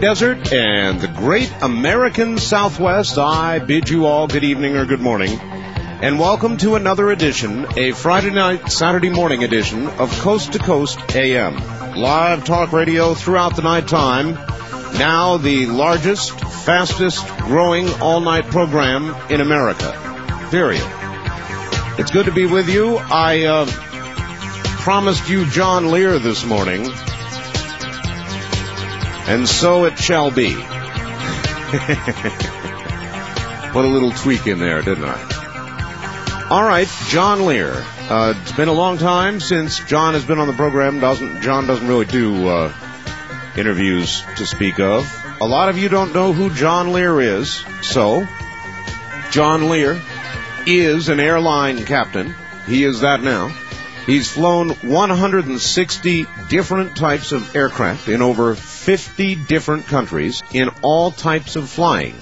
desert 0.00 0.50
and 0.50 0.98
the 0.98 1.08
great 1.08 1.52
American 1.60 2.38
Southwest, 2.38 3.18
I 3.18 3.58
bid 3.58 3.90
you 3.90 4.06
all 4.06 4.26
good 4.26 4.44
evening 4.44 4.76
or 4.76 4.86
good 4.86 5.02
morning, 5.02 5.38
and 5.38 6.18
welcome 6.18 6.56
to 6.58 6.76
another 6.76 7.10
edition, 7.10 7.66
a 7.76 7.92
Friday 7.92 8.30
night, 8.30 8.72
Saturday 8.72 9.10
morning 9.10 9.44
edition 9.44 9.88
of 9.88 10.10
Coast 10.20 10.54
to 10.54 10.58
Coast 10.58 10.98
AM. 11.14 11.54
Live 11.96 12.44
talk 12.44 12.72
radio 12.72 13.12
throughout 13.12 13.56
the 13.56 13.62
night 13.62 13.88
time. 13.88 14.32
Now 14.98 15.36
the 15.36 15.66
largest, 15.66 16.32
fastest 16.40 17.26
growing 17.40 17.86
all 18.00 18.20
night 18.20 18.46
program 18.46 19.14
in 19.30 19.42
America. 19.42 20.48
Period. 20.50 20.86
It's 21.98 22.10
good 22.10 22.24
to 22.24 22.32
be 22.32 22.46
with 22.46 22.70
you. 22.70 22.96
I 22.96 23.44
uh, 23.44 23.66
promised 24.80 25.28
you 25.28 25.44
John 25.44 25.90
Lear 25.90 26.18
this 26.18 26.42
morning, 26.46 26.90
and 29.30 29.48
so 29.48 29.84
it 29.84 29.96
shall 29.96 30.32
be. 30.32 30.52
Put 33.72 33.84
a 33.84 33.88
little 33.88 34.10
tweak 34.10 34.48
in 34.48 34.58
there, 34.58 34.82
didn't 34.82 35.04
I? 35.04 36.46
All 36.50 36.64
right, 36.64 36.88
John 37.06 37.46
Lear. 37.46 37.72
Uh, 38.08 38.34
it's 38.42 38.50
been 38.50 38.66
a 38.66 38.72
long 38.72 38.98
time 38.98 39.38
since 39.38 39.78
John 39.84 40.14
has 40.14 40.24
been 40.24 40.40
on 40.40 40.48
the 40.48 40.52
program. 40.52 40.98
Doesn't 40.98 41.42
John 41.42 41.68
doesn't 41.68 41.86
really 41.86 42.06
do 42.06 42.48
uh, 42.48 42.72
interviews 43.56 44.24
to 44.36 44.44
speak 44.44 44.80
of. 44.80 45.06
A 45.40 45.46
lot 45.46 45.68
of 45.68 45.78
you 45.78 45.88
don't 45.88 46.12
know 46.12 46.32
who 46.32 46.52
John 46.52 46.92
Lear 46.92 47.20
is, 47.20 47.64
so 47.82 48.26
John 49.30 49.68
Lear 49.68 50.02
is 50.66 51.08
an 51.08 51.20
airline 51.20 51.84
captain. 51.84 52.34
He 52.66 52.82
is 52.82 53.02
that 53.02 53.22
now. 53.22 53.56
He's 54.10 54.28
flown 54.28 54.70
160 54.70 56.26
different 56.48 56.96
types 56.96 57.30
of 57.30 57.54
aircraft 57.54 58.08
in 58.08 58.22
over 58.22 58.56
50 58.56 59.36
different 59.36 59.86
countries 59.86 60.42
in 60.52 60.68
all 60.82 61.12
types 61.12 61.54
of 61.54 61.68
flying. 61.68 62.16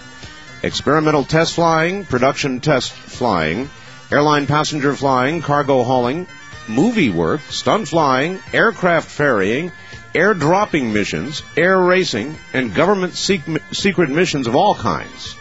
Experimental 0.63 1.25
test 1.25 1.55
flying, 1.55 2.05
production 2.05 2.61
test 2.61 2.93
flying, 2.93 3.71
airline 4.13 4.47
passenger 4.47 4.95
flying, 4.95 5.41
cargo 5.41 5.83
hauling, 5.83 6.27
movie 6.69 7.09
work, 7.09 7.41
stunt 7.49 7.89
flying, 7.89 8.39
aircraft 8.53 9.09
ferrying, 9.09 9.73
air 10.15 10.35
dropping 10.35 10.93
missions, 10.93 11.43
air 11.57 11.81
racing, 11.81 12.37
and 12.53 12.75
government 12.75 13.15
secret 13.15 14.11
missions 14.11 14.47
of 14.47 14.55
all 14.55 14.75
kinds. 14.75 15.38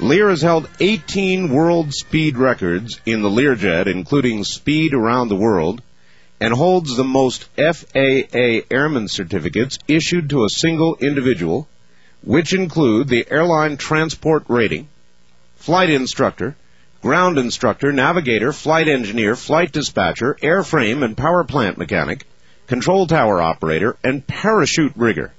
Lear 0.00 0.28
has 0.30 0.42
held 0.42 0.68
18 0.80 1.50
world 1.50 1.94
speed 1.94 2.36
records 2.36 3.00
in 3.06 3.22
the 3.22 3.30
Learjet, 3.30 3.86
including 3.86 4.42
speed 4.42 4.92
around 4.92 5.28
the 5.28 5.36
world, 5.36 5.80
and 6.40 6.52
holds 6.52 6.96
the 6.96 7.04
most 7.04 7.44
FAA 7.56 8.66
airman 8.70 9.06
certificates 9.06 9.78
issued 9.86 10.30
to 10.30 10.44
a 10.44 10.50
single 10.50 10.96
individual, 11.00 11.68
which 12.22 12.52
include 12.52 13.06
the 13.06 13.24
airline 13.30 13.76
transport 13.76 14.44
rating, 14.48 14.88
flight 15.56 15.90
instructor, 15.90 16.56
ground 17.00 17.38
instructor, 17.38 17.92
navigator, 17.92 18.52
flight 18.52 18.88
engineer, 18.88 19.36
flight 19.36 19.70
dispatcher, 19.70 20.36
airframe 20.42 21.04
and 21.04 21.16
power 21.16 21.44
plant 21.44 21.78
mechanic, 21.78 22.26
control 22.66 23.06
tower 23.06 23.40
operator, 23.40 23.96
and 24.02 24.26
parachute 24.26 24.92
rigger. 24.96 25.32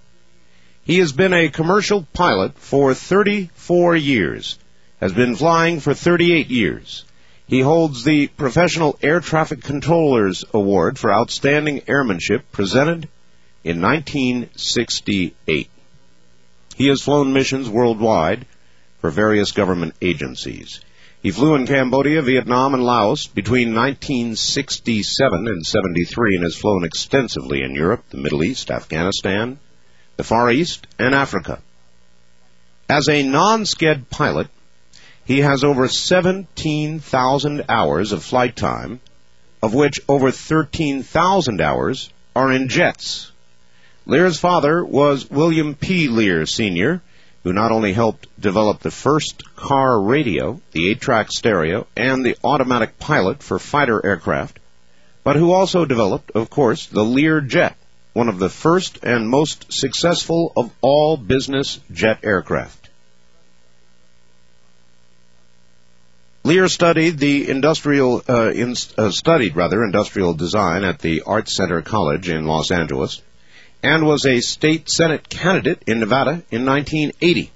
He 0.86 1.00
has 1.00 1.12
been 1.12 1.34
a 1.34 1.50
commercial 1.50 2.04
pilot 2.14 2.60
for 2.60 2.94
34 2.94 3.96
years, 3.96 4.60
has 5.02 5.14
been 5.14 5.36
flying 5.36 5.80
for 5.80 5.96
38 5.96 6.52
years. 6.52 7.06
He 7.48 7.62
holds 7.62 8.04
the 8.04 8.28
Professional 8.28 8.96
Air 9.02 9.20
Traffic 9.20 9.64
Controllers 9.64 10.46
Award 10.54 11.00
for 11.00 11.12
Outstanding 11.12 11.82
Airmanship 11.88 12.52
presented 12.52 13.10
in 13.64 13.82
1968. 13.82 15.70
He 16.76 16.88
has 16.88 17.02
flown 17.02 17.34
missions 17.34 17.68
worldwide 17.68 18.46
for 19.02 19.10
various 19.10 19.54
government 19.54 19.96
agencies. 20.04 20.82
He 21.24 21.32
flew 21.32 21.56
in 21.56 21.66
Cambodia, 21.66 22.22
Vietnam, 22.22 22.76
and 22.76 22.84
Laos 22.84 23.26
between 23.26 23.74
1967 23.74 25.48
and 25.48 25.66
73 25.66 26.36
and 26.36 26.44
has 26.44 26.56
flown 26.56 26.84
extensively 26.84 27.64
in 27.64 27.74
Europe, 27.74 28.04
the 28.12 28.18
Middle 28.18 28.44
East, 28.44 28.70
Afghanistan, 28.70 29.58
the 30.18 30.24
Far 30.24 30.52
East, 30.52 30.88
and 30.98 31.14
Africa. 31.14 31.62
As 32.90 33.10
a 33.10 33.24
non-sked 33.24 34.10
pilot, 34.10 34.48
he 35.26 35.40
has 35.40 35.64
over 35.64 35.88
17,000 35.88 37.66
hours 37.68 38.12
of 38.12 38.24
flight 38.24 38.56
time, 38.56 39.00
of 39.62 39.74
which 39.74 40.00
over 40.08 40.32
13,000 40.32 41.62
hours 41.62 42.10
are 42.36 42.52
in 42.52 42.70
jets. 42.70 43.32
Lear's 44.06 44.40
father 44.40 44.86
was 44.86 45.30
William 45.30 45.74
P. 45.74 46.08
Lear 46.08 46.46
Sr., 46.46 47.02
who 47.44 47.54
not 47.54 47.72
only 47.72 47.94
helped 47.94 48.28
develop 48.40 48.80
the 48.80 48.92
first 48.92 49.56
car 49.56 50.00
radio, 50.00 50.62
the 50.72 50.94
8-track 50.96 51.32
stereo, 51.32 51.88
and 51.96 52.24
the 52.24 52.38
automatic 52.44 53.00
pilot 53.00 53.42
for 53.42 53.58
fighter 53.58 54.04
aircraft, 54.06 54.60
but 55.24 55.36
who 55.36 55.52
also 55.52 55.86
developed, 55.86 56.32
of 56.36 56.50
course, 56.50 56.86
the 56.86 57.04
Lear 57.04 57.42
jet, 57.42 57.76
one 58.16 58.30
of 58.30 58.40
the 58.40 58.50
first 58.50 59.04
and 59.04 59.28
most 59.28 59.66
successful 59.74 60.54
of 60.56 60.72
all 60.80 61.18
business 61.18 61.82
jet 61.92 62.20
aircraft. 62.24 62.90
Lear 66.46 66.70
studied 66.70 67.18
the 67.18 67.50
industrial 67.50 68.24
uh, 68.30 68.52
in, 68.52 68.74
uh, 68.98 69.10
studied 69.10 69.58
rather 69.58 69.84
industrial 69.84 70.34
design 70.34 70.86
at 70.86 71.00
the 71.00 71.24
Art 71.26 71.50
Center 71.50 71.82
College 71.82 72.30
in 72.30 72.46
Los 72.46 72.72
Angeles, 72.72 73.22
and 73.84 74.08
was 74.08 74.26
a 74.26 74.40
state 74.40 74.90
senate 74.90 75.28
candidate 75.28 75.84
in 75.86 76.00
Nevada 76.00 76.42
in 76.52 76.66
1980. 76.66 77.52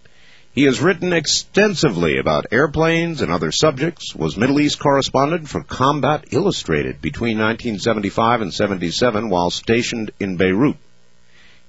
He 0.59 0.65
has 0.65 0.81
written 0.81 1.13
extensively 1.13 2.17
about 2.17 2.47
airplanes 2.51 3.21
and 3.21 3.31
other 3.31 3.49
subjects, 3.49 4.13
was 4.13 4.35
Middle 4.35 4.59
East 4.59 4.77
correspondent 4.77 5.47
for 5.47 5.63
Combat 5.63 6.25
Illustrated 6.31 6.99
between 6.99 7.37
1975 7.37 8.41
and 8.41 8.53
77 8.53 9.29
while 9.29 9.51
stationed 9.51 10.11
in 10.19 10.35
Beirut. 10.35 10.75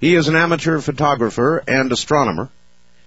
He 0.00 0.16
is 0.16 0.26
an 0.26 0.34
amateur 0.34 0.80
photographer 0.80 1.62
and 1.68 1.92
astronomer, 1.92 2.48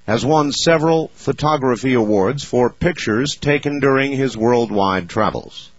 has 0.08 0.26
won 0.26 0.54
several 0.54 1.12
photography 1.16 1.96
awards 1.96 2.46
for 2.46 2.70
pictures 2.70 3.36
taken 3.36 3.82
during 3.82 4.14
his 4.14 4.38
worldwide 4.38 5.10
travels. 5.10 5.70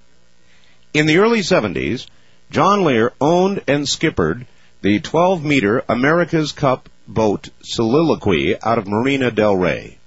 In 0.92 1.06
the 1.06 1.16
early 1.16 1.40
70s, 1.40 2.04
John 2.50 2.84
Lear 2.84 3.14
owned 3.22 3.62
and 3.66 3.88
skippered 3.88 4.44
the 4.82 5.00
12 5.00 5.42
meter 5.42 5.82
America's 5.88 6.52
Cup 6.52 6.90
boat 7.06 7.48
Soliloquy 7.62 8.56
out 8.62 8.78
of 8.78 8.86
Marina 8.86 9.30
del 9.30 9.56
Rey. 9.56 9.98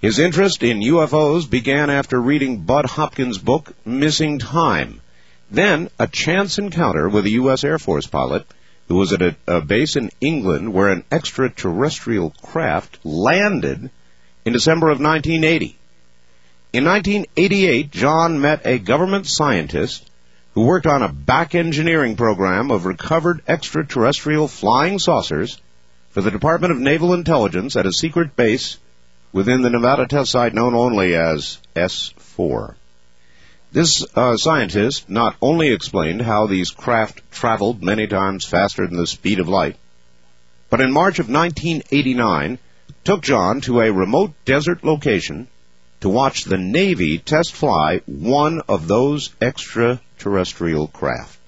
His 0.00 0.18
interest 0.18 0.62
in 0.62 0.80
UFOs 0.80 1.48
began 1.48 1.90
after 1.90 2.20
reading 2.20 2.62
Budd 2.62 2.86
Hopkins' 2.86 3.38
book, 3.38 3.72
Missing 3.84 4.38
Time. 4.38 5.02
Then, 5.50 5.90
a 5.98 6.06
chance 6.06 6.58
encounter 6.58 7.08
with 7.08 7.26
a 7.26 7.32
U.S. 7.32 7.64
Air 7.64 7.78
Force 7.78 8.06
pilot 8.06 8.46
who 8.88 8.96
was 8.96 9.12
at 9.12 9.22
a, 9.22 9.36
a 9.46 9.60
base 9.60 9.96
in 9.96 10.10
England 10.20 10.72
where 10.72 10.88
an 10.88 11.04
extraterrestrial 11.12 12.34
craft 12.42 12.98
landed 13.04 13.90
in 14.44 14.52
December 14.52 14.86
of 14.86 15.00
1980. 15.00 15.76
In 16.72 16.84
1988, 16.84 17.90
John 17.90 18.40
met 18.40 18.66
a 18.66 18.78
government 18.78 19.26
scientist 19.26 20.08
who 20.54 20.62
worked 20.62 20.86
on 20.86 21.02
a 21.02 21.12
back 21.12 21.54
engineering 21.54 22.16
program 22.16 22.70
of 22.70 22.86
recovered 22.86 23.42
extraterrestrial 23.46 24.48
flying 24.48 24.98
saucers 24.98 25.60
for 26.10 26.22
the 26.22 26.30
Department 26.30 26.72
of 26.72 26.78
Naval 26.78 27.14
Intelligence 27.14 27.76
at 27.76 27.86
a 27.86 27.92
secret 27.92 28.34
base 28.34 28.78
within 29.32 29.62
the 29.62 29.70
Nevada 29.70 30.06
test 30.06 30.32
site 30.32 30.52
known 30.52 30.74
only 30.74 31.14
as 31.14 31.58
S4. 31.76 32.74
This 33.72 34.04
uh, 34.16 34.36
scientist 34.36 35.08
not 35.08 35.36
only 35.40 35.72
explained 35.72 36.22
how 36.22 36.48
these 36.48 36.70
craft 36.70 37.22
traveled 37.30 37.82
many 37.82 38.08
times 38.08 38.44
faster 38.44 38.86
than 38.86 38.96
the 38.96 39.06
speed 39.06 39.38
of 39.38 39.48
light, 39.48 39.76
but 40.68 40.80
in 40.80 40.92
March 40.92 41.20
of 41.20 41.28
1989 41.28 42.58
took 43.04 43.22
John 43.22 43.60
to 43.62 43.80
a 43.80 43.92
remote 43.92 44.32
desert 44.44 44.82
location 44.82 45.46
to 46.00 46.08
watch 46.08 46.42
the 46.44 46.58
Navy 46.58 47.18
test 47.18 47.52
fly 47.52 48.00
one 48.06 48.62
of 48.68 48.88
those 48.88 49.30
extraterrestrial 49.40 50.88
craft. 50.88 51.39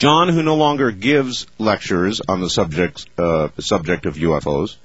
John, 0.00 0.30
who 0.30 0.42
no 0.42 0.56
longer 0.56 0.92
gives 0.92 1.46
lectures 1.58 2.22
on 2.26 2.40
the 2.40 2.48
subject, 2.48 3.04
uh, 3.18 3.48
subject 3.58 4.06
of 4.06 4.14
UFOs, 4.14 4.76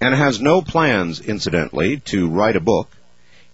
and 0.00 0.14
has 0.14 0.40
no 0.40 0.62
plans, 0.62 1.20
incidentally, 1.20 1.98
to 2.06 2.30
write 2.30 2.56
a 2.56 2.60
book, 2.60 2.88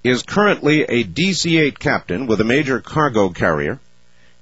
is 0.04 0.22
currently 0.22 0.82
a 0.82 1.02
DC-8 1.02 1.76
captain 1.76 2.28
with 2.28 2.40
a 2.40 2.44
major 2.44 2.80
cargo 2.80 3.30
carrier, 3.30 3.80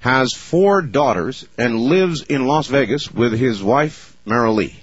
has 0.00 0.34
four 0.34 0.82
daughters, 0.82 1.46
and 1.56 1.80
lives 1.80 2.20
in 2.20 2.46
Las 2.46 2.66
Vegas 2.66 3.10
with 3.10 3.32
his 3.32 3.62
wife, 3.62 4.14
Marilee. 4.26 4.74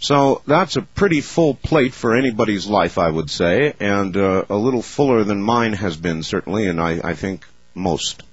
So 0.00 0.42
that's 0.48 0.74
a 0.74 0.82
pretty 0.82 1.20
full 1.20 1.54
plate 1.54 1.94
for 1.94 2.16
anybody's 2.16 2.66
life, 2.66 2.98
I 2.98 3.08
would 3.08 3.30
say, 3.30 3.74
and 3.78 4.16
uh, 4.16 4.46
a 4.50 4.56
little 4.56 4.82
fuller 4.82 5.22
than 5.22 5.40
mine 5.40 5.74
has 5.74 5.96
been, 5.96 6.24
certainly, 6.24 6.66
and 6.66 6.80
I, 6.80 7.00
I 7.04 7.14
think 7.14 7.46
most. 7.72 8.24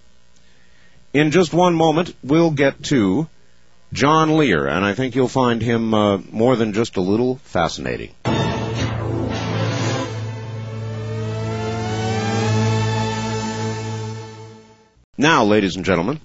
In 1.13 1.31
just 1.31 1.53
one 1.53 1.75
moment, 1.75 2.15
we'll 2.23 2.51
get 2.51 2.83
to 2.85 3.27
John 3.91 4.37
Lear, 4.37 4.65
and 4.65 4.85
I 4.85 4.93
think 4.93 5.13
you'll 5.13 5.27
find 5.27 5.61
him 5.61 5.93
uh, 5.93 6.19
more 6.31 6.55
than 6.55 6.71
just 6.71 6.95
a 6.95 7.01
little 7.01 7.35
fascinating. 7.43 8.15
Now, 15.17 15.43
ladies 15.43 15.75
and 15.75 15.83
gentlemen, 15.83 16.21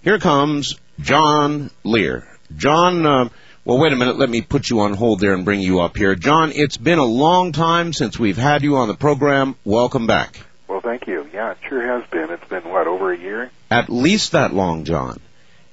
here 0.00 0.18
comes 0.18 0.76
John 0.98 1.70
Lear. 1.84 2.26
John, 2.56 3.04
uh, 3.04 3.28
well, 3.66 3.78
wait 3.78 3.92
a 3.92 3.96
minute. 3.96 4.16
Let 4.16 4.30
me 4.30 4.40
put 4.40 4.70
you 4.70 4.80
on 4.80 4.94
hold 4.94 5.20
there 5.20 5.34
and 5.34 5.44
bring 5.44 5.60
you 5.60 5.80
up 5.80 5.98
here. 5.98 6.14
John, 6.14 6.52
it's 6.54 6.78
been 6.78 6.98
a 6.98 7.04
long 7.04 7.52
time 7.52 7.92
since 7.92 8.18
we've 8.18 8.38
had 8.38 8.62
you 8.62 8.76
on 8.76 8.88
the 8.88 8.94
program. 8.94 9.56
Welcome 9.66 10.06
back. 10.06 10.40
Well, 10.68 10.80
thank 10.80 11.06
you. 11.06 11.28
Yeah, 11.34 11.50
it 11.50 11.58
sure 11.68 11.82
has 11.82 12.08
been. 12.08 12.30
It's 12.30 12.48
been, 12.48 12.66
what, 12.66 12.86
over 12.86 13.12
a 13.12 13.18
year? 13.18 13.50
At 13.72 13.88
least 13.88 14.32
that 14.32 14.52
long, 14.52 14.84
John. 14.84 15.18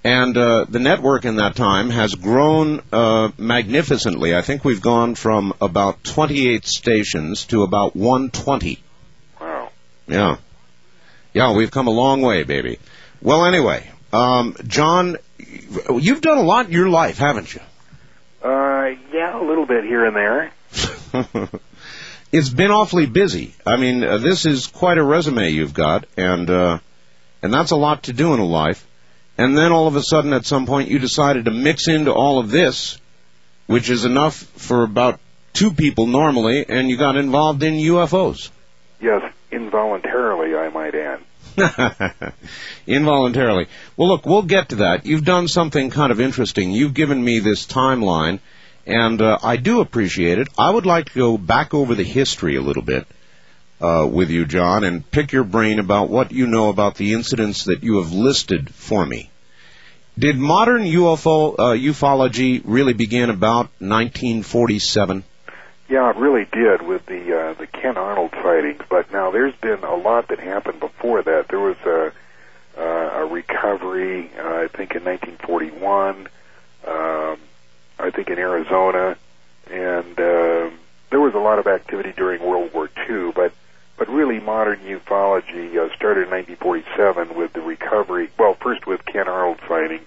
And 0.05 0.37
uh, 0.37 0.65
the 0.69 0.79
network 0.79 1.25
in 1.25 1.35
that 1.35 1.57
time 1.57 1.89
has 1.89 2.15
grown 2.15 2.81
uh, 2.93 3.31
magnificently. 3.37 4.33
I 4.33 4.41
think 4.41 4.63
we've 4.63 4.79
gone 4.79 5.15
from 5.15 5.53
about 5.59 6.01
28 6.05 6.65
stations 6.65 7.43
to 7.47 7.63
about 7.63 7.97
120. 7.97 8.81
Wow. 9.41 9.71
Yeah. 10.07 10.37
Yeah, 11.33 11.53
we've 11.53 11.71
come 11.71 11.87
a 11.87 11.91
long 11.91 12.21
way, 12.21 12.43
baby. 12.43 12.79
Well, 13.21 13.43
anyway, 13.43 13.85
um, 14.13 14.55
John, 14.65 15.17
you've 15.93 16.21
done 16.21 16.37
a 16.37 16.43
lot 16.43 16.67
in 16.67 16.71
your 16.71 16.87
life, 16.87 17.17
haven't 17.17 17.53
you? 17.53 17.59
Uh, 18.41 18.91
yeah, 19.11 19.37
a 19.37 19.43
little 19.43 19.65
bit 19.65 19.83
here 19.83 20.05
and 20.05 20.15
there. 20.15 20.51
it's 22.31 22.49
been 22.49 22.71
awfully 22.71 23.07
busy. 23.07 23.53
I 23.67 23.75
mean, 23.75 24.05
uh, 24.05 24.19
this 24.19 24.45
is 24.45 24.67
quite 24.67 24.97
a 24.97 25.03
resume 25.03 25.49
you've 25.49 25.73
got, 25.73 26.05
and 26.15 26.49
uh, 26.49 26.79
and 27.41 27.53
that's 27.53 27.71
a 27.71 27.75
lot 27.75 28.03
to 28.03 28.13
do 28.13 28.33
in 28.33 28.39
a 28.39 28.45
life. 28.45 28.85
And 29.37 29.57
then 29.57 29.71
all 29.71 29.87
of 29.87 29.95
a 29.95 30.03
sudden, 30.03 30.33
at 30.33 30.45
some 30.45 30.65
point, 30.65 30.89
you 30.89 30.99
decided 30.99 31.45
to 31.45 31.51
mix 31.51 31.87
into 31.87 32.11
all 32.11 32.39
of 32.39 32.51
this, 32.51 32.99
which 33.67 33.89
is 33.89 34.03
enough 34.03 34.35
for 34.35 34.83
about 34.83 35.19
two 35.53 35.71
people 35.71 36.07
normally, 36.07 36.65
and 36.67 36.89
you 36.89 36.97
got 36.97 37.15
involved 37.15 37.63
in 37.63 37.75
UFOs. 37.75 38.49
Yes, 38.99 39.31
involuntarily, 39.51 40.55
I 40.55 40.69
might 40.69 40.93
add. 40.93 41.21
Involuntarily. 42.87 43.67
Well, 43.95 44.09
look, 44.09 44.25
we'll 44.25 44.43
get 44.43 44.69
to 44.69 44.75
that. 44.77 45.05
You've 45.05 45.25
done 45.25 45.47
something 45.47 45.89
kind 45.89 46.11
of 46.11 46.19
interesting. 46.19 46.71
You've 46.71 46.93
given 46.93 47.23
me 47.23 47.39
this 47.39 47.65
timeline, 47.65 48.39
and 48.85 49.21
uh, 49.21 49.37
I 49.41 49.55
do 49.55 49.79
appreciate 49.81 50.37
it. 50.37 50.49
I 50.57 50.69
would 50.69 50.85
like 50.85 51.05
to 51.11 51.19
go 51.19 51.37
back 51.37 51.73
over 51.73 51.95
the 51.95 52.03
history 52.03 52.55
a 52.55 52.61
little 52.61 52.83
bit 52.83 53.07
uh, 53.81 54.07
with 54.11 54.29
you, 54.29 54.45
John, 54.45 54.83
and 54.83 55.09
pick 55.09 55.31
your 55.31 55.43
brain 55.43 55.79
about 55.79 56.09
what 56.09 56.31
you 56.31 56.47
know 56.47 56.69
about 56.69 56.95
the 56.95 57.13
incidents 57.13 57.65
that 57.65 57.83
you 57.83 58.01
have 58.01 58.11
listed 58.11 58.73
for 58.73 59.05
me. 59.05 59.29
Did 60.17 60.37
modern 60.37 60.83
UFO 60.83 61.53
uh, 61.53 61.63
ufology 61.75 62.61
really 62.65 62.93
begin 62.93 63.29
about 63.29 63.69
1947? 63.79 65.23
Yeah, 65.87 66.09
it 66.09 66.17
really 66.17 66.45
did 66.45 66.81
with 66.81 67.05
the 67.05 67.39
uh, 67.39 67.53
the 67.53 67.65
Ken 67.65 67.97
Arnold 67.97 68.31
sightings. 68.43 68.83
But 68.89 69.11
now 69.13 69.31
there's 69.31 69.55
been 69.55 69.83
a 69.83 69.95
lot 69.95 70.27
that 70.27 70.39
happened 70.39 70.81
before 70.81 71.23
that. 71.23 71.47
There 71.47 71.59
was 71.59 71.77
a 71.85 72.11
uh, 72.77 73.21
a 73.21 73.25
recovery, 73.25 74.29
uh, 74.37 74.41
I 74.41 74.67
think, 74.67 74.95
in 74.95 75.03
1941. 75.05 76.27
Um, 76.85 77.37
I 77.97 78.11
think 78.11 78.29
in 78.29 78.39
Arizona, 78.39 79.17
and 79.69 80.19
uh, 80.19 80.69
there 81.09 81.19
was 81.19 81.33
a 81.33 81.39
lot 81.39 81.59
of 81.59 81.67
activity 81.67 82.13
during 82.15 82.41
World 82.41 82.73
War 82.73 82.89
II. 83.09 83.31
But 83.33 83.53
but 83.99 84.09
really, 84.09 84.39
modern 84.39 84.79
ufology 84.79 85.77
uh, 85.77 85.93
started 85.93 86.23
in 86.23 86.31
1947 86.31 87.35
with 87.35 87.53
the 87.53 87.61
recovery. 87.61 88.29
Well, 88.39 88.55
first 88.55 88.87
with 88.87 89.05
Ken 89.05 89.27
Arnold 89.27 89.59
sighting 89.67 90.05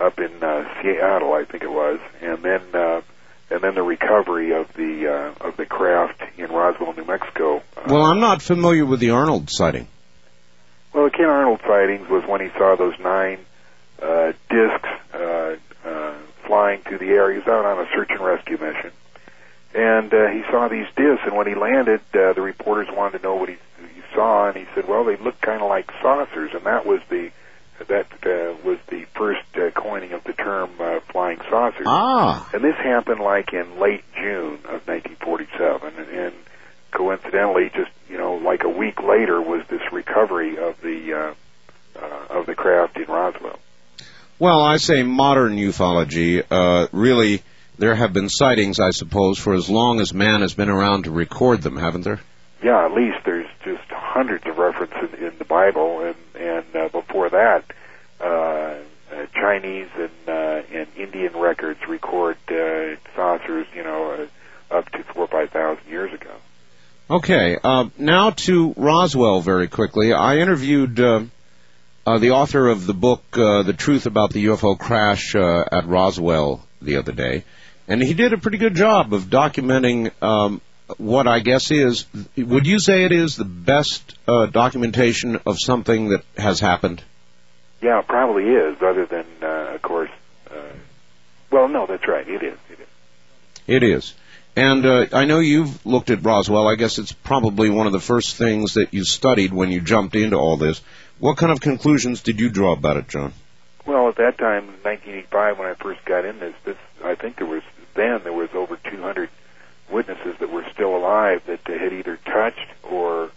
up 0.00 0.18
in 0.18 0.42
uh, 0.42 0.64
Seattle, 0.82 1.34
I 1.34 1.44
think 1.44 1.62
it 1.62 1.70
was, 1.70 2.00
and 2.20 2.42
then. 2.42 2.62
Uh, 2.74 3.02
and 3.48 3.60
then 3.60 3.76
the 3.76 3.82
recovery 3.82 4.52
of 4.52 4.72
the 4.74 5.06
uh, 5.06 5.46
of 5.46 5.56
the 5.56 5.66
craft 5.66 6.20
in 6.36 6.50
Roswell, 6.50 6.94
New 6.94 7.04
Mexico. 7.04 7.62
Uh, 7.76 7.82
well, 7.86 8.02
I'm 8.02 8.18
not 8.18 8.42
familiar 8.42 8.84
with 8.84 8.98
the 8.98 9.10
Arnold 9.10 9.50
sighting. 9.50 9.86
Well, 10.92 11.04
the 11.04 11.10
Ken 11.10 11.26
Arnold 11.26 11.60
sightings 11.66 12.08
was 12.08 12.24
when 12.26 12.40
he 12.40 12.48
saw 12.58 12.74
those 12.76 12.98
nine 12.98 13.38
uh, 14.02 14.32
discs 14.50 14.88
uh, 15.14 15.56
uh, 15.84 16.14
flying 16.46 16.80
through 16.80 16.98
the 16.98 17.10
air. 17.10 17.30
He 17.30 17.38
was 17.38 17.46
out 17.46 17.64
on 17.64 17.78
a 17.84 17.88
search 17.94 18.10
and 18.10 18.20
rescue 18.20 18.58
mission, 18.58 18.90
and 19.76 20.12
uh, 20.12 20.28
he 20.28 20.42
saw 20.50 20.68
these 20.68 20.86
discs. 20.96 21.22
And 21.26 21.36
when 21.36 21.46
he 21.46 21.54
landed, 21.54 22.00
uh, 22.14 22.32
the 22.32 22.40
reporters 22.40 22.88
wanted 22.90 23.18
to 23.18 23.24
know 23.24 23.36
what 23.36 23.50
he, 23.50 23.56
he 23.94 24.02
saw, 24.14 24.48
and 24.48 24.56
he 24.56 24.64
said, 24.74 24.88
"Well, 24.88 25.04
they 25.04 25.16
look 25.16 25.40
kind 25.40 25.60
of 25.60 25.68
like 25.68 25.90
saucers," 26.00 26.52
and 26.54 26.64
that 26.64 26.86
was 26.86 27.00
the 27.10 27.30
that 27.88 28.06
uh, 28.24 28.56
was 28.64 28.78
the 28.88 29.04
first 29.14 29.44
uh, 29.54 29.70
coining 29.72 30.12
of 30.12 30.24
the 30.24 30.32
term 30.32 30.70
uh, 30.80 31.00
flying 31.12 31.38
saucers. 31.50 31.86
Ah. 31.86 32.48
And 32.54 32.64
this 32.64 32.76
happened 32.76 33.20
like 33.20 33.52
in 33.52 33.78
late 33.78 34.04
June 34.14 34.54
of 34.64 34.86
1947, 34.88 35.92
and, 35.98 36.08
and 36.08 36.34
coincidentally, 36.90 37.70
just 37.74 37.90
you 38.08 38.16
know, 38.16 38.36
like 38.36 38.64
a 38.64 38.70
week 38.70 39.02
later, 39.02 39.42
was 39.42 39.62
this 39.68 39.82
recovery 39.92 40.56
of 40.56 40.80
the 40.80 41.12
uh, 41.12 42.00
uh, 42.02 42.38
of 42.38 42.46
the 42.46 42.54
craft 42.54 42.96
in 42.96 43.04
Roswell. 43.04 43.58
Well, 44.38 44.62
I 44.62 44.78
say 44.78 45.02
modern 45.02 45.56
ufology. 45.56 46.42
Uh, 46.50 46.88
really, 46.92 47.42
there 47.78 47.94
have 47.94 48.12
been 48.12 48.28
sightings, 48.28 48.80
I 48.80 48.90
suppose, 48.90 49.38
for 49.38 49.54
as 49.54 49.68
long 49.68 50.00
as 50.00 50.14
man 50.14 50.40
has 50.40 50.54
been 50.54 50.68
around 50.68 51.04
to 51.04 51.10
record 51.10 51.62
them, 51.62 51.76
haven't 51.76 52.02
there? 52.02 52.20
Yeah, 52.62 52.84
at 52.84 52.92
least 52.92 53.18
there's 53.24 53.48
just 53.64 53.84
hundreds 53.90 54.46
of 54.46 54.58
references 54.58 55.18
in, 55.18 55.26
in 55.26 55.38
the 55.38 55.44
Bible, 55.44 56.00
and 56.00 56.16
and 56.40 56.76
uh, 56.76 56.88
before 56.88 57.30
that, 57.30 57.64
uh, 58.20 58.24
uh, 58.24 59.26
Chinese 59.34 59.88
and 59.96 60.10
uh, 60.28 60.62
and 60.72 60.86
Indian 60.96 61.36
records 61.36 61.80
record 61.86 62.38
uh, 62.48 62.96
saucers, 63.14 63.66
you 63.74 63.84
know, 63.84 64.28
uh, 64.70 64.76
up 64.76 64.90
to 64.90 65.02
four 65.04 65.24
or 65.24 65.28
five 65.28 65.50
thousand 65.50 65.86
years 65.88 66.12
ago. 66.12 66.30
Okay, 67.08 67.56
uh, 67.62 67.88
now 67.98 68.30
to 68.30 68.74
Roswell 68.76 69.40
very 69.40 69.68
quickly. 69.68 70.12
I 70.12 70.38
interviewed 70.38 70.98
uh, 70.98 71.24
uh, 72.06 72.18
the 72.18 72.30
author 72.30 72.68
of 72.68 72.86
the 72.86 72.94
book 72.94 73.22
uh, 73.34 73.62
"The 73.62 73.74
Truth 73.74 74.06
About 74.06 74.32
the 74.32 74.46
UFO 74.46 74.78
Crash" 74.78 75.34
uh, 75.34 75.64
at 75.70 75.86
Roswell 75.86 76.66
the 76.80 76.96
other 76.96 77.12
day, 77.12 77.44
and 77.88 78.02
he 78.02 78.14
did 78.14 78.32
a 78.32 78.38
pretty 78.38 78.58
good 78.58 78.74
job 78.74 79.12
of 79.12 79.24
documenting 79.24 80.10
um, 80.22 80.60
what 80.98 81.26
I 81.26 81.40
guess 81.40 81.70
is, 81.70 82.06
would 82.36 82.66
you 82.66 82.78
say 82.78 83.04
it 83.04 83.12
is 83.12 83.36
the 83.36 83.44
best 83.44 84.16
uh, 84.28 84.46
documentation 84.46 85.40
of 85.46 85.56
something 85.58 86.10
that 86.10 86.22
has 86.36 86.60
happened? 86.60 87.02
Yeah, 87.82 88.00
it 88.00 88.06
probably 88.06 88.44
is, 88.44 88.76
other 88.80 89.06
than, 89.06 89.26
uh, 89.42 89.74
of 89.74 89.82
course, 89.82 90.10
uh, 90.50 90.54
well, 91.50 91.68
no, 91.68 91.86
that's 91.86 92.06
right, 92.06 92.26
it 92.28 92.42
is. 92.42 92.58
It 92.70 92.80
is. 92.80 92.86
It 93.66 93.82
is. 93.82 94.14
And 94.54 94.86
uh, 94.86 95.06
I 95.12 95.26
know 95.26 95.40
you've 95.40 95.84
looked 95.84 96.08
at 96.08 96.24
Roswell. 96.24 96.66
I 96.66 96.76
guess 96.76 96.98
it's 96.98 97.12
probably 97.12 97.68
one 97.68 97.86
of 97.86 97.92
the 97.92 98.00
first 98.00 98.36
things 98.36 98.74
that 98.74 98.94
you 98.94 99.04
studied 99.04 99.52
when 99.52 99.70
you 99.70 99.82
jumped 99.82 100.16
into 100.16 100.36
all 100.36 100.56
this. 100.56 100.80
What 101.18 101.36
kind 101.36 101.52
of 101.52 101.60
conclusions 101.60 102.22
did 102.22 102.40
you 102.40 102.48
draw 102.48 102.72
about 102.72 102.96
it, 102.96 103.08
John? 103.08 103.34
Well, 103.84 104.08
at 104.08 104.16
that 104.16 104.38
time, 104.38 104.66
1985, 104.82 105.58
when 105.58 105.68
I 105.68 105.74
first 105.74 106.04
got 106.04 106.24
in 106.24 106.38
this, 106.38 106.54
this 106.64 106.76
I 107.04 107.14
think 107.16 107.36
there 107.36 107.46
was 107.46 107.62
then 107.96 108.20
there 108.22 108.32
was 108.32 108.50
over 108.54 108.76
200 108.76 109.28
witnesses 109.90 110.36
that 110.40 110.50
were 110.50 110.64
still 110.72 110.96
alive 110.96 111.42
that 111.46 111.60
had 111.66 111.92
either 111.92 112.16
touched 112.16 112.68
or 112.82 113.30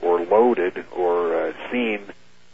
or 0.00 0.20
loaded 0.20 0.84
or 0.96 1.48
uh, 1.48 1.52
seen 1.70 2.00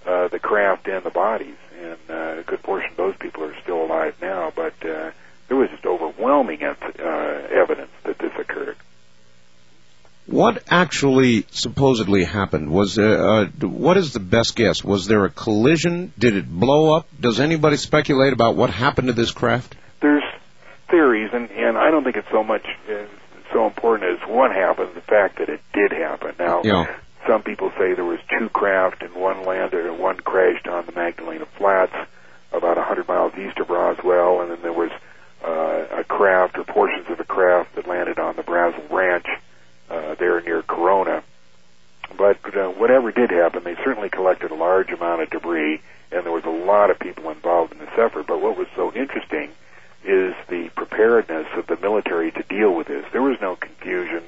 uh, 0.07 0.29
the 0.29 0.39
craft 0.39 0.87
and 0.87 1.03
the 1.05 1.11
bodies, 1.11 1.57
and 1.81 1.99
uh, 2.11 2.41
a 2.41 2.43
good 2.43 2.63
portion 2.63 2.91
of 2.91 2.97
those 2.97 3.17
people 3.17 3.45
are 3.45 3.61
still 3.63 3.85
alive 3.85 4.15
now. 4.21 4.53
But 4.55 4.75
uh, 4.85 5.11
there 5.49 5.57
was 5.57 5.71
just 5.71 5.87
overwhelming 5.87 6.63
uh, 6.63 6.75
evidence 7.51 7.91
that 8.05 8.19
this 8.19 8.33
occurred. 8.39 8.77
What 10.27 10.63
actually 10.69 11.47
supposedly 11.51 12.23
happened? 12.23 12.71
Was 12.71 12.99
uh, 12.99 13.47
what 13.61 13.97
is 13.97 14.13
the 14.13 14.21
best 14.21 14.57
guess? 14.57 14.85
Was 14.85 15.07
there 15.07 15.25
a 15.25 15.31
collision? 15.31 16.13
Did 16.19 16.37
it 16.37 16.47
blow 16.47 16.95
up? 16.95 17.09
Does 17.19 17.41
anybody 17.41 17.79
speculate 17.79 18.35
about 18.35 18.55
what 18.55 18.69
happened 18.69 19.09
to 19.09 19.15
this 19.15 19.31
craft? 19.31 19.75
There's 20.01 20.23
theories, 20.89 21.31
and, 21.33 21.51
and 21.51 21.79
I 21.79 21.91
don't 21.91 22.05
think 22.05 22.17
it's 22.17 22.31
so 22.31 22.43
much 22.43 22.67
uh, 22.91 23.05
so 23.53 23.67
important 23.67 24.11
as 24.11 24.29
what 24.29 24.51
happened, 24.51 24.91
the 24.95 25.01
fact 25.01 25.39
that 25.39 25.49
it 25.49 25.61
did 25.73 25.93
happen. 25.93 26.35
Now, 26.39 26.63
yeah. 26.63 26.97
some 27.27 27.43
people 27.43 27.71
say 27.79 27.95
there 27.95 28.05
was 28.05 28.21
two 28.39 28.49
craft 28.51 29.03
and 29.03 29.15
one 29.15 29.45
landed 29.45 29.87
and 29.87 29.99
one 29.99 30.19
crashed 30.21 30.67
on 30.69 30.87
the 30.87 30.93
Magdalena 30.93 31.47
Flats 31.47 31.95
about 32.53 32.77
100 32.77 33.09
miles 33.09 33.35
east 33.37 33.59
of 33.59 33.71
Roswell, 33.71 34.41
and 34.41 34.51
then 34.51 34.63
there 34.63 34.73
was 34.73 34.91
uh, 35.45 36.01
a 36.01 36.05
craft 36.05 36.59
or 36.59 36.65
portions 36.65 37.09
of 37.09 37.21
a 37.21 37.25
craft 37.25 37.75
that 37.77 37.87
landed 37.87 38.19
on 38.19 38.37
the 38.37 38.43
Brazel 38.43 38.91
Ranch 38.91 39.27
uh, 39.91 40.15
there 40.15 40.41
near 40.41 40.63
Corona. 40.63 41.23
But 42.17 42.39
uh, 42.57 42.71
whatever 42.71 43.13
did 43.13 43.31
happen, 43.31 43.65
they 43.65 43.77
certainly 43.77 44.09
collected 44.09 44.51
a 44.51 44.55
large 44.55 44.91
amount 44.91 45.23
of 45.23 45.31
debris, 45.31 45.81
and 46.11 46.25
there 46.25 46.33
was 46.33 46.45
a 46.45 46.51
lot 46.51 46.91
of 46.91 46.99
people 46.99 47.31
involved 47.31 47.73
in 47.73 47.79
this 47.79 47.99
effort. 47.99 48.27
But 48.27 48.41
what 48.41 48.57
was 48.57 48.67
so 48.75 48.93
interesting 48.93 49.51
is 50.09 50.35
the 50.49 50.71
preparedness 50.75 51.47
of 51.57 51.67
the 51.67 51.77
military 51.77 52.33
to 52.33 52.43
deal 52.45 52.75
with 52.75 52.87
this. 52.87 53.05
There 53.13 53.23
was 53.23 53.39
no 53.41 53.57
confusion. 53.57 54.23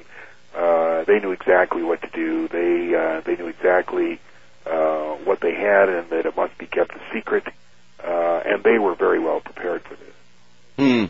Uh, 0.55 1.03
they 1.05 1.19
knew 1.19 1.31
exactly 1.31 1.83
what 1.83 2.01
to 2.01 2.09
do. 2.09 2.47
They 2.47 2.93
uh, 2.95 3.21
they 3.21 3.35
knew 3.35 3.47
exactly 3.47 4.19
uh, 4.65 5.15
what 5.23 5.39
they 5.39 5.55
had 5.55 5.89
and 5.89 6.09
that 6.09 6.25
it 6.25 6.35
must 6.35 6.57
be 6.57 6.67
kept 6.67 6.93
a 6.95 7.01
secret. 7.13 7.45
Uh, 8.03 8.41
and 8.45 8.63
they 8.63 8.79
were 8.79 8.95
very 8.95 9.19
well 9.19 9.39
prepared 9.39 9.83
for 9.83 9.95
this. 9.95 10.15
Hmm. 10.77 11.05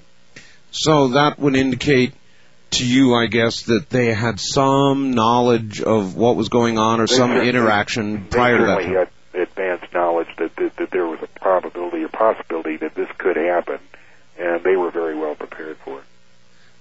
So 0.72 1.10
that 1.10 1.40
would 1.40 1.56
indicate 1.56 2.14
to 2.72 2.86
you, 2.86 3.14
I 3.14 3.28
guess, 3.28 3.64
that 3.64 3.90
they 3.90 4.14
had 4.14 4.40
some 4.40 5.12
knowledge 5.12 5.82
of 5.82 6.16
what 6.16 6.36
was 6.36 6.50
going 6.50 6.78
on 6.78 7.02
or 7.02 7.08
They 7.08 7.16
some 7.16 7.32
interaction 7.38 8.26
prior 8.26 8.58
to 8.58 8.66
that. 8.66 8.84
had 8.84 9.10
advanced 9.34 9.94
knowledge 9.94 10.28
that, 10.38 10.56
that 10.58 10.76
that 10.78 10.92
there 10.92 11.06
was 11.06 11.20
a 11.22 11.28
probability 11.40 12.04
or 12.04 12.10
possibility 12.10 12.78
that 12.78 12.96
this 12.96 13.10
could 13.18 13.38
happen, 13.38 13.80
and 14.42 14.64
they 14.64 14.76
were 14.76 14.92
very 14.92 15.16
well 15.16 15.36
prepared 15.36 15.78
for 15.78 16.00
it. 16.00 16.06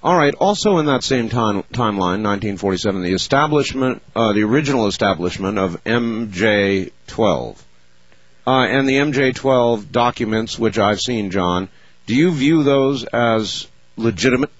All 0.02 0.17
right. 0.17 0.35
Also, 0.35 0.79
in 0.79 0.87
that 0.87 1.05
same 1.05 1.29
time, 1.29 1.62
timeline, 1.75 2.25
1947, 2.25 3.02
the 3.02 3.12
establishment, 3.12 4.02
uh, 4.17 4.33
the 4.33 4.45
original 4.45 4.87
establishment 4.87 5.59
of 5.59 5.85
MJ12, 5.85 7.62
uh, 8.47 8.50
and 8.50 8.88
the 8.88 8.95
MJ12 8.95 9.93
documents, 9.93 10.59
which 10.59 10.79
I've 10.79 11.00
seen, 11.00 11.31
John. 11.31 11.69
Do 12.07 12.17
you 12.17 12.33
view 12.33 12.62
those 12.62 13.05
as 13.05 13.69
legitimate? 13.97 14.50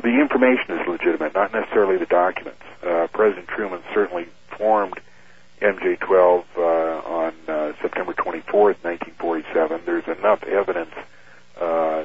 The 0.00 0.20
information 0.20 0.78
is 0.78 0.86
legitimate, 0.86 1.34
not 1.34 1.52
necessarily 1.52 1.98
the 1.98 2.06
documents. 2.06 2.62
Uh, 2.86 3.08
President 3.12 3.48
Truman 3.48 3.82
certainly 3.92 4.26
formed 4.56 4.98
MJ12 5.60 6.44
uh, 6.56 6.60
on 6.60 7.34
uh, 7.48 7.72
September 7.82 8.12
24th, 8.12 8.78
1947. 8.82 9.80
There's 9.84 10.06
enough 10.06 10.44
evidence 10.44 10.94
uh, 11.62 12.04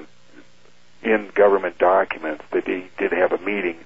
in 1.04 1.30
government 1.34 1.78
documents 1.78 2.44
that 2.52 2.68
he 2.68 2.86
did 2.98 3.12
have 3.12 3.32
a 3.32 3.38
meeting 3.38 3.78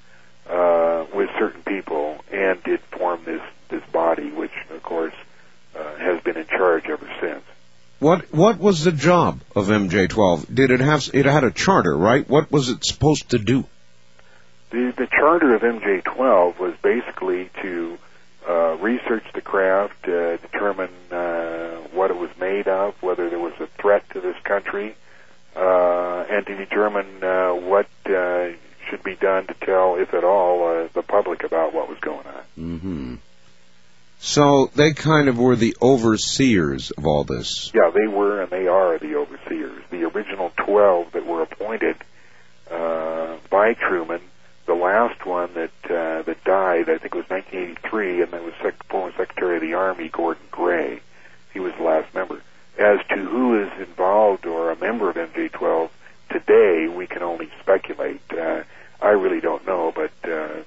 uh, 0.50 1.06
with 1.14 1.30
certain 1.38 1.62
people 1.64 2.18
and 2.32 2.62
did 2.64 2.80
form 2.92 3.22
this 3.26 3.42
this 3.70 3.84
body, 3.92 4.32
which 4.32 4.52
of 4.70 4.84
course 4.84 5.14
uh, 5.78 5.96
has 5.96 6.22
been 6.24 6.38
in 6.38 6.48
charge 6.48 6.86
ever 6.86 7.10
since. 7.22 7.44
What 8.00 8.34
What 8.34 8.58
was 8.60 8.84
the 8.84 8.92
job 8.92 9.42
of 9.56 9.68
MJ12? 9.68 10.54
Did 10.54 10.72
it 10.72 10.80
have? 10.80 11.10
It 11.14 11.26
had 11.26 11.44
a 11.44 11.52
charter, 11.52 11.96
right? 11.96 12.28
What 12.28 12.52
was 12.52 12.70
it 12.70 12.84
supposed 12.84 13.30
to 13.30 13.38
do? 13.38 13.66
The, 14.72 14.94
the 14.98 15.08
charter 15.08 15.54
of 15.54 15.62
MJ12 15.62 16.58
was 16.58 16.74
basically 16.82 17.50
to 17.62 17.98
uh, 18.48 18.78
research 18.78 19.26
the 19.34 19.42
craft, 19.42 20.08
uh, 20.08 20.38
determine 20.38 20.90
uh, 21.12 21.76
what 21.94 22.10
it 22.10 22.18
was 22.18 22.30
made 22.40 22.68
of, 22.68 22.96
whether 23.04 23.30
there 23.30 23.40
was 23.40 23.54
a 23.60 23.68
threat 23.68 24.10
to 24.12 24.22
this 24.22 24.38
country, 24.44 24.96
and 25.56 26.48
to 26.48 26.56
determine 26.56 27.24
uh, 27.24 27.54
what 27.54 27.88
uh, 28.06 28.50
should 28.90 29.04
be 29.04 29.16
done 29.16 29.48
to 29.48 29.54
tell, 29.54 29.96
if 29.96 30.14
at 30.14 30.24
all, 30.24 30.68
uh, 30.68 30.88
the 30.94 31.04
public 31.04 31.44
about 31.44 31.74
what 31.74 31.90
was 31.90 32.00
going 32.00 32.26
on. 32.26 32.44
Mm-hmm. 32.58 33.16
So 34.20 34.70
they 34.76 34.94
kind 34.94 35.28
of 35.30 35.38
were 35.38 35.56
the 35.56 35.76
overseers 35.82 36.92
of 36.92 37.08
all 37.08 37.24
this. 37.24 37.72
Yeah, 37.74 37.92
they 37.94 38.08
were 38.08 38.42
and 38.42 38.52
they 38.52 38.68
are 38.68 38.98
the 39.00 39.16
overseers. 39.16 39.84
The 39.90 40.04
original 40.04 40.52
12 40.58 41.14
that 41.14 41.26
were 41.26 41.42
appointed 41.42 41.98
uh, 42.70 43.38
by 43.50 43.74
Truman, 43.74 44.22
the 44.68 44.76
last 44.76 45.26
one 45.26 45.54
that 45.56 45.72
uh, 45.86 46.22
that 46.22 46.44
died, 46.44 46.90
I 46.90 46.98
think 46.98 47.14
it 47.14 47.16
was 47.16 47.30
1983, 47.30 48.22
and 48.22 48.32
that 48.32 48.44
was 48.44 48.54
Sec- 48.62 48.86
former 48.88 49.12
Secretary 49.18 49.56
of 49.56 49.62
the 49.62 49.74
Army 49.74 50.10
Gordon 50.10 50.44
Gray. 50.52 51.02
He 51.54 51.60
was 51.60 51.74
the 51.78 51.84
last 51.84 52.14
member. 52.14 52.42
As 52.78 53.00
to 53.10 53.16
who 53.16 53.64
is 53.64 53.72
involved 53.80 54.46
or 54.46 54.72
a 54.72 54.76
member 54.78 55.10
of 55.10 55.16
MJ12 55.16 55.90
today, 56.30 56.88
we 56.88 57.06
can 57.08 57.22
only 57.22 57.50
speculate. 57.62 58.22
Uh, 58.32 58.64
I 59.02 59.10
really 59.10 59.42
don't 59.42 59.66
know, 59.66 59.92
but 59.94 60.12
uh, 60.30 60.62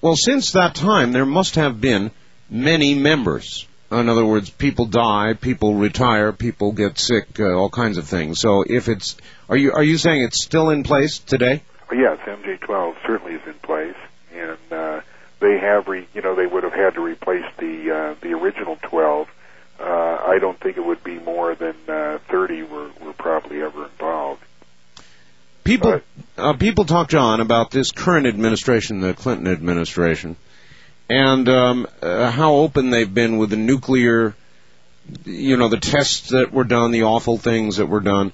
Well, 0.00 0.16
since 0.16 0.52
that 0.52 0.74
time, 0.74 1.12
there 1.12 1.26
must 1.26 1.54
have 1.56 1.80
been 1.80 2.10
many 2.50 2.94
members. 2.94 3.66
In 3.90 4.08
other 4.08 4.24
words, 4.24 4.50
people 4.50 4.86
die, 4.86 5.34
people 5.34 5.74
retire, 5.74 6.32
people 6.32 6.72
get 6.72 6.98
sick, 6.98 7.38
uh, 7.38 7.52
all 7.52 7.70
kinds 7.70 7.98
of 7.98 8.06
things. 8.06 8.40
So, 8.40 8.64
if 8.66 8.88
it's, 8.88 9.16
are 9.48 9.56
you 9.56 9.72
are 9.72 9.82
you 9.82 9.98
saying 9.98 10.22
it's 10.22 10.42
still 10.42 10.70
in 10.70 10.82
place 10.82 11.18
today? 11.18 11.62
Yes, 11.92 12.18
MJ12 12.26 12.96
certainly 13.06 13.34
is 13.34 13.46
in 13.46 13.54
place, 13.54 13.96
and 14.32 14.58
uh, 14.72 15.00
they 15.40 15.58
have, 15.58 15.86
re, 15.86 16.08
you 16.12 16.22
know, 16.22 16.34
they 16.34 16.46
would 16.46 16.64
have 16.64 16.72
had 16.72 16.94
to 16.94 17.00
replace 17.00 17.44
the 17.58 17.90
uh, 17.90 18.14
the 18.20 18.32
original 18.32 18.78
12. 18.82 19.28
Uh, 19.84 20.18
I 20.26 20.38
don't 20.40 20.58
think 20.58 20.78
it 20.78 20.84
would 20.84 21.04
be 21.04 21.18
more 21.18 21.54
than 21.54 21.76
uh, 21.88 22.18
30 22.30 22.62
were, 22.62 22.90
were 23.02 23.12
probably 23.12 23.60
ever 23.60 23.84
involved. 23.84 24.42
People 25.62 26.00
uh, 26.38 26.54
people 26.54 26.84
talk, 26.86 27.08
John, 27.08 27.40
about 27.40 27.70
this 27.70 27.90
current 27.90 28.26
administration, 28.26 29.00
the 29.00 29.12
Clinton 29.12 29.46
administration, 29.46 30.36
and 31.10 31.48
um, 31.50 31.86
uh, 32.00 32.30
how 32.30 32.54
open 32.54 32.90
they've 32.90 33.12
been 33.12 33.36
with 33.36 33.50
the 33.50 33.56
nuclear, 33.56 34.34
you 35.24 35.58
know, 35.58 35.68
the 35.68 35.78
tests 35.80 36.30
that 36.30 36.50
were 36.50 36.64
done, 36.64 36.90
the 36.90 37.02
awful 37.02 37.36
things 37.36 37.76
that 37.76 37.86
were 37.86 38.00
done. 38.00 38.32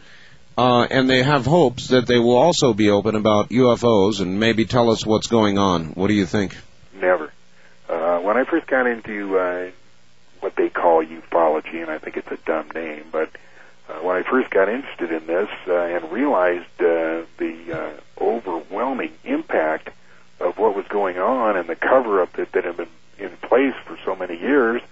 Uh, 0.57 0.83
and 0.83 1.11
they 1.11 1.23
have 1.23 1.47
hopes 1.47 1.89
that 1.89 2.07
they 2.07 2.19
will 2.19 2.37
also 2.37 2.75
be 2.75 2.91
open 2.91 3.17
about 3.17 3.49
UFOs 3.49 4.21
and 4.21 4.39
maybe 4.39 4.67
tell 4.67 4.91
us 4.91 5.05
what's 5.07 5.27
going 5.27 5.59
on. 5.59 5.87
What 5.95 6.09
do 6.09 6.15
you 6.15 6.27
think? 6.27 6.57
Never. 6.95 7.33
Uh, 7.89 8.19
when 8.21 8.37
I 8.37 8.45
first 8.45 8.67
got 8.67 8.87
into 8.87 9.39
uh, 9.39 9.71
what 10.41 10.57
they 10.57 10.69
call 10.91 11.05
ufology, 11.05 11.81
and 11.81 11.91
I 11.91 11.99
think 11.99 12.17
it's 12.17 12.31
a 12.31 12.39
dumb 12.45 12.69
name, 12.75 13.05
but 13.13 13.31
uh, 13.89 13.95
when 14.01 14.17
I 14.17 14.29
first 14.29 14.51
got 14.51 14.69
interested 14.69 15.13
in 15.13 15.27
this 15.27 15.49
uh, 15.69 15.75
and 15.75 16.11
realized 16.11 16.67
uh, 16.81 17.23
the 17.39 17.57
uh, 17.73 18.23
overwhelming 18.23 19.13
impact 19.25 19.91
of 20.41 20.59
what 20.59 20.75
was 20.75 20.87
going 20.89 21.19
on 21.19 21.57
and 21.57 21.69
the 21.69 21.77
cover-up 21.77 22.33
that, 22.33 22.53
that 22.53 22.65
had 22.65 22.77
been 22.77 22.89
in 23.19 23.31
place 23.43 23.75
for 23.85 23.97
so 24.05 24.17
many 24.17 24.37
years, 24.37 24.83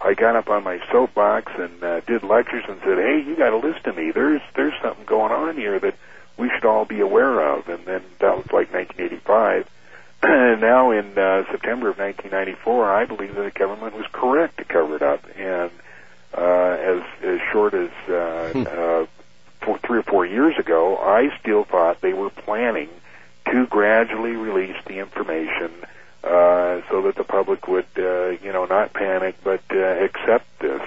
I 0.00 0.14
got 0.14 0.36
up 0.36 0.48
on 0.48 0.62
my 0.62 0.80
soapbox 0.92 1.52
and 1.58 1.82
uh, 1.82 2.00
did 2.00 2.22
lectures 2.22 2.64
and 2.68 2.78
said, 2.84 2.98
"Hey, 2.98 3.22
you 3.26 3.36
got 3.36 3.50
to 3.50 3.56
listen 3.56 3.82
to 3.82 3.92
me. 3.92 4.12
There's 4.12 4.42
there's 4.54 4.74
something 4.80 5.04
going 5.04 5.32
on 5.32 5.56
here 5.56 5.78
that 5.80 5.96
we 6.36 6.48
should 6.50 6.64
all 6.64 6.84
be 6.84 7.00
aware 7.00 7.40
of." 7.40 7.68
And 7.68 7.84
then 7.86 8.02
that 8.20 8.36
was 8.36 8.46
like 8.46 8.72
1985. 8.72 9.68
And 10.22 10.60
now 10.72 10.90
in 10.90 11.16
uh, 11.18 11.44
September 11.50 11.88
of 11.90 11.98
1994, 11.98 12.92
I 12.92 13.04
believe 13.06 13.34
that 13.34 13.42
the 13.42 13.58
government 13.58 13.94
was 13.96 14.06
correct 14.12 14.58
to 14.58 14.64
cover 14.64 14.96
it 14.96 15.02
up. 15.02 15.24
And 15.36 15.70
uh, 16.36 16.42
as 16.42 17.02
as 17.22 17.40
short 17.52 17.74
as 17.74 17.90
uh, 18.08 18.50
Hmm. 18.52 18.64
uh, 18.66 19.06
four, 19.60 19.78
three 19.78 19.98
or 19.98 20.02
four 20.02 20.26
years 20.26 20.58
ago, 20.58 20.96
I 20.96 21.36
still 21.40 21.64
thought 21.64 22.00
they 22.00 22.14
were 22.14 22.30
planning 22.30 22.88
to 23.50 23.66
gradually 23.66 24.32
release 24.32 24.76
the 24.86 24.98
information 24.98 25.70
uh, 26.24 26.80
so 26.88 27.02
that 27.02 27.14
the 27.16 27.24
public 27.24 27.66
would, 27.68 27.86
uh, 27.98 28.28
you 28.42 28.52
know, 28.52 28.64
not 28.64 28.92
panic 28.92 29.36
but 29.42 29.62
uh, 29.70 29.76
accept 29.78 30.46
this. 30.60 30.82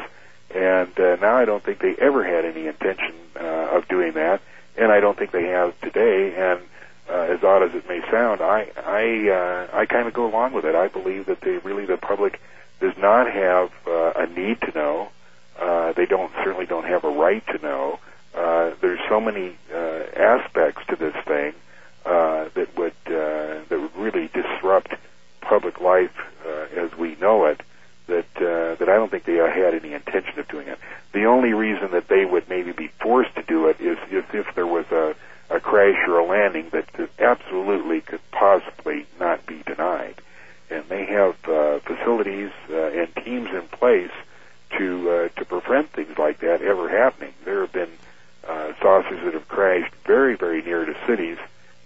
And 0.55 0.97
uh, 0.99 1.15
now 1.21 1.35
I 1.37 1.45
don't 1.45 1.63
think 1.63 1.79
they 1.79 1.95
ever 1.95 2.23
had 2.23 2.45
any 2.45 2.67
intention 2.67 3.13
uh, 3.39 3.75
of 3.77 3.87
doing 3.87 4.13
that, 4.13 4.41
and 4.77 4.91
I 4.91 4.99
don't 4.99 5.17
think 5.17 5.31
they 5.31 5.47
have 5.47 5.79
today. 5.81 6.33
And 6.35 6.61
uh, 7.09 7.13
as 7.13 7.43
odd 7.43 7.63
as 7.63 7.75
it 7.75 7.87
may 7.87 8.01
sound, 8.09 8.41
I 8.41 8.69
I 8.77 9.29
uh, 9.29 9.77
I 9.77 9.85
kind 9.85 10.07
of 10.07 10.13
go 10.13 10.25
along 10.25 10.53
with 10.53 10.65
it. 10.65 10.75
I 10.75 10.87
believe 10.87 11.25
that 11.25 11.41
they 11.41 11.57
really 11.57 11.85
the 11.85 11.97
public 11.97 12.39
does 12.79 12.97
not 12.97 13.31
have 13.31 13.71
uh, 13.87 14.13
a 14.15 14.27
need 14.27 14.61
to 14.61 14.71
know. 14.73 15.09
Uh, 15.59 15.93
they 15.93 16.05
don't 16.05 16.31
certainly 16.43 16.65
don't 16.65 16.85
have 16.85 17.03
a 17.03 17.09
right 17.09 17.45
to 17.47 17.57
know. 17.59 17.99
Uh, 18.33 18.71
there's 18.81 18.99
so 19.09 19.19
many 19.21 19.55
uh, 19.73 20.03
aspects 20.15 20.81
to 20.87 20.95
this 20.95 21.15
thing 21.25 21.53
uh, 22.05 22.49
that 22.55 22.75
would 22.77 22.93
uh, 23.05 23.61
that 23.69 23.79
would 23.79 23.95
really 23.95 24.29
disrupt 24.33 24.93
public 25.41 25.79
life 25.79 26.15
uh, 26.45 26.65
as 26.75 26.95
we 26.97 27.15
know 27.15 27.45
it. 27.45 27.61
That 28.07 28.25
uh, 28.35 28.75
that 28.75 28.89
I 28.89 28.95
don't 28.95 29.09
think 29.09 29.23
they 29.23 29.35
had 29.35 29.73
any 29.73 29.93
intention 29.93 30.37
of 30.39 30.47
doing 30.49 30.67
it. 30.67 30.77
The 31.13 31.25
only 31.25 31.53
reason 31.53 31.91
that 31.91 32.07
they 32.07 32.25
would 32.25 32.49
maybe 32.49 32.71
be 32.71 32.89
forced 32.99 33.35
to 33.35 33.43
do 33.43 33.67
it 33.67 33.79
is 33.79 33.97
if, 34.09 34.33
if 34.33 34.55
there 34.55 34.67
was 34.67 34.85
a, 34.91 35.15
a 35.49 35.59
crash 35.59 36.07
or 36.07 36.19
a 36.19 36.25
landing 36.25 36.69
that, 36.71 36.85
absolutely 37.19 38.01
could 38.01 38.19
possibly 38.31 39.05
not 39.19 39.45
be 39.45 39.61
denied. 39.65 40.15
And 40.69 40.83
they 40.89 41.05
have 41.05 41.35
uh, 41.47 41.79
facilities 41.79 42.51
uh, 42.69 42.75
and 42.75 43.15
teams 43.23 43.49
in 43.49 43.67
place 43.71 44.11
to 44.77 45.09
uh, 45.09 45.29
to 45.39 45.45
prevent 45.45 45.91
things 45.91 46.17
like 46.17 46.39
that 46.39 46.61
ever 46.61 46.89
happening. 46.89 47.33
There 47.45 47.61
have 47.61 47.71
been 47.71 47.91
uh, 48.47 48.73
saucers 48.81 49.23
that 49.23 49.33
have 49.33 49.47
crashed 49.47 49.93
very 50.05 50.35
very 50.35 50.61
near 50.61 50.85
to 50.85 50.95
cities, 51.05 51.37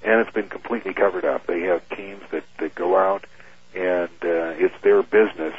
and 0.03 0.21
it's 0.21 0.31
been 0.31 0.49
completely 0.49 0.93
covered 0.93 1.25
up. 1.25 1.45
They 1.45 1.61
have 1.61 1.87
teams 1.89 2.23
that, 2.31 2.43
that 2.59 2.73
go 2.75 2.97
out, 2.97 3.25
and 3.75 4.09
uh, 4.23 4.55
it's 4.57 4.79
their 4.81 5.03
business 5.03 5.53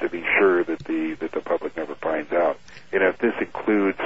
to 0.00 0.08
be 0.08 0.22
sure 0.38 0.62
that 0.64 0.80
the 0.80 1.14
that 1.20 1.32
the 1.32 1.40
public 1.40 1.76
never 1.76 1.94
finds 1.94 2.32
out. 2.32 2.58
And 2.92 3.02
if 3.02 3.18
this 3.18 3.34
includes 3.40 4.00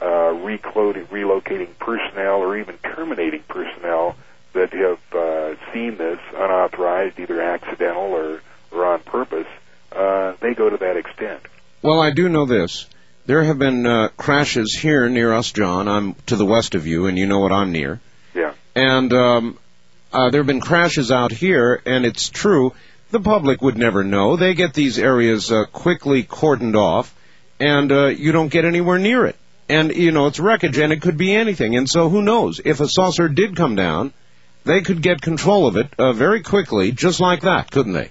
uh, 0.00 0.32
recloading, 0.32 1.06
relocating 1.06 1.76
personnel, 1.78 2.40
or 2.40 2.58
even 2.58 2.76
terminating 2.78 3.42
personnel 3.48 4.16
that 4.52 4.72
have 4.72 4.98
uh, 5.14 5.72
seen 5.72 5.96
this 5.96 6.18
unauthorized, 6.34 7.18
either 7.18 7.40
accidental 7.40 8.12
or 8.12 8.40
or 8.72 8.86
on 8.86 9.00
purpose, 9.00 9.46
uh, 9.92 10.34
they 10.40 10.54
go 10.54 10.68
to 10.68 10.76
that 10.76 10.96
extent. 10.96 11.40
Well, 11.82 12.00
I 12.00 12.10
do 12.10 12.28
know 12.28 12.46
this. 12.46 12.86
There 13.26 13.42
have 13.42 13.58
been 13.58 13.86
uh, 13.86 14.08
crashes 14.16 14.74
here 14.74 15.08
near 15.08 15.32
us, 15.32 15.52
John. 15.52 15.88
I'm 15.88 16.14
to 16.26 16.36
the 16.36 16.46
west 16.46 16.74
of 16.74 16.86
you, 16.86 17.06
and 17.06 17.18
you 17.18 17.26
know 17.26 17.40
what 17.40 17.52
I'm 17.52 17.72
near. 17.72 18.00
Yeah. 18.34 18.52
And 18.74 19.12
um, 19.12 19.58
uh, 20.12 20.30
there 20.30 20.40
have 20.40 20.46
been 20.46 20.60
crashes 20.60 21.10
out 21.10 21.32
here, 21.32 21.80
and 21.86 22.06
it's 22.06 22.28
true. 22.28 22.72
The 23.10 23.20
public 23.20 23.62
would 23.62 23.78
never 23.78 24.04
know. 24.04 24.36
They 24.36 24.54
get 24.54 24.74
these 24.74 24.98
areas 24.98 25.50
uh, 25.50 25.64
quickly 25.72 26.22
cordoned 26.22 26.76
off, 26.76 27.14
and 27.58 27.90
uh, 27.90 28.06
you 28.06 28.32
don't 28.32 28.48
get 28.48 28.64
anywhere 28.64 28.98
near 28.98 29.26
it. 29.26 29.36
And, 29.68 29.94
you 29.94 30.12
know, 30.12 30.26
it's 30.26 30.38
wreckage, 30.38 30.78
and 30.78 30.92
it 30.92 31.02
could 31.02 31.16
be 31.16 31.34
anything. 31.34 31.76
And 31.76 31.88
so 31.88 32.08
who 32.08 32.22
knows? 32.22 32.60
If 32.64 32.80
a 32.80 32.88
saucer 32.88 33.28
did 33.28 33.56
come 33.56 33.74
down, 33.74 34.12
they 34.64 34.80
could 34.80 35.02
get 35.02 35.20
control 35.20 35.66
of 35.66 35.76
it 35.76 35.88
uh, 35.98 36.12
very 36.12 36.42
quickly, 36.42 36.92
just 36.92 37.20
like 37.20 37.42
that, 37.42 37.70
couldn't 37.70 37.92
they? 37.92 38.10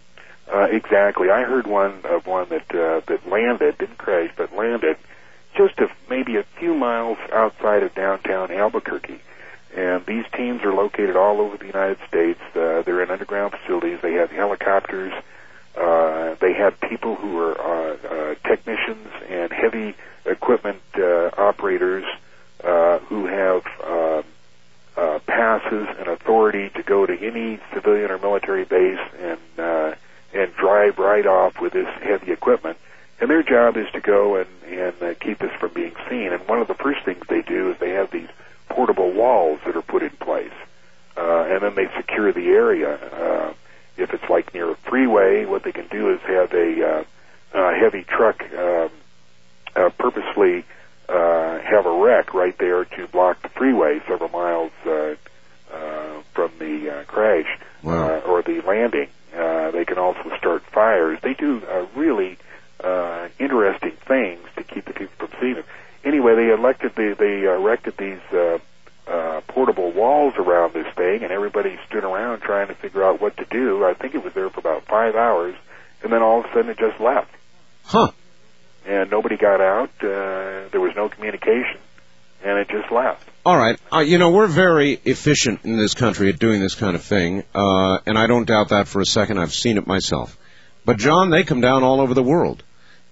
Uh, 0.51 0.67
exactly. 0.71 1.29
I 1.29 1.43
heard 1.43 1.67
one 1.67 2.01
of 2.03 2.27
one 2.27 2.50
that 2.50 2.74
uh, 2.74 3.01
that 3.07 3.27
landed, 3.27 3.77
didn't 3.77 3.97
crash, 3.97 4.31
but 4.35 4.55
landed 4.55 4.97
just 5.55 5.79
a, 5.79 5.89
maybe 6.09 6.35
a 6.38 6.43
few 6.59 6.74
miles 6.74 7.17
outside 7.31 7.83
of 7.83 7.95
downtown 7.95 8.51
Albuquerque. 8.51 9.19
And 9.75 10.05
these 10.05 10.25
teams 10.33 10.63
are 10.63 10.74
located 10.74 11.15
all 11.15 11.41
over 11.41 11.57
the 11.57 11.65
United 11.65 11.97
States. 12.07 12.39
Uh, 12.53 12.83
they're 12.83 13.01
in 13.01 13.12
underground 13.12 13.53
facilities. 13.53 14.00
They 14.01 14.13
have 14.13 14.31
helicopters. 14.31 15.13
Uh, 15.13 15.21
they 16.39 16.53
have 16.53 16.79
people 16.82 17.15
who 17.15 17.39
are 17.39 17.60
uh, 17.60 17.98
uh, 18.08 18.36
technicians 18.48 19.08
and 19.29 19.51
heavy 19.51 19.96
equipment 20.25 20.82
uh, 20.96 21.29
operators 21.38 22.05
uh, 22.63 23.00
who 23.00 23.25
have 23.25 23.63
uh, 23.84 24.24
uh, 24.98 25.20
passes 25.27 25.88
and 26.00 26.08
authority 26.08 26.70
to 26.70 26.84
go 26.84 27.05
to 27.05 27.17
any 27.20 27.60
civilian 27.74 28.12
or 28.12 28.17
military 28.17 28.65
base 28.65 29.00
and 29.20 29.39
uh, 29.58 29.94
and 30.34 30.53
drive 30.55 31.00
right 31.00 31.25
off 31.25 31.60
with 31.62 31.74
this 31.74 31.88
heavy 32.01 32.32
equipment. 32.32 32.77
And 33.20 33.29
their 33.29 33.44
job 33.44 33.77
is 33.77 33.89
to 33.91 34.01
go 34.01 34.36
and 34.36 34.48
and 34.67 35.01
uh, 35.01 35.13
keep 35.20 35.39
this 35.39 35.51
from 35.60 35.74
being 35.74 35.96
seen. 36.10 36.34
And 36.34 36.48
one 36.48 36.60
of 36.60 36.67
the 36.67 36.74
first 36.74 37.03
things 37.05 37.25
they 37.27 37.41
do 37.41 37.72
is 37.72 37.77
they 37.79 37.91
have 37.91 38.12
these 38.12 38.29
portable 38.70 39.12
walls 39.12 39.60
that 39.65 39.75
are 39.75 39.82
put 39.82 40.03
in 40.03 40.10
place, 40.12 40.53
uh, 41.17 41.46
and 41.50 41.62
then 41.62 41.75
they 41.75 41.88
secure 41.96 42.32
the 42.34 42.48
area. 42.48 42.96
Uh, 42.96 43.53
if 43.98 44.14
it's 44.14 44.30
like 44.30 44.54
near 44.54 44.72
a 44.72 44.75
freeway, 44.75 45.46
what 45.46 45.64
they 45.64 45.72
can 45.72 45.88
do 45.88 46.12
is 46.14 46.20
have 46.22 46.54
a 46.54 46.88
uh, 46.88 47.04
uh, 47.58 47.74
heavy 47.74 48.04
truck 48.04 48.42
um, 48.54 48.90
uh, 49.75 49.90
purposely 49.98 50.66
uh, 51.10 51.60
have 51.60 51.86
a 51.86 51.92
wreck 52.04 52.34
right 52.34 52.58
there 52.58 52.86
to 52.86 53.08
block 53.08 53.42
the 53.42 53.50
freeway 53.50 54.00
several 54.08 54.30
miles 54.30 54.72
uh, 54.86 55.16
uh, 55.74 56.22
from 56.34 56.52
the 56.60 56.90
uh, 56.90 57.04
crash 57.06 57.60
Wow. 57.84 58.16
uh, 58.16 58.20
or 58.22 58.42
the 58.42 58.62
landing. 58.62 59.10
Uh, 59.36 59.70
they 59.72 59.86
can 59.86 59.98
also 60.00 60.36
start 60.38 60.64
fires. 60.64 61.20
They 61.22 61.34
do 61.36 61.62
uh, 61.70 61.86
really 61.96 62.38
uh, 62.84 63.28
interesting 63.38 63.92
things 64.08 64.42
to 64.56 64.64
keep 64.64 64.86
the 64.86 64.94
people 64.94 65.14
from 65.28 65.30
seeing 65.40 65.56
them. 65.56 65.64
Anyway, 66.04 66.36
they 66.36 66.52
elected 66.52 66.96
the, 66.96 67.16
they 67.18 67.44
erected 67.44 67.96
these 67.98 68.20
uh, 68.34 68.58
uh, 69.07 69.41
portable 69.47 69.91
walls 69.91 70.33
around 70.38 70.74
this 70.74 70.88
thing, 70.95 71.24
and 71.24 71.31
everybody 71.31 71.77
stood 71.88 72.03
around 72.03 72.41
trying 72.41 72.67
to 72.67 72.74
figure 72.75 73.03
out 73.03 73.21
what 73.21 73.38
to 73.38 73.45
do. 73.45 73.85
I 73.85 73.93
think 73.93 74.15
it 74.15 74.24
was 74.24 74.33
there 74.33 74.50
for 74.50 74.59
about 74.59 74.85
five 74.85 75.15
hours, 75.15 75.55
and 76.03 76.12
then 76.12 76.21
all 76.21 76.39
of 76.39 76.45
a 76.45 76.53
sudden 76.53 76.69
it 76.71 76.77
just 76.77 77.00
left 77.00 77.31
Huh. 77.83 78.12
and 78.85 79.09
nobody 79.12 79.38
got 79.38 79.62
out. 79.62 79.89
Uh, 80.01 80.69
there 80.71 80.81
was 80.81 80.93
no 80.95 81.07
communication, 81.09 81.77
and 82.43 82.57
it 82.59 82.67
just 82.69 82.91
left. 82.91 83.27
All 83.45 83.57
right. 83.57 83.79
Uh, 83.93 84.00
you 84.00 84.17
know, 84.17 84.31
we're 84.31 84.47
very 84.47 85.00
efficient 85.05 85.62
in 85.65 85.77
this 85.77 85.93
country 85.93 86.29
at 86.29 86.39
doing 86.39 86.59
this 86.62 86.74
kind 86.75 86.95
of 86.95 87.03
thing, 87.03 87.43
uh, 87.53 88.00
and 88.07 88.17
I 88.17 88.25
don't 88.27 88.45
doubt 88.47 88.69
that 88.69 88.88
for 88.88 89.01
a 89.01 89.05
second. 89.05 89.38
I've 89.38 89.53
seen 89.53 89.77
it 89.77 89.85
myself. 89.85 90.35
But, 90.83 90.97
John, 90.97 91.29
they 91.29 91.43
come 91.43 91.62
down 91.62 91.83
all 91.83 92.01
over 92.01 92.13
the 92.13 92.24
world. 92.24 92.63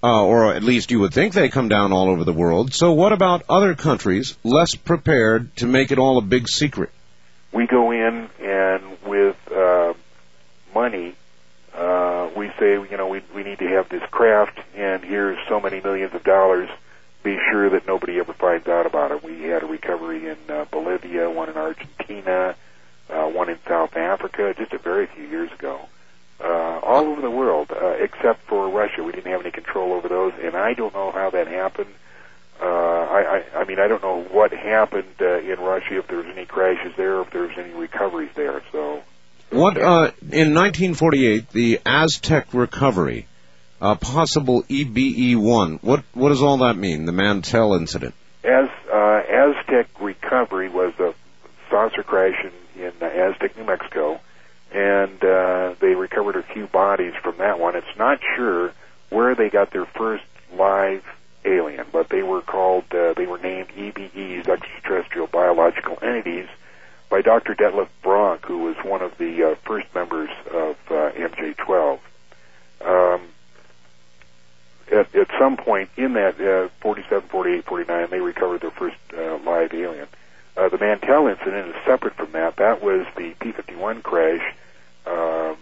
Uh, 0.03 0.25
or 0.25 0.53
at 0.53 0.63
least 0.63 0.91
you 0.91 1.00
would 1.00 1.13
think 1.13 1.34
they 1.34 1.47
come 1.47 1.69
down 1.69 1.93
all 1.93 2.10
over 2.10 2.25
the 2.25 2.34
world. 2.34 2.73
So 2.73 2.91
what 2.91 3.13
about 3.13 3.43
other 3.47 3.73
countries 3.73 4.36
less 4.43 4.75
prepared 4.75 5.56
to 5.58 5.65
make 5.65 5.93
it 5.93 5.97
all 5.97 6.17
a 6.17 6.21
big 6.21 6.49
secret? 6.49 6.89
We 7.54 7.67
go 7.67 7.91
in 7.91 8.30
and 8.41 8.84
with 9.06 9.38
uh, 9.49 9.93
money, 10.75 11.15
uh, 11.73 12.30
we 12.36 12.51
say, 12.60 12.73
you 12.73 12.97
know, 12.97 13.08
we 13.08 13.21
we 13.34 13.43
need 13.43 13.60
to 13.60 13.67
have 13.69 13.88
this 13.88 14.04
craft, 14.12 14.60
and 14.75 15.04
here's 15.04 15.38
so 15.47 15.62
many 15.62 15.80
millions 15.80 16.13
of 16.13 16.23
dollars. 16.23 16.69
Be 17.23 17.39
sure 17.49 17.69
that 17.69 17.88
nobody 17.88 18.19
ever 18.19 18.34
finds 18.34 18.67
out 18.67 18.86
about 18.86 19.12
it. 19.12 19.23
We 19.23 19.43
had 19.43 19.63
a 19.63 19.65
recovery 19.65 20.28
in 20.28 20.38
uh, 20.49 20.65
Bolivia, 20.69 21.30
one 21.30 21.47
in 21.47 21.56
Argentina, 21.56 22.56
uh, 23.10 23.30
one 23.30 23.49
in 23.49 23.58
South 23.65 23.95
Africa, 23.95 24.54
just 24.58 24.73
a 24.73 24.78
very 24.78 25.06
few 25.06 25.23
years 25.23 25.49
ago. 25.54 25.80
Uh, 26.39 26.80
all 26.84 27.06
over 27.08 27.22
the 27.22 27.32
world, 27.32 27.72
uh, 27.72 27.89
except 28.00 28.41
for 28.48 28.69
Russia, 28.69 29.04
we 29.04 29.12
didn't 29.13 29.32
have 29.32 29.41
any 29.41 29.52
control 29.52 29.93
over 29.93 30.10
those, 30.10 30.34
and 30.41 30.56
I 30.56 30.74
don't 30.74 30.93
know 30.93 31.12
how 31.12 31.30
that 31.30 31.48
happened. 31.48 31.89
Uh, 32.62 32.65
I, 32.65 33.43
I, 33.56 33.60
I 33.60 33.65
mean, 33.65 33.80
I 33.80 33.88
don't 33.88 34.04
know 34.04 34.24
what 34.24 34.52
happened 34.52 35.15
uh, 35.22 35.39
in 35.39 35.60
Russia, 35.60 36.00
if 36.00 36.08
there 36.08 36.17
was 36.17 36.28
any 36.28 36.46
crashes 36.46 36.93
there, 36.98 37.22
if 37.22 37.32
there 37.32 37.43
was 37.43 37.58
any 37.58 37.74
recoveries 37.74 38.32
there. 38.36 38.62
So, 38.72 39.04
What 39.52 39.78
uh, 39.78 40.12
in 40.32 40.54
1948 40.54 41.50
the 41.50 41.80
Aztec 41.86 42.54
recovery, 42.54 43.28
uh, 43.82 43.96
possible 43.96 44.63
EBE1? 44.63 45.82
What 45.82 46.04
what 46.13 46.30
does 46.30 46.41
all 46.41 46.58
that 46.58 46.76
mean? 46.78 47.06
The 47.06 47.12
Mantell 47.12 47.74
incident. 47.76 48.15
as 48.43 48.69
uh, 48.91 49.22
Aztec 49.30 49.88
recovery 50.02 50.69
was 50.69 50.93
a 51.00 51.13
saucer 51.69 52.04
crash 52.04 52.36
in, 52.43 52.84
in 52.84 52.93
uh, 53.02 53.06
Aztec, 53.06 53.58
New 53.58 53.65
Mexico, 53.65 54.19
and 54.73 55.23
uh, 55.23 55.75
they 55.79 55.95
recovered 55.95 56.36
a 56.36 56.43
few 56.43 56.67
bodies 56.67 57.13
from 57.21 57.38
that 57.38 57.59
one. 57.59 57.75
It's 57.75 57.97
not 57.97 58.19
sure 58.36 58.73
where 59.09 59.36
they 59.36 59.49
got 59.49 59.71
their 59.71 59.86
first 59.86 60.23
live 60.57 61.03
alien, 61.45 61.86
but 61.91 62.09
they 62.09 62.23
were 62.23 62.41
called, 62.41 62.86
uh, 62.91 63.13
they 63.13 63.27
were 63.27 63.38
named 63.38 63.69
EBEs, 63.69 64.47
extraterrestrial 64.47 65.27
biological 65.27 65.99
entities, 66.01 66.47
by 67.09 67.21
Dr. 67.21 67.53
Detlev 67.53 67.89
Bronk, 68.01 68.45
who 68.45 68.59
was 68.59 68.75
one 68.77 69.03
of 69.03 69.15
the 69.19 69.43
uh, 69.43 69.55
first 69.63 69.86
members 69.93 70.29
of 70.51 70.75
uh, 70.89 71.12
MJ12. 71.12 71.99
Um, 72.83 73.21
at, 74.91 75.13
at 75.15 75.27
some 75.38 75.55
point 75.55 75.89
in 75.95 76.13
that 76.13 76.41
uh, 76.41 76.69
47, 76.81 77.29
48, 77.29 77.65
49, 77.65 78.09
they 78.09 78.19
recovered 78.19 78.62
their 78.62 78.71
first 78.71 78.97
uh, 79.15 79.38
live 79.45 79.73
alien. 79.73 80.07
Uh, 80.57 80.69
the 80.69 80.77
Mantell 80.77 81.27
incident 81.27 81.69
is 81.69 81.75
separate 81.86 82.15
from 82.15 82.31
that. 82.31 82.55
That 82.55 82.83
was 82.83 83.05
the 83.15 83.36
P-51 83.39 84.01
crash 84.01 84.55
um, 85.06 85.58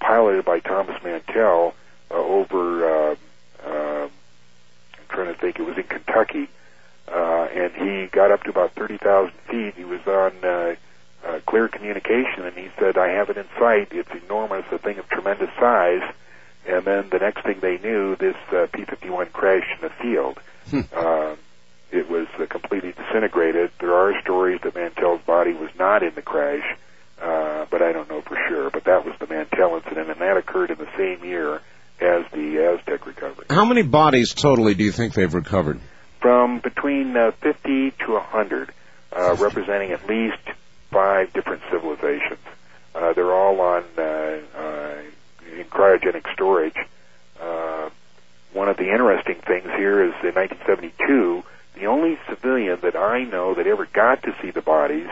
piloted 0.00 0.44
by 0.44 0.60
Thomas 0.60 1.02
Mantell 1.02 1.74
uh, 2.10 2.14
over, 2.14 3.10
uh, 3.10 3.16
uh, 3.64 4.08
I'm 4.08 5.08
trying 5.08 5.34
to 5.34 5.40
think, 5.40 5.58
it 5.58 5.62
was 5.62 5.76
in 5.76 5.84
Kentucky, 5.84 6.48
uh, 7.08 7.48
and 7.52 7.72
he 7.74 8.06
got 8.06 8.30
up 8.30 8.44
to 8.44 8.50
about 8.50 8.72
30,000 8.72 9.32
feet. 9.48 9.74
He 9.76 9.84
was 9.84 10.00
on 10.06 10.32
uh, 10.44 10.74
uh, 11.26 11.40
clear 11.46 11.68
communication, 11.68 12.44
and 12.44 12.56
he 12.56 12.68
said, 12.78 12.96
I 12.96 13.08
have 13.08 13.30
it 13.30 13.36
in 13.36 13.46
sight. 13.58 13.88
It's 13.92 14.10
enormous, 14.24 14.64
a 14.72 14.78
thing 14.78 14.98
of 14.98 15.08
tremendous 15.08 15.50
size. 15.58 16.02
And 16.66 16.84
then 16.84 17.08
the 17.10 17.18
next 17.18 17.42
thing 17.44 17.60
they 17.60 17.78
knew, 17.78 18.16
this 18.16 18.36
uh, 18.50 18.66
P-51 18.72 19.32
crashed 19.32 19.80
in 19.80 19.88
the 19.88 19.94
field. 20.02 20.40
uh, 20.94 21.36
it 21.92 22.10
was 22.10 22.26
uh, 22.38 22.46
completely 22.46 22.92
disintegrated. 22.92 23.70
There 23.78 23.94
are 23.94 24.20
stories 24.20 24.60
that 24.62 24.74
Mantell's 24.74 25.22
body 25.22 25.52
was 25.52 25.70
not 25.78 26.02
in 26.02 26.14
the 26.14 26.22
crash, 26.22 26.76
uh, 27.20 27.66
but 27.70 27.82
I 27.82 27.92
don't 27.92 28.08
know 28.08 28.20
for 28.20 28.36
sure. 28.48 28.70
But 28.70 28.84
that 28.84 29.04
was 29.04 29.14
the 29.18 29.26
Mantell 29.26 29.76
incident, 29.76 30.10
and 30.10 30.20
that 30.20 30.36
occurred 30.36 30.70
in 30.70 30.78
the 30.78 30.88
same 30.96 31.24
year 31.24 31.60
as 32.00 32.24
the 32.32 32.78
Aztec 32.78 33.06
recovery. 33.06 33.46
How 33.50 33.64
many 33.64 33.82
bodies 33.82 34.34
totally 34.34 34.74
do 34.74 34.84
you 34.84 34.92
think 34.92 35.14
they've 35.14 35.32
recovered? 35.32 35.80
From 36.20 36.60
between 36.60 37.16
uh, 37.16 37.32
50 37.40 37.92
to 37.92 38.12
100, 38.12 38.72
uh, 39.12 39.36
representing 39.38 39.92
at 39.92 40.06
least 40.08 40.38
five 40.90 41.32
different 41.32 41.62
civilizations. 41.70 42.40
Uh, 42.94 43.12
they're 43.12 43.32
all 43.32 43.60
on 43.60 43.84
uh, 43.98 44.02
uh, 44.02 45.02
in 45.58 45.64
cryogenic 45.64 46.32
storage. 46.32 46.76
Uh, 47.40 47.90
one 48.52 48.68
of 48.68 48.76
the 48.76 48.90
interesting 48.90 49.36
things 49.46 49.66
here 49.76 50.02
is 50.02 50.14
in 50.22 50.34
1972, 50.34 51.42
the 51.74 51.86
only 51.86 52.18
civilian 52.28 52.78
that 52.80 52.96
I 52.96 53.24
know 53.24 53.54
that 53.54 53.66
ever 53.66 53.86
got 53.86 54.22
to 54.22 54.34
see 54.40 54.50
the 54.50 54.62
bodies 54.62 55.08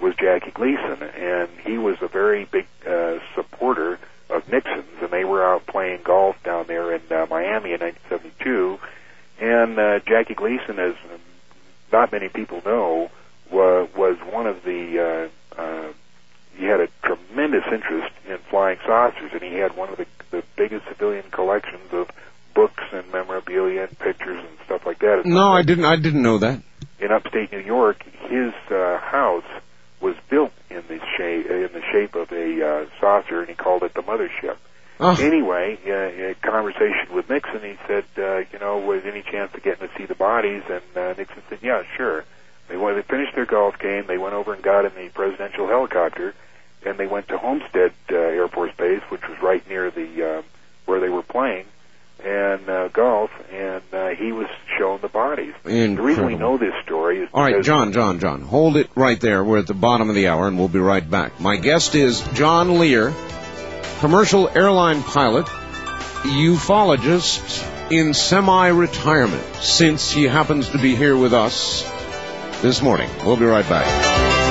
was 0.00 0.14
Jackie 0.16 0.50
Gleason, 0.50 1.02
and 1.02 1.48
he 1.64 1.78
was 1.78 1.96
a 2.02 2.08
very 2.08 2.44
big 2.44 2.66
uh, 2.86 3.18
supporter 3.34 3.98
of 4.30 4.50
Nixon's, 4.50 4.84
and 5.02 5.10
they 5.10 5.24
were 5.24 5.44
out 5.44 5.66
playing 5.66 6.00
golf 6.04 6.36
down 6.42 6.66
there 6.66 6.92
in 6.94 7.00
uh, 7.10 7.26
Miami 7.30 7.72
in 7.72 7.80
1972. 7.80 8.78
And 9.40 9.78
uh, 9.78 10.00
Jackie 10.00 10.34
Gleason, 10.34 10.78
as 10.78 10.94
not 11.92 12.12
many 12.12 12.28
people 12.28 12.62
know, 12.64 13.10
wa- 13.50 13.86
was 13.96 14.16
one 14.30 14.46
of 14.46 14.64
the. 14.64 15.30
Uh, 15.58 15.60
uh, 15.60 15.92
he 16.56 16.66
had 16.66 16.80
a 16.80 16.88
tremendous 17.02 17.64
interest 17.72 18.12
in 18.28 18.38
flying 18.48 18.78
saucers, 18.86 19.32
and 19.32 19.42
he 19.42 19.54
had 19.54 19.76
one 19.76 19.88
of 19.88 19.96
the, 19.96 20.06
the 20.30 20.44
biggest 20.56 20.86
civilian 20.86 21.24
collections 21.32 21.92
of 21.92 22.08
books 22.54 22.84
and 22.92 23.10
memorabilia 23.12 23.82
and 23.82 23.98
pictures 23.98 24.38
and 24.38 24.58
stuff 24.64 24.86
like 24.86 25.00
that. 25.00 25.22
No, 25.26 25.52
I 25.52 25.62
didn't. 25.62 25.84
I 25.84 25.96
didn't 25.96 26.22
know 26.22 26.38
that. 26.38 26.62
In 27.00 27.10
upstate 27.10 27.50
New 27.50 27.58
York, 27.58 28.04
his 28.28 28.52
uh, 28.70 28.98
house 28.98 29.44
was 30.04 30.14
built 30.28 30.52
in 30.68 30.84
the 30.86 31.00
shape 31.16 31.46
in 31.46 31.70
the 31.72 31.82
shape 31.90 32.14
of 32.14 32.30
a 32.30 32.46
uh, 32.64 32.86
saucer, 33.00 33.40
and 33.40 33.48
he 33.48 33.54
called 33.54 33.82
it 33.82 33.94
the 33.94 34.02
mothership. 34.02 34.56
Oh, 35.00 35.16
Anyway, 35.20 35.78
uh, 35.86 35.92
in 35.92 36.34
conversation 36.42 37.12
with 37.12 37.28
Nixon, 37.28 37.62
he 37.62 37.76
said, 37.88 38.04
uh, 38.16 38.36
you 38.52 38.58
know, 38.60 38.78
was 38.78 39.02
any 39.04 39.22
chance 39.22 39.52
of 39.54 39.62
getting 39.62 39.88
to 39.88 39.94
see 39.96 40.04
the 40.04 40.14
bodies? 40.14 40.62
And 40.70 40.82
uh, 40.94 41.14
Nixon 41.14 41.42
said, 41.48 41.58
yeah, 41.62 41.82
sure. 41.96 42.24
They 42.68 42.76
went, 42.76 42.96
they 42.96 43.02
finished 43.02 43.34
their 43.34 43.46
golf 43.46 43.78
game. 43.78 44.04
They 44.06 44.18
went 44.18 44.34
over 44.34 44.54
and 44.54 44.62
got 44.62 44.84
in 44.84 44.94
the 44.94 45.08
presidential 45.08 45.66
helicopter, 45.66 46.34
and 46.86 46.96
they 46.96 47.06
went 47.06 47.28
to 47.28 47.38
Homestead 47.38 47.92
uh, 48.12 48.14
Air 48.14 48.46
Force 48.48 48.72
Base, 48.76 49.02
which 49.08 49.26
was 49.28 49.40
right 49.42 49.66
near 49.68 49.90
the 49.90 50.38
uh, 50.38 50.42
where 50.86 51.00
they 51.00 51.08
were 51.08 51.22
playing, 51.22 51.66
and 52.24 52.68
uh, 52.68 52.88
golf. 52.88 53.30
And 53.52 53.82
uh, 53.92 54.08
he 54.10 54.32
was 54.32 54.48
shown 54.78 55.00
the 55.00 55.08
bodies. 55.08 55.54
The 55.62 56.02
reason 56.02 56.26
we 56.26 56.36
know 56.36 56.58
this 56.58 56.74
story 56.84 57.20
is 57.20 57.28
All 57.32 57.42
right, 57.42 57.62
John, 57.62 57.92
John, 57.92 58.18
John, 58.18 58.42
hold 58.42 58.76
it 58.76 58.90
right 58.94 59.20
there. 59.20 59.44
We're 59.44 59.58
at 59.58 59.66
the 59.66 59.74
bottom 59.74 60.08
of 60.08 60.14
the 60.14 60.28
hour, 60.28 60.48
and 60.48 60.58
we'll 60.58 60.68
be 60.68 60.78
right 60.78 61.08
back. 61.08 61.40
My 61.40 61.56
guest 61.56 61.94
is 61.94 62.20
John 62.34 62.78
Lear, 62.78 63.14
commercial 64.00 64.48
airline 64.48 65.02
pilot, 65.02 65.46
ufologist 65.46 67.70
in 67.90 68.14
semi-retirement, 68.14 69.44
since 69.56 70.10
he 70.10 70.24
happens 70.24 70.70
to 70.70 70.78
be 70.78 70.96
here 70.96 71.16
with 71.16 71.34
us 71.34 71.82
this 72.62 72.80
morning. 72.80 73.10
We'll 73.24 73.36
be 73.36 73.44
right 73.44 73.68
back. 73.68 74.43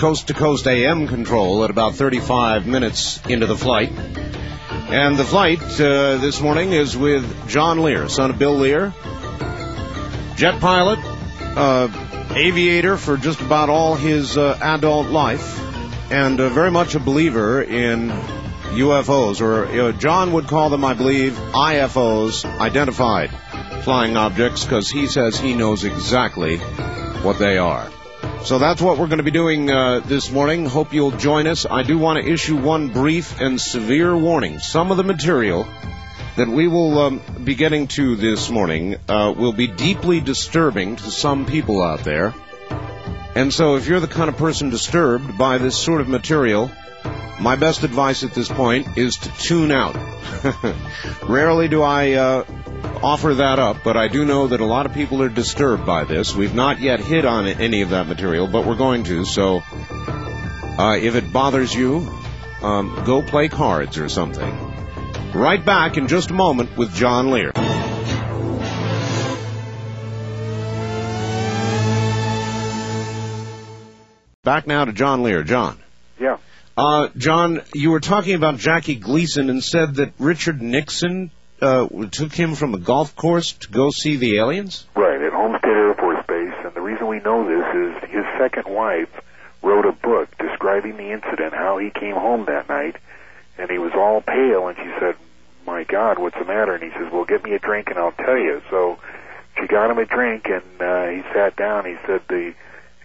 Coast 0.00 0.28
to 0.28 0.34
Coast 0.34 0.66
AM 0.66 1.08
control 1.08 1.62
at 1.62 1.68
about 1.68 1.94
35 1.94 2.66
minutes 2.66 3.20
into 3.26 3.46
the 3.46 3.54
flight. 3.54 3.92
And 3.92 5.18
the 5.18 5.24
flight 5.24 5.60
uh, 5.78 6.16
this 6.16 6.40
morning 6.40 6.72
is 6.72 6.96
with 6.96 7.50
John 7.50 7.82
Lear, 7.82 8.08
son 8.08 8.30
of 8.30 8.38
Bill 8.38 8.54
Lear, 8.54 8.94
jet 10.36 10.58
pilot, 10.58 11.00
uh, 11.02 11.88
aviator 12.34 12.96
for 12.96 13.18
just 13.18 13.42
about 13.42 13.68
all 13.68 13.94
his 13.94 14.38
uh, 14.38 14.58
adult 14.62 15.08
life, 15.08 15.60
and 16.10 16.40
uh, 16.40 16.48
very 16.48 16.70
much 16.70 16.94
a 16.94 16.98
believer 16.98 17.60
in 17.60 18.08
UFOs, 18.08 19.42
or 19.42 19.66
uh, 19.66 19.92
John 19.92 20.32
would 20.32 20.46
call 20.46 20.70
them, 20.70 20.82
I 20.82 20.94
believe, 20.94 21.34
IFOs, 21.34 22.46
identified 22.58 23.28
flying 23.82 24.16
objects, 24.16 24.64
because 24.64 24.90
he 24.90 25.06
says 25.06 25.38
he 25.38 25.54
knows 25.54 25.84
exactly 25.84 26.56
what 26.56 27.38
they 27.38 27.58
are. 27.58 27.86
So 28.44 28.58
that's 28.58 28.80
what 28.80 28.98
we're 28.98 29.06
going 29.06 29.18
to 29.18 29.24
be 29.24 29.30
doing 29.30 29.70
uh, 29.70 30.00
this 30.00 30.30
morning. 30.30 30.64
Hope 30.64 30.92
you'll 30.94 31.10
join 31.10 31.46
us. 31.46 31.66
I 31.66 31.82
do 31.82 31.98
want 31.98 32.22
to 32.22 32.28
issue 32.28 32.56
one 32.56 32.88
brief 32.88 33.38
and 33.40 33.60
severe 33.60 34.16
warning. 34.16 34.58
Some 34.58 34.90
of 34.90 34.96
the 34.96 35.04
material 35.04 35.68
that 36.36 36.48
we 36.48 36.66
will 36.66 36.98
um, 36.98 37.20
be 37.44 37.54
getting 37.54 37.86
to 37.88 38.16
this 38.16 38.48
morning 38.48 38.96
uh, 39.08 39.34
will 39.36 39.52
be 39.52 39.66
deeply 39.66 40.20
disturbing 40.20 40.96
to 40.96 41.10
some 41.10 41.44
people 41.44 41.82
out 41.82 42.00
there. 42.00 42.34
And 43.34 43.52
so 43.52 43.76
if 43.76 43.86
you're 43.86 44.00
the 44.00 44.08
kind 44.08 44.30
of 44.30 44.38
person 44.38 44.70
disturbed 44.70 45.36
by 45.36 45.58
this 45.58 45.76
sort 45.76 46.00
of 46.00 46.08
material, 46.08 46.70
my 47.40 47.56
best 47.56 47.84
advice 47.84 48.24
at 48.24 48.32
this 48.32 48.48
point 48.48 48.96
is 48.96 49.16
to 49.16 49.28
tune 49.38 49.70
out. 49.70 49.96
Rarely 51.22 51.68
do 51.68 51.82
I 51.82 52.12
uh, 52.12 52.44
offer 53.02 53.34
that 53.34 53.58
up, 53.58 53.78
but 53.82 53.96
I 53.96 54.08
do 54.08 54.24
know 54.24 54.48
that 54.48 54.60
a 54.60 54.64
lot 54.64 54.86
of 54.86 54.92
people 54.92 55.22
are 55.22 55.28
disturbed 55.28 55.86
by 55.86 56.04
this. 56.04 56.34
We've 56.34 56.54
not 56.54 56.80
yet 56.80 57.00
hit 57.00 57.24
on 57.24 57.46
any 57.46 57.82
of 57.82 57.90
that 57.90 58.06
material, 58.06 58.46
but 58.46 58.66
we're 58.66 58.76
going 58.76 59.04
to. 59.04 59.24
So 59.24 59.62
uh, 60.78 60.98
if 61.00 61.14
it 61.14 61.32
bothers 61.32 61.74
you, 61.74 62.08
um, 62.62 63.02
go 63.06 63.22
play 63.22 63.48
cards 63.48 63.98
or 63.98 64.08
something. 64.08 64.50
Right 65.32 65.64
back 65.64 65.96
in 65.96 66.08
just 66.08 66.30
a 66.30 66.34
moment 66.34 66.76
with 66.76 66.92
John 66.94 67.30
Lear. 67.30 67.52
Back 74.42 74.66
now 74.66 74.84
to 74.84 74.92
John 74.92 75.22
Lear. 75.22 75.42
John. 75.42 75.78
Yeah. 76.18 76.38
Uh, 76.76 77.08
John, 77.16 77.62
you 77.74 77.90
were 77.90 78.00
talking 78.00 78.34
about 78.34 78.56
Jackie 78.56 78.96
Gleason 78.96 79.50
and 79.50 79.62
said 79.62 79.96
that 79.96 80.12
Richard 80.18 80.60
Nixon 80.62 81.30
uh, 81.60 81.86
took 82.10 82.32
him 82.32 82.54
from 82.54 82.74
a 82.74 82.78
golf 82.78 83.14
course 83.16 83.52
to 83.52 83.68
go 83.68 83.90
see 83.90 84.16
the 84.16 84.38
aliens? 84.38 84.86
Right, 84.94 85.20
at 85.20 85.32
Homestead 85.32 85.70
Air 85.70 85.94
Force 85.94 86.24
Base, 86.26 86.54
and 86.64 86.74
the 86.74 86.80
reason 86.80 87.06
we 87.06 87.20
know 87.20 87.44
this 87.44 88.02
is 88.04 88.10
his 88.10 88.24
second 88.38 88.72
wife 88.72 89.10
wrote 89.62 89.86
a 89.86 89.92
book 89.92 90.36
describing 90.38 90.96
the 90.96 91.12
incident, 91.12 91.52
how 91.52 91.78
he 91.78 91.90
came 91.90 92.14
home 92.14 92.46
that 92.46 92.68
night, 92.68 92.96
and 93.58 93.70
he 93.70 93.78
was 93.78 93.92
all 93.94 94.20
pale, 94.20 94.68
and 94.68 94.76
she 94.76 94.90
said, 94.98 95.16
my 95.66 95.84
God, 95.84 96.18
what's 96.18 96.38
the 96.38 96.44
matter? 96.44 96.74
And 96.74 96.82
he 96.82 96.90
says, 96.90 97.12
well, 97.12 97.24
get 97.24 97.44
me 97.44 97.52
a 97.52 97.58
drink 97.58 97.88
and 97.88 97.98
I'll 97.98 98.12
tell 98.12 98.38
you. 98.38 98.62
So 98.70 98.98
she 99.58 99.66
got 99.66 99.90
him 99.90 99.98
a 99.98 100.06
drink, 100.06 100.46
and 100.46 100.80
uh, 100.80 101.06
he 101.08 101.22
sat 101.32 101.56
down. 101.56 101.84
He 101.84 101.96
said, 102.06 102.22
the, 102.28 102.54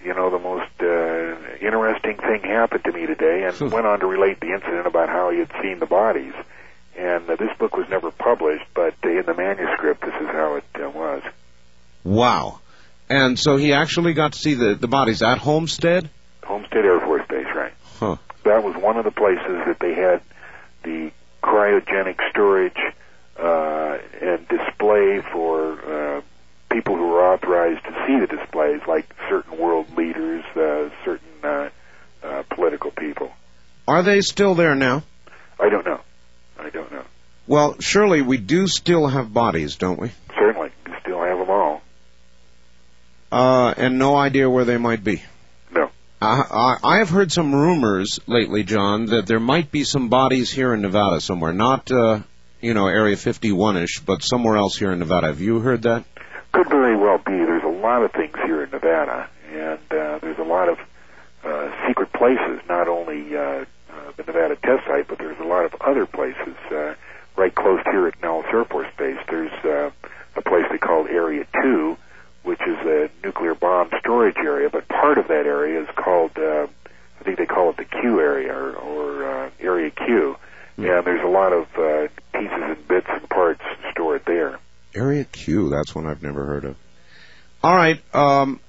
you 0.03 0.13
know, 0.13 0.29
the 0.29 0.39
most 0.39 0.71
uh, 0.81 1.65
interesting 1.65 2.17
thing 2.17 2.41
happened 2.41 2.83
to 2.85 2.91
me 2.91 3.05
today, 3.05 3.43
and 3.43 3.71
went 3.71 3.85
on 3.85 3.99
to 3.99 4.07
relate 4.07 4.39
the 4.39 4.53
incident 4.53 4.87
about 4.87 5.09
how 5.09 5.31
he 5.31 5.39
had 5.39 5.51
seen 5.61 5.79
the 5.79 5.85
bodies. 5.85 6.33
And 6.97 7.29
uh, 7.29 7.35
this 7.35 7.55
book 7.57 7.75
was 7.75 7.89
never 7.89 8.11
published, 8.11 8.65
but 8.73 8.95
uh, 9.03 9.09
in 9.09 9.25
the 9.25 9.33
manuscript, 9.33 10.01
this 10.01 10.13
is 10.15 10.27
how 10.27 10.55
it 10.55 10.63
uh, 10.75 10.89
was. 10.89 11.23
Wow. 12.03 12.59
And 13.09 13.37
so 13.37 13.57
he 13.57 13.73
actually 13.73 14.13
got 14.13 14.33
to 14.33 14.39
see 14.39 14.53
the, 14.53 14.75
the 14.75 14.87
bodies 14.87 15.21
at 15.21 15.37
Homestead? 15.37 16.09
Homestead 16.43 16.85
Air 16.85 16.99
Force 16.99 17.27
Base, 17.27 17.47
right? 17.55 17.73
Huh. 17.99 18.15
That 18.43 18.63
was 18.63 18.75
one 18.75 18.97
of 18.97 19.05
the 19.05 19.11
places 19.11 19.65
that 19.65 19.77
they 19.79 19.93
had 19.93 20.21
the 20.83 21.11
cryogenic 21.43 22.17
storage 22.29 22.77
uh, 23.37 23.97
and 24.21 24.47
display 24.47 25.21
for 25.31 26.17
uh, 26.17 26.21
people 26.71 26.95
who 26.95 27.07
were 27.07 27.33
authorized 27.33 27.83
to 27.83 27.91
see 28.07 28.19
the 28.19 28.27
displays, 28.27 28.81
like 28.87 29.13
certain 29.29 29.57
world 29.57 29.95
leaders, 29.97 30.43
uh, 30.55 30.89
certain 31.03 31.27
uh, 31.43 31.69
uh, 32.23 32.43
political 32.49 32.91
people. 32.91 33.31
Are 33.87 34.03
they 34.03 34.21
still 34.21 34.55
there 34.55 34.75
now? 34.75 35.03
I 35.59 35.69
don't 35.69 35.85
know. 35.85 36.01
I 36.65 36.69
don't 36.71 36.91
know. 36.91 37.03
Well, 37.45 37.75
surely 37.79 38.23
we 38.23 38.37
do 38.37 38.67
still 38.67 39.05
have 39.05 39.31
bodies, 39.31 39.75
don't 39.75 39.99
we? 39.99 40.11
Certainly, 40.35 40.71
you 40.87 40.93
still 41.01 41.21
have 41.21 41.37
them 41.37 41.49
all. 41.51 41.81
Uh, 43.31 43.71
and 43.77 43.99
no 43.99 44.15
idea 44.15 44.49
where 44.49 44.65
they 44.65 44.77
might 44.77 45.03
be. 45.03 45.21
No. 45.71 45.91
I, 46.19 46.41
I, 46.49 46.95
I 46.95 46.97
have 46.99 47.09
heard 47.09 47.31
some 47.31 47.53
rumors 47.53 48.19
lately, 48.25 48.63
John, 48.63 49.05
that 49.07 49.27
there 49.27 49.39
might 49.39 49.69
be 49.69 49.83
some 49.83 50.09
bodies 50.09 50.51
here 50.51 50.73
in 50.73 50.81
Nevada 50.81 51.21
somewhere. 51.21 51.53
Not, 51.53 51.91
uh, 51.91 52.21
you 52.61 52.73
know, 52.73 52.87
Area 52.87 53.15
51-ish, 53.15 53.99
but 53.99 54.23
somewhere 54.23 54.57
else 54.57 54.75
here 54.75 54.91
in 54.91 54.97
Nevada. 54.97 55.27
Have 55.27 55.41
you 55.41 55.59
heard 55.59 55.83
that? 55.83 56.03
Could 56.51 56.69
very 56.69 56.97
well 56.97 57.19
be. 57.19 57.31
There's 57.31 57.63
a 57.63 57.79
lot 57.79 58.03
of 58.03 58.11
things 58.13 58.35
here 58.43 58.63
in 58.63 58.71
Nevada, 58.71 59.29
and 59.51 59.79
uh, 59.91 60.17
there's 60.19 60.39
a 60.39 60.43
lot 60.43 60.69
of 60.69 60.79
uh, 61.43 61.87
secret 61.87 62.11
places. 62.13 62.59
Not 62.67 62.87
only 62.87 63.37
uh, 63.37 63.65
the 64.17 64.23
Nevada 64.23 64.55
test 64.55 64.85
site, 64.87 65.07
but 65.07 65.17
there's 65.17 65.39
a 65.39 65.47
lot 65.47 65.65
of 65.65 65.75
other 65.81 66.05
places 66.05 66.55
uh, 66.71 66.95
right 67.37 67.53
close 67.53 67.81
here 67.91 68.07
at 68.07 68.21
Nellis 68.21 68.45
Air 68.51 68.65
Force 68.65 68.87
Base. 68.97 69.17
There's 69.29 69.51
uh, 69.65 69.91
a 70.35 70.41
place 70.41 70.65
they 70.71 70.77
call 70.77 71.07
Area 71.07 71.45
Two, 71.61 71.97
which 72.43 72.61
is 72.61 72.77
a 72.85 73.09
nuclear 73.23 73.55
bomb 73.55 73.89
storage 73.99 74.37
area. 74.37 74.69
But 74.69 74.87
part 74.87 75.17
of 75.17 75.27
that 75.27 75.45
area 75.45 75.81
is 75.81 75.87
called, 75.95 76.31
uh, 76.37 76.67
I 77.19 77.23
think 77.23 77.37
they 77.37 77.45
call 77.45 77.71
it 77.71 77.77
the 77.77 77.85
Q 77.85 78.19
area 78.19 78.53
or, 78.53 78.73
or 78.75 79.45
uh, 79.45 79.49
Area 79.59 79.91
Q. 79.91 80.37
And 80.77 81.05
there's 81.05 81.23
a 81.23 81.29
lot 81.29 81.53
of 81.53 81.67
uh, 81.77 82.07
pieces 82.33 82.51
and 82.51 82.87
bits 82.87 83.07
and 83.09 83.29
parts 83.29 83.61
stored 83.91 84.23
there. 84.25 84.59
Area 84.93 85.23
Q, 85.23 85.69
that's 85.69 85.95
one 85.95 86.05
I've 86.05 86.21
never 86.21 86.45
heard 86.45 86.65
of. 86.65 86.75
All 87.63 87.75
right, 87.75 87.99
um, 88.13 88.59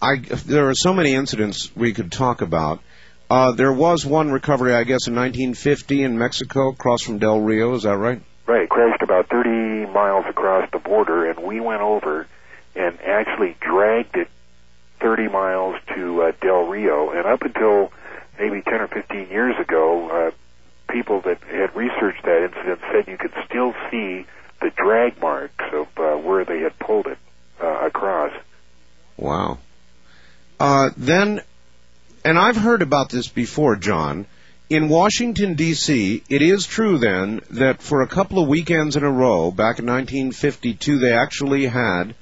I, 0.00 0.16
there 0.18 0.68
are 0.68 0.74
so 0.74 0.92
many 0.92 1.12
incidents 1.12 1.74
we 1.74 1.92
could 1.92 2.12
talk 2.12 2.40
about. 2.40 2.80
Uh, 3.28 3.52
there 3.52 3.72
was 3.72 4.06
one 4.06 4.30
recovery, 4.30 4.74
I 4.74 4.84
guess, 4.84 5.08
in 5.08 5.14
1950 5.14 6.02
in 6.02 6.18
Mexico, 6.18 6.68
across 6.70 7.02
from 7.02 7.18
Del 7.18 7.40
Rio. 7.40 7.74
Is 7.74 7.82
that 7.82 7.96
right? 7.96 8.20
Right, 8.46 8.62
it 8.62 8.68
crashed 8.68 9.02
about 9.02 9.28
30 9.28 9.92
miles 9.92 10.24
across 10.28 10.70
the 10.70 10.78
border, 10.78 11.28
and 11.28 11.44
we 11.44 11.58
went 11.58 11.82
over 11.82 12.26
and 12.76 12.98
actually 13.00 13.56
dragged 13.60 14.16
it 14.16 14.28
30 15.00 15.28
miles 15.28 15.76
to 15.94 16.22
uh, 16.22 16.32
Del 16.40 16.66
Rio. 16.66 17.10
And 17.10 17.26
up 17.26 17.42
until 17.42 17.92
maybe 18.38 18.62
10 18.62 18.74
or 18.74 18.88
15 18.88 19.28
years 19.28 19.56
ago, 19.58 20.08
uh, 20.08 20.92
people 20.92 21.20
that 21.22 21.42
had 21.42 21.74
researched 21.74 22.22
that 22.22 22.44
incident 22.44 22.80
said 22.92 23.08
you 23.08 23.18
could 23.18 23.32
still 23.48 23.74
see 23.90 24.26
the 24.60 24.70
drag 24.70 25.20
marks 25.20 25.64
of 25.72 25.88
uh, 25.96 26.16
where 26.16 26.44
they 26.44 26.60
had 26.60 26.78
pulled 26.78 27.06
it 27.06 27.18
uh, 27.60 27.86
across. 27.86 28.32
Wow. 29.16 29.58
Uh, 30.60 30.90
then, 30.96 31.42
and 32.26 32.36
I've 32.36 32.56
heard 32.56 32.82
about 32.82 33.08
this 33.08 33.28
before, 33.28 33.76
John. 33.76 34.26
In 34.68 34.88
Washington, 34.88 35.54
D.C., 35.54 36.24
it 36.28 36.42
is 36.42 36.66
true 36.66 36.98
then 36.98 37.40
that 37.50 37.80
for 37.80 38.02
a 38.02 38.08
couple 38.08 38.42
of 38.42 38.48
weekends 38.48 38.96
in 38.96 39.04
a 39.04 39.10
row, 39.10 39.52
back 39.52 39.78
in 39.78 39.86
1952, 39.86 40.98
they 40.98 41.12
actually 41.12 41.66
had 41.66 42.16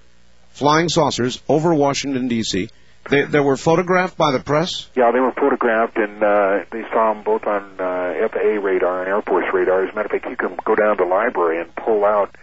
flying 0.51 0.91
saucers 0.91 1.43
over 1.49 1.73
Washington, 1.73 2.29
D.C. 2.29 2.69
They, 3.09 3.23
they 3.23 3.41
were 3.41 3.57
photographed 3.57 4.19
by 4.19 4.33
the 4.33 4.41
press? 4.41 4.91
Yeah, 4.95 5.11
they 5.11 5.21
were 5.21 5.33
photographed, 5.33 5.97
and 5.97 6.23
uh, 6.23 6.65
they 6.71 6.83
saw 6.93 7.15
them 7.15 7.25
both 7.25 7.47
on 7.47 7.63
uh, 7.81 8.29
FAA 8.29 8.61
radar 8.61 9.01
and 9.01 9.09
Air 9.09 9.23
Force 9.23 9.47
radar. 9.55 9.85
As 9.85 9.93
a 9.93 9.97
matter 9.97 10.15
of 10.15 10.23
fact, 10.23 10.27
you 10.29 10.37
can 10.37 10.59
go 10.67 10.75
down 10.75 10.99
to 10.99 11.05
the 11.05 11.09
library 11.09 11.63
and 11.63 11.75
pull 11.75 12.05
out 12.05 12.37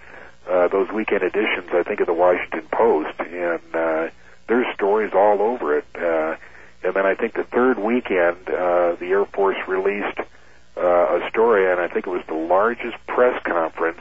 uh, 0.50 0.67
those 0.69 0.89
weekend 0.89 1.21
editions, 1.21 1.69
I 1.71 1.84
think, 1.84 2.00
of 2.00 2.08
the 2.08 2.13
Washington 2.13 2.63
Post, 2.71 3.19
and 3.19 3.76
uh, 3.76 4.10
there's 4.47 4.65
stories 4.74 5.12
all 5.13 5.43
over 5.43 5.78
it. 5.78 5.86
Uh, 5.95 6.38
and 6.84 6.94
then 6.94 7.06
I 7.06 7.15
think 7.15 7.34
the 7.34 7.44
third 7.44 7.78
weekend, 7.80 8.50
uh, 8.50 8.96
the 8.96 9.08
Air 9.08 9.26
Force 9.26 9.58
released 9.67 10.20
uh, 10.78 10.82
a 10.82 11.30
story, 11.30 11.72
and 11.72 11.80
I 11.80 11.88
think 11.88 12.08
it 12.08 12.10
was 12.10 12.24
the 12.28 12.34
largest 12.34 12.98
press 13.08 13.41
conference 13.44 14.00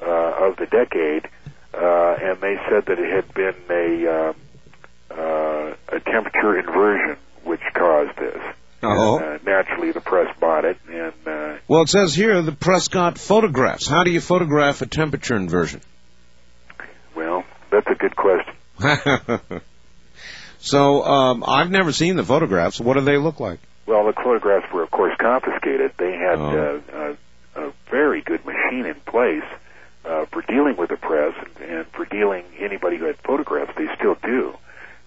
uh, 0.00 0.48
of 0.48 0.56
the 0.56 0.66
decade, 0.66 1.28
uh, 1.74 2.16
and 2.20 2.40
they 2.40 2.56
said 2.68 2.86
that 2.86 2.98
it 2.98 3.12
had 3.12 3.34
been 3.34 3.54
a 3.70 4.06
uh, 4.08 4.32
uh, 5.10 5.74
a 5.88 6.00
temperature 6.00 6.58
inversion 6.58 7.16
which 7.44 7.60
caused 7.74 8.16
this. 8.18 8.42
Oh. 8.82 9.18
And, 9.18 9.24
uh, 9.24 9.38
naturally, 9.44 9.92
the 9.92 10.00
press 10.00 10.34
bought 10.38 10.64
it, 10.64 10.78
and 10.88 11.12
uh, 11.26 11.56
Well, 11.68 11.82
it 11.82 11.88
says 11.88 12.14
here 12.14 12.42
the 12.42 12.52
press 12.52 12.88
got 12.88 13.18
photographs. 13.18 13.88
How 13.88 14.04
do 14.04 14.10
you 14.10 14.20
photograph 14.20 14.82
a 14.82 14.86
temperature 14.86 15.36
inversion? 15.36 15.80
well, 17.14 17.44
that's 17.70 17.86
a 17.88 17.94
good 17.94 18.14
question. 18.16 18.54
so, 20.58 21.04
um, 21.04 21.44
I've 21.46 21.70
never 21.70 21.92
seen 21.92 22.16
the 22.16 22.24
photographs. 22.24 22.80
What 22.80 22.94
do 22.94 23.00
they 23.02 23.16
look 23.18 23.40
like? 23.40 23.60
Well, 23.86 24.04
the 24.06 24.12
photographs 24.12 24.72
were, 24.72 24.82
of 24.82 24.90
course, 24.90 25.14
confiscated. 25.18 25.92
They 25.96 26.12
had 26.12 26.38
Oh. 26.38 26.82
uh, 26.94 27.16
a, 27.56 27.66
a 27.68 27.72
very 27.90 28.20
good 28.22 28.44
machine 28.44 28.84
in 28.86 28.94
place 29.06 29.44
uh, 30.04 30.24
for 30.26 30.42
dealing 30.42 30.76
with 30.76 30.90
the 30.90 30.96
press 30.96 31.34
and, 31.60 31.70
and 31.70 31.86
for 31.88 32.04
dealing 32.04 32.44
anybody 32.58 32.96
who 32.96 33.04
had 33.04 33.16
photographs. 33.18 33.72
They 33.76 33.86
still 33.96 34.16
do. 34.22 34.56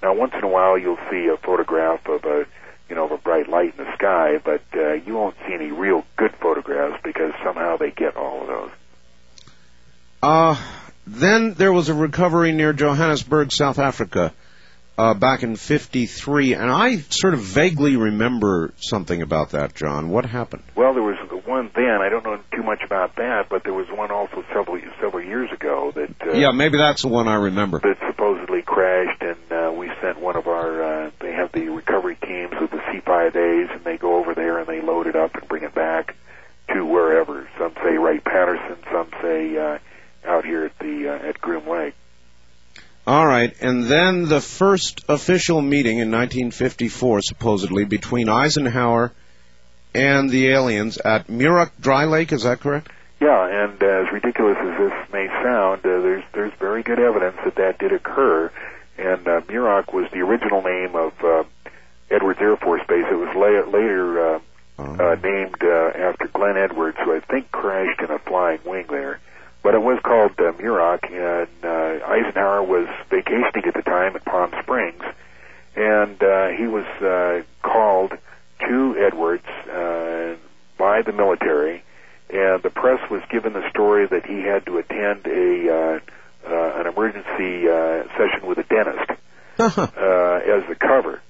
Now, 0.02 0.14
once 0.14 0.34
in 0.34 0.44
a 0.44 0.48
while, 0.48 0.78
you'll 0.78 0.98
see 1.12 1.28
a 1.28 1.38
photograph 1.38 2.08
of 2.08 2.24
a 2.24 2.46
you 2.90 2.96
know 2.96 3.06
of 3.06 3.12
a 3.12 3.18
bright 3.18 3.48
light 3.50 3.76
in 3.78 3.86
the 3.86 3.94
sky, 3.96 4.40
but 4.44 4.62
uh, 4.74 4.94
you 4.94 5.14
won't 5.14 5.36
see 5.46 5.54
any 5.54 5.72
real 5.72 6.06
good 6.16 6.34
photographs 6.36 7.02
because 7.04 7.34
somehow 7.44 7.76
they 7.78 7.92
get 7.92 8.16
all 8.16 8.42
of 8.42 8.48
those. 8.48 8.72
Uh, 10.24 10.56
then 11.06 11.54
there 11.54 11.72
was 11.74 11.90
a 11.90 11.94
recovery 11.94 12.52
near 12.52 12.74
Johannesburg, 12.74 13.52
South 13.52 13.78
Africa, 13.80 14.34
uh, 15.00 15.14
back 15.14 15.44
in 15.44 15.56
53, 15.56 16.56
and 16.56 16.70
I 16.70 16.98
sort 16.98 17.34
of 17.34 17.40
vaguely 17.40 17.96
remember 17.96 18.74
something 18.76 19.22
about 19.22 19.52
that, 19.52 19.74
John. 19.74 20.10
What 20.10 20.26
happened? 20.26 20.64
Well, 20.76 20.94
there 20.94 21.02
was 21.04 21.16
one 21.46 21.72
then. 21.74 22.02
I 22.02 22.10
don't 22.10 22.24
know 22.26 22.38
too 22.54 22.64
much 22.64 22.82
about 22.84 23.16
that, 23.16 23.48
but 23.50 23.64
there 23.64 23.74
was 23.74 23.88
one 23.90 24.12
also 24.12 24.44
several 24.54 24.80
several 25.00 25.24
years 25.24 25.52
ago 25.54 25.92
that 25.96 26.14
uh, 26.22 26.34
yeah, 26.34 26.52
maybe 26.52 26.78
that's 26.78 27.04
the 27.04 27.08
one 27.08 27.30
I 27.30 27.36
remember. 27.36 27.80
that 27.80 27.98
supposedly 28.08 28.62
crashed, 28.62 29.22
and 29.22 29.52
uh, 29.52 29.72
we 29.72 29.90
sent 30.02 30.20
one 30.20 30.36
of 30.36 30.48
our. 30.48 30.84
Uh, 30.84 31.12
they 31.20 31.32
have 31.32 31.54
the 31.54 31.70
recovery 31.70 32.18
teams 32.22 32.54
with 32.60 32.72
the 32.72 32.78
C5As, 32.78 33.76
and 33.76 33.84
they 33.86 33.98
go 33.98 34.18
over 34.18 34.36
there 34.36 34.60
and 34.60 34.68
they 34.68 34.82
load 34.82 35.08
it 35.08 35.16
up 35.16 35.34
and 35.36 35.48
bring 35.48 35.64
it 35.64 35.74
back 35.74 36.16
to 36.74 36.86
wherever. 36.86 37.48
Some 37.58 37.74
say 37.84 37.98
Wright 37.98 38.24
Patterson, 38.24 38.78
some 38.92 39.10
say 39.22 39.58
uh, 39.58 39.80
out 40.26 40.44
here 40.46 40.66
at 40.66 40.78
the 40.80 41.10
uh, 41.10 41.30
at 41.30 41.40
Groom 41.40 41.68
Lake. 41.68 41.96
All 43.08 43.26
right, 43.26 43.56
and 43.62 43.86
then 43.86 44.28
the 44.28 44.42
first 44.42 45.04
official 45.10 45.62
meeting 45.62 45.98
in 45.98 46.12
1954, 46.12 47.22
supposedly, 47.22 47.86
between 47.86 48.30
Eisenhower 48.30 49.12
and 49.96 50.30
the 50.30 50.50
aliens 50.50 50.98
at 50.98 51.28
Muroc 51.28 51.72
Dry 51.80 52.06
Lake, 52.06 52.32
is 52.32 52.44
that 52.44 52.60
correct? 52.60 52.90
Yeah, 53.20 53.66
and 53.66 53.82
uh, 53.82 53.86
as 53.86 54.14
ridiculous 54.14 54.58
as 54.62 54.78
this 54.78 55.12
may 55.12 55.28
sound, 55.28 55.80
uh, 55.80 56.02
there's 56.02 56.24
there's 56.34 56.54
very 56.60 56.84
good 56.84 57.00
evidence 57.00 57.38
that 57.44 57.56
that 57.56 57.80
did 57.80 57.92
occur. 57.92 58.52
And 58.98 59.28
uh, 59.28 59.42
Muroc 59.42 59.94
was 59.94 60.10
the 60.12 60.20
original 60.20 60.62
name 60.62 60.96
of 60.96 61.14
uh, 61.24 61.44
Edwards 62.12 62.40
Air 62.42 62.58
Force 62.58 62.82
Base. 62.88 63.06
It 63.10 63.16
was 63.16 63.34
la- 63.36 63.72
later 63.72 64.36
uh, 64.36 64.40
uh, 64.78 65.16
named 65.22 65.58
uh, 65.62 65.92
after 65.98 66.28
Glenn 66.28 66.58
Edwards, 66.58 66.98
who 67.04 67.16
I 67.16 67.20
think 67.22 67.52
crashed 67.52 68.02
in 68.02 68.12
a 68.12 68.20
flying 68.20 68.60
wing 68.66 68.86
there. 68.90 69.20
But 69.62 69.76
it 69.76 69.82
was 69.82 70.00
called 70.04 70.32
uh, 70.40 70.54
Muroc, 70.54 71.12
and 71.12 71.50
uh, 71.64 72.06
Eisenhower 72.06 72.64
was 72.64 72.88
vacationing 73.10 73.66
at 73.66 73.74
the 73.74 73.82
time 73.82 74.16
at 74.16 74.24
Palm 74.24 74.52
Springs, 74.62 75.04
and 75.76 76.22
uh, 76.24 76.48
he 76.50 76.66
was 76.66 76.86
uh, 77.02 77.44
called 77.62 78.14
to 78.68 78.96
Edwards 78.98 79.48
uh, 79.70 80.36
by 80.78 81.02
the 81.02 81.12
military, 81.12 81.84
and 82.30 82.64
the 82.64 82.70
press 82.70 83.10
was 83.10 83.22
given 83.30 83.54
the 83.54 83.70
story 83.70 84.08
that 84.08 84.26
he 84.26 84.42
had 84.42 84.66
to 84.66 84.78
attend 84.78 85.26
a 85.28 85.70
uh, 85.70 86.00
uh, 86.48 86.80
an 86.80 86.88
emergency 86.88 87.68
uh, 87.68 88.04
session 88.18 88.48
with 88.48 88.58
a 88.58 88.64
dentist 88.64 89.12
uh, 89.60 89.84
as 89.84 90.68
the 90.68 90.76
cover. 90.80 91.22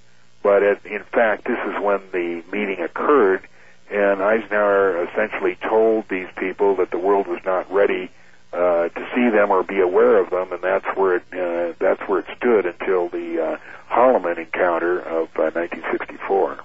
But 0.43 0.63
it, 0.63 0.85
in 0.85 1.03
fact, 1.03 1.45
this 1.45 1.57
is 1.67 1.81
when 1.81 1.99
the 2.11 2.43
meeting 2.51 2.79
occurred, 2.81 3.47
and 3.91 4.21
Eisenhower 4.21 5.03
essentially 5.05 5.57
told 5.67 6.07
these 6.09 6.27
people 6.37 6.77
that 6.77 6.91
the 6.91 6.99
world 6.99 7.27
was 7.27 7.39
not 7.43 7.71
ready 7.71 8.11
uh, 8.59 8.89
to 8.89 9.03
see 9.15 9.29
them 9.29 9.51
or 9.51 9.63
be 9.63 9.79
aware 9.79 10.17
of 10.21 10.29
them, 10.29 10.51
and 10.51 10.61
that's 10.61 10.85
where 10.97 11.15
it 11.17 11.23
uh, 11.31 11.73
that's 11.79 12.01
where 12.09 12.19
it 12.19 12.25
stood 12.37 12.65
until 12.65 13.07
the 13.09 13.27
uh, 13.41 13.57
Holloman 13.93 14.37
encounter 14.37 14.99
of 14.99 15.29
uh, 15.37 15.51
1964. 15.55 16.59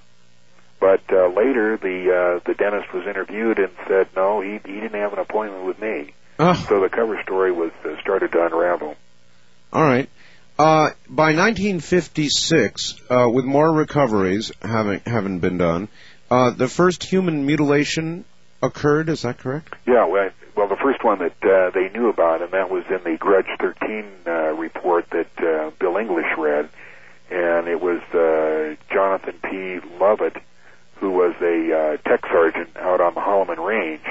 But 0.81 1.03
uh, 1.11 1.29
later, 1.29 1.77
the 1.77 1.99
uh, 2.11 2.41
the 2.47 2.55
dentist 2.55 2.93
was 2.93 3.07
interviewed 3.07 3.59
and 3.59 3.71
said, 3.89 4.09
no, 4.17 4.41
he 4.41 4.59
he 4.65 4.81
didn't 4.81 5.01
have 5.01 5.13
an 5.13 5.21
appointment 5.21 5.65
with 5.65 5.81
me. 5.81 6.13
Oh, 6.39 6.55
So 6.69 6.81
the 6.81 6.89
cover 6.89 7.23
story 7.23 7.53
was 7.53 7.71
uh, 7.85 7.99
started 8.01 8.33
to 8.33 8.45
unravel. 8.45 8.97
all 9.73 9.83
right. 9.85 10.09
Uh, 10.59 10.91
by 11.09 11.35
1956, 11.35 13.01
uh, 13.11 13.29
with 13.33 13.45
more 13.45 13.73
recoveries 13.73 14.53
having 14.63 15.01
having 15.07 15.39
been 15.41 15.59
done, 15.59 15.89
uh, 16.31 16.51
the 16.51 16.69
first 16.69 17.03
human 17.05 17.47
mutilation 17.47 18.25
occurred. 18.63 19.09
Is 19.09 19.23
that 19.23 19.39
correct? 19.39 19.75
Yeah, 19.87 20.07
well, 20.07 20.31
well, 20.57 20.69
the 20.69 20.77
first 20.77 21.03
one 21.03 21.19
that 21.19 21.45
uh, 21.45 21.71
they 21.71 21.89
knew 21.91 22.09
about, 22.09 22.43
and 22.43 22.53
that 22.53 22.71
was 22.71 22.85
in 22.89 23.03
the 23.05 23.17
Grudge 23.19 23.49
13 23.59 24.05
uh, 24.27 24.31
report 24.53 25.09
that 25.11 25.39
uh, 25.39 25.71
Bill 25.79 25.97
English 25.97 26.27
read, 26.39 26.69
and 27.31 27.67
it 27.67 27.81
was 27.81 28.01
uh, 28.15 28.77
Jonathan 28.93 29.35
P. 29.43 29.81
Lovett, 29.99 30.37
who 30.97 31.11
was 31.11 31.35
a 31.41 31.73
uh, 31.73 31.97
tech 32.09 32.25
sergeant 32.27 32.77
out 32.77 33.01
on 33.01 33.15
the 33.15 33.21
Holloman 33.21 33.65
Range, 33.65 34.05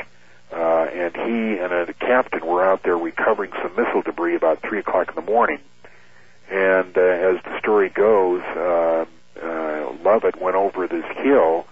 uh, 0.51 0.87
and 0.93 1.15
he 1.15 1.57
and 1.57 1.71
a 1.73 1.93
captain 1.93 2.45
were 2.45 2.63
out 2.63 2.83
there 2.83 2.97
recovering 2.97 3.51
some 3.61 3.75
missile 3.75 4.01
debris 4.01 4.35
about 4.35 4.61
three 4.61 4.79
o'clock 4.79 5.09
in 5.09 5.15
the 5.15 5.21
morning. 5.21 5.59
And 6.51 6.95
uh, 6.97 7.01
as 7.01 7.41
the 7.43 7.57
story 7.59 7.89
goes, 7.89 8.41
uh, 8.41 9.05
uh, 9.41 9.93
Lovett 10.03 10.39
went 10.39 10.55
over 10.55 10.87
this 10.87 11.05
hill 11.17 11.65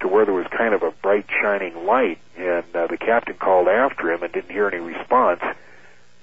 to 0.00 0.08
where 0.08 0.24
there 0.24 0.34
was 0.34 0.46
kind 0.46 0.74
of 0.74 0.82
a 0.82 0.90
bright 1.02 1.26
shining 1.42 1.86
light, 1.86 2.18
and 2.36 2.64
uh, 2.74 2.86
the 2.86 2.96
captain 2.96 3.34
called 3.34 3.68
after 3.68 4.12
him 4.12 4.22
and 4.22 4.32
didn't 4.32 4.50
hear 4.50 4.68
any 4.68 4.78
response. 4.78 5.42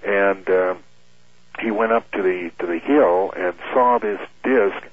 And 0.06 0.50
uh, 0.50 0.76
he 1.60 1.72
went 1.72 1.92
up 1.92 2.10
to 2.12 2.22
the 2.22 2.52
to 2.60 2.68
the 2.68 2.80
hill 2.80 3.34
and 3.36 3.54
saw 3.74 3.98
this 3.98 4.20
disc 4.44 4.88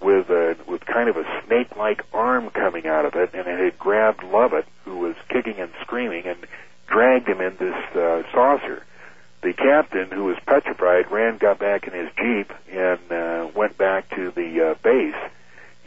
with 0.00 0.28
a 0.30 0.56
with 0.66 0.84
kind 0.84 1.08
of 1.08 1.16
a 1.16 1.42
snake-like 1.46 2.04
arm 2.12 2.50
coming 2.50 2.86
out 2.86 3.06
of 3.06 3.14
it, 3.14 3.30
and 3.32 3.46
it 3.46 3.58
had 3.58 3.78
grabbed 3.78 4.22
Lovett, 4.22 4.66
who 4.84 4.98
was 4.98 5.16
kicking 5.28 5.58
and 5.58 5.70
screaming, 5.82 6.24
and 6.26 6.38
dragged 6.86 7.28
him 7.28 7.40
in 7.40 7.56
this 7.56 7.96
uh, 7.96 8.22
saucer. 8.32 8.82
The 9.42 9.52
captain, 9.52 10.10
who 10.10 10.24
was 10.24 10.36
petrified, 10.46 11.10
ran, 11.10 11.38
got 11.38 11.58
back 11.58 11.86
in 11.86 11.92
his 11.92 12.10
jeep, 12.16 12.52
and 12.70 13.12
uh, 13.12 13.48
went 13.54 13.78
back 13.78 14.10
to 14.16 14.30
the 14.30 14.70
uh, 14.70 14.74
base. 14.82 15.14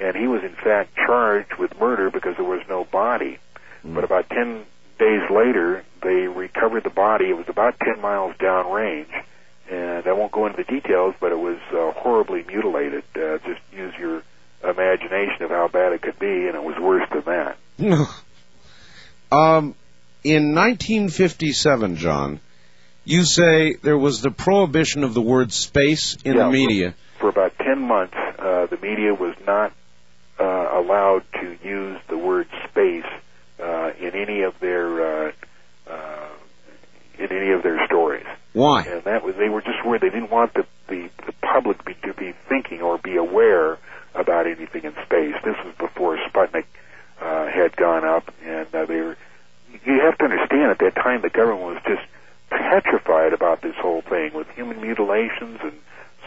And 0.01 0.15
he 0.15 0.27
was 0.27 0.43
in 0.43 0.55
fact 0.55 0.95
charged 0.95 1.55
with 1.59 1.77
murder 1.79 2.09
because 2.09 2.35
there 2.37 2.45
was 2.45 2.61
no 2.69 2.85
body. 2.85 3.37
But 3.83 4.03
about 4.03 4.29
ten 4.29 4.65
days 4.97 5.21
later, 5.29 5.83
they 6.01 6.27
recovered 6.27 6.83
the 6.83 6.89
body. 6.89 7.29
It 7.29 7.37
was 7.37 7.47
about 7.47 7.79
ten 7.79 8.01
miles 8.01 8.35
downrange, 8.37 9.11
and 9.69 10.05
I 10.05 10.13
won't 10.13 10.31
go 10.31 10.45
into 10.45 10.57
the 10.57 10.63
details, 10.63 11.15
but 11.19 11.31
it 11.31 11.39
was 11.39 11.59
uh, 11.71 11.91
horribly 11.99 12.43
mutilated. 12.43 13.03
Uh, 13.15 13.37
just 13.39 13.61
use 13.71 13.93
your 13.99 14.23
imagination 14.63 15.43
of 15.43 15.49
how 15.49 15.69
bad 15.69 15.93
it 15.93 16.01
could 16.01 16.19
be, 16.19 16.47
and 16.47 16.55
it 16.55 16.63
was 16.63 16.77
worse 16.79 17.07
than 17.11 17.23
that. 17.25 17.57
um, 19.31 19.75
in 20.23 20.53
1957, 20.53 21.95
John, 21.95 22.41
you 23.05 23.23
say 23.23 23.75
there 23.75 23.97
was 23.97 24.21
the 24.21 24.31
prohibition 24.31 25.03
of 25.03 25.13
the 25.13 25.21
word 25.21 25.53
space 25.53 26.17
in 26.23 26.35
Yeah, 26.35 26.45
the 26.45 26.51
media. 26.51 26.95
For 27.19 27.29
about 27.29 27.57
10 27.57 27.81
months, 27.81 28.15
uh, 28.15 28.65
the 28.67 28.77
media 28.81 29.13
was 29.13 29.35
not 29.45 29.71
allowed 30.43 31.23
to 31.33 31.57
use 31.63 31.99
the 32.07 32.17
word 32.17 32.47
space 32.69 33.05
uh, 33.59 33.91
in 33.99 34.11
any 34.15 34.41
of 34.41 34.59
their 34.59 35.27
uh, 35.27 35.31
uh, 35.87 36.29
in 37.17 37.31
any 37.31 37.51
of 37.51 37.63
their 37.63 37.85
stories. 37.85 38.25
Why? 38.53 38.83
and 38.83 39.03
that 39.03 39.23
was 39.23 39.35
they 39.35 39.49
were 39.49 39.61
just 39.61 39.85
worried 39.85 40.01
they 40.01 40.09
didn't 40.09 40.31
want 40.31 40.53
the 40.53 40.65
the, 40.87 41.09
the 41.25 41.33
public 41.41 41.83
be, 41.85 41.93
to 42.03 42.13
be 42.13 42.33
thinking 42.47 42.81
or 42.81 42.97
be 42.97 43.15
aware 43.15 43.77
about 44.15 44.47
anything 44.47 44.83
in 44.83 44.93
space. 45.05 45.35
This 45.43 45.55
was 45.63 45.75
before 45.77 46.17
Sputnik 46.29 46.65
uh, 47.21 47.47
had 47.47 47.75
gone 47.75 48.05
up, 48.05 48.33
and 48.43 48.73
uh, 48.73 48.85
they 48.85 49.01
were. 49.01 49.17
You 49.85 50.01
have 50.01 50.17
to 50.17 50.23
understand 50.23 50.71
at 50.71 50.79
that 50.79 50.95
time 50.95 51.21
the 51.21 51.29
government 51.29 51.61
was 51.61 51.81
just 51.85 52.01
petrified 52.49 53.33
about 53.33 53.61
this 53.61 53.75
whole 53.75 54.01
thing 54.01 54.33
with 54.33 54.49
human 54.55 54.81
mutilations 54.81 55.59
and 55.61 55.73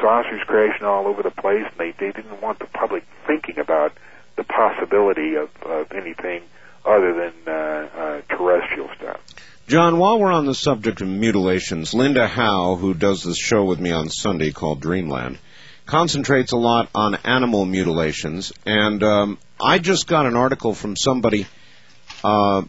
saucers 0.01 0.41
crashing 0.47 0.87
all 0.87 1.07
over 1.07 1.23
the 1.23 1.31
place, 1.31 1.65
and 1.69 1.79
they 1.79 1.93
they 1.93 2.13
didn't 2.13 2.41
want 2.41 2.59
the 2.59 2.67
public 2.67 3.05
thinking 3.27 3.59
about 3.59 3.93
the 4.37 4.45
possibility 4.45 5.35
of, 5.37 5.51
of 5.63 5.93
anything 5.93 6.43
other 6.85 7.13
than 7.15 7.33
uh, 7.47 7.51
uh, 7.51 8.21
terrestrial 8.29 8.89
stuff. 8.97 9.21
John, 9.69 9.99
while 9.99 10.19
we're 10.19 10.33
on 10.33 10.47
the 10.47 10.55
subject 10.55 11.01
of 11.01 11.09
mutilations, 11.09 11.95
Linda 11.95 12.27
Howe, 12.27 12.77
who 12.77 12.95
does 12.95 13.23
this 13.23 13.39
show 13.39 13.65
with 13.65 13.79
me 13.79 13.93
on 13.93 14.09
Sunday 14.09 14.51
called 14.51 14.81
Dreamland, 14.81 15.39
concentrates 15.87 16.53
a 16.53 16.57
lot 16.57 16.89
on 16.95 17.15
animal 17.25 17.65
mutilations. 17.65 18.53
And 18.67 19.03
um, 19.03 19.39
I 19.61 19.79
just 19.79 20.07
got 20.07 20.27
an 20.27 20.37
article 20.37 20.75
from 20.75 20.97
somebody. 20.97 21.47
Uh, 22.25 22.63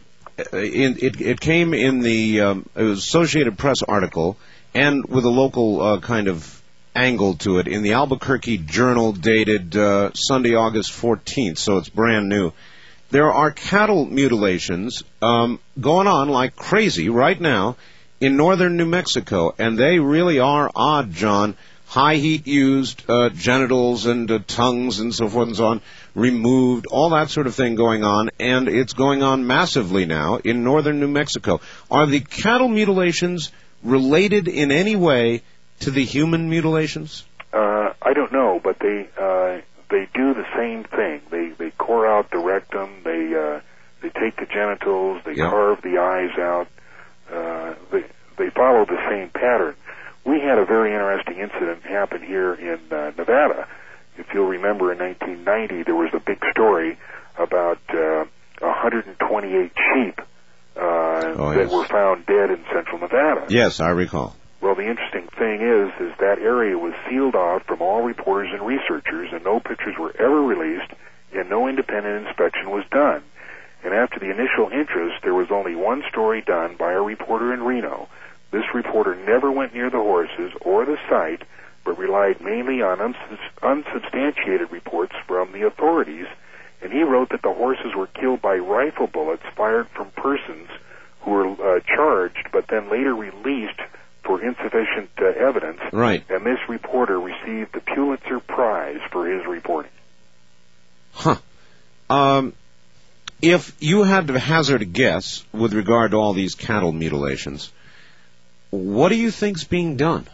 in, 0.52 0.98
it, 1.00 1.20
it 1.20 1.40
came 1.40 1.74
in 1.74 2.00
the 2.00 2.40
um, 2.40 2.68
Associated 2.74 3.58
Press 3.58 3.82
article, 3.82 4.36
and 4.74 5.04
with 5.04 5.24
a 5.24 5.30
local 5.30 5.80
uh, 5.80 6.00
kind 6.00 6.28
of 6.28 6.53
angle 6.94 7.34
to 7.34 7.58
it 7.58 7.68
in 7.68 7.82
the 7.82 7.92
Albuquerque 7.92 8.58
Journal, 8.58 9.12
dated 9.12 9.76
uh, 9.76 10.10
Sunday, 10.14 10.54
August 10.54 10.92
14th. 10.92 11.58
So 11.58 11.78
it's 11.78 11.88
brand 11.88 12.28
new 12.28 12.52
there 13.14 13.32
are 13.32 13.52
cattle 13.52 14.06
mutilations 14.06 15.04
um, 15.22 15.60
going 15.80 16.08
on 16.08 16.28
like 16.28 16.56
crazy 16.56 17.08
right 17.08 17.40
now 17.40 17.76
in 18.20 18.36
northern 18.36 18.76
New 18.76 18.86
Mexico, 18.86 19.54
and 19.56 19.78
they 19.78 20.00
really 20.00 20.40
are 20.40 20.68
odd, 20.74 21.12
John. 21.12 21.56
High 21.86 22.16
heat 22.16 22.48
used, 22.48 23.08
uh, 23.08 23.28
genitals 23.28 24.06
and 24.06 24.28
uh, 24.28 24.40
tongues 24.48 24.98
and 24.98 25.14
so 25.14 25.28
forth 25.28 25.46
and 25.46 25.56
so 25.56 25.66
on 25.66 25.80
removed, 26.16 26.86
all 26.86 27.10
that 27.10 27.30
sort 27.30 27.46
of 27.46 27.54
thing 27.54 27.76
going 27.76 28.02
on, 28.02 28.30
and 28.40 28.66
it's 28.68 28.94
going 28.94 29.22
on 29.22 29.46
massively 29.46 30.06
now 30.06 30.38
in 30.38 30.64
northern 30.64 30.98
New 30.98 31.06
Mexico. 31.06 31.60
Are 31.92 32.06
the 32.06 32.18
cattle 32.18 32.68
mutilations 32.68 33.52
related 33.84 34.48
in 34.48 34.72
any 34.72 34.96
way 34.96 35.42
to 35.84 35.90
the 35.90 36.04
human 36.04 36.48
mutilations? 36.50 37.24
Uh, 37.52 37.92
I 38.02 38.12
don't 38.14 38.32
know, 38.32 38.60
but 38.62 38.78
they 38.80 39.08
uh, 39.16 39.60
they 39.90 40.08
do 40.14 40.34
the 40.34 40.46
same 40.56 40.84
thing. 40.84 41.20
They 41.30 41.48
they 41.56 41.70
core 41.70 42.06
out 42.06 42.30
the 42.30 42.38
rectum. 42.38 42.90
They 43.04 43.32
uh, 43.34 43.60
they 44.02 44.08
take 44.10 44.36
the 44.36 44.46
genitals. 44.46 45.22
They 45.24 45.34
Yeah. 45.34 45.50
carve 45.50 45.82
the 45.82 45.98
eyes 45.98 46.36
out. 46.38 46.68
Uh, 47.32 47.74
they 47.92 48.04
they 48.38 48.50
follow 48.50 48.84
the 48.84 48.98
same 49.08 49.30
pattern. 49.30 49.74
We 50.24 50.40
had 50.40 50.58
a 50.58 50.64
very 50.64 50.92
interesting 50.92 51.38
incident 51.38 51.82
happen 51.84 52.22
here 52.22 52.54
in 52.54 52.80
uh, 52.90 53.12
Nevada. 53.16 53.68
If 54.16 54.26
you'll 54.32 54.46
remember, 54.48 54.92
in 54.92 54.98
1990, 54.98 55.82
there 55.82 55.94
was 55.94 56.10
a 56.14 56.20
big 56.20 56.38
story 56.52 56.96
about 57.38 57.78
uh, 57.90 58.24
128 58.60 59.72
sheep 59.94 60.20
uh, 60.76 60.80
Oh, 60.80 61.50
that 61.52 61.64
yes. 61.64 61.72
were 61.72 61.84
found 61.84 62.24
dead 62.26 62.50
in 62.50 62.64
central 62.72 62.98
Nevada. 63.00 63.46
Yes, 63.48 63.80
I 63.80 63.90
recall. 63.90 64.34
Well, 64.64 64.74
the 64.74 64.88
interesting 64.88 65.28
thing 65.28 65.60
is, 65.60 65.92
is 66.00 66.16
that 66.20 66.38
area 66.38 66.78
was 66.78 66.94
sealed 67.06 67.34
off 67.34 67.64
from 67.64 67.82
all 67.82 68.00
reporters 68.00 68.48
and 68.50 68.62
researchers, 68.62 69.28
and 69.30 69.44
no 69.44 69.60
pictures 69.60 69.98
were 69.98 70.16
ever 70.18 70.42
released, 70.42 70.90
and 71.34 71.50
no 71.50 71.68
independent 71.68 72.26
inspection 72.26 72.70
was 72.70 72.86
done. 72.90 73.22
And 73.84 73.92
after 73.92 74.18
the 74.18 74.30
initial 74.30 74.70
interest, 74.72 75.16
there 75.22 75.34
was 75.34 75.50
only 75.50 75.74
one 75.74 76.02
story 76.08 76.40
done 76.40 76.76
by 76.76 76.94
a 76.94 77.02
reporter 77.02 77.52
in 77.52 77.62
Reno. 77.62 78.08
This 78.52 78.64
reporter 78.72 79.14
never 79.14 79.52
went 79.52 79.74
near 79.74 79.90
the 79.90 79.98
horses 79.98 80.52
or 80.62 80.86
the 80.86 80.98
site, 81.10 81.42
but 81.84 81.98
relied 81.98 82.40
mainly 82.40 82.80
on 82.80 83.00
unsubs- 83.00 83.60
unsubstantiated 83.62 84.72
reports 84.72 85.14
from 85.26 85.52
the 85.52 85.66
authorities. 85.66 86.26
And 86.80 86.90
he 86.90 87.02
wrote 87.02 87.28
that 87.32 87.42
the 87.42 87.52
horses 87.52 87.94
were 87.94 88.06
killed 88.06 88.40
by 88.40 88.56
rifle 88.56 89.08
bullets 89.08 89.44
fired 89.54 89.88
from 89.90 90.10
persons 90.12 90.70
who 91.20 91.32
were 91.32 91.76
uh, 91.76 91.80
charged, 91.80 92.48
but 92.50 92.68
then 92.68 92.88
later 92.90 93.14
released 93.14 93.80
for 94.24 94.42
insufficient 94.42 95.10
uh, 95.18 95.26
evidence. 95.26 95.80
Right. 95.92 96.24
And 96.28 96.44
this 96.44 96.58
reporter 96.68 97.18
received 97.20 97.72
the 97.72 97.80
Pulitzer 97.80 98.40
Prize 98.40 99.00
for 99.10 99.26
his 99.26 99.46
reporting. 99.46 99.92
Huh. 101.12 101.36
Um, 102.10 102.52
if 103.40 103.76
you 103.80 104.02
had 104.02 104.28
to 104.28 104.38
hazard 104.38 104.82
a 104.82 104.86
guess 104.86 105.44
with 105.52 105.72
regard 105.74 106.12
to 106.12 106.16
all 106.16 106.32
these 106.32 106.54
cattle 106.54 106.92
mutilations, 106.92 107.70
what 108.70 109.10
do 109.10 109.16
you 109.16 109.30
think's 109.30 109.64
being 109.64 109.96
done? 109.96 110.26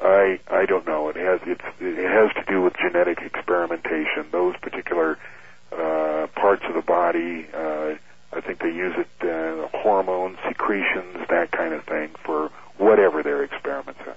I 0.00 0.40
I 0.50 0.66
don't 0.66 0.86
know. 0.86 1.08
It 1.08 1.16
has 1.16 1.40
it's, 1.46 1.64
it 1.80 2.10
has 2.10 2.44
to 2.44 2.52
do 2.52 2.62
with 2.62 2.74
genetic 2.74 3.20
experimentation. 3.22 4.26
Those 4.30 4.56
particular 4.56 5.18
uh, 5.70 6.26
parts 6.34 6.62
of 6.68 6.74
the 6.74 6.82
body, 6.82 7.46
uh, 7.54 7.94
I 8.32 8.40
think 8.40 8.58
they 8.60 8.72
use 8.72 8.94
it 8.98 9.28
uh, 9.28 9.68
hormones, 9.68 10.38
secretions, 10.48 11.28
that 11.28 11.50
kind 11.52 11.72
of 11.72 11.84
thing 11.84 12.10
for 12.24 12.50
whatever 12.78 13.22
their 13.22 13.44
experiments 13.44 14.00
are. 14.06 14.16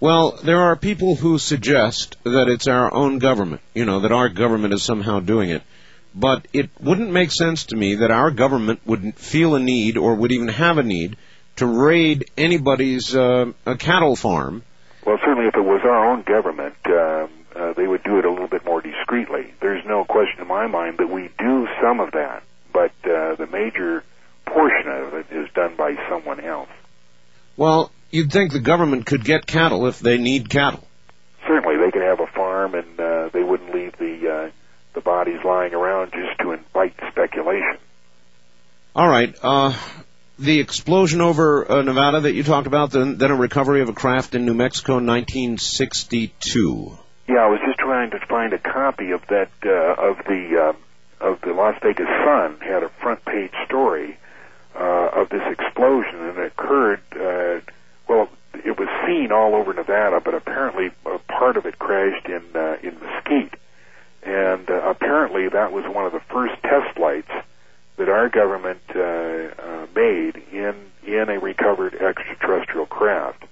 Well, 0.00 0.38
there 0.42 0.60
are 0.60 0.76
people 0.76 1.14
who 1.14 1.38
suggest 1.38 2.16
that 2.24 2.48
it's 2.48 2.66
our 2.66 2.92
own 2.92 3.18
government, 3.18 3.60
you 3.74 3.84
know, 3.84 4.00
that 4.00 4.12
our 4.12 4.30
government 4.30 4.72
is 4.72 4.82
somehow 4.82 5.20
doing 5.20 5.50
it. 5.50 5.62
But 6.14 6.48
it 6.52 6.70
wouldn't 6.80 7.12
make 7.12 7.30
sense 7.30 7.66
to 7.66 7.76
me 7.76 7.96
that 7.96 8.10
our 8.10 8.30
government 8.30 8.80
would 8.86 9.14
feel 9.16 9.54
a 9.54 9.60
need 9.60 9.96
or 9.96 10.14
would 10.14 10.32
even 10.32 10.48
have 10.48 10.78
a 10.78 10.82
need 10.82 11.16
to 11.56 11.66
raid 11.66 12.30
anybody's 12.36 13.14
uh, 13.14 13.52
a 13.66 13.76
cattle 13.76 14.16
farm. 14.16 14.62
Well, 15.06 15.18
certainly, 15.18 15.46
if 15.46 15.54
it 15.54 15.64
was 15.64 15.82
our 15.84 16.10
own 16.10 16.22
government, 16.22 16.76
um, 16.86 17.30
uh, 17.54 17.72
they 17.74 17.86
would 17.86 18.02
do 18.02 18.18
it 18.18 18.24
a 18.24 18.30
little 18.30 18.48
bit 18.48 18.64
more 18.64 18.80
discreetly. 18.80 19.52
There's 19.60 19.84
no 19.86 20.04
question 20.04 20.40
in 20.40 20.48
my 20.48 20.66
mind 20.66 20.98
that 20.98 21.10
we 21.10 21.28
do 21.38 21.68
some 21.82 22.00
of 22.00 22.12
that, 22.12 22.42
but 22.72 22.92
uh, 23.04 23.34
the 23.36 23.48
major 23.50 24.02
portion 24.46 24.88
of 24.88 25.14
it 25.14 25.26
is 25.30 25.48
done 25.54 25.76
by 25.76 25.94
someone 26.08 26.40
else. 26.40 26.68
Well, 27.60 27.92
you'd 28.10 28.32
think 28.32 28.52
the 28.52 28.58
government 28.58 29.04
could 29.04 29.22
get 29.22 29.46
cattle 29.46 29.86
if 29.86 30.00
they 30.00 30.16
need 30.16 30.48
cattle. 30.48 30.82
Certainly, 31.46 31.76
they 31.76 31.90
could 31.90 32.00
have 32.00 32.18
a 32.18 32.26
farm, 32.26 32.74
and 32.74 32.98
uh, 32.98 33.28
they 33.34 33.42
wouldn't 33.42 33.74
leave 33.74 33.94
the 33.98 34.46
uh, 34.46 34.50
the 34.94 35.02
bodies 35.02 35.40
lying 35.44 35.74
around 35.74 36.12
just 36.12 36.38
to 36.40 36.52
invite 36.52 36.94
speculation. 37.10 37.76
All 38.96 39.06
right. 39.06 39.36
Uh, 39.42 39.76
the 40.38 40.58
explosion 40.58 41.20
over 41.20 41.70
uh, 41.70 41.82
Nevada 41.82 42.20
that 42.20 42.32
you 42.32 42.44
talked 42.44 42.66
about, 42.66 42.92
then, 42.92 43.18
then 43.18 43.30
a 43.30 43.36
recovery 43.36 43.82
of 43.82 43.90
a 43.90 43.92
craft 43.92 44.34
in 44.34 44.46
New 44.46 44.54
Mexico 44.54 44.92
in 44.96 45.04
1962. 45.04 46.98
Yeah, 47.28 47.34
I 47.34 47.48
was 47.48 47.60
just 47.66 47.78
trying 47.78 48.12
to 48.12 48.20
find 48.26 48.54
a 48.54 48.58
copy 48.58 49.10
of 49.10 49.20
that 49.26 49.50
uh, 49.66 50.00
of 50.00 50.16
the 50.24 50.72
uh, 51.20 51.26
of 51.26 51.42
the 51.42 51.52
Las 51.52 51.74
Vegas 51.82 52.08
Sun 52.24 52.60
had 52.60 52.84
a 52.84 52.88
front 53.02 53.22
page 53.26 53.52
story 53.66 54.16
uh, 54.80 55.10
of 55.12 55.28
this 55.28 55.42
explosion, 55.46 56.20
and 56.20 56.38
it 56.38 56.46
occurred. 56.46 57.00
Uh, 57.12 57.60
well, 58.08 58.28
it 58.64 58.78
was 58.78 58.88
seen 59.06 59.30
all 59.30 59.54
over 59.54 59.74
Nevada, 59.74 60.20
but 60.20 60.34
apparently 60.34 60.90
a 61.06 61.18
part 61.18 61.56
of 61.56 61.66
it 61.66 61.78
crashed 61.78 62.26
in 62.26 62.42
uh, 62.54 62.76
in 62.82 62.98
Mesquite, 63.00 63.54
and 64.22 64.68
uh, 64.70 64.82
apparently 64.88 65.48
that 65.48 65.72
was 65.72 65.84
one 65.84 66.06
of 66.06 66.12
the 66.12 66.20
first 66.20 66.60
test 66.62 66.96
flights 66.96 67.30
that 67.96 68.08
our 68.08 68.28
government 68.30 68.80
uh, 68.96 69.00
uh, 69.00 69.86
made 69.94 70.42
in 70.50 70.74
in 71.06 71.28
a 71.28 71.38
recovered 71.38 71.94
extraterrestrial 71.94 72.86
craft. 72.86 73.44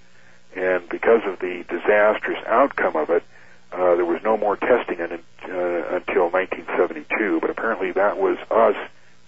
And 0.57 0.89
because 0.89 1.20
of 1.26 1.39
the 1.41 1.64
disastrous 1.68 2.39
outcome 2.47 2.97
of 2.97 3.11
it, 3.11 3.22
uh, 3.70 3.95
there 3.95 4.05
was 4.05 4.20
no 4.24 4.37
more 4.37 4.57
testing 4.57 4.99
in, 4.99 5.12
uh, 5.12 5.95
until 5.95 6.31
1972. 6.31 7.39
But 7.41 7.51
apparently, 7.51 7.93
that 7.93 8.18
was 8.18 8.39
us 8.51 8.76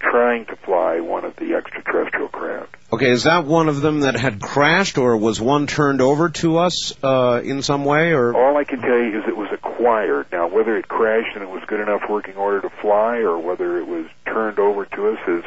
trying 0.01 0.45
to 0.45 0.55
fly 0.57 0.99
one 0.99 1.23
of 1.25 1.35
the 1.35 1.53
extraterrestrial 1.53 2.27
craft. 2.27 2.75
Okay, 2.91 3.09
is 3.09 3.23
that 3.23 3.45
one 3.45 3.69
of 3.69 3.81
them 3.81 4.01
that 4.01 4.15
had 4.15 4.41
crashed, 4.41 4.97
or 4.97 5.15
was 5.15 5.39
one 5.39 5.67
turned 5.67 6.01
over 6.01 6.29
to 6.29 6.57
us 6.57 6.93
uh, 7.03 7.41
in 7.43 7.61
some 7.61 7.85
way, 7.85 8.11
or? 8.11 8.35
All 8.35 8.57
I 8.57 8.65
can 8.65 8.81
tell 8.81 8.97
you 8.97 9.19
is 9.19 9.23
it 9.27 9.37
was 9.37 9.49
acquired. 9.51 10.27
Now, 10.31 10.47
whether 10.47 10.75
it 10.77 10.87
crashed 10.87 11.35
and 11.35 11.43
it 11.43 11.49
was 11.49 11.63
good 11.67 11.79
enough 11.79 12.01
working 12.09 12.35
order 12.35 12.61
to 12.61 12.69
fly, 12.69 13.17
or 13.19 13.37
whether 13.37 13.77
it 13.77 13.87
was 13.87 14.07
turned 14.25 14.59
over 14.59 14.85
to 14.85 15.09
us 15.09 15.19
as 15.27 15.43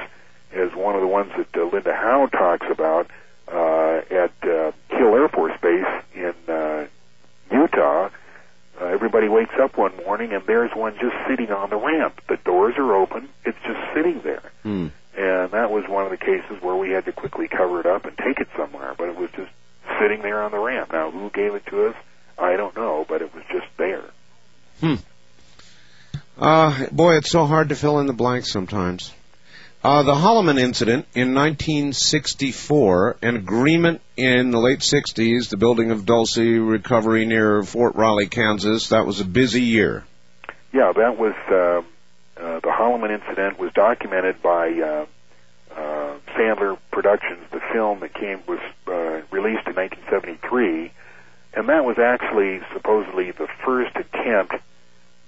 as 0.55 0.73
one 0.75 0.95
of 0.95 1.01
the 1.01 1.07
ones 1.07 1.33
that 1.37 1.49
uh, 1.57 1.65
Linda 1.65 1.93
Howe 1.93 2.27
talks 2.27 2.67
about 2.71 3.11
uh, 3.49 4.01
at 4.11 4.33
uh, 4.43 4.73
Hill 4.89 5.15
Air 5.15 5.29
Force 5.29 5.59
Base 5.61 6.03
in 6.15 6.35
uh, 6.49 6.87
Utah. 7.53 8.11
Uh, 8.85 8.89
everybody 8.89 9.28
wakes 9.28 9.55
up 9.61 9.78
one 9.78 9.97
morning 10.05 10.32
and 10.32 10.45
there's 10.47 10.70
one 10.74 10.95
just 11.01 11.16
sitting 11.26 11.51
on 11.51 11.70
the 11.70 11.76
ramp. 11.76 12.20
The 12.28 12.37
doors 12.37 12.74
are 12.76 12.95
open. 12.95 13.28
It's 13.45 13.59
just 13.64 13.80
sitting 13.95 14.20
there. 14.20 14.43
Hmm. 14.62 14.89
And 15.16 15.53
that 15.53 15.70
was 15.70 15.89
one 15.89 16.05
of 16.05 16.11
the 16.11 16.18
cases 16.18 16.61
where 16.61 16.74
we 16.74 16.91
had 16.91 17.07
to 17.07 17.12
quickly 17.12 17.49
cover 17.49 17.80
it 17.80 17.87
up 17.87 18.05
and 18.05 18.16
take 18.18 18.41
it 18.41 18.49
somewhere, 18.57 18.95
but 18.99 19.09
it 19.09 19.16
was 19.16 19.30
just 19.30 19.51
sitting 19.99 20.20
there 20.20 20.43
on 20.43 20.51
the 20.51 20.59
ramp. 20.59 20.93
Now, 20.93 21.11
who 21.11 21.30
gave 21.30 21.55
it 21.55 21.64
to 21.66 21.87
us? 21.87 21.97
I 22.37 22.57
don't 22.57 22.76
know, 22.76 23.07
but 23.09 23.22
it 23.22 23.35
was 23.35 23.45
just 23.51 23.66
there. 23.78 24.05
Hmm. 24.80 24.97
Uh, 26.37 26.87
boy, 26.91 27.16
it's 27.16 27.30
so 27.30 27.47
hard 27.47 27.70
to 27.70 27.76
fill 27.76 28.01
in 28.01 28.07
the 28.07 28.12
blanks 28.12 28.53
sometimes. 28.53 29.12
Uh, 29.85 30.03
the 30.03 30.14
Holloman 30.14 30.59
incident 30.59 31.07
in 31.12 31.35
1964, 31.35 33.18
an 33.20 33.37
agreement 33.37 34.01
in 34.16 34.51
the 34.51 34.59
late 34.59 34.78
60s, 34.78 35.51
the 35.51 35.59
building 35.59 35.91
of 35.91 36.07
Dulce, 36.07 36.39
recovery 36.39 37.26
near 37.26 37.62
Fort 37.62 37.95
Riley, 37.95 38.26
Kansas. 38.26 38.89
That 38.89 39.05
was 39.05 39.20
a 39.20 39.26
busy 39.26 39.61
year. 39.61 40.05
Yeah, 40.72 40.91
that 40.97 41.18
was 41.18 41.35
uh, 41.51 41.82
uh, 42.43 42.61
the 42.61 42.70
Holloman 42.70 43.11
incident 43.11 43.59
was 43.59 43.74
documented 43.74 44.41
by 44.41 44.70
uh, 44.70 45.07
uh, 45.76 46.16
Sandler 46.28 46.78
Productions. 46.91 47.43
The 47.53 47.61
film 47.70 48.01
that 48.01 48.14
came 48.14 48.41
was 48.49 48.61
uh, 48.87 49.20
released 49.30 49.68
in 49.68 49.74
1973, 49.74 50.93
and 51.53 51.68
that 51.68 51.85
was 51.85 51.99
actually 51.99 52.62
supposedly 52.72 53.32
the 53.32 53.49
first 53.66 53.95
attempt 53.97 54.55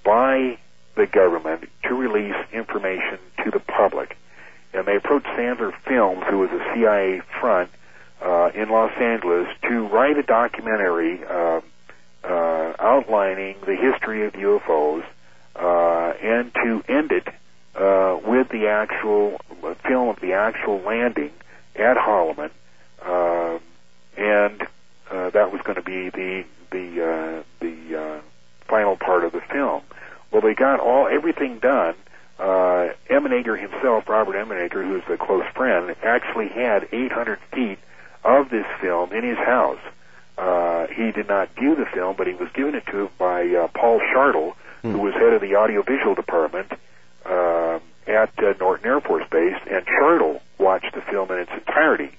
by 0.03 0.57
the 0.95 1.07
government 1.07 1.69
to 1.83 1.95
release 1.95 2.37
information 2.55 3.19
to 3.45 3.51
the 3.51 3.61
public. 3.61 4.17
And 4.73 4.87
they 4.87 4.97
approached 4.97 5.27
Sandler 5.27 5.73
Films, 5.87 6.25
who 6.29 6.39
was 6.39 6.51
a 6.51 6.75
CIA 6.75 7.23
front 7.41 7.71
uh, 8.23 8.51
in 8.55 8.69
Los 8.69 8.93
Angeles, 8.99 9.49
to 9.69 9.87
write 9.87 10.19
a 10.19 10.23
documentary 10.23 11.25
uh, 11.25 11.61
uh, 12.25 12.75
outlining 12.79 13.57
the 13.65 13.77
history 13.77 14.27
of 14.27 14.33
UFOs 14.35 15.05
uh, 15.55 16.13
and 16.23 16.53
to 16.55 16.83
end 16.89 17.13
it 17.13 17.29
uh, 17.75 18.19
with 18.25 18.49
the 18.49 18.69
actual 18.69 19.41
uh, 19.63 19.75
film 19.87 20.09
of 20.09 20.21
the 20.21 20.33
actual 20.33 20.81
landing 20.81 21.31
at 21.75 21.97
Holloman, 21.97 22.51
uh, 23.05 23.59
and 24.17 24.63
uh, 25.11 25.31
that 25.31 25.53
was 25.53 25.61
going 25.63 25.77
to 25.77 25.83
be 25.83 26.11
the 26.11 26.45
the 26.71 27.05
uh, 27.05 27.43
the 27.61 28.01
uh, 28.01 28.21
final 28.67 28.97
part 28.97 29.25
of 29.25 29.33
the 29.33 29.41
film. 29.41 29.83
Well, 30.31 30.43
they 30.43 30.55
got 30.55 30.81
all 30.81 31.07
everything 31.07 31.59
done. 31.59 31.95
Uh, 32.39 32.89
Emenegger 33.09 33.59
himself, 33.59 34.09
Robert 34.09 34.35
Emenegger, 34.35 34.87
who's 34.87 35.03
a 35.09 35.17
close 35.17 35.47
friend, 35.55 35.95
actually 36.03 36.49
had 36.49 36.89
800 36.93 37.39
feet 37.53 37.79
of 38.25 38.51
this 38.51 38.67
film 38.81 39.13
in 39.13 39.25
his 39.25 39.39
house. 39.39 39.81
Uh, 40.37 40.87
he 40.89 41.13
did 41.13 41.29
not 41.29 41.55
view 41.55 41.75
the 41.75 41.87
film, 41.87 42.15
but 42.17 42.27
he 42.27 42.35
was 42.35 42.51
given 42.53 42.75
it 42.75 42.85
to 42.87 43.03
him 43.05 43.09
by 43.19 43.47
uh, 43.49 43.69
Paul 43.69 44.01
Shartle, 44.01 44.55
who 44.83 44.99
was 44.99 45.15
head 45.15 45.33
of 45.33 45.41
the 45.41 45.57
audiovisual 45.57 46.15
department 46.15 46.71
uh, 47.25 47.81
at 48.07 48.31
uh, 48.39 48.55
Norton 48.61 48.87
Air 48.87 49.01
Force 49.01 49.27
Base, 49.31 49.57
and 49.69 49.85
Shartle 49.87 50.41
watched 50.59 50.95
the 50.95 51.01
film 51.01 51.31
in 51.33 51.39
its 51.39 51.51
entirety. 51.53 52.11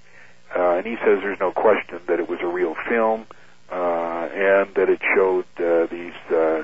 Uh, 0.56 0.76
and 0.76 0.86
he 0.86 0.96
says 0.98 1.20
there's 1.22 1.40
no 1.40 1.52
question 1.52 2.00
that 2.08 2.20
it 2.20 2.28
was 2.28 2.40
a 2.42 2.48
real 2.48 2.76
film, 2.90 3.26
uh, 3.72 4.28
and 4.34 4.74
that 4.76 4.90
it 4.90 5.00
showed 5.16 5.46
uh, 5.60 5.86
these 5.88 6.14
uh, 6.32 6.64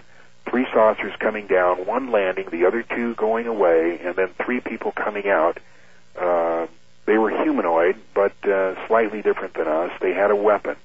three 0.53 0.67
saucers 0.71 1.13
coming 1.17 1.47
down, 1.47 1.87
one 1.87 2.11
landing, 2.11 2.47
the 2.51 2.67
other 2.67 2.83
two 2.83 3.15
going 3.15 3.47
away, 3.47 3.99
and 4.03 4.15
then 4.15 4.27
three 4.45 4.59
people 4.59 4.91
coming 4.91 5.27
out. 5.27 5.57
Uh, 6.15 6.67
they 7.07 7.17
were 7.17 7.31
humanoid, 7.31 7.95
but 8.13 8.33
uh, 8.47 8.75
slightly 8.85 9.23
different 9.23 9.55
than 9.55 9.67
us. 9.67 9.91
They 9.99 10.13
had 10.13 10.29
a 10.29 10.35
weapon. 10.35 10.75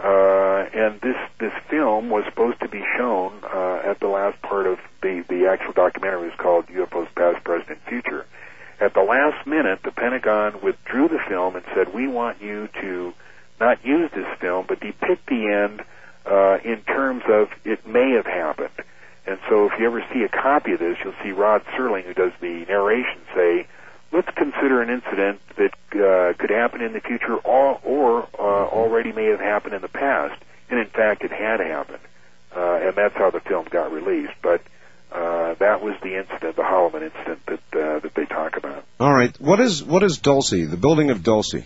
Uh, 0.00 0.66
and 0.74 1.00
this 1.00 1.16
this 1.38 1.52
film 1.70 2.10
was 2.10 2.24
supposed 2.24 2.58
to 2.60 2.68
be 2.68 2.84
shown 2.96 3.38
uh, 3.44 3.82
at 3.84 4.00
the 4.00 4.08
last 4.08 4.42
part 4.42 4.66
of 4.66 4.80
the 5.00 5.24
the 5.28 5.46
actual 5.46 5.74
documentary. 5.74 6.22
It 6.22 6.30
was 6.30 6.34
called 6.36 6.66
UFOs 6.66 7.14
Past, 7.14 7.44
Present, 7.44 7.70
and 7.70 7.80
Future. 7.82 8.26
At 8.80 8.94
the 8.94 9.02
last 9.02 9.46
minute, 9.46 9.80
the 9.84 9.92
Pentagon 9.92 10.60
withdrew 10.60 11.06
the 11.06 11.20
film 11.28 11.54
and 11.54 11.64
said, 11.72 11.94
"We 11.94 12.08
want 12.08 12.42
you 12.42 12.68
to 12.80 13.14
not 13.60 13.84
use 13.84 14.10
this 14.12 14.26
film, 14.40 14.66
but 14.66 14.80
depict 14.80 15.26
the 15.26 15.46
end 15.46 15.84
uh, 16.26 16.58
in 16.64 16.82
terms 16.82 17.22
of 17.28 17.50
it 17.64 17.86
may 17.86 18.10
have 18.12 18.26
happened." 18.26 18.70
And 19.28 19.38
so, 19.48 19.66
if 19.66 19.72
you 19.78 19.86
ever 19.86 20.02
see 20.12 20.22
a 20.22 20.28
copy 20.28 20.72
of 20.72 20.78
this, 20.78 20.96
you'll 21.04 21.12
see 21.22 21.32
Rod 21.32 21.62
Serling, 21.76 22.04
who 22.04 22.14
does 22.14 22.32
the 22.40 22.64
narration, 22.66 23.20
say, 23.34 23.66
let's 24.10 24.28
consider 24.34 24.80
an 24.80 24.88
incident 24.88 25.40
that 25.56 25.74
uh, 25.92 26.32
could 26.38 26.48
happen 26.48 26.80
in 26.80 26.94
the 26.94 27.00
future 27.00 27.36
or, 27.36 27.78
or 27.84 28.22
uh, 28.38 28.42
already 28.42 29.12
may 29.12 29.26
have 29.26 29.40
happened 29.40 29.74
in 29.74 29.82
the 29.82 29.88
past. 29.88 30.40
And 30.70 30.80
in 30.80 30.86
fact, 30.86 31.24
it 31.24 31.30
had 31.30 31.60
happened. 31.60 32.00
Uh, 32.56 32.78
and 32.82 32.96
that's 32.96 33.14
how 33.16 33.30
the 33.30 33.40
film 33.40 33.66
got 33.70 33.92
released. 33.92 34.32
But 34.42 34.62
uh, 35.12 35.54
that 35.54 35.82
was 35.82 35.94
the 36.02 36.16
incident, 36.18 36.56
the 36.56 36.62
Holloman 36.62 37.02
incident 37.02 37.40
that 37.46 37.78
uh, 37.78 38.00
that 38.00 38.14
they 38.14 38.24
talk 38.24 38.56
about. 38.56 38.84
All 38.98 39.12
right. 39.12 39.38
What 39.38 39.60
is 39.60 39.84
what 39.84 40.02
is 40.02 40.18
Dulce? 40.18 40.50
The 40.50 40.78
building 40.78 41.10
of 41.10 41.22
Dulce. 41.22 41.62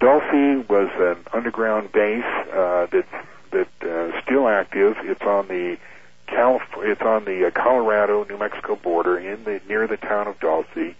Dulce 0.00 0.68
was 0.68 0.90
an 0.98 1.24
underground 1.32 1.92
base 1.92 2.24
uh, 2.52 2.86
that's 2.92 3.26
that 3.52 3.68
uh, 3.80 4.20
still 4.22 4.48
active. 4.48 4.96
It's 5.02 5.22
on 5.22 5.48
the 5.48 5.78
Calif- 6.26 6.62
It's 6.78 7.02
on 7.02 7.24
the 7.24 7.46
uh, 7.46 7.50
Colorado 7.50 8.24
New 8.24 8.38
Mexico 8.38 8.76
border, 8.76 9.18
in 9.18 9.44
the 9.44 9.60
near 9.68 9.86
the 9.86 9.96
town 9.96 10.26
of 10.26 10.38
Dulce. 10.40 10.94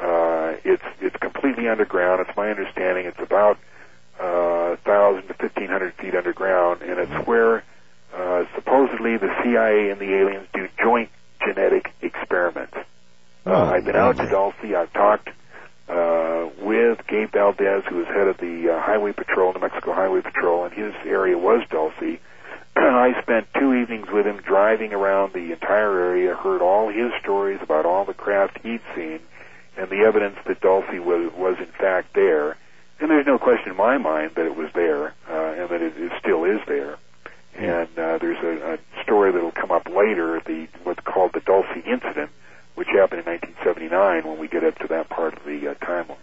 Uh, 0.00 0.56
it's 0.64 0.82
it's 1.00 1.16
completely 1.16 1.68
underground. 1.68 2.24
It's 2.26 2.36
my 2.36 2.50
understanding 2.50 3.06
it's 3.06 3.18
about 3.20 3.58
uh, 4.18 4.76
thousand 4.84 5.28
to 5.28 5.34
fifteen 5.34 5.68
hundred 5.68 5.94
feet 5.94 6.14
underground, 6.14 6.82
and 6.82 6.98
it's 6.98 7.26
where 7.26 7.64
uh, 8.14 8.44
supposedly 8.54 9.16
the 9.16 9.34
CIA 9.42 9.90
and 9.90 10.00
the 10.00 10.14
aliens 10.14 10.46
do 10.54 10.68
joint 10.82 11.10
genetic 11.44 11.92
experiments. 12.02 12.76
Oh, 13.46 13.54
uh, 13.54 13.70
I've 13.70 13.84
been 13.84 13.96
out 13.96 14.16
to. 14.16 14.26
Dulce. 14.28 14.54
I've 14.62 14.92
talked 14.92 15.28
uh, 15.88 16.48
with 16.60 17.06
Gabe 17.08 17.32
Valdez, 17.32 17.84
who 17.88 17.96
was 17.96 18.06
head 18.06 18.28
of 18.28 18.38
the 18.38 18.70
uh, 18.70 18.80
Highway 18.80 19.12
Patrol, 19.12 19.52
New 19.52 19.60
Mexico 19.60 19.92
Highway 19.92 20.20
Patrol, 20.22 20.64
and 20.64 20.72
his 20.72 20.94
area 21.04 21.36
was 21.36 21.66
Dulce. 21.70 22.18
I 22.90 23.20
spent 23.20 23.46
two 23.52 23.74
evenings 23.74 24.08
with 24.10 24.26
him 24.26 24.38
driving 24.38 24.94
around 24.94 25.34
the 25.34 25.52
entire 25.52 26.00
area, 26.00 26.34
heard 26.34 26.62
all 26.62 26.88
his 26.88 27.12
stories 27.20 27.58
about 27.62 27.84
all 27.84 28.04
the 28.06 28.14
craft 28.14 28.58
he'd 28.62 28.80
seen, 28.94 29.20
and 29.76 29.90
the 29.90 30.04
evidence 30.06 30.36
that 30.46 30.60
Dulce 30.60 30.88
was, 30.90 31.32
was 31.34 31.58
in 31.58 31.66
fact 31.66 32.14
there. 32.14 32.56
And 32.98 33.10
there's 33.10 33.26
no 33.26 33.38
question 33.38 33.72
in 33.72 33.76
my 33.76 33.98
mind 33.98 34.32
that 34.36 34.46
it 34.46 34.56
was 34.56 34.70
there, 34.74 35.08
uh, 35.28 35.62
and 35.62 35.68
that 35.68 35.82
it, 35.82 35.94
it 35.96 36.12
still 36.20 36.44
is 36.44 36.60
there. 36.66 36.96
And 37.54 37.88
uh, 37.98 38.18
there's 38.18 38.42
a, 38.42 38.74
a 38.74 39.02
story 39.02 39.32
that'll 39.32 39.52
come 39.52 39.70
up 39.70 39.86
later, 39.88 40.40
the 40.40 40.68
what's 40.84 41.00
called 41.00 41.32
the 41.34 41.40
Dulce 41.40 41.66
incident, 41.86 42.30
which 42.76 42.88
happened 42.88 43.26
in 43.26 43.32
1979 43.32 44.26
when 44.26 44.38
we 44.38 44.48
get 44.48 44.64
up 44.64 44.78
to 44.78 44.88
that 44.88 45.10
part 45.10 45.36
of 45.36 45.44
the 45.44 45.68
uh, 45.68 45.74
timeline. 45.74 46.16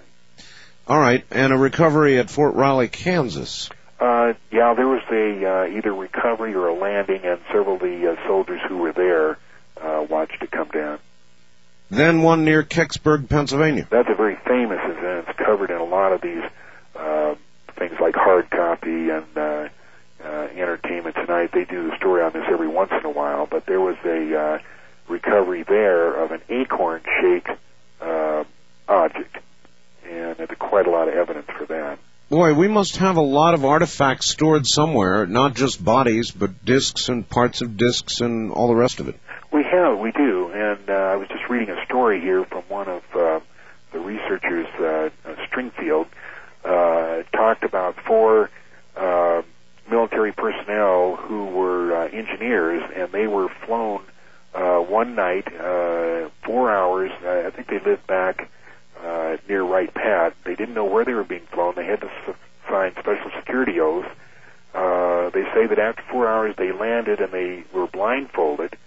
All 0.87 0.99
right, 0.99 1.23
and 1.29 1.53
a 1.53 1.57
recovery 1.57 2.17
at 2.17 2.31
Fort 2.31 2.55
Riley, 2.55 2.87
Kansas. 2.87 3.69
Uh, 3.99 4.33
yeah, 4.51 4.73
there 4.75 4.87
was 4.87 5.01
a 5.11 5.45
uh, 5.45 5.67
either 5.67 5.93
recovery 5.93 6.53
or 6.53 6.67
a 6.67 6.73
landing, 6.73 7.21
and 7.23 7.39
several 7.51 7.75
of 7.75 7.81
the 7.81 8.11
uh, 8.11 8.27
soldiers 8.27 8.61
who 8.67 8.77
were 8.77 8.93
there 8.93 9.37
uh, 9.81 10.05
watched 10.07 10.41
it 10.41 10.51
come 10.51 10.69
down. 10.69 10.99
Then 11.89 12.21
one 12.21 12.43
near 12.43 12.63
Kecksburg, 12.63 13.29
Pennsylvania. 13.29 13.87
That's 13.89 14.09
a 14.09 14.15
very 14.15 14.35
famous 14.35 14.79
event. 14.83 15.27
It's 15.29 15.37
covered 15.39 15.71
in 15.71 15.77
a 15.77 15.85
lot 15.85 16.11
of 16.11 16.21
these 16.21 16.43
uh, 16.95 17.35
things 17.77 17.93
like 17.99 18.15
Hard 18.15 18.49
Copy 18.49 19.09
and 19.09 19.25
uh, 19.37 19.69
uh, 20.23 20.47
Entertainment 20.53 21.15
Tonight. 21.15 21.51
They 21.53 21.65
do 21.65 21.89
the 21.89 21.95
story 21.97 22.21
on 22.23 22.33
this 22.33 22.43
every 22.49 22.67
once 22.67 22.91
in 22.91 23.05
a 23.05 23.09
while, 23.11 23.45
but 23.45 23.65
there 23.65 23.79
was 23.79 23.95
a 24.03 24.37
uh, 24.37 24.59
recovery 25.07 25.63
there 25.63 26.13
of 26.13 26.31
an 26.31 26.41
acorn-shaped 26.49 27.51
uh, 28.01 28.43
object, 28.87 29.37
and 30.05 30.37
there's 30.37 30.49
quite 30.59 30.87
a 30.87 30.91
lot 30.91 31.07
of 31.07 31.13
evidence 31.13 31.47
for 31.57 31.65
that. 31.67 31.99
Boy, 32.29 32.53
we 32.53 32.67
must 32.67 32.97
have 32.97 33.15
a 33.15 33.21
lot 33.21 33.53
of 33.53 33.63
artifacts 33.63 34.29
stored 34.29 34.67
somewhere, 34.67 35.25
not 35.25 35.55
just 35.55 35.83
bodies, 35.83 36.29
but 36.29 36.65
discs 36.65 37.07
and 37.07 37.27
parts 37.27 37.61
of 37.61 37.77
discs 37.77 38.19
and 38.19 38.51
all 38.51 38.67
the 38.67 38.75
rest 38.75 38.99
of 38.99 39.07
it. 39.07 39.17
We 39.53 39.63
have, 39.63 39.97
we 39.97 40.11
do, 40.11 40.51
and 40.51 40.89
uh, 40.89 40.93
I 40.93 41.15
was 41.15 41.29
just 41.29 41.47
reading 41.49 41.69
a 41.69 41.85
story 41.85 42.19
here 42.19 42.43
from 42.43 42.63
one 42.63 42.89
of 42.89 43.03
uh, 43.15 43.39
the 43.93 43.99
researchers, 43.99 44.67
uh, 44.75 45.09
Stringfield, 45.49 46.07
uh, 46.65 47.23
talked 47.31 47.63
about 47.63 47.95
four 48.05 48.49
uh, 48.97 49.41
military 49.89 50.33
personnel 50.33 51.15
who 51.15 51.45
were 51.45 51.95
uh, 51.95 52.07
engineers, 52.09 52.83
and 52.93 53.09
they 53.13 53.27
were 53.27 53.47
flown 53.65 54.03
uh, 54.53 54.79
one 54.79 55.15
night, 55.15 55.47
uh, 55.47 56.29
four 56.43 56.69
hours. 56.69 57.09
Uh, 57.23 57.47
I 57.47 57.51
think 57.51 57.69
they 57.69 57.79
lived 57.79 58.05
back 58.05 58.49
uh, 59.05 59.37
near 59.47 59.63
Wright 59.63 59.93
Pat. 59.93 60.33
They 60.43 60.55
didn't 60.55 60.73
know 60.75 60.85
where 60.85 61.05
they 61.05 61.13
were 61.13 61.23
being 61.23 61.45
flown. 61.51 61.73
They 61.75 61.85
had 61.85 62.01
to 62.01 62.07
s- 62.27 62.35
sign 62.69 62.93
special 62.99 63.31
security 63.37 63.79
oaths. 63.79 64.07
Uh, 64.73 65.29
they 65.31 65.43
say 65.53 65.65
that 65.67 65.79
after 65.79 66.03
four 66.11 66.27
hours 66.27 66.55
they 66.57 66.71
landed 66.71 67.19
and 67.19 67.31
they 67.31 67.63
were 67.73 67.87
blindfolded. 67.87 68.77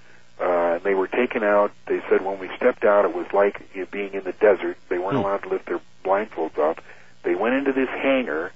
Uh, 0.41 0.75
and 0.77 0.83
they 0.85 0.95
were 0.95 1.09
taken 1.09 1.43
out. 1.43 1.71
They 1.87 2.01
said 2.09 2.25
when 2.25 2.39
we 2.39 2.49
stepped 2.57 2.85
out, 2.85 3.05
it 3.05 3.15
was 3.15 3.27
like 3.33 3.61
being 3.91 4.15
in 4.15 4.25
the 4.25 4.33
desert. 4.33 4.77
They 4.89 4.99
weren't 4.99 5.13
Hmm. 5.17 5.25
allowed 5.25 5.43
to 5.43 5.49
lift 5.51 5.67
their 5.67 5.81
blindfolds 6.05 6.57
off. 6.59 6.79
They 7.25 7.35
went 7.35 7.57
into 7.57 7.73
this 7.73 7.89
hangar, 7.91 8.51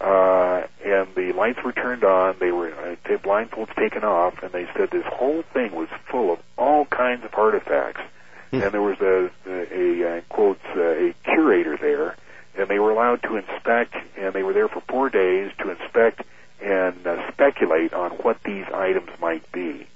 uh, 0.00 0.62
and 0.84 1.14
the 1.14 1.32
lights 1.32 1.62
were 1.64 1.72
turned 1.72 2.04
on. 2.04 2.36
They 2.38 2.52
were 2.52 2.68
uh, 2.74 2.96
t- 3.08 3.14
blindfolds 3.16 3.74
taken 3.76 4.04
off, 4.04 4.42
and 4.42 4.52
they 4.52 4.66
said 4.76 4.90
this 4.90 5.06
whole 5.06 5.42
thing 5.54 5.72
was 5.74 5.88
full 6.10 6.32
of 6.32 6.38
all 6.58 6.84
kinds 6.86 7.24
of 7.24 7.34
artifacts. 7.34 8.02
And 8.62 8.70
there 8.70 8.82
was 8.82 9.00
a, 9.00 9.30
a, 9.46 9.60
a 9.72 10.18
uh, 10.18 10.20
quotes 10.28 10.64
uh, 10.76 10.80
a 10.80 11.14
curator 11.24 11.76
there 11.78 12.16
and 12.56 12.68
they 12.68 12.78
were 12.78 12.90
allowed 12.90 13.22
to 13.22 13.36
inspect, 13.36 13.94
and 14.18 14.34
they 14.34 14.42
were 14.42 14.52
there 14.52 14.68
for 14.68 14.82
four 14.88 15.08
days 15.08 15.50
to 15.58 15.70
inspect 15.70 16.22
and 16.60 17.06
uh, 17.06 17.32
speculate 17.32 17.92
on 17.92 18.10
what 18.12 18.42
these 18.44 18.66
items 18.72 19.10
might 19.20 19.50
be. 19.52 19.86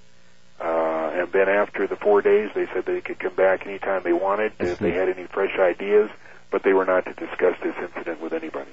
Uh, 0.59 1.11
and 1.15 1.33
then 1.33 1.49
after 1.49 1.87
the 1.87 1.97
four 1.97 2.23
days, 2.23 2.51
they 2.55 2.67
said 2.73 2.87
they 2.87 3.01
could 3.01 3.19
come 3.19 3.35
back 3.35 3.67
anytime 3.67 4.03
they 4.03 4.13
wanted 4.13 4.53
if 4.59 4.79
they 4.79 4.93
had 4.93 5.09
any 5.09 5.27
fresh 5.27 5.59
ideas, 5.59 6.11
but 6.51 6.63
they 6.63 6.73
were 6.73 6.87
not 6.87 7.05
to 7.05 7.13
discuss 7.13 7.55
this 7.63 7.75
incident 7.81 8.21
with 8.23 8.33
anybody. 8.33 8.71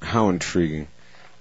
How 0.00 0.28
intriguing. 0.28 0.86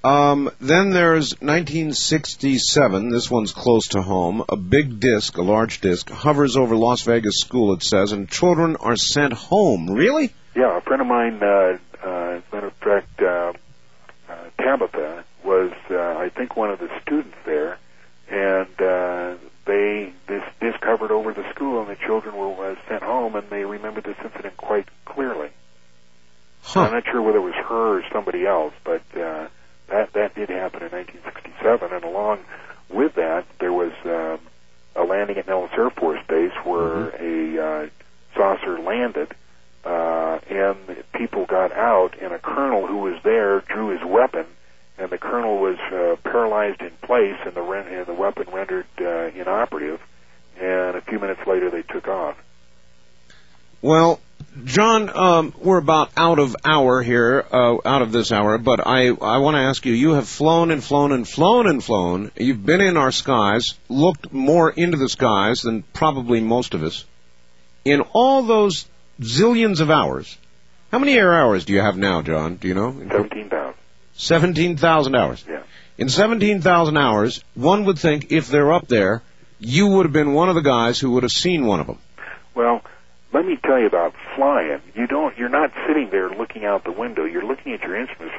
Um, 0.03 0.49
then 0.59 0.89
there's 0.89 1.33
1967. 1.41 3.09
This 3.09 3.29
one's 3.29 3.53
close 3.53 3.89
to 3.89 4.01
home. 4.01 4.43
A 4.49 4.55
big 4.55 4.99
disc, 4.99 5.37
a 5.37 5.43
large 5.43 5.79
disc, 5.79 6.09
hovers 6.09 6.57
over 6.57 6.75
Las 6.75 7.03
Vegas 7.03 7.39
school, 7.39 7.73
it 7.73 7.83
says, 7.83 8.11
and 8.11 8.27
children 8.27 8.77
are 8.77 8.95
sent 8.95 9.33
home. 9.33 9.91
Really? 9.91 10.33
Yeah, 10.55 10.77
a 10.77 10.81
friend 10.81 11.01
of 11.01 11.07
mine, 11.07 11.39
uh, 11.41 11.77
uh, 12.03 12.07
as 12.07 12.43
a 12.51 12.55
matter 12.55 12.67
of 12.67 12.73
fact, 12.73 13.21
uh, 13.21 13.53
uh, 14.27 14.35
Tabitha, 14.57 15.23
was, 15.43 15.71
uh, 15.89 15.95
I 16.17 16.29
think, 16.29 16.55
one 16.55 16.71
of 16.71 16.79
the 16.79 16.89
students 17.01 17.37
there, 17.45 17.77
and 18.29 18.81
uh, 18.81 19.35
they 19.65 20.13
this 20.27 20.43
this 20.59 20.75
covered 20.79 21.11
over 21.11 21.33
the 21.33 21.47
school, 21.51 21.81
and 21.81 21.89
the 21.89 21.95
children 21.95 22.35
were 22.35 22.71
uh, 22.71 22.75
sent 22.87 23.03
home, 23.03 23.35
and 23.35 23.49
they 23.49 23.65
remembered 23.65 24.03
this 24.03 24.17
incident 24.23 24.57
quite 24.57 24.87
clearly. 25.05 25.49
Huh. 26.63 26.81
I'm 26.81 26.91
not 26.93 27.03
sure 27.05 27.21
whether 27.21 27.39
it 27.39 27.41
was 27.41 27.55
her 27.55 27.99
or 27.99 28.03
somebody 28.11 28.45
else, 28.45 28.73
but 28.83 29.01
uh, 29.17 29.47
that 29.91 30.13
that 30.13 30.35
did 30.35 30.49
happen 30.49 30.81
in 30.83 30.91
1967, 30.91 31.93
and 31.93 32.03
along 32.03 32.39
with 32.89 33.15
that, 33.15 33.45
there 33.59 33.73
was 33.73 33.91
um, 34.05 34.39
a 34.95 35.03
landing 35.05 35.37
at 35.37 35.47
Nellis 35.47 35.71
Air 35.77 35.89
Force 35.89 36.19
Base 36.27 36.53
where 36.63 37.09
a 37.21 37.85
uh, 37.85 37.89
saucer 38.35 38.79
landed, 38.79 39.33
uh, 39.85 40.39
and 40.49 40.77
people 41.13 41.45
got 41.45 41.71
out, 41.71 42.15
and 42.21 42.33
a 42.33 42.39
colonel 42.39 42.87
who 42.87 42.97
was 42.97 43.21
there 43.23 43.61
drew 43.61 43.89
his 43.89 44.03
weapon, 44.03 44.45
and 44.97 45.09
the 45.09 45.17
colonel 45.17 45.57
was 45.57 45.77
uh, 45.91 46.15
paralyzed 46.23 46.81
in 46.81 46.91
place, 47.01 47.37
and 47.45 47.53
the 47.53 47.61
ren- 47.61 47.87
and 47.87 48.05
the 48.05 48.13
weapon 48.13 48.47
rendered 48.51 48.87
uh, 48.99 49.29
inoperative, 49.35 50.01
and 50.59 50.95
a 50.95 51.01
few 51.01 51.19
minutes 51.19 51.41
later 51.47 51.69
they 51.69 51.81
took 51.81 52.07
off. 52.07 52.37
Well, 53.81 54.19
John, 54.65 55.09
um, 55.09 55.53
we're 55.59 55.77
about 55.77 56.11
out 56.15 56.39
of 56.39 56.55
hour 56.63 57.01
here, 57.01 57.45
uh, 57.51 57.77
out 57.85 58.01
of 58.01 58.11
this 58.11 58.31
hour, 58.31 58.57
but 58.57 58.85
I, 58.85 59.07
I 59.07 59.37
want 59.37 59.55
to 59.55 59.61
ask 59.61 59.85
you, 59.85 59.93
you 59.93 60.11
have 60.11 60.27
flown 60.27 60.71
and 60.71 60.83
flown 60.83 61.11
and 61.11 61.27
flown 61.27 61.67
and 61.67 61.83
flown. 61.83 62.31
You've 62.35 62.65
been 62.65 62.81
in 62.81 62.97
our 62.97 63.11
skies, 63.11 63.73
looked 63.89 64.31
more 64.31 64.69
into 64.69 64.97
the 64.97 65.09
skies 65.09 65.61
than 65.61 65.83
probably 65.93 66.41
most 66.41 66.73
of 66.73 66.83
us. 66.83 67.05
In 67.83 68.01
all 68.13 68.43
those 68.43 68.87
zillions 69.19 69.79
of 69.79 69.89
hours, 69.89 70.37
how 70.91 70.99
many 70.99 71.13
air 71.13 71.33
hours 71.33 71.65
do 71.65 71.73
you 71.73 71.81
have 71.81 71.97
now, 71.97 72.21
John? 72.21 72.55
Do 72.55 72.67
you 72.67 72.73
know? 72.73 72.91
Seventeen 72.91 73.49
thousand. 73.49 73.75
17,000 74.13 75.15
hours. 75.15 75.43
Yeah. 75.47 75.63
In 75.97 76.09
17,000 76.09 76.97
hours, 76.97 77.43
one 77.55 77.85
would 77.85 77.97
think 77.97 78.31
if 78.31 78.47
they're 78.47 78.73
up 78.73 78.87
there, 78.87 79.23
you 79.59 79.87
would 79.87 80.05
have 80.05 80.13
been 80.13 80.33
one 80.33 80.49
of 80.49 80.55
the 80.55 80.61
guys 80.61 80.99
who 80.99 81.11
would 81.11 81.23
have 81.23 81.31
seen 81.31 81.65
one 81.65 81.79
of 81.79 81.87
them. 81.87 81.99
Well, 82.53 82.81
let 83.33 83.45
me 83.45 83.57
tell 83.57 83.79
you 83.79 83.87
about 83.87 84.13
flying. 84.35 84.81
You 84.95 85.07
don't. 85.07 85.37
You're 85.37 85.49
not 85.49 85.71
sitting 85.87 86.09
there 86.09 86.29
looking 86.29 86.65
out 86.65 86.83
the 86.83 86.91
window. 86.91 87.23
You're 87.25 87.45
looking 87.45 87.73
at 87.73 87.81
your 87.81 87.99
instruments, 87.99 88.35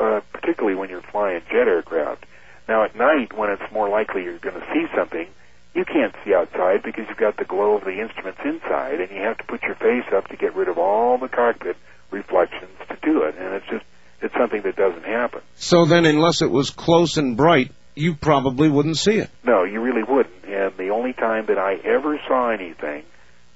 uh, 0.00 0.20
particularly 0.32 0.74
when 0.76 0.90
you're 0.90 1.02
flying 1.02 1.42
jet 1.50 1.68
aircraft. 1.68 2.24
Now, 2.68 2.84
at 2.84 2.96
night, 2.96 3.36
when 3.36 3.50
it's 3.50 3.72
more 3.72 3.88
likely 3.88 4.24
you're 4.24 4.38
going 4.38 4.60
to 4.60 4.66
see 4.72 4.86
something, 4.94 5.26
you 5.74 5.84
can't 5.84 6.14
see 6.24 6.34
outside 6.34 6.82
because 6.82 7.06
you've 7.08 7.16
got 7.16 7.36
the 7.36 7.44
glow 7.44 7.76
of 7.76 7.84
the 7.84 8.00
instruments 8.00 8.40
inside, 8.44 9.00
and 9.00 9.10
you 9.10 9.22
have 9.22 9.38
to 9.38 9.44
put 9.44 9.62
your 9.62 9.76
face 9.76 10.12
up 10.12 10.28
to 10.28 10.36
get 10.36 10.54
rid 10.54 10.68
of 10.68 10.78
all 10.78 11.18
the 11.18 11.28
cockpit 11.28 11.76
reflections 12.10 12.72
to 12.88 12.96
do 13.02 13.22
it. 13.22 13.36
And 13.38 13.54
it's 13.54 13.66
just 13.70 13.84
it's 14.20 14.34
something 14.34 14.62
that 14.62 14.76
doesn't 14.76 15.04
happen. 15.04 15.40
So 15.54 15.84
then, 15.84 16.04
unless 16.04 16.42
it 16.42 16.50
was 16.50 16.70
close 16.70 17.16
and 17.16 17.36
bright, 17.36 17.70
you 17.94 18.14
probably 18.14 18.68
wouldn't 18.68 18.96
see 18.96 19.18
it. 19.18 19.30
No, 19.44 19.64
you 19.64 19.80
really 19.80 20.02
wouldn't. 20.02 20.44
And 20.44 20.76
the 20.76 20.90
only 20.90 21.12
time 21.12 21.46
that 21.46 21.58
I 21.58 21.74
ever 21.84 22.18
saw 22.26 22.50
anything, 22.50 23.04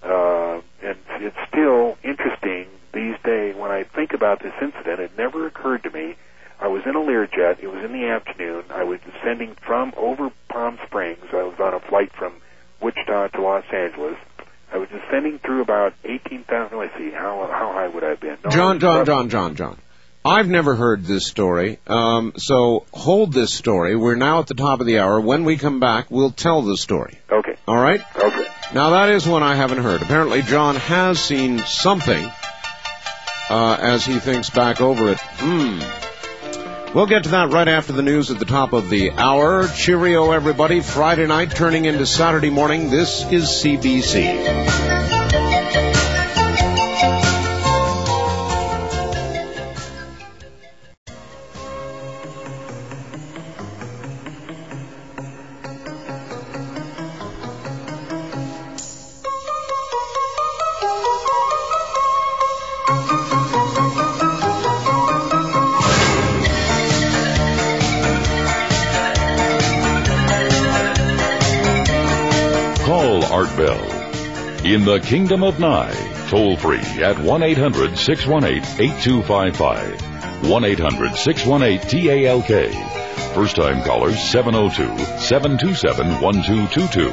uh, 0.03 0.61
and 0.83 0.99
it's 1.21 1.37
still 1.49 1.97
interesting 2.03 2.67
these 2.93 3.17
days 3.25 3.57
when 3.57 3.71
I 3.71 3.85
think 3.85 4.13
about 4.13 4.43
this 4.43 4.53
incident, 4.61 5.01
it 5.01 5.13
never 5.17 5.47
occurred 5.47 5.83
to 5.85 5.91
me. 5.91 6.17
I 6.61 6.69
was 6.69 6.83
in 6.87 6.95
a 6.95 7.01
Learjet. 7.01 7.61
It 7.61 7.69
was 7.69 7.85
in 7.85 7.93
the 7.93 8.07
afternoon. 8.07 8.65
I 8.71 8.85
was 8.85 9.01
descending 9.01 9.57
from 9.67 9.93
over 9.97 10.31
Palm 10.49 10.79
Springs. 10.87 11.25
I 11.33 11.43
was 11.43 11.59
on 11.59 11.75
a 11.75 11.81
flight 11.81 12.13
from 12.13 12.35
Wichita 12.81 13.29
to 13.29 13.43
Los 13.43 13.65
Angeles. 13.73 14.17
I 14.73 14.79
was 14.79 14.89
descending 14.89 15.39
through 15.39 15.63
about 15.63 15.95
18,000. 16.05 16.79
Let's 16.79 16.97
see, 16.97 17.11
how, 17.11 17.49
how 17.51 17.73
high 17.73 17.89
would 17.89 18.05
I 18.05 18.11
have 18.11 18.21
been? 18.21 18.39
No, 18.45 18.51
John, 18.51 18.79
John, 18.81 19.05
John, 19.05 19.29
John, 19.29 19.57
John. 19.57 19.79
I've 20.25 20.49
never 20.49 20.77
heard 20.77 21.05
this 21.05 21.27
story, 21.27 21.79
um, 21.89 22.33
so 22.37 22.87
hold 22.93 23.33
this 23.33 23.53
story. 23.53 23.97
We're 23.97 24.15
now 24.15 24.39
at 24.39 24.47
the 24.47 24.55
top 24.55 24.81
of 24.81 24.87
the 24.87 25.01
hour. 25.01 25.21
When 25.21 25.45
we 25.45 25.57
come 25.57 25.81
back, 25.81 26.11
we'll 26.11 26.31
tell 26.31 26.63
the 26.63 26.77
story. 26.77 27.19
Okay, 27.31 27.57
All 27.67 27.77
right? 27.77 28.01
okay. 28.17 28.47
Now 28.73 28.91
that 28.91 29.09
is 29.09 29.27
one 29.27 29.43
I 29.43 29.57
haven't 29.57 29.79
heard. 29.83 30.01
Apparently, 30.01 30.43
John 30.43 30.77
has 30.77 31.21
seen 31.21 31.59
something 31.59 32.31
uh, 33.51 33.77
as 33.81 34.07
he 34.07 34.21
thinks 34.21 34.49
back 34.49 34.81
over 34.81 35.11
it. 35.11 35.19
Hmm. 35.21 35.81
We'll 36.95 37.07
get 37.07 37.25
to 37.25 37.31
that 37.31 37.51
right 37.51 37.69
after 37.69 37.93
the 37.93 38.03
news 38.03 38.31
at 38.31 38.39
the 38.39 38.45
top 38.45 38.73
of 38.75 38.91
the 38.91 39.11
hour. 39.13 39.67
Cheerio, 39.67 40.31
everybody. 40.31 40.81
Friday 40.81 41.27
night 41.27 41.51
turning 41.51 41.87
into 41.87 42.07
Saturday 42.07 42.51
morning. 42.51 42.91
This 42.91 43.25
is 43.33 43.45
CBC. 43.49 45.22
In 74.73 74.87
the 74.87 75.01
Kingdom 75.01 75.45
of 75.45 75.61
Nye, 75.61 75.93
toll 76.31 76.57
free 76.57 76.81
at 77.05 77.19
1 77.19 77.43
800 77.43 77.99
618 77.99 78.63
8255. 78.81 80.49
1 80.49 80.65
800 80.65 81.15
618 81.15 82.25
TALK. 82.25 82.73
First 83.35 83.57
time 83.57 83.83
callers 83.83 84.19
702 84.31 84.97
727 85.21 86.23
1222. 86.23 87.11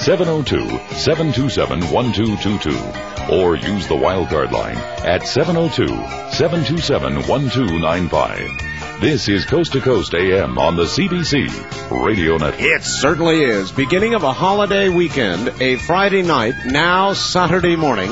702 0.00 0.94
727 0.96 1.80
1222. 1.92 3.36
Or 3.36 3.56
use 3.56 3.86
the 3.86 3.94
wildcard 3.94 4.52
line 4.52 4.78
at 5.04 5.26
702 5.26 5.86
727 6.32 7.16
1295. 7.28 8.73
This 9.04 9.28
is 9.28 9.44
Coast 9.44 9.72
to 9.72 9.82
Coast 9.82 10.14
AM 10.14 10.56
on 10.56 10.76
the 10.76 10.84
CBC 10.84 12.02
Radio 12.06 12.38
Network. 12.38 12.58
It 12.58 12.82
certainly 12.84 13.44
is. 13.44 13.70
Beginning 13.70 14.14
of 14.14 14.22
a 14.22 14.32
holiday 14.32 14.88
weekend, 14.88 15.48
a 15.60 15.76
Friday 15.76 16.22
night, 16.22 16.54
now 16.64 17.12
Saturday 17.12 17.76
morning. 17.76 18.08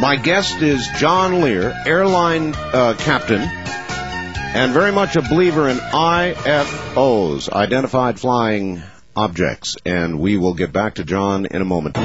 My 0.00 0.16
guest 0.16 0.60
is 0.60 0.88
John 0.98 1.40
Lear, 1.40 1.72
airline 1.86 2.52
uh, 2.56 2.96
captain, 2.98 3.42
and 3.42 4.72
very 4.72 4.90
much 4.90 5.14
a 5.14 5.22
believer 5.22 5.68
in 5.68 5.76
IFOs, 5.76 7.48
identified 7.48 8.18
flying 8.18 8.82
objects. 9.14 9.76
And 9.86 10.18
we 10.18 10.36
will 10.36 10.54
get 10.54 10.72
back 10.72 10.96
to 10.96 11.04
John 11.04 11.46
in 11.46 11.62
a 11.62 11.64
moment. 11.64 11.96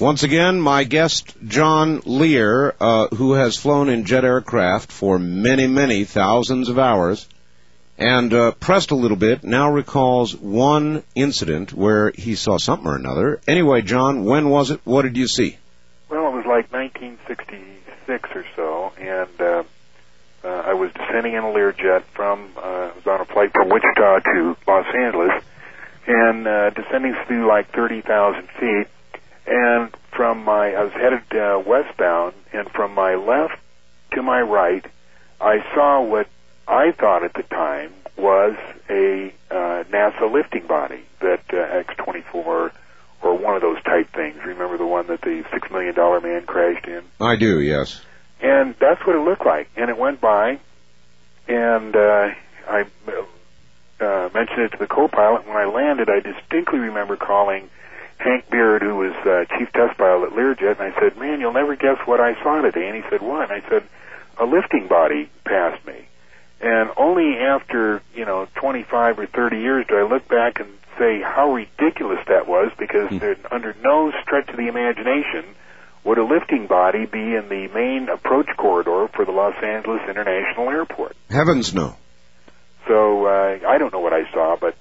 Once 0.00 0.22
again, 0.22 0.58
my 0.58 0.82
guest, 0.84 1.36
John 1.46 2.00
Lear, 2.06 2.74
uh, 2.80 3.08
who 3.08 3.34
has 3.34 3.58
flown 3.58 3.90
in 3.90 4.06
jet 4.06 4.24
aircraft 4.24 4.90
for 4.90 5.18
many, 5.18 5.66
many 5.66 6.04
thousands 6.04 6.70
of 6.70 6.78
hours, 6.78 7.28
and 7.98 8.32
uh, 8.32 8.52
pressed 8.52 8.92
a 8.92 8.94
little 8.94 9.18
bit, 9.18 9.44
now 9.44 9.70
recalls 9.70 10.34
one 10.34 11.02
incident 11.14 11.74
where 11.74 12.12
he 12.12 12.34
saw 12.34 12.56
something 12.56 12.86
or 12.88 12.96
another. 12.96 13.42
Anyway, 13.46 13.82
John, 13.82 14.24
when 14.24 14.48
was 14.48 14.70
it? 14.70 14.80
What 14.84 15.02
did 15.02 15.18
you 15.18 15.28
see? 15.28 15.58
Well, 16.08 16.28
it 16.28 16.34
was 16.34 16.46
like 16.46 16.72
1966 16.72 18.30
or 18.34 18.46
so, 18.56 18.92
and 18.98 19.38
uh, 19.38 19.64
uh, 20.42 20.48
I 20.48 20.72
was 20.72 20.90
descending 20.94 21.34
in 21.34 21.44
a 21.44 21.52
Learjet 21.52 22.04
from, 22.14 22.48
uh, 22.56 22.60
I 22.60 22.92
was 22.96 23.06
on 23.06 23.20
a 23.20 23.26
flight 23.26 23.52
from 23.52 23.68
Wichita 23.68 24.20
to 24.20 24.56
Los 24.66 24.86
Angeles, 24.94 25.42
and 26.06 26.48
uh, 26.48 26.70
descending 26.70 27.14
through 27.26 27.46
like 27.46 27.70
30,000 27.72 28.48
feet, 28.58 28.86
and 29.50 29.94
from 30.12 30.44
my, 30.44 30.72
I 30.72 30.84
was 30.84 30.92
headed 30.92 31.22
uh, 31.34 31.60
westbound, 31.66 32.34
and 32.52 32.70
from 32.70 32.94
my 32.94 33.16
left 33.16 33.58
to 34.12 34.22
my 34.22 34.40
right, 34.40 34.86
I 35.40 35.58
saw 35.74 36.02
what 36.02 36.28
I 36.68 36.92
thought 36.92 37.24
at 37.24 37.34
the 37.34 37.42
time 37.42 37.92
was 38.16 38.54
a 38.88 39.34
uh, 39.50 39.84
NASA 39.90 40.32
lifting 40.32 40.66
body, 40.66 41.02
that 41.20 41.42
uh, 41.52 41.56
X-24 41.56 42.70
or 43.22 43.38
one 43.38 43.54
of 43.56 43.60
those 43.60 43.82
type 43.82 44.12
things 44.12 44.36
remember 44.44 44.78
the 44.78 44.86
one 44.86 45.08
that 45.08 45.20
the 45.20 45.44
six 45.52 45.70
million 45.70 45.94
dollar 45.94 46.20
man 46.20 46.46
crashed 46.46 46.86
in. 46.86 47.02
I 47.20 47.36
do, 47.36 47.60
yes. 47.60 48.00
And 48.40 48.74
that's 48.78 49.04
what 49.06 49.16
it 49.16 49.20
looked 49.20 49.44
like. 49.44 49.68
And 49.76 49.90
it 49.90 49.98
went 49.98 50.20
by, 50.20 50.60
and 51.48 51.94
uh, 51.96 52.30
I 52.68 52.86
uh, 54.00 54.30
mentioned 54.32 54.60
it 54.60 54.68
to 54.72 54.78
the 54.78 54.86
co-pilot. 54.86 55.46
When 55.46 55.56
I 55.56 55.66
landed, 55.66 56.08
I 56.08 56.20
distinctly 56.20 56.78
remember 56.78 57.16
calling 57.16 57.68
Hank 58.20 58.50
Beaird, 58.50 58.82
who 58.82 58.96
was 58.96 59.14
uh, 59.24 59.44
chief 59.58 59.72
test 59.72 59.96
pilot 59.96 60.32
at 60.32 60.32
Learjet, 60.32 60.78
and 60.78 60.92
I 60.92 61.00
said, 61.00 61.16
"Man, 61.16 61.40
you'll 61.40 61.54
never 61.54 61.74
guess 61.74 61.98
what 62.04 62.20
I 62.20 62.34
saw 62.42 62.60
today." 62.60 62.86
And 62.86 62.96
he 62.96 63.02
said, 63.10 63.22
"What?" 63.22 63.50
And 63.50 63.62
I 63.62 63.68
said, 63.68 63.82
"A 64.38 64.44
lifting 64.44 64.88
body 64.88 65.30
passed 65.44 65.84
me." 65.86 66.06
And 66.60 66.90
only 66.96 67.38
after 67.38 68.02
you 68.14 68.26
know 68.26 68.46
25 68.56 69.18
or 69.18 69.26
30 69.26 69.58
years 69.58 69.86
do 69.88 69.96
I 69.96 70.02
look 70.02 70.28
back 70.28 70.60
and 70.60 70.68
say 70.98 71.22
how 71.22 71.54
ridiculous 71.54 72.20
that 72.28 72.46
was, 72.46 72.70
because 72.78 73.08
there, 73.18 73.36
under 73.50 73.74
no 73.82 74.12
stretch 74.22 74.50
of 74.50 74.56
the 74.56 74.68
imagination 74.68 75.44
would 76.04 76.18
a 76.18 76.24
lifting 76.24 76.66
body 76.66 77.06
be 77.06 77.34
in 77.34 77.48
the 77.48 77.68
main 77.74 78.08
approach 78.08 78.48
corridor 78.56 79.08
for 79.08 79.24
the 79.24 79.32
Los 79.32 79.54
Angeles 79.62 80.02
International 80.08 80.68
Airport. 80.68 81.16
Heavens 81.30 81.74
no. 81.74 81.96
So 82.86 83.26
uh, 83.26 83.58
I 83.66 83.78
don't 83.78 83.92
know 83.92 84.00
what 84.00 84.12
I 84.12 84.30
saw, 84.32 84.56
but 84.60 84.74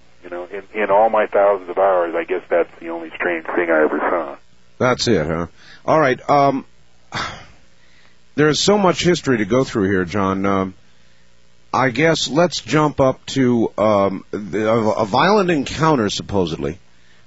in, 0.51 0.63
in 0.73 0.89
all 0.89 1.09
my 1.09 1.27
thousands 1.27 1.69
of 1.69 1.77
hours, 1.77 2.15
I 2.15 2.23
guess 2.23 2.43
that's 2.49 2.69
the 2.79 2.89
only 2.89 3.09
strange 3.15 3.45
thing 3.45 3.69
I 3.69 3.83
ever 3.83 3.99
saw. 3.99 4.37
That's 4.77 5.07
it, 5.07 5.25
huh? 5.25 5.47
All 5.85 5.99
right. 5.99 6.19
Um, 6.29 6.65
there's 8.35 8.59
so 8.59 8.77
much 8.77 9.03
history 9.03 9.39
to 9.39 9.45
go 9.45 9.63
through 9.63 9.89
here, 9.89 10.05
John. 10.05 10.45
Um, 10.45 10.73
I 11.73 11.89
guess 11.89 12.27
let's 12.27 12.61
jump 12.61 12.99
up 12.99 13.23
to 13.27 13.71
um, 13.77 14.25
the, 14.31 14.69
a, 14.69 15.01
a 15.01 15.05
violent 15.05 15.51
encounter, 15.51 16.09
supposedly, 16.09 16.79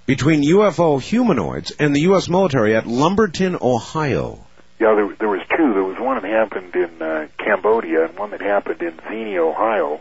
between 0.07 0.43
UFO 0.43 1.01
humanoids 1.01 1.70
and 1.79 1.95
the 1.95 2.01
U.S. 2.03 2.29
military 2.29 2.75
at 2.75 2.87
Lumberton, 2.87 3.57
Ohio. 3.61 4.45
Yeah, 4.81 4.95
there, 4.95 5.14
there 5.16 5.29
was 5.29 5.43
two. 5.57 5.75
There 5.75 5.85
was 5.85 5.99
one 6.01 6.20
that 6.20 6.29
happened 6.29 6.75
in 6.75 7.01
uh, 7.01 7.29
Cambodia 7.39 8.07
and 8.07 8.18
one 8.18 8.31
that 8.31 8.41
happened 8.41 8.83
in 8.83 8.99
Xenia, 9.09 9.45
Ohio. 9.45 10.01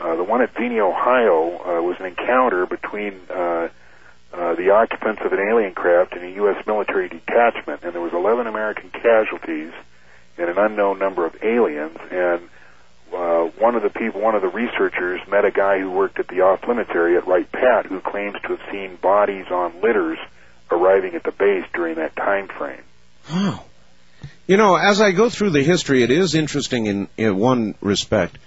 Uh, 0.00 0.16
the 0.16 0.24
one 0.24 0.40
at 0.40 0.50
Xenia, 0.56 0.84
Ohio, 0.84 1.58
uh, 1.58 1.82
was 1.82 1.96
an 2.00 2.06
encounter 2.06 2.64
between 2.64 3.20
uh, 3.28 3.68
uh, 4.32 4.54
the 4.54 4.70
occupants 4.70 5.20
of 5.22 5.32
an 5.32 5.40
alien 5.40 5.74
craft 5.74 6.14
and 6.14 6.24
a 6.24 6.30
U.S. 6.36 6.66
military 6.66 7.08
detachment, 7.08 7.82
and 7.82 7.92
there 7.92 8.00
was 8.00 8.14
11 8.14 8.46
American 8.46 8.90
casualties 8.90 9.72
and 10.38 10.48
an 10.48 10.56
unknown 10.56 10.98
number 10.98 11.26
of 11.26 11.36
aliens. 11.42 11.98
And 12.10 12.40
uh, 13.12 13.44
one 13.58 13.74
of 13.74 13.82
the 13.82 13.90
people, 13.90 14.22
one 14.22 14.34
of 14.34 14.40
the 14.40 14.48
researchers, 14.48 15.20
met 15.28 15.44
a 15.44 15.50
guy 15.50 15.80
who 15.80 15.90
worked 15.90 16.18
at 16.18 16.28
the 16.28 16.40
off-limits 16.40 16.90
area 16.94 17.18
at 17.18 17.26
Wright 17.26 17.50
Pat, 17.50 17.84
who 17.86 18.00
claims 18.00 18.36
to 18.42 18.56
have 18.56 18.60
seen 18.72 18.96
bodies 18.96 19.46
on 19.50 19.82
litters 19.82 20.18
arriving 20.70 21.14
at 21.14 21.24
the 21.24 21.32
base 21.32 21.64
during 21.74 21.96
that 21.96 22.16
time 22.16 22.48
frame. 22.48 22.82
Wow. 23.30 23.64
You 24.46 24.56
know, 24.56 24.76
as 24.76 25.00
I 25.00 25.12
go 25.12 25.28
through 25.28 25.50
the 25.50 25.62
history, 25.62 26.02
it 26.02 26.10
is 26.10 26.34
interesting 26.34 26.86
in, 26.86 27.08
in 27.16 27.36
one 27.36 27.74
respect. 27.80 28.38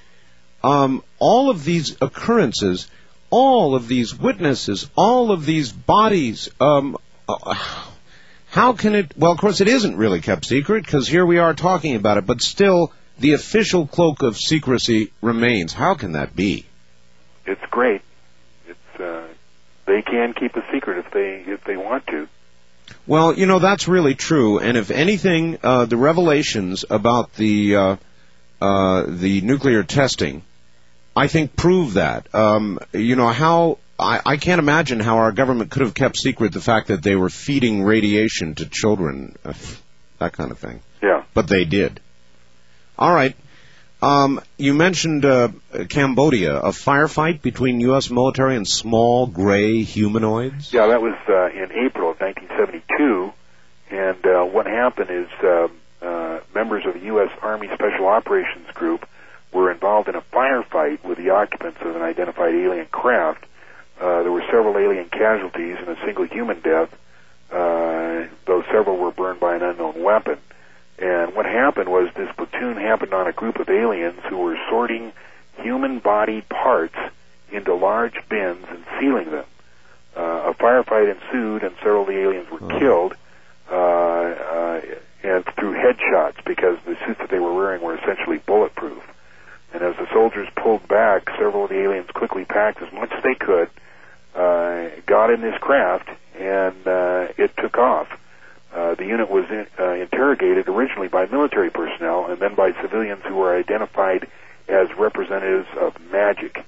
Um, 0.64 1.04
all 1.20 1.50
of 1.50 1.64
these 1.64 1.98
occurrences, 2.02 2.88
all 3.30 3.76
of 3.76 3.88
these 3.88 4.18
witnesses, 4.18 4.90
all 4.96 5.32
of 5.32 5.46
these 5.46 5.72
bodies, 5.72 6.50
um, 6.60 6.98
uh, 7.28 7.56
how 8.50 8.74
can 8.74 8.96
it? 8.96 9.18
Well, 9.18 9.32
of 9.32 9.40
course, 9.40 9.62
it 9.62 9.68
isn't 9.68 9.98
really 9.98 10.22
kept 10.22 10.46
secret 10.46 10.86
because 10.86 11.08
here 11.08 11.26
we 11.26 11.40
are 11.40 11.54
talking 11.54 11.96
about 11.96 12.18
it, 12.18 12.26
but 12.26 12.42
still, 12.42 12.94
the 13.20 13.34
official 13.34 13.88
cloak 13.88 14.22
of 14.22 14.38
secrecy 14.38 15.12
remains. 15.22 15.74
How 15.74 15.96
can 15.96 16.14
that 16.14 16.36
be? 16.36 16.66
It's 17.46 17.66
great. 17.72 18.02
It's 18.68 19.02
uh, 19.02 19.28
they 19.86 20.02
can 20.02 20.34
keep 20.34 20.56
a 20.56 20.64
secret 20.72 21.00
if 21.06 21.12
they 21.12 21.52
if 21.52 21.64
they 21.64 21.78
want 21.78 22.06
to. 22.08 22.28
Well, 23.08 23.34
you 23.34 23.48
know 23.48 23.60
that's 23.60 23.88
really 23.88 24.16
true, 24.16 24.60
and 24.60 24.78
if 24.78 24.92
anything, 24.92 25.58
uh, 25.64 25.86
the 25.86 25.98
revelations 25.98 26.86
about 26.90 27.34
the 27.34 27.76
uh, 27.76 27.96
uh, 28.62 29.06
the 29.08 29.42
nuclear 29.42 29.84
testing, 29.84 30.44
I 31.16 31.28
think, 31.28 31.56
prove 31.56 31.96
that. 31.96 32.34
Um, 32.34 32.80
you 32.92 33.16
know 33.16 33.28
how 33.28 33.78
I, 34.00 34.22
I 34.26 34.38
can't 34.38 34.60
imagine 34.60 35.00
how 35.00 35.18
our 35.18 35.32
government 35.32 35.72
could 35.72 35.82
have 35.82 35.94
kept 35.94 36.18
secret 36.18 36.52
the 36.52 36.62
fact 36.62 36.88
that 36.88 37.04
they 37.04 37.16
were 37.16 37.30
feeding 37.30 37.84
radiation 37.84 38.56
to 38.56 38.66
children, 38.66 39.38
uh, 39.46 39.54
that 40.20 40.34
kind 40.34 40.52
of 40.52 40.58
thing. 40.58 40.82
Yeah. 41.02 41.24
But 41.34 41.48
they 41.48 41.66
did. 41.66 42.00
All 42.98 43.14
right. 43.14 43.36
Um, 44.02 44.42
you 44.58 44.74
mentioned 44.74 45.24
uh, 45.24 45.50
Cambodia, 45.88 46.58
a 46.58 46.70
firefight 46.72 47.42
between 47.42 47.80
U.S. 47.82 48.10
military 48.10 48.58
and 48.58 48.68
small 48.68 49.28
gray 49.28 49.84
humanoids. 49.84 50.74
Yeah, 50.74 50.88
that 50.88 51.02
was 51.02 51.16
uh, 51.30 51.46
in 51.48 51.72
April 51.86 52.12
of 52.12 52.20
1972, 52.20 53.32
and 53.92 54.26
uh, 54.26 54.44
what 54.44 54.66
happened 54.66 55.10
is 55.10 55.30
uh, 55.42 55.68
uh, 56.02 56.42
members 56.54 56.86
of 56.86 56.96
the 56.96 57.00
U.S. 57.06 57.30
Army 57.42 57.70
Special 57.74 58.08
Operations 58.08 58.68
Group 58.74 59.08
were 59.54 59.72
involved 59.72 60.10
in 60.10 60.16
a 60.16 60.22
firefight 60.22 61.04
with 61.04 61.18
the 61.18 61.30
occupants 61.30 61.80
of 61.82 61.96
an 61.96 62.02
identified 62.02 62.54
alien 62.54 62.88
craft. 62.88 63.46
Uh, 64.00 64.24
there 64.24 64.32
were 64.32 64.44
several 64.48 64.78
alien 64.78 65.10
casualties 65.10 65.78
and 65.80 65.90
a 65.90 66.06
single 66.06 66.26
human 66.26 66.60
death, 66.62 66.92
uh, 67.52 68.26
though 68.46 68.64
several 68.72 68.98
were 68.98 69.12
burned 69.12 69.40
by 69.40 69.56
an 69.56 69.62
unknown 69.62 70.02
weapon. 70.02 70.38
And 70.98 71.36
what 71.36 71.46
happened 71.46 71.90
was 71.90 72.10
this 72.16 72.34
platoon 72.36 72.78
happened 72.78 73.14
on 73.14 73.28
a 73.28 73.32
group 73.32 73.58
of 73.58 73.70
aliens 73.70 74.20
who 74.30 74.38
were 74.38 74.58
sorting 74.70 75.12
human 75.58 76.00
body 76.00 76.42
parts 76.42 76.96
into 77.52 77.74
large 77.74 78.16
bins 78.30 78.66
and 78.70 78.84
sealing 79.00 79.30
them. 79.32 79.46
Uh, 80.16 80.52
a 80.52 80.54
firefight 80.54 81.16
ensued, 81.16 81.64
and 81.64 81.76
several 81.78 82.02
of 82.02 82.08
the 82.08 82.20
aliens 82.20 82.50
were 82.50 82.80
killed 82.80 83.16
uh, 83.72 83.76
uh, 83.76 84.82
and 85.24 85.46
through 85.58 85.74
headshots 85.74 86.44
because 86.46 86.78
the 86.86 86.98
suits 87.06 87.20
that 87.20 87.30
they 87.30 87.40
were 87.40 87.54
wearing 87.54 87.82
were 87.82 87.98
essentially 87.98 88.38
bulletproof. 88.40 89.02
And 89.74 89.82
as 89.82 89.96
the 89.96 90.08
soldiers 90.14 90.48
pulled 90.56 90.88
back, 90.88 91.30
several 91.32 91.64
of 91.64 91.70
the 91.70 91.82
aliens 91.82 92.10
quickly 92.12 92.46
packed 92.46 92.82
as 92.82 92.94
much 92.94 93.12
as 93.12 93.24
they 93.24 93.36
could, 93.36 93.70
uh, 94.36 94.90
got 95.06 95.32
in 95.32 95.42
this 95.42 95.58
craft, 95.60 96.10
and 96.38 96.88
uh, 96.88 97.28
it 97.38 97.52
took 97.58 97.78
off. 97.78 98.08
Uh, 98.74 98.96
the 98.96 99.06
unit 99.06 99.30
was 99.30 99.46
in, 99.50 99.68
uh, 99.80 99.94
interrogated 99.94 100.68
originally 100.68 101.08
by 101.08 101.26
military 101.28 101.70
personnel 101.70 102.26
and 102.28 102.40
then 102.40 102.56
by 102.56 102.72
civilians 102.82 103.22
who 103.24 103.36
were 103.36 103.56
identified 103.56 104.28
as 104.68 104.88
representatives 104.98 105.68
of 105.80 105.94
MAJIC. 106.12 106.64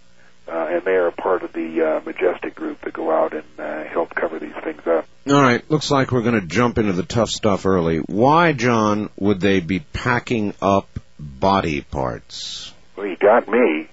Uh, 0.48 0.68
and 0.70 0.84
they 0.84 0.92
are 0.92 1.08
a 1.08 1.12
part 1.12 1.42
of 1.42 1.52
the 1.54 1.82
uh, 1.82 2.02
Majestic 2.06 2.54
group 2.54 2.80
that 2.82 2.94
go 2.94 3.12
out 3.12 3.34
and 3.34 3.44
uh, 3.58 3.84
help 3.86 4.14
cover 4.14 4.38
these 4.38 4.54
things 4.64 4.86
up. 4.86 5.08
All 5.28 5.42
right, 5.42 5.68
looks 5.72 5.90
like 5.90 6.12
we're 6.12 6.22
going 6.22 6.40
to 6.40 6.46
jump 6.46 6.78
into 6.78 6.94
the 6.94 7.02
tough 7.02 7.30
stuff 7.30 7.66
early. 7.66 7.98
Why, 7.98 8.54
John, 8.54 9.10
would 9.16 9.42
they 9.42 9.60
be 9.60 9.80
packing 9.80 10.54
up 10.62 10.88
body 11.18 11.82
parts? 11.82 12.75
Well, 12.96 13.06
you 13.08 13.18
got 13.18 13.48
me. 13.48 13.88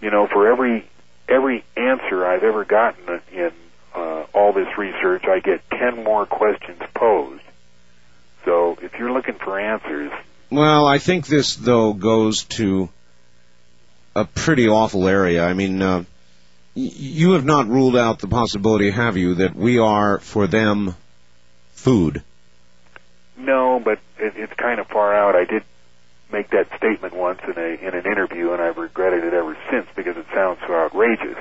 You 0.00 0.10
know, 0.10 0.26
for 0.26 0.50
every 0.50 0.88
every 1.28 1.64
answer 1.76 2.24
I've 2.26 2.42
ever 2.42 2.64
gotten 2.64 3.20
in 3.32 3.50
uh, 3.94 4.24
all 4.34 4.52
this 4.52 4.68
research, 4.76 5.24
I 5.24 5.40
get 5.40 5.68
ten 5.70 6.04
more 6.04 6.26
questions 6.26 6.80
posed. 6.94 7.42
So 8.44 8.78
if 8.80 8.94
you're 8.98 9.12
looking 9.12 9.34
for 9.34 9.58
answers, 9.58 10.12
Well, 10.50 10.86
I 10.86 10.98
think 10.98 11.26
this 11.26 11.56
though 11.56 11.92
goes 11.92 12.44
to 12.44 12.88
a 14.14 14.24
pretty 14.24 14.68
awful 14.68 15.08
area. 15.08 15.44
I 15.44 15.52
mean, 15.54 15.82
uh, 15.82 16.04
you 16.74 17.32
have 17.32 17.44
not 17.44 17.66
ruled 17.68 17.96
out 17.96 18.18
the 18.18 18.28
possibility, 18.28 18.90
have 18.90 19.16
you, 19.16 19.36
that 19.36 19.56
we 19.56 19.78
are 19.78 20.18
for 20.18 20.46
them 20.46 20.94
food? 21.74 22.22
no, 23.38 23.80
but 23.84 23.98
it, 24.18 24.32
it's 24.36 24.52
kind 24.54 24.80
of 24.80 24.86
far 24.88 25.14
out. 25.14 25.34
I 25.36 25.44
did 25.44 25.62
make 26.30 26.50
that 26.50 26.68
statement 26.76 27.14
once 27.14 27.40
in 27.44 27.56
a 27.56 27.86
in 27.86 27.94
an 27.94 28.06
interview, 28.06 28.52
and 28.52 28.62
I've 28.62 28.76
regretted 28.76 29.24
it 29.24 29.34
ever 29.34 29.56
since 29.70 29.86
because 29.94 30.16
it 30.16 30.26
sounds 30.34 30.58
so 30.66 30.74
outrageous. 30.74 31.38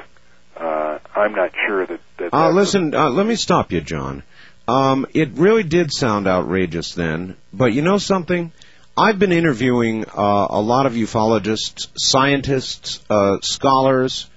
Uh, 0.56 1.00
I'm 1.16 1.34
not 1.34 1.52
sure 1.68 1.86
that. 1.86 2.00
that 2.18 2.34
Uh, 2.34 2.50
listen, 2.52 2.94
uh, 2.94 3.10
let 3.10 3.26
me 3.26 3.36
stop 3.36 3.72
you, 3.72 3.82
John. 3.82 4.24
Um, 4.68 5.06
it 5.14 5.32
really 5.34 5.64
did 5.64 5.94
sound 5.94 6.28
outrageous 6.28 6.94
then, 6.94 7.36
but 7.54 7.74
you 7.74 7.82
know 7.82 7.98
something? 7.98 8.52
I've 8.98 9.20
been 9.20 9.34
interviewing 9.34 10.06
uh, 10.06 10.48
a 10.50 10.62
lot 10.62 10.86
of 10.86 10.94
ufologists, 10.94 11.90
scientists, 11.98 13.02
uh, 13.10 13.40
scholars, 13.42 14.28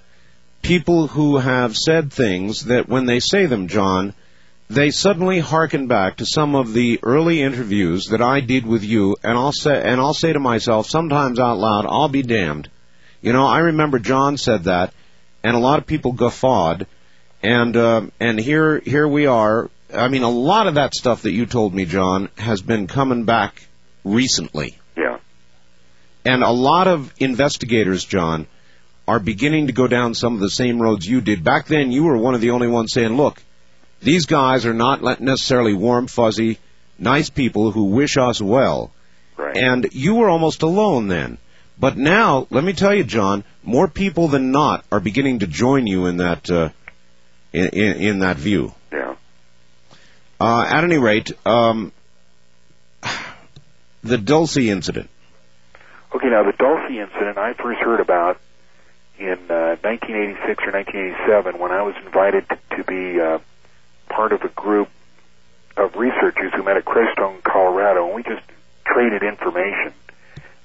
people 0.63 1.07
who 1.07 1.39
have 1.39 1.77
said 1.77 2.13
things 2.13 2.65
that 2.65 2.89
when 2.89 3.07
they 3.07 3.21
say 3.21 3.47
them, 3.47 3.69
John, 3.69 4.15
they 4.69 4.91
suddenly 4.91 5.39
hearken 5.39 5.87
back 5.87 6.17
to 6.17 6.27
some 6.27 6.55
of 6.55 6.73
the 6.75 7.01
early 7.03 7.41
interviews 7.43 8.07
that 8.09 8.21
I 8.21 8.41
did 8.41 8.67
with 8.67 8.85
you, 8.85 9.17
and 9.23 9.39
I'll 9.39 9.53
say, 9.53 9.81
and 9.83 10.01
I'll 10.01 10.15
say 10.15 10.33
to 10.33 10.41
myself, 10.41 10.89
sometimes 10.89 11.41
out 11.41 11.59
loud, 11.59 11.87
I'll 11.87 12.09
be 12.09 12.23
damned. 12.23 12.69
You 13.23 13.33
know, 13.33 13.47
I 13.47 13.61
remember 13.61 13.99
John 13.99 14.37
said 14.37 14.65
that, 14.65 14.93
and 15.43 15.57
a 15.57 15.61
lot 15.61 15.79
of 15.79 15.87
people 15.87 16.13
guffawed, 16.13 16.87
and 17.43 17.77
uh, 17.77 18.03
and 18.21 18.39
here 18.39 18.79
here 18.81 19.09
we 19.09 19.27
are. 19.27 19.71
I 19.95 20.09
mean, 20.09 20.23
a 20.23 20.31
lot 20.31 20.67
of 20.67 20.75
that 20.75 20.95
stuff 20.95 21.23
that 21.23 21.33
you 21.33 21.47
told 21.47 21.75
me, 21.75 21.87
John, 21.87 22.29
has 22.37 22.61
been 22.61 22.87
coming 22.87 23.25
back 23.25 23.67
recently. 24.05 24.77
yeah. 24.97 25.19
And 26.27 26.43
a 26.43 26.51
lot 26.51 26.89
of 26.89 27.15
investigators, 27.19 28.05
John, 28.05 28.47
are 29.07 29.19
beginning 29.19 29.69
to 29.69 29.73
go 29.73 29.87
down 29.87 30.13
some 30.13 30.35
of 30.35 30.41
the 30.41 30.51
same 30.51 30.81
roads 30.81 31.07
you 31.07 31.23
did. 31.23 31.43
Back 31.43 31.67
then, 31.69 31.91
you 31.91 32.05
were 32.05 32.19
one 32.19 32.35
of 32.35 32.43
the 32.43 32.51
only 32.51 32.69
ones 32.69 32.93
saying, 32.93 33.17
look, 33.17 33.43
These 34.01 34.27
guys 34.27 34.67
are 34.67 34.75
not 34.75 35.21
necessarily 35.21 35.75
warm, 35.75 36.07
fuzzy, 36.07 36.59
nice 36.99 37.31
people 37.31 37.71
who 37.71 37.85
wish 37.85 38.17
us 38.17 38.41
well. 38.41 38.93
Right. 39.37 39.57
And 39.57 39.89
you 39.93 40.17
were 40.17 40.29
almost 40.29 40.63
alone 40.63 41.09
then. 41.09 41.39
But 41.81 41.97
now, 41.97 42.47
let 42.51 42.65
me 42.65 42.73
tell 42.73 42.95
you, 42.95 43.05
John, 43.05 43.45
more 43.63 43.87
people 43.87 44.29
than 44.29 44.51
not 44.51 44.85
are 44.91 45.01
beginning 45.01 45.41
to 45.41 45.47
join 45.47 45.87
you 45.87 46.07
in 46.07 46.17
that 46.17 46.51
uh, 46.51 46.71
in, 47.53 47.69
in, 47.69 47.97
in 47.97 48.19
that 48.21 48.37
view. 48.37 48.75
yeah. 48.93 49.15
Uh, 50.41 50.65
at 50.69 50.85
any 50.85 50.99
rate, 50.99 51.33
um, 51.47 51.93
the 54.05 54.19
Dulce 54.19 54.57
incident. 54.57 55.11
Okay, 56.15 56.29
now 56.29 56.45
the 56.45 56.53
Dulce 56.53 56.91
incident 56.91 57.39
I 57.39 57.55
first 57.55 57.81
heard 57.81 58.01
about 58.01 58.41
in 59.19 59.39
uh, 59.51 59.77
1986 59.83 60.63
or 60.65 60.73
1987 60.73 61.59
when 61.59 61.73
I 61.73 61.83
was 61.83 61.95
invited 62.05 62.49
to, 62.49 62.59
to 62.77 62.85
be 62.85 63.21
uh, 63.21 63.39
part 64.19 64.33
of 64.33 64.43
a 64.43 64.49
group 64.49 64.89
of 65.77 65.95
researchers 65.95 66.53
who 66.53 66.65
met 66.65 66.77
at 66.77 66.85
Crestone, 66.85 67.41
Colorado, 67.45 68.07
and 68.07 68.17
we 68.17 68.25
just 68.25 68.43
traded 68.85 69.23
information. 69.23 69.93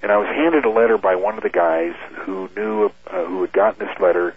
And 0.01 0.11
I 0.11 0.17
was 0.17 0.25
handed 0.25 0.65
a 0.65 0.71
letter 0.71 0.97
by 0.97 1.17
one 1.17 1.37
of 1.37 1.43
the 1.43 1.51
guys 1.51 1.93
who 2.21 2.49
knew 2.57 2.91
uh, 3.05 3.25
who 3.25 3.41
had 3.41 3.51
gotten 3.51 3.85
this 3.85 3.95
letter 3.99 4.33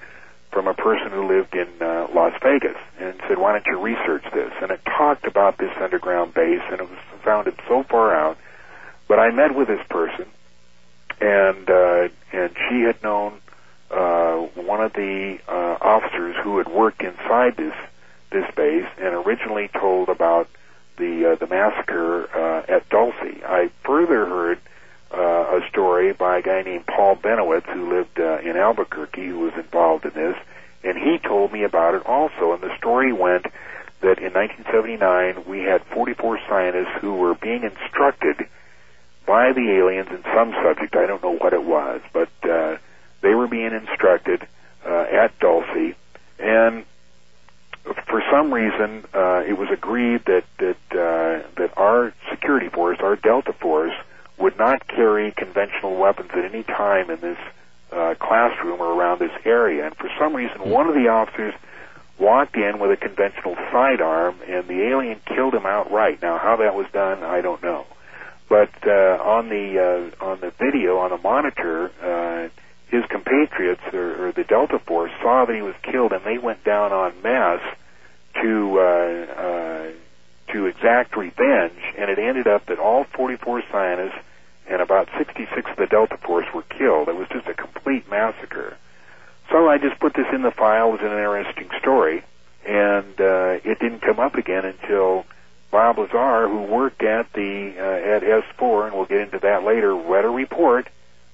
from 0.52 0.68
a 0.68 0.74
person 0.74 1.12
who 1.12 1.26
lived 1.26 1.54
in 1.54 1.66
uh, 1.80 2.08
Las 2.14 2.34
Vegas, 2.42 2.76
and 3.00 3.18
said, 3.26 3.38
"Why 3.38 3.52
don't 3.52 3.64
you 3.64 3.80
research 3.80 4.24
this?" 4.34 4.52
And 4.60 4.70
it 4.70 4.84
talked 4.84 5.26
about 5.26 5.56
this 5.56 5.74
underground 5.80 6.34
base, 6.34 6.60
and 6.70 6.78
it 6.78 6.90
was 6.90 6.98
founded 7.24 7.54
so 7.66 7.84
far 7.84 8.14
out. 8.14 8.36
But 9.08 9.18
I 9.18 9.30
met 9.30 9.54
with 9.54 9.68
this 9.68 9.84
person, 9.88 10.26
and 11.22 11.70
uh, 11.70 12.08
and 12.34 12.54
she 12.68 12.82
had 12.82 13.02
known 13.02 13.40
uh, 13.90 14.36
one 14.56 14.82
of 14.82 14.92
the 14.92 15.38
uh, 15.48 15.78
officers 15.80 16.36
who 16.44 16.58
had 16.58 16.68
worked 16.68 17.00
inside 17.00 17.56
this 17.56 17.74
this 18.30 18.44
base, 18.54 18.86
and 18.98 19.14
originally 19.26 19.68
told 19.68 20.08
about 20.08 20.48
the 20.96 21.32
uh, 21.32 21.34
the 21.36 21.46
massacre 21.46 22.28
uh, 22.34 22.64
at 22.68 22.88
Dulce. 22.88 23.14
I 23.44 23.70
further 23.84 24.26
heard 24.26 24.60
uh, 25.12 25.60
a 25.60 25.68
story 25.68 26.12
by 26.12 26.38
a 26.38 26.42
guy 26.42 26.62
named 26.62 26.86
Paul 26.86 27.16
Bennewitz 27.16 27.66
who 27.66 27.90
lived 27.94 28.18
uh, 28.18 28.38
in 28.38 28.56
Albuquerque 28.56 29.26
who 29.26 29.40
was 29.40 29.54
involved 29.54 30.04
in 30.04 30.12
this, 30.12 30.36
and 30.82 30.96
he 30.98 31.18
told 31.18 31.52
me 31.52 31.62
about 31.64 31.94
it 31.94 32.04
also. 32.06 32.52
And 32.52 32.62
the 32.62 32.76
story 32.76 33.12
went 33.12 33.46
that 34.00 34.18
in 34.18 34.32
1979 34.32 35.44
we 35.48 35.60
had 35.60 35.82
44 35.86 36.40
scientists 36.48 37.00
who 37.00 37.14
were 37.14 37.34
being 37.34 37.62
instructed 37.62 38.48
by 39.26 39.52
the 39.52 39.70
aliens 39.72 40.08
in 40.10 40.22
some 40.34 40.52
subject. 40.62 40.94
I 40.96 41.06
don't 41.06 41.22
know 41.22 41.36
what 41.36 41.52
it 41.52 41.64
was, 41.64 42.00
but 42.12 42.30
uh, 42.48 42.76
they 43.22 43.34
were 43.34 43.48
being 43.48 43.72
instructed 43.72 44.46
uh, 44.84 45.06
at 45.10 45.38
Dulce, 45.40 45.94
and 46.38 46.84
for 48.09 48.22
some 48.30 48.53
reason 48.53 49.05
uh, 49.14 49.43
it 49.47 49.57
was 49.57 49.68
agreed 49.70 50.24
that 50.26 50.45
that 50.59 50.76
uh, 50.91 51.47
that 51.57 51.72
our 51.76 52.14
security 52.30 52.68
force, 52.68 52.99
our 53.01 53.16
Delta 53.16 53.53
force, 53.53 53.95
would 54.39 54.59
not 54.59 54.87
carry 54.89 55.32
conventional 55.32 55.97
weapons 55.97 56.30
at 56.32 56.45
any 56.45 56.62
time 56.62 57.11
in 57.11 57.20
this 57.20 57.39
uh, 57.93 58.14
classroom 58.18 58.80
or 58.80 58.93
around 58.93 59.20
this 59.20 59.32
area. 59.45 59.87
And 59.87 59.97
for 59.97 60.11
some 60.18 60.34
reason, 60.34 60.68
one 60.68 60.89
of 60.89 60.95
the 60.95 61.09
officers 61.09 61.55
walked 62.18 62.57
in 62.57 62.78
with 62.78 62.91
a 62.91 62.97
conventional 62.97 63.55
sidearm, 63.70 64.37
and 64.49 64.66
the 64.66 64.82
alien 64.89 65.20
killed 65.26 65.55
him 65.55 65.66
outright. 65.66 66.20
Now, 66.22 66.39
how 66.39 66.57
that 66.57 66.74
was 66.74 66.87
done, 66.93 67.22
I 67.22 67.41
don't 67.41 67.62
know. 67.62 67.87
But 68.49 68.70
uh, 68.87 69.18
on 69.22 69.49
the 69.49 70.12
uh, 70.20 70.24
on 70.24 70.41
the 70.41 70.53
video 70.59 70.99
on 70.99 71.11
the 71.11 71.18
monitor, 71.18 71.91
uh, 72.01 72.49
his 72.89 73.05
compatriots 73.07 73.82
or, 73.93 74.28
or 74.28 74.32
the 74.32 74.45
Delta 74.45 74.78
Force 74.78 75.11
saw 75.20 75.45
that 75.45 75.55
he 75.55 75.62
was 75.62 75.74
killed, 75.82 76.12
and 76.12 76.24
they 76.24 76.39
went 76.39 76.64
down 76.64 76.93
en 76.93 77.22
masse 77.22 77.76
to 78.43 78.78
uh, 78.78 78.82
uh, 78.82 79.91
to 80.53 80.66
exact 80.66 81.16
revenge. 81.16 81.80
And 81.99 82.11
it 82.11 82.18
ended 82.18 82.47
up 82.47 82.66
that 82.66 82.78
all 82.78 83.05
44 83.05 83.62
scientists 83.70 84.18
and 84.68 84.80
about 84.80 85.09
66 85.16 85.70
of 85.70 85.76
the 85.76 85.87
Delta 85.87 86.16
Force 86.18 86.47
were 86.55 86.62
killed. 86.62 87.09
It 87.09 87.16
was 87.16 87.28
just 87.28 87.47
a 87.47 87.55
complete 87.55 88.09
massacre. 88.11 88.76
So 89.51 89.68
I 89.68 89.78
just 89.78 89.99
put 90.01 90.14
this 90.14 90.26
in 90.32 90.43
the 90.43 90.51
file 90.51 90.95
as 90.95 91.01
an 91.01 91.07
interesting 91.07 91.70
story, 91.78 92.24
and 92.66 93.20
uh, 93.20 93.59
it 93.64 93.78
didn't 93.78 94.01
come 94.01 94.18
up 94.18 94.34
again 94.34 94.64
until 94.64 95.24
Bob 95.70 95.99
Lazar, 95.99 96.49
who 96.49 96.62
worked 96.62 97.03
at 97.03 97.32
the 97.32 97.74
uh, 97.78 98.16
at 98.16 98.22
S4, 98.22 98.87
and 98.87 98.97
we'll 98.97 99.07
get 99.07 99.20
into 99.20 99.39
that 99.41 99.62
later, 99.62 99.95
read 99.95 100.24
a 100.24 100.28
report 100.28 100.89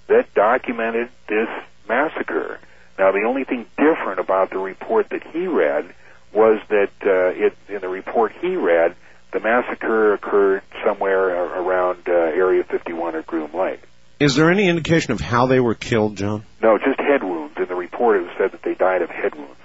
that 0.09 0.33
documented 0.35 1.11
this 1.29 1.49
massacre. 1.89 2.59
Now, 2.99 3.13
the 3.13 3.25
only 3.27 3.45
thing 3.45 3.67
different 3.77 4.21
about 4.21 4.51
the 4.51 4.59
report 4.59 5.11
that 5.11 5.23
he 5.33 5.47
read 5.47 5.95
was 6.33 6.61
that 6.69 6.91
uh, 7.05 7.47
it, 7.47 7.57
in 7.69 7.81
the 7.81 7.89
report 7.89 8.33
he 8.41 8.57
read, 8.57 8.95
the 9.33 9.41
massacre 9.41 10.15
occurred 10.15 10.63
somewhere 10.85 11.29
around 11.29 12.09
uh, 12.09 12.13
Area 12.13 12.65
51 12.65 13.17
or 13.17 13.23
Groom 13.23 13.55
Lake. 13.55 13.83
Is 14.21 14.37
there 14.37 14.51
any 14.51 14.69
indication 14.69 15.13
of 15.13 15.21
how 15.21 15.47
they 15.47 15.59
were 15.59 15.75
killed, 15.75 16.17
John? 16.17 16.45
No, 16.63 16.79
just 16.79 17.01
head 17.01 17.25
wounds. 17.25 17.57
In 17.57 17.67
the 17.67 17.75
report, 17.75 18.19
it 18.19 18.21
was 18.21 18.31
said 18.39 18.53
that 18.53 18.63
they 18.63 18.75
died 18.75 19.03
of 19.03 19.11
head 19.11 19.35
wounds. 19.35 19.61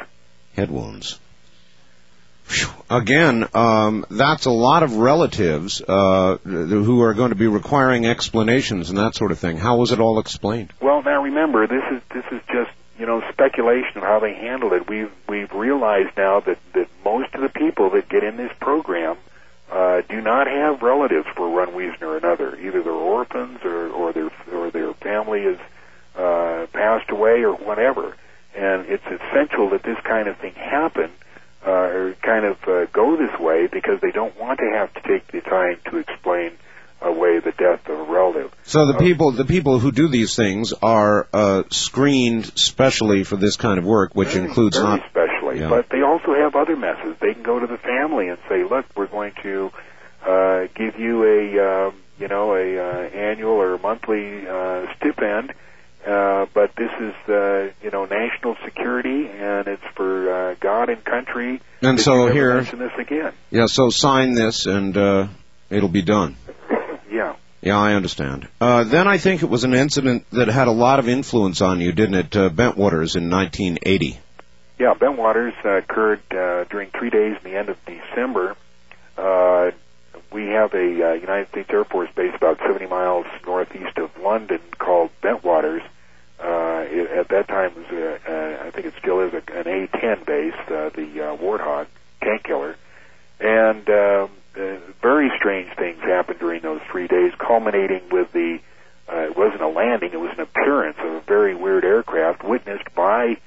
Head 0.56 0.72
wounds. 0.72 1.20
Again, 2.90 3.48
um, 3.54 4.06
that's 4.10 4.46
a 4.46 4.52
lot 4.52 4.84
of 4.84 4.96
relatives 4.96 5.82
uh, 5.82 6.38
who 6.38 7.02
are 7.02 7.14
going 7.14 7.30
to 7.30 7.36
be 7.36 7.48
requiring 7.48 8.06
explanations 8.06 8.90
and 8.90 8.98
that 8.98 9.16
sort 9.16 9.32
of 9.32 9.40
thing. 9.40 9.58
How 9.58 9.76
was 9.76 9.92
it 9.92 10.00
all 10.00 10.20
explained? 10.20 10.72
Well, 10.82 11.04
now 11.04 11.24
remember, 11.24 11.68
this 11.68 11.84
is 11.92 12.02
this 12.14 12.24
is 12.32 12.42
just 12.48 12.72
you 12.98 13.06
know 13.06 13.22
speculation 13.32 13.98
of 13.98 14.04
how 14.04 14.20
they 14.20 14.34
handled 14.34 14.74
it. 14.74 14.90
We've 14.90 15.12
we've 15.28 15.52
realized 15.52 16.16
now 16.16 16.40
that 16.40 16.60
that 16.74 16.88
most 17.04 17.34
of 17.36 17.42
the 17.42 17.50
people 17.50 17.90
that 17.92 18.08
get 18.08 18.24
in 18.24 18.38
this 18.38 18.52
program 18.62 19.18
uh, 19.70 20.02
do 20.08 20.22
not 20.22 20.48
have 20.48 20.82
relatives 20.82 21.28
for 21.36 21.50
one 21.50 21.76
reason 21.76 22.02
or 22.04 22.16
another. 22.16 22.58
Either 22.58 22.82
they're 22.82 22.94
orphans 22.94 23.60
or 23.66 23.90
or 23.90 24.14
their 24.14 24.32
or 24.54 24.72
their 24.72 24.94
family 24.94 25.42
is 25.42 25.60
uh, 26.16 26.68
passed 26.72 27.10
away 27.10 27.44
or 27.44 27.54
whatever. 27.54 28.16
And 28.56 28.86
it's 28.88 29.06
essential 29.06 29.70
that 29.72 29.84
this 29.84 30.00
kind 30.04 30.28
of 30.28 30.38
thing 30.38 30.54
happen 30.54 31.12
uh, 31.68 32.14
kind 32.22 32.46
of 32.46 32.58
uh, 32.68 32.86
go 32.94 33.18
this 33.18 33.38
way 33.40 33.68
because 33.68 34.00
they 34.02 34.12
don't 34.12 34.40
want 34.40 34.60
to 34.60 34.70
have 34.78 34.94
to 34.94 35.02
take 35.02 35.28
the 35.32 35.42
time 35.42 35.78
to 35.92 35.98
explain 35.98 36.52
away 37.02 37.40
the 37.40 37.52
death 37.52 37.88
of 37.90 38.00
a 38.00 38.12
relative. 38.12 38.52
So 38.64 38.88
the 38.88 38.96
Uh, 38.96 39.00
people, 39.00 39.32
the 39.32 39.46
people 39.46 39.78
who 39.80 39.92
do 39.92 40.08
these 40.08 40.36
things 40.36 40.74
are 40.82 41.28
uh, 41.34 41.64
screened 41.70 42.46
specially 42.58 43.24
for 43.24 43.36
this 43.36 43.56
kind 43.58 43.78
of 43.78 43.86
work, 43.86 44.12
which 44.14 44.30
very, 44.34 44.46
includes 44.48 44.78
very 44.78 44.90
not. 44.98 45.10
specially. 45.10 45.60
Yeah. 45.60 45.70
But 45.70 45.90
they 45.90 46.02
also 46.02 46.34
have 46.34 46.56
other 46.56 46.76
methods. 46.76 47.20
They 47.20 47.34
can 47.34 47.44
go 47.44 47.60
to 47.60 47.68
the 47.68 47.78
family 47.78 48.30
and 48.30 48.40
say, 48.50 48.64
"Look, 48.64 48.86
we're 48.96 49.08
going 49.08 49.34
to 49.44 49.72
uh, 50.26 50.68
give 50.74 50.98
you 51.00 51.24
a 51.24 51.88
um, 51.88 51.96
you 52.18 52.28
know 52.28 52.56
a 52.56 52.80
uh, 52.80 53.10
annual 53.30 53.62
or 53.62 53.78
monthly 53.78 54.48
uh, 54.48 54.88
stipend." 54.96 55.54
Uh, 56.08 56.46
but 56.54 56.74
this 56.78 56.92
is, 57.02 57.14
uh, 57.30 57.70
you 57.84 57.92
know, 57.92 58.06
national 58.06 58.56
security, 58.64 59.28
and 59.28 59.68
it's 59.68 59.84
for 59.96 60.32
uh, 60.52 60.56
God 60.60 60.88
and 60.90 61.04
country. 61.04 61.60
And 61.82 62.00
so 62.00 62.28
here- 62.28 62.56
mention 62.56 62.80
this 62.80 62.94
again. 62.98 63.34
Yeah. 63.52 63.66
So 63.66 63.90
sign 63.90 64.34
this, 64.34 64.66
and 64.66 64.96
uh, 64.96 65.28
it'll 65.70 65.90
be 65.90 66.02
done. 66.04 66.38
Yeah. 67.10 67.36
Yeah, 67.62 67.78
I 67.80 67.94
understand. 67.94 68.48
Uh, 68.60 68.84
then 68.84 69.08
I 69.08 69.18
think 69.18 69.42
it 69.42 69.50
was 69.50 69.64
an 69.64 69.74
incident 69.74 70.26
that 70.32 70.50
had 70.50 70.68
a 70.68 70.72
lot 70.72 71.00
of 71.00 71.08
influence 71.08 71.62
on 71.62 71.80
you, 71.80 71.94
didn't 71.94 72.16
it? 72.16 72.36
Uh, 72.36 72.50
Bentwaters 72.50 73.16
in 73.16 73.30
1980. 73.32 74.20
Yeah, 74.78 74.94
Bentwaters 74.94 75.54
uh, 75.66 75.78
occurred 75.78 76.20
uh, 76.32 76.66
during 76.66 76.92
three 76.92 77.10
days 77.10 77.38
in 77.44 77.50
the 77.50 77.58
end 77.58 77.70
of 77.70 77.78
December. 77.86 78.56
Uh, 79.18 79.72
we 80.32 80.48
have 80.48 80.74
a 80.74 81.12
uh, 81.12 81.14
United 81.14 81.48
States 81.50 81.70
Air 81.72 81.86
Force 81.86 82.10
base 82.14 82.36
about 82.36 82.60
70 82.60 82.86
miles 82.88 83.26
northeast 83.46 83.98
of 83.98 84.12
London 84.22 84.60
called 84.78 85.10
Bentwaters. 85.24 85.82
Uh, 86.40 86.86
it, 86.88 87.10
at 87.12 87.28
that 87.30 87.48
time, 87.48 87.74
was 87.76 87.86
a, 87.92 88.14
uh, 88.14 88.68
I 88.68 88.72
think 88.72 88.86
it 88.86 88.94
still 89.00 89.22
is 89.22 89.34
a, 89.34 89.42
an 89.58 89.68
A-10 89.68 90.26
base, 90.26 90.54
uh, 90.68 90.90
the 90.94 91.22
uh, 91.22 91.38
Warthog 91.38 91.88
tank 92.22 92.44
killer. 92.44 92.76
And 93.40 93.90
um, 93.90 94.30
uh, 94.56 94.78
very 95.02 95.32
strange 95.38 95.76
things 95.76 96.00
happened 96.02 96.40
during 96.40 96.62
those 96.62 96.82
three 96.92 97.08
days, 97.08 97.34
culminating 97.38 98.10
with 98.12 98.32
the 98.34 98.60
uh, 99.10 99.20
it 99.20 99.38
wasn't 99.38 99.62
a 99.62 99.68
landing, 99.68 100.12
it 100.12 100.20
was 100.20 100.32
an 100.34 100.42
appearance 100.42 100.98
of 101.00 101.14
a 101.14 101.22
very 101.22 101.56
weird 101.56 101.86
aircraft 101.86 102.44
witnessed 102.44 102.94
by 102.94 103.38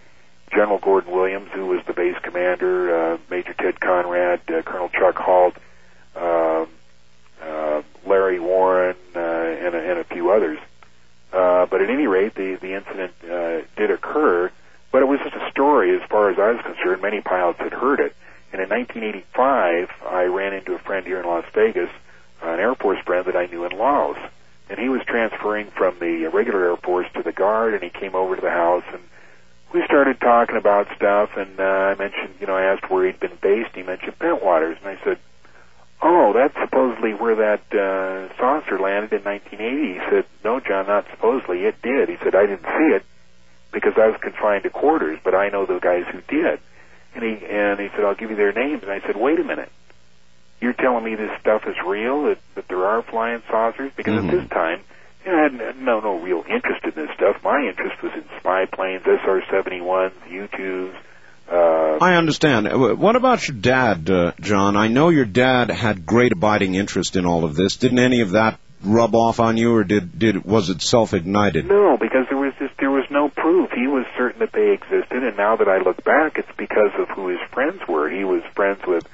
General 0.51 0.78
Gordon 0.78 1.12
Williams, 1.12 1.51
who 1.53 1.66
was 1.66 1.84
the 1.86 1.93
base 1.93 2.16
commander, 2.22 3.12
uh, 3.12 3.18
Major 3.28 3.53
Ted 3.53 3.78
Conrad, 3.78 4.41
uh, 4.49 4.62
Colonel 4.62 4.88
Chuck 4.88 5.16
Halt, 5.16 5.57
um, 6.16 6.68
uh, 7.43 7.82
Larry 8.07 8.41
Warren, 8.41 8.97
uh, 9.14 9.18
and, 9.18 9.74
a, 9.74 9.91
and 9.91 9.99
a 9.99 10.05
few 10.05 10.30
others. 10.30 10.59
Uh, 11.32 11.66
but 11.66 11.80
at 11.80 11.90
any 11.90 12.06
rate, 12.06 12.34
the, 12.34 12.56
the 12.56 12.74
incident 12.74 13.12
uh, 13.24 13.66
did 13.76 13.90
occur, 13.90 14.50
but 14.90 15.02
it 15.02 15.06
was 15.06 15.20
just 15.20 15.36
a 15.36 15.50
story 15.50 15.94
as 15.94 16.02
far 16.08 16.30
as 16.30 16.38
I 16.38 16.52
was 16.52 16.62
concerned. 16.62 17.02
Many 17.02 17.20
pilots 17.20 17.60
had 17.60 17.72
heard 17.72 18.00
it. 18.00 18.14
And 18.52 18.60
in 18.60 18.68
1985, 18.68 19.88
I 20.10 20.24
ran 20.24 20.52
into 20.52 20.74
a 20.74 20.78
friend 20.78 21.06
here 21.06 21.20
in 21.20 21.26
Las 21.26 21.44
Vegas, 21.54 21.90
an 22.42 22.58
Air 22.58 22.74
Force 22.74 22.98
friend 23.04 23.26
that 23.26 23.36
I 23.36 23.46
knew 23.46 23.64
in 23.64 23.78
Laos. 23.78 24.18
And 24.68 24.78
he 24.78 24.88
was 24.88 25.02
transferring 25.06 25.70
from 25.70 25.98
the 26.00 26.26
regular 26.26 26.70
Air 26.70 26.76
Force 26.76 27.06
to 27.14 27.22
the 27.22 27.32
Guard, 27.32 27.74
and 27.74 27.82
he 27.82 27.90
came 27.90 28.14
over 28.16 28.34
to 28.34 28.42
the 28.42 28.50
house 28.50 28.84
and 28.92 29.02
we 29.72 29.84
started 29.84 30.20
talking 30.20 30.56
about 30.56 30.88
stuff, 30.96 31.30
and 31.36 31.60
uh, 31.60 31.62
I 31.62 31.94
mentioned, 31.94 32.34
you 32.40 32.46
know, 32.46 32.56
I 32.56 32.64
asked 32.64 32.90
where 32.90 33.06
he'd 33.06 33.20
been 33.20 33.38
based. 33.40 33.70
He 33.74 33.82
mentioned 33.82 34.18
Bentwaters, 34.18 34.78
and 34.78 34.86
I 34.86 34.98
said, 35.04 35.18
"Oh, 36.03 36.32
that's 36.32 36.55
supposedly 36.61 37.12
where 37.14 37.34
that 37.36 37.61
uh, 37.74 38.34
saucer 38.38 38.78
landed 38.78 39.12
in 39.12 39.24
1980." 39.24 39.94
He 39.94 40.01
said, 40.11 40.24
"No, 40.44 40.61
John, 40.61 40.86
not 40.86 41.07
supposedly. 41.11 41.64
It 41.66 41.80
did." 41.82 42.09
He 42.09 42.16
said, 42.22 42.34
"I 42.34 42.46
didn't 42.46 42.64
see 42.64 42.94
it 42.94 43.05
because 43.72 43.94
I 43.96 44.09
was 44.09 44.16
confined 44.20 44.62
to 44.64 44.70
quarters, 44.70 45.18
but 45.22 45.34
I 45.34 45.48
know 45.48 45.66
the 45.66 45.78
guys 45.78 46.05
who 46.11 46.20
did." 46.22 46.61
And 47.14 47.24
he 47.24 47.44
and 47.46 47.78
he 47.80 47.88
said, 47.94 48.05
"I'll 48.05 48.14
give 48.14 48.30
you 48.30 48.36
their 48.36 48.53
names." 48.53 48.82
And 48.82 48.90
I 48.92 49.01
said, 49.01 49.16
"Wait 49.16 49.38
a 49.40 49.44
minute." 49.44 49.70
You're 50.61 50.74
telling 50.74 51.05
me 51.05 51.14
this 51.14 51.30
stuff 51.40 51.66
is 51.66 51.76
real? 51.86 52.24
That, 52.24 52.38
that 52.55 52.68
there 52.68 52.84
are 52.84 53.01
flying 53.03 53.42
saucers? 53.48 53.92
Because 53.96 54.12
Mhm. 54.22 54.28
at 54.28 54.30
this 54.30 54.48
time, 54.51 54.80
you 55.24 55.32
know, 55.32 55.38
I 55.38 55.42
had 55.44 55.80
no 55.80 56.01
no 56.01 56.18
real 56.18 56.44
interest 56.48 56.84
in 56.84 56.90
this 56.94 57.11
stuff. 57.14 57.42
My 57.42 57.61
interest 57.66 58.03
was 58.03 58.12
in 58.12 58.24
spy 58.38 58.66
planes, 58.66 59.07
SR-71s, 59.07 60.12
U-2s. 60.28 60.92
Uh, 61.51 61.98
I 62.01 62.14
understand. 62.16 62.68
Uh, 62.68 62.94
What 62.94 63.16
about 63.16 63.46
your 63.48 63.57
dad, 63.57 64.09
uh, 64.09 64.32
John? 64.40 64.76
I 64.76 64.88
know 64.88 65.09
your 65.09 65.24
dad 65.24 65.70
had 65.70 66.07
great 66.07 66.32
abiding 66.32 66.74
interest 66.74 67.16
in 67.16 67.26
all 67.26 67.44
of 67.44 67.57
this. 67.57 67.76
Didn't 67.76 67.98
any 67.98 68.20
of 68.20 68.30
that 68.32 68.59
rub 68.82 69.14
off 69.14 69.40
on 69.40 69.57
you, 69.57 69.74
or 69.74 69.84
did 69.84 70.18
did 70.18 70.44
was 70.44 70.70
it 70.70 70.80
self 70.80 71.12
ignited? 71.12 71.66
no, 71.66 71.96
because 71.98 72.26
there 72.28 72.38
was 72.38 72.55
just 72.59 72.76
there 72.78 72.90
was 72.90 73.05
no 73.11 73.28
proof. 73.28 73.70
He 73.72 73.86
was 73.88 74.07
certain 74.16 74.38
that 74.40 74.53
they 74.53 74.70
existed, 74.70 75.22
and 75.24 75.36
now 75.36 75.57
that 75.57 75.68
I 75.68 75.78
look 75.78 76.03
back, 76.05 76.38
it's 76.38 76.48
because 76.57 76.92
of 76.98 77.09
who 77.09 77.28
his 77.28 77.40
friends 77.53 77.80
were. 77.88 78.09
He 78.09 78.24
was 78.24 78.42
friends 78.55 78.80
with 78.86 79.07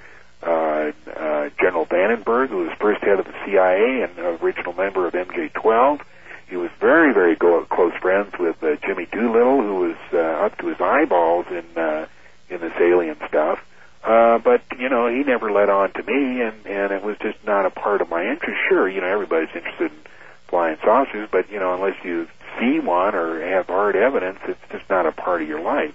uh, 0.43 0.93
uh, 1.17 1.49
General 1.59 1.87
Vandenberg, 1.87 2.51
who 2.51 2.59
was 2.67 2.73
first 2.79 3.03
head 3.03 3.19
of 3.19 3.25
the 3.25 3.35
CIA 3.47 4.03
and 4.03 4.41
original 4.43 4.75
member 4.75 5.07
of 5.09 5.15
MJ-12. 5.15 6.01
He 6.49 6.57
was 6.57 6.71
very, 6.79 7.13
very 7.13 7.35
go- 7.35 7.65
close 7.65 7.95
friends 8.01 8.33
with 8.39 8.63
uh, 8.63 8.77
Jimmy 8.87 9.07
Doolittle, 9.11 9.63
who 9.63 9.75
was 9.89 9.97
uh, 10.13 10.19
up 10.47 10.57
to 10.59 10.69
his 10.69 10.81
eyeballs 10.81 11.47
in 11.51 11.65
uh, 11.83 12.07
in 12.49 12.61
this 12.61 12.73
alien 12.81 13.17
stuff. 13.29 13.61
Uh, 14.05 14.39
but 14.39 14.63
you 14.79 14.89
know, 14.89 15.09
he 15.09 15.25
never 15.25 15.51
let 15.51 15.69
on 15.69 15.93
to 15.93 16.03
me, 16.03 16.41
and 16.41 16.67
and 16.67 16.93
it 16.93 17.03
was 17.03 17.17
just 17.19 17.39
not 17.45 17.67
a 17.67 17.71
part 17.71 18.01
of 18.01 18.09
my 18.09 18.23
interest. 18.23 18.59
Sure, 18.69 18.89
you 18.89 19.01
know, 19.01 19.09
everybody's 19.09 19.55
interested 19.55 19.91
in 19.91 19.99
flying 20.47 20.77
saucers, 20.85 21.29
but 21.31 21.51
you 21.51 21.59
know, 21.59 21.75
unless 21.75 21.97
you 22.05 22.29
see 22.59 22.79
one 22.79 23.15
or 23.15 23.41
have 23.41 23.67
hard 23.67 23.97
evidence, 23.97 24.39
it's 24.47 24.61
just 24.71 24.89
not 24.89 25.07
a 25.07 25.13
part 25.13 25.43
of 25.43 25.49
your 25.49 25.61
life. 25.61 25.95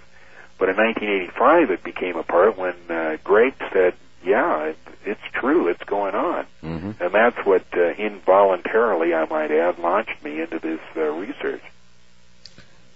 But 0.58 0.70
in 0.70 0.76
1985, 0.76 1.72
it 1.72 1.84
became 1.84 2.18
a 2.18 2.24
part 2.24 2.58
when 2.58 2.76
uh, 2.90 3.18
Greg 3.24 3.54
said, 3.72 3.94
"Yeah, 4.24 4.66
it, 4.66 4.78
it's 5.06 5.22
true. 5.34 5.70
It's 5.70 5.84
going 5.84 6.14
on," 6.14 6.46
hmm 6.62 6.92
and 7.00 7.14
that's 7.14 7.38
what 7.46 7.66
uh, 7.74 7.94
involuntarily, 7.98 9.14
I 9.14 9.26
might 9.26 9.52
add, 9.52 9.80
launched 9.80 10.22
me 10.24 10.42
into 10.42 10.60
this 10.60 10.82
uh, 10.98 11.02
research. 11.02 11.64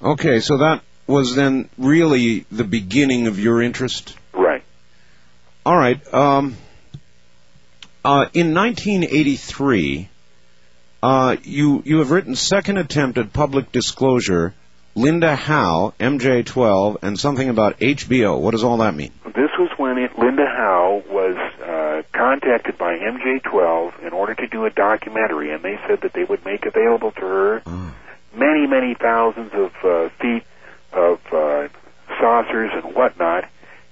Okay, 0.02 0.42
so 0.42 0.58
that 0.58 0.82
was 1.08 1.36
then 1.36 1.70
really 1.78 2.46
the 2.52 2.64
beginning 2.64 3.28
of 3.28 3.40
your 3.40 3.62
interest. 3.62 4.16
Right. 4.34 4.64
All 5.66 5.78
right. 5.78 6.02
Um, 6.14 6.56
uh, 8.04 8.30
in 8.34 8.54
1983, 8.54 10.10
uh, 11.02 11.38
you 11.44 11.82
you 11.86 12.00
have 12.00 12.12
written 12.12 12.36
second 12.36 12.78
attempt 12.78 13.18
at 13.18 13.34
public 13.34 13.72
disclosure. 13.72 14.54
Linda 14.98 15.36
Howe, 15.36 15.94
MJ12, 16.00 17.00
and 17.02 17.20
something 17.20 17.50
about 17.50 17.80
HBO. 17.80 18.40
What 18.40 18.52
does 18.52 18.64
all 18.64 18.78
that 18.78 18.96
mean? 18.96 19.12
This 19.26 19.52
was 19.60 19.70
when 19.76 19.98
it, 19.98 20.18
Linda 20.18 20.46
Howe 20.46 21.04
was 21.10 21.36
uh, 21.62 22.04
contacted 22.14 22.78
by 22.78 22.98
MJ12 22.98 24.08
in 24.08 24.14
order 24.14 24.36
to 24.36 24.48
do 24.48 24.64
a 24.64 24.70
documentary, 24.70 25.52
and 25.52 25.62
they 25.62 25.78
said 25.86 26.00
that 26.04 26.14
they 26.14 26.24
would 26.24 26.46
make 26.46 26.66
available 26.66 27.12
to 27.12 27.20
her 27.20 27.62
many, 28.36 28.68
many 28.68 28.94
thousands 28.94 29.52
of 29.54 29.74
uh, 29.84 30.10
feet 30.22 30.44
of 30.96 31.20
uh, 31.32 31.68
saucers 32.20 32.72
and 32.74 32.96
whatnot, 32.96 33.48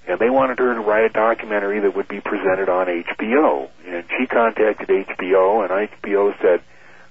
and 0.06 0.18
they 0.18 0.30
wanted 0.30 0.58
her 0.58 0.74
to 0.74 0.80
write 0.80 1.04
a 1.04 1.08
documentary 1.08 1.80
that 1.80 1.94
would 1.94 2.08
be 2.08 2.20
presented 2.20 2.68
on 2.68 2.86
HBO. 2.86 3.68
And 3.86 4.04
she 4.18 4.26
contacted 4.26 4.88
HBO, 4.88 5.62
and 5.62 5.90
HBO 5.90 6.34
said, 6.40 6.62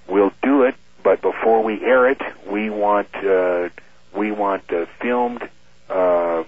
"We'll 0.08 0.32
do 0.42 0.62
it, 0.62 0.74
but 1.02 1.22
before 1.22 1.62
we 1.62 1.82
air 1.82 2.08
it, 2.08 2.20
we 2.46 2.70
want 2.70 3.14
uh, 3.14 3.70
we 4.14 4.30
want 4.30 4.70
a 4.70 4.86
filmed 5.00 5.48
uh, 5.90 6.44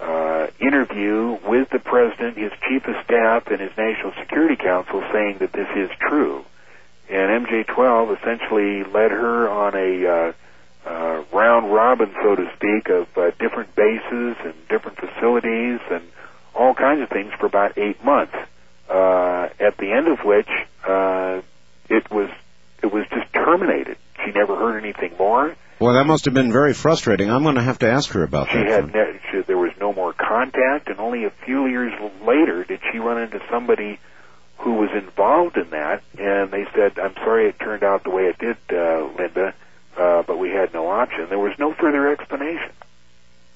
uh, 0.00 0.46
interview 0.60 1.38
with 1.46 1.70
the 1.70 1.78
president, 1.78 2.36
his 2.36 2.52
chief 2.68 2.86
of 2.86 2.96
staff, 3.04 3.46
and 3.48 3.60
his 3.60 3.72
national 3.76 4.12
security 4.20 4.56
council, 4.56 5.02
saying 5.12 5.38
that 5.38 5.52
this 5.52 5.68
is 5.76 5.90
true." 6.00 6.44
And 7.10 7.46
MJ12 7.46 8.20
essentially 8.20 8.84
led 8.84 9.10
her 9.10 9.48
on 9.48 9.74
a 9.74 10.06
uh, 10.06 10.32
uh, 10.86 11.22
round 11.32 11.72
robin, 11.72 12.14
so 12.22 12.36
to 12.36 12.50
speak, 12.56 12.88
of 12.88 13.06
uh, 13.16 13.30
different 13.38 13.74
bases 13.74 14.36
and 14.44 14.54
different 14.68 14.98
facilities 14.98 15.80
and 15.90 16.02
all 16.54 16.74
kinds 16.74 17.02
of 17.02 17.08
things 17.08 17.32
for 17.38 17.46
about 17.46 17.78
eight 17.78 18.02
months. 18.04 18.34
Uh, 18.88 19.48
at 19.60 19.76
the 19.76 19.92
end 19.92 20.08
of 20.08 20.20
which, 20.24 20.48
uh, 20.86 21.40
it 21.88 22.10
was 22.10 22.30
it 22.82 22.92
was 22.92 23.06
just 23.10 23.32
terminated. 23.32 23.96
She 24.24 24.32
never 24.32 24.56
heard 24.56 24.82
anything 24.82 25.14
more. 25.18 25.54
Well, 25.80 25.94
that 25.94 26.06
must 26.06 26.24
have 26.24 26.34
been 26.34 26.50
very 26.50 26.74
frustrating. 26.74 27.30
I'm 27.30 27.44
going 27.44 27.54
to 27.54 27.62
have 27.62 27.78
to 27.80 27.90
ask 27.90 28.10
her 28.10 28.24
about 28.24 28.46
that. 28.46 28.52
She 28.52 28.58
that. 28.58 28.84
had 28.84 28.94
ne- 28.94 29.20
she, 29.30 29.42
there 29.42 29.58
was 29.58 29.72
no 29.78 29.92
more 29.92 30.12
contact, 30.12 30.88
and 30.88 30.98
only 30.98 31.24
a 31.24 31.30
few 31.30 31.66
years 31.66 31.92
later 32.26 32.64
did 32.64 32.80
she 32.90 32.98
run 32.98 33.22
into 33.22 33.40
somebody 33.50 34.00
who 34.58 34.72
was 34.74 34.90
involved 34.92 35.56
in 35.56 35.70
that, 35.70 36.02
and 36.18 36.50
they 36.50 36.66
said, 36.74 36.98
"I'm 36.98 37.14
sorry 37.14 37.48
it 37.48 37.60
turned 37.60 37.84
out 37.84 38.02
the 38.02 38.10
way 38.10 38.24
it 38.24 38.38
did, 38.38 38.56
uh, 38.72 39.06
Linda, 39.16 39.54
uh, 39.98 40.22
but 40.26 40.38
we 40.38 40.50
had 40.50 40.72
no 40.72 40.88
option." 40.88 41.26
There 41.28 41.38
was 41.38 41.58
no 41.58 41.72
further 41.74 42.10
explanation. 42.12 42.70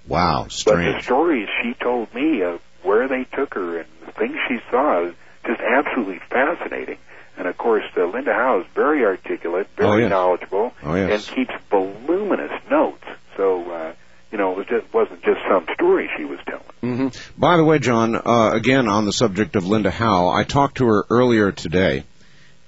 wow, 0.06 0.46
strange. 0.48 0.92
But 0.94 0.98
the 0.98 1.02
stories 1.04 1.48
she 1.62 1.74
told 1.74 2.12
me 2.14 2.42
of 2.42 2.60
where 2.82 3.08
they 3.08 3.24
took 3.24 3.54
her 3.54 3.78
and 3.78 3.88
the 4.06 4.12
things 4.12 4.36
she 4.48 4.58
saw 4.70 5.06
is 5.06 5.14
just 5.46 5.60
absolutely 5.60 6.20
fascinating. 6.30 6.98
And 7.38 7.46
of 7.48 7.56
course, 7.56 7.84
uh, 7.96 8.04
Linda 8.06 8.34
Howe 8.34 8.60
is 8.60 8.66
very 8.74 9.04
articulate, 9.04 9.68
very 9.76 9.88
Oh, 9.90 9.96
yes. 9.96 10.10
knowledgeable, 10.10 10.72
Oh, 10.82 10.94
yes. 10.94 11.28
and 11.28 11.34
keeps 11.36 11.54
voluminous 11.70 12.52
notes. 12.70 13.04
So, 13.36 13.70
uh, 13.70 13.92
you 14.30 14.38
know, 14.38 14.52
it 14.52 14.58
was 14.58 14.66
just, 14.66 14.92
wasn't 14.92 15.22
just 15.22 15.40
some 15.48 15.66
story 15.74 16.10
she 16.16 16.24
was 16.24 16.38
telling. 16.46 16.62
hmm 16.80 17.08
By 17.38 17.56
the 17.56 17.64
way, 17.64 17.78
John, 17.78 18.14
uh, 18.16 18.50
again 18.52 18.86
on 18.88 19.04
the 19.06 19.12
subject 19.12 19.56
of 19.56 19.66
Linda 19.66 19.90
Howe, 19.90 20.28
I 20.28 20.44
talked 20.44 20.76
to 20.78 20.86
her 20.86 21.04
earlier 21.08 21.52
today, 21.52 22.04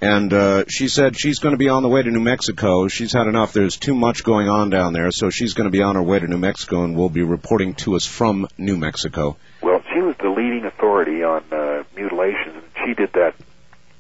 and 0.01 0.33
uh, 0.33 0.65
she 0.69 0.89
said 0.89 1.17
she's 1.19 1.39
going 1.39 1.53
to 1.53 1.59
be 1.59 1.69
on 1.69 1.83
the 1.83 1.89
way 1.89 2.03
to 2.03 2.11
New 2.11 2.21
Mexico. 2.21 2.89
She's 2.89 3.13
had 3.13 3.27
enough. 3.27 3.53
There's 3.53 3.77
too 3.77 3.95
much 3.95 4.25
going 4.25 4.49
on 4.49 4.71
down 4.71 4.93
there, 4.93 5.11
so 5.11 5.31
she's 5.31 5.55
going 5.55 5.67
to 5.67 5.71
be 5.71 5.83
on 5.83 5.95
her 5.95 6.03
way 6.03 6.19
to 6.19 6.27
New 6.27 6.39
Mexico 6.39 6.85
and 6.85 6.97
will 6.97 7.09
be 7.09 7.23
reporting 7.23 7.75
to 7.75 7.97
us 7.97 8.05
from 8.05 8.49
New 8.59 8.77
Mexico. 8.77 9.37
Well, 9.63 9.83
she 9.93 10.01
was 10.01 10.17
the 10.21 10.29
leading 10.29 10.65
authority 10.65 11.23
on 11.23 11.45
uh, 11.53 11.85
mutilations, 11.95 12.55
and 12.55 12.87
she 12.87 12.95
did 12.95 13.13
that 13.15 13.35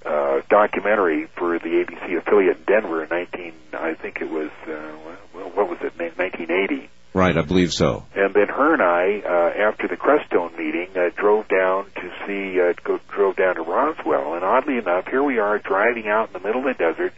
uh, 0.04 0.42
documentary 0.50 1.26
for 1.36 1.58
the 1.58 1.68
ABC 1.68 2.18
affiliate 2.18 2.58
in 2.58 2.64
Denver 2.64 3.02
in 3.02 3.08
19, 3.08 3.52
I 3.72 3.94
think 3.94 4.20
it 4.20 4.30
was, 4.30 4.50
uh, 4.66 4.92
well, 5.34 5.50
what 5.50 5.68
was 5.68 5.78
it, 5.80 5.98
1980. 5.98 6.90
Right, 7.14 7.38
I 7.38 7.42
believe 7.42 7.72
so. 7.72 8.04
And 8.16 8.34
then 8.34 8.48
her 8.48 8.72
and 8.72 8.82
I, 8.82 9.22
uh, 9.24 9.68
after 9.68 9.86
the 9.86 9.96
Crestone 9.96 10.58
meeting, 10.58 10.88
uh, 10.96 11.10
drove 11.16 11.46
down 11.46 11.86
to 11.94 12.12
see, 12.26 12.60
uh, 12.60 12.74
go, 12.82 12.98
drove 13.08 13.36
down 13.36 13.54
to 13.54 13.62
Roswell. 13.62 14.34
And 14.34 14.44
oddly 14.44 14.78
enough, 14.78 15.06
here 15.06 15.22
we 15.22 15.38
are 15.38 15.60
driving 15.60 16.08
out 16.08 16.26
in 16.26 16.32
the 16.32 16.40
middle 16.40 16.66
of 16.66 16.76
the 16.76 16.84
desert, 16.84 17.14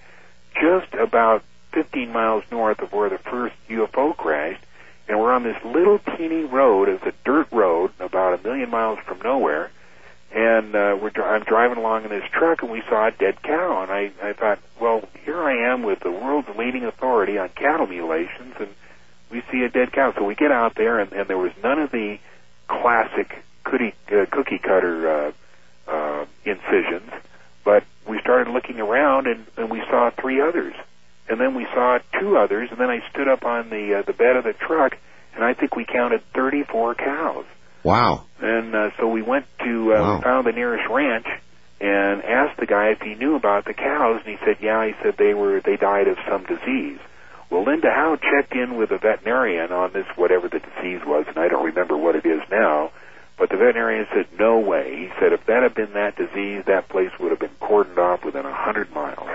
just 0.60 0.92
about 0.92 1.42
15 1.72 2.12
miles 2.12 2.44
north 2.50 2.80
of 2.80 2.92
where 2.92 3.08
the 3.08 3.16
first 3.16 3.54
UFO 3.70 4.14
crashed. 4.14 4.62
And 5.08 5.18
we're 5.18 5.32
on 5.32 5.44
this 5.44 5.56
little 5.64 5.98
teeny 5.98 6.44
road. 6.44 6.90
It's 6.90 7.06
a 7.06 7.14
dirt 7.24 7.48
road, 7.50 7.92
about 7.98 8.38
a 8.38 8.42
million 8.42 8.68
miles 8.68 8.98
from 9.06 9.20
nowhere. 9.22 9.70
And 10.30 10.74
uh, 10.74 10.98
we're 11.00 11.12
I'm 11.22 11.44
driving 11.44 11.78
along 11.78 12.04
in 12.04 12.10
this 12.10 12.28
truck, 12.32 12.60
and 12.60 12.70
we 12.70 12.82
saw 12.86 13.06
a 13.06 13.12
dead 13.12 13.40
cow. 13.40 13.82
And 13.82 13.90
I, 13.90 14.10
I 14.22 14.34
thought, 14.34 14.58
well, 14.78 15.08
here 15.24 15.42
I 15.42 15.72
am 15.72 15.84
with 15.84 16.00
the 16.00 16.10
world's 16.10 16.50
leading 16.58 16.84
authority 16.84 17.38
on 17.38 17.48
cattle 17.50 17.86
mutilations, 17.86 18.56
and 18.58 18.68
we 19.30 19.42
see 19.50 19.62
a 19.62 19.68
dead 19.68 19.92
cow. 19.92 20.12
So 20.16 20.24
we 20.24 20.34
get 20.34 20.52
out 20.52 20.74
there, 20.74 21.00
and, 21.00 21.12
and 21.12 21.28
there 21.28 21.38
was 21.38 21.52
none 21.62 21.78
of 21.80 21.90
the 21.90 22.18
classic 22.68 23.44
cookie, 23.64 23.94
uh, 24.12 24.26
cookie 24.30 24.58
cutter 24.58 25.08
uh, 25.08 25.32
uh, 25.90 26.26
incisions, 26.44 27.10
but 27.64 27.84
we 28.08 28.20
started 28.20 28.52
looking 28.52 28.80
around, 28.80 29.26
and, 29.26 29.46
and 29.56 29.70
we 29.70 29.80
saw 29.90 30.10
three 30.10 30.40
others, 30.40 30.74
and 31.28 31.40
then 31.40 31.54
we 31.54 31.64
saw 31.74 31.98
two 32.20 32.36
others, 32.36 32.68
and 32.70 32.78
then 32.78 32.90
I 32.90 33.08
stood 33.10 33.28
up 33.28 33.44
on 33.44 33.70
the 33.70 33.98
uh, 33.98 34.02
the 34.02 34.12
bed 34.12 34.36
of 34.36 34.44
the 34.44 34.52
truck, 34.52 34.96
and 35.34 35.44
I 35.44 35.54
think 35.54 35.74
we 35.76 35.84
counted 35.84 36.22
34 36.34 36.94
cows. 36.96 37.44
Wow. 37.82 38.24
And 38.40 38.74
uh, 38.74 38.90
so 38.98 39.08
we 39.08 39.22
went 39.22 39.46
to 39.60 39.94
uh, 39.94 40.00
Wow. 40.00 40.20
found 40.20 40.46
the 40.46 40.52
nearest 40.52 40.88
ranch 40.90 41.26
and 41.80 42.24
asked 42.24 42.58
the 42.58 42.66
guy 42.66 42.88
if 42.90 43.00
he 43.00 43.14
knew 43.14 43.36
about 43.36 43.64
the 43.64 43.74
cows, 43.74 44.22
and 44.24 44.38
he 44.38 44.44
said, 44.44 44.56
"Yeah." 44.60 44.86
He 44.86 44.94
said 45.02 45.16
they 45.16 45.34
were 45.34 45.60
they 45.60 45.76
died 45.76 46.08
of 46.08 46.16
some 46.28 46.44
disease. 46.44 46.98
Well, 47.50 47.64
Linda 47.64 47.90
Howe 47.90 48.16
checked 48.16 48.54
in 48.54 48.76
with 48.76 48.90
a 48.90 48.98
veterinarian 48.98 49.72
on 49.72 49.92
this 49.92 50.06
whatever 50.16 50.48
the 50.48 50.58
disease 50.58 51.00
was, 51.06 51.26
and 51.28 51.38
I 51.38 51.48
don't 51.48 51.64
remember 51.64 51.96
what 51.96 52.16
it 52.16 52.26
is 52.26 52.40
now. 52.50 52.90
But 53.38 53.50
the 53.50 53.56
veterinarian 53.56 54.06
said, 54.14 54.26
"No 54.38 54.58
way." 54.60 54.96
He 54.96 55.08
said, 55.20 55.32
"If 55.32 55.44
that 55.46 55.62
had 55.62 55.74
been 55.74 55.92
that 55.92 56.16
disease, 56.16 56.64
that 56.66 56.88
place 56.88 57.10
would 57.20 57.30
have 57.30 57.38
been 57.40 57.50
cordoned 57.60 57.98
off 57.98 58.24
within 58.24 58.46
a 58.46 58.54
hundred 58.54 58.92
miles." 58.94 59.28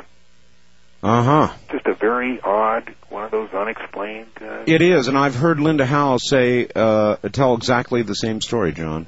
Uh 1.04 1.24
huh. 1.24 1.54
Just 1.72 1.86
a 1.88 1.94
very 1.96 2.40
odd, 2.44 2.94
one 3.10 3.24
of 3.24 3.32
those 3.32 3.50
unexplained. 3.54 4.28
Uh, 4.40 4.64
It 4.68 4.82
is, 4.82 5.08
and 5.08 5.18
I've 5.18 5.36
heard 5.36 5.60
Linda 5.60 5.86
Howe 5.86 6.18
say 6.18 6.68
uh, 6.76 7.16
tell 7.32 7.56
exactly 7.56 8.02
the 8.04 8.14
same 8.14 8.40
story, 8.42 8.72
John. 8.72 9.08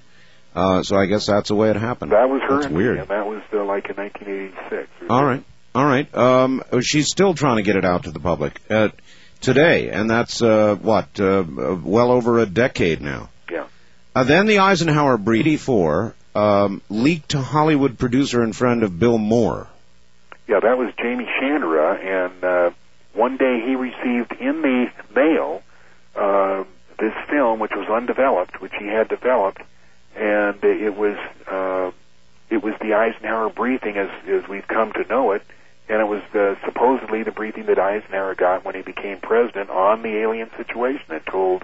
Uh, 0.56 0.82
so 0.84 0.96
I 0.96 1.06
guess 1.08 1.26
that's 1.28 1.50
the 1.50 1.56
way 1.56 1.70
it 1.72 1.76
happened. 1.76 2.12
that 2.12 2.30
was 2.30 2.42
her. 2.48 2.62
That's 2.62 2.68
weird. 2.72 3.00
and 3.00 3.08
that 3.10 3.26
was 3.28 3.42
uh, 3.52 3.64
like 3.64 3.90
in 3.90 3.96
1986. 3.96 4.88
All 5.10 5.24
right, 5.26 5.44
all 5.76 5.86
right. 5.86 6.14
Um, 6.16 6.64
she's 6.82 7.08
still 7.08 7.34
trying 7.34 7.58
to 7.58 7.64
get 7.64 7.76
it 7.76 7.86
out 7.86 8.04
to 8.04 8.12
the 8.12 8.20
public 8.20 8.62
uh, 8.70 8.90
today, 9.42 9.90
and 9.90 10.10
that's 10.10 10.42
uh, 10.42 10.76
what 10.76 11.20
uh, 11.20 11.44
well 11.84 12.12
over 12.12 12.40
a 12.40 12.46
decade 12.46 13.02
now. 13.02 13.30
Yeah. 13.52 13.68
Uh, 14.16 14.24
then 14.24 14.46
the 14.46 14.60
Eisenhower 14.60 15.18
Breed 15.18 15.48
84 15.48 16.16
um, 16.36 16.82
leaked 16.90 17.30
to 17.30 17.42
Hollywood 17.42 17.98
producer 17.98 18.42
and 18.42 18.56
friend 18.56 18.84
of 18.84 19.00
Bill 19.00 19.18
Moore. 19.18 19.68
Yeah, 20.48 20.60
that 20.60 20.78
was 20.78 20.94
Jaime 20.98 21.26
Shandera, 21.40 22.00
and 22.04 22.44
uh, 22.44 22.72
one 23.14 23.38
day 23.38 23.62
he 23.66 23.76
received 23.76 24.34
in 24.34 24.62
the 24.62 24.92
mail 25.16 25.62
uh, 26.16 26.64
this 27.00 27.14
film, 27.30 27.60
which 27.60 27.72
was 27.76 27.88
undeveloped, 27.90 28.62
which 28.62 28.74
he 28.78 28.88
had 28.88 29.08
developed, 29.08 29.62
and 30.16 30.64
it 30.64 30.96
was 30.96 31.18
uh, 31.48 31.92
it 32.50 32.64
was 32.64 32.76
the 32.82 32.94
Eisenhower 32.94 33.50
briefing 33.50 33.98
as 33.98 34.10
as 34.28 34.48
we've 34.48 34.68
come 34.68 34.92
to 34.94 35.04
know 35.08 35.32
it, 35.32 35.44
and 35.90 36.02
it 36.02 36.08
was 36.08 36.22
uh, 36.34 36.56
supposedly 36.66 37.24
the 37.24 37.32
briefing 37.32 37.66
that 37.66 37.80
Eisenhower 37.80 38.36
got 38.36 38.64
when 38.64 38.76
he 38.76 38.82
became 38.82 39.20
president 39.20 39.70
on 39.70 40.02
the 40.02 40.18
alien 40.18 40.50
situation. 40.58 41.06
It 41.10 41.26
told 41.26 41.64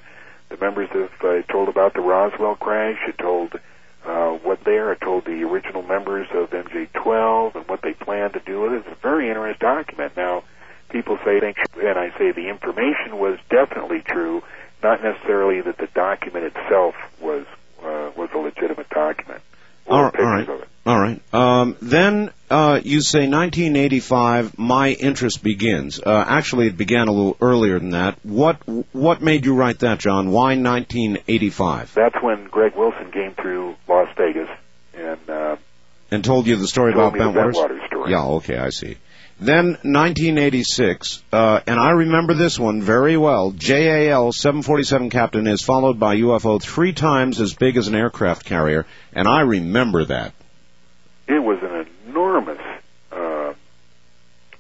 the 0.49 0.57
members 0.57 0.89
of 0.93 1.09
uh, 1.23 1.29
it 1.29 1.47
told 1.47 1.69
about 1.69 1.93
the 1.93 2.01
Roswell 2.01 2.55
crash. 2.55 2.97
It 3.07 3.17
told 3.17 3.59
uh, 4.05 4.31
what 4.31 4.63
there. 4.63 4.91
It 4.91 5.01
told 5.01 5.25
the 5.25 5.43
original 5.43 5.83
members 5.83 6.27
of 6.33 6.49
MJ12 6.49 7.55
and 7.55 7.67
what 7.67 7.81
they 7.81 7.93
planned 7.93 8.33
to 8.33 8.39
do 8.39 8.61
with 8.61 8.73
it. 8.73 8.83
It's 8.87 8.97
a 8.99 9.01
very 9.01 9.29
interesting 9.29 9.59
document. 9.59 10.17
Now, 10.17 10.43
people 10.89 11.17
say, 11.23 11.39
and 11.39 11.97
I 11.97 12.09
say 12.17 12.31
the 12.31 12.49
information 12.49 13.19
was 13.19 13.39
definitely 13.49 14.01
true, 14.01 14.43
not 14.83 15.03
necessarily 15.03 15.61
that 15.61 15.77
the 15.77 15.87
document 15.87 16.45
itself 16.45 16.95
was 17.21 17.45
uh, 17.83 18.11
was 18.17 18.29
a 18.33 18.37
legitimate 18.37 18.89
document. 18.89 19.41
All 19.87 20.03
right, 20.03 20.19
all 20.19 20.25
right. 20.25 20.67
All 20.89 20.99
right. 20.99 21.21
Um, 21.31 21.77
then 21.83 22.31
uh, 22.49 22.81
you 22.83 23.01
say 23.01 23.27
1985. 23.27 24.57
My 24.57 24.89
interest 24.89 25.43
begins. 25.43 25.99
Uh, 25.99 26.25
actually, 26.27 26.65
it 26.65 26.77
began 26.77 27.07
a 27.07 27.11
little 27.11 27.37
earlier 27.39 27.77
than 27.77 27.91
that. 27.91 28.17
What 28.23 28.67
what 28.91 29.21
made 29.21 29.45
you 29.45 29.53
write 29.53 29.79
that, 29.79 29.99
John? 29.99 30.31
Why 30.31 30.55
1985? 30.55 31.93
That's 31.93 32.15
when 32.23 32.45
Greg 32.45 32.73
Wilson 32.75 33.11
came 33.11 33.35
through 33.35 33.75
Las 33.87 34.07
Vegas 34.17 34.49
and 34.95 35.29
uh, 35.29 35.57
And 36.09 36.25
told 36.25 36.47
you 36.47 36.55
the 36.55 36.67
story 36.67 36.91
about 36.91 37.13
Bentwaters. 37.13 37.53
Bentwaters 37.53 37.85
story. 37.85 38.09
Yeah. 38.09 38.25
Okay, 38.25 38.57
I 38.57 38.71
see. 38.71 38.97
Then 39.39 39.77
1986, 39.83 41.23
uh, 41.31 41.59
and 41.67 41.79
I 41.79 41.91
remember 41.91 42.33
this 42.33 42.57
one 42.57 42.81
very 42.81 43.15
well. 43.15 43.51
JAL 43.51 44.31
747 44.31 45.11
captain 45.11 45.45
is 45.45 45.61
followed 45.61 45.99
by 45.99 46.15
UFO 46.15 46.59
three 46.59 46.93
times 46.93 47.39
as 47.39 47.53
big 47.53 47.77
as 47.77 47.87
an 47.87 47.93
aircraft 47.93 48.43
carrier, 48.43 48.87
and 49.13 49.27
I 49.27 49.41
remember 49.41 50.05
that. 50.05 50.33
It 51.29 51.43
was 51.43 51.59
an 51.61 51.87
enormous, 52.07 52.59
uh, 53.11 53.53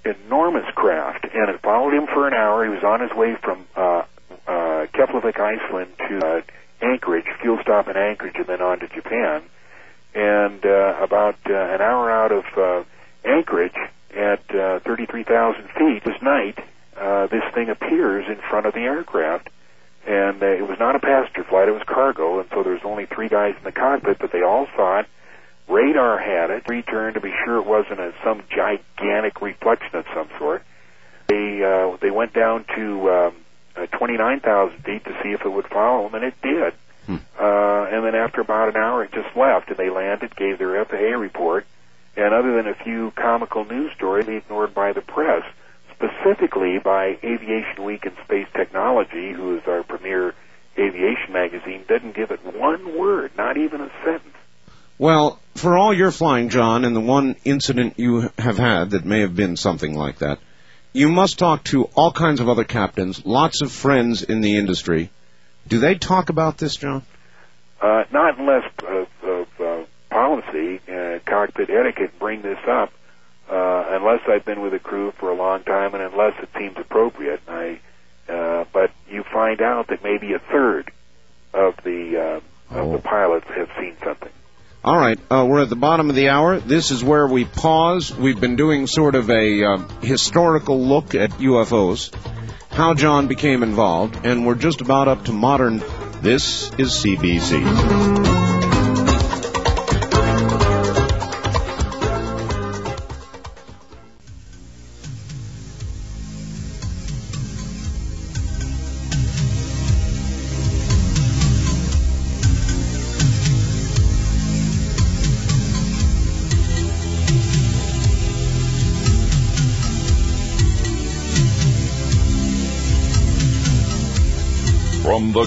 enormous 0.05 0.65
craft, 0.75 1.25
and 1.25 1.49
it 1.49 1.61
followed 1.61 1.93
him 1.93 2.07
for 2.07 2.27
an 2.27 2.33
hour. 2.33 2.63
He 2.63 2.69
was 2.69 2.83
on 2.83 3.01
his 3.01 3.11
way 3.11 3.35
from 3.35 3.65
uh, 3.75 4.03
uh, 4.47 4.85
Keflavik, 4.93 5.39
Iceland, 5.39 5.91
to 6.07 6.25
uh, 6.25 6.41
Anchorage, 6.81 7.25
fuel 7.41 7.57
stop 7.61 7.87
in 7.87 7.97
Anchorage, 7.97 8.35
and 8.35 8.45
then 8.45 8.61
on 8.61 8.79
to 8.79 8.87
Japan. 8.87 9.41
And 10.13 10.65
uh, 10.65 10.97
about 11.01 11.37
uh, 11.49 11.53
an 11.53 11.81
hour 11.81 12.09
out 12.09 12.31
of 12.31 12.45
uh, 12.55 12.83
Anchorage, 13.25 13.75
at 14.15 14.55
uh, 14.55 14.79
33,000 14.79 15.69
feet, 15.69 16.03
this 16.03 16.21
night, 16.21 16.57
uh, 16.97 17.27
this 17.27 17.43
thing 17.53 17.69
appears 17.69 18.25
in 18.27 18.37
front 18.37 18.65
of 18.65 18.73
the 18.73 18.81
aircraft. 18.81 19.49
And 20.07 20.41
uh, 20.41 20.45
it 20.45 20.67
was 20.67 20.79
not 20.79 20.95
a 20.95 20.99
passenger 20.99 21.43
flight; 21.43 21.67
it 21.67 21.73
was 21.73 21.83
cargo, 21.83 22.39
and 22.39 22.49
so 22.49 22.63
there 22.63 22.73
was 22.73 22.81
only 22.83 23.05
three 23.05 23.27
guys 23.27 23.55
in 23.57 23.63
the 23.63 23.71
cockpit, 23.71 24.17
but 24.19 24.31
they 24.31 24.41
all 24.41 24.67
saw 24.75 24.99
it. 24.99 25.07
Radar 25.69 26.17
had 26.17 26.49
it. 26.49 26.67
Returned 26.67 27.13
to 27.13 27.21
be 27.21 27.33
sure 27.45 27.57
it 27.57 27.65
wasn't 27.65 27.99
a, 27.99 28.13
some 28.23 28.43
gigantic 28.49 29.41
reflection 29.41 29.95
of 29.95 30.05
some 30.13 30.27
sort. 30.37 30.63
They 31.27 31.63
uh, 31.63 31.97
they 31.97 32.11
went 32.11 32.33
down 32.33 32.65
to 32.75 33.11
um, 33.11 33.35
uh, 33.77 33.85
29,000 33.85 34.83
feet 34.83 35.03
to 35.05 35.11
see 35.23 35.29
if 35.29 35.45
it 35.45 35.49
would 35.49 35.67
follow 35.67 36.09
them, 36.09 36.15
and 36.15 36.23
it 36.25 36.41
did. 36.41 36.73
Hmm. 37.05 37.17
Uh, 37.39 37.85
and 37.91 38.05
then 38.05 38.15
after 38.15 38.41
about 38.41 38.69
an 38.69 38.77
hour, 38.77 39.03
it 39.03 39.11
just 39.11 39.35
left, 39.35 39.69
and 39.69 39.77
they 39.77 39.89
landed, 39.89 40.35
gave 40.35 40.57
their 40.57 40.83
FAA 40.85 41.17
report, 41.17 41.65
and 42.17 42.33
other 42.33 42.55
than 42.55 42.67
a 42.67 42.75
few 42.75 43.11
comical 43.11 43.63
news 43.65 43.91
stories, 43.95 44.27
ignored 44.27 44.73
by 44.73 44.93
the 44.93 45.01
press, 45.01 45.43
specifically 45.93 46.79
by 46.79 47.17
Aviation 47.23 47.83
Week 47.83 48.05
and 48.05 48.15
Space 48.25 48.47
Technology, 48.53 49.31
who 49.31 49.57
is 49.57 49.63
our 49.67 49.83
premier 49.83 50.33
aviation 50.77 51.33
magazine, 51.33 51.83
didn't 51.87 52.15
give 52.15 52.31
it 52.31 52.39
one 52.55 52.97
word, 52.97 53.31
not 53.37 53.57
even 53.57 53.81
a 53.81 53.91
sentence. 54.03 54.35
Well, 54.97 55.39
for 55.59 55.77
all 55.77 55.93
your 55.93 56.11
flying, 56.11 56.49
John, 56.49 56.85
and 56.85 56.95
the 56.95 57.01
one 57.01 57.35
incident 57.43 57.95
you 57.97 58.31
have 58.37 58.57
had 58.57 58.91
that 58.91 59.05
may 59.05 59.21
have 59.21 59.35
been 59.35 59.57
something 59.57 59.93
like 59.93 60.19
that, 60.19 60.39
you 60.93 61.09
must 61.09 61.37
talk 61.37 61.63
to 61.65 61.83
all 61.95 62.11
kinds 62.11 62.39
of 62.39 62.49
other 62.49 62.63
captains, 62.63 63.25
lots 63.25 63.61
of 63.61 63.71
friends 63.71 64.23
in 64.23 64.41
the 64.41 64.57
industry. 64.57 65.11
Do 65.67 65.79
they 65.79 65.95
talk 65.95 66.29
about 66.29 66.57
this, 66.57 66.75
John? 66.75 67.03
Uh, 67.81 68.03
not 68.11 68.39
unless 68.39 68.63
of, 68.87 69.07
of 69.23 69.47
uh, 69.61 69.83
policy, 70.09 70.79
uh, 70.91 71.19
cockpit 71.25 71.69
etiquette 71.69 72.17
bring 72.17 72.41
this 72.41 72.59
up, 72.67 72.91
uh, 73.49 73.85
unless 73.89 74.21
I've 74.27 74.45
been 74.45 74.61
with 74.61 74.73
a 74.73 74.79
crew 74.79 75.11
for 75.11 75.29
a 75.29 75.35
long 75.35 75.63
time 75.63 75.93
and 75.93 76.03
unless 76.03 76.33
it 76.41 76.49
seems 76.57 76.77
appropriate. 76.77 77.41
I, 77.47 77.79
uh, 78.27 78.65
but 78.73 78.91
you 79.09 79.23
find 79.23 79.61
out 79.61 79.87
that 79.87 80.03
maybe 80.03 80.33
a 80.33 80.39
third 80.39 80.91
of 81.53 81.75
the 81.83 82.17
uh, 82.17 82.75
of 82.75 82.87
Oh. 82.87 82.91
the 82.93 82.99
pilots 82.99 83.47
have 83.47 83.69
seen 83.79 83.95
something. 84.03 84.29
All 84.81 84.97
right, 84.97 85.19
uh, 85.29 85.45
we're 85.45 85.61
at 85.61 85.69
the 85.69 85.75
bottom 85.75 86.09
of 86.09 86.15
the 86.15 86.29
hour. 86.29 86.57
This 86.57 86.91
is 86.91 87.03
where 87.03 87.27
we 87.27 87.43
pause. 87.43 88.15
We've 88.15 88.39
been 88.39 88.55
doing 88.55 88.87
sort 88.87 89.15
of 89.15 89.29
a 89.29 89.63
uh, 89.63 89.77
historical 89.99 90.81
look 90.81 91.15
at 91.15 91.31
UFOs, 91.31 92.13
how 92.71 92.93
John 92.93 93.27
became 93.27 93.61
involved, 93.61 94.25
and 94.25 94.47
we're 94.47 94.55
just 94.55 94.79
about 94.79 95.09
up 95.09 95.25
to 95.25 95.33
modern. 95.33 95.79
This 96.21 96.71
is 96.77 96.91
CBC. 96.93 98.18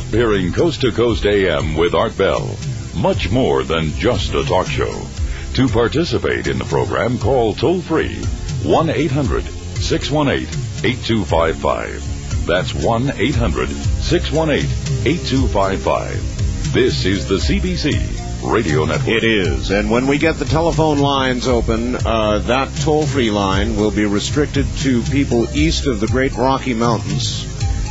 The 0.00 0.52
Coast 0.54 0.80
to 0.80 0.90
Coast 0.90 1.26
AM 1.26 1.74
with 1.74 1.94
Art 1.94 2.16
Bell. 2.16 2.56
Much 2.96 3.30
more 3.30 3.62
than 3.62 3.90
just 3.92 4.32
a 4.32 4.42
talk 4.42 4.66
show. 4.66 5.06
To 5.54 5.68
participate 5.68 6.46
in 6.46 6.58
the 6.58 6.64
program, 6.64 7.18
call 7.18 7.52
toll 7.52 7.82
free 7.82 8.16
1 8.64 8.88
800 8.88 9.44
618 9.44 10.48
8255. 10.82 12.46
That's 12.46 12.72
1 12.72 13.12
800 13.16 13.68
618 13.68 15.06
8255. 15.06 16.72
This 16.72 17.04
is 17.04 17.28
the 17.28 17.36
CBC 17.36 18.50
Radio 18.50 18.86
Network. 18.86 19.08
It 19.08 19.24
is, 19.24 19.70
and 19.70 19.90
when 19.90 20.06
we 20.06 20.16
get 20.16 20.36
the 20.36 20.46
telephone 20.46 21.00
lines 21.00 21.46
open, 21.46 21.96
uh, 21.96 22.38
that 22.38 22.74
toll-free 22.76 23.30
line 23.30 23.76
will 23.76 23.90
be 23.90 24.06
restricted 24.06 24.66
to 24.78 25.02
people 25.02 25.54
east 25.54 25.86
of 25.86 26.00
the 26.00 26.06
Great 26.06 26.32
Rocky 26.32 26.72
Mountains. 26.72 27.46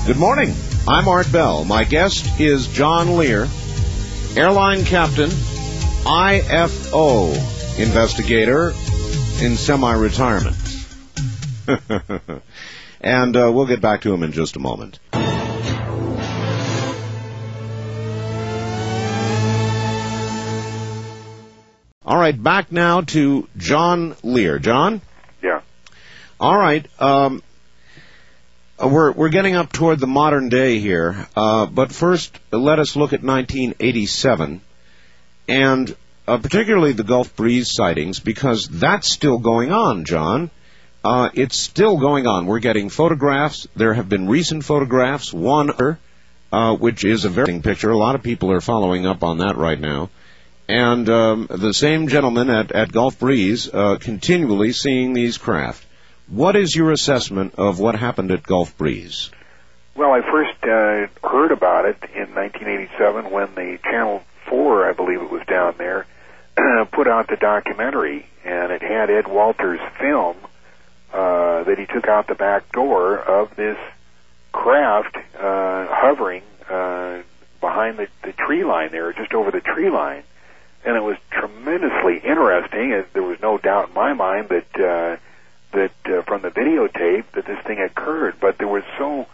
Good 0.07 0.17
morning. 0.17 0.55
I'm 0.87 1.07
Art 1.07 1.31
Bell. 1.31 1.63
My 1.63 1.83
guest 1.83 2.39
is 2.39 2.67
John 2.67 3.15
Lear, 3.15 3.47
airline 4.35 4.83
captain, 4.83 5.29
IFO 5.29 7.35
investigator 7.77 8.71
in 9.41 9.57
semi-retirement. 9.57 10.55
and 12.99 13.37
uh, 13.37 13.51
we'll 13.53 13.67
get 13.67 13.79
back 13.79 14.01
to 14.01 14.13
him 14.13 14.23
in 14.23 14.31
just 14.31 14.55
a 14.55 14.59
moment. 14.59 14.99
All 22.03 22.17
right, 22.17 22.41
back 22.41 22.71
now 22.71 23.01
to 23.01 23.47
John 23.55 24.15
Lear. 24.23 24.57
John? 24.57 25.01
Yeah. 25.43 25.61
All 26.39 26.57
right. 26.57 26.87
Um, 26.99 27.43
we're 28.87 29.11
we're 29.11 29.29
getting 29.29 29.55
up 29.55 29.71
toward 29.71 29.99
the 29.99 30.07
modern 30.07 30.49
day 30.49 30.79
here, 30.79 31.27
uh, 31.35 31.65
but 31.65 31.91
first 31.91 32.37
let 32.51 32.79
us 32.79 32.95
look 32.95 33.13
at 33.13 33.23
1987, 33.23 34.61
and 35.47 35.95
uh, 36.27 36.37
particularly 36.37 36.93
the 36.93 37.03
Gulf 37.03 37.35
Breeze 37.35 37.71
sightings 37.71 38.19
because 38.19 38.67
that's 38.67 39.11
still 39.11 39.37
going 39.37 39.71
on, 39.71 40.05
John. 40.05 40.49
Uh, 41.03 41.29
it's 41.33 41.59
still 41.59 41.97
going 41.97 42.27
on. 42.27 42.45
We're 42.45 42.59
getting 42.59 42.89
photographs. 42.89 43.67
There 43.75 43.93
have 43.93 44.07
been 44.07 44.27
recent 44.27 44.63
photographs. 44.63 45.33
One, 45.33 45.71
uh, 46.51 46.75
which 46.75 47.03
is 47.03 47.25
a 47.25 47.29
very 47.29 47.45
interesting 47.45 47.61
picture. 47.63 47.89
A 47.89 47.97
lot 47.97 48.15
of 48.15 48.21
people 48.21 48.51
are 48.51 48.61
following 48.61 49.05
up 49.07 49.23
on 49.23 49.39
that 49.39 49.57
right 49.57 49.79
now. 49.79 50.09
And 50.67 51.09
um, 51.09 51.47
the 51.49 51.73
same 51.73 52.07
gentleman 52.07 52.49
at, 52.49 52.71
at 52.71 52.91
Gulf 52.91 53.19
Breeze 53.19 53.67
uh, 53.73 53.97
continually 53.99 54.73
seeing 54.73 55.13
these 55.13 55.37
craft. 55.37 55.85
What 56.31 56.55
is 56.55 56.73
your 56.73 56.91
assessment 56.91 57.55
of 57.57 57.81
what 57.81 57.95
happened 57.95 58.31
at 58.31 58.41
Gulf 58.41 58.77
Breeze? 58.77 59.31
Well, 59.95 60.13
I 60.13 60.21
first 60.21 60.63
uh, 60.63 61.27
heard 61.27 61.51
about 61.51 61.83
it 61.83 61.97
in 62.15 62.33
1987 62.33 63.29
when 63.29 63.53
the 63.53 63.77
Channel 63.83 64.23
4, 64.47 64.89
I 64.89 64.93
believe 64.93 65.21
it 65.21 65.29
was 65.29 65.45
down 65.45 65.75
there, 65.77 66.05
put 66.93 67.09
out 67.09 67.27
the 67.27 67.35
documentary, 67.35 68.25
and 68.45 68.71
it 68.71 68.81
had 68.81 69.09
Ed 69.09 69.27
Walters' 69.27 69.81
film 69.99 70.37
uh, 71.11 71.65
that 71.65 71.77
he 71.77 71.85
took 71.85 72.07
out 72.07 72.27
the 72.27 72.35
back 72.35 72.71
door 72.71 73.17
of 73.19 73.53
this 73.57 73.77
craft 74.53 75.17
uh, 75.37 75.87
hovering 75.89 76.43
uh, 76.69 77.23
behind 77.59 77.99
the, 77.99 78.07
the 78.23 78.31
tree 78.31 78.63
line 78.63 78.91
there, 78.91 79.11
just 79.11 79.33
over 79.33 79.51
the 79.51 79.59
tree 79.59 79.89
line. 79.89 80.23
And 80.85 80.95
it 80.95 81.03
was 81.03 81.17
tremendously 81.29 82.19
interesting. 82.19 83.03
There 83.11 83.21
was 83.21 83.41
no 83.41 83.57
doubt 83.57 83.89
in 83.89 83.95
my 83.95 84.13
mind 84.13 84.47
that 84.47 84.79
uh, 84.79 85.17
that 85.71 85.91
uh, 86.05 86.21
from 86.23 86.41
the 86.41 86.49
videotape 86.49 87.25
that 87.33 87.45
this 87.45 87.59
thing 87.65 87.79
occurred, 87.79 88.35
but 88.39 88.57
there 88.57 88.67
was 88.67 88.83
so 88.97 89.27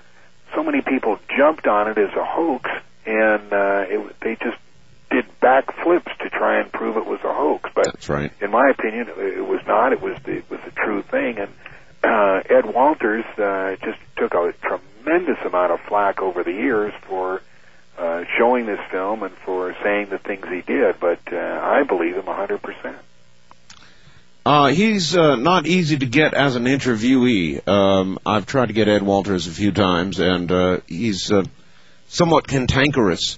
so 0.55 0.63
many 0.63 0.81
people 0.81 1.19
jumped 1.35 1.67
on 1.67 1.89
it 1.89 1.97
as 1.97 2.13
a 2.15 2.23
hoax, 2.23 2.69
and 3.05 3.53
uh, 3.53 3.85
it, 3.87 4.19
they 4.21 4.35
just 4.35 4.57
did 5.09 5.25
backflips 5.41 6.17
to 6.19 6.29
try 6.29 6.59
and 6.59 6.71
prove 6.71 6.97
it 6.97 7.05
was 7.05 7.19
a 7.23 7.33
hoax. 7.33 7.69
But 7.73 7.85
That's 7.85 8.09
right. 8.09 8.31
in 8.41 8.51
my 8.51 8.69
opinion, 8.69 9.07
it 9.17 9.45
was 9.45 9.61
not. 9.67 9.93
It 9.93 10.01
was 10.01 10.17
the, 10.23 10.37
it 10.37 10.49
was 10.49 10.59
a 10.65 10.71
true 10.71 11.01
thing, 11.03 11.37
and 11.37 11.51
uh, 12.03 12.41
Ed 12.49 12.65
Walters 12.73 13.25
uh, 13.37 13.75
just 13.83 13.99
took 14.15 14.33
a 14.33 14.53
tremendous 14.61 15.37
amount 15.45 15.71
of 15.71 15.79
flack 15.81 16.21
over 16.21 16.43
the 16.43 16.51
years 16.51 16.93
for 17.01 17.41
uh, 17.97 18.23
showing 18.37 18.65
this 18.65 18.79
film 18.91 19.23
and 19.23 19.33
for 19.37 19.75
saying 19.83 20.09
the 20.09 20.17
things 20.17 20.47
he 20.47 20.61
did. 20.61 20.99
But 20.99 21.19
uh, 21.31 21.37
I 21.37 21.83
believe 21.83 22.15
him 22.15 22.25
hundred 22.25 22.61
percent. 22.61 22.97
Uh, 24.47 24.67
he's 24.67 25.13
uh, 25.13 25.35
not 25.35 25.67
easy 25.67 25.97
to 25.97 26.05
get 26.05 26.33
as 26.33 26.55
an 26.55 26.63
interviewee. 26.63 27.67
Um, 27.67 28.17
I've 28.25 28.45
tried 28.45 28.67
to 28.67 28.73
get 28.73 28.87
Ed 28.87 29.03
Walters 29.03 29.45
a 29.45 29.51
few 29.51 29.73
times, 29.73 30.21
and 30.21 30.49
uh, 30.49 30.79
he's 30.87 31.29
uh, 31.29 31.43
somewhat 32.07 32.47
cantankerous 32.47 33.35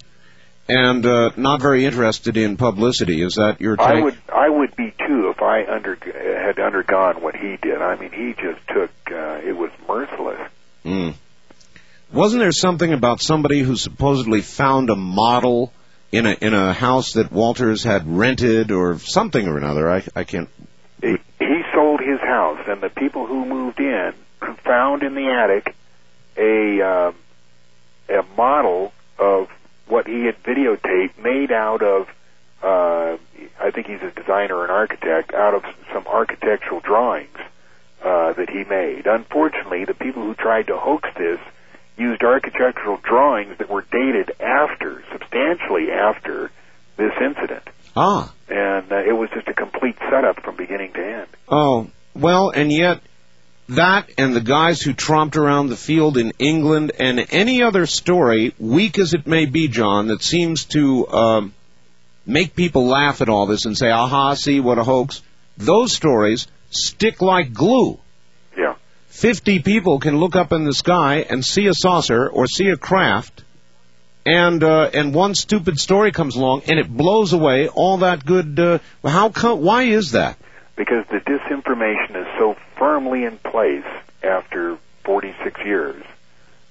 and 0.68 1.04
uh, 1.04 1.30
not 1.36 1.60
very 1.60 1.84
interested 1.84 2.36
in 2.36 2.56
publicity. 2.56 3.22
Is 3.22 3.34
that 3.34 3.60
your 3.60 3.76
take? 3.76 3.86
I 3.88 4.00
would 4.00 4.18
I 4.32 4.48
would 4.48 4.76
be 4.76 4.94
too 5.04 5.30
if 5.30 5.42
I 5.42 5.64
under 5.66 5.96
had 5.96 6.60
undergone 6.60 7.20
what 7.20 7.34
he 7.34 7.56
did. 7.56 7.82
I 7.82 7.96
mean, 7.96 8.12
he 8.12 8.34
just 8.40 8.60
took 8.68 8.90
uh, 9.10 9.40
it 9.44 9.56
was 9.56 9.72
merciless. 9.88 10.48
Mm. 10.84 11.14
Wasn't 12.12 12.40
there 12.40 12.52
something 12.52 12.92
about 12.92 13.20
somebody 13.20 13.62
who 13.62 13.74
supposedly 13.74 14.42
found 14.42 14.90
a 14.90 14.96
model 14.96 15.72
in 16.12 16.26
a 16.26 16.36
in 16.40 16.54
a 16.54 16.72
house 16.72 17.14
that 17.14 17.32
Walters 17.32 17.82
had 17.82 18.06
rented 18.06 18.70
or 18.70 19.00
something 19.00 19.48
or 19.48 19.58
another? 19.58 19.90
I 19.90 20.04
I 20.14 20.22
can't. 20.22 20.48
He, 21.02 21.16
he 21.38 21.62
sold 21.72 22.00
his 22.00 22.19
house, 22.30 22.64
and 22.68 22.80
the 22.80 22.88
people 22.90 23.26
who 23.26 23.44
moved 23.44 23.80
in 23.80 24.12
found 24.64 25.02
in 25.02 25.14
the 25.14 25.28
attic 25.28 25.74
a 26.36 26.80
um, 26.80 27.14
a 28.08 28.22
model 28.36 28.92
of 29.18 29.48
what 29.86 30.06
he 30.06 30.24
had 30.24 30.42
videotaped 30.42 31.18
made 31.18 31.50
out 31.50 31.82
of 31.82 32.08
uh, 32.62 33.16
I 33.60 33.70
think 33.70 33.86
he's 33.86 34.02
a 34.02 34.10
designer 34.10 34.62
and 34.62 34.70
architect 34.70 35.32
out 35.34 35.54
of 35.54 35.64
some 35.92 36.06
architectural 36.06 36.80
drawings 36.80 37.38
uh, 38.02 38.32
that 38.34 38.50
he 38.50 38.64
made. 38.64 39.06
Unfortunately, 39.06 39.84
the 39.84 39.94
people 39.94 40.22
who 40.22 40.34
tried 40.34 40.66
to 40.68 40.76
hoax 40.76 41.08
this 41.16 41.40
used 41.96 42.22
architectural 42.22 42.98
drawings 43.02 43.58
that 43.58 43.68
were 43.68 43.84
dated 43.90 44.32
after, 44.40 45.02
substantially 45.12 45.90
after 45.90 46.50
this 46.96 47.12
incident. 47.20 47.68
Ah. 47.96 48.32
And 48.48 48.90
uh, 48.90 48.96
it 48.96 49.12
was 49.12 49.30
just 49.30 49.48
a 49.48 49.54
complete 49.54 49.96
setup 50.10 50.42
from 50.42 50.56
beginning 50.56 50.92
to 50.94 51.04
end. 51.04 51.28
Oh, 51.48 51.90
well, 52.14 52.50
and 52.50 52.72
yet 52.72 53.00
that 53.70 54.10
and 54.18 54.34
the 54.34 54.40
guys 54.40 54.82
who 54.82 54.92
tromped 54.92 55.36
around 55.36 55.68
the 55.68 55.76
field 55.76 56.16
in 56.16 56.32
England 56.38 56.92
and 56.98 57.24
any 57.30 57.62
other 57.62 57.86
story, 57.86 58.54
weak 58.58 58.98
as 58.98 59.14
it 59.14 59.26
may 59.26 59.46
be, 59.46 59.68
John, 59.68 60.08
that 60.08 60.22
seems 60.22 60.64
to 60.66 61.08
um, 61.08 61.54
make 62.26 62.56
people 62.56 62.86
laugh 62.86 63.20
at 63.20 63.28
all 63.28 63.46
this 63.46 63.64
and 63.64 63.76
say, 63.76 63.90
aha, 63.90 64.34
see, 64.34 64.60
what 64.60 64.78
a 64.78 64.84
hoax. 64.84 65.22
Those 65.56 65.92
stories 65.92 66.46
stick 66.70 67.22
like 67.22 67.52
glue. 67.52 67.98
Yeah. 68.56 68.74
50 69.08 69.60
people 69.60 70.00
can 70.00 70.18
look 70.18 70.36
up 70.36 70.52
in 70.52 70.64
the 70.64 70.74
sky 70.74 71.26
and 71.28 71.44
see 71.44 71.66
a 71.66 71.74
saucer 71.74 72.28
or 72.28 72.46
see 72.46 72.68
a 72.68 72.76
craft 72.76 73.44
and 74.26 74.62
uh, 74.62 74.90
and 74.92 75.14
one 75.14 75.34
stupid 75.34 75.78
story 75.78 76.12
comes 76.12 76.36
along 76.36 76.62
and 76.66 76.78
it 76.78 76.88
blows 76.88 77.32
away 77.32 77.68
all 77.68 77.98
that 77.98 78.24
good 78.24 78.58
uh, 78.58 78.78
how 79.04 79.30
come 79.30 79.60
why 79.60 79.84
is 79.84 80.12
that 80.12 80.36
Because 80.76 81.06
the 81.08 81.18
disinformation 81.18 82.16
is 82.16 82.26
so 82.38 82.56
firmly 82.76 83.24
in 83.24 83.38
place 83.38 83.84
after 84.22 84.78
46 85.04 85.60
years 85.64 86.02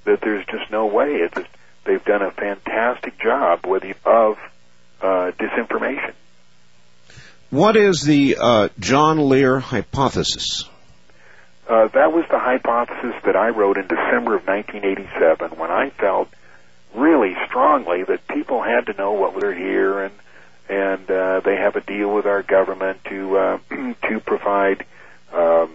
that 0.06 0.22
there's 0.22 0.46
just 0.46 0.72
no 0.72 0.88
way. 0.88 1.16
It's 1.16 1.36
just, 1.36 1.48
they've 1.86 2.04
done 2.04 2.22
a 2.22 2.32
fantastic 2.32 3.20
job 3.20 3.66
with 3.66 3.84
the, 3.84 3.96
of 4.06 4.38
uh, 5.02 5.32
disinformation. 5.38 6.14
what 7.50 7.76
is 7.76 8.02
the 8.04 8.38
uh, 8.40 8.70
John 8.80 9.30
Lear 9.30 9.60
hypothesis 9.60 10.64
Uh, 11.68 11.88
that 11.90 12.12
was 12.12 12.26
the 12.32 12.40
hypothesis 12.40 13.14
that 13.26 13.36
I 13.36 13.50
wrote 13.50 13.78
in 13.78 13.84
December 13.88 14.36
of 14.36 14.48
1987 14.48 15.58
when 15.60 15.70
I 15.70 15.92
felt 15.92 16.30
really 16.96 17.36
strongly 17.46 18.04
that 18.04 18.28
people 18.28 18.64
had 18.64 18.88
to 18.88 18.94
know 18.94 19.12
what 19.12 19.36
we're 19.36 19.54
here 19.54 20.02
and 20.02 20.14
and 20.70 21.10
uh, 21.10 21.42
they 21.44 21.56
have 21.56 21.76
a 21.76 21.82
deal 21.82 22.14
with 22.14 22.26
our 22.26 22.44
government 22.44 23.04
to 23.06 23.38
uh, 23.38 23.58
to 24.08 24.20
provide 24.20 24.86
um, 25.34 25.72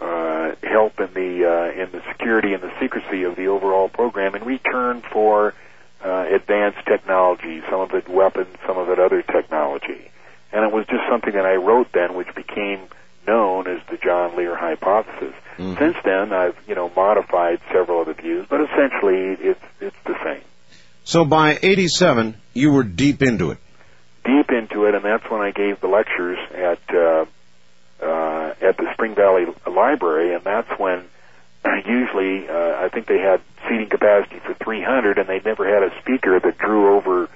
uh, 0.00 0.52
help 0.62 1.00
in 1.00 1.12
the 1.14 1.44
uh, 1.44 1.82
in 1.82 1.90
the 1.90 2.02
security 2.12 2.54
and 2.54 2.62
the 2.62 2.72
secrecy 2.80 3.24
of 3.24 3.36
the 3.36 3.48
overall 3.48 3.88
program 3.88 4.34
in 4.34 4.44
return 4.44 5.02
for 5.12 5.54
uh, 6.04 6.26
advanced 6.32 6.78
technology, 6.86 7.60
some 7.68 7.80
of 7.80 7.92
it 7.92 8.08
weapons, 8.08 8.56
some 8.66 8.78
of 8.78 8.88
it 8.88 9.00
other 9.00 9.22
technology, 9.22 10.10
and 10.52 10.64
it 10.64 10.72
was 10.72 10.86
just 10.86 11.02
something 11.10 11.32
that 11.32 11.44
I 11.44 11.56
wrote 11.56 11.88
then, 11.92 12.14
which 12.14 12.32
became 12.36 12.80
known 13.26 13.66
as 13.66 13.80
the 13.90 13.96
John 13.96 14.36
Lear 14.36 14.56
hypothesis. 14.56 15.34
Mhm. 15.58 15.76
Since 15.78 15.96
then, 16.04 16.32
I've 16.32 16.56
you 16.68 16.76
know 16.76 16.90
modified 16.94 17.60
several 17.72 18.02
of 18.02 18.06
the 18.06 18.14
views, 18.14 18.46
but 18.48 18.60
essentially 18.60 19.36
it's 19.40 19.60
it's 19.80 19.96
the 20.04 20.14
same. 20.22 20.42
so 21.02 21.24
by 21.24 21.58
87 21.62 22.36
you 22.54 22.70
were 22.70 22.84
deep 22.84 23.22
into 23.22 23.50
it 23.50 23.58
Deep 24.28 24.50
into 24.50 24.84
it, 24.84 24.94
and 24.94 25.04
that's 25.04 25.28
when 25.30 25.40
I 25.40 25.50
gave 25.50 25.80
the 25.80 25.88
lectures 25.88 26.38
at 26.52 26.94
uh, 26.94 27.24
uh, 28.02 28.54
at 28.60 28.76
the 28.76 28.92
Spring 28.92 29.14
Valley 29.14 29.46
Library, 29.66 30.34
and 30.34 30.44
that's 30.44 30.70
when 30.78 31.04
usually 31.86 32.48
uh, 32.48 32.84
I 32.84 32.90
think 32.92 33.06
they 33.06 33.18
had 33.18 33.40
seating 33.68 33.88
capacity 33.88 34.38
for 34.40 34.54
300, 34.54 35.18
and 35.18 35.28
they 35.28 35.40
never 35.40 35.66
had 35.66 35.82
a 35.82 35.98
speaker 36.00 36.38
that 36.38 36.58
drew 36.58 36.94
over 36.94 37.28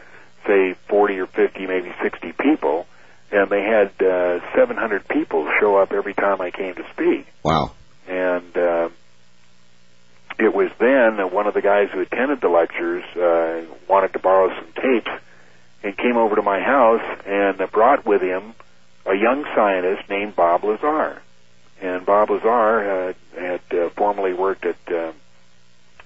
say 0.46 0.74
40 0.88 1.18
or 1.20 1.26
50, 1.28 1.66
maybe 1.66 1.92
60 2.02 2.32
people, 2.32 2.86
and 3.30 3.48
they 3.48 3.62
had 3.62 3.90
uh, 4.02 4.40
700 4.54 5.08
people 5.08 5.50
show 5.60 5.76
up 5.76 5.92
every 5.92 6.14
time 6.14 6.40
I 6.40 6.50
came 6.50 6.74
to 6.74 6.84
speak. 6.92 7.26
wow 7.42 7.72
and 8.06 8.56
uh, 8.56 8.88
it 10.38 10.54
was 10.54 10.70
then 10.78 11.16
that 11.16 11.32
one 11.32 11.46
of 11.46 11.54
the 11.54 11.62
guys 11.62 11.90
who 11.92 12.00
attended 12.00 12.40
the 12.40 12.48
lectures 12.48 13.04
uh, 13.16 13.62
wanted 13.88 14.12
to 14.12 14.18
borrow 14.18 14.54
some 14.54 14.66
tapes 14.74 15.10
and 15.82 15.96
came 15.96 16.16
over 16.16 16.36
to 16.36 16.42
my 16.42 16.60
house 16.60 17.02
and 17.26 17.58
brought 17.70 18.06
with 18.06 18.22
him 18.22 18.54
a 19.06 19.14
young 19.14 19.44
scientist 19.54 20.08
named 20.08 20.36
Bob 20.36 20.64
Lazar. 20.64 21.20
And 21.80 22.06
Bob 22.06 22.30
Lazar 22.30 22.90
uh, 22.90 23.12
had 23.38 23.60
uh, 23.72 23.88
formerly 23.90 24.32
worked 24.32 24.64
at 24.64 24.76
uh, 24.92 25.12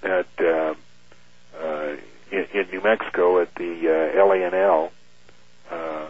at 0.01 0.27
uh, 0.39 0.73
uh, 1.61 1.95
in, 2.31 2.47
in 2.53 2.69
New 2.71 2.81
Mexico 2.81 3.39
at 3.39 3.53
the 3.55 4.13
uh, 4.15 4.25
LANL. 4.25 4.91
Uh, 5.69 6.07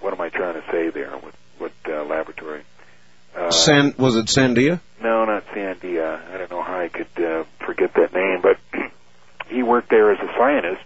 what 0.00 0.12
am 0.12 0.20
I 0.20 0.28
trying 0.28 0.54
to 0.54 0.64
say 0.70 0.90
there? 0.90 1.10
What 1.10 1.34
what 1.58 1.72
uh, 1.88 2.04
laboratory? 2.04 2.62
Uh, 3.36 3.50
San, 3.50 3.94
was 3.98 4.14
it 4.14 4.26
Sandia 4.26 4.80
no, 5.02 5.24
not 5.24 5.46
Sandia. 5.48 6.32
I 6.32 6.38
don't 6.38 6.50
know 6.50 6.62
how 6.62 6.78
I 6.78 6.88
could 6.88 7.22
uh, 7.22 7.44
forget 7.66 7.92
that 7.94 8.12
name, 8.14 8.40
but 8.40 8.58
he 9.48 9.62
worked 9.62 9.90
there 9.90 10.12
as 10.12 10.18
a 10.20 10.32
scientist, 10.38 10.82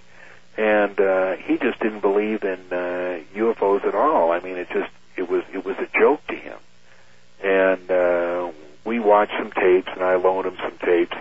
and 0.57 0.99
uh, 0.99 1.37
he 1.37 1.59
just 1.59 1.79
didn't 1.81 2.01
believe 2.01 2.43
in 2.43 2.59
uh, 2.71 3.21
UFOs 3.35 3.85
at 3.85 3.95
all. 3.95 4.33
I 4.33 4.41
mean, 4.41 4.57
it 4.57 4.69
just 4.71 4.91
it 5.17 5.29
was 5.29 5.45
it 5.53 5.65
was 5.65 5.77
a 5.79 5.89
joke 5.99 6.27
to 6.29 6.35
him. 6.35 6.59
And 7.45 7.91
uh, 7.91 8.51
we 8.85 8.99
watched 8.99 9.33
some 9.39 9.53
tapes, 9.53 9.89
and 9.93 10.03
I 10.03 10.17
loaned 10.17 10.47
him 10.47 10.57
some 10.63 10.79
tapes, 10.79 11.17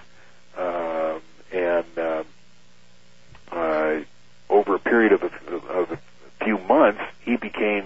um, 0.57 1.21
and 1.51 1.97
uh, 1.97 2.23
uh, 3.51 3.99
over 4.49 4.75
a 4.75 4.79
period 4.79 5.11
of 5.11 5.23
a, 5.23 5.55
of 5.55 5.91
a 5.91 5.99
few 6.43 6.57
months, 6.59 7.01
he 7.21 7.35
became 7.35 7.83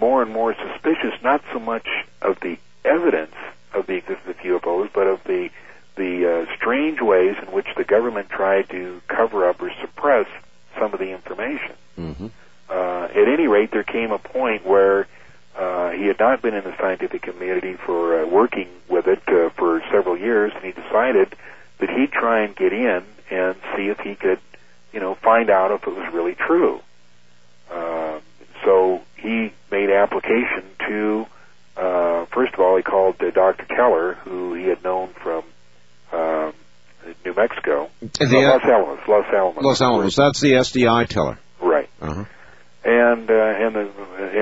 more 0.00 0.22
and 0.22 0.32
more 0.32 0.54
suspicious, 0.54 1.14
not 1.22 1.42
so 1.52 1.58
much 1.58 1.88
of 2.22 2.38
the 2.40 2.58
evidence 2.84 3.34
of 3.74 3.86
the 3.86 3.94
existence 3.94 4.28
of 4.28 4.36
UFOs, 4.36 4.90
but 4.92 5.06
of 5.06 5.24
the 5.24 5.50
the 5.96 6.46
uh, 6.46 6.54
strange 6.54 7.00
ways 7.00 7.36
in 7.40 7.50
which 7.52 7.66
the 7.74 7.84
government 7.84 8.28
tried 8.28 8.68
to 8.68 9.00
cover 9.08 9.48
up 9.48 9.60
or 9.62 9.72
suppress 9.80 10.26
some 10.78 10.92
of 10.92 10.98
the 10.98 11.10
information. 11.12 11.74
Mm-hmm. 11.98 12.26
Uh, 12.68 13.04
at 13.04 13.28
any 13.28 13.46
rate, 13.46 13.70
there 13.70 13.84
came 13.84 14.10
a 14.10 14.18
point 14.18 14.66
where 14.66 15.06
uh, 15.56 15.90
he 15.90 16.06
had 16.06 16.18
not 16.18 16.42
been 16.42 16.54
in 16.54 16.64
the 16.64 16.76
scientific 16.78 17.22
community 17.22 17.74
for 17.74 18.22
uh, 18.22 18.26
working 18.26 18.68
with 18.88 19.06
it 19.06 19.22
uh, 19.28 19.50
for 19.50 19.82
several 19.90 20.16
years, 20.16 20.52
and 20.54 20.64
he 20.64 20.72
decided 20.72 21.34
that 21.78 21.90
he'd 21.90 22.12
try 22.12 22.40
and 22.40 22.54
get 22.56 22.72
in 22.72 23.04
and 23.30 23.56
see 23.76 23.88
if 23.88 23.98
he 24.00 24.14
could, 24.14 24.38
you 24.92 25.00
know, 25.00 25.14
find 25.14 25.50
out 25.50 25.70
if 25.70 25.86
it 25.86 25.94
was 25.94 26.12
really 26.12 26.34
true. 26.34 26.80
Uh, 27.70 28.20
so 28.64 29.02
he 29.16 29.52
made 29.70 29.90
application 29.90 30.64
to, 30.86 31.26
uh, 31.76 32.26
first 32.26 32.54
of 32.54 32.60
all, 32.60 32.76
he 32.76 32.82
called 32.82 33.16
uh, 33.20 33.30
Dr. 33.30 33.64
Teller, 33.64 34.14
who 34.14 34.54
he 34.54 34.64
had 34.64 34.82
known 34.84 35.08
from 35.08 35.44
um, 36.12 36.52
New 37.24 37.34
Mexico, 37.34 37.90
The, 38.00 38.26
No, 38.30 38.38
uh, 38.38 38.42
Los 38.54 38.62
Alamos, 38.64 38.98
Los 39.08 39.26
Alamos, 39.32 39.64
Los 39.64 39.80
Alamos. 39.80 40.16
That's 40.16 40.40
the 40.40 40.52
SDI 40.52 41.06
teller. 41.08 41.38
right? 41.60 41.88
Uh-huh. 42.00 42.24
and 42.84 43.30
uh, 43.30 43.34
and 43.34 43.74
the 43.74 43.90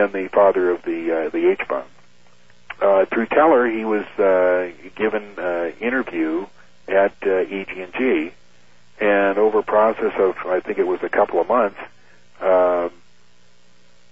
and 0.03 0.13
the 0.13 0.29
father 0.33 0.71
of 0.71 0.83
the 0.83 1.27
uh, 1.27 1.29
the 1.31 1.51
H 1.51 1.61
bomb. 1.69 1.85
Uh, 2.81 3.05
through 3.07 3.27
Teller, 3.27 3.67
he 3.71 3.85
was 3.85 4.05
uh, 4.19 4.71
given 4.97 5.23
uh, 5.39 5.71
interview 5.81 6.45
at 6.89 7.15
uh, 7.25 7.31
EG&G, 7.31 8.33
and 9.01 9.39
over 9.39 9.61
a 9.61 9.63
process 9.63 10.13
of 10.19 10.37
I 10.45 10.61
think 10.61 10.79
it 10.79 10.87
was 10.87 11.01
a 11.03 11.09
couple 11.09 11.41
of 11.41 11.49
months, 11.49 11.79
um, 12.41 12.91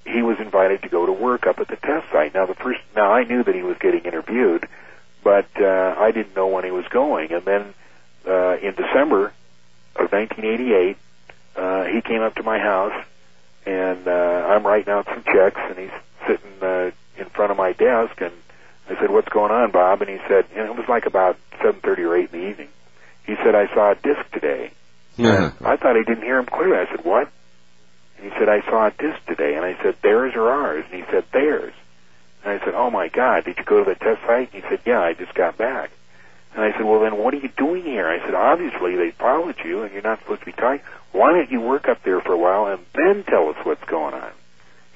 he 0.06 0.22
was 0.22 0.38
invited 0.38 0.82
to 0.82 0.88
go 0.88 1.04
to 1.06 1.12
work 1.12 1.46
up 1.46 1.58
at 1.58 1.68
the 1.68 1.76
test 1.76 2.10
site. 2.12 2.34
Now 2.34 2.46
the 2.46 2.54
first, 2.54 2.80
now 2.94 3.12
I 3.12 3.24
knew 3.24 3.42
that 3.42 3.54
he 3.54 3.62
was 3.62 3.76
getting 3.78 4.04
interviewed, 4.04 4.66
but 5.24 5.48
uh, 5.60 5.94
I 5.98 6.12
didn't 6.12 6.36
know 6.36 6.46
when 6.46 6.64
he 6.64 6.70
was 6.70 6.86
going. 6.88 7.32
And 7.32 7.44
then 7.44 7.74
uh, 8.26 8.56
in 8.62 8.74
December 8.74 9.32
of 9.96 10.12
1988, 10.12 10.96
uh, 11.56 11.84
he 11.84 12.00
came 12.00 12.22
up 12.22 12.34
to 12.36 12.42
my 12.42 12.58
house 12.58 13.04
and 13.66 14.08
uh, 14.08 14.46
I'm 14.48 14.66
writing 14.66 14.92
out 14.92 15.06
some 15.06 15.22
checks, 15.24 15.60
and 15.60 15.78
he's 15.78 15.90
sitting 16.26 16.62
uh, 16.62 16.90
in 17.16 17.26
front 17.26 17.52
of 17.52 17.56
my 17.56 17.72
desk, 17.72 18.20
and 18.20 18.32
I 18.88 18.98
said, 19.00 19.10
"What's 19.10 19.28
going 19.28 19.52
on, 19.52 19.70
Bob?" 19.70 20.02
And 20.02 20.10
he 20.10 20.18
said, 20.28 20.46
and 20.54 20.68
it 20.68 20.76
was 20.76 20.88
like 20.88 21.06
about 21.06 21.36
7:30 21.60 21.98
or 21.98 22.16
8 22.16 22.32
in 22.32 22.40
the 22.40 22.48
evening. 22.48 22.68
He 23.24 23.36
said, 23.36 23.54
"I 23.54 23.72
saw 23.72 23.92
a 23.92 23.94
disc 23.94 24.30
today." 24.32 24.72
Yeah. 25.16 25.52
I 25.60 25.76
thought 25.76 25.96
I 25.96 26.02
didn't 26.02 26.22
hear 26.22 26.38
him 26.38 26.46
clearly. 26.46 26.76
I 26.76 26.86
said, 26.90 27.04
"What?" 27.04 27.28
And 28.18 28.32
he 28.32 28.38
said, 28.38 28.48
"I 28.48 28.62
saw 28.62 28.86
a 28.86 28.90
disc 28.90 29.24
today." 29.26 29.54
And 29.54 29.64
I 29.64 29.80
said, 29.82 29.96
"Theirs 30.02 30.34
or 30.34 30.50
ours?" 30.50 30.84
And 30.90 31.04
he 31.04 31.10
said, 31.10 31.24
"Theirs." 31.32 31.74
And 32.42 32.52
I 32.52 32.64
said, 32.64 32.74
"Oh 32.74 32.90
my 32.90 33.08
God, 33.08 33.44
did 33.44 33.58
you 33.58 33.64
go 33.64 33.84
to 33.84 33.90
the 33.90 33.94
test 33.94 34.22
site?" 34.26 34.52
And 34.52 34.62
he 34.64 34.68
said, 34.68 34.80
"Yeah, 34.84 35.00
I 35.00 35.12
just 35.12 35.34
got 35.34 35.56
back." 35.56 35.90
And 36.54 36.64
I 36.64 36.72
said, 36.72 36.84
"Well, 36.84 37.00
then 37.00 37.16
what 37.16 37.34
are 37.34 37.38
you 37.38 37.50
doing 37.56 37.84
here?" 37.84 38.08
I 38.08 38.18
said, 38.20 38.34
"Obviously 38.34 38.96
they 38.96 39.10
followed 39.10 39.56
you, 39.64 39.82
and 39.82 39.92
you're 39.92 40.02
not 40.02 40.20
supposed 40.20 40.40
to 40.40 40.46
be 40.46 40.52
talking. 40.52 40.80
Why 41.12 41.32
don't 41.32 41.50
you 41.50 41.60
work 41.60 41.88
up 41.88 42.02
there 42.02 42.20
for 42.20 42.32
a 42.32 42.38
while 42.38 42.66
and 42.66 42.84
then 42.94 43.24
tell 43.24 43.48
us 43.48 43.56
what's 43.64 43.84
going 43.84 44.14
on?" 44.14 44.32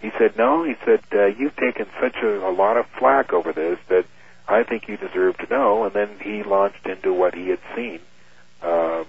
He 0.00 0.10
said, 0.18 0.36
"No." 0.36 0.64
He 0.64 0.76
said, 0.84 1.00
uh, 1.12 1.26
"You've 1.26 1.56
taken 1.56 1.86
such 2.00 2.16
a, 2.22 2.46
a 2.46 2.52
lot 2.52 2.76
of 2.76 2.86
flack 2.98 3.32
over 3.32 3.52
this 3.52 3.78
that 3.88 4.04
I 4.46 4.62
think 4.62 4.88
you 4.88 4.96
deserve 4.96 5.38
to 5.38 5.46
know." 5.48 5.84
And 5.84 5.94
then 5.94 6.18
he 6.20 6.42
launched 6.42 6.86
into 6.86 7.12
what 7.12 7.34
he 7.34 7.48
had 7.48 7.60
seen 7.74 8.00
um, 8.62 9.06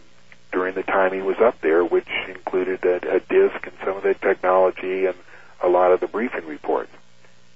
during 0.51 0.73
the 0.75 0.83
time 0.83 1.13
he 1.13 1.21
was 1.21 1.39
up 1.39 1.59
there, 1.61 1.83
which 1.83 2.09
included 2.29 2.83
a, 2.85 3.15
a 3.15 3.19
disc 3.19 3.65
and 3.67 3.75
some 3.83 3.97
of 3.97 4.03
the 4.03 4.13
technology 4.13 5.05
and 5.05 5.15
a 5.61 5.67
lot 5.67 5.91
of 5.91 5.99
the 5.99 6.07
briefing 6.07 6.45
reports. 6.45 6.91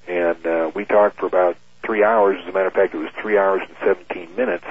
And 0.07 0.45
uh, 0.45 0.71
we 0.75 0.85
talked 0.85 1.17
for 1.19 1.27
about 1.27 1.55
three 1.83 2.03
hours. 2.03 2.37
As 2.41 2.49
a 2.49 2.51
matter 2.51 2.67
of 2.67 2.73
fact, 2.73 2.93
it 2.93 2.97
was 2.97 3.11
three 3.21 3.37
hours 3.37 3.61
and 3.67 3.77
17 3.83 4.35
minutes 4.35 4.65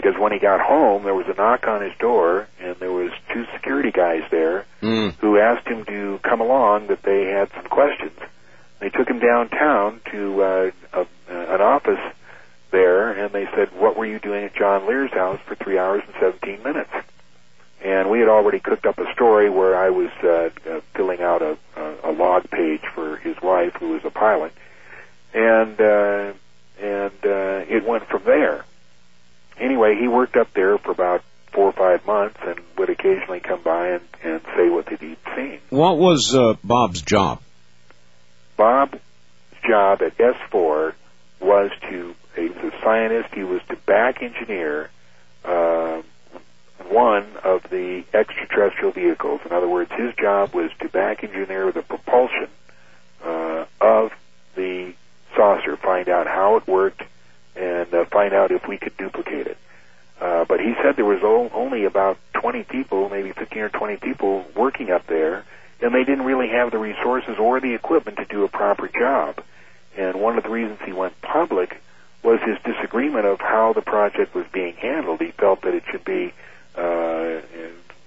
because 0.00 0.18
when 0.18 0.32
he 0.32 0.38
got 0.38 0.60
home, 0.60 1.04
there 1.04 1.14
was 1.14 1.26
a 1.28 1.34
knock 1.34 1.66
on 1.66 1.82
his 1.82 1.92
door, 1.98 2.46
and 2.60 2.76
there 2.76 2.92
was 2.92 3.10
two 3.32 3.44
security 3.54 3.90
guys 3.90 4.22
there 4.30 4.64
Mm. 4.82 5.14
who 5.18 5.38
asked 5.38 5.66
him 5.66 5.84
to 5.86 6.20
come 6.22 6.40
along 6.40 6.86
that 6.86 7.02
they 7.02 7.24
had 7.26 7.50
some 7.54 7.64
questions. 7.64 8.18
They 8.78 8.90
took 8.90 9.08
him 9.08 9.18
downtown 9.18 10.00
to 10.12 10.42
uh, 10.42 10.70
a, 10.92 11.06
an 11.28 11.60
office 11.60 11.98
there, 12.70 13.10
and 13.10 13.32
they 13.32 13.46
said, 13.56 13.70
"What 13.76 13.96
were 13.96 14.06
you 14.06 14.18
doing 14.20 14.44
at 14.44 14.54
John 14.54 14.86
Lear's 14.86 15.10
house 15.12 15.40
for 15.46 15.56
three 15.56 15.78
hours 15.78 16.02
and 16.06 16.14
17 16.20 16.62
minutes?" 16.62 16.90
And 17.82 18.08
we 18.10 18.20
had 18.20 18.28
already 18.28 18.58
cooked 18.60 18.86
up 18.86 18.98
a 18.98 19.12
story 19.12 19.48
where 19.50 19.76
I 19.76 19.90
was 19.90 20.10
uh, 20.22 20.50
uh, 20.68 20.80
filling 20.94 21.20
out 21.22 21.42
a, 21.42 21.56
a, 21.76 22.10
a 22.10 22.12
log 22.12 22.50
page 22.50 22.82
for 22.94 23.16
his 23.16 23.40
wife, 23.42 23.74
who 23.74 23.90
was 23.90 24.04
a 24.04 24.10
pilot, 24.10 24.52
and 25.34 25.80
uh, 25.80 26.32
and 26.80 27.12
uh, 27.24 27.64
it 27.68 27.84
went 27.84 28.06
from 28.08 28.22
there. 28.24 28.64
Anyway, 29.60 29.96
he 29.98 30.08
worked 30.08 30.36
up 30.36 30.52
there 30.54 30.78
for 30.78 30.90
about 30.90 31.22
four 31.52 31.66
or 31.66 31.72
five 31.72 32.06
months, 32.06 32.38
and 32.46 32.60
would 32.76 32.90
occasionally 32.90 33.40
come 33.40 33.62
by 33.62 33.88
and, 33.88 34.02
and 34.22 34.40
say 34.56 34.68
what 34.68 34.88
he'd 34.88 35.16
seen. 35.34 35.58
What 35.70 35.98
was 35.98 36.34
uh, 36.34 36.54
Bob's 36.62 37.02
job? 37.02 37.40
Bob's 38.56 38.98
job 39.66 40.02
at 40.02 40.16
S4 40.18 40.94
was 41.40 41.70
to, 41.90 42.14
he 42.36 42.48
was 42.48 42.72
a 42.72 42.82
scientist, 42.82 43.34
he 43.34 43.44
was 43.44 43.62
to 43.68 43.76
back 43.76 44.22
engineer 44.22 44.90
uh, 45.44 46.02
one 46.88 47.26
of 47.44 47.62
the 47.70 48.04
extraterrestrial 48.12 48.92
vehicles. 48.92 49.40
In 49.44 49.52
other 49.52 49.68
words, 49.68 49.90
his 49.92 50.14
job 50.14 50.54
was 50.54 50.70
to 50.80 50.88
back 50.88 51.22
engineer 51.22 51.70
the 51.72 51.82
propulsion 51.82 52.48
uh, 53.24 53.64
of 53.80 54.12
the 54.54 54.94
saucer, 55.36 55.76
find 55.76 56.08
out 56.08 56.26
how 56.26 56.56
it 56.56 56.66
worked, 56.66 57.02
and 57.58 57.92
uh, 57.92 58.04
find 58.06 58.32
out 58.32 58.50
if 58.50 58.66
we 58.68 58.78
could 58.78 58.96
duplicate 58.96 59.46
it. 59.46 59.58
Uh, 60.20 60.44
but 60.44 60.60
he 60.60 60.74
said 60.82 60.96
there 60.96 61.04
was 61.04 61.20
o- 61.22 61.50
only 61.54 61.84
about 61.84 62.18
20 62.34 62.64
people, 62.64 63.08
maybe 63.08 63.32
15 63.32 63.62
or 63.62 63.68
20 63.68 63.96
people 63.96 64.44
working 64.56 64.90
up 64.90 65.06
there, 65.06 65.44
and 65.80 65.94
they 65.94 66.04
didn't 66.04 66.24
really 66.24 66.48
have 66.48 66.70
the 66.70 66.78
resources 66.78 67.36
or 67.38 67.60
the 67.60 67.74
equipment 67.74 68.18
to 68.18 68.24
do 68.24 68.44
a 68.44 68.48
proper 68.48 68.88
job. 68.88 69.42
And 69.96 70.20
one 70.20 70.36
of 70.36 70.44
the 70.44 70.50
reasons 70.50 70.78
he 70.84 70.92
went 70.92 71.20
public 71.22 71.80
was 72.22 72.40
his 72.40 72.58
disagreement 72.64 73.26
of 73.26 73.40
how 73.40 73.72
the 73.72 73.82
project 73.82 74.34
was 74.34 74.44
being 74.52 74.74
handled. 74.74 75.20
He 75.20 75.30
felt 75.30 75.62
that 75.62 75.74
it 75.74 75.84
should 75.90 76.04
be 76.04 76.32
uh, 76.76 77.40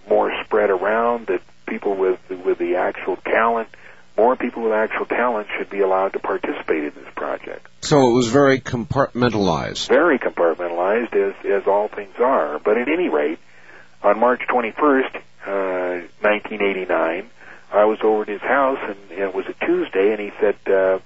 more 0.10 0.32
spread 0.44 0.69
around, 0.69 1.28
that 1.28 1.41
people 1.65 1.95
with 1.95 2.19
with 2.30 2.57
the 2.57 2.76
actual 2.76 3.15
talent, 3.18 3.69
more 4.18 4.36
people 4.36 4.64
with 4.64 4.74
actual 4.74 5.06
talent, 5.06 5.48
should 5.58 5.70
be 5.70 5.80
allowed 5.80 6.14
to 6.14 6.20
participate 6.20 6.84
in 6.84 6.94
this 6.96 7.14
project 7.16 7.68
So 7.82 8.10
it 8.10 8.14
was 8.14 8.28
very 8.28 8.60
compartmentalized. 8.60 9.88
very 9.88 10.20
compartmentalized 10.20 11.14
as 11.16 11.34
as 11.46 11.68
all 11.68 11.88
things 11.88 12.16
are. 12.20 12.60
But 12.60 12.78
at 12.78 12.88
any 12.88 13.10
rate, 13.10 13.40
on 14.04 14.20
March 14.20 14.42
21st, 14.50 15.16
uh, 15.46 16.06
1989, 16.22 17.30
I 17.74 17.86
was 17.86 18.00
over 18.04 18.24
at 18.24 18.28
his 18.28 18.42
house, 18.42 18.80
and, 18.82 18.98
and 19.12 19.20
it 19.20 19.34
was 19.34 19.46
a 19.48 19.66
Tuesday, 19.66 20.12
and 20.12 20.20
he 20.20 20.32
said, 20.40 20.56
uh, 20.68 21.00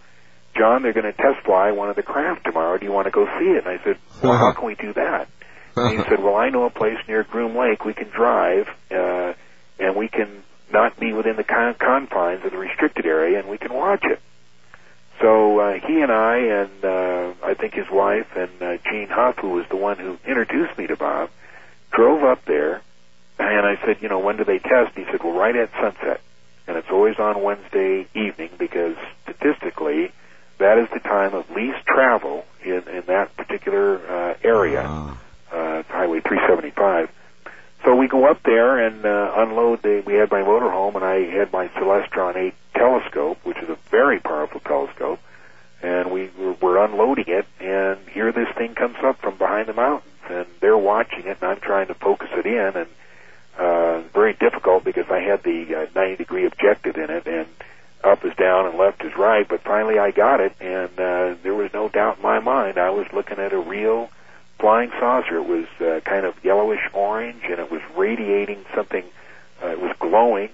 "John, 0.58 0.82
they're 0.82 0.94
going 0.94 1.06
to 1.06 1.14
test 1.14 1.46
fly 1.46 1.72
one 1.72 1.90
of 1.90 1.96
the 1.96 2.04
craft 2.04 2.46
tomorrow. 2.46 2.78
Do 2.78 2.86
you 2.86 2.92
want 2.92 3.06
to 3.06 3.12
go 3.12 3.26
see 3.38 3.52
it?" 3.52 3.66
And 3.66 3.80
I 3.80 3.84
said, 3.84 3.98
"Well, 4.24 4.38
how 4.38 4.52
can 4.54 4.66
we 4.66 4.76
do 4.76 4.94
that?" 4.94 5.28
And 5.78 6.00
he 6.00 6.04
said, 6.10 6.24
"Well, 6.24 6.38
I 6.38 6.50
know 6.50 6.64
a 6.64 6.70
place 6.70 6.98
near 7.08 7.24
Groom 7.24 7.56
Lake. 7.58 7.84
We 7.84 7.94
can 7.94 8.08
drive, 8.08 8.70
uh, 8.90 9.34
and 9.78 9.96
we 9.98 10.08
can 10.08 10.42
not 10.76 11.00
be 11.00 11.14
within 11.14 11.38
the 11.38 11.48
con- 11.48 11.76
confines 11.80 12.44
of 12.44 12.52
the 12.52 12.58
restricted 12.58 13.06
area, 13.06 13.40
and 13.40 13.48
we 13.48 13.58
can 13.58 13.74
watch 13.74 14.04
it." 14.04 14.20
So 15.22 15.60
uh, 15.60 15.74
he 15.88 16.02
and 16.02 16.12
I, 16.12 16.38
and 16.38 16.84
uh, 16.84 17.34
I 17.44 17.54
think 17.54 17.74
his 17.74 17.88
wife 17.90 18.28
and 18.36 18.52
uh, 18.62 18.78
Gene 18.84 19.08
Huff, 19.10 19.38
who 19.40 19.52
was 19.52 19.66
the 19.70 19.78
one 19.78 19.98
who 19.98 20.18
introduced 20.28 20.78
me 20.78 20.88
to 20.88 20.98
Bob, 20.98 21.30
drove 21.92 22.24
up 22.24 22.44
there. 22.46 22.82
And 23.40 23.66
I 23.66 23.76
said, 23.86 23.98
you 24.02 24.10
know, 24.10 24.20
when 24.20 24.38
do 24.38 24.44
they 24.44 24.60
test? 24.60 24.96
He 24.96 25.06
said, 25.12 25.22
well, 25.24 25.34
right 25.34 25.56
at 25.56 25.70
sunset, 25.80 26.22
and 26.68 26.78
it's 26.78 26.88
always 26.92 27.18
on 27.20 27.44
Wednesday 27.44 28.08
evening 28.14 28.50
because 28.58 28.96
statistically, 29.24 30.12
that 30.58 30.78
is 30.78 30.88
the 30.94 31.00
time 31.00 31.34
of 31.34 31.50
least 31.50 31.86
travel 31.86 32.46
in 32.64 32.84
in 32.88 33.04
that 33.08 33.36
particular 33.36 33.98
uh, 33.98 34.36
area, 34.44 34.84
uh, 35.52 35.84
Highway 35.90 36.22
375. 36.22 37.10
So 37.86 37.96
we 37.96 38.08
go 38.08 38.26
up 38.26 38.42
there 38.42 38.80
and 38.80 39.06
uh, 39.06 39.34
unload 39.38 39.84
the. 39.84 40.02
We 40.04 40.16
had 40.16 40.32
my 40.32 40.42
motorhome, 40.42 40.96
and 40.96 41.06
I 41.06 41.20
had 41.38 41.54
my 41.54 41.68
Celestron 41.68 42.36
8 42.36 42.54
telescope, 42.74 43.38
which 43.44 43.58
is 43.58 43.70
a 43.70 43.78
very 43.92 44.20
powerful 44.20 44.60
telescope, 44.60 45.20
and 45.84 46.12
we 46.12 46.32
were, 46.36 46.54
were 46.54 46.84
unloading 46.84 47.26
it, 47.28 47.46
and 47.60 48.00
here 48.10 48.32
this 48.32 48.50
thing 48.58 48.74
comes 48.74 48.98
up 49.04 49.22
from 49.22 49.38
behind 49.38 49.68
the 49.68 49.74
mountains, 49.74 50.12
and 50.30 50.48
they're 50.62 50.78
watching 50.78 51.28
it, 51.28 51.38
and 51.40 51.52
I'm 51.52 51.60
trying 51.60 51.88
to 51.88 51.94
focus 51.94 52.30
it 52.34 52.48
in, 52.48 52.76
and 52.76 52.90
uh, 53.60 54.02
very 54.14 54.34
difficult 54.34 54.84
because 54.84 55.06
I 55.12 55.20
had 55.20 55.44
the 55.44 55.76
uh, 55.76 55.86
90 55.94 56.16
degree 56.16 56.48
objective 56.48 56.98
in 56.98 57.12
it, 57.12 57.28
and 57.28 57.48
up 58.04 58.26
is 58.26 58.36
down 58.36 58.66
and 58.66 58.80
left 58.80 59.04
is 59.04 59.16
right. 59.16 59.48
But 59.48 59.62
finally, 59.62 60.00
I 60.00 60.10
got 60.10 60.40
it, 60.40 60.54
and 60.60 61.00
uh, 61.00 61.36
there 61.44 61.54
was 61.54 61.72
no 61.72 61.88
doubt 61.90 62.18
in 62.18 62.24
my 62.24 62.40
mind. 62.40 62.80
I 62.80 62.90
was 62.90 63.06
looking 63.14 63.38
at 63.38 63.54
a 63.54 63.60
real 63.60 64.10
flying 64.60 64.92
saucer. 65.00 65.38
It 65.38 65.48
was 65.48 65.66
uh, 65.80 66.02
kind 66.02 66.26
of 66.26 66.44
yellowish 66.44 66.90
orange, 66.94 67.44
and 67.44 67.60
it 67.60 67.72
was 67.72 67.82
radiating 67.96 68.66
something. 68.74 69.04
Uh, 69.64 69.68
it 69.68 69.82
was 69.82 69.96
glowing, 70.00 70.50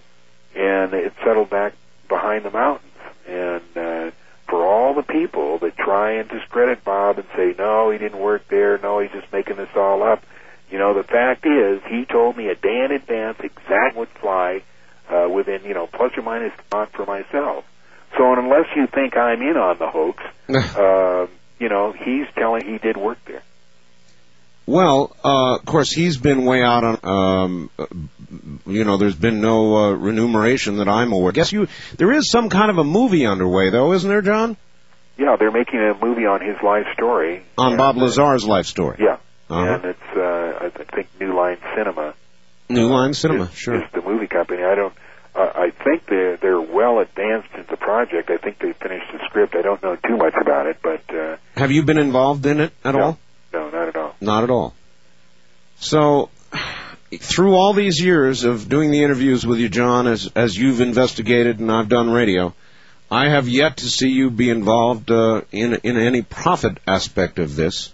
and 0.55 0.93
it 0.93 1.13
settled 1.23 1.49
back 1.49 1.73
behind 2.07 2.45
the 2.45 2.51
mountains. 2.51 2.91
And 3.27 3.63
uh, 3.75 4.11
for 4.47 4.65
all 4.65 4.93
the 4.93 5.03
people 5.03 5.59
that 5.59 5.77
try 5.77 6.13
and 6.13 6.29
discredit 6.29 6.83
Bob 6.83 7.17
and 7.17 7.27
say, 7.35 7.55
no, 7.57 7.89
he 7.89 7.97
didn't 7.97 8.19
work 8.19 8.47
there, 8.49 8.77
no, 8.77 8.99
he's 8.99 9.11
just 9.11 9.31
making 9.31 9.55
this 9.55 9.69
all 9.75 10.03
up. 10.03 10.23
You 10.69 10.77
know, 10.77 10.93
the 10.93 11.03
fact 11.03 11.45
is, 11.45 11.81
he 11.89 12.05
told 12.05 12.37
me 12.37 12.47
a 12.47 12.55
day 12.55 12.83
in 12.85 12.91
advance 12.91 13.37
exactly 13.39 13.69
what 13.71 13.95
would 13.97 14.09
fly 14.09 14.61
uh, 15.09 15.27
within, 15.29 15.63
you 15.63 15.73
know, 15.73 15.87
plus 15.87 16.17
or 16.17 16.21
minus 16.21 16.53
thought 16.69 16.91
for 16.91 17.05
myself. 17.05 17.65
So 18.17 18.33
unless 18.33 18.67
you 18.75 18.87
think 18.87 19.17
I'm 19.17 19.41
in 19.41 19.57
on 19.57 19.77
the 19.77 19.89
hoax, 19.89 20.23
uh, 20.49 21.27
you 21.59 21.69
know, 21.69 21.91
he's 21.91 22.27
telling 22.35 22.65
he 22.65 22.77
did 22.77 22.97
work 22.97 23.19
there. 23.25 23.43
Well, 24.65 25.15
uh, 25.23 25.55
of 25.55 25.65
course, 25.65 25.91
he's 25.91 26.17
been 26.17 26.45
way 26.45 26.61
out 26.63 26.83
on. 26.83 26.99
Um, 27.03 27.69
you 28.65 28.83
know, 28.85 28.97
there's 28.97 29.15
been 29.15 29.41
no 29.41 29.75
uh, 29.75 29.91
remuneration 29.93 30.77
that 30.77 30.87
I'm 30.87 31.11
aware. 31.11 31.29
Of. 31.29 31.35
Guess 31.35 31.51
you. 31.51 31.67
There 31.97 32.11
is 32.11 32.29
some 32.29 32.49
kind 32.49 32.69
of 32.69 32.77
a 32.77 32.83
movie 32.83 33.25
underway, 33.25 33.69
though, 33.69 33.91
isn't 33.93 34.07
there, 34.09 34.21
John? 34.21 34.55
Yeah, 35.17 35.35
they're 35.37 35.51
making 35.51 35.79
a 35.79 35.93
movie 36.03 36.25
on 36.25 36.41
his 36.41 36.55
life 36.63 36.85
story. 36.93 37.43
On 37.57 37.69
And, 37.73 37.77
Bob 37.77 37.97
uh, 37.97 38.01
Lazar's 38.01 38.45
life 38.45 38.65
story. 38.65 38.97
Yeah, 38.99 39.17
Uh-huh. 39.49 39.63
and 39.75 39.85
it's 39.85 40.17
uh, 40.17 40.59
I 40.65 40.69
think 40.95 41.07
New 41.19 41.35
Line 41.35 41.57
Cinema. 41.75 42.13
New 42.69 42.87
Line 42.87 43.13
Cinema, 43.13 43.43
is, 43.45 43.53
sure. 43.53 43.75
is 43.83 43.91
the 43.93 44.01
movie 44.01 44.27
company. 44.27 44.63
I 44.63 44.75
don't. 44.75 44.93
Uh, 45.35 45.51
I 45.55 45.71
think 45.83 46.05
they're 46.07 46.37
they're 46.37 46.61
well 46.61 46.99
advanced 46.99 47.49
in 47.55 47.65
the 47.69 47.77
project. 47.77 48.29
I 48.29 48.37
think 48.37 48.59
they 48.59 48.73
finished 48.73 49.11
the 49.11 49.19
script. 49.27 49.55
I 49.55 49.61
don't 49.61 49.81
know 49.83 49.95
too 49.97 50.17
much 50.17 50.33
about 50.39 50.67
it, 50.67 50.77
but 50.81 51.03
uh, 51.13 51.37
Have 51.57 51.71
you 51.71 51.83
been 51.83 51.97
involved 51.97 52.45
in 52.45 52.59
it 52.61 52.71
at 52.83 52.95
No. 52.95 53.01
all? 53.01 53.19
No, 54.21 54.33
not 54.33 54.43
at 54.43 54.49
all. 54.49 54.73
So, 55.79 56.29
through 57.19 57.55
all 57.55 57.73
these 57.73 57.99
years 57.99 58.43
of 58.43 58.69
doing 58.69 58.91
the 58.91 59.03
interviews 59.03 59.45
with 59.45 59.59
you, 59.59 59.69
John, 59.69 60.07
as 60.07 60.29
as 60.35 60.57
you've 60.57 60.81
investigated 60.81 61.59
and 61.59 61.71
I've 61.71 61.89
done 61.89 62.09
radio, 62.09 62.53
I 63.09 63.29
have 63.29 63.47
yet 63.47 63.77
to 63.77 63.89
see 63.89 64.09
you 64.09 64.29
be 64.29 64.49
involved 64.49 65.11
uh, 65.11 65.41
in 65.51 65.75
in 65.83 65.97
any 65.97 66.21
profit 66.21 66.77
aspect 66.87 67.39
of 67.39 67.55
this, 67.55 67.91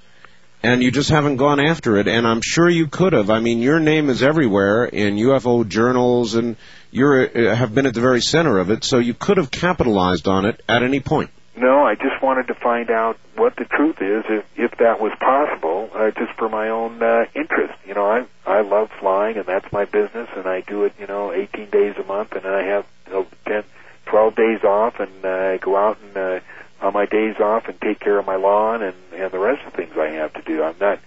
and 0.61 0.83
you 0.83 0.91
just 0.91 1.09
haven't 1.09 1.37
gone 1.37 1.59
after 1.59 1.97
it. 1.97 2.07
And 2.07 2.27
I'm 2.27 2.41
sure 2.41 2.69
you 2.69 2.87
could 2.87 3.13
have. 3.13 3.29
I 3.29 3.39
mean, 3.39 3.59
your 3.59 3.79
name 3.79 4.09
is 4.09 4.21
everywhere 4.21 4.85
in 4.85 5.15
UFO 5.15 5.67
journals, 5.67 6.35
and 6.35 6.55
you're 6.91 7.49
uh, 7.49 7.55
have 7.55 7.73
been 7.73 7.87
at 7.87 7.93
the 7.93 8.01
very 8.01 8.21
center 8.21 8.59
of 8.59 8.69
it. 8.69 8.83
So 8.83 8.99
you 8.99 9.13
could 9.13 9.37
have 9.37 9.49
capitalized 9.49 10.27
on 10.27 10.45
it 10.45 10.61
at 10.67 10.83
any 10.83 10.99
point. 10.99 11.31
No, 11.57 11.83
I 11.83 11.95
just 11.95 12.21
wanted 12.21 12.47
to 12.47 12.53
find 12.53 12.91
out 12.91 13.17
what 13.35 13.55
the 13.55 13.65
truth 13.65 13.99
is, 13.99 14.25
if 14.29 14.45
if 14.55 14.77
that 14.77 15.01
was 15.01 15.11
possible, 15.19 15.89
uh, 15.93 16.11
just 16.11 16.33
for 16.33 16.47
my 16.47 16.69
own 16.69 17.01
uh, 17.01 17.25
interest. 17.33 17.73
You 17.85 17.95
know, 17.95 18.05
I 18.05 18.25
I 18.45 18.61
love 18.61 18.91
flying, 18.99 19.37
and 19.37 19.45
that's 19.47 19.71
my 19.71 19.85
business, 19.85 20.29
and 20.35 20.45
I 20.45 20.61
do 20.61 20.83
it. 20.83 20.93
You 20.99 21.07
know, 21.07 21.33
18 21.33 21.71
days 21.71 21.95
a 21.97 22.03
month, 22.03 22.33
and 22.33 22.45
I 22.45 22.61
have 22.61 22.85
know, 23.09 23.25
10, 23.47 23.63
12 24.05 24.35
days 24.35 24.63
off, 24.63 24.99
and 24.99 25.25
uh, 25.25 25.29
I 25.29 25.57
go 25.57 25.75
out 25.75 25.97
and 25.99 26.15
uh, 26.15 26.39
on 26.79 26.93
my 26.93 27.07
days 27.07 27.39
off 27.39 27.67
and 27.67 27.81
take 27.81 27.99
care 27.99 28.19
of 28.19 28.25
my 28.27 28.35
lawn 28.35 28.83
and 28.83 28.95
and 29.13 29.31
the 29.31 29.39
rest 29.39 29.65
of 29.65 29.73
things 29.73 29.97
I 29.97 30.09
have 30.09 30.33
to 30.33 30.43
do. 30.43 30.61
I'm 30.61 30.75
not, 30.79 30.99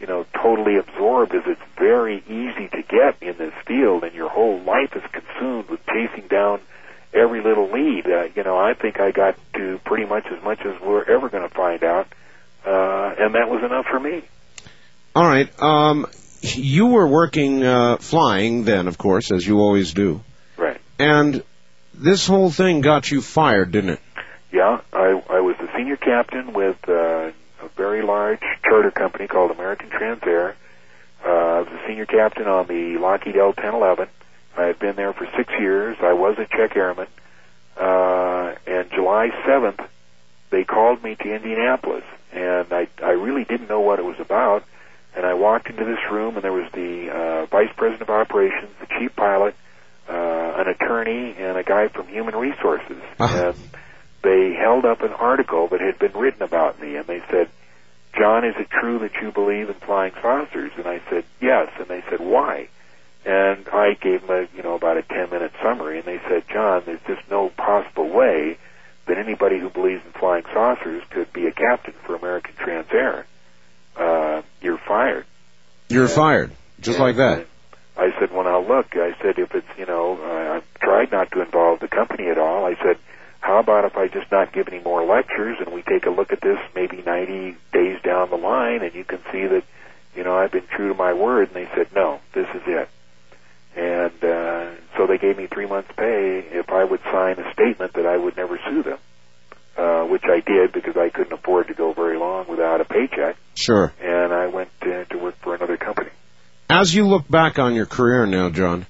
you 0.00 0.06
know, 0.06 0.24
totally 0.32 0.76
absorbed, 0.78 1.34
as 1.34 1.42
it's 1.46 1.60
very 1.76 2.22
easy 2.26 2.68
to 2.68 2.82
get 2.82 3.16
in 3.20 3.36
this 3.36 3.54
field, 3.66 4.04
and 4.04 4.14
your 4.14 4.30
whole 4.30 4.58
life 4.60 4.96
is 4.96 5.02
consumed 5.12 5.68
with 5.68 5.84
chasing 5.86 6.28
down 6.28 6.60
every 7.12 7.42
little 7.42 7.70
lead. 7.70 8.06
Uh, 8.06 8.28
you 8.34 8.42
know, 8.42 8.58
I 8.58 8.74
think 8.74 9.00
I 9.00 9.10
got 9.10 9.36
to 9.54 9.80
pretty 9.84 10.04
much 10.04 10.26
as 10.26 10.42
much 10.42 10.60
as 10.60 10.80
we're 10.80 11.04
ever 11.04 11.28
going 11.28 11.48
to 11.48 11.54
find 11.54 11.82
out, 11.84 12.08
uh, 12.66 13.14
and 13.18 13.34
that 13.34 13.48
was 13.48 13.62
enough 13.62 13.86
for 13.86 14.00
me. 14.00 14.22
All 15.14 15.26
right. 15.26 15.50
Um, 15.60 16.06
you 16.42 16.86
were 16.86 17.06
working 17.06 17.64
uh, 17.64 17.96
flying 17.96 18.64
then, 18.64 18.86
of 18.86 18.98
course, 18.98 19.32
as 19.32 19.46
you 19.46 19.58
always 19.58 19.92
do. 19.92 20.22
Right. 20.56 20.80
And 20.98 21.42
this 21.94 22.26
whole 22.26 22.50
thing 22.50 22.80
got 22.80 23.10
you 23.10 23.20
fired, 23.20 23.72
didn't 23.72 23.90
it? 23.90 24.00
Yeah, 24.52 24.80
I, 24.92 25.22
I 25.28 25.40
was 25.40 25.56
the 25.58 25.68
senior 25.76 25.96
captain 25.96 26.52
with 26.52 26.76
uh, 26.88 27.32
a 27.62 27.68
very 27.76 28.02
large 28.02 28.40
charter 28.64 28.90
company 28.90 29.26
called 29.26 29.50
American 29.50 29.90
Transair. 29.90 30.54
Uh, 31.24 31.28
I 31.28 31.60
was 31.60 31.68
the 31.68 31.80
senior 31.86 32.06
captain 32.06 32.46
on 32.46 32.66
the 32.66 32.98
Lockheed 32.98 33.36
L-1011. 33.36 34.08
I 34.58 34.66
had 34.66 34.78
been 34.78 34.96
there 34.96 35.12
for 35.12 35.26
six 35.36 35.52
years. 35.58 35.96
I 36.00 36.12
was 36.12 36.36
a 36.38 36.46
check 36.46 36.76
airman. 36.76 37.06
Uh, 37.76 38.54
and 38.66 38.90
July 38.90 39.30
7th, 39.46 39.86
they 40.50 40.64
called 40.64 41.02
me 41.02 41.14
to 41.14 41.34
Indianapolis, 41.34 42.04
and 42.32 42.72
I, 42.72 42.88
I 43.02 43.10
really 43.10 43.44
didn't 43.44 43.68
know 43.68 43.80
what 43.80 43.98
it 43.98 44.04
was 44.04 44.18
about. 44.18 44.64
And 45.14 45.24
I 45.24 45.34
walked 45.34 45.68
into 45.68 45.84
this 45.84 45.98
room, 46.10 46.34
and 46.34 46.44
there 46.44 46.52
was 46.52 46.70
the 46.72 47.10
uh, 47.10 47.46
vice 47.46 47.70
president 47.76 48.02
of 48.02 48.10
operations, 48.10 48.70
the 48.80 48.86
chief 48.98 49.14
pilot, 49.16 49.54
uh, 50.08 50.12
an 50.12 50.68
attorney, 50.68 51.34
and 51.38 51.56
a 51.56 51.62
guy 51.62 51.88
from 51.88 52.08
human 52.08 52.34
resources. 52.34 52.96
Uh-huh. 53.20 53.48
And 53.48 53.56
they 54.22 54.54
held 54.54 54.84
up 54.84 55.02
an 55.02 55.12
article 55.12 55.68
that 55.68 55.80
had 55.80 55.98
been 55.98 56.12
written 56.12 56.42
about 56.42 56.80
me, 56.80 56.96
and 56.96 57.06
they 57.06 57.20
said, 57.30 57.48
John, 58.16 58.44
is 58.44 58.54
it 58.58 58.68
true 58.70 58.98
that 59.00 59.12
you 59.22 59.32
believe 59.32 59.68
in 59.68 59.74
flying 59.74 60.12
saucers? 60.20 60.72
And 60.76 60.86
I 60.86 61.00
said, 61.10 61.24
yes. 61.40 61.70
And 61.78 61.88
they 61.88 62.02
said, 62.10 62.20
why? 62.20 62.68
And 63.28 63.68
I 63.68 63.92
gave 63.92 64.26
them 64.26 64.30
a, 64.30 64.56
you 64.56 64.62
know, 64.62 64.74
about 64.74 64.96
a 64.96 65.02
10 65.02 65.28
minute 65.28 65.52
summary, 65.62 65.98
and 65.98 66.06
they 66.06 66.18
said, 66.30 66.44
John, 66.50 66.82
there's 66.86 67.02
just 67.06 67.20
no 67.30 67.50
possible 67.50 68.08
way 68.08 68.56
that 69.06 69.18
anybody 69.18 69.58
who 69.58 69.68
believes 69.68 70.02
in 70.06 70.12
flying 70.12 70.44
saucers 70.54 71.02
could 71.10 71.30
be 71.34 71.46
a 71.46 71.52
captain 71.52 71.92
for 72.04 72.14
American 72.14 72.54
Transair. 72.54 73.24
Uh, 73.96 74.40
you're 74.62 74.78
fired. 74.78 75.26
You're 75.90 76.08
Yeah. 76.08 76.14
fired, 76.14 76.52
just 76.80 76.98
like 76.98 77.16
that. 77.16 77.44
I 77.98 78.12
said, 78.18 78.30
well, 78.32 78.44
now 78.44 78.60
look, 78.60 78.86
I 78.96 79.14
said, 79.20 79.38
if 79.38 79.54
it's, 79.54 79.66
you 79.78 79.84
know, 79.84 80.18
I 80.24 80.56
I've 80.56 80.80
tried 80.80 81.12
not 81.12 81.30
to 81.32 81.42
involve 81.42 81.80
the 81.80 81.88
company 81.88 82.28
at 82.28 82.38
all. 82.38 82.64
I 82.64 82.76
said, 82.82 82.96
how 83.40 83.58
about 83.58 83.84
if 83.84 83.96
I 83.98 84.08
just 84.08 84.32
not 84.32 84.52
give 84.52 84.68
any 84.68 84.80
more 84.82 85.04
lectures 85.04 85.58
and 85.60 85.74
we 85.74 85.82
take 85.82 86.06
a 86.06 86.10
look 86.10 86.32
at 86.32 86.40
this 86.40 86.58
maybe 86.74 87.02
90 87.04 87.56
days 87.74 88.00
down 88.02 88.30
the 88.30 88.36
line 88.36 88.82
and 88.82 88.94
you 88.94 89.04
can 89.04 89.18
see 89.30 89.46
that, 89.46 89.64
you 90.16 90.24
know, 90.24 90.34
I've 90.34 90.50
been 90.50 90.66
true 90.74 90.88
to 90.88 90.94
my 90.94 91.12
word. 91.12 91.48
And 91.48 91.56
they 91.56 91.68
said, 91.74 91.88
no, 91.94 92.20
this 92.32 92.46
is 92.54 92.62
it. 92.66 92.88
And 93.76 94.24
uh, 94.24 94.70
so 94.96 95.06
they 95.06 95.18
gave 95.18 95.36
me 95.36 95.46
three 95.46 95.66
months' 95.66 95.90
pay 95.96 96.40
if 96.50 96.70
I 96.70 96.84
would 96.84 97.00
sign 97.04 97.38
a 97.38 97.52
statement 97.52 97.92
that 97.94 98.06
I 98.06 98.16
would 98.16 98.36
never 98.36 98.58
sue 98.68 98.82
them, 98.82 98.98
uh, 99.76 100.04
which 100.04 100.24
I 100.24 100.40
did 100.40 100.72
because 100.72 100.96
I 100.96 101.10
couldn't 101.10 101.32
afford 101.32 101.68
to 101.68 101.74
go 101.74 101.92
very 101.92 102.18
long 102.18 102.48
without 102.48 102.80
a 102.80 102.84
paycheck. 102.84 103.36
Sure. 103.54 103.92
And 104.00 104.32
I 104.32 104.48
went 104.48 104.70
to, 104.82 105.04
to 105.06 105.18
work 105.18 105.36
for 105.40 105.54
another 105.54 105.76
company. 105.76 106.10
As 106.70 106.94
you 106.94 107.06
look 107.06 107.28
back 107.28 107.58
on 107.58 107.74
your 107.74 107.86
career 107.86 108.26
now, 108.26 108.50
John, 108.50 108.86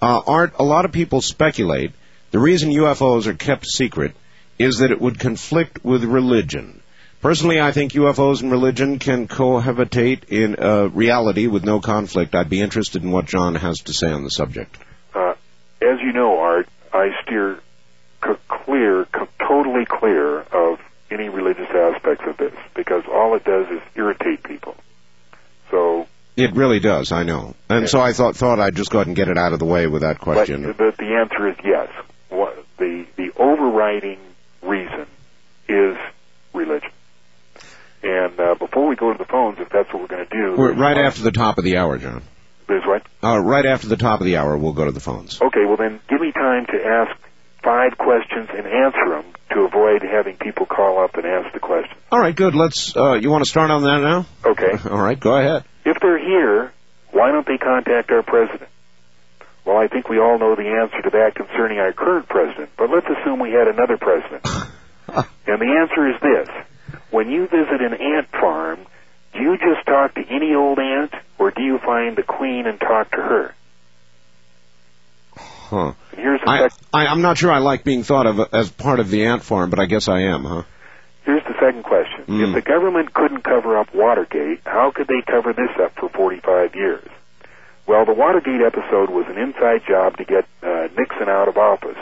Uh, 0.00 0.20
Art, 0.26 0.54
a 0.58 0.64
lot 0.64 0.84
of 0.84 0.92
people 0.92 1.22
speculate 1.22 1.92
the 2.32 2.38
reason 2.38 2.70
UFOs 2.70 3.26
are 3.26 3.34
kept 3.34 3.66
secret 3.66 4.16
is 4.58 4.78
that 4.78 4.90
it 4.90 5.00
would 5.00 5.18
conflict 5.18 5.84
with 5.84 6.02
religion. 6.02 6.80
Personally, 7.20 7.60
I 7.60 7.72
think 7.72 7.92
UFOs 7.92 8.40
and 8.40 8.50
religion 8.50 8.98
can 8.98 9.28
cohabitate 9.28 10.24
in 10.24 10.56
uh, 10.58 10.88
reality 10.88 11.46
with 11.46 11.64
no 11.64 11.80
conflict. 11.80 12.34
I'd 12.34 12.48
be 12.48 12.60
interested 12.60 13.02
in 13.02 13.10
what 13.10 13.26
John 13.26 13.54
has 13.54 13.80
to 13.82 13.92
say 13.92 14.10
on 14.10 14.24
the 14.24 14.30
subject. 14.30 14.76
Uh, 15.14 15.34
as 15.82 16.00
you 16.00 16.12
know, 16.12 16.38
Art, 16.38 16.68
I 16.92 17.10
steer 17.22 17.60
c- 18.24 18.32
clear, 18.48 19.01
totally 19.72 19.86
clear 19.86 20.40
of 20.40 20.78
any 21.10 21.28
religious 21.28 21.68
aspects 21.70 22.24
of 22.26 22.36
this 22.36 22.52
because 22.74 23.04
all 23.10 23.34
it 23.36 23.44
does 23.44 23.66
is 23.70 23.80
irritate 23.94 24.42
people. 24.42 24.74
So, 25.70 26.06
It 26.36 26.54
really 26.54 26.80
does, 26.80 27.12
I 27.12 27.22
know. 27.24 27.54
And 27.68 27.82
Yeah. 27.82 27.86
so 27.86 28.00
I 28.00 28.12
thought 28.12 28.36
thought 28.36 28.58
I'd 28.60 28.74
just 28.74 28.90
go 28.90 28.98
ahead 28.98 29.06
and 29.08 29.16
get 29.16 29.28
it 29.28 29.36
out 29.38 29.52
of 29.52 29.58
the 29.58 29.64
way 29.66 29.86
with 29.86 30.02
that 30.02 30.18
but 30.18 30.24
question. 30.24 30.62
the, 30.62 30.94
the 30.98 31.14
answer 31.16 31.48
is 31.48 31.56
yes. 31.64 31.88
What, 32.30 32.64
the 32.78 33.04
the 33.16 33.32
overriding 33.36 34.18
reason 34.62 35.06
is 35.68 35.96
religion. 36.54 36.90
And 38.02 38.38
uh, 38.40 38.54
before 38.54 38.88
we 38.88 38.96
go 38.96 39.12
to 39.12 39.18
the 39.18 39.26
phones, 39.26 39.58
if 39.60 39.68
that's 39.68 39.92
what 39.92 40.02
we're 40.02 40.08
going 40.08 40.26
to 40.26 40.30
do, 40.30 40.56
We're 40.56 40.72
right 40.72 40.96
after 40.96 41.22
the 41.22 41.30
top 41.30 41.58
of 41.58 41.64
the 41.64 41.76
hour, 41.76 41.98
John. 41.98 42.22
Is 42.68 42.82
what? 42.86 43.02
Uh, 43.22 43.38
right 43.38 43.66
after 43.66 43.86
the 43.86 43.98
top 43.98 44.20
of 44.20 44.24
the 44.26 44.38
hour, 44.38 44.56
we'll 44.56 44.72
go 44.72 44.86
to 44.86 44.92
the 44.92 45.00
phones. 45.00 45.40
Okay, 45.42 45.66
well 45.66 45.76
then 45.76 46.00
give 46.08 46.20
me 46.20 46.32
time 46.32 46.64
to 46.66 46.84
ask 46.84 47.14
five 47.62 47.96
questions 47.96 48.48
and 48.50 48.66
answer 48.66 49.08
them 49.08 49.24
to 49.52 49.60
avoid 49.60 50.02
having 50.02 50.36
people 50.36 50.66
call 50.66 51.02
up 51.02 51.16
and 51.16 51.26
ask 51.26 51.52
the 51.52 51.60
question. 51.60 51.96
All 52.10 52.20
right, 52.20 52.34
good. 52.34 52.54
Let's. 52.54 52.96
Uh, 52.96 53.14
you 53.14 53.30
want 53.30 53.44
to 53.44 53.50
start 53.50 53.70
on 53.70 53.82
that 53.82 54.00
now? 54.00 54.26
Okay. 54.44 54.88
All 54.90 55.00
right, 55.00 55.18
go 55.18 55.36
ahead. 55.36 55.64
If 55.84 55.98
they're 56.00 56.18
here, 56.18 56.72
why 57.10 57.30
don't 57.32 57.46
they 57.46 57.58
contact 57.58 58.10
our 58.10 58.22
president? 58.22 58.68
Well, 59.64 59.76
I 59.76 59.86
think 59.86 60.08
we 60.08 60.18
all 60.18 60.40
know 60.40 60.56
the 60.56 60.66
answer 60.66 61.02
to 61.02 61.10
that 61.10 61.36
concerning 61.36 61.78
our 61.78 61.92
current 61.92 62.28
president, 62.28 62.70
but 62.76 62.90
let's 62.90 63.06
assume 63.06 63.38
we 63.38 63.52
had 63.52 63.68
another 63.68 63.96
president. 63.96 64.44
and 65.46 65.60
the 65.60 65.78
answer 65.80 66.08
is 66.08 66.20
this. 66.20 66.48
When 67.12 67.30
you 67.30 67.46
visit 67.46 67.80
an 67.80 67.94
ant 67.94 68.28
farm, 68.28 68.80
do 69.32 69.40
you 69.40 69.56
just 69.58 69.86
talk 69.86 70.14
to 70.14 70.24
any 70.28 70.54
old 70.54 70.80
ant, 70.80 71.14
or 71.38 71.52
do 71.52 71.62
you 71.62 71.78
find 71.78 72.16
the 72.16 72.24
queen 72.24 72.66
and 72.66 72.80
talk 72.80 73.12
to 73.12 73.18
her? 73.18 73.54
Huh. 75.72 75.94
Here's 76.14 76.38
the 76.42 76.50
I, 76.50 76.68
sec- 76.68 76.78
I 76.92 77.06
I'm 77.06 77.22
not 77.22 77.38
sure 77.38 77.50
I 77.50 77.58
like 77.58 77.82
being 77.82 78.02
thought 78.02 78.26
of 78.26 78.38
as 78.52 78.70
part 78.70 79.00
of 79.00 79.08
the 79.08 79.24
ant 79.24 79.42
farm, 79.42 79.70
but 79.70 79.78
I 79.78 79.86
guess 79.86 80.06
I 80.06 80.20
am, 80.20 80.44
huh? 80.44 80.64
Here's 81.24 81.42
the 81.44 81.54
second 81.58 81.84
question. 81.84 82.26
Mm. 82.26 82.48
If 82.48 82.54
the 82.54 82.60
government 82.60 83.14
couldn't 83.14 83.42
cover 83.42 83.78
up 83.78 83.94
Watergate, 83.94 84.60
how 84.66 84.90
could 84.90 85.06
they 85.08 85.22
cover 85.22 85.54
this 85.54 85.70
up 85.80 85.94
for 85.94 86.10
45 86.10 86.74
years? 86.74 87.08
Well, 87.86 88.04
the 88.04 88.12
Watergate 88.12 88.60
episode 88.60 89.08
was 89.08 89.24
an 89.28 89.38
inside 89.38 89.86
job 89.88 90.18
to 90.18 90.24
get 90.24 90.44
uh, 90.62 90.88
Nixon 90.94 91.30
out 91.30 91.48
of 91.48 91.56
office, 91.56 91.98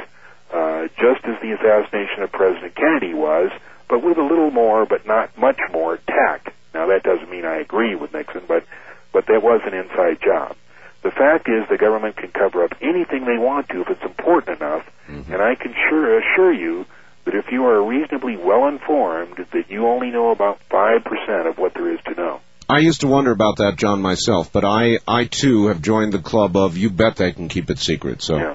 uh, 0.53 0.89
just 0.99 1.25
as 1.25 1.41
the 1.41 1.53
assassination 1.53 2.25
of 2.25 2.33
President 2.33 2.75
Kennedy 2.75 3.15
was, 3.15 3.53
but 3.89 4.03
with 4.03 4.19
a 4.19 4.23
little 4.23 4.51
more, 4.51 4.85
but 4.85 5.07
not 5.07 5.39
much 5.39 5.61
more, 5.73 5.97
tact. 6.09 6.51
Now, 6.75 6.89
that 6.89 7.05
doesn't 7.05 7.31
mean 7.31 7.45
I 7.45 7.61
agree 7.61 7.95
with 7.95 8.13
Nixon, 8.13 8.43
but, 8.49 8.65
but 9.13 9.27
that 9.27 9.45
was 9.45 9.61
an 9.65 9.75
inside 9.75 10.21
job. 10.21 10.57
The 11.03 11.11
fact 11.11 11.49
is 11.49 11.69
the 11.69 11.79
government 11.79 12.17
can 12.17 12.31
cover 12.31 12.63
up 12.63 12.75
anything 12.81 13.25
they 13.25 13.39
want 13.39 13.69
to 13.71 13.81
if 13.83 13.89
it's 13.89 14.03
important 14.03 14.61
enough, 14.61 14.85
mm-hmm. 15.09 15.33
and 15.33 15.43
I 15.43 15.55
can 15.55 15.75
sure 15.89 16.19
assure 16.19 16.53
you 16.53 16.85
that 17.25 17.35
if 17.35 17.51
you 17.51 17.67
are 17.67 17.83
reasonably 17.83 18.37
well 18.37 18.69
informed, 18.69 19.47
that 19.53 19.71
you 19.71 19.87
only 19.87 20.11
know 20.11 20.31
about 20.31 20.61
5% 20.71 21.49
of 21.49 21.59
what 21.59 21.75
there 21.75 21.93
is 21.93 22.01
to 22.07 22.15
know. 22.15 22.41
I 22.69 22.79
used 22.79 23.01
to 23.01 23.09
wonder 23.09 23.33
about 23.33 23.57
that, 23.57 23.77
John, 23.77 24.01
myself, 24.01 24.53
but 24.53 24.65
I 24.65 24.99
I 25.09 25.25
too 25.25 25.67
have 25.67 25.83
joined 25.83 26.13
the 26.13 26.21
club 26.21 26.57
of 26.57 26.77
you 26.77 26.91
bet 26.91 27.17
they 27.17 27.33
can 27.33 27.49
keep 27.49 27.69
it 27.71 27.79
secret. 27.79 28.23
So 28.23 28.37
Yeah. 28.37 28.55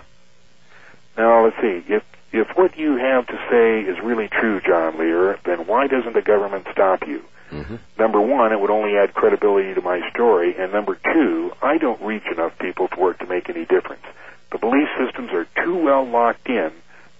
Now, 1.17 1.45
let's 1.45 1.57
see. 1.61 1.83
If 1.87 2.03
if 2.31 2.47
what 2.55 2.77
you 2.77 2.97
have 2.97 3.27
to 3.27 3.37
say 3.49 3.81
is 3.81 3.97
really 4.03 4.27
true, 4.27 4.61
John 4.61 4.97
Lear, 4.97 5.37
then 5.45 5.67
why 5.67 5.87
doesn't 5.87 6.13
the 6.13 6.21
government 6.21 6.67
stop 6.71 7.07
you? 7.07 7.23
Mhm. 7.55 7.79
Number 7.97 8.19
one, 8.19 8.51
it 8.51 8.59
would 8.59 8.69
only 8.69 8.97
add 8.97 9.13
credibility 9.13 9.73
to 9.73 9.81
my 9.81 10.07
story, 10.09 10.55
and 10.57 10.71
number 10.73 10.95
two, 11.13 11.53
I 11.61 11.77
don't 11.77 12.01
reach 12.01 12.25
enough 12.31 12.57
people 12.59 12.87
for 12.87 13.11
it 13.11 13.19
to 13.19 13.25
make 13.27 13.49
any 13.49 13.65
difference. 13.65 14.03
The 14.51 14.57
belief 14.57 14.87
systems 14.97 15.31
are 15.31 15.47
too 15.63 15.75
well 15.75 16.05
locked 16.05 16.47
in 16.49 16.71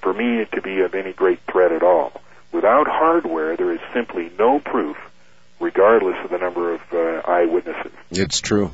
for 0.02 0.14
me 0.14 0.46
to 0.54 0.62
be 0.62 0.82
of 0.82 0.94
any 0.94 1.14
great 1.14 1.40
threat 1.52 1.72
at 1.72 1.84
all. 1.84 2.22
Without 2.52 2.88
hardware, 2.88 3.56
there 3.58 3.72
is 3.72 3.80
simply 3.94 4.32
no 4.38 4.60
proof, 4.60 4.98
regardless 5.60 6.18
of 6.24 6.30
the 6.30 6.38
number 6.38 6.74
of 6.74 6.82
uh, 6.94 7.22
eyewitnesses. 7.30 7.92
it's 8.12 8.40
true. 8.40 8.72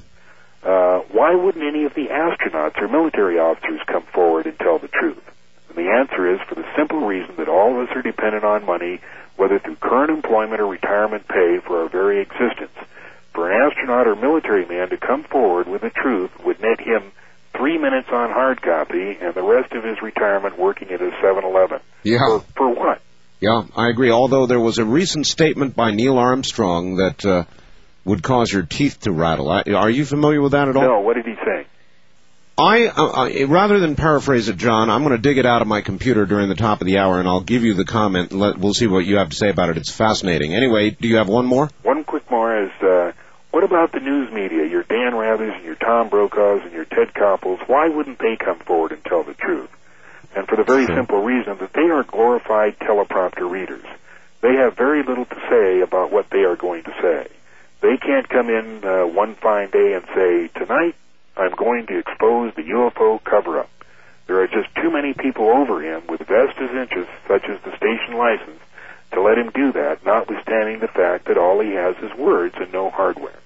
Uh, 0.64 1.00
why 1.12 1.34
wouldn't 1.34 1.64
any 1.64 1.86
of 1.86 1.94
the 1.96 2.08
astronauts 2.08 2.80
or 2.80 2.88
military 2.88 3.40
officers 3.40 3.80
come 3.88 4.04
forward 4.04 4.46
and 4.46 4.58
tell 4.60 4.78
the 4.78 4.88
truth? 4.88 5.24
And 5.70 5.78
the 5.78 5.90
answer 5.90 6.32
is 6.32 6.40
for 6.48 6.56
the 6.56 6.66
simple 6.76 7.00
reason 7.08 7.36
that 7.38 7.48
all 7.48 7.80
of 7.82 7.90
us 7.90 7.96
are 7.96 8.02
dependent 8.04 8.44
on 8.44 8.66
money, 8.66 9.00
whether 9.38 9.60
through 9.60 9.76
current 9.78 10.12
employment 10.12 10.62
or 10.62 10.68
retirement 10.68 11.28
pay 11.28 11.60
for 11.66 11.84
our 11.84 11.90
very 11.90 12.22
existence. 12.22 12.76
For 13.34 13.50
an 13.50 13.62
astronaut 13.62 14.08
or 14.08 14.16
military 14.16 14.66
man 14.66 14.90
to 14.90 14.98
come 14.98 15.24
forward 15.24 15.68
with 15.68 15.82
the 15.82 15.90
truth 15.90 16.32
would 16.44 16.62
net 16.62 16.80
him 16.82 17.12
three 17.56 17.78
minutes 17.78 18.10
on 18.12 18.30
hard 18.30 18.62
copy 18.62 19.18
and 19.22 19.34
the 19.34 19.44
rest 19.44 19.74
of 19.74 19.84
his 19.84 20.02
retirement 20.02 20.58
working 20.58 20.90
at 20.90 21.02
a 21.02 21.12
7-Eleven. 21.24 21.80
Yeah. 22.04 22.18
For, 22.18 22.40
for 22.56 22.76
what? 22.76 23.02
Yeah, 23.40 23.64
I 23.76 23.90
agree. 23.90 24.12
Although 24.12 24.46
there 24.46 24.60
was 24.60 24.78
a 24.78 24.86
recent 24.86 25.26
statement 25.26 25.76
by 25.76 25.92
Neil 25.92 26.18
Armstrong 26.18 26.98
that 26.98 27.26
uh, 27.26 27.46
would 28.06 28.22
cause 28.22 28.52
your 28.52 28.64
teeth 28.64 29.00
to 29.02 29.12
rattle. 29.12 29.50
Are 29.50 29.90
you 29.90 30.06
familiar 30.06 30.42
with 30.42 30.52
that 30.52 30.68
at 30.68 30.76
all? 30.76 30.84
No, 30.84 31.00
what 31.00 31.16
did 31.16 31.26
he 31.26 31.36
say? 31.36 31.66
I, 32.58 32.88
uh, 32.88 32.92
uh, 33.04 33.48
rather 33.48 33.80
than 33.80 33.96
paraphrase 33.96 34.50
it, 34.50 34.58
John, 34.58 34.90
I'm 34.90 35.04
going 35.04 35.16
to 35.16 35.22
dig 35.22 35.38
it 35.38 35.46
out 35.46 35.62
of 35.62 35.68
my 35.68 35.82
computer 35.82 36.26
during 36.26 36.50
the 36.50 36.56
top 36.56 36.82
of 36.82 36.88
the 36.88 36.98
hour, 37.00 37.20
and 37.20 37.28
I'll 37.28 37.42
give 37.42 37.64
you 37.64 37.74
the 37.74 37.86
comment. 37.86 38.34
Let, 38.34 38.58
we'll 38.58 38.74
see 38.74 38.88
what 38.88 39.06
you 39.06 39.18
have 39.18 39.30
to 39.30 39.36
say 39.36 39.50
about 39.50 39.70
it. 39.70 39.78
It's 39.78 39.92
fascinating. 39.92 40.54
Anyway, 40.54 40.92
do 40.92 41.08
you 41.08 41.18
have 41.18 41.30
one 41.30 41.46
more? 41.46 41.70
One 41.82 42.04
quick 42.04 42.30
more 42.30 42.64
is, 42.64 42.72
uh, 42.82 43.14
what 43.52 43.64
about 43.64 43.94
the 43.94 44.00
news 44.00 44.32
media, 44.32 44.66
your 44.66 44.84
Dan 44.84 45.14
Rathers 45.14 45.56
and 45.56 45.66
your 45.66 45.76
Tom 45.76 46.10
Brokaws 46.10 46.62
and 46.64 46.74
your 46.74 46.86
Ted 46.86 47.14
Koppels? 47.14 47.68
Why 47.68 47.88
wouldn't 47.88 48.20
they 48.20 48.36
come 48.36 48.60
forward 48.60 48.92
and 48.92 49.04
tell 49.04 49.24
the 49.24 49.34
truth? 49.34 49.70
And 50.36 50.48
for 50.48 50.56
the 50.56 50.64
very 50.64 50.86
Sure. 50.86 50.96
simple 50.96 51.22
reason 51.24 51.58
that 51.60 51.74
they 51.74 51.90
are 51.90 52.04
glorified 52.04 52.80
teleprompter 52.80 53.50
readers. 53.50 53.84
They 54.42 54.56
have 54.56 54.76
very 54.76 55.04
little 55.04 55.26
to 55.26 55.36
say 55.50 55.82
about 55.82 56.12
what 56.12 56.30
they 56.30 56.44
are 56.44 56.56
going 56.56 56.84
to 56.84 56.94
say. 57.02 57.28
They 57.82 57.98
can't 57.98 58.28
come 58.30 58.50
in 58.50 58.84
uh, 58.86 59.06
one 59.08 59.36
fine 59.36 59.70
day 59.72 59.94
and 59.94 60.06
say, 60.16 60.48
tonight 60.50 60.96
I'm 61.38 61.56
going 61.56 61.88
to 61.88 62.00
expose 62.00 62.54
the 62.56 62.64
UFO 62.64 63.24
cover-up. 63.24 63.70
There 64.28 64.42
are 64.42 64.48
just 64.48 64.74
too 64.76 64.92
many 64.92 65.14
people 65.14 65.50
over 65.50 65.82
him 65.82 66.04
with 66.08 66.20
vested 66.20 66.72
interests, 66.72 67.12
such 67.28 67.44
as 67.50 67.60
the 67.64 67.76
station 67.78 68.18
license, 68.18 68.60
to 69.14 69.22
let 69.22 69.38
him 69.38 69.52
do 69.54 69.74
that, 69.74 70.06
notwithstanding 70.06 70.80
the 70.80 70.88
fact 70.88 71.26
that 71.26 71.38
all 71.38 71.60
he 71.60 71.72
has 71.72 71.96
is 71.98 72.18
words 72.18 72.56
and 72.58 72.72
no 72.72 72.90
hardware. 72.90 73.40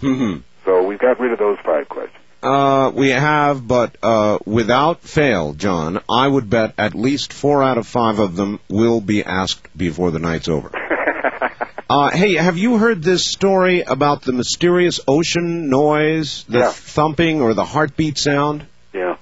Hmm. 0.00 0.38
So 0.64 0.86
we've 0.86 0.98
got 0.98 1.20
rid 1.20 1.32
of 1.32 1.38
those 1.38 1.58
five 1.64 1.88
questions. 1.88 2.22
Uh, 2.42 2.92
we 2.94 3.10
have, 3.10 3.66
but 3.66 3.96
uh, 4.02 4.38
without 4.46 5.02
fail, 5.02 5.54
John, 5.54 6.00
I 6.08 6.26
would 6.26 6.48
bet 6.48 6.74
at 6.78 6.94
least 6.94 7.32
four 7.32 7.64
out 7.64 7.78
of 7.78 7.86
five 7.86 8.20
of 8.20 8.36
them 8.36 8.60
will 8.68 9.00
be 9.00 9.24
asked 9.24 9.76
before 9.76 10.12
the 10.12 10.20
night's 10.20 10.48
over. 10.48 10.70
Uh, 11.90 12.10
hey, 12.10 12.34
have 12.34 12.58
you 12.58 12.76
heard 12.76 13.02
this 13.02 13.24
story 13.24 13.80
about 13.80 14.22
the 14.22 14.32
mysterious 14.32 15.00
ocean 15.08 15.70
noise, 15.70 16.44
the 16.48 16.58
Yeah. 16.58 16.70
thumping 16.72 17.40
or 17.40 17.54
the 17.54 17.64
heartbeat 17.64 18.18
sound? 18.18 18.66
yeah. 18.92 19.16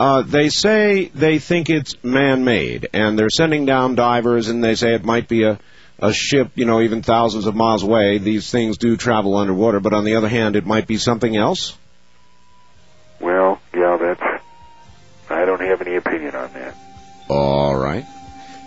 Uh, 0.00 0.22
they 0.22 0.48
say 0.48 1.10
they 1.14 1.38
think 1.38 1.70
it's 1.70 1.94
man-made, 2.02 2.88
and 2.92 3.16
they're 3.16 3.30
sending 3.30 3.64
down 3.66 3.94
divers, 3.94 4.48
and 4.48 4.64
they 4.64 4.74
say 4.74 4.94
it 4.94 5.04
might 5.04 5.28
be 5.28 5.44
a, 5.44 5.60
a 6.00 6.12
ship, 6.12 6.50
you 6.56 6.64
know, 6.64 6.80
even 6.80 7.02
thousands 7.02 7.46
of 7.46 7.54
miles 7.54 7.84
away. 7.84 8.18
These 8.18 8.50
things 8.50 8.78
do 8.78 8.96
travel 8.96 9.36
underwater, 9.36 9.78
but 9.78 9.92
on 9.92 10.02
the 10.04 10.16
other 10.16 10.28
hand, 10.28 10.56
it 10.56 10.66
might 10.66 10.88
be 10.88 10.96
something 10.96 11.36
else. 11.36 11.76
Well, 13.20 13.60
yeah, 13.72 13.96
that's. 14.00 14.42
I 15.30 15.44
don't 15.44 15.60
have 15.60 15.80
any 15.80 15.94
opinion 15.94 16.34
on 16.34 16.52
that. 16.54 16.74
All 17.28 17.76
right. 17.76 18.04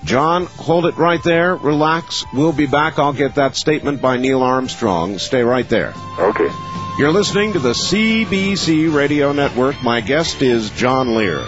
John, 0.05 0.45
hold 0.45 0.85
it 0.85 0.97
right 0.97 1.21
there. 1.23 1.55
Relax. 1.55 2.25
We'll 2.33 2.53
be 2.53 2.67
back. 2.67 2.99
I'll 2.99 3.13
get 3.13 3.35
that 3.35 3.55
statement 3.55 4.01
by 4.01 4.17
Neil 4.17 4.41
Armstrong. 4.41 5.17
Stay 5.17 5.41
right 5.41 5.67
there. 5.67 5.93
Okay. 6.19 6.49
You're 6.97 7.11
listening 7.11 7.53
to 7.53 7.59
the 7.59 7.73
CBC 7.73 8.93
Radio 8.93 9.33
Network. 9.33 9.81
My 9.83 10.01
guest 10.01 10.41
is 10.41 10.69
John 10.69 11.15
Lear. 11.15 11.43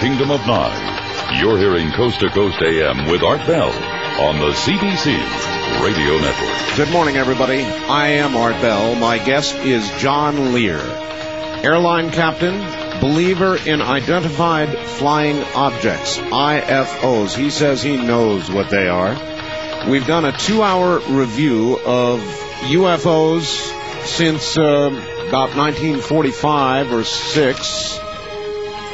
Kingdom 0.00 0.30
of 0.30 0.46
Nye, 0.46 1.38
you're 1.42 1.58
hearing 1.58 1.92
Coast 1.92 2.20
to 2.20 2.30
Coast 2.30 2.56
AM 2.62 3.10
with 3.10 3.22
Art 3.22 3.46
Bell 3.46 3.68
on 3.68 4.38
the 4.38 4.52
CBC 4.52 5.12
Radio 5.84 6.16
Network. 6.16 6.76
Good 6.76 6.90
morning, 6.90 7.18
everybody. 7.18 7.62
I 7.64 8.12
am 8.12 8.34
Art 8.34 8.58
Bell. 8.62 8.94
My 8.94 9.18
guest 9.18 9.56
is 9.56 9.86
John 9.98 10.54
Lear, 10.54 10.78
airline 11.62 12.10
captain, 12.12 12.60
believer 13.02 13.58
in 13.58 13.82
identified 13.82 14.70
flying 14.70 15.42
objects, 15.54 16.16
IFOs. 16.16 17.36
He 17.36 17.50
says 17.50 17.82
he 17.82 17.98
knows 17.98 18.50
what 18.50 18.70
they 18.70 18.88
are. 18.88 19.90
We've 19.90 20.06
done 20.06 20.24
a 20.24 20.32
two-hour 20.32 21.00
review 21.10 21.78
of 21.78 22.20
UFOs 22.70 24.06
since 24.06 24.56
uh, 24.56 24.86
about 25.28 25.54
1945 25.56 26.90
or 26.90 27.04
6 27.04 28.00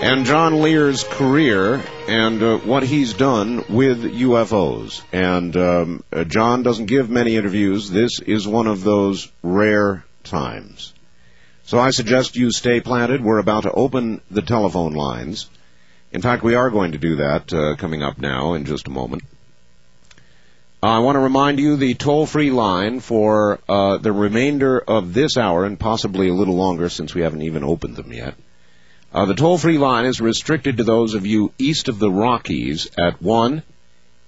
and 0.03 0.27
John 0.27 0.61
Lear's 0.61 1.05
career 1.05 1.83
and 2.07 2.43
uh, 2.43 2.59
what 2.59 2.83
he's 2.83 3.15
done 3.15 3.65
with 3.69 4.03
UFOs. 4.05 5.03
And 5.13 5.57
um, 5.57 6.05
uh, 6.13 6.25
John 6.25 6.63
doesn't 6.63 6.87
give 6.87 7.09
many 7.09 7.37
interviews. 7.37 7.91
This 7.91 8.21
is 8.21 8.47
one 8.47 8.67
of 8.67 8.85
those 8.85 9.31
rare 9.43 10.05
times. 10.23 10.93
So 11.65 11.79
I 11.79 11.91
suggest 11.91 12.37
you 12.37 12.53
stay 12.53 12.81
planted. 12.81 13.25
We're 13.25 13.39
about 13.39 13.63
to 13.63 13.73
open 13.73 14.21
the 14.31 14.43
telephone 14.43 14.93
lines. 14.93 15.49
In 16.13 16.21
fact, 16.21 16.43
we 16.43 16.55
are 16.55 16.71
going 16.71 16.93
to 16.93 16.99
do 16.99 17.17
that 17.17 17.53
uh, 17.53 17.77
coming 17.77 18.03
up 18.03 18.19
now 18.19 18.55
in 18.55 18.67
just 18.67 18.87
a 18.87 18.91
moment. 18.91 19.23
I 20.83 20.99
want 20.99 21.17
to 21.17 21.21
remind 21.21 21.59
you 21.59 21.77
the 21.77 21.95
toll-free 21.95 22.51
line 22.51 23.01
for 23.01 23.59
uh, 23.67 23.97
the 23.97 24.13
remainder 24.13 24.79
of 24.79 25.15
this 25.15 25.39
hour 25.39 25.65
and 25.65 25.81
possibly 25.81 26.29
a 26.29 26.35
little 26.35 26.55
longer 26.55 26.91
since 26.91 27.15
we 27.15 27.23
haven't 27.23 27.43
even 27.43 27.65
opened 27.65 27.97
them 27.97 28.13
yet. 28.13 28.35
Uh, 29.13 29.25
the 29.25 29.35
toll-free 29.35 29.79
line 29.79 30.05
is 30.05 30.21
restricted 30.21 30.77
to 30.77 30.85
those 30.85 31.15
of 31.15 31.25
you 31.25 31.53
east 31.59 31.89
of 31.89 31.99
the 31.99 32.11
Rockies 32.11 32.89
at 32.99 33.23
1 33.23 33.63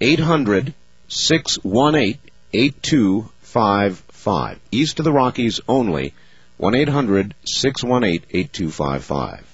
800 0.01 0.73
618 1.07 2.17
8255. 2.53 4.59
East 4.71 4.99
of 4.99 5.05
the 5.05 5.11
Rockies 5.11 5.59
only. 5.67 6.13
1 6.57 6.75
800 6.75 7.35
618 7.45 8.25
8255. 8.31 9.45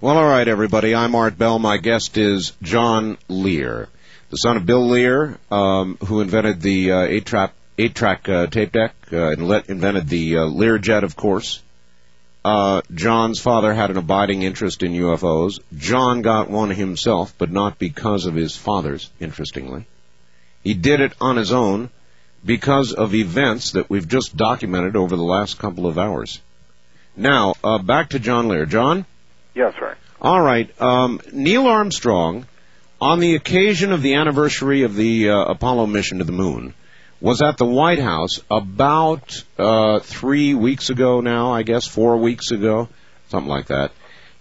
Well, 0.00 0.16
all 0.16 0.24
right, 0.24 0.48
everybody. 0.48 0.94
I'm 0.94 1.14
Art 1.14 1.36
Bell. 1.36 1.58
My 1.58 1.76
guest 1.76 2.16
is 2.16 2.52
John 2.62 3.18
Lear, 3.28 3.88
the 4.30 4.36
son 4.36 4.56
of 4.56 4.64
Bill 4.64 4.88
Lear, 4.88 5.38
um, 5.50 5.98
who 6.06 6.22
invented 6.22 6.62
the 6.62 6.92
uh, 6.92 7.02
eight-track 7.80 8.28
eight-track 8.28 8.28
uh, 8.28 8.46
tape 8.50 8.72
deck 8.72 8.94
uh, 9.12 9.30
and 9.30 9.48
let, 9.48 9.68
invented 9.68 10.08
the 10.08 10.36
uh, 10.36 10.40
Learjet, 10.42 11.02
of 11.02 11.16
course. 11.16 11.62
Uh, 12.44 12.80
John's 12.94 13.40
father 13.40 13.74
had 13.74 13.90
an 13.90 13.98
abiding 13.98 14.42
interest 14.42 14.82
in 14.82 14.92
UFOs. 14.92 15.60
John 15.76 16.22
got 16.22 16.48
one 16.48 16.70
himself, 16.70 17.34
but 17.36 17.50
not 17.50 17.78
because 17.78 18.26
of 18.26 18.34
his 18.34 18.56
father's. 18.56 19.10
Interestingly, 19.20 19.86
he 20.62 20.74
did 20.74 21.00
it 21.00 21.12
on 21.20 21.36
his 21.36 21.52
own 21.52 21.90
because 22.44 22.92
of 22.94 23.14
events 23.14 23.72
that 23.72 23.90
we've 23.90 24.08
just 24.08 24.36
documented 24.36 24.96
over 24.96 25.16
the 25.16 25.22
last 25.22 25.58
couple 25.58 25.86
of 25.86 25.98
hours. 25.98 26.40
Now, 27.16 27.54
uh, 27.62 27.78
back 27.78 28.10
to 28.10 28.18
John 28.18 28.48
Lear. 28.48 28.64
John. 28.64 29.04
Yes, 29.54 29.74
sir. 29.78 29.96
All 30.22 30.40
right. 30.40 30.70
Um, 30.80 31.20
Neil 31.32 31.66
Armstrong, 31.66 32.46
on 33.00 33.20
the 33.20 33.34
occasion 33.34 33.92
of 33.92 34.00
the 34.00 34.14
anniversary 34.14 34.82
of 34.82 34.94
the 34.94 35.30
uh, 35.30 35.44
Apollo 35.44 35.86
mission 35.86 36.18
to 36.18 36.24
the 36.24 36.32
moon, 36.32 36.72
was 37.20 37.42
at 37.42 37.58
the 37.58 37.66
White 37.66 37.98
House 37.98 38.40
about 38.50 39.44
uh, 39.58 40.00
three 40.00 40.54
weeks 40.54 40.90
ago 40.90 41.20
now, 41.20 41.52
I 41.52 41.62
guess, 41.62 41.86
four 41.86 42.16
weeks 42.16 42.50
ago, 42.50 42.88
something 43.28 43.50
like 43.50 43.66
that. 43.66 43.92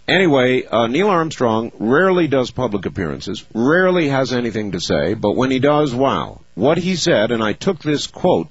Anyway, 0.07 0.63
uh, 0.65 0.87
Neil 0.87 1.09
Armstrong 1.09 1.71
rarely 1.77 2.27
does 2.27 2.49
public 2.49 2.85
appearances, 2.85 3.45
rarely 3.53 4.07
has 4.07 4.33
anything 4.33 4.71
to 4.71 4.79
say, 4.79 5.13
but 5.13 5.35
when 5.35 5.51
he 5.51 5.59
does, 5.59 5.93
wow. 5.93 6.41
What 6.55 6.77
he 6.77 6.95
said, 6.95 7.31
and 7.31 7.43
I 7.43 7.53
took 7.53 7.79
this 7.79 8.07
quote 8.07 8.47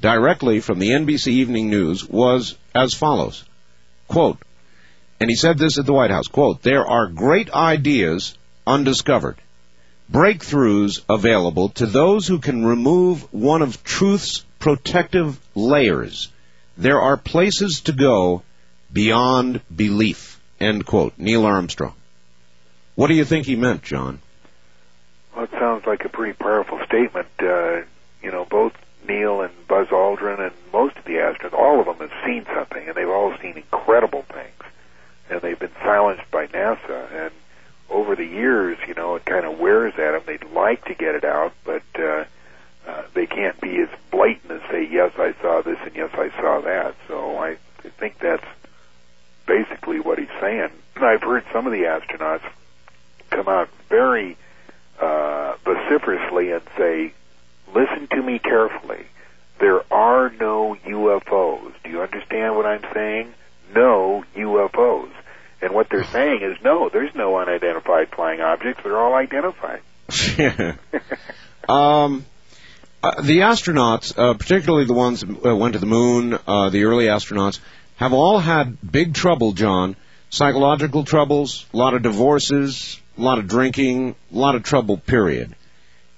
directly 0.00 0.60
from 0.60 0.78
the 0.78 0.90
NBC 0.90 1.28
Evening 1.28 1.70
News, 1.70 2.08
was 2.08 2.56
as 2.74 2.94
follows. 2.94 3.44
Quote, 4.08 4.38
and 5.20 5.28
he 5.28 5.36
said 5.36 5.58
this 5.58 5.78
at 5.78 5.86
the 5.86 5.92
White 5.92 6.10
House, 6.10 6.26
quote, 6.28 6.62
there 6.62 6.86
are 6.86 7.06
great 7.06 7.52
ideas 7.52 8.36
undiscovered, 8.66 9.36
breakthroughs 10.10 11.02
available 11.08 11.70
to 11.70 11.86
those 11.86 12.26
who 12.26 12.38
can 12.38 12.64
remove 12.64 13.32
one 13.32 13.62
of 13.62 13.82
truth's 13.84 14.44
protective 14.58 15.38
layers. 15.54 16.30
There 16.76 17.00
are 17.00 17.16
places 17.16 17.82
to 17.82 17.92
go 17.92 18.42
beyond 18.92 19.60
belief, 19.74 20.40
end 20.60 20.86
quote. 20.86 21.14
Neil 21.18 21.44
Armstrong. 21.44 21.94
What 22.94 23.08
do 23.08 23.14
you 23.14 23.24
think 23.24 23.46
he 23.46 23.56
meant, 23.56 23.82
John? 23.82 24.20
Well, 25.34 25.44
it 25.44 25.50
sounds 25.52 25.86
like 25.86 26.04
a 26.04 26.08
pretty 26.08 26.32
powerful 26.32 26.80
statement. 26.84 27.28
Uh, 27.38 27.82
you 28.22 28.32
know, 28.32 28.44
both 28.44 28.72
Neil 29.06 29.42
and 29.42 29.52
Buzz 29.68 29.88
Aldrin 29.88 30.40
and 30.40 30.52
most 30.72 30.96
of 30.96 31.04
the 31.04 31.12
astronauts, 31.12 31.52
all 31.52 31.80
of 31.80 31.86
them 31.86 32.08
have 32.08 32.24
seen 32.24 32.44
something, 32.52 32.88
and 32.88 32.96
they've 32.96 33.08
all 33.08 33.36
seen 33.40 33.56
incredible 33.56 34.22
things 34.22 34.58
and 35.30 35.40
they've 35.40 35.58
been 35.58 35.74
silenced 35.82 36.30
by 36.30 36.46
NASA. 36.46 37.26
And 37.26 37.32
over 37.90 38.14
the 38.14 38.24
years, 38.24 38.78
you 38.86 38.94
know, 38.94 39.16
it 39.16 39.24
kind 39.24 39.44
of 39.44 39.58
wears 39.58 39.94
at 39.94 40.12
them. 40.12 40.22
They'd 40.26 40.50
like 40.52 40.84
to 40.86 40.94
get 40.94 41.14
it 41.14 41.24
out, 41.24 41.52
but 41.64 41.82
uh, 41.98 42.24
uh, 42.86 43.02
they 43.14 43.26
can't 43.26 43.60
be 43.60 43.78
as 43.80 43.88
blatant 44.10 44.50
as 44.50 44.70
say, 44.70 44.86
"Yes, 44.90 45.12
I 45.18 45.34
saw 45.40 45.62
this," 45.62 45.78
and 45.84 45.94
"Yes, 45.96 46.10
I 46.14 46.30
saw 46.40 46.60
that." 46.60 46.94
So 47.06 47.38
I 47.38 47.56
think 47.98 48.18
that's 48.18 48.44
basically 49.46 50.00
what 50.00 50.18
he's 50.18 50.28
saying. 50.40 50.70
I've 50.96 51.22
heard 51.22 51.44
some 51.52 51.66
of 51.66 51.72
the 51.72 51.84
astronauts 51.84 52.42
come 53.30 53.48
out 53.48 53.68
very 53.88 54.36
uh, 55.00 55.54
vociferously 55.64 56.52
and 56.52 56.62
say, 56.76 57.12
"Listen 57.74 58.06
to 58.08 58.22
me 58.22 58.38
carefully. 58.38 59.06
There 59.58 59.82
are 59.92 60.30
no 60.30 60.76
UFOs. 60.86 61.72
Do 61.82 61.90
you 61.90 62.02
understand 62.02 62.56
what 62.56 62.66
I'm 62.66 62.84
saying?" 62.92 63.34
no 63.74 64.24
UFOs. 64.36 65.10
And 65.60 65.74
what 65.74 65.88
they're 65.90 66.04
saying 66.04 66.42
is, 66.42 66.56
no, 66.62 66.88
there's 66.88 67.14
no 67.14 67.36
unidentified 67.36 68.10
flying 68.10 68.40
objects. 68.40 68.82
They're 68.82 68.98
all 68.98 69.14
identified. 69.14 69.80
um, 71.68 72.24
uh, 73.02 73.22
the 73.22 73.40
astronauts, 73.40 74.16
uh, 74.16 74.34
particularly 74.34 74.84
the 74.84 74.94
ones 74.94 75.20
that 75.20 75.46
uh, 75.46 75.56
went 75.56 75.74
to 75.74 75.78
the 75.78 75.86
moon, 75.86 76.38
uh, 76.46 76.70
the 76.70 76.84
early 76.84 77.06
astronauts, 77.06 77.60
have 77.96 78.12
all 78.12 78.38
had 78.38 78.78
big 78.90 79.14
trouble, 79.14 79.52
John. 79.52 79.96
Psychological 80.30 81.04
troubles, 81.04 81.66
a 81.72 81.76
lot 81.76 81.94
of 81.94 82.02
divorces, 82.02 83.00
a 83.16 83.20
lot 83.20 83.38
of 83.38 83.48
drinking, 83.48 84.14
a 84.32 84.36
lot 84.38 84.54
of 84.54 84.62
trouble, 84.62 84.96
period. 84.96 85.54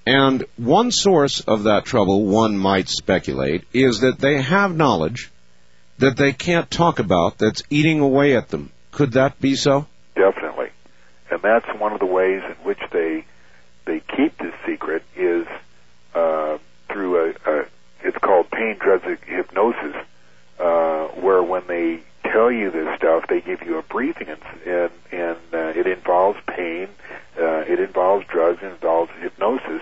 And 0.05 0.45
one 0.57 0.91
source 0.91 1.41
of 1.41 1.63
that 1.63 1.85
trouble, 1.85 2.25
one 2.25 2.57
might 2.57 2.89
speculate, 2.89 3.63
is 3.73 4.01
that 4.01 4.19
they 4.19 4.41
have 4.41 4.75
knowledge 4.75 5.31
that 5.99 6.17
they 6.17 6.33
can't 6.33 6.69
talk 6.69 6.99
about 6.99 7.37
that's 7.37 7.63
eating 7.69 7.99
away 7.99 8.35
at 8.35 8.49
them. 8.49 8.71
Could 8.91 9.13
that 9.13 9.39
be 9.39 9.55
so? 9.55 9.87
Definitely. 10.15 10.69
And 11.29 11.41
that's 11.41 11.67
one 11.79 11.93
of 11.93 11.99
the 11.99 12.05
ways 12.05 12.43
in 12.43 12.55
which 12.65 12.79
they 12.91 13.25
they 13.85 14.01
keep 14.01 14.37
this 14.37 14.53
secret 14.65 15.03
is 15.15 15.47
uh, 16.13 16.57
through 16.89 17.17
a, 17.17 17.49
a 17.49 17.65
it's 18.03 18.17
called 18.17 18.51
pain 18.51 18.77
drugs 18.79 19.05
hypnosis, 19.25 19.95
uh, 20.59 21.07
where 21.07 21.41
when 21.41 21.65
they 21.67 22.01
tell 22.23 22.51
you 22.51 22.69
this 22.71 22.95
stuff, 22.97 23.27
they 23.27 23.41
give 23.41 23.61
you 23.63 23.77
a 23.77 23.83
briefing, 23.83 24.27
and 24.27 24.41
and, 24.65 24.91
and 25.11 25.37
uh, 25.53 25.79
it 25.79 25.87
involves 25.87 26.39
pain, 26.47 26.89
uh, 27.39 27.63
it 27.67 27.79
involves 27.79 28.25
drugs, 28.27 28.59
it 28.61 28.71
involves 28.71 29.11
hypnosis, 29.19 29.81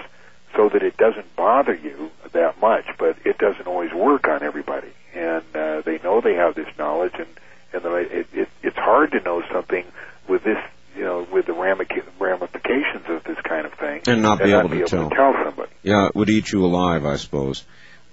so 0.56 0.70
that 0.70 0.84
it 0.84 0.98
doesn't 0.98 1.36
bother 1.36 1.74
you 1.74 2.12
that 2.32 2.62
much. 2.62 2.86
But 2.98 3.18
it 3.26 3.38
doesn't 3.38 3.68
always 3.68 3.92
work 3.92 4.28
on 4.28 4.44
everybody 4.44 4.92
and 5.14 5.44
uh, 5.56 5.82
they 5.82 6.00
know 6.00 6.22
they 6.22 6.36
have 6.36 6.56
this 6.56 6.68
knowledge, 6.78 7.14
and 7.18 7.28
and 7.74 7.84
the, 7.84 7.96
it, 7.96 8.28
it, 8.34 8.50
it's 8.64 8.78
hard 8.78 9.12
to 9.12 9.20
know 9.22 9.42
something 9.52 9.86
with 10.28 10.44
this, 10.44 10.58
you 10.96 11.04
know, 11.04 11.28
with 11.32 11.46
the 11.46 11.54
ramifications 11.54 13.06
of 13.08 13.24
this 13.24 13.38
kind 13.44 13.66
of 13.66 13.74
thing, 13.74 14.02
and 14.08 14.22
not 14.22 14.40
be, 14.40 14.46
and 14.46 14.54
able, 14.54 14.62
not 14.64 14.72
be 14.72 14.78
to, 14.78 14.84
able 14.84 14.90
tell. 14.90 15.10
to 15.10 15.16
tell 15.16 15.46
somebody. 15.46 15.72
Yeah, 15.84 16.08
it 16.08 16.16
would 16.16 16.30
eat 16.30 16.52
you 16.52 16.66
alive, 16.66 17.06
I 17.06 17.16
suppose. 17.16 17.64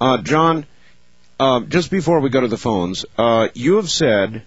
Uh, 0.01 0.19
John, 0.23 0.67
uh, 1.39 1.61
just 1.61 1.91
before 1.91 2.21
we 2.21 2.31
go 2.31 2.41
to 2.41 2.49
the 2.49 2.57
phones, 2.57 3.05
uh, 3.19 3.49
you 3.55 3.77
have 3.77 3.91
said, 3.91 4.43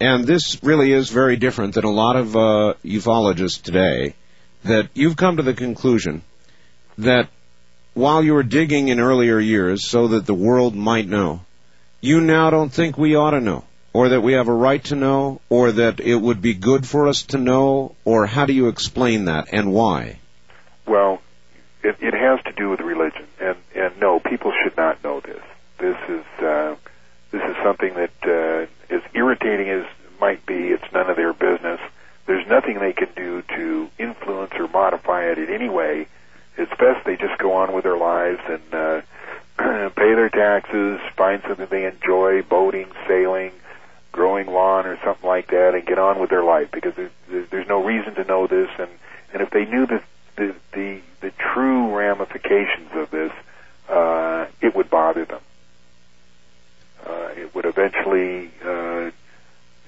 and 0.00 0.24
this 0.24 0.62
really 0.62 0.92
is 0.92 1.10
very 1.10 1.36
different 1.36 1.74
than 1.74 1.84
a 1.84 1.90
lot 1.90 2.16
of 2.16 2.36
uh, 2.36 2.74
ufologists 2.84 3.62
today, 3.62 4.14
that 4.64 4.88
you've 4.94 5.16
come 5.16 5.36
to 5.36 5.42
the 5.42 5.54
conclusion 5.54 6.22
that 6.98 7.28
while 7.94 8.22
you 8.22 8.34
were 8.34 8.42
digging 8.42 8.88
in 8.88 9.00
earlier 9.00 9.38
years 9.38 9.88
so 9.88 10.08
that 10.08 10.26
the 10.26 10.34
world 10.34 10.74
might 10.74 11.08
know, 11.08 11.40
you 12.00 12.20
now 12.20 12.50
don't 12.50 12.72
think 12.72 12.96
we 12.96 13.16
ought 13.16 13.32
to 13.32 13.40
know, 13.40 13.64
or 13.92 14.10
that 14.10 14.20
we 14.20 14.34
have 14.34 14.48
a 14.48 14.52
right 14.52 14.82
to 14.84 14.96
know, 14.96 15.40
or 15.48 15.72
that 15.72 16.00
it 16.00 16.16
would 16.16 16.42
be 16.42 16.54
good 16.54 16.86
for 16.86 17.08
us 17.08 17.22
to 17.22 17.38
know, 17.38 17.94
or 18.04 18.26
how 18.26 18.46
do 18.46 18.52
you 18.52 18.68
explain 18.68 19.26
that 19.26 19.48
and 19.52 19.72
why? 19.72 20.18
Well, 20.86 21.20
it, 21.82 21.96
it 22.00 22.14
has 22.14 22.42
to 22.44 22.52
do 22.52 22.70
with 22.70 22.80
religion, 22.80 23.26
and 23.40 23.56
and 23.74 23.98
no, 24.00 24.20
people 24.20 24.52
should 24.62 24.76
not 24.76 25.02
know 25.02 25.20
this. 25.20 25.42
This 25.78 25.96
is 26.08 26.44
uh, 26.44 26.76
this 27.30 27.42
is 27.42 27.56
something 27.62 27.94
that, 27.94 28.10
uh, 28.24 28.94
as 28.94 29.02
irritating 29.14 29.68
as 29.68 29.84
might 30.20 30.44
be, 30.46 30.68
it's 30.68 30.92
none 30.92 31.10
of 31.10 31.16
their 31.16 31.32
business. 31.32 31.80
There's 32.26 32.46
nothing 32.46 32.78
they 32.78 32.92
can 32.92 33.08
do 33.16 33.42
to 33.42 33.90
influence 33.98 34.52
or 34.54 34.68
modify 34.68 35.24
it 35.30 35.38
in 35.38 35.48
any 35.50 35.68
way. 35.68 36.06
It's 36.56 36.70
best 36.72 37.04
they 37.06 37.16
just 37.16 37.38
go 37.38 37.54
on 37.54 37.72
with 37.72 37.84
their 37.84 37.96
lives 37.96 38.40
and 38.48 38.74
uh, 38.74 39.00
pay 39.90 40.14
their 40.14 40.28
taxes, 40.28 41.00
find 41.16 41.42
something 41.46 41.66
they 41.70 41.86
enjoy, 41.86 42.42
boating, 42.42 42.90
sailing, 43.06 43.52
growing 44.12 44.46
lawn, 44.46 44.86
or 44.86 44.98
something 45.04 45.28
like 45.28 45.48
that, 45.48 45.74
and 45.74 45.86
get 45.86 45.98
on 45.98 46.18
with 46.18 46.30
their 46.30 46.42
life 46.44 46.70
because 46.72 46.94
there's, 46.94 47.48
there's- 47.50 47.68
no 47.68 47.84
reason 47.84 48.14
to 48.14 48.24
know 48.24 48.46
this. 48.46 48.70
And 48.78 48.90
and 49.32 49.42
if 49.42 49.50
they 49.50 49.64
knew 49.64 49.86
the 49.86 50.02
the 50.36 50.54
the, 50.72 51.00
the 51.20 51.30
true 51.32 51.94
ramifications 51.96 52.90
of 52.94 53.10
this, 53.10 53.32
uh, 53.88 54.46
it 54.60 54.74
would 54.74 54.88
bother 54.90 55.24
them. 55.24 55.40
Uh, 57.06 57.28
it 57.36 57.54
would 57.54 57.64
eventually 57.64 58.50
uh, 58.64 59.10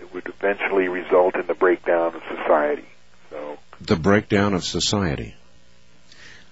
it 0.01 0.13
would 0.15 0.27
eventually 0.27 0.89
result 0.89 1.37
in 1.37 1.47
the 1.47 1.55
breakdown 1.55 2.15
of 2.15 2.23
society. 2.29 2.85
So 3.31 3.59
The 3.81 3.97
breakdown 3.97 4.55
of 4.55 4.65
society. 4.65 5.35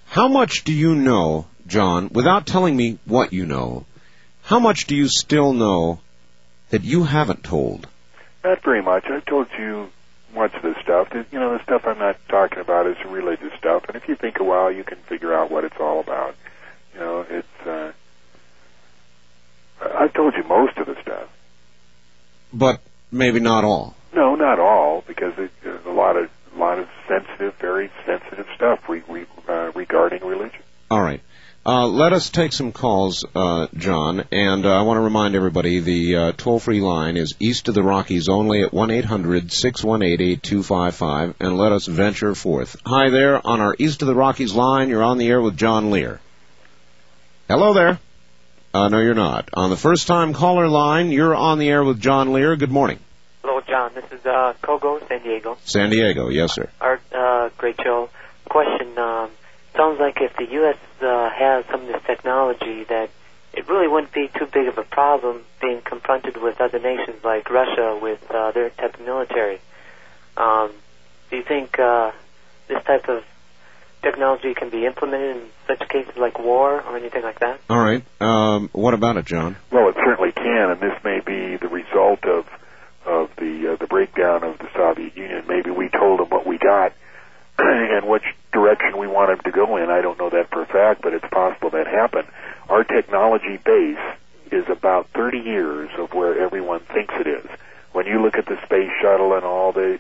How 0.07 0.28
much 0.28 0.65
do 0.65 0.73
you 0.73 0.95
know, 0.95 1.47
John, 1.66 2.09
without 2.12 2.47
telling 2.47 2.74
me 2.77 2.99
what 3.05 3.32
you 3.32 3.45
know, 3.45 3.85
how 4.43 4.59
much 4.59 4.86
do 4.86 4.97
you 4.97 5.07
still 5.09 5.53
know 5.53 6.01
that 6.70 6.85
you 6.85 7.05
haven't 7.05 7.45
told? 7.45 7.89
not 8.45 8.62
very 8.62 8.82
much. 8.82 9.05
I've 9.07 9.27
told 9.27 9.49
you 9.59 9.90
much 10.35 10.55
of 10.55 10.62
this 10.62 10.77
stuff. 10.82 11.09
You 11.12 11.39
know, 11.39 11.57
the 11.57 11.62
stuff 11.62 11.82
I'm 11.85 11.99
not 11.99 12.16
talking 12.28 12.59
about 12.61 12.86
is 12.86 12.97
religious 13.05 13.53
stuff, 13.59 13.85
and 13.89 13.97
if 13.97 14.09
you 14.09 14.15
think 14.15 14.39
a 14.40 14.45
while, 14.45 14.70
you 14.70 14.85
can 14.85 14.99
figure 14.99 15.35
out 15.35 15.51
what 15.51 15.65
it's 15.65 15.78
all 15.78 16.01
about. 16.01 16.35
You 16.95 17.01
know, 17.01 17.27
it's. 17.28 17.66
Uh, 17.66 17.93
I've 19.81 20.12
told 20.12 20.35
you 20.35 20.45
most 20.45 20.77
of 20.78 20.86
the 20.86 21.01
stuff. 21.03 21.28
But 22.53 22.81
maybe 23.12 23.40
not 23.40 23.65
all. 23.65 23.95
No, 24.15 24.35
not 24.35 24.59
all, 24.59 25.05
because 25.07 25.39
it, 25.39 25.51
there's 25.62 25.85
a 25.85 25.90
lot 25.90 26.16
of 26.16 26.31
a 26.55 26.59
lot 26.59 26.78
of 26.78 26.89
sensitive, 27.07 27.55
very 27.57 27.90
sensitive 28.07 28.47
stuff 28.55 28.89
re, 28.89 29.03
re, 29.09 29.27
uh, 29.49 29.70
regarding 29.74 30.24
religion. 30.24 30.62
All 30.90 31.03
right. 31.03 31.20
Uh, 31.69 31.86
let 31.86 32.12
us 32.15 32.31
take 32.31 32.55
some 32.55 32.73
calls, 32.73 33.27
uh, 33.35 33.66
John, 33.77 34.24
and 34.32 34.65
uh, 34.65 34.70
I 34.70 34.81
want 34.85 34.97
to 34.97 35.03
remind 35.03 35.35
everybody 35.35 35.81
the 35.81 36.16
uh, 36.16 36.32
toll-free 36.32 36.81
line 36.81 37.19
is 37.19 37.35
east 37.40 37.69
of 37.69 37.74
the 37.74 37.82
Rockies 37.82 38.31
only 38.31 38.62
at 38.62 38.73
1-800-618-8255, 38.73 41.35
and 41.39 41.59
let 41.59 41.73
us 41.73 41.85
venture 41.85 42.35
forth. 42.35 42.77
Hi 42.86 43.11
there, 43.11 43.47
on 43.47 43.61
our 43.61 43.77
east 43.78 44.01
of 44.01 44.09
the 44.09 44.15
Rockies 44.15 44.55
line, 44.55 44.89
you're 44.89 45.03
on 45.03 45.19
the 45.19 45.28
air 45.28 45.43
with 45.43 45.59
John 45.59 45.90
Lear. 45.90 46.23
Hello 47.51 47.74
there. 47.74 47.99
Uh, 48.73 48.89
no, 48.89 49.01
you're 49.01 49.12
not. 49.12 49.51
On 49.53 49.69
the 49.69 49.77
first-time 49.77 50.32
caller 50.32 50.69
line, 50.69 51.11
you're 51.11 51.35
on 51.35 51.59
the 51.59 51.69
air 51.69 51.85
with 51.85 52.01
John 52.01 52.32
Lear. 52.32 52.57
Good 52.57 52.73
morning. 52.73 52.99
Hello, 53.43 53.61
John. 53.61 53.93
This 53.95 54.11
is 54.11 54.24
uh, 54.24 54.55
Kogo, 54.62 55.07
San 55.07 55.23
Diego. 55.23 55.59
San 55.66 55.90
Diego, 55.90 56.31
yes, 56.31 56.55
sir. 56.55 56.70
Our, 56.81 56.99
uh, 57.12 57.51
great 57.59 57.78
show. 57.85 58.09
Question: 58.47 58.97
um, 58.97 59.28
Sounds 59.79 60.01
like 60.01 60.21
if 60.21 60.35
the 60.37 60.45
U.S. 60.55 60.77
Uh, 61.01 61.31
has 61.31 61.65
some 61.71 61.83
of 61.83 61.87
this 61.87 62.03
technology, 62.05 62.83
that 62.89 63.11
it 63.53 63.69
really 63.69 63.87
wouldn't 63.87 64.13
be 64.13 64.29
too 64.37 64.47
big 64.47 64.67
of 64.67 64.77
a 64.77 64.83
problem 64.83 65.45
being 65.61 65.83
confronted 65.83 66.37
with 66.37 66.61
other 66.61 66.81
nations 66.81 67.23
like 67.23 67.49
Russia 67.49 67.97
with 68.03 68.19
uh, 68.29 68.51
their 68.51 68.71
type 68.71 68.95
of 68.99 69.07
military. 69.07 69.61
Um, 70.37 70.73
do 71.31 71.37
you 71.37 71.45
think 71.45 71.79
uh, 71.79 72.11
this 72.67 72.83
type 72.83 73.09
of 73.09 73.23
technology 74.03 74.53
can 74.53 74.69
be 74.69 74.85
implemented 74.85 75.37
in 75.37 75.43
such 75.69 75.89
cases 75.89 76.17
like 76.17 76.41
war 76.41 76.81
or 76.81 76.97
anything 76.97 77.23
like 77.23 77.39
that? 77.39 77.61
All 77.71 77.79
right. 77.79 78.05
Um, 78.21 78.71
what 78.73 78.95
about 78.95 79.17
it, 79.17 79.27
John? 79.27 79.57
Well, 79.71 79.91
it 79.91 79.95
certainly 79.95 80.33
can, 80.33 80.73
and 80.73 80.81
this 80.81 80.99
may 81.05 81.21
be 81.21 81.57
the 81.57 81.69
result 81.69 82.25
of 82.25 82.47
of 83.07 83.31
the 83.37 83.75
uh, 83.75 83.77
the 83.77 83.87
breakdown 83.87 84.43
of 84.43 84.59
the 84.59 84.69
Soviet 84.75 85.17
Union. 85.17 85.45
Maybe 85.47 85.71
we 85.71 85.89
told 85.89 86.19
them 86.19 86.31
what 86.31 86.45
we 86.49 86.59
got 86.59 86.95
and 87.99 88.07
which 88.09 88.25
direction 88.53 88.99
we 88.99 89.07
want 89.07 89.31
them 89.31 89.41
to 89.45 89.51
go 89.51 89.77
in. 89.77 89.91
I 89.91 90.01
don't 90.01 90.19
know 90.19 90.31
that 90.31 90.51
for 90.51 90.63
a 90.63 90.67
fact, 90.67 91.03
but 91.03 91.13
it's 91.13 91.27
possible 91.31 91.71
that 91.71 91.87
happened. 91.87 92.29
Our 92.69 92.85
technology 92.85 93.59
base 93.65 93.99
is 94.53 94.65
about 94.69 95.09
30 95.15 95.39
years 95.39 95.91
of 95.99 96.13
where 96.13 96.39
everyone 96.41 96.81
thinks 96.81 97.15
it 97.19 97.27
is. 97.27 97.47
When 97.93 98.07
you 98.07 98.23
look 98.23 98.37
at 98.37 98.47
the 98.47 98.57
space 98.65 98.91
shuttle 99.03 99.35
and 99.35 99.45
all 99.45 99.73
the 99.73 99.99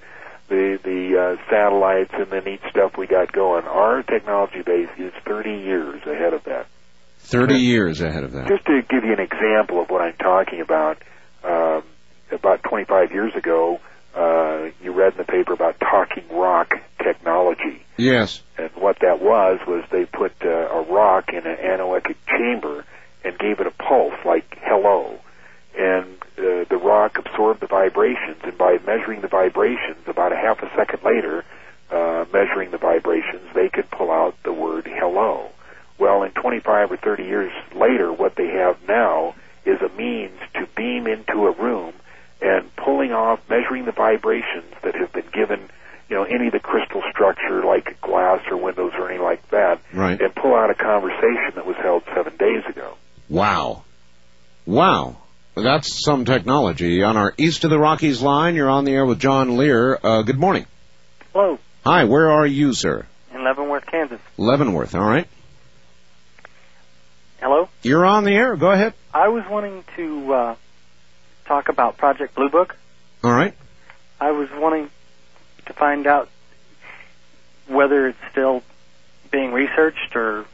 the 0.48 0.78
the 0.82 1.18
uh, 1.18 1.50
satellites 1.50 2.12
and 2.14 2.30
the 2.30 2.40
neat 2.40 2.60
stuff 2.70 2.96
we 2.96 3.06
got 3.06 3.32
going, 3.32 3.64
our 3.64 4.02
technology 4.02 4.62
base 4.62 4.88
is 4.98 5.12
30 5.26 5.50
years 5.50 6.02
ahead 6.06 6.32
of 6.32 6.44
that. 6.44 6.66
30 7.18 7.56
years 7.56 8.00
ahead 8.00 8.24
of 8.24 8.32
that. 8.32 8.48
Just 8.48 8.64
to 8.66 8.80
give 8.88 9.04
you 9.04 9.12
an 9.12 9.20
example 9.20 9.82
of 9.82 9.90
what 9.90 10.00
I'm 10.00 10.16
talking 10.16 10.60
about, 10.60 11.02
um, 11.44 11.82
about 12.30 12.62
25 12.62 13.12
years 13.12 13.34
ago, 13.34 13.80
uh, 14.18 14.70
you 14.82 14.92
read 14.92 15.12
in 15.12 15.18
the 15.18 15.24
paper 15.24 15.52
about 15.52 15.78
talking 15.78 16.24
rock 16.30 16.74
technology. 17.02 17.84
Yes. 17.96 18.42
And 18.56 18.70
what 18.74 18.98
that 19.00 19.22
was, 19.22 19.60
was 19.66 19.84
they 19.92 20.06
put 20.06 20.32
uh, 20.44 20.48
a 20.48 20.82
rock 20.82 21.28
in 21.28 21.46
an 21.46 21.56
anechoic 21.56 22.16
chamber 22.26 22.84
and 23.24 23.38
gave 23.38 23.60
it 23.60 23.66
a 23.66 23.70
pulse, 23.70 24.14
like 24.24 24.58
hello. 24.62 25.20
And 25.78 26.18
uh, 26.36 26.64
the 26.68 26.80
rock 26.82 27.18
absorbed 27.18 27.60
the 27.60 27.68
vibrations, 27.68 28.38
and 28.42 28.58
by 28.58 28.78
measuring 28.84 29.20
the 29.20 29.28
vibrations, 29.28 30.08
about 30.08 30.32
a 30.32 30.36
half 30.36 30.62
a 30.62 30.70
second 30.74 31.04
later, 31.04 31.44
uh, 31.90 32.24
measuring 32.32 32.72
the 32.72 32.78
vibrations, 32.78 33.42
they 33.54 33.68
could 33.68 33.88
pull 33.90 34.10
out 34.10 34.34
the 34.42 34.52
word 34.52 34.88
hello. 34.88 35.50
Well, 35.98 36.24
in 36.24 36.32
25 36.32 36.92
or 36.92 36.96
30 36.96 37.22
years 37.22 37.52
later, 37.74 38.12
what 38.12 38.34
they 38.34 38.48
have 38.48 38.76
now 38.88 39.36
is 39.64 39.80
a 39.80 39.88
means 39.96 40.38
to 40.54 40.66
beam 40.76 41.06
into 41.06 41.46
a 41.46 41.52
room 41.52 41.92
and 42.40 42.74
pulling 42.76 43.12
off, 43.12 43.40
measuring 43.48 43.84
the 43.84 43.92
vibrations 43.92 44.72
that 44.82 44.94
have 44.94 45.12
been 45.12 45.26
given, 45.32 45.60
you 46.08 46.16
know, 46.16 46.24
any 46.24 46.46
of 46.46 46.52
the 46.52 46.60
crystal 46.60 47.02
structure 47.10 47.64
like 47.64 48.00
glass 48.00 48.40
or 48.50 48.56
windows 48.56 48.92
or 48.96 49.08
anything 49.08 49.24
like 49.24 49.48
that, 49.50 49.80
Right. 49.92 50.20
and 50.20 50.34
pull 50.34 50.54
out 50.54 50.70
a 50.70 50.74
conversation 50.74 51.52
that 51.56 51.66
was 51.66 51.76
held 51.76 52.02
seven 52.14 52.36
days 52.36 52.64
ago. 52.68 52.94
Wow. 53.28 53.82
Wow. 54.66 55.16
That's 55.56 56.04
some 56.04 56.24
technology. 56.24 57.02
On 57.02 57.16
our 57.16 57.34
East 57.36 57.64
of 57.64 57.70
the 57.70 57.78
Rockies 57.78 58.22
line, 58.22 58.54
you're 58.54 58.70
on 58.70 58.84
the 58.84 58.92
air 58.92 59.04
with 59.04 59.18
John 59.18 59.56
Lear. 59.56 59.98
Uh, 60.02 60.22
good 60.22 60.38
morning. 60.38 60.66
Hello, 61.32 61.58
Hi, 61.84 62.04
where 62.04 62.30
are 62.30 62.46
you, 62.46 62.72
sir? 62.74 63.06
in 63.34 63.44
Leavenworth, 63.44 63.84
Kansas. 63.86 64.20
Leavenworth, 64.36 64.94
all 64.94 65.04
right? 65.08 65.26
Hello. 67.40 67.68
You're 67.82 68.04
on 68.04 68.24
the 68.24 68.32
air. 68.32 68.56
Go 68.56 68.70
ahead. 68.70 68.94
I 69.14 69.28
was 69.28 69.44
wanting 69.48 69.84
to 69.96 70.32
uh, 70.34 70.54
talk 71.48 71.68
about 71.68 71.96
Project 71.96 72.34
Blue 72.34 72.50
Book. 72.50 72.76
All 73.24 73.32
right. 73.32 73.54
I 74.20 74.30
was 74.32 74.48
wanting 74.52 74.90
to 75.66 75.72
find 75.72 76.06
out 76.06 76.28
whether 77.66 78.08
it's 78.08 78.18
still 78.30 78.62
being 79.30 79.52
researched 79.52 80.14
or 80.14 80.44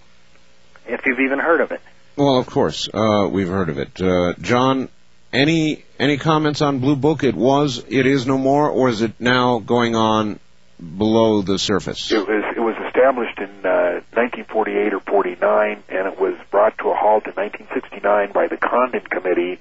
if 0.87 1.05
you've 1.05 1.21
even 1.21 1.39
heard 1.39 1.61
of 1.61 1.73
it. 1.73 1.81
Well, 2.17 2.39
of 2.39 2.47
course, 2.47 2.89
uh, 2.93 3.29
we've 3.31 3.49
heard 3.49 3.69
of 3.69 3.79
it. 3.79 4.01
Uh, 4.01 4.35
John, 4.41 4.89
any 5.33 5.85
any 5.99 6.17
comments 6.17 6.63
on 6.63 6.79
Blue 6.79 6.97
Book? 6.97 7.25
It 7.25 7.35
was, 7.35 7.85
it 7.89 8.07
is 8.07 8.27
no 8.27 8.39
more, 8.39 8.69
or 8.69 8.89
is 8.89 9.03
it 9.03 9.13
now 9.19 9.59
going 9.59 9.97
on 9.97 10.39
below 10.79 11.43
the 11.43 11.59
surface? 11.59 12.13
It 12.13 12.19
was 12.19 12.45
it 12.57 12.61
was 12.61 12.77
established 12.87 13.39
in 13.39 13.51
uh, 13.67 14.03
1948 14.15 14.95
or 14.95 15.01
49, 15.01 15.83
and 15.89 16.07
it 16.07 16.21
was 16.21 16.37
brought 16.51 16.79
to 16.79 16.91
a 16.91 16.95
halt 16.95 17.27
in 17.27 17.33
1969 17.33 18.33
by 18.33 18.47
the 18.47 18.57
Condon 18.57 19.01
Committee. 19.01 19.59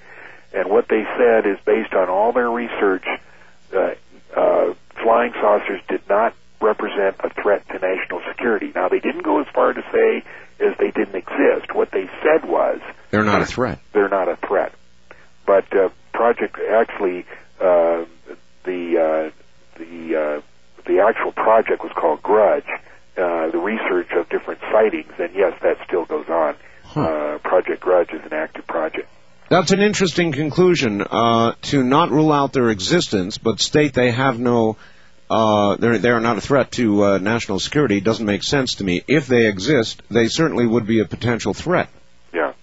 And 0.53 0.69
what 0.69 0.87
they 0.87 1.03
said 1.17 1.45
is 1.45 1.57
based 1.65 1.93
on 1.93 2.09
all 2.09 2.31
their 2.31 2.49
research, 2.49 3.05
uh, 3.75 3.93
uh, 4.35 4.73
flying 5.01 5.33
saucers 5.33 5.81
did 5.89 6.07
not 6.07 6.35
represent 6.61 7.15
a 7.23 7.29
threat 7.41 7.67
to 7.69 7.79
national 7.79 8.21
security. 8.29 8.71
Now 8.73 8.87
they 8.87 8.99
didn't 8.99 9.23
go 9.23 9.41
as 9.41 9.47
far 9.53 9.73
to 9.73 9.81
say 9.91 10.23
as 10.63 10.77
they 10.77 10.91
didn't 10.91 11.15
exist. 11.15 11.73
What 11.73 11.91
they 11.91 12.07
said 12.21 12.47
was 12.47 12.79
They're 13.11 13.23
not 13.23 13.41
a 13.41 13.45
threat. 13.45 13.79
they're 13.91 14.09
not 14.09 14.29
a 14.29 14.35
threat. 14.37 14.73
But 15.45 15.65
uh, 15.75 15.89
project 16.13 16.57
actually 16.71 17.25
uh, 17.59 18.05
the 18.63 18.97
uh, 18.97 19.31
the 19.79 20.15
uh, 20.15 20.41
the 20.85 20.99
actual 20.99 21.31
project 21.31 21.83
was 21.83 21.91
called 21.93 22.21
Grudge. 22.21 22.67
Uh, 23.17 23.51
the 23.51 23.59
research 23.59 24.11
of 24.13 24.27
different 24.29 24.59
sightings, 24.71 25.11
and 25.19 25.35
yes, 25.35 25.53
that 25.61 25.77
still 25.85 26.05
goes 26.05 26.27
on. 26.29 26.55
Uh, 26.95 27.37
project 27.43 27.79
Grudge 27.81 28.09
is 28.11 28.21
an 28.25 28.33
active 28.33 28.65
project. 28.67 29.07
That's 29.49 29.71
an 29.71 29.81
interesting 29.81 30.31
conclusion 30.31 31.01
uh, 31.01 31.53
to 31.63 31.83
not 31.83 32.11
rule 32.11 32.31
out 32.31 32.53
their 32.53 32.69
existence, 32.69 33.37
but 33.37 33.59
state 33.59 33.93
they 33.93 34.11
have 34.11 34.39
no. 34.39 34.77
Uh, 35.29 35.77
they're 35.77 35.97
they 35.97 36.09
are 36.09 36.19
not 36.19 36.37
a 36.37 36.41
threat 36.41 36.71
to 36.73 37.03
uh, 37.03 37.17
national 37.17 37.59
security. 37.59 38.01
Doesn't 38.01 38.25
make 38.25 38.43
sense 38.43 38.75
to 38.75 38.83
me. 38.83 39.03
If 39.07 39.27
they 39.27 39.47
exist, 39.47 40.01
they 40.09 40.27
certainly 40.27 40.65
would 40.65 40.85
be 40.85 40.99
a 40.99 41.05
potential 41.05 41.53
threat. 41.53 41.89
Yeah. 42.33 42.53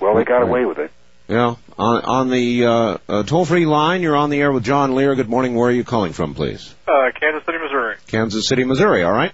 Well, 0.00 0.14
they 0.14 0.24
got 0.24 0.42
away 0.42 0.64
with 0.64 0.78
it. 0.78 0.90
Yeah. 1.28 1.56
On, 1.78 2.02
on 2.02 2.30
the 2.30 2.64
uh, 2.64 2.98
uh, 3.08 3.22
toll-free 3.24 3.66
line, 3.66 4.00
you're 4.00 4.16
on 4.16 4.30
the 4.30 4.40
air 4.40 4.52
with 4.52 4.64
John 4.64 4.94
Lear. 4.94 5.14
Good 5.14 5.28
morning. 5.28 5.54
Where 5.54 5.68
are 5.68 5.72
you 5.72 5.84
calling 5.84 6.12
from, 6.12 6.34
please? 6.34 6.74
Uh, 6.86 7.10
Kansas 7.18 7.44
City, 7.44 7.58
Missouri. 7.58 7.96
Kansas 8.06 8.48
City, 8.48 8.64
Missouri. 8.64 9.02
All 9.02 9.12
right. 9.12 9.32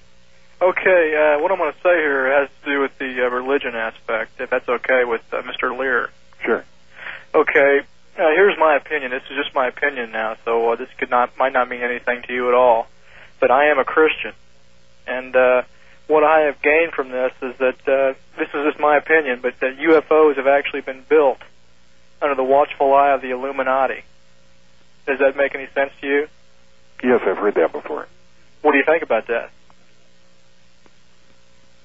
Okay, 0.60 1.14
uh, 1.16 1.42
what 1.42 1.50
I'm 1.50 1.58
going 1.58 1.72
to 1.72 1.78
say 1.78 1.94
here 1.94 2.40
has 2.40 2.48
to 2.64 2.70
do 2.70 2.80
with 2.80 2.96
the 2.98 3.26
uh, 3.26 3.30
religion 3.30 3.74
aspect, 3.74 4.40
if 4.40 4.48
that's 4.48 4.68
okay 4.68 5.04
with 5.04 5.20
uh, 5.32 5.42
Mr. 5.42 5.76
Lear. 5.76 6.10
Sure. 6.44 6.64
Okay, 7.34 7.80
uh, 8.18 8.30
here's 8.34 8.58
my 8.58 8.76
opinion. 8.76 9.10
This 9.10 9.22
is 9.30 9.36
just 9.36 9.54
my 9.54 9.68
opinion 9.68 10.12
now, 10.12 10.36
so 10.44 10.72
uh, 10.72 10.76
this 10.76 10.88
could 10.98 11.10
not 11.10 11.36
might 11.38 11.52
not 11.52 11.68
mean 11.68 11.82
anything 11.82 12.22
to 12.22 12.32
you 12.32 12.48
at 12.48 12.54
all. 12.54 12.86
But 13.40 13.50
I 13.50 13.70
am 13.70 13.78
a 13.78 13.84
Christian, 13.84 14.32
and 15.06 15.34
uh, 15.34 15.62
what 16.06 16.24
I 16.24 16.40
have 16.40 16.60
gained 16.60 16.92
from 16.92 17.10
this 17.10 17.32
is 17.40 17.56
that 17.58 17.88
uh, 17.88 18.14
this 18.38 18.48
is 18.52 18.64
just 18.66 18.78
my 18.78 18.96
opinion, 18.96 19.40
but 19.40 19.58
that 19.60 19.78
UFOs 19.78 20.36
have 20.36 20.46
actually 20.46 20.82
been 20.82 21.02
built 21.08 21.38
under 22.20 22.34
the 22.34 22.44
watchful 22.44 22.92
eye 22.94 23.10
of 23.12 23.22
the 23.22 23.30
Illuminati. 23.30 24.04
Does 25.06 25.18
that 25.18 25.36
make 25.36 25.54
any 25.54 25.68
sense 25.74 25.92
to 26.00 26.06
you? 26.06 26.28
Yes, 27.02 27.20
I've 27.26 27.38
heard 27.38 27.54
that 27.54 27.72
before. 27.72 28.06
What 28.60 28.72
do 28.72 28.78
you 28.78 28.84
think 28.84 29.02
about 29.02 29.26
that? 29.26 29.50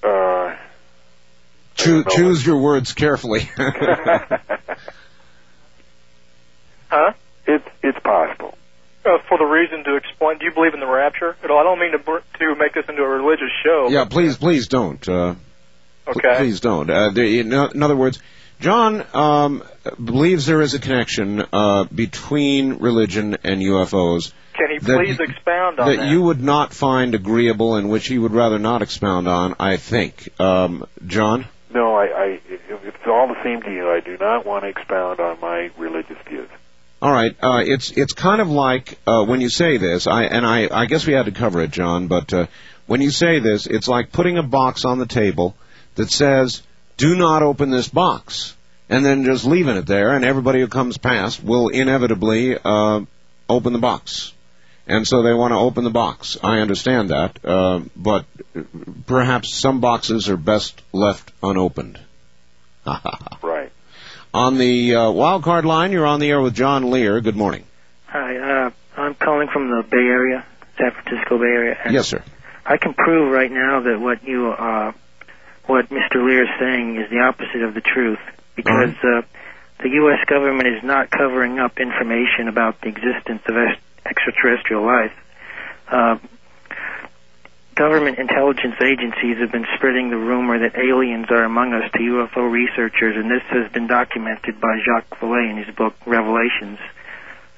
Uh, 0.04 0.56
Choo- 1.78 2.04
choose 2.10 2.45
your 2.45 2.58
words 2.58 2.94
carefully. 2.94 3.49
Huh? 6.90 7.14
it's 7.45 7.68
it's 7.84 7.99
possible. 7.99 8.58
Uh, 9.06 9.18
for 9.30 9.38
the 9.38 9.44
reason 9.45 9.84
to 9.86 9.95
explain, 9.95 10.38
do 10.38 10.45
you 10.45 10.52
believe 10.54 10.74
in 10.74 10.80
the 10.80 10.88
rapture 10.88 11.36
at 11.44 11.52
all? 11.52 11.60
I 11.60 11.64
don't 11.64 11.80
mean 11.80 11.91
to 11.94 11.98
br- 11.99 12.20
to 12.40 12.56
make 12.56 12.74
this 12.74 12.86
into 12.88 13.02
a 13.04 13.08
religious 13.08 13.52
show. 13.64 13.88
yeah, 13.90 14.06
please, 14.06 14.38
please 14.38 14.68
don't. 14.68 15.08
Uh, 15.08 15.36
Okay. 16.10 16.38
Please 16.38 16.62
don't. 16.62 16.90
Uh, 16.90 17.10
there, 17.10 17.26
in, 17.26 17.52
in 17.52 17.84
other 17.84 17.95
words, 17.98 18.20
John 18.62 19.06
um, 19.14 19.62
believes 20.02 20.45
there 20.45 20.62
is 20.62 20.74
a 20.74 20.80
connection 20.80 21.44
uh, 21.52 21.84
between 21.94 22.76
religion 22.76 23.36
and 23.44 23.62
UFOs 23.62 24.32
Can 24.54 24.68
he 24.72 24.78
that 24.78 24.95
please 24.98 25.20
y- 25.20 25.26
expound 25.26 25.82
on 25.82 25.90
that 25.90 25.98
that? 25.98 26.08
you 26.10 26.22
would 26.22 26.41
not 26.41 26.74
find 26.74 27.14
agreeable 27.14 27.76
and 27.76 27.90
which 27.90 28.08
he 28.08 28.18
would 28.18 28.32
rather 28.32 28.58
not 28.58 28.82
expound 28.82 29.28
on. 29.28 29.56
I 29.60 29.76
think, 29.76 30.30
um, 30.40 30.86
John. 31.08 31.45
No, 31.69 31.95
I, 31.95 32.06
I 32.06 32.39
it's 32.49 33.06
all 33.06 33.27
the 33.27 33.41
same 33.44 33.61
to 33.61 33.72
you. 33.72 33.89
I 33.91 33.99
do 33.99 34.18
not 34.18 34.45
want 34.45 34.64
to 34.64 34.69
expound 34.69 35.19
on 35.19 35.39
my 35.41 35.69
religious 35.77 36.18
views. 36.27 36.49
All 37.02 37.11
right, 37.11 37.35
uh, 37.41 37.61
it's 37.64 37.91
it's 37.91 38.14
kind 38.14 38.41
of 38.41 38.49
like 38.49 38.98
uh, 39.06 39.23
when 39.23 39.41
you 39.41 39.49
say 39.49 39.77
this, 39.77 40.07
I 40.07 40.23
and 40.23 40.45
I 40.45 40.68
I 40.72 40.85
guess 40.85 41.06
we 41.06 41.14
had 41.14 41.26
to 41.26 41.31
cover 41.31 41.61
it, 41.61 41.72
John. 41.72 42.07
But 42.07 42.34
uh, 42.34 42.48
when 42.88 43.02
you 43.02 43.11
say 43.11 43.39
this, 43.39 43.68
it's 43.68 43.88
like 43.88 44.11
putting 44.11 44.38
a 44.38 44.44
box 44.44 44.85
on 44.85 44.98
the 44.98 45.06
table 45.06 45.56
that 45.95 46.10
says, 46.10 46.64
"Do 46.95 47.15
not 47.15 47.44
open 47.44 47.69
this 47.69 47.88
box," 47.88 48.56
and 48.89 49.06
then 49.06 49.26
just 49.26 49.45
leaving 49.45 49.76
it 49.76 49.85
there, 49.85 50.15
and 50.15 50.26
everybody 50.26 50.61
who 50.61 50.68
comes 50.68 50.98
past 50.98 51.44
will 51.44 51.68
inevitably 51.68 52.57
uh, 52.57 53.02
open 53.48 53.73
the 53.73 53.80
box. 53.80 54.34
And 54.88 55.06
so 55.06 55.22
they 55.22 55.34
want 55.34 55.52
to 55.52 55.57
open 55.57 55.84
the 55.84 55.89
box. 55.89 56.38
I 56.41 56.60
understand 56.60 57.10
that, 57.10 57.45
uh, 57.45 57.81
but 57.95 58.26
perhaps 59.06 59.54
some 59.54 59.80
boxes 59.82 60.30
are 60.30 60.38
best 60.38 60.82
left 60.94 61.32
unopened. 61.44 62.00
Right. 63.42 63.72
On 64.34 64.58
the 64.58 64.96
uh, 64.96 65.12
wild 65.12 65.44
card 65.44 65.66
line, 65.66 65.92
you're 65.92 66.06
on 66.06 66.20
the 66.20 66.30
air 66.30 66.42
with 66.42 66.54
John 66.54 66.90
Lear. 66.92 67.22
Good 67.22 67.36
morning. 67.36 67.66
Hi, 68.08 68.38
uh, 68.38 68.72
I'm 68.96 69.16
calling 69.16 69.48
from 69.52 69.70
the 69.70 69.84
Bay 69.84 69.98
Area, 69.98 70.46
San 70.78 70.92
Francisco 70.92 71.38
Bay 71.38 71.46
Area. 71.46 71.78
And 71.84 71.94
Yes, 71.94 72.08
sir. 72.08 72.24
I 72.66 72.78
can 72.78 72.94
prove 72.94 73.32
right 73.32 73.52
now 73.52 73.82
that 73.82 74.00
what 74.00 74.24
you, 74.24 74.50
uh, 74.52 74.92
what 75.66 75.90
Mr. 75.90 76.16
Lear 76.16 76.44
is 76.44 76.50
saying 76.60 76.98
is 76.98 77.10
the 77.10 77.20
opposite 77.20 77.62
of 77.62 77.74
the 77.74 77.82
truth, 77.82 78.20
because 78.56 78.96
uh, 79.04 79.22
the 79.80 79.90
U.S. 79.90 80.20
government 80.28 80.68
is 80.68 80.84
not 80.84 81.10
covering 81.10 81.60
up 81.60 81.80
information 81.80 82.48
about 82.48 82.82
the 82.82 82.90
existence 82.90 83.42
of 83.48 83.56
ex- 83.56 83.82
extraterrestrial 84.06 84.86
life. 84.86 85.14
Uh, 85.88 86.18
government 87.78 88.18
intelligence 88.18 88.76
agencies 88.82 89.38
have 89.40 89.52
been 89.52 89.66
spreading 89.76 90.10
the 90.10 90.18
rumor 90.18 90.58
that 90.60 90.76
aliens 90.78 91.28
are 91.30 91.44
among 91.44 91.74
us 91.74 91.90
to 91.94 91.99
UFO 91.99 92.52
researchers, 92.52 93.16
and 93.16 93.30
this 93.30 93.44
has 93.49 93.72
been 93.72 93.88
documented 93.88 94.60
by 94.60 94.80
Jacques 94.84 95.20
Vallée 95.20 95.49
in 95.52 95.58
his 95.58 95.74
book 95.76 95.94
Revelations. 96.06 96.80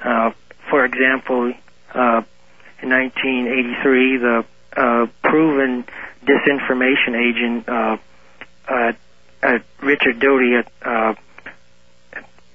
Uh, 0.04 0.32
for 0.70 0.84
example, 0.86 1.54
uh, 1.96 2.22
in 2.82 2.90
1983, 2.90 4.18
the 4.18 4.46
uh, 4.76 5.08
proven 5.24 5.86
disinformation 6.26 7.16
agent 7.16 7.70
uh, 7.70 7.98
uh, 8.68 8.92
Richard 9.82 10.20
Doty 10.20 10.56
at 10.56 10.72
uh, 10.86 11.14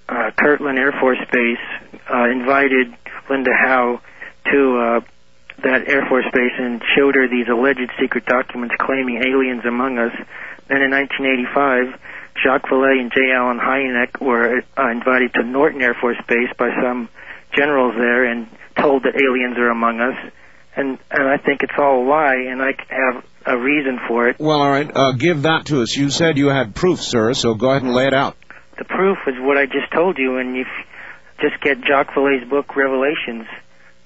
uh, 0.08 0.30
Kirtland 0.36 0.78
Air 0.78 0.92
Force 0.92 1.18
Base 1.32 1.58
uh, 2.12 2.28
invited 2.30 2.94
Linda 3.28 3.50
Howe 3.52 4.00
to 4.52 4.78
uh, 4.78 5.00
that 5.64 5.88
Air 5.88 6.06
Force 6.08 6.26
Base 6.32 6.52
and 6.58 6.82
showed 6.96 7.14
her 7.16 7.28
these 7.28 7.48
alleged 7.48 7.90
secret 8.00 8.26
documents 8.26 8.74
claiming 8.78 9.22
aliens 9.24 9.64
among 9.64 9.98
us. 9.98 10.12
Then 10.68 10.82
in 10.82 10.90
1985, 10.92 12.00
Jacques 12.42 12.68
Vallée 12.68 13.00
and 13.00 13.12
J. 13.12 13.32
Allen 13.34 13.58
Hynek 13.58 14.20
were 14.20 14.62
uh, 14.76 14.90
invited 14.90 15.34
to 15.34 15.42
Norton 15.42 15.80
Air 15.82 15.94
Force 15.94 16.18
Base 16.28 16.50
by 16.58 16.70
some 16.82 17.08
generals 17.52 17.94
there 17.96 18.24
and 18.24 18.48
told 18.78 19.04
that 19.04 19.14
aliens 19.16 19.58
are 19.58 19.70
among 19.70 20.00
us. 20.00 20.16
And 20.76 20.98
and 21.10 21.28
I 21.28 21.36
think 21.38 21.62
it's 21.62 21.78
all 21.78 22.02
a 22.02 22.04
lie, 22.08 22.46
and 22.50 22.60
I 22.60 22.72
have 22.88 23.24
a 23.46 23.56
reason 23.56 24.00
for 24.08 24.28
it. 24.28 24.40
Well, 24.40 24.60
all 24.60 24.70
right. 24.70 24.90
Uh, 24.92 25.12
give 25.12 25.42
that 25.42 25.66
to 25.66 25.82
us. 25.82 25.96
You 25.96 26.10
said 26.10 26.36
you 26.36 26.48
had 26.48 26.74
proof, 26.74 27.00
sir. 27.00 27.32
So 27.34 27.54
go 27.54 27.70
ahead 27.70 27.82
and 27.82 27.94
lay 27.94 28.08
it 28.08 28.14
out. 28.14 28.36
The 28.76 28.84
proof 28.84 29.18
is 29.28 29.34
what 29.38 29.56
I 29.56 29.66
just 29.66 29.92
told 29.94 30.18
you, 30.18 30.38
and 30.38 30.56
you 30.56 30.64
just 31.40 31.60
get 31.62 31.78
Jacques 31.86 32.14
Vallée's 32.14 32.48
book 32.48 32.74
Revelations, 32.74 33.46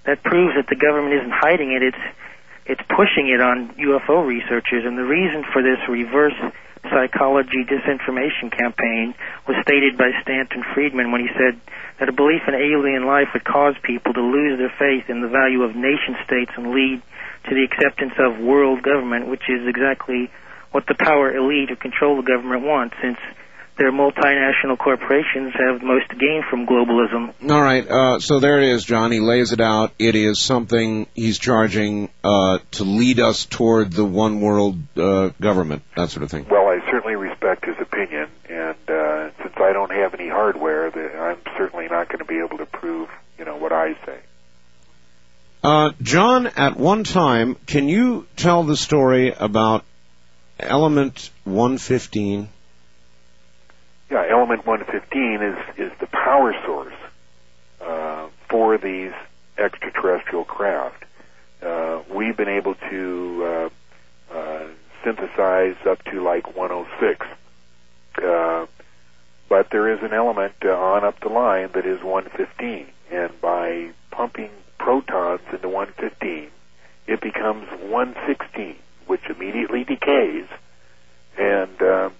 that 0.08 0.24
proves 0.24 0.56
that 0.56 0.64
the 0.72 0.80
government 0.80 1.12
isn't 1.20 1.36
hiding 1.36 1.76
it. 1.76 1.84
It's 1.84 2.04
it's 2.64 2.84
pushing 2.88 3.28
it 3.28 3.40
on 3.40 3.76
UFO 3.76 4.24
researchers, 4.24 4.84
and 4.84 4.96
the 4.96 5.04
reason 5.04 5.44
for 5.52 5.60
this 5.60 5.80
reverse 5.88 6.36
psychology 6.88 7.64
disinformation 7.64 8.48
campaign 8.48 9.12
was 9.44 9.56
stated 9.60 9.96
by 10.00 10.12
Stanton 10.24 10.64
Friedman 10.72 11.12
when 11.12 11.20
he 11.20 11.28
said 11.36 11.60
that 12.00 12.08
a 12.08 12.16
belief 12.16 12.40
in 12.48 12.54
alien 12.54 13.04
life 13.04 13.28
would 13.32 13.44
cause 13.44 13.74
people 13.82 14.12
to 14.12 14.20
lose 14.20 14.56
their 14.56 14.72
faith 14.80 15.08
in 15.12 15.20
the 15.20 15.28
value 15.28 15.62
of 15.62 15.76
nation 15.76 16.16
states 16.24 16.52
and 16.56 16.72
lead 16.72 17.02
to 17.48 17.54
the 17.56 17.64
acceptance 17.64 18.16
of 18.16 18.40
world 18.40 18.82
government, 18.82 19.28
which 19.28 19.48
is 19.48 19.66
exactly 19.68 20.30
what 20.72 20.84
the 20.86 20.96
power 20.96 21.34
elite 21.34 21.68
who 21.68 21.76
control 21.76 22.16
the 22.16 22.26
government 22.26 22.62
wants, 22.62 22.94
since 23.02 23.18
their 23.78 23.92
multinational 23.92 24.76
corporations 24.76 25.54
have 25.54 25.82
most 25.82 26.10
to 26.10 26.16
gain 26.16 26.42
from 26.50 26.66
globalism. 26.66 27.32
All 27.48 27.62
right. 27.62 27.88
Uh, 27.88 28.18
so 28.18 28.40
there 28.40 28.58
it 28.58 28.70
is, 28.70 28.84
John. 28.84 29.12
He 29.12 29.20
lays 29.20 29.52
it 29.52 29.60
out. 29.60 29.92
It 29.98 30.16
is 30.16 30.40
something 30.40 31.06
he's 31.14 31.38
charging 31.38 32.10
uh, 32.24 32.58
to 32.72 32.84
lead 32.84 33.20
us 33.20 33.46
toward 33.46 33.92
the 33.92 34.04
one 34.04 34.40
world 34.40 34.76
uh, 34.96 35.28
government, 35.40 35.82
that 35.96 36.10
sort 36.10 36.24
of 36.24 36.30
thing. 36.30 36.46
Well, 36.50 36.66
I 36.66 36.80
certainly 36.90 37.14
respect 37.14 37.64
his 37.64 37.76
opinion, 37.80 38.28
and 38.50 38.76
uh, 38.88 39.30
since 39.42 39.54
I 39.56 39.72
don't 39.72 39.92
have 39.92 40.12
any 40.14 40.28
hardware, 40.28 40.88
I'm 41.30 41.38
certainly 41.56 41.86
not 41.88 42.08
going 42.08 42.18
to 42.18 42.24
be 42.24 42.40
able 42.44 42.58
to 42.58 42.66
prove, 42.66 43.08
you 43.38 43.44
know, 43.44 43.56
what 43.56 43.72
I 43.72 43.94
say. 44.04 44.18
Uh, 45.62 45.90
John, 46.02 46.46
at 46.48 46.76
one 46.76 47.04
time, 47.04 47.56
can 47.66 47.88
you 47.88 48.26
tell 48.36 48.64
the 48.64 48.76
story 48.76 49.32
about 49.32 49.84
element 50.58 51.30
115? 51.44 52.48
Yeah, 54.10 54.24
element 54.30 54.66
115 54.66 55.42
is 55.42 55.58
is 55.76 55.98
the 56.00 56.06
power 56.06 56.54
source 56.64 56.94
uh, 57.80 58.28
for 58.48 58.78
these 58.78 59.12
extraterrestrial 59.58 60.44
craft. 60.44 61.04
Uh, 61.62 62.00
we've 62.14 62.36
been 62.36 62.48
able 62.48 62.74
to 62.90 63.70
uh, 64.32 64.34
uh, 64.34 64.66
synthesize 65.04 65.76
up 65.86 66.02
to 66.04 66.22
like 66.22 66.56
106, 66.56 67.26
uh, 68.24 68.66
but 69.48 69.68
there 69.70 69.92
is 69.92 69.98
an 70.02 70.14
element 70.14 70.54
uh, 70.64 70.70
on 70.70 71.04
up 71.04 71.20
the 71.20 71.28
line 71.28 71.68
that 71.74 71.84
is 71.84 72.02
115, 72.02 72.86
and 73.10 73.40
by 73.42 73.90
pumping 74.10 74.50
protons 74.78 75.40
into 75.52 75.68
115, 75.68 76.48
it 77.06 77.20
becomes 77.20 77.68
116, 77.82 78.76
which 79.06 79.20
immediately 79.28 79.84
decays, 79.84 80.46
and 81.36 81.82
uh, 81.82 82.10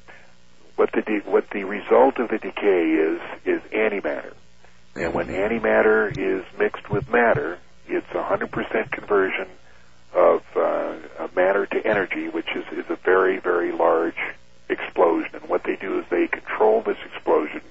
what 0.79 0.93
the 0.93 1.03
de- 1.03 1.29
what 1.29 1.51
the 1.51 1.65
result 1.65 2.19
of 2.19 2.29
the 2.29 2.39
decay 2.39 2.93
is 2.93 3.21
is 3.45 3.61
antimatter. 3.73 4.33
And 4.95 5.13
when 5.13 5.27
antimatter 5.27 6.17
is 6.17 6.45
mixed 6.57 6.89
with 6.89 7.09
matter, 7.11 7.59
it's 7.89 8.11
a 8.13 8.23
100% 8.23 8.91
conversion 8.91 9.49
of 10.15 10.43
uh, 10.57 10.97
matter 11.35 11.67
to 11.67 11.87
energy, 11.87 12.29
which 12.29 12.49
is, 12.55 12.65
is 12.77 12.91
a 12.91 12.97
very, 12.97 13.39
very 13.39 13.73
large 13.73 14.19
explosion. 14.69 15.31
And 15.35 15.49
what 15.49 15.65
they 15.65 15.77
do 15.77 15.99
is 15.99 16.05
they 16.11 16.27
control 16.27 16.83
this 16.83 16.97
explosion 17.13 17.63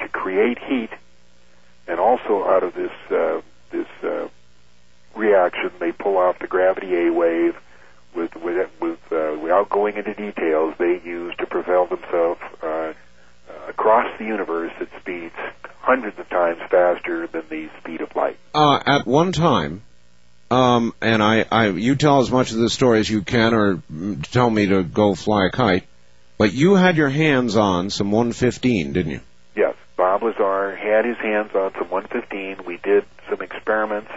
to 0.00 0.08
create 0.08 0.58
heat, 0.58 0.90
and 1.86 1.98
also 2.00 2.44
out 2.44 2.62
of 2.62 2.74
this 2.74 2.92
uh, 3.10 3.40
this 3.70 3.88
uh, 4.02 4.28
reaction, 5.14 5.70
they 5.78 5.92
pull 5.92 6.16
off 6.16 6.38
the 6.38 6.46
gravity 6.46 7.06
A 7.06 7.12
wave, 7.12 7.56
with 8.18 8.34
with, 8.36 8.68
with 8.80 8.98
uh, 9.12 9.38
without 9.40 9.70
going 9.70 9.96
into 9.96 10.12
details, 10.14 10.74
they 10.78 11.00
use 11.04 11.34
to 11.38 11.46
propel 11.46 11.86
themselves 11.86 12.40
uh, 12.62 12.66
uh, 12.66 12.92
across 13.68 14.06
the 14.18 14.24
universe 14.24 14.72
at 14.80 14.88
speeds 15.00 15.34
hundreds 15.80 16.18
of 16.18 16.28
times 16.28 16.58
faster 16.70 17.26
than 17.28 17.44
the 17.48 17.70
speed 17.80 18.00
of 18.00 18.14
light. 18.14 18.36
Uh, 18.54 18.78
at 18.84 19.06
one 19.06 19.32
time, 19.32 19.82
um, 20.50 20.94
and 21.00 21.22
I, 21.22 21.46
I, 21.50 21.68
you 21.68 21.96
tell 21.96 22.20
as 22.20 22.30
much 22.30 22.52
of 22.52 22.58
the 22.58 22.68
story 22.68 23.00
as 23.00 23.08
you 23.08 23.22
can, 23.22 23.54
or 23.54 23.82
tell 24.30 24.50
me 24.50 24.66
to 24.66 24.82
go 24.82 25.14
fly 25.14 25.46
a 25.46 25.50
kite. 25.50 25.84
But 26.36 26.52
you 26.52 26.74
had 26.74 26.96
your 26.96 27.08
hands 27.08 27.56
on 27.56 27.90
some 27.90 28.12
115, 28.12 28.92
didn't 28.92 29.10
you? 29.10 29.20
Yes, 29.56 29.74
Bob 29.96 30.22
Lazar 30.22 30.76
had 30.76 31.04
his 31.04 31.16
hands 31.16 31.50
on 31.54 31.72
some 31.72 31.90
115. 31.90 32.64
We 32.64 32.76
did 32.76 33.04
some 33.28 33.40
experiments 33.40 34.10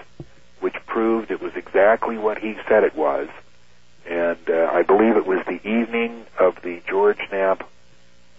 which 0.59 0.75
proved 0.85 1.31
it 1.31 1.41
was 1.41 1.53
exactly 1.55 2.17
what 2.17 2.37
he 2.37 2.55
said 2.67 2.83
it 2.83 2.95
was. 2.95 3.27
And 4.11 4.49
uh, 4.49 4.69
I 4.73 4.83
believe 4.83 5.15
it 5.15 5.25
was 5.25 5.39
the 5.45 5.65
evening 5.67 6.25
of 6.37 6.55
the 6.61 6.81
George 6.87 7.19
Knapp 7.31 7.67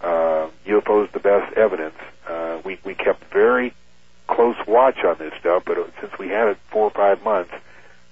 uh, 0.01 0.49
UFOs 0.67 1.11
the 1.11 1.19
best 1.19 1.57
evidence. 1.57 1.95
Uh, 2.27 2.61
we 2.63 2.77
we 2.85 2.93
kept 2.93 3.23
very 3.33 3.73
close 4.27 4.55
watch 4.67 5.03
on 5.03 5.17
this 5.17 5.33
stuff, 5.39 5.63
but 5.65 5.77
since 5.99 6.11
we 6.19 6.27
had 6.29 6.47
it 6.49 6.57
four 6.69 6.83
or 6.83 6.91
five 6.91 7.23
months, 7.23 7.51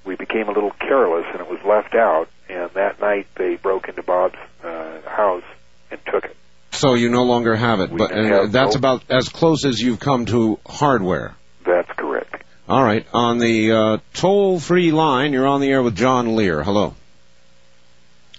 we 0.05 0.15
became 0.15 0.49
a 0.49 0.51
little 0.51 0.71
careless, 0.71 1.25
and 1.31 1.41
it 1.41 1.49
was 1.49 1.59
left 1.65 1.93
out. 1.95 2.27
And 2.49 2.69
that 2.73 2.99
night, 2.99 3.27
they 3.35 3.55
broke 3.55 3.87
into 3.87 4.03
Bob's 4.03 4.35
uh, 4.63 5.01
house 5.05 5.43
and 5.89 5.99
took 6.11 6.25
it. 6.25 6.35
So 6.71 6.95
you 6.95 7.09
no 7.09 7.23
longer 7.23 7.55
have 7.55 7.79
it, 7.79 7.91
We 7.91 7.97
but 7.97 8.11
have 8.11 8.31
uh, 8.31 8.47
that's 8.47 8.75
no- 8.75 8.79
about 8.79 9.03
as 9.09 9.29
close 9.29 9.65
as 9.65 9.79
you've 9.79 9.99
come 9.99 10.25
to 10.27 10.59
hardware. 10.65 11.35
That's 11.65 11.91
correct. 11.95 12.43
All 12.67 12.83
right. 12.83 13.05
On 13.13 13.37
the 13.37 13.71
uh, 13.71 13.97
toll-free 14.13 14.91
line, 14.91 15.33
you're 15.33 15.47
on 15.47 15.61
the 15.61 15.69
air 15.69 15.83
with 15.83 15.95
John 15.95 16.35
Lear. 16.35 16.63
Hello. 16.63 16.95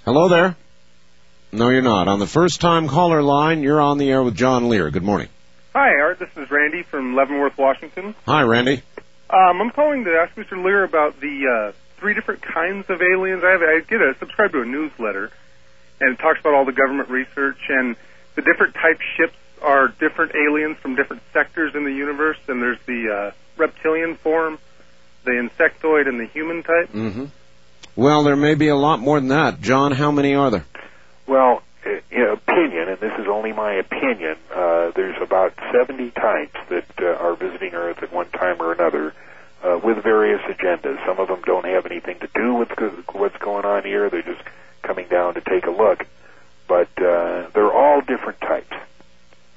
Hello 0.04 0.28
there. 0.28 0.56
No, 1.52 1.68
you're 1.68 1.80
not. 1.80 2.08
On 2.08 2.18
the 2.18 2.26
first-time 2.26 2.88
caller 2.88 3.22
line, 3.22 3.62
you're 3.62 3.80
on 3.80 3.98
the 3.98 4.10
air 4.10 4.20
with 4.20 4.34
John 4.34 4.68
Lear. 4.68 4.90
Good 4.90 5.04
morning. 5.04 5.28
Hi, 5.74 5.94
Art. 6.00 6.18
This 6.18 6.30
is 6.36 6.50
Randy 6.50 6.82
from 6.82 7.14
Leavenworth, 7.14 7.56
Washington. 7.56 8.16
Hi, 8.26 8.42
Randy. 8.42 8.82
Um, 9.30 9.60
I'm 9.60 9.70
calling 9.70 10.02
to 10.04 10.10
ask 10.10 10.34
Mr. 10.34 10.60
Lear 10.62 10.82
about 10.82 11.20
the 11.20 11.46
uh, 11.46 11.72
three 11.98 12.14
different 12.14 12.42
kinds 12.42 12.90
of 12.90 13.00
aliens. 13.00 13.44
I 13.44 13.52
have 13.52 13.62
I 13.62 13.78
get 13.78 14.00
a 14.02 14.16
subscribe 14.18 14.50
to 14.52 14.62
a 14.62 14.64
newsletter, 14.64 15.30
and 16.00 16.14
it 16.14 16.18
talks 16.18 16.40
about 16.40 16.54
all 16.54 16.64
the 16.64 16.72
government 16.72 17.08
research 17.08 17.60
and 17.68 17.94
the 18.34 18.42
different 18.42 18.74
type 18.74 19.00
ships 19.16 19.36
are 19.62 19.86
different 19.86 20.34
aliens 20.34 20.78
from 20.78 20.96
different 20.96 21.22
sectors 21.32 21.76
in 21.76 21.84
the 21.84 21.92
universe. 21.92 22.38
And 22.48 22.60
there's 22.60 22.80
the 22.86 23.08
uh, 23.08 23.30
reptilian 23.56 24.16
form, 24.16 24.58
the 25.22 25.30
insectoid, 25.30 26.08
and 26.08 26.18
the 26.18 26.26
human 26.26 26.64
type. 26.64 26.90
Mm-hmm. 26.90 27.26
Well, 27.94 28.24
there 28.24 28.36
may 28.36 28.55
be 28.55 28.69
a 28.69 28.77
lot 28.77 29.01
more 29.01 29.20
than 29.20 29.28
that. 29.28 29.60
John, 29.60 29.93
how 29.93 30.10
many 30.10 30.35
are 30.35 30.51
there? 30.51 30.64
Well, 31.27 31.62
in 31.85 32.23
opinion, 32.23 32.89
and 32.89 32.98
this 32.98 33.12
is 33.19 33.27
only 33.28 33.52
my 33.52 33.74
opinion, 33.74 34.36
uh, 34.55 34.93
there's 34.94 35.20
about 35.20 35.55
70 35.73 36.10
types 36.10 36.56
that 36.70 36.86
uh, 37.01 37.06
are 37.06 37.35
visiting 37.35 37.74
Earth 37.74 38.02
at 38.02 38.12
one 38.12 38.28
time 38.31 38.60
or 38.60 38.73
another 38.73 39.14
uh, 39.62 39.78
with 39.82 40.02
various 40.02 40.40
agendas. 40.43 41.05
Some 41.06 41.19
of 41.19 41.28
them 41.28 41.43
don't 41.44 41.66
have 41.66 41.86
anything 41.86 42.19
to 42.20 42.28
do 42.35 42.55
with 42.55 42.70
what's 43.12 43.36
going 43.39 43.64
on 43.64 43.85
here. 43.85 44.09
They're 44.10 44.23
just 44.23 44.43
coming 44.82 45.09
down 45.09 45.35
to 45.35 45.40
take 45.40 45.66
a 45.66 45.70
look. 45.70 46.06
But 46.69 46.90
uh, 46.97 47.48
they're 47.52 47.73
all 47.73 48.01
different 48.01 48.40
types. 48.40 48.74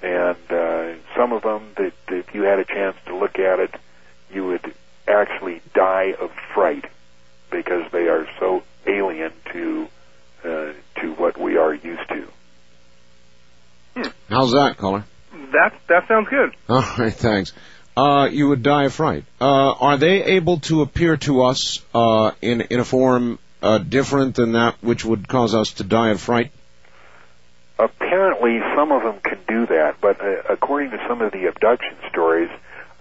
And 0.03 0.38
uh, 0.52 0.94
some 1.16 1.32
of 1.32 1.44
them, 1.44 1.72
that 1.78 1.94
if 2.10 2.34
you 2.36 2.44
had 2.44 2.60
a 2.60 2.66
chance 2.66 2.98
to 3.06 3.16
look 3.16 3.40
at 3.40 3.60
it, 3.60 3.76
you 4.32 4.45
would 4.48 4.74
actually 5.07 5.62
die 5.74 6.14
of 6.20 6.32
fright 6.53 6.86
because 7.56 7.91
they 7.91 8.07
are 8.07 8.27
so 8.40 8.64
alien 8.86 9.32
to 9.53 9.88
uh, 10.44 10.73
to 11.02 11.14
what 11.18 11.38
we 11.40 11.57
are 11.57 11.73
used 11.73 12.07
to. 12.10 12.27
How's 14.30 14.52
that, 14.52 14.76
caller? 14.77 15.06
That 15.32 15.73
that 15.88 16.07
sounds 16.07 16.27
good. 16.30 16.53
All 16.69 16.86
right, 16.98 17.14
thanks. 17.14 17.53
Uh, 17.95 18.27
you 18.30 18.49
would 18.49 18.61
die 18.61 18.86
of 18.86 18.94
fright. 18.94 19.23
Uh, 19.40 19.72
are 19.72 19.98
they 19.98 20.23
able 20.23 20.60
to 20.60 20.82
appear 20.82 21.15
to 21.18 21.44
us 21.44 21.82
uh, 21.94 22.32
in 22.41 22.61
in 22.61 22.80
a 22.80 22.86
form 22.86 23.40
uh, 23.61 23.77
different 23.77 24.36
than 24.36 24.52
that 24.53 24.76
which 24.82 25.06
would 25.06 25.27
cause 25.27 25.56
us 25.56 25.73
to 25.73 25.84
die 25.84 26.11
of 26.11 26.19
fright? 26.19 26.52
Apparently, 27.80 28.60
some 28.76 28.91
of 28.91 29.03
them 29.03 29.19
can 29.22 29.40
do 29.48 29.65
that, 29.68 29.99
but 30.02 30.22
uh, 30.22 30.44
according 30.49 30.91
to 30.91 30.98
some 31.07 31.22
of 31.22 31.32
the 31.32 31.48
abduction 31.48 31.95
stories, 32.10 32.49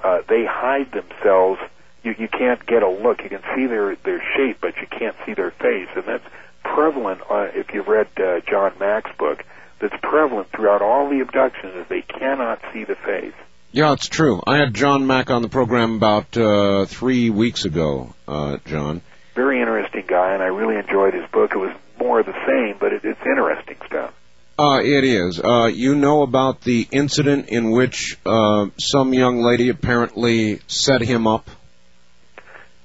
uh, 0.03 0.23
they 0.29 0.45
hide 0.45 0.91
themselves. 0.93 1.61
You, 2.05 2.15
you 2.19 2.29
can't 2.29 2.65
get 2.67 2.83
a 2.83 2.89
look. 2.89 3.23
You 3.23 3.31
can 3.31 3.43
see 3.57 3.67
their 3.67 3.97
their 3.97 4.23
shape, 4.37 4.59
but 4.61 4.77
you 4.77 4.87
can't 4.87 5.17
see 5.27 5.35
their 5.35 5.51
face, 5.51 5.89
and 5.97 6.05
that's 6.07 6.25
prevalent. 6.63 7.21
Uh, 7.29 7.49
if 7.55 7.73
you've 7.73 7.89
read 7.89 8.09
uh, 8.17 8.41
John 8.49 8.75
Mack's 8.79 9.11
book, 9.19 9.45
that's 9.81 9.97
prevalent 10.03 10.51
throughout 10.53 10.83
all 10.83 11.09
the 11.09 11.21
abductions. 11.21 11.75
Is 11.75 11.87
they 11.89 12.03
cannot 12.03 12.61
see 12.73 12.85
the 12.85 12.95
face. 12.95 13.35
Yeah, 13.73 13.93
it's 13.93 14.07
true. 14.07 14.41
I 14.47 14.59
had 14.59 14.73
John 14.73 15.07
Mack 15.09 15.31
on 15.31 15.43
the 15.43 15.49
program 15.49 15.97
about 15.97 16.37
uh, 16.37 16.85
three 16.87 17.31
weeks 17.31 17.65
ago, 17.65 18.15
uh, 18.29 18.59
John. 18.67 19.01
Very 19.35 19.59
interesting 19.59 20.05
guy, 20.07 20.35
and 20.35 20.43
I 20.45 20.47
really 20.47 20.77
enjoyed 20.77 21.13
his 21.13 21.29
book. 21.33 21.51
It 21.53 21.59
was 21.59 21.75
more 21.99 22.21
of 22.21 22.27
the 22.27 22.39
same, 22.47 22.77
but 22.79 22.93
it, 22.93 23.05
it's 23.05 23.21
interesting 23.27 23.77
stuff. 23.87 24.15
Uh, 24.57 24.79
it 24.81 25.03
is. 25.03 25.41
Uh, 25.41 25.67
you 25.67 25.97
know 25.97 26.23
about 26.23 26.61
the 26.61 26.87
incident 26.93 27.49
in 27.49 27.73
which 27.73 28.17
uh, 28.25 28.67
some 28.79 29.13
young 29.13 29.43
lady 29.43 29.69
apparently 29.71 30.61
set 30.69 31.01
him 31.01 31.27
up? 31.27 31.51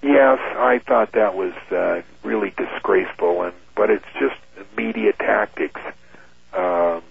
Yes, 0.01 0.39
I 0.39 0.79
thought 0.85 1.11
that 1.13 1.35
was 1.35 1.53
uh, 1.71 2.01
really 2.23 2.51
disgraceful, 2.55 3.43
and 3.43 3.53
but 3.75 3.89
it's 3.89 4.05
just 4.19 4.35
media 4.77 5.13
tactics. 5.13 5.79
Um, 6.57 7.01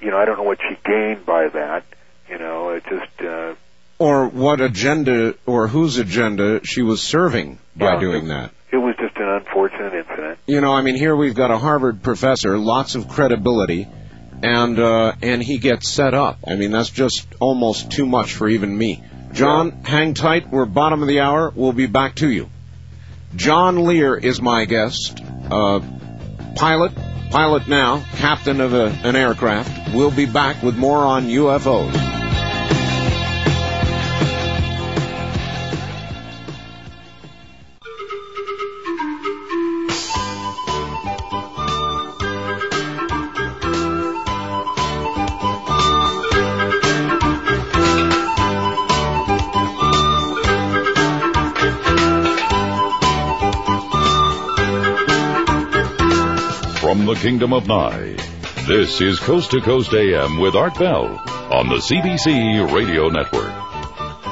you 0.00 0.10
know, 0.10 0.16
I 0.18 0.24
don't 0.24 0.36
know 0.38 0.42
what 0.44 0.58
she 0.68 0.76
gained 0.84 1.24
by 1.26 1.48
that. 1.48 1.84
You 2.28 2.38
know, 2.38 2.70
it 2.70 2.84
just 2.88 3.20
uh, 3.22 3.54
Or 3.98 4.26
what 4.28 4.60
agenda, 4.60 5.34
or 5.46 5.68
whose 5.68 5.98
agenda 5.98 6.60
she 6.64 6.82
was 6.82 7.02
serving 7.02 7.58
by 7.76 7.94
Yeah. 7.94 8.00
doing 8.00 8.28
that? 8.28 8.52
it 8.70 8.78
was 8.78 8.96
just 8.96 9.14
an 9.16 9.28
unfortunate 9.28 9.92
incident. 9.92 10.38
You 10.46 10.62
know, 10.62 10.72
I 10.72 10.80
mean, 10.80 10.96
here 10.96 11.14
we've 11.14 11.34
got 11.34 11.50
a 11.50 11.58
Harvard 11.58 12.02
professor, 12.02 12.56
lots 12.56 12.94
of 12.94 13.06
credibility, 13.06 13.86
and 14.42 14.78
uh, 14.78 15.12
and 15.22 15.42
he 15.42 15.58
gets 15.58 15.90
set 15.90 16.14
up. 16.14 16.38
I 16.48 16.56
mean, 16.56 16.70
that's 16.70 16.88
just 16.88 17.26
almost 17.38 17.90
too 17.92 18.06
much 18.06 18.32
for 18.32 18.48
even 18.48 18.76
me. 18.76 19.02
John, 19.32 19.70
hang 19.84 20.14
tight. 20.14 20.50
We're 20.50 20.66
bottom 20.66 21.02
of 21.02 21.08
the 21.08 21.20
hour. 21.20 21.52
We'll 21.54 21.72
be 21.72 21.86
back 21.86 22.16
to 22.16 22.28
you. 22.28 22.50
John 23.34 23.84
Lear 23.84 24.16
is 24.16 24.42
my 24.42 24.66
guest. 24.66 25.20
Uh, 25.50 25.80
pilot, 26.56 26.92
pilot 27.30 27.66
now, 27.66 28.04
captain 28.16 28.60
of 28.60 28.74
a, 28.74 28.86
an 29.04 29.16
aircraft. 29.16 29.94
We'll 29.94 30.10
be 30.10 30.26
back 30.26 30.62
with 30.62 30.76
more 30.76 30.98
on 30.98 31.24
UFOs. 31.26 32.21
The 57.04 57.14
Kingdom 57.14 57.52
of 57.52 57.66
Nye, 57.66 58.16
this 58.68 59.00
is 59.00 59.18
Coast 59.18 59.50
to 59.50 59.60
Coast 59.60 59.92
AM 59.92 60.38
with 60.38 60.54
Art 60.54 60.78
Bell 60.78 61.20
on 61.50 61.68
the 61.68 61.78
CBC 61.78 62.72
Radio 62.72 63.08
Network. 63.08 63.52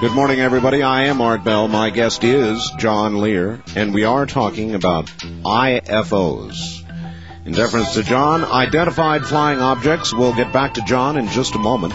Good 0.00 0.12
morning, 0.12 0.38
everybody. 0.38 0.80
I 0.80 1.06
am 1.06 1.20
Art 1.20 1.42
Bell. 1.42 1.66
My 1.66 1.90
guest 1.90 2.22
is 2.22 2.70
John 2.78 3.20
Lear, 3.20 3.60
and 3.74 3.92
we 3.92 4.04
are 4.04 4.24
talking 4.24 4.76
about 4.76 5.06
IFOs. 5.06 6.88
In 7.44 7.52
deference 7.52 7.94
to 7.94 8.04
John, 8.04 8.44
identified 8.44 9.26
flying 9.26 9.58
objects. 9.58 10.14
We'll 10.14 10.34
get 10.34 10.52
back 10.52 10.74
to 10.74 10.82
John 10.82 11.18
in 11.18 11.26
just 11.26 11.56
a 11.56 11.58
moment. 11.58 11.92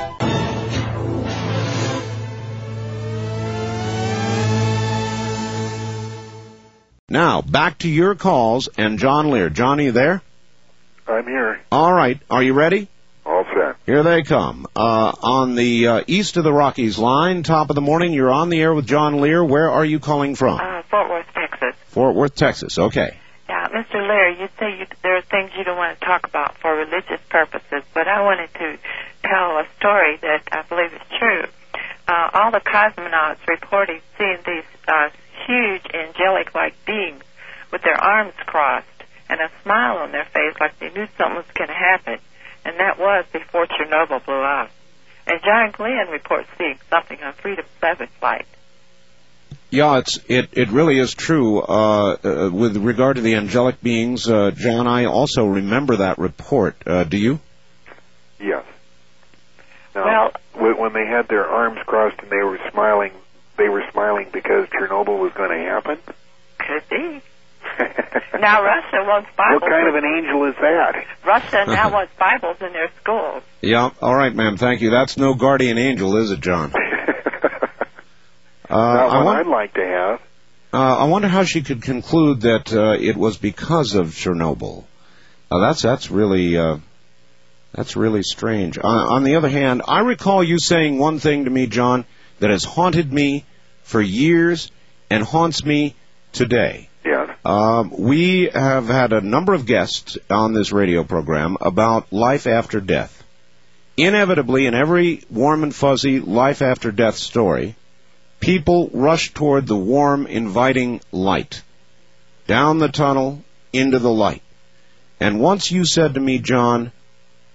Now, 7.09 7.41
back 7.41 7.77
to 7.79 7.89
your 7.89 8.13
calls 8.13 8.67
and 8.77 8.99
John 8.99 9.31
Lear. 9.31 9.49
John, 9.49 9.79
are 9.79 9.83
you 9.83 9.91
there? 9.93 10.21
I'm 11.07 11.25
here, 11.25 11.61
All 11.71 11.93
right. 11.93 12.19
Are 12.29 12.41
you 12.43 12.53
ready? 12.53 12.87
all 13.25 13.43
set. 13.53 13.75
Here 13.85 14.03
they 14.03 14.21
come. 14.23 14.67
Uh, 14.75 15.11
on 15.21 15.55
the 15.55 15.87
uh, 15.87 16.03
east 16.07 16.37
of 16.37 16.43
the 16.43 16.53
Rockies 16.53 16.97
line, 16.99 17.41
top 17.43 17.69
of 17.69 17.75
the 17.75 17.81
morning, 17.81 18.13
you're 18.13 18.31
on 18.31 18.49
the 18.49 18.61
air 18.61 18.73
with 18.73 18.85
John 18.85 19.19
Lear. 19.21 19.43
Where 19.43 19.69
are 19.71 19.85
you 19.85 19.99
calling 19.99 20.35
from? 20.35 20.59
Uh, 20.59 20.83
Fort 20.83 21.09
Worth, 21.09 21.25
Texas. 21.33 21.75
Fort 21.87 22.15
Worth, 22.15 22.35
Texas. 22.35 22.77
Okay. 22.77 23.17
Yeah, 23.49 23.67
Mr. 23.69 23.95
Lear, 23.95 24.29
you 24.29 24.47
say 24.59 24.77
you, 24.79 24.85
there 25.03 25.17
are 25.17 25.21
things 25.23 25.51
you 25.57 25.63
don't 25.63 25.77
want 25.77 25.99
to 25.99 26.05
talk 26.05 26.27
about 26.27 26.57
for 26.59 26.75
religious 26.75 27.19
purposes, 27.29 27.83
but 27.93 28.07
I 28.07 28.21
wanted 28.23 28.53
to 28.55 28.77
tell 29.23 29.57
a 29.59 29.65
story 29.79 30.17
that 30.21 30.43
I 30.51 30.61
believe 30.63 30.93
is 30.93 31.01
true. 31.19 31.43
Uh, 32.07 32.29
all 32.33 32.51
the 32.51 32.59
cosmonauts 32.59 33.45
reported 33.47 34.01
seeing 34.17 34.37
these 34.45 34.63
uh, 34.87 35.09
huge 35.47 35.85
angelic-like 35.93 36.73
beings 36.85 37.23
with 37.71 37.81
their 37.81 37.97
arms 37.99 38.33
crossed 38.45 38.85
and 39.29 39.39
a 39.39 39.49
smile 39.63 39.97
on 39.97 40.11
their 40.11 40.25
face 40.25 40.55
like 40.59 40.77
they 40.79 40.89
knew 40.89 41.07
something 41.17 41.37
was 41.37 41.45
going 41.53 41.69
to 41.69 41.73
happen, 41.73 42.19
and 42.63 42.79
that 42.79 42.99
was 42.99 43.25
before 43.31 43.67
Chernobyl 43.67 44.23
blew 44.25 44.41
up. 44.41 44.69
And 45.27 45.39
John 45.43 45.71
Glenn 45.71 46.07
reports 46.11 46.47
seeing 46.57 46.77
something 46.89 47.21
on 47.23 47.33
Freedom 47.33 47.65
7 47.81 48.07
flight. 48.19 48.45
Yeah, 49.71 49.97
it's 49.97 50.19
it 50.29 50.49
it 50.53 50.69
really 50.69 50.99
is 50.99 51.13
true. 51.13 51.59
Uh, 51.59 52.17
uh, 52.23 52.49
with 52.53 52.77
regard 52.77 53.17
to 53.17 53.21
the 53.21 53.35
angelic 53.35 53.81
beings, 53.81 54.29
uh, 54.29 54.51
John, 54.51 54.87
I 54.87 55.05
also 55.05 55.45
remember 55.45 55.97
that 55.97 56.17
report. 56.17 56.75
Uh, 56.85 57.03
do 57.03 57.17
you? 57.17 57.39
Yes. 58.39 58.63
Now, 59.93 60.31
when 60.53 60.77
when 60.77 60.93
they 60.93 61.05
had 61.05 61.27
their 61.27 61.45
arms 61.45 61.79
crossed 61.85 62.19
and 62.21 62.29
they 62.29 62.43
were 62.43 62.59
smiling, 62.71 63.11
they 63.57 63.67
were 63.67 63.83
smiling 63.91 64.29
because 64.31 64.67
Chernobyl 64.69 65.19
was 65.19 65.33
going 65.33 65.49
to 65.49 65.69
happen. 65.69 65.97
Could 66.59 66.87
be. 66.89 67.21
now 68.39 68.63
Russia 68.63 69.03
wants 69.05 69.29
Bibles. 69.37 69.61
What 69.61 69.69
kind 69.69 69.87
of 69.87 69.95
an 69.95 70.05
angel 70.05 70.45
is 70.45 70.55
that? 70.61 71.05
Russia 71.25 71.65
now 71.67 71.91
wants 71.93 72.11
Bibles 72.17 72.57
in 72.61 72.73
their 72.73 72.91
schools. 73.01 73.43
Yeah. 73.61 73.89
All 74.01 74.15
right, 74.15 74.33
ma'am. 74.33 74.57
Thank 74.57 74.81
you. 74.81 74.89
That's 74.91 75.17
no 75.17 75.33
guardian 75.33 75.77
angel, 75.77 76.15
is 76.17 76.31
it, 76.31 76.39
John? 76.41 76.73
Uh, 78.67 78.73
Not 78.77 79.09
I 79.11 79.23
one 79.23 79.37
I'd 79.37 79.45
like 79.47 79.73
to 79.75 79.85
have. 79.85 80.21
uh, 80.73 80.97
I 80.97 81.03
wonder 81.05 81.27
how 81.27 81.43
she 81.43 81.61
could 81.61 81.83
conclude 81.83 82.41
that 82.41 82.73
uh, 82.73 82.97
it 82.99 83.15
was 83.15 83.37
because 83.37 83.93
of 83.93 84.07
Chernobyl. 84.07 84.83
Uh, 85.51 85.59
that's 85.59 85.83
that's 85.83 86.09
really 86.09 86.57
uh, 86.57 86.77
that's 87.73 87.95
really 87.95 88.23
strange. 88.23 88.79
Uh, 88.79 88.87
on 88.87 89.23
the 89.23 89.35
other 89.35 89.49
hand, 89.49 89.83
I 89.87 89.99
recall 89.99 90.43
you 90.43 90.57
saying 90.57 90.97
one 90.97 91.19
thing 91.19 91.45
to 91.45 91.51
me, 91.51 91.67
John, 91.67 92.05
that 92.39 92.49
has 92.49 92.63
haunted 92.63 93.13
me 93.13 93.45
for 93.83 94.01
years 94.01 94.71
and 95.11 95.23
haunts 95.23 95.63
me 95.63 95.93
today. 96.33 96.89
Um, 97.45 97.91
we 97.91 98.49
have 98.51 98.87
had 98.87 99.13
a 99.13 99.21
number 99.21 99.53
of 99.53 99.67
guests 99.67 100.17
on 100.31 100.53
this 100.53 100.71
radio 100.71 101.03
program 101.03 101.57
about 101.61 102.11
life 102.11 102.47
after 102.47 102.81
death. 102.81 103.23
Inevitably, 103.95 104.65
in 104.65 104.73
every 104.73 105.23
warm 105.29 105.61
and 105.61 105.73
fuzzy 105.73 106.19
life 106.19 106.63
after 106.63 106.91
death 106.91 107.15
story, 107.15 107.75
people 108.39 108.89
rush 108.91 109.31
toward 109.31 109.67
the 109.67 109.77
warm, 109.77 110.25
inviting 110.25 111.01
light. 111.11 111.61
Down 112.47 112.79
the 112.79 112.89
tunnel, 112.89 113.43
into 113.71 113.99
the 113.99 114.11
light. 114.11 114.41
And 115.19 115.39
once 115.39 115.71
you 115.71 115.85
said 115.85 116.15
to 116.15 116.19
me, 116.19 116.39
John, 116.39 116.91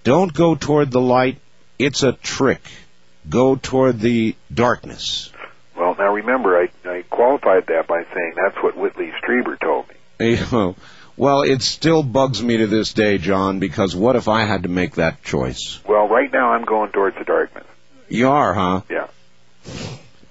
don't 0.05 0.33
go 0.33 0.55
toward 0.55 0.91
the 0.91 1.01
light, 1.01 1.37
it's 1.77 2.01
a 2.01 2.13
trick. 2.13 2.61
Go 3.29 3.57
toward 3.57 3.99
the 3.99 4.35
darkness. 4.53 5.30
Well, 5.81 5.95
now 5.97 6.13
remember, 6.13 6.55
I, 6.59 6.69
I 6.87 7.01
qualified 7.09 7.65
that 7.65 7.87
by 7.87 8.03
saying 8.13 8.33
that's 8.35 8.55
what 8.61 8.77
Whitley 8.77 9.11
Strieber 9.19 9.59
told 9.59 9.87
me. 10.19 10.75
Well, 11.17 11.41
it 11.41 11.61
still 11.61 12.03
bugs 12.03 12.41
me 12.41 12.57
to 12.57 12.67
this 12.67 12.93
day, 12.93 13.17
John, 13.17 13.59
because 13.59 13.93
what 13.95 14.15
if 14.15 14.27
I 14.27 14.45
had 14.45 14.63
to 14.63 14.69
make 14.69 14.95
that 14.95 15.21
choice? 15.23 15.79
Well, 15.85 16.07
right 16.07 16.31
now 16.31 16.53
I'm 16.53 16.63
going 16.63 16.91
towards 16.91 17.17
the 17.17 17.25
darkness. 17.25 17.65
You 18.07 18.29
are, 18.29 18.53
huh? 18.53 18.81
Yeah. 18.89 19.07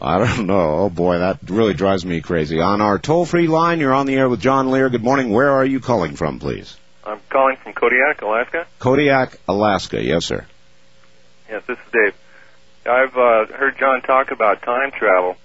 I 0.01 0.19
don't 0.19 0.47
know. 0.47 0.79
Oh 0.79 0.91
boy, 0.91 1.19
that 1.19 1.39
really 1.49 1.75
drives 1.75 2.05
me 2.05 2.23
crazy. 2.23 2.61
On 2.61 2.81
our 2.81 2.99
toll-free 2.99 3.47
line, 3.47 3.79
you're 3.79 3.93
on 3.93 4.07
the 4.07 4.17
air 4.17 4.29
with 4.29 4.41
John 4.41 4.71
Lear. 4.71 4.89
Good 4.89 5.05
morning. 5.05 5.31
Where 5.31 5.51
are 5.51 5.67
you 5.67 5.81
calling 5.81 6.17
from, 6.17 6.39
please? 6.39 6.77
I'm 7.05 7.21
calling 7.29 7.57
from 7.63 7.75
Kodiak, 7.75 8.23
Alaska. 8.23 8.67
Kodiak, 8.79 9.39
Alaska. 9.47 10.03
Yes, 10.03 10.25
sir. 10.25 10.47
Yes, 11.49 11.63
this 11.67 11.79
is 11.79 11.93
Dave. 11.93 12.15
I've 12.87 13.17
uh, 13.17 13.47
heard 13.47 13.79
John 13.79 14.03
talk 14.03 14.31
about 14.31 14.63
time 14.63 14.91
travel, 14.91 15.37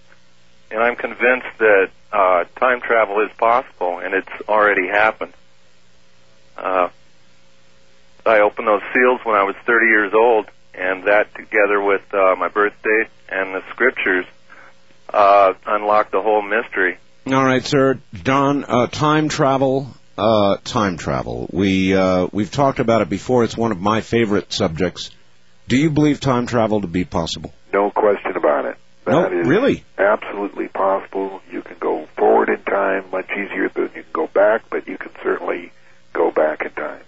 and 0.71 0.81
I'm 0.81 0.95
convinced 0.95 1.57
that 1.59 1.89
uh, 2.11 2.45
time 2.57 2.81
travel 2.81 3.21
is 3.21 3.31
possible, 3.37 3.99
and 3.99 4.13
it's 4.13 4.31
already 4.47 4.87
happened. 4.87 5.33
Uh, 6.57 6.89
I 8.25 8.39
opened 8.39 8.67
those 8.67 8.81
seals 8.93 9.21
when 9.23 9.35
I 9.35 9.43
was 9.43 9.55
30 9.65 9.85
years 9.87 10.13
old, 10.13 10.49
and 10.73 11.03
that, 11.03 11.33
together 11.35 11.81
with 11.81 12.01
uh, 12.13 12.35
my 12.37 12.47
birth 12.47 12.73
date 12.83 13.07
and 13.29 13.53
the 13.53 13.63
scriptures, 13.71 14.25
uh, 15.13 15.53
unlocked 15.65 16.11
the 16.11 16.21
whole 16.21 16.41
mystery. 16.41 16.97
All 17.27 17.43
right, 17.43 17.63
sir. 17.63 17.99
Don, 18.23 18.63
uh, 18.63 18.87
time 18.87 19.29
travel. 19.29 19.87
Uh, 20.17 20.57
time 20.63 20.95
travel. 20.95 21.49
We 21.51 21.93
uh, 21.93 22.27
we've 22.31 22.51
talked 22.51 22.79
about 22.79 23.01
it 23.01 23.09
before. 23.09 23.43
It's 23.43 23.57
one 23.57 23.73
of 23.73 23.81
my 23.81 23.99
favorite 23.99 24.53
subjects. 24.53 25.09
Do 25.67 25.77
you 25.77 25.89
believe 25.89 26.19
time 26.19 26.45
travel 26.45 26.81
to 26.81 26.87
be 26.87 27.05
possible? 27.05 27.53
No 27.73 27.89
question 27.91 28.35
about 28.35 28.65
it. 28.65 28.77
No, 29.07 29.21
That 29.23 29.33
is 29.33 29.47
really? 29.47 29.83
absolutely 29.97 30.67
possible. 30.67 31.41
You 31.51 31.61
can 31.61 31.77
go 31.79 32.07
forward 32.17 32.49
in 32.49 32.61
time 32.63 33.05
much 33.11 33.29
easier 33.31 33.69
than 33.69 33.83
you 33.95 34.03
can 34.03 34.11
go 34.13 34.27
back, 34.27 34.63
but 34.69 34.87
you 34.87 34.97
can 34.97 35.11
certainly 35.23 35.71
go 36.13 36.31
back 36.31 36.61
in 36.65 36.71
time. 36.71 37.01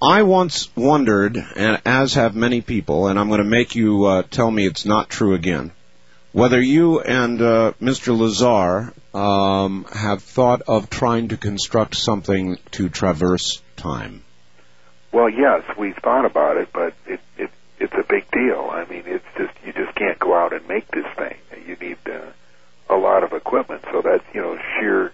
I 0.00 0.24
once 0.24 0.74
wondered, 0.74 1.36
and 1.36 1.80
as 1.86 2.14
have 2.14 2.34
many 2.34 2.60
people, 2.60 3.06
and 3.06 3.18
I'm 3.18 3.28
going 3.28 3.38
to 3.38 3.44
make 3.48 3.74
you 3.76 4.04
uh, 4.06 4.22
tell 4.22 4.50
me 4.50 4.66
it's 4.66 4.84
not 4.84 5.08
true 5.08 5.34
again, 5.34 5.70
whether 6.32 6.60
you 6.60 7.00
and 7.00 7.40
uh, 7.40 7.72
Mr. 7.80 8.16
Lazar 8.18 8.92
um, 9.14 9.84
have 9.92 10.22
thought 10.22 10.62
of 10.62 10.90
trying 10.90 11.28
to 11.28 11.36
construct 11.36 11.94
something 11.94 12.58
to 12.72 12.88
traverse 12.88 13.62
time. 13.76 14.21
Well, 15.12 15.28
yes, 15.28 15.62
we've 15.78 15.96
thought 15.96 16.24
about 16.24 16.56
it, 16.56 16.68
but 16.72 16.94
it, 17.06 17.20
it 17.36 17.50
it's 17.78 17.92
a 17.94 18.02
big 18.08 18.30
deal. 18.30 18.68
I 18.72 18.84
mean, 18.86 19.02
it's 19.06 19.24
just 19.36 19.52
you 19.64 19.72
just 19.72 19.94
can't 19.94 20.18
go 20.18 20.34
out 20.34 20.52
and 20.52 20.66
make 20.68 20.88
this 20.90 21.06
thing. 21.16 21.36
You 21.66 21.76
need 21.76 21.98
uh, 22.06 22.30
a 22.88 22.96
lot 22.96 23.22
of 23.22 23.32
equipment, 23.32 23.82
so 23.92 24.00
that's 24.02 24.24
you 24.34 24.40
know 24.40 24.58
sheer 24.78 25.12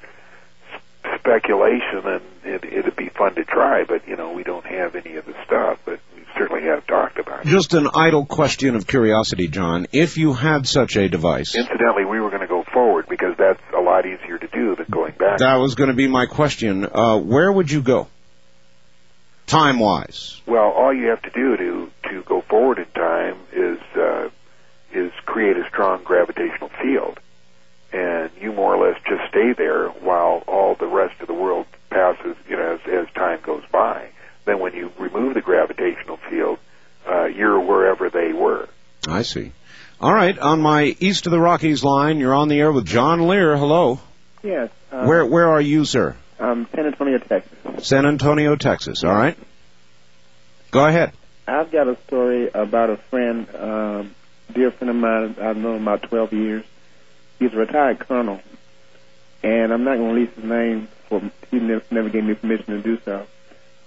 speculation, 1.18 2.02
and 2.04 2.22
it, 2.44 2.64
it'd 2.64 2.96
be 2.96 3.08
fun 3.08 3.34
to 3.36 3.44
try. 3.44 3.84
But 3.84 4.06
you 4.08 4.16
know, 4.16 4.32
we 4.32 4.44
don't 4.44 4.66
have 4.66 4.94
any 4.94 5.16
of 5.16 5.26
the 5.26 5.34
stuff, 5.44 5.78
but 5.84 6.00
we 6.14 6.22
certainly 6.36 6.62
have 6.64 6.86
talked 6.86 7.18
about 7.18 7.40
it. 7.40 7.46
Just 7.46 7.74
an 7.74 7.88
idle 7.94 8.26
question 8.26 8.76
of 8.76 8.86
curiosity, 8.86 9.48
John. 9.48 9.86
If 9.92 10.16
you 10.18 10.32
had 10.32 10.66
such 10.66 10.96
a 10.96 11.08
device, 11.08 11.54
Incidentally, 11.56 12.04
we 12.04 12.20
were 12.20 12.30
going 12.30 12.42
to 12.42 12.46
go 12.48 12.64
forward 12.72 13.06
because 13.08 13.36
that's 13.36 13.62
a 13.76 13.80
lot 13.80 14.06
easier 14.06 14.38
to 14.38 14.46
do 14.48 14.76
than 14.76 14.86
going 14.90 15.14
back. 15.18 15.38
that 15.38 15.56
was 15.56 15.74
going 15.74 15.88
to 15.90 15.96
be 15.96 16.08
my 16.08 16.26
question. 16.26 16.84
Uh, 16.84 17.18
where 17.18 17.50
would 17.50 17.70
you 17.70 17.82
go? 17.82 18.08
Time 19.48 19.78
wise. 19.78 20.42
Well, 20.46 20.70
all 20.72 20.92
you 20.92 21.06
have 21.06 21.22
to 21.22 21.30
do 21.30 21.56
to 21.56 21.90
to 22.10 22.22
go 22.22 22.42
forward 22.42 22.78
in 22.78 22.84
time 22.94 23.38
is 23.50 23.78
uh, 23.96 24.28
is 24.92 25.10
create 25.24 25.56
a 25.56 25.66
strong 25.68 26.04
gravitational 26.04 26.68
field, 26.82 27.18
and 27.90 28.30
you 28.38 28.52
more 28.52 28.74
or 28.74 28.86
less 28.86 29.00
just 29.08 29.26
stay 29.30 29.54
there 29.54 29.88
while 29.88 30.44
all 30.46 30.74
the 30.74 30.86
rest 30.86 31.18
of 31.20 31.28
the 31.28 31.34
world 31.34 31.64
passes. 31.88 32.36
You 32.46 32.56
know, 32.56 32.74
as, 32.74 33.06
as 33.08 33.14
time 33.14 33.40
goes 33.42 33.64
by. 33.72 34.10
Then, 34.44 34.60
when 34.60 34.74
you 34.74 34.92
remove 34.98 35.32
the 35.32 35.40
gravitational 35.40 36.18
field, 36.28 36.58
uh, 37.08 37.24
you're 37.24 37.58
wherever 37.60 38.10
they 38.10 38.34
were. 38.34 38.68
I 39.08 39.22
see. 39.22 39.52
All 39.98 40.12
right, 40.12 40.38
on 40.38 40.60
my 40.60 40.94
east 41.00 41.26
of 41.26 41.32
the 41.32 41.40
Rockies 41.40 41.82
line, 41.82 42.18
you're 42.18 42.34
on 42.34 42.48
the 42.48 42.60
air 42.60 42.70
with 42.70 42.84
John 42.84 43.26
Lear. 43.26 43.56
Hello. 43.56 43.98
Yes. 44.42 44.70
Uh, 44.92 45.06
where 45.06 45.24
where 45.24 45.48
are 45.48 45.60
you, 45.60 45.86
sir? 45.86 46.16
Um, 46.38 46.68
San 46.74 46.86
Antonio, 46.86 47.18
Texas. 47.18 47.86
San 47.86 48.06
Antonio, 48.06 48.56
Texas. 48.56 49.02
All 49.04 49.14
right. 49.14 49.36
Go 50.70 50.86
ahead. 50.86 51.12
I've 51.46 51.70
got 51.70 51.88
a 51.88 51.96
story 52.06 52.50
about 52.52 52.90
a 52.90 52.96
friend, 52.96 53.48
um, 53.54 54.14
dear 54.52 54.70
friend 54.70 54.90
of 54.90 54.96
mine. 54.96 55.36
I've 55.40 55.56
known 55.56 55.76
him 55.76 55.82
about 55.82 56.02
12 56.02 56.32
years. 56.32 56.64
He's 57.38 57.52
a 57.52 57.56
retired 57.56 58.00
colonel, 58.00 58.40
and 59.42 59.72
I'm 59.72 59.84
not 59.84 59.96
going 59.96 60.08
to 60.10 60.14
release 60.14 60.34
his 60.34 60.44
name. 60.44 60.88
For 61.08 61.22
he 61.50 61.58
never, 61.58 61.82
never 61.90 62.10
gave 62.10 62.24
me 62.24 62.34
permission 62.34 62.66
to 62.76 62.82
do 62.82 62.98
so. 63.04 63.26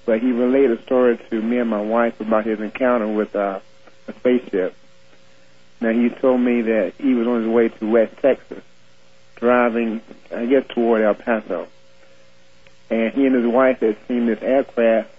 But 0.05 0.21
he 0.21 0.31
relayed 0.31 0.71
a 0.71 0.81
story 0.81 1.19
to 1.29 1.41
me 1.41 1.59
and 1.59 1.69
my 1.69 1.81
wife 1.81 2.19
about 2.19 2.45
his 2.45 2.59
encounter 2.59 3.07
with 3.07 3.35
uh, 3.35 3.59
a 4.07 4.13
spaceship. 4.13 4.75
Now 5.79 5.91
he 5.91 6.09
told 6.09 6.41
me 6.41 6.61
that 6.63 6.93
he 6.97 7.13
was 7.13 7.27
on 7.27 7.43
his 7.43 7.49
way 7.49 7.69
to 7.69 7.91
West 7.91 8.17
Texas, 8.17 8.63
driving, 9.35 10.01
I 10.35 10.47
guess, 10.47 10.65
toward 10.69 11.03
El 11.03 11.13
Paso. 11.13 11.67
And 12.91 13.13
he 13.13 13.25
and 13.25 13.33
his 13.33 13.47
wife 13.47 13.79
had 13.79 13.95
seen 14.07 14.25
this 14.25 14.41
aircraft, 14.41 15.09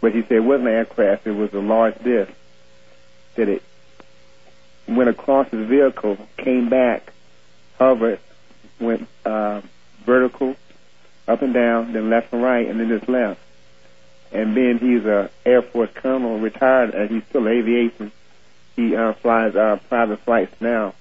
but 0.00 0.12
he 0.12 0.22
said 0.22 0.32
it 0.32 0.40
wasn't 0.40 0.68
an 0.68 0.74
aircraft, 0.74 1.26
it 1.28 1.32
was 1.32 1.52
a 1.54 1.60
large 1.60 1.96
disc. 2.02 2.32
That 3.36 3.48
it 3.48 3.62
went 4.88 5.08
across 5.08 5.48
his 5.48 5.66
vehicle, 5.66 6.18
came 6.36 6.68
back, 6.68 7.12
hovered, 7.78 8.18
went 8.80 9.06
uh, 9.24 9.62
vertical, 10.04 10.56
up 11.28 11.40
and 11.40 11.54
down, 11.54 11.92
then 11.92 12.10
left 12.10 12.32
and 12.32 12.42
right, 12.42 12.68
and 12.68 12.80
then 12.80 12.88
just 12.88 13.08
left. 13.08 13.40
And 14.32 14.52
being 14.52 14.78
he's 14.78 15.04
a 15.04 15.30
Air 15.46 15.62
Force 15.62 15.90
colonel, 15.94 16.40
retired, 16.40 16.94
and 16.94 17.08
he's 17.08 17.24
still 17.26 17.46
aviation, 17.46 18.10
he 18.74 18.96
uh, 18.96 19.12
flies 19.14 19.54
uh, 19.54 19.78
private 19.88 20.18
flights 20.20 20.60
now. 20.60 20.94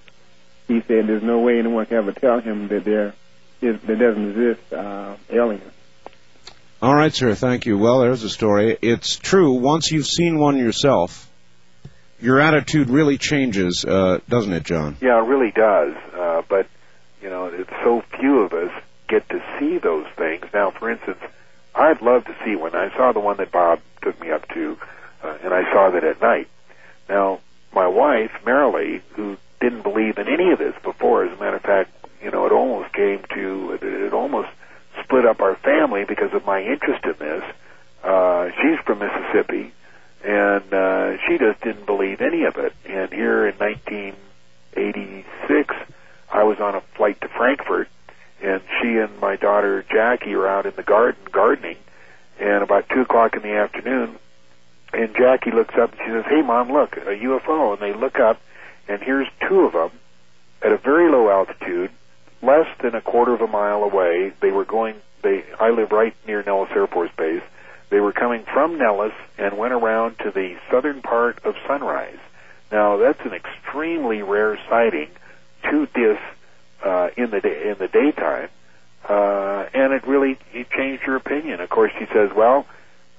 He 0.67 0.81
said 0.81 1.07
there's 1.07 1.23
no 1.23 1.39
way 1.39 1.57
anyone 1.57 1.87
can 1.87 1.97
ever 1.97 2.11
tell 2.11 2.39
him 2.39 2.67
that 2.67 2.83
there 2.85 3.15
is 3.61 3.81
there 3.81 3.95
doesn't 3.95 4.29
exist 4.29 4.71
uh, 4.71 5.15
aliens. 5.31 5.72
All 6.83 6.93
right, 6.93 7.15
sir. 7.15 7.33
Thank 7.33 7.65
you. 7.65 7.77
Well, 7.77 8.01
there's 8.01 8.23
a 8.23 8.29
story. 8.29 8.77
It's 8.81 9.15
true. 9.15 9.53
Once 9.53 9.89
you've 9.89 10.05
seen 10.05 10.37
one 10.37 10.57
yourself, 10.57 11.31
your 12.19 12.41
attitude 12.41 12.89
really 12.89 13.17
changes, 13.17 13.85
uh, 13.85 14.19
doesn't 14.27 14.51
it, 14.51 14.63
John? 14.63 14.97
Yeah, 14.99 15.23
it 15.23 15.25
really 15.25 15.51
does. 15.51 15.95
Uh, 16.13 16.41
but 16.49 16.67
you 17.21 17.29
know, 17.29 17.45
it's 17.45 17.69
so 17.85 18.03
few 18.19 18.41
of 18.41 18.51
us 18.51 18.69
get 19.07 19.29
to 19.29 19.41
see 19.57 19.77
those 19.77 20.07
things. 20.17 20.43
Now, 20.53 20.71
for 20.71 20.91
instance, 20.91 21.19
I'd 21.73 22.01
love 22.01 22.25
to 22.25 22.35
see 22.43 22.57
one. 22.57 22.75
I 22.75 22.93
saw 22.97 23.13
the 23.13 23.21
one 23.21 23.37
that 23.37 23.53
Bob 23.53 23.79
took 24.01 24.19
me 24.19 24.31
up 24.31 24.45
to, 24.49 24.77
uh, 25.23 25.37
and 25.41 25.53
I 25.53 25.63
saw 25.71 25.89
that 25.91 26.03
at 26.03 26.21
night. 26.21 26.49
Now, 27.07 27.39
my 27.73 27.87
wife, 27.87 28.31
Marilee, 28.45 28.99
who 29.15 29.37
didn't 29.61 29.83
believe 29.83 30.17
in 30.17 30.27
any 30.27 30.51
of 30.51 30.59
this 30.59 30.75
before, 30.83 31.23
as 31.23 31.31
a 31.31 31.41
matter 31.41 31.55
of 31.55 31.61
fact, 31.61 31.91
you 32.21 32.29
know, 32.29 32.45
it 32.45 32.51
almost 32.51 32.91
came 32.91 33.23
to, 33.35 33.71
it, 33.71 33.83
it 33.83 34.11
almost 34.11 34.49
split 35.03 35.25
up 35.25 35.41
our 35.41 35.55
family 35.55 36.05
because 36.05 36.33
of 36.33 36.45
my 36.45 36.61
interest 36.61 37.03
in 37.05 37.15
this. 37.19 37.43
Uh, 38.03 38.49
she's 38.61 38.79
from 38.85 38.99
Mississippi, 38.99 39.73
and 40.23 40.73
uh, 40.73 41.17
she 41.25 41.37
just 41.37 41.61
didn't 41.61 41.85
believe 41.85 42.21
any 42.21 42.43
of 42.43 42.57
it. 42.57 42.73
And 42.85 43.11
here 43.11 43.47
in 43.47 43.55
1986, 43.55 45.75
I 46.31 46.43
was 46.43 46.59
on 46.59 46.75
a 46.75 46.81
flight 46.95 47.19
to 47.21 47.27
Frankfurt, 47.29 47.89
and 48.41 48.61
she 48.81 48.97
and 48.97 49.19
my 49.19 49.35
daughter 49.35 49.85
Jackie 49.89 50.35
are 50.35 50.47
out 50.47 50.65
in 50.65 50.73
the 50.75 50.83
garden 50.83 51.21
gardening, 51.31 51.77
and 52.39 52.63
about 52.63 52.89
two 52.89 53.01
o'clock 53.01 53.35
in 53.35 53.41
the 53.41 53.53
afternoon, 53.53 54.17
and 54.93 55.15
Jackie 55.15 55.51
looks 55.51 55.75
up 55.75 55.91
and 55.91 56.01
she 56.01 56.07
says, 56.07 56.25
"Hey, 56.25 56.41
mom, 56.41 56.71
look, 56.71 56.97
a 56.97 57.15
UFO." 57.15 57.73
And 57.73 57.81
they 57.81 57.93
look 57.93 58.19
up, 58.19 58.39
and 58.87 59.01
here's 59.01 59.27
two 59.47 59.61
of 59.61 59.73
them 59.73 59.91
at 60.61 60.71
a 60.71 60.77
very 60.77 61.09
low 61.09 61.29
altitude, 61.29 61.91
less 62.43 62.67
than 62.81 62.93
a 62.93 63.01
quarter 63.01 63.33
of 63.33 63.41
a 63.41 63.47
mile 63.47 63.83
away. 63.83 64.33
They 64.41 64.51
were 64.51 64.65
going. 64.65 64.95
They. 65.21 65.43
I 65.59 65.69
live 65.69 65.91
right 65.91 66.15
near 66.27 66.43
Nellis 66.43 66.69
Air 66.75 66.87
Force 66.87 67.11
Base. 67.17 67.41
They 67.89 67.99
were 67.99 68.11
coming 68.11 68.43
from 68.51 68.77
Nellis 68.77 69.13
and 69.37 69.57
went 69.57 69.73
around 69.73 70.17
to 70.19 70.31
the 70.31 70.57
southern 70.71 71.01
part 71.01 71.43
of 71.45 71.55
Sunrise. 71.67 72.17
Now 72.71 72.97
that's 72.97 73.19
an 73.23 73.33
extremely 73.33 74.23
rare 74.23 74.57
sighting 74.67 75.09
to 75.69 75.87
this 75.93 76.17
uh, 76.83 77.09
in 77.15 77.29
the 77.29 77.39
day, 77.39 77.69
in 77.69 77.77
the 77.77 77.87
daytime, 77.87 78.49
uh, 79.07 79.65
and 79.73 79.93
it 79.93 80.07
really 80.07 80.37
it 80.53 80.69
changed 80.71 81.03
her 81.03 81.15
opinion. 81.15 81.61
Of 81.61 81.69
course, 81.69 81.91
she 81.99 82.05
says, 82.11 82.31
"Well, 82.35 82.65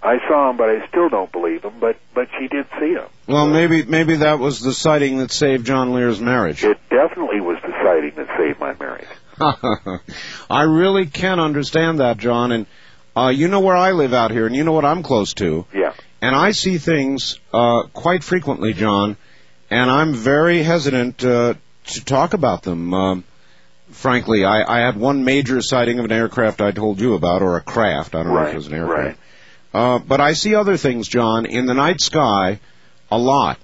I 0.03 0.19
saw 0.29 0.51
him, 0.51 0.57
but 0.57 0.69
I 0.69 0.87
still 0.89 1.09
don't 1.09 1.31
believe 1.31 1.63
him." 1.63 1.75
But 1.81 1.97
but 2.13 2.29
she 2.39 2.49
did 2.49 2.67
see 2.81 2.95
him. 2.95 3.07
Well, 3.29 3.47
maybe 3.47 3.85
maybe 3.85 4.17
that 4.17 4.41
was 4.41 4.61
the 4.61 4.75
sighting 4.75 5.19
that 5.19 5.31
saved 5.31 5.67
John 5.67 5.95
Lear's 5.95 6.21
marriage. 6.21 6.65
It 6.65 6.79
definitely 6.91 7.41
was 7.41 7.59
the 7.85 7.89
sighting 7.89 8.13
that 8.17 8.37
saved 8.39 8.61
my 8.61 8.75
marriage. 8.75 10.01
I 10.51 10.63
really 10.63 11.07
can 11.07 11.41
understand 11.41 12.01
that, 12.01 12.19
John. 12.19 12.53
And 12.53 12.67
uh, 13.17 13.29
you 13.29 13.49
know 13.49 13.61
where 13.61 13.77
I 13.77 13.93
live 13.93 14.13
out 14.13 14.31
here, 14.31 14.47
and 14.47 14.55
you 14.55 14.65
know 14.65 14.73
what 14.73 14.85
I'm 14.85 15.03
close 15.03 15.35
to. 15.35 15.67
Yeah. 15.75 15.93
And 16.21 16.35
I 16.35 16.53
see 16.53 16.79
things 16.79 17.39
uh, 17.53 17.85
quite 17.93 18.25
frequently, 18.25 18.73
John, 18.73 19.17
and 19.71 19.91
I'm 19.91 20.15
very 20.15 20.63
hesitant 20.63 21.25
uh, 21.25 21.55
to 21.87 22.05
talk 22.05 22.35
about 22.35 22.63
them. 22.63 22.95
Um, 22.95 23.25
frankly, 23.91 24.45
I, 24.45 24.79
I 24.79 24.81
had 24.81 24.97
one 24.97 25.25
major 25.25 25.61
sighting 25.61 25.99
of 25.99 26.05
an 26.07 26.13
aircraft 26.13 26.61
I 26.61 26.71
told 26.71 27.01
you 27.01 27.15
about, 27.15 27.43
or 27.43 27.57
a 27.57 27.61
craft. 27.61 28.15
I 28.15 28.23
don't 28.23 28.35
know 28.35 28.43
if 28.43 28.55
it 28.55 28.57
was 28.57 28.67
an 28.69 28.75
aircraft. 28.75 29.19
Right. 29.19 29.19
Uh, 29.75 29.99
but 29.99 30.21
I 30.21 30.35
see 30.35 30.55
other 30.55 30.77
things, 30.77 31.09
John, 31.09 31.47
in 31.47 31.67
the 31.67 31.75
night 31.75 32.01
sky 32.01 32.61
a 33.11 33.19
lot. 33.19 33.59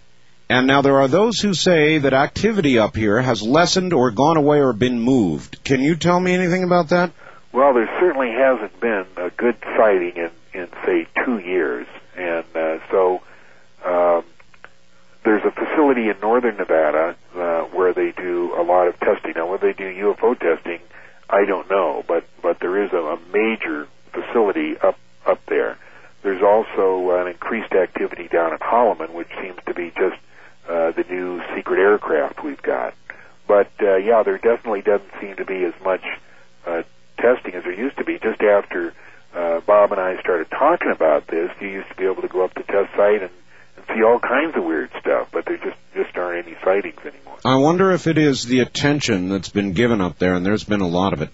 And 0.50 0.66
now 0.66 0.82
there 0.82 0.96
are 1.00 1.06
those 1.06 1.38
who 1.38 1.54
say 1.54 1.98
that 1.98 2.12
activity 2.12 2.76
up 2.76 2.96
here 2.96 3.22
has 3.22 3.40
lessened 3.40 3.92
or 3.92 4.10
gone 4.10 4.36
away 4.36 4.58
or 4.58 4.72
been 4.72 4.98
moved. 4.98 5.62
Can 5.62 5.80
you 5.80 5.94
tell 5.94 6.18
me 6.18 6.32
anything 6.34 6.64
about 6.64 6.88
that? 6.88 7.12
Well, 7.52 7.72
there 7.72 7.88
certainly 8.00 8.32
hasn't 8.32 8.80
been 8.80 9.06
a 9.16 9.30
good 9.30 9.54
sighting 9.76 10.16
in, 10.16 10.30
in 10.52 10.68
say, 10.84 11.06
two 11.24 11.38
years. 11.38 11.86
And 12.16 12.44
uh, 12.52 12.78
so 12.90 13.22
um, 13.84 14.24
there's 15.24 15.44
a 15.44 15.52
facility 15.52 16.08
in 16.08 16.18
northern 16.20 16.56
Nevada 16.56 17.14
uh, 17.36 17.60
where 17.66 17.92
they 17.92 18.10
do 18.10 18.52
a 18.58 18.64
lot 18.64 18.88
of 18.88 18.98
testing. 18.98 19.34
Now, 19.36 19.48
whether 19.48 19.72
they 19.72 19.78
do 19.78 19.84
UFO 20.14 20.36
testing, 20.36 20.80
I 21.28 21.44
don't 21.44 21.70
know, 21.70 22.04
but, 22.08 22.24
but 22.42 22.58
there 22.58 22.84
is 22.84 22.92
a, 22.92 22.96
a 22.96 23.20
major 23.32 23.86
facility 24.10 24.76
up, 24.76 24.98
up 25.24 25.46
there. 25.46 25.78
There's 26.24 26.42
also 26.42 27.20
an 27.20 27.28
increased 27.28 27.72
activity 27.72 28.26
down 28.26 28.52
in 28.52 28.58
Holloman, 28.58 29.14
which 29.14 29.30
seems 29.40 29.60
to 29.66 29.74
be 29.74 29.92
just 29.96 30.16
uh, 30.68 30.92
the 30.92 31.04
new 31.08 31.40
secret 31.54 31.78
aircraft 31.78 32.42
we've 32.44 32.62
got. 32.62 32.94
But 33.46 33.70
uh, 33.80 33.96
yeah, 33.96 34.22
there 34.22 34.38
definitely 34.38 34.82
doesn't 34.82 35.10
seem 35.20 35.36
to 35.36 35.44
be 35.44 35.64
as 35.64 35.74
much 35.84 36.02
uh, 36.66 36.82
testing 37.18 37.54
as 37.54 37.64
there 37.64 37.74
used 37.74 37.96
to 37.98 38.04
be. 38.04 38.18
Just 38.18 38.40
after 38.40 38.94
uh, 39.34 39.60
Bob 39.60 39.92
and 39.92 40.00
I 40.00 40.20
started 40.20 40.50
talking 40.50 40.90
about 40.90 41.26
this, 41.26 41.50
you 41.60 41.68
used 41.68 41.88
to 41.88 41.94
be 41.96 42.04
able 42.04 42.22
to 42.22 42.28
go 42.28 42.44
up 42.44 42.54
to 42.54 42.62
test 42.62 42.94
site 42.96 43.22
and, 43.22 43.30
and 43.76 43.86
see 43.88 44.02
all 44.02 44.20
kinds 44.20 44.56
of 44.56 44.64
weird 44.64 44.90
stuff, 45.00 45.28
but 45.32 45.46
there 45.46 45.56
just 45.58 45.76
just 45.94 46.16
aren't 46.16 46.46
any 46.46 46.56
sightings 46.62 47.00
anymore. 47.00 47.38
I 47.44 47.56
wonder 47.56 47.90
if 47.92 48.06
it 48.06 48.18
is 48.18 48.44
the 48.44 48.60
attention 48.60 49.28
that's 49.28 49.48
been 49.48 49.72
given 49.72 50.00
up 50.00 50.18
there, 50.18 50.34
and 50.34 50.44
there's 50.44 50.64
been 50.64 50.80
a 50.80 50.88
lot 50.88 51.12
of 51.12 51.22
it. 51.22 51.30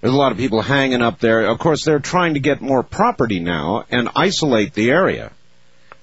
There's 0.00 0.12
a 0.12 0.16
lot 0.16 0.32
of 0.32 0.38
people 0.38 0.60
hanging 0.60 1.02
up 1.02 1.20
there. 1.20 1.46
Of 1.46 1.58
course, 1.58 1.84
they're 1.84 2.00
trying 2.00 2.34
to 2.34 2.40
get 2.40 2.60
more 2.60 2.82
property 2.82 3.40
now 3.40 3.84
and 3.90 4.10
isolate 4.14 4.74
the 4.74 4.90
area. 4.90 5.32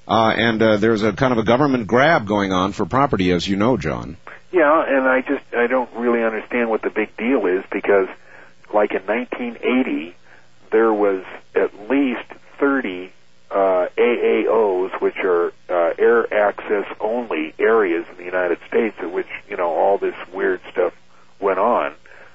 Uh, 0.08 0.34
and 0.36 0.62
uh, 0.62 0.78
there's 0.78 1.04
a 1.04 1.14
kind 1.14 1.32
of 1.32 1.40
a 1.40 1.44
government 1.44 1.88
grab 1.88 2.28
going 2.28 2.52
on 2.52 2.74
for 2.74 2.86
property, 2.86 3.32
as 3.32 3.48
you 3.48 3.56
know, 3.56 3.78
John. 3.78 4.18
Yeah, 4.52 4.84
and 4.86 5.08
I 5.08 5.22
just 5.22 5.44
I 5.56 5.68
don't 5.68 5.90
really 5.96 6.24
understand 6.24 6.70
what 6.70 6.82
the 6.82 6.90
big 6.90 7.16
deal 7.18 7.46
is 7.48 7.64
because, 7.72 8.08
like 8.74 8.92
in 8.92 9.02
1980, 9.06 10.16
there 10.72 10.94
was 10.94 11.24
at 11.56 11.90
least 11.90 12.26
30 12.60 13.12
uh, 13.50 13.88
AAOs, 13.98 15.02
which 15.02 15.18
are 15.24 15.54
uh, 15.70 15.94
air 15.98 16.32
access 16.34 16.86
only 17.00 17.54
areas 17.58 18.06
in 18.12 18.18
the 18.18 18.26
United 18.26 18.60
States, 18.68 18.96
at 19.00 19.12
which 19.12 19.28
you 19.50 19.58
know 19.58 19.70
all 19.70 19.98
this 19.98 20.16
weird 20.34 20.62
stuff 20.72 20.94
went 21.40 21.60
on. 21.60 21.94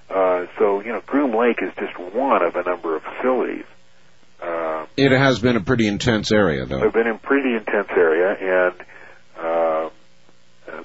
Uh, 0.08 0.46
so 0.58 0.80
you 0.80 0.92
know, 0.92 1.02
Groom 1.06 1.34
Lake 1.34 1.62
is 1.62 1.72
just 1.78 1.98
one 1.98 2.42
of 2.42 2.56
a 2.56 2.62
number 2.62 2.96
of 2.96 3.02
facilities. 3.02 3.64
Uh, 4.42 4.86
It 4.96 5.12
has 5.12 5.38
been 5.40 5.56
a 5.56 5.60
pretty 5.60 5.86
intense 5.86 6.30
area, 6.32 6.64
though. 6.66 6.80
They've 6.80 6.92
been 6.92 7.06
in 7.06 7.18
pretty 7.18 7.54
intense 7.54 7.88
area, 7.96 8.70
and 8.70 8.74
uh, 9.38 9.90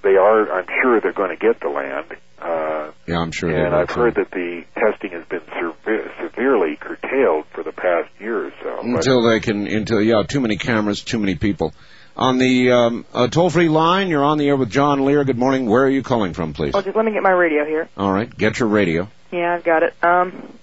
they 0.03 0.15
are. 0.15 0.51
I'm 0.59 0.67
sure 0.81 0.99
they're 1.01 1.13
going 1.13 1.37
to 1.37 1.41
get 1.47 1.59
the 1.59 1.69
land. 1.69 2.05
Uh, 2.41 2.91
Yeah, 3.07 3.19
I'm 3.19 3.31
sure. 3.31 3.51
they 3.51 3.59
and 3.61 3.71
will, 3.73 3.79
I've 3.81 3.87
too. 3.89 3.99
heard 3.99 4.15
that 4.15 4.31
the 4.31 4.63
testing 4.75 5.11
has 5.11 5.25
been 5.25 5.41
sever- 5.53 6.11
severely 6.21 6.75
curtailed 6.75 7.45
for 7.53 7.63
the 7.63 7.71
past 7.71 8.09
year 8.19 8.47
or 8.47 8.51
so. 8.61 8.79
Until 8.81 9.23
they 9.29 9.39
can 9.39 9.65
until 9.67 10.01
yeah 10.01 10.23
too 10.27 10.41
many 10.41 10.57
cameras 10.57 11.01
too 11.01 11.19
many 11.19 11.35
people 11.35 11.73
on 12.17 12.37
the 12.39 12.71
um, 12.71 13.05
uh, 13.13 13.27
toll 13.27 13.49
free 13.49 13.69
line 13.69 14.09
you're 14.09 14.23
on 14.25 14.37
the 14.37 14.47
air 14.47 14.55
with 14.57 14.69
john 14.69 15.03
lear 15.05 15.23
good 15.23 15.37
morning 15.37 15.65
where 15.67 15.83
are 15.83 15.89
you 15.89 16.03
calling 16.03 16.33
from 16.33 16.53
please 16.53 16.73
Oh, 16.75 16.81
just 16.81 16.95
let 16.95 17.05
me 17.05 17.11
get 17.13 17.23
my 17.23 17.31
radio 17.31 17.65
here. 17.65 17.87
all 17.97 18.11
right 18.11 18.29
get 18.37 18.59
your 18.59 18.67
radio 18.69 19.07
Yeah, 19.31 19.55
I've 19.55 19.63
got 19.63 19.83
it. 19.83 19.93
Um, 20.03 20.53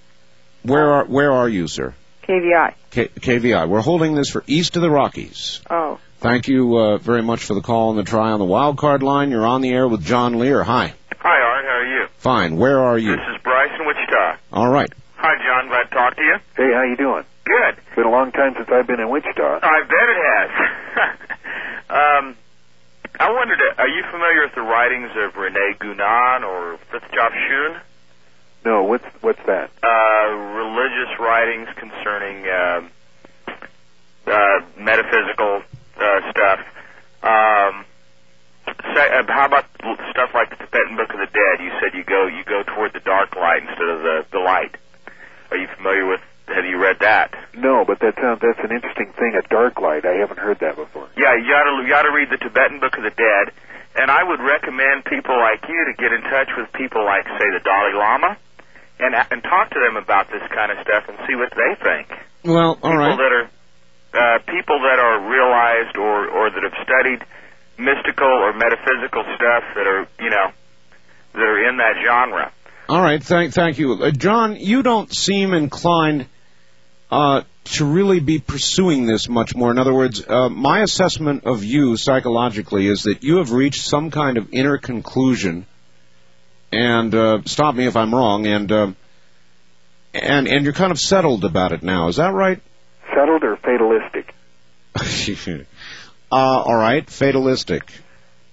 where 0.63 0.91
are 0.93 1.05
where 1.05 1.31
are 1.31 1.49
you 1.49 1.67
sir 1.67 1.93
KVI. 2.31 2.73
K- 2.91 3.07
kvi 3.09 3.67
we're 3.67 3.81
holding 3.81 4.15
this 4.15 4.29
for 4.29 4.43
east 4.47 4.75
of 4.75 4.81
the 4.81 4.89
rockies 4.89 5.61
Oh, 5.69 5.99
thank 6.19 6.47
you 6.47 6.77
uh, 6.77 6.97
very 6.97 7.21
much 7.21 7.43
for 7.43 7.53
the 7.53 7.61
call 7.61 7.89
and 7.91 7.99
the 7.99 8.03
try 8.03 8.31
on 8.31 8.39
the 8.39 8.45
wild 8.45 8.77
card 8.77 9.03
line 9.03 9.31
you're 9.31 9.45
on 9.45 9.61
the 9.61 9.71
air 9.71 9.87
with 9.87 10.03
john 10.03 10.39
lear 10.39 10.63
hi 10.63 10.93
Hi, 11.19 11.39
Art. 11.41 11.65
How 11.65 11.71
are 11.71 11.85
you? 12.01 12.07
fine 12.17 12.57
where 12.57 12.79
are 12.79 12.97
you 12.97 13.11
This 13.15 13.25
is 13.35 13.41
Bryce 13.43 13.71
in 13.79 13.85
Wichita. 13.85 14.37
all 14.53 14.69
right 14.69 14.91
Hi, 15.17 15.35
John. 15.45 15.67
Glad 15.67 15.83
to 15.83 15.89
talk 15.93 16.15
to 16.15 16.21
you. 16.23 16.35
Hey, 16.57 16.73
how 16.73 16.81
you 16.81 16.97
doing? 16.97 17.23
Good. 17.45 17.77
It's 17.77 17.95
been 17.95 18.07
a 18.07 18.09
long 18.09 18.31
time 18.31 18.55
since 18.57 18.67
I've 18.73 18.87
been 18.87 18.99
in 18.99 19.07
Wichita. 19.07 19.59
I 19.61 19.81
bet 19.85 20.07
it 20.09 20.19
has. 20.25 20.49
um, 21.93 22.35
I 23.19 23.29
wondered, 23.29 23.59
uh, 23.61 23.81
are 23.83 23.87
you 23.87 24.01
familiar 24.09 24.41
with 24.49 24.55
the 24.55 24.61
writings 24.63 25.11
of 25.15 25.35
Rene 25.37 25.75
Guénon 25.79 26.41
or 26.41 26.79
Frithjof 26.89 27.31
Schuon? 27.37 27.79
No, 28.63 28.83
what's 28.83 29.05
what's 29.21 29.41
that? 29.47 29.71
Uh, 29.81 30.35
religious 30.53 31.19
writings 31.19 31.67
concerning 31.77 32.45
um, 32.47 32.91
uh, 34.27 34.61
metaphysical 34.77 35.63
uh, 35.97 36.31
stuff. 36.31 36.59
Um, 37.23 37.85
say, 38.93 39.09
uh, 39.09 39.23
how 39.27 39.45
about 39.45 39.65
stuff 40.11 40.29
like 40.33 40.49
the 40.51 40.57
Tibetan 40.57 40.95
Book 40.95 41.09
of 41.09 41.19
the 41.19 41.29
Dead? 41.33 41.63
You 41.63 41.71
said 41.81 41.97
you 41.97 42.03
go 42.03 42.27
you 42.27 42.43
go 42.45 42.63
toward 42.63 42.93
the 42.93 42.99
dark 42.99 43.35
light 43.35 43.63
instead 43.67 43.89
of 43.89 44.01
the 44.01 44.25
the 44.31 44.39
light. 44.39 44.75
Are 45.49 45.57
you 45.57 45.67
familiar 45.75 46.05
with? 46.05 46.21
Have 46.47 46.65
you 46.65 46.77
read 46.77 46.99
that? 46.99 47.33
No, 47.55 47.85
but 47.85 47.99
that 47.99 48.15
sounds 48.21 48.41
that's 48.41 48.59
an 48.59 48.75
interesting 48.75 49.11
thing. 49.17 49.33
A 49.35 49.47
dark 49.49 49.79
light. 49.81 50.05
I 50.05 50.21
haven't 50.21 50.39
heard 50.39 50.59
that 50.59 50.75
before. 50.75 51.09
Yeah, 51.17 51.33
you 51.35 51.49
gotta 51.49 51.81
you 51.81 51.89
gotta 51.89 52.11
read 52.11 52.29
the 52.29 52.37
Tibetan 52.37 52.79
Book 52.79 52.97
of 52.97 53.03
the 53.03 53.09
Dead, 53.15 53.53
and 53.95 54.11
I 54.11 54.23
would 54.23 54.39
recommend 54.39 55.05
people 55.05 55.37
like 55.37 55.65
you 55.67 55.85
to 55.89 55.93
get 55.97 56.13
in 56.13 56.21
touch 56.29 56.49
with 56.55 56.71
people 56.73 57.03
like, 57.03 57.25
say, 57.25 57.47
the 57.51 57.59
Dalai 57.63 57.93
Lama, 57.93 58.37
and 59.01 59.15
and 59.31 59.43
talk 59.43 59.69
to 59.71 59.79
them 59.79 59.97
about 59.97 60.29
this 60.29 60.43
kind 60.49 60.71
of 60.71 60.77
stuff 60.85 61.09
and 61.09 61.17
see 61.27 61.35
what 61.35 61.51
they 61.51 61.75
think. 61.81 62.07
well 62.45 62.77
all 62.81 62.91
people 62.91 62.97
right 62.97 63.17
that 63.17 63.33
are 63.33 63.49
uh, 64.13 64.39
people 64.47 64.79
that 64.79 64.99
are 64.99 65.19
realized 65.29 65.97
or 65.97 66.27
or 66.27 66.49
that 66.49 66.63
have 66.63 66.77
studied 66.83 67.25
mystical 67.77 68.27
or 68.27 68.53
metaphysical 68.53 69.23
stuff 69.35 69.63
that 69.75 69.87
are 69.87 70.07
you 70.19 70.29
know 70.29 70.51
that 71.33 71.41
are 71.41 71.69
in 71.69 71.77
that 71.77 71.95
genre. 72.05 72.51
All 72.89 73.01
right, 73.01 73.23
thank 73.23 73.53
thank 73.53 73.79
you, 73.79 73.93
uh, 73.93 74.11
John. 74.11 74.57
You 74.57 74.83
don't 74.83 75.13
seem 75.13 75.53
inclined 75.53 76.27
uh, 77.09 77.43
to 77.63 77.85
really 77.85 78.19
be 78.19 78.39
pursuing 78.39 79.05
this 79.05 79.29
much 79.29 79.55
more. 79.55 79.71
In 79.71 79.77
other 79.77 79.93
words, 79.93 80.23
uh, 80.27 80.49
my 80.49 80.81
assessment 80.81 81.45
of 81.45 81.63
you 81.63 81.95
psychologically 81.95 82.87
is 82.87 83.03
that 83.03 83.23
you 83.23 83.37
have 83.37 83.51
reached 83.51 83.81
some 83.81 84.11
kind 84.11 84.37
of 84.37 84.49
inner 84.51 84.77
conclusion, 84.77 85.65
and 86.71 87.13
uh, 87.13 87.41
stop 87.45 87.75
me 87.75 87.85
if 87.85 87.95
I'm 87.95 88.13
wrong, 88.13 88.45
and 88.45 88.71
uh, 88.71 88.91
and 90.13 90.47
and 90.47 90.63
you're 90.63 90.73
kind 90.73 90.91
of 90.91 90.99
settled 90.99 91.43
about 91.43 91.71
it 91.71 91.83
now. 91.83 92.07
Is 92.07 92.17
that 92.17 92.33
right? 92.33 92.61
Settled 93.13 93.43
or 93.43 93.57
fatalistic? 93.57 94.33
uh, 96.31 96.35
all 96.35 96.75
right, 96.75 97.09
fatalistic. 97.09 97.91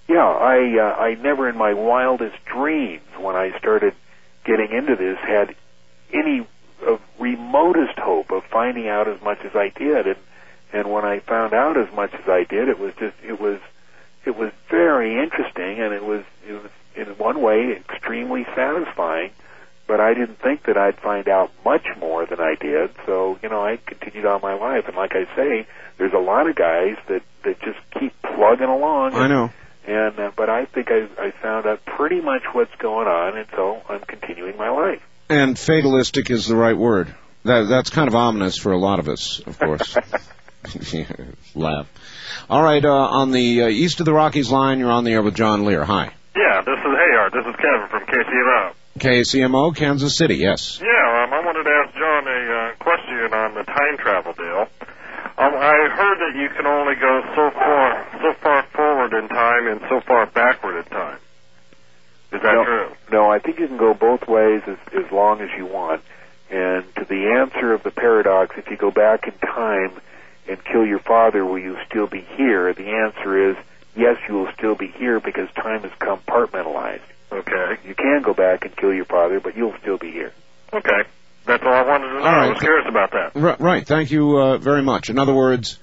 Yeah, 0.09 0.27
I 0.27 0.79
uh, 0.79 1.01
I 1.01 1.15
never 1.15 1.49
in 1.49 1.57
my 1.57 1.75
wildest 1.75 2.37
dreams 2.45 3.03
when 3.19 3.37
I 3.37 3.57
started 3.59 3.95
getting 4.45 4.73
into 4.73 4.97
this 4.97 5.19
had 5.19 5.55
any 6.13 6.47
of 6.87 7.01
remotest 7.19 7.99
hope 7.99 8.31
of 8.31 8.45
finding 8.45 8.89
out 8.89 9.09
as 9.09 9.21
much 9.21 9.39
as 9.45 9.55
I 9.55 9.69
did 9.69 10.07
and 10.07 10.17
and 10.73 10.91
when 10.91 11.05
I 11.05 11.21
found 11.21 11.53
out 11.53 11.77
as 11.77 11.93
much 11.95 12.15
as 12.15 12.29
I 12.29 12.45
did 12.45 12.69
it 12.69 12.79
was 12.79 12.95
just 12.99 13.17
it 13.23 13.41
was 13.41 13.61
it 14.25 14.37
was 14.37 14.53
very 14.71 15.23
interesting 15.23 15.81
and 15.81 15.93
it 15.93 16.05
was 16.05 16.25
it 16.49 16.53
was 16.53 16.71
in 16.99 17.07
one 17.17 17.41
way 17.41 17.73
extremely 17.73 18.45
satisfying 18.55 19.31
but 19.89 20.01
I 20.01 20.13
didn't 20.15 20.39
think 20.41 20.65
that 20.65 20.77
I'd 20.77 21.01
find 21.01 21.27
out 21.29 21.51
much 21.65 21.87
more 21.99 22.27
than 22.27 22.39
I 22.41 22.55
did. 22.61 22.91
So 23.07 23.39
you 23.43 23.49
know, 23.49 23.65
I 23.65 23.79
continued 23.85 24.27
on 24.27 24.41
my 24.43 24.55
life, 24.55 24.85
and 24.87 24.95
like 24.95 25.15
I 25.17 25.25
say, 25.35 25.67
there's 25.97 26.13
a 26.13 26.19
lot 26.19 26.49
of 26.49 26.55
guys 26.55 26.97
that 27.09 27.23
that 27.43 27.59
just 27.61 27.79
keep 27.99 28.13
plugging 28.23 28.69
along. 28.69 29.15
I 29.15 29.27
know. 29.27 29.51
And 29.87 30.19
uh, 30.19 30.31
but 30.37 30.51
I 30.51 30.67
think 30.67 30.89
I 30.91 31.09
I 31.19 31.31
found 31.33 31.67
out 31.67 31.85
pretty 31.85 32.21
much 32.21 32.43
what's 32.53 32.75
going 32.77 33.09
on, 33.09 33.39
and 33.39 33.49
so 33.57 33.81
I'm 33.89 34.01
continuing 34.01 34.57
my 34.57 34.69
life. 34.69 35.03
And 35.31 35.59
fatalistic 35.59 36.31
is 36.31 36.47
the 36.47 36.57
right 36.57 36.77
word. 36.77 37.13
That 37.45 37.67
that's 37.69 37.89
kind 37.89 38.09
of 38.09 38.15
ominous 38.15 38.59
for 38.59 38.73
a 38.73 38.79
lot 38.79 38.99
of 38.99 39.09
us, 39.09 39.41
of 39.41 39.59
course. 39.59 39.97
Laugh. 41.55 41.91
All 42.51 42.63
right, 42.63 42.85
uh, 42.85 42.91
on 42.91 43.31
the 43.31 43.63
uh, 43.63 43.69
east 43.69 44.01
of 44.01 44.07
the 44.07 44.13
Rockies 44.13 44.51
line, 44.51 44.81
you're 44.81 44.91
on 44.91 45.05
the 45.05 45.13
air 45.13 45.23
with 45.23 45.35
John 45.35 45.65
Lear. 45.65 45.85
Hi. 45.85 46.13
Yeah, 46.37 46.61
this 46.63 46.78
is 47.09 47.15
Hayard. 47.15 47.33
This 47.33 47.47
is 47.47 47.57
Kevin 47.57 47.89
from 47.89 48.07
KCMO. 48.07 48.73
KCMO, 48.99 49.77
Kansas 49.77 50.17
City. 50.17 50.37
Yes. 50.37 50.81
Yeah, 50.81 51.25
um, 51.25 51.33
I 51.33 51.45
wanted 51.45 51.65
to 51.65 51.71
ask 51.71 51.95
John 51.95 52.27
a 52.27 52.53
uh, 52.53 52.75
question 52.83 53.33
on 53.33 53.55
the 53.55 53.63
time 53.65 53.97
travel 53.99 54.33
deal. 54.33 54.67
Um, 55.39 55.55
I 55.55 55.89
heard 55.89 56.19
that 56.19 56.35
you 56.37 56.49
can 56.49 56.67
only 56.67 56.97
go 56.97 57.23
so 57.35 57.51
far, 57.51 58.09
so 58.21 58.33
far 58.41 58.63
forward 58.75 59.13
in 59.13 59.29
time 59.29 59.69
and 59.69 59.81
so 59.89 60.01
far 60.01 60.27
backward 60.27 60.79
in 60.79 60.85
time. 60.85 61.19
Is 62.33 62.43
that 62.43 62.55
no, 62.55 62.65
true? 62.65 62.89
No, 63.13 63.31
I 63.31 63.39
think 63.39 63.59
you 63.59 63.69
can 63.69 63.79
go 63.79 63.95
both 63.95 64.27
ways 64.29 64.63
as 64.67 64.79
as 64.93 65.11
long 65.13 65.41
as 65.41 65.49
you 65.57 65.67
want. 65.67 66.03
And 66.51 66.85
to 66.97 67.05
the 67.05 67.39
answer 67.39 67.73
of 67.73 67.83
the 67.83 67.91
paradox, 67.91 68.57
if 68.59 68.69
you 68.69 68.77
go 68.77 68.91
back 68.91 69.29
in 69.29 69.35
time 69.39 69.93
and 70.49 70.63
kill 70.65 70.85
your 70.85 70.99
father, 70.99 71.45
will 71.45 71.59
you 71.59 71.77
still 71.89 72.07
be 72.07 72.27
here? 72.37 72.73
The 72.75 72.89
answer 72.89 73.51
is 73.51 73.57
yes, 73.97 74.17
you 74.29 74.35
will 74.35 74.53
still 74.57 74.75
be 74.75 74.89
here 74.89 75.21
because 75.21 75.49
time 75.55 75.85
is 75.85 75.93
compartmentalized. 76.01 77.01
Okay. 77.31 77.77
You 77.87 77.95
can 77.95 78.23
go 78.23 78.35
back 78.35 78.65
and 78.65 78.77
kill 78.77 78.93
your 78.93 79.05
father, 79.05 79.41
but 79.41 79.57
you'll 79.57 79.77
still 79.81 79.99
be 79.99 80.11
here. 80.11 80.33
Okay. 80.73 81.03
That's 81.47 81.63
all 81.63 81.73
I 81.73 81.83
wanted 81.83 82.09
to 82.09 82.15
know. 82.15 82.19
All 82.21 82.25
right. 82.25 82.47
I 82.47 82.51
was 82.51 82.61
curious 82.61 82.87
about 82.89 83.13
that. 83.13 83.33
R- 83.35 83.57
right. 83.59 83.87
Thank 83.87 84.11
you 84.11 84.37
uh, 84.39 84.59
very 84.59 84.83
much. 84.83 85.11
In 85.11 85.19
other 85.19 85.35
words, 85.35 85.79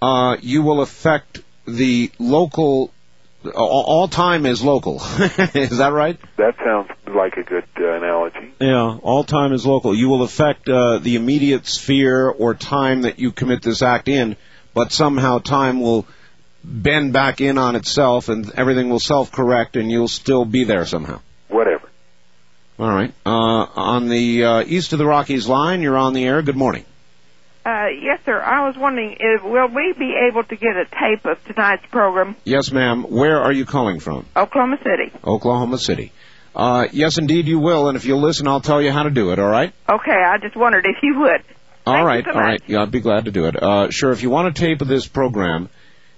uh, 0.00 0.36
you 0.40 0.62
will 0.62 0.80
affect 0.80 1.42
the 1.66 2.10
local. 2.18 2.92
All, 3.54 3.84
all 3.86 4.08
time 4.08 4.44
is 4.44 4.62
local. 4.62 4.96
is 5.54 5.78
that 5.78 5.92
right? 5.92 6.18
That 6.36 6.56
sounds 6.64 6.90
like 7.06 7.36
a 7.36 7.42
good 7.42 7.64
uh, 7.78 7.92
analogy. 7.92 8.52
Yeah, 8.60 8.98
all 9.02 9.24
time 9.24 9.52
is 9.52 9.64
local. 9.64 9.94
You 9.94 10.08
will 10.08 10.22
affect 10.22 10.68
uh, 10.68 10.98
the 10.98 11.16
immediate 11.16 11.66
sphere 11.66 12.28
or 12.28 12.54
time 12.54 13.02
that 13.02 13.18
you 13.18 13.30
commit 13.30 13.62
this 13.62 13.82
act 13.82 14.08
in, 14.08 14.36
but 14.74 14.92
somehow 14.92 15.38
time 15.38 15.80
will 15.80 16.06
bend 16.66 17.12
back 17.12 17.40
in 17.40 17.58
on 17.58 17.76
itself 17.76 18.28
and 18.28 18.50
everything 18.56 18.90
will 18.90 19.00
self 19.00 19.30
correct 19.30 19.76
and 19.76 19.90
you'll 19.90 20.08
still 20.08 20.44
be 20.44 20.64
there 20.64 20.84
somehow. 20.84 21.20
Whatever. 21.48 21.88
All 22.78 22.90
right. 22.90 23.14
Uh, 23.24 23.30
on 23.30 24.08
the 24.08 24.44
uh, 24.44 24.64
east 24.66 24.92
of 24.92 24.98
the 24.98 25.06
Rockies 25.06 25.48
line, 25.48 25.80
you're 25.80 25.96
on 25.96 26.12
the 26.12 26.24
air. 26.24 26.42
Good 26.42 26.56
morning. 26.56 26.84
Uh, 27.64 27.86
yes, 28.00 28.20
sir. 28.24 28.40
I 28.40 28.66
was 28.66 28.76
wondering, 28.76 29.16
if, 29.18 29.42
will 29.42 29.68
we 29.68 29.92
be 29.98 30.14
able 30.30 30.44
to 30.44 30.56
get 30.56 30.76
a 30.76 30.84
tape 30.84 31.24
of 31.24 31.42
tonight's 31.46 31.86
program? 31.86 32.36
Yes, 32.44 32.70
ma'am. 32.70 33.02
Where 33.02 33.40
are 33.40 33.52
you 33.52 33.64
calling 33.64 33.98
from? 33.98 34.26
Oklahoma 34.36 34.78
City. 34.84 35.10
Oklahoma 35.24 35.78
City. 35.78 36.12
Uh, 36.54 36.86
yes, 36.92 37.18
indeed, 37.18 37.46
you 37.46 37.58
will. 37.58 37.88
And 37.88 37.96
if 37.96 38.04
you'll 38.04 38.20
listen, 38.20 38.46
I'll 38.46 38.60
tell 38.60 38.80
you 38.80 38.92
how 38.92 39.02
to 39.02 39.10
do 39.10 39.32
it. 39.32 39.38
All 39.38 39.48
right. 39.48 39.72
Okay, 39.88 40.12
I 40.12 40.38
just 40.38 40.54
wondered 40.54 40.86
if 40.86 41.02
you 41.02 41.18
would. 41.20 41.42
All 41.86 42.04
right, 42.04 42.24
so 42.24 42.32
all 42.32 42.40
right. 42.40 42.60
Yeah, 42.66 42.82
I'd 42.82 42.90
be 42.90 43.00
glad 43.00 43.26
to 43.26 43.30
do 43.30 43.46
it. 43.46 43.60
Uh, 43.60 43.90
sure. 43.90 44.10
If 44.10 44.22
you 44.22 44.30
want 44.30 44.48
a 44.48 44.52
tape 44.52 44.80
of 44.80 44.88
this 44.88 45.06
program, 45.06 45.68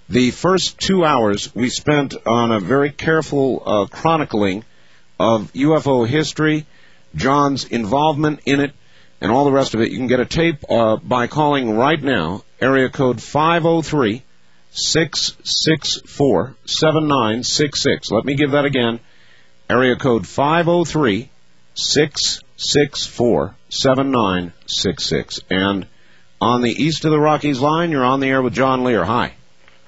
the 0.09 0.31
first 0.31 0.79
two 0.79 1.05
hours 1.05 1.53
we 1.53 1.69
spent 1.69 2.15
on 2.25 2.51
a 2.51 2.59
very 2.59 2.89
careful 2.91 3.61
uh, 3.63 3.85
chronicling 3.85 4.63
of 5.19 5.53
UFO 5.53 6.07
history, 6.07 6.65
John's 7.15 7.65
involvement 7.65 8.39
in 8.45 8.59
it, 8.59 8.73
and 9.21 9.31
all 9.31 9.45
the 9.45 9.51
rest 9.51 9.75
of 9.75 9.81
it. 9.81 9.91
You 9.91 9.97
can 9.97 10.07
get 10.07 10.19
a 10.19 10.25
tape 10.25 10.63
uh, 10.69 10.97
by 10.97 11.27
calling 11.27 11.77
right 11.77 12.01
now, 12.01 12.43
area 12.59 12.89
code 12.89 13.21
503 13.21 14.23
664 14.71 16.55
7966. 16.65 18.11
Let 18.11 18.25
me 18.25 18.35
give 18.35 18.51
that 18.51 18.65
again. 18.65 18.99
Area 19.69 19.95
code 19.95 20.27
503 20.27 21.29
664 21.75 23.55
7966. 23.69 25.39
And 25.51 25.85
on 26.41 26.61
the 26.61 26.71
east 26.71 27.05
of 27.05 27.11
the 27.11 27.19
Rockies 27.19 27.59
line, 27.59 27.91
you're 27.91 28.03
on 28.03 28.19
the 28.19 28.27
air 28.27 28.41
with 28.41 28.53
John 28.53 28.83
Lear. 28.83 29.05
Hi. 29.05 29.33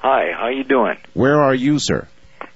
Hi, 0.01 0.31
how 0.35 0.47
you 0.49 0.63
doing? 0.63 0.97
Where 1.13 1.39
are 1.41 1.53
you, 1.53 1.77
sir? 1.77 2.07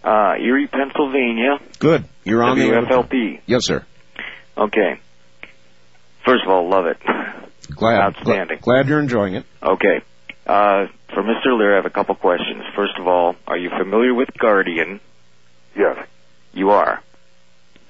Uh, 0.04 0.34
Erie, 0.40 0.68
Pennsylvania. 0.68 1.60
Good. 1.80 2.06
You're 2.24 2.44
on 2.44 2.58
the 2.58 2.66
air. 2.66 2.82
WFLP. 2.84 3.42
Yes, 3.46 3.66
sir. 3.66 3.86
Okay. 4.58 5.00
First 6.26 6.44
of 6.44 6.50
all, 6.50 6.68
love 6.68 6.88
it. 6.88 6.98
Glad. 7.70 8.02
Outstanding. 8.02 8.60
Glad 8.62 8.88
you're 8.88 9.00
enjoying 9.00 9.36
it. 9.36 9.46
Okay. 9.62 10.02
Uh, 10.48 10.88
for 11.14 11.22
Mr. 11.22 11.56
Lear, 11.58 11.74
I 11.74 11.76
have 11.76 11.86
a 11.86 11.92
couple 11.92 12.16
questions. 12.16 12.64
First 12.76 12.98
of 12.98 13.08
all, 13.08 13.36
are 13.48 13.58
you 13.58 13.70
familiar 13.70 14.14
with 14.14 14.30
Guardian? 14.40 15.00
Yes. 15.76 16.08
You 16.54 16.72
are. 16.72 17.02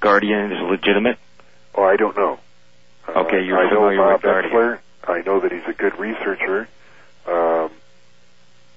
Guardian 0.02 0.52
is 0.52 0.60
legitimate? 0.70 1.18
Oh, 1.76 1.84
I 1.84 1.96
don't 1.96 2.16
know. 2.18 2.40
Okay, 3.08 3.44
you're 3.46 3.58
I 3.58 3.70
know 3.70 3.76
familiar 3.78 3.98
Bob 4.00 4.14
with 4.16 4.22
Guardian. 4.24 4.54
Oechsler. 4.54 4.80
I 5.08 5.22
know 5.22 5.40
that 5.40 5.52
he's 5.52 5.68
a 5.68 5.74
good 5.74 5.98
researcher. 6.00 6.68
Um, 7.28 7.72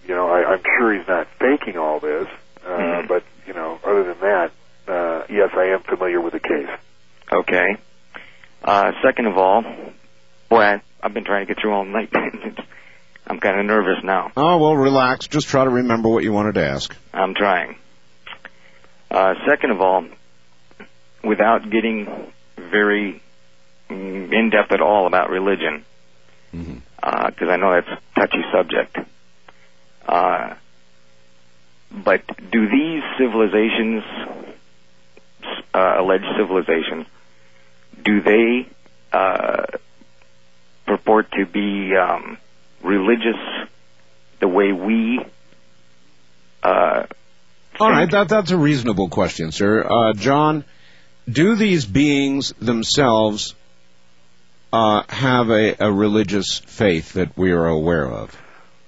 you 0.09 0.15
know, 0.15 0.29
I, 0.29 0.45
I'm 0.55 0.63
sure 0.79 0.93
he's 0.99 1.07
not 1.07 1.29
faking 1.39 1.77
all 1.79 2.01
this, 2.01 2.27
uh, 2.65 2.69
Mm-hmm. 2.69 3.07
but 3.09 3.23
you 3.47 3.55
know, 3.55 3.79
other 3.85 4.05
than 4.05 4.21
that, 4.21 4.51
uh, 4.89 5.23
yes, 5.31 5.51
I 5.55 5.67
am 5.75 5.83
familiar 5.83 6.21
with 6.21 6.33
the 6.33 6.41
case. 6.41 6.69
Okay. 7.31 7.77
Uh, 8.65 8.93
second 9.03 9.27
of 9.27 9.39
all, 9.39 9.63
boy, 10.49 10.61
I, 10.63 10.83
I've 11.03 11.15
been 11.15 11.25
trying 11.25 11.47
to 11.47 11.55
get 11.55 11.61
through 11.63 11.73
all 11.73 11.85
night. 11.85 12.11
I'm 13.27 13.39
kind 13.41 13.61
of 13.61 13.67
nervous 13.67 14.03
now. 14.03 14.33
Oh, 14.37 14.57
well, 14.59 14.77
relax. 14.77 15.29
Just 15.29 15.49
try 15.49 15.65
to 15.65 15.71
remember 15.71 16.09
what 16.09 16.25
you 16.25 16.33
wanted 16.33 16.55
to 16.55 16.67
ask. 16.67 16.95
I'm 17.13 17.35
trying. 17.35 17.77
Uh, 19.11 19.35
second 19.47 19.71
of 19.71 19.81
all, 19.81 20.05
without 21.23 21.69
getting 21.71 22.33
very 22.57 23.23
mm, 23.91 24.33
in 24.33 24.51
depth 24.51 24.73
at 24.73 24.81
all 24.81 25.07
about 25.07 25.31
religion, 25.31 25.85
because 26.53 27.49
I 27.49 27.57
know 27.57 27.73
that's 27.73 27.89
a 27.89 28.21
touchy 28.21 28.43
subject. 28.53 28.97
Uh, 30.09 30.55
but 31.91 32.23
do 32.51 32.69
these 32.69 33.03
civilizations, 33.19 34.03
uh, 35.75 35.95
alleged 35.99 36.25
civilizations, 36.39 37.07
do 38.03 38.23
they 38.23 38.67
uh, 39.13 39.67
purport 40.87 41.31
to 41.33 41.45
be 41.45 41.95
um, 41.95 42.39
religious 42.83 43.37
the 44.41 44.49
way 44.49 44.73
we 44.73 45.21
uh, 46.63 47.07
All 47.79 47.91
right, 47.91 48.11
that 48.11 48.29
that's 48.29 48.51
a 48.51 48.57
reasonable 48.57 49.09
question, 49.09 49.53
sir. 49.53 49.85
Uh, 49.85 50.13
John, 50.15 50.65
do 51.31 51.55
these 51.55 51.87
beings 51.87 52.53
themselves 52.61 53.55
uh, 54.73 55.03
have 55.09 55.51
a, 55.51 55.77
a 55.79 55.93
religious 55.93 56.59
faith 56.59 57.13
that 57.15 57.37
we 57.37 57.53
are 57.53 57.67
aware 57.67 58.07
of? 58.07 58.37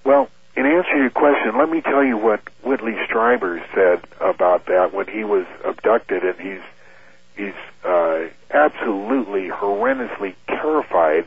Well, 0.04 0.28
in 0.60 0.66
answer 0.66 0.92
to 0.92 0.98
your 0.98 1.10
question, 1.10 1.56
let 1.56 1.70
me 1.70 1.80
tell 1.80 2.04
you 2.04 2.18
what 2.18 2.42
Whitley 2.62 2.92
Strieber 2.92 3.62
said 3.74 4.02
about 4.20 4.66
that 4.66 4.92
when 4.92 5.06
he 5.06 5.24
was 5.24 5.46
abducted, 5.64 6.22
and 6.22 6.38
he's 6.38 6.60
he's 7.34 7.54
uh, 7.82 8.26
absolutely 8.50 9.48
horrendously 9.48 10.34
terrified, 10.46 11.24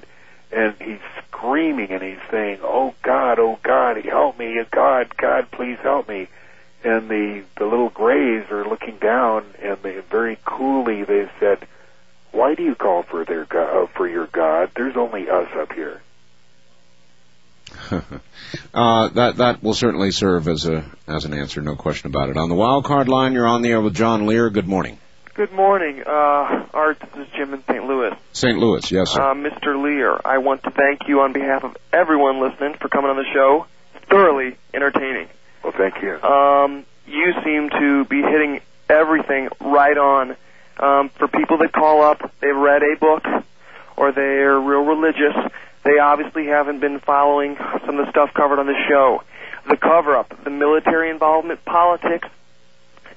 and 0.52 0.76
he's 0.80 1.00
screaming 1.28 1.90
and 1.90 2.04
he's 2.04 2.22
saying, 2.30 2.60
"Oh 2.62 2.94
God, 3.02 3.40
oh 3.40 3.58
God, 3.64 3.98
help 4.06 4.38
me! 4.38 4.62
God, 4.70 5.18
God, 5.18 5.50
please 5.50 5.80
help 5.82 6.08
me!" 6.08 6.28
And 6.84 7.10
the 7.10 7.44
the 7.58 7.66
little 7.66 7.90
Greys 7.90 8.52
are 8.52 8.64
looking 8.64 8.98
down, 8.98 9.46
and 9.64 9.78
they 9.82 9.98
very 10.12 10.38
coolly 10.46 11.06
they 11.06 11.28
said, 11.40 11.66
"Why 12.32 12.54
do 12.54 12.62
you 12.62 12.76
call 12.76 13.02
for 13.02 13.26
their 13.26 13.48
uh, 13.52 13.88
for 13.88 14.08
your 14.08 14.28
God? 14.28 14.70
There's 14.76 14.96
only 14.96 15.28
us 15.28 15.50
up 15.56 15.74
here." 15.74 16.03
uh, 18.74 19.08
that 19.10 19.38
that 19.38 19.64
will 19.64 19.74
certainly 19.74 20.12
serve 20.12 20.48
as 20.48 20.66
a 20.66 20.86
as 21.08 21.26
an 21.26 21.34
answer, 21.34 21.62
no 21.62 21.76
question 21.76 22.08
about 22.08 22.30
it. 22.30 22.38
On 22.38 22.50
the 22.50 22.56
wild 22.56 22.86
card 22.86 23.08
line, 23.08 23.34
you're 23.34 23.48
on 23.48 23.62
the 23.62 23.70
air 23.70 23.82
with 23.82 23.96
John 23.96 24.26
Lear. 24.26 24.50
Good 24.50 24.68
morning, 24.68 24.98
Good 25.36 25.52
morning, 25.52 26.04
uh, 26.06 26.68
Art. 26.76 27.00
This 27.00 27.26
is 27.26 27.34
Jim 27.36 27.56
in 27.56 27.64
St. 27.64 27.84
Louis. 27.84 28.16
St. 28.34 28.56
Louis. 28.56 28.92
Yes, 28.92 29.10
sir. 29.10 29.20
Uh, 29.20 29.34
Mr. 29.34 29.82
Lear, 29.82 30.20
I 30.24 30.38
want 30.38 30.62
to 30.62 30.70
thank 30.70 31.08
you 31.08 31.22
on 31.22 31.34
behalf 31.34 31.64
of 31.64 31.76
everyone 31.92 32.40
listening 32.40 32.76
for 32.80 32.88
coming 32.88 33.10
on 33.10 33.16
the 33.16 33.26
show. 33.34 33.66
Thoroughly 34.12 34.58
entertaining. 34.76 35.28
Well, 35.64 35.74
thank 35.76 36.04
you. 36.04 36.22
Um, 36.22 36.86
you 37.08 37.34
seem 37.44 37.72
to 37.72 38.06
be 38.06 38.22
hitting 38.22 38.62
everything 38.88 39.50
right 39.60 39.98
on. 39.98 40.36
Um, 40.78 41.10
for 41.10 41.28
people 41.28 41.58
that 41.60 41.72
call 41.72 42.04
up, 42.04 42.32
they've 42.40 42.56
read 42.56 42.84
a 42.84 42.96
book, 43.00 43.26
or 43.98 44.12
they're 44.12 44.60
real 44.60 44.84
religious. 44.84 45.52
They 45.84 46.00
obviously 46.00 46.46
haven't 46.48 46.80
been 46.80 47.00
following 47.00 47.58
some 47.86 48.00
of 48.00 48.06
the 48.06 48.12
stuff 48.12 48.34
covered 48.34 48.60
on 48.60 48.68
the 48.68 48.80
show. 48.88 49.24
The 49.70 49.78
cover 49.78 50.16
up, 50.16 50.44
the 50.44 50.50
military 50.50 51.10
involvement, 51.10 51.64
politics, 51.66 52.28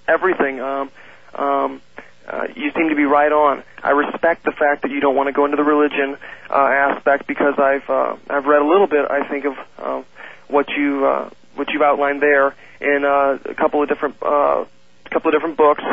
everything. 0.06 0.60
Um, 0.60 0.90
um, 1.34 1.80
Uh, 2.26 2.48
you 2.56 2.72
seem 2.72 2.88
to 2.88 2.96
be 2.96 3.04
right 3.04 3.30
on. 3.30 3.62
I 3.84 3.90
respect 3.90 4.42
the 4.42 4.50
fact 4.50 4.82
that 4.82 4.90
you 4.90 4.98
don't 4.98 5.14
want 5.14 5.28
to 5.28 5.32
go 5.32 5.44
into 5.44 5.56
the 5.56 5.62
religion 5.62 6.16
uh, 6.50 6.54
aspect 6.56 7.28
because 7.28 7.54
I've 7.56 7.88
uh, 7.88 8.16
I've 8.28 8.46
read 8.46 8.62
a 8.62 8.66
little 8.66 8.88
bit. 8.88 9.08
I 9.08 9.28
think 9.28 9.44
of 9.44 9.54
uh, 9.78 10.02
what 10.48 10.68
you 10.70 11.06
uh, 11.06 11.30
what 11.54 11.70
you've 11.70 11.82
outlined 11.82 12.20
there 12.20 12.52
in 12.80 13.04
uh, 13.04 13.38
a 13.44 13.54
couple 13.54 13.80
of 13.80 13.88
different 13.88 14.16
uh, 14.22 14.64
couple 15.08 15.28
of 15.28 15.34
different 15.34 15.56
books. 15.56 15.84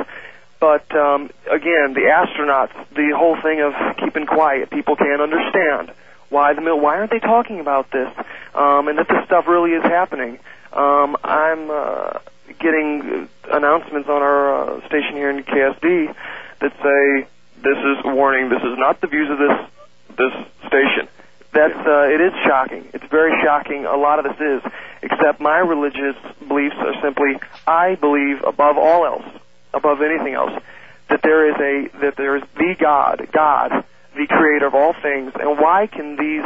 But 0.59 0.89
um, 0.95 1.29
again, 1.51 1.93
the 1.93 2.09
astronauts, 2.09 2.73
the 2.95 3.13
whole 3.15 3.37
thing 3.39 3.61
of 3.61 3.73
keeping 3.97 4.25
quiet, 4.25 4.71
people 4.71 4.95
can't 4.95 5.21
understand 5.21 5.91
why 6.33 6.53
the 6.53 6.61
mil- 6.61 6.79
why 6.79 6.97
aren't 6.97 7.11
they 7.11 7.19
talking 7.19 7.59
about 7.59 7.91
this, 7.91 8.09
um, 8.55 8.87
and 8.87 8.97
that 8.97 9.07
this 9.07 9.23
stuff 9.25 9.47
really 9.47 9.71
is 9.71 9.83
happening. 9.83 10.39
Um, 10.73 11.15
I'm 11.23 11.69
uh, 11.69 12.19
getting 12.59 13.29
announcements 13.49 14.09
on 14.09 14.21
our 14.21 14.53
uh, 14.53 14.87
station 14.87 15.13
here 15.13 15.29
in 15.29 15.43
KSD 15.43 16.13
that 16.59 16.73
say 16.81 17.27
this 17.61 17.77
is 17.77 17.97
a 18.03 18.13
warning. 18.13 18.49
This 18.49 18.63
is 18.63 18.77
not 18.77 18.99
the 18.99 19.07
views 19.07 19.29
of 19.29 19.37
this 19.37 19.69
this 20.17 20.33
station. 20.67 21.07
That's 21.53 21.75
uh, 21.75 22.09
it 22.09 22.19
is 22.19 22.33
shocking. 22.43 22.89
It's 22.93 23.05
very 23.05 23.39
shocking. 23.43 23.85
A 23.85 23.95
lot 23.95 24.17
of 24.17 24.25
this 24.25 24.41
is, 24.41 24.71
except 25.03 25.39
my 25.39 25.59
religious 25.59 26.15
beliefs 26.47 26.75
are 26.79 26.99
simply 27.01 27.39
I 27.67 27.95
believe 27.95 28.41
above 28.43 28.77
all 28.77 29.05
else, 29.05 29.25
above 29.71 30.01
anything 30.01 30.33
else, 30.33 30.59
that 31.09 31.21
there 31.21 31.47
is 31.49 31.55
a 31.55 31.97
that 31.99 32.15
there 32.17 32.37
is 32.37 32.43
the 32.55 32.75
God, 32.79 33.27
God, 33.31 33.85
the 34.15 34.27
creator 34.27 34.67
of 34.67 34.75
all 34.75 34.93
things. 34.93 35.33
And 35.39 35.59
why 35.59 35.87
can 35.87 36.15
these 36.15 36.45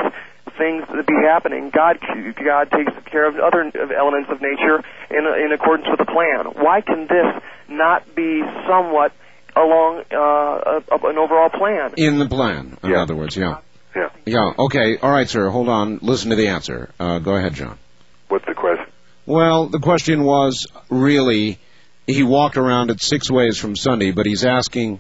things 0.58 0.86
be 1.06 1.14
happening? 1.24 1.70
God 1.70 2.00
God 2.44 2.72
takes 2.72 2.92
care 3.06 3.28
of 3.28 3.36
other 3.38 3.72
elements 3.96 4.30
of 4.30 4.42
nature 4.42 4.84
in 5.10 5.26
in 5.26 5.52
accordance 5.52 5.88
with 5.90 6.00
a 6.00 6.06
plan. 6.06 6.46
Why 6.64 6.82
can 6.82 7.08
this 7.08 7.44
not 7.70 8.16
be 8.16 8.42
somewhat 8.68 9.12
along 9.56 10.04
uh, 10.12 10.82
a, 10.92 11.08
an 11.08 11.18
overall 11.18 11.50
plan? 11.50 11.94
In 11.98 12.20
the 12.20 12.28
plan, 12.28 12.78
in 12.84 12.94
other 12.94 13.16
words, 13.16 13.36
yeah. 13.36 13.60
Yeah. 13.96 14.10
Yeah, 14.26 14.54
okay. 14.60 14.98
All 14.98 15.12
right, 15.12 15.28
sir. 15.28 15.50
Hold 15.50 15.70
on. 15.70 16.00
Listen 16.04 16.30
to 16.30 16.36
the 16.36 16.50
answer. 16.50 16.92
Uh, 17.00 17.18
go 17.18 17.36
ahead, 17.36 17.56
John. 17.56 17.80
What's 18.28 18.46
the 18.46 18.54
question? 18.54 18.86
Well, 19.26 19.68
the 19.68 19.80
question 19.80 20.24
was 20.24 20.68
really, 20.90 21.58
he 22.06 22.22
walked 22.22 22.58
around 22.58 22.92
it 22.92 23.02
six 23.02 23.32
ways 23.32 23.58
from 23.58 23.76
Sunday, 23.76 24.12
but 24.12 24.28
he's 24.28 24.46
asking, 24.46 25.00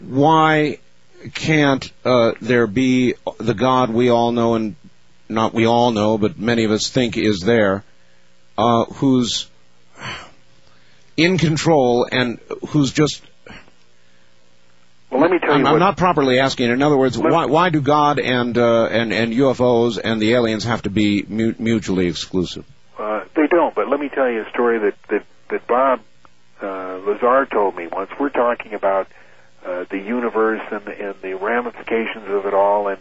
why 0.00 0.78
can't 1.34 1.90
uh, 2.04 2.32
there 2.40 2.66
be 2.66 3.14
the 3.38 3.54
God 3.54 3.90
we 3.90 4.10
all 4.10 4.32
know, 4.32 4.54
and 4.54 4.76
not 5.28 5.52
we 5.52 5.66
all 5.66 5.90
know, 5.90 6.18
but 6.18 6.38
many 6.38 6.64
of 6.64 6.70
us 6.70 6.88
think 6.88 7.16
is 7.16 7.40
there, 7.40 7.84
uh, 8.56 8.84
who's 8.84 9.48
in 11.16 11.36
control 11.38 12.06
and 12.10 12.38
who's 12.68 12.92
just 12.92 13.22
Well, 15.10 15.20
let 15.20 15.30
me 15.30 15.38
tell 15.38 15.52
I'm, 15.52 15.60
you 15.60 15.66
I'm 15.66 15.78
not 15.78 15.96
properly 15.96 16.38
asking. 16.38 16.70
In 16.70 16.82
other 16.82 16.96
words, 16.96 17.18
why, 17.18 17.46
why 17.46 17.70
do 17.70 17.80
God 17.80 18.20
and, 18.20 18.56
uh, 18.56 18.86
and 18.86 19.12
and 19.12 19.32
UFOs 19.32 19.98
and 20.02 20.22
the 20.22 20.34
aliens 20.34 20.64
have 20.64 20.82
to 20.82 20.90
be 20.90 21.24
mu- 21.28 21.54
mutually 21.58 22.06
exclusive? 22.06 22.64
Uh, 22.98 23.24
they 23.34 23.46
don't, 23.48 23.74
but 23.74 23.88
let 23.88 24.00
me 24.00 24.08
tell 24.08 24.30
you 24.30 24.42
a 24.42 24.50
story 24.50 24.78
that 24.78 24.94
that 25.08 25.24
that 25.50 25.66
Bob 25.66 26.00
uh, 26.62 26.98
Lazar 27.04 27.46
told 27.46 27.76
me 27.76 27.86
once. 27.86 28.10
We're 28.18 28.28
talking 28.30 28.74
about 28.74 29.08
uh, 29.68 29.84
the 29.90 29.98
universe 29.98 30.62
and 30.70 30.84
the, 30.84 31.08
and 31.08 31.14
the 31.20 31.34
ramifications 31.34 32.28
of 32.28 32.46
it 32.46 32.54
all, 32.54 32.88
and 32.88 33.00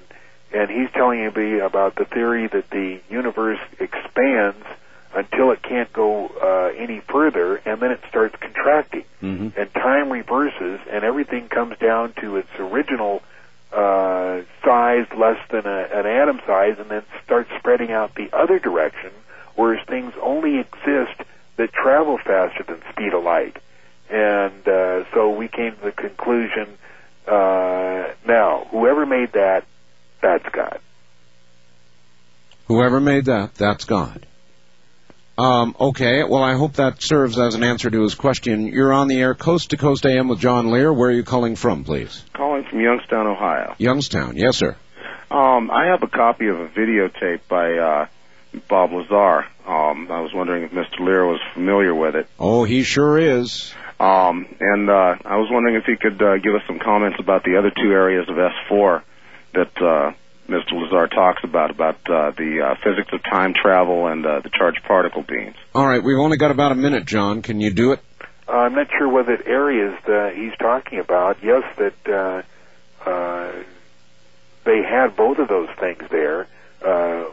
and 0.52 0.70
he's 0.70 0.90
telling 0.92 1.20
me 1.36 1.60
about 1.60 1.96
the 1.96 2.06
theory 2.06 2.48
that 2.48 2.70
the 2.70 3.00
universe 3.10 3.60
expands 3.80 4.66
until 5.14 5.52
it 5.52 5.62
can't 5.62 5.92
go 5.94 6.28
uh, 6.28 6.72
any 6.78 7.00
further, 7.02 7.58
and 7.66 7.82
then 7.82 7.92
it 7.92 8.02
starts 8.10 8.36
contracting, 8.40 9.04
Mm-hmm. 9.22 9.60
and 9.60 9.74
time 9.74 10.12
reverses, 10.12 10.80
and 10.92 11.04
everything 11.04 11.48
comes 11.50 11.76
down 11.80 12.14
to 12.22 12.38
its 12.38 12.50
original 12.60 13.24
uh, 13.74 14.42
size, 14.64 15.08
less 15.18 15.40
than 15.50 15.66
a, 15.66 15.80
an 15.92 16.06
atom 16.06 16.40
size, 16.46 16.76
and 16.80 16.90
then 16.90 17.04
starts 17.26 17.50
spreading 17.58 17.92
out 17.92 18.14
the 18.16 18.30
other 18.32 18.60
direction, 18.60 19.12
whereas 19.56 19.84
things 19.88 20.14
only 20.22 20.60
exist 20.60 21.20
that 21.58 21.74
travel 21.74 22.18
faster 22.20 22.64
than 22.64 22.80
speed 22.92 23.14
of 23.14 23.24
light. 23.24 23.58
And 24.10 24.68
uh, 24.68 25.04
so 25.14 25.32
we 25.32 25.48
came 25.48 25.76
to 25.76 25.86
the 25.86 25.92
conclusion, 25.92 26.78
uh, 27.28 28.08
now, 28.26 28.68
whoever 28.72 29.06
made 29.06 29.34
that, 29.34 29.66
that's 30.22 30.48
God. 30.50 30.80
Whoever 32.68 33.00
made 33.00 33.26
that, 33.26 33.56
that's 33.56 33.86
God. 33.86 34.26
Um, 35.38 35.76
okay, 35.80 36.24
well, 36.24 36.42
I 36.42 36.56
hope 36.56 36.74
that 36.74 37.02
serves 37.02 37.38
as 37.38 37.54
an 37.54 37.64
answer 37.64 37.92
to 37.92 38.02
his 38.02 38.16
question. 38.16 38.66
You're 38.66 38.92
on 38.92 39.08
the 39.08 39.20
air, 39.20 39.36
coast 39.36 39.70
to 39.70 39.78
coast 39.78 40.06
AM 40.06 40.30
with 40.30 40.40
John 40.40 40.72
Lear. 40.72 40.92
Where 40.92 41.10
are 41.10 41.14
you 41.14 41.24
calling 41.24 41.56
from, 41.56 41.84
please? 41.84 42.24
Calling 42.34 42.64
from 42.64 42.80
Youngstown, 42.80 43.28
Ohio. 43.28 43.76
Youngstown. 43.78 44.36
Yes, 44.36 44.58
sir. 44.58 44.76
Um, 45.30 45.70
I 45.70 45.88
have 45.88 46.02
a 46.02 46.08
copy 46.08 46.48
of 46.48 46.60
a 46.60 46.68
videotape 46.70 47.42
by 47.48 47.78
uh, 47.78 48.08
Bob 48.68 48.94
Lazar. 48.94 49.46
Um, 49.68 50.12
I 50.12 50.22
was 50.22 50.34
wondering 50.34 50.64
if 50.64 50.72
Mr. 50.72 51.02
Lear 51.02 51.26
was 51.26 51.40
familiar 51.54 51.94
with 51.94 52.16
it. 52.16 52.28
Oh, 52.40 52.64
he 52.64 52.82
sure 52.82 53.20
is. 53.20 53.74
Um, 54.00 54.46
and 54.60 54.90
uh, 54.90 55.16
I 55.26 55.38
was 55.38 55.50
wondering 55.52 55.76
if 55.76 55.86
he 55.86 55.96
could 55.96 56.22
uh, 56.22 56.38
give 56.38 56.54
us 56.54 56.62
some 56.68 56.80
comments 56.80 57.18
about 57.20 57.44
the 57.44 57.58
other 57.58 57.72
two 57.72 57.92
areas 57.92 58.30
of 58.30 58.36
S4 58.36 59.02
that 59.54 59.78
uh, 59.82 60.12
Mr. 60.48 60.74
Lazar 60.74 61.08
talks 61.08 61.44
about, 61.44 61.72
about 61.72 61.96
uh, 62.10 62.32
the 62.32 62.62
uh, 62.62 62.76
physics 62.84 63.10
of 63.12 63.24
time 63.24 63.54
travel 63.54 64.08
and 64.08 64.26
uh, 64.26 64.40
the 64.42 64.50
charged 64.50 64.84
particle 64.84 65.24
beams. 65.24 65.56
All 65.74 65.88
right, 65.88 66.04
we've 66.04 66.20
only 66.20 66.38
got 66.38 66.52
about 66.52 66.72
a 66.72 66.76
minute, 66.76 67.06
John. 67.06 67.42
Can 67.42 67.60
you 67.60 67.74
do 67.74 67.92
it? 67.92 68.00
Uh, 68.48 68.52
I'm 68.52 68.76
not 68.76 68.88
sure 68.98 69.10
what 69.10 69.26
that 69.26 69.46
areas 69.46 69.98
that 70.06 70.34
he's 70.36 70.56
talking 70.58 71.00
about. 71.00 71.38
Yes, 71.44 71.64
that 71.78 72.08
uh, 72.08 73.10
uh, 73.10 73.52
they 74.64 74.84
had 74.84 75.16
both 75.16 75.40
of 75.40 75.48
those 75.48 75.70
things 75.80 76.04
there. 76.10 76.48
Uh, 76.86 77.26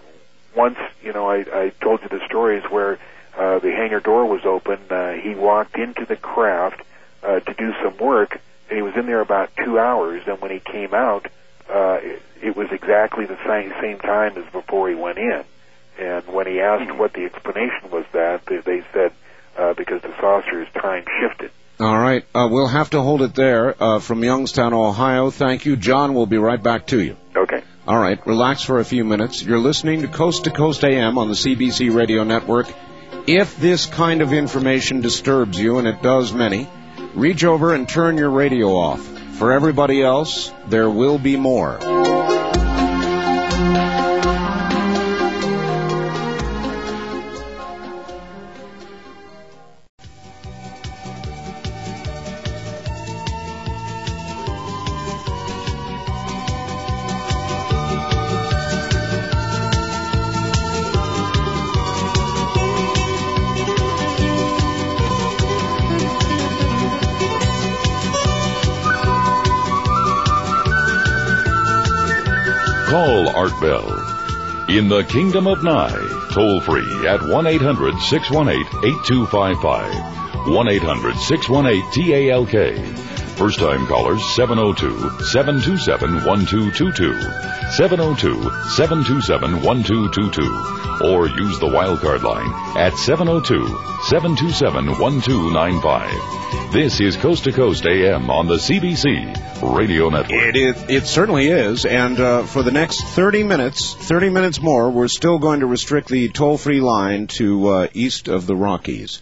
once, 0.56 0.78
you 1.02 1.12
know, 1.12 1.28
I, 1.28 1.44
I 1.52 1.72
told 1.80 2.00
you 2.02 2.08
the 2.08 2.24
stories 2.26 2.62
where 2.70 2.98
uh, 3.38 3.58
the 3.58 3.70
hangar 3.70 4.00
door 4.00 4.26
was 4.26 4.44
open. 4.44 4.78
Uh, 4.90 5.14
he 5.14 5.34
walked 5.34 5.76
into 5.76 6.04
the 6.04 6.16
craft 6.16 6.82
uh, 7.22 7.40
to 7.40 7.54
do 7.54 7.72
some 7.82 7.96
work, 7.98 8.40
and 8.68 8.76
he 8.76 8.82
was 8.82 8.94
in 8.96 9.06
there 9.06 9.20
about 9.20 9.50
two 9.64 9.78
hours. 9.78 10.22
And 10.26 10.40
when 10.40 10.50
he 10.50 10.60
came 10.60 10.94
out, 10.94 11.26
uh, 11.68 11.98
it, 12.02 12.22
it 12.42 12.56
was 12.56 12.68
exactly 12.70 13.26
the 13.26 13.38
same 13.46 13.72
same 13.80 13.98
time 13.98 14.36
as 14.36 14.50
before 14.52 14.88
he 14.88 14.94
went 14.94 15.18
in. 15.18 15.44
And 15.98 16.26
when 16.26 16.46
he 16.46 16.60
asked 16.60 16.92
what 16.96 17.12
the 17.12 17.24
explanation 17.24 17.90
was, 17.90 18.04
that 18.12 18.46
they, 18.46 18.58
they 18.58 18.84
said 18.92 19.12
uh, 19.56 19.74
because 19.74 20.02
the 20.02 20.12
saucer's 20.20 20.68
time 20.74 21.04
shifted. 21.20 21.50
All 21.80 21.98
right, 21.98 22.24
uh, 22.34 22.48
we'll 22.50 22.68
have 22.68 22.90
to 22.90 23.00
hold 23.00 23.22
it 23.22 23.34
there. 23.34 23.74
Uh, 23.82 23.98
from 23.98 24.22
Youngstown, 24.22 24.72
Ohio, 24.74 25.30
thank 25.30 25.66
you. 25.66 25.76
John, 25.76 26.14
we'll 26.14 26.26
be 26.26 26.38
right 26.38 26.62
back 26.62 26.86
to 26.88 27.00
you. 27.00 27.16
Okay. 27.36 27.62
All 27.86 27.98
right, 27.98 28.24
relax 28.26 28.62
for 28.62 28.78
a 28.78 28.84
few 28.84 29.04
minutes. 29.04 29.42
You're 29.42 29.58
listening 29.58 30.02
to 30.02 30.08
Coast 30.08 30.44
to 30.44 30.50
Coast 30.50 30.84
AM 30.84 31.18
on 31.18 31.28
the 31.28 31.34
CBC 31.34 31.94
Radio 31.94 32.22
Network. 32.22 32.68
If 33.26 33.56
this 33.58 33.86
kind 33.86 34.20
of 34.20 34.32
information 34.32 35.00
disturbs 35.00 35.58
you, 35.58 35.78
and 35.78 35.88
it 35.88 36.02
does 36.02 36.32
many, 36.32 36.68
reach 37.14 37.44
over 37.44 37.74
and 37.74 37.88
turn 37.88 38.16
your 38.18 38.30
radio 38.30 38.68
off. 38.70 39.00
For 39.38 39.52
everybody 39.52 40.02
else, 40.02 40.52
there 40.68 40.90
will 40.90 41.18
be 41.18 41.36
more. 41.36 41.78
Bell. 73.64 73.88
In 74.68 74.88
the 74.88 75.04
Kingdom 75.04 75.46
of 75.46 75.64
Nye, 75.64 76.28
toll 76.32 76.60
free 76.60 77.06
at 77.08 77.22
1 77.22 77.46
800 77.46 77.94
618 83.36 83.40
8255. 83.40 83.40
1 83.40 83.40
800 83.40 83.40
618 83.40 83.40
TALK. 83.40 83.40
First 83.40 83.58
time 83.58 83.86
callers 83.86 84.22
702 84.34 85.24
727 85.24 86.14
1222. 86.24 87.20
702 87.70 88.42
727 88.70 89.62
1222. 89.62 90.74
Or 91.02 91.26
use 91.26 91.58
the 91.58 91.66
wildcard 91.66 92.22
line 92.22 92.52
at 92.76 92.96
702 92.96 93.66
727 94.08 94.98
1295. 94.98 96.72
This 96.72 97.00
is 97.00 97.16
Coast 97.16 97.44
to 97.44 97.52
Coast 97.52 97.86
AM 97.86 98.30
on 98.30 98.46
the 98.46 98.56
CBC 98.56 99.74
Radio 99.76 100.08
Network. 100.08 100.54
It 100.54 100.56
is, 100.56 100.84
it 100.88 101.06
certainly 101.06 101.48
is, 101.48 101.84
and 101.84 102.18
uh, 102.20 102.44
for 102.44 102.62
the 102.62 102.70
next 102.70 103.02
30 103.02 103.42
minutes, 103.44 103.94
30 103.94 104.30
minutes 104.30 104.60
more, 104.60 104.90
we're 104.90 105.08
still 105.08 105.38
going 105.38 105.60
to 105.60 105.66
restrict 105.66 106.08
the 106.08 106.28
toll-free 106.28 106.80
line 106.80 107.26
to 107.28 107.68
uh, 107.68 107.88
east 107.94 108.28
of 108.28 108.46
the 108.46 108.56
Rockies. 108.56 109.20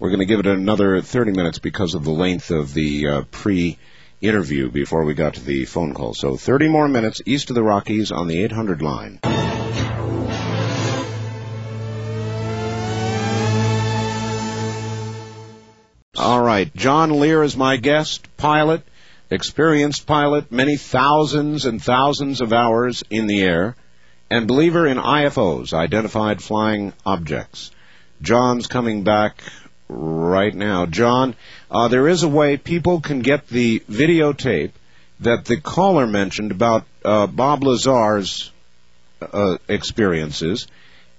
We're 0.00 0.10
going 0.10 0.20
to 0.20 0.26
give 0.26 0.38
it 0.38 0.46
another 0.46 1.00
30 1.02 1.32
minutes 1.32 1.58
because 1.58 1.94
of 1.94 2.04
the 2.04 2.12
length 2.12 2.52
of 2.52 2.72
the 2.72 3.08
uh, 3.08 3.22
pre 3.32 3.78
interview 4.20 4.70
before 4.70 5.02
we 5.02 5.14
got 5.14 5.34
to 5.34 5.44
the 5.44 5.64
phone 5.64 5.92
call. 5.92 6.14
So 6.14 6.36
30 6.36 6.68
more 6.68 6.86
minutes 6.86 7.20
east 7.26 7.50
of 7.50 7.56
the 7.56 7.64
Rockies 7.64 8.12
on 8.12 8.28
the 8.28 8.44
800 8.44 8.80
line. 8.80 9.18
All 16.16 16.42
right, 16.42 16.72
John 16.76 17.18
Lear 17.18 17.42
is 17.42 17.56
my 17.56 17.76
guest, 17.76 18.28
pilot, 18.36 18.82
experienced 19.30 20.06
pilot, 20.06 20.52
many 20.52 20.76
thousands 20.76 21.64
and 21.64 21.82
thousands 21.82 22.40
of 22.40 22.52
hours 22.52 23.02
in 23.10 23.26
the 23.26 23.42
air, 23.42 23.74
and 24.30 24.46
believer 24.46 24.86
in 24.86 24.96
IFOs, 24.96 25.72
identified 25.72 26.40
flying 26.40 26.92
objects. 27.04 27.72
John's 28.22 28.68
coming 28.68 29.02
back 29.02 29.42
right 29.88 30.54
now. 30.54 30.86
John, 30.86 31.34
uh, 31.70 31.88
there 31.88 32.08
is 32.08 32.22
a 32.22 32.28
way 32.28 32.56
people 32.56 33.00
can 33.00 33.20
get 33.20 33.48
the 33.48 33.80
videotape 33.80 34.72
that 35.20 35.44
the 35.44 35.60
caller 35.60 36.06
mentioned 36.06 36.52
about 36.52 36.84
uh, 37.04 37.26
Bob 37.26 37.64
Lazar's 37.64 38.52
uh, 39.20 39.58
experiences 39.68 40.66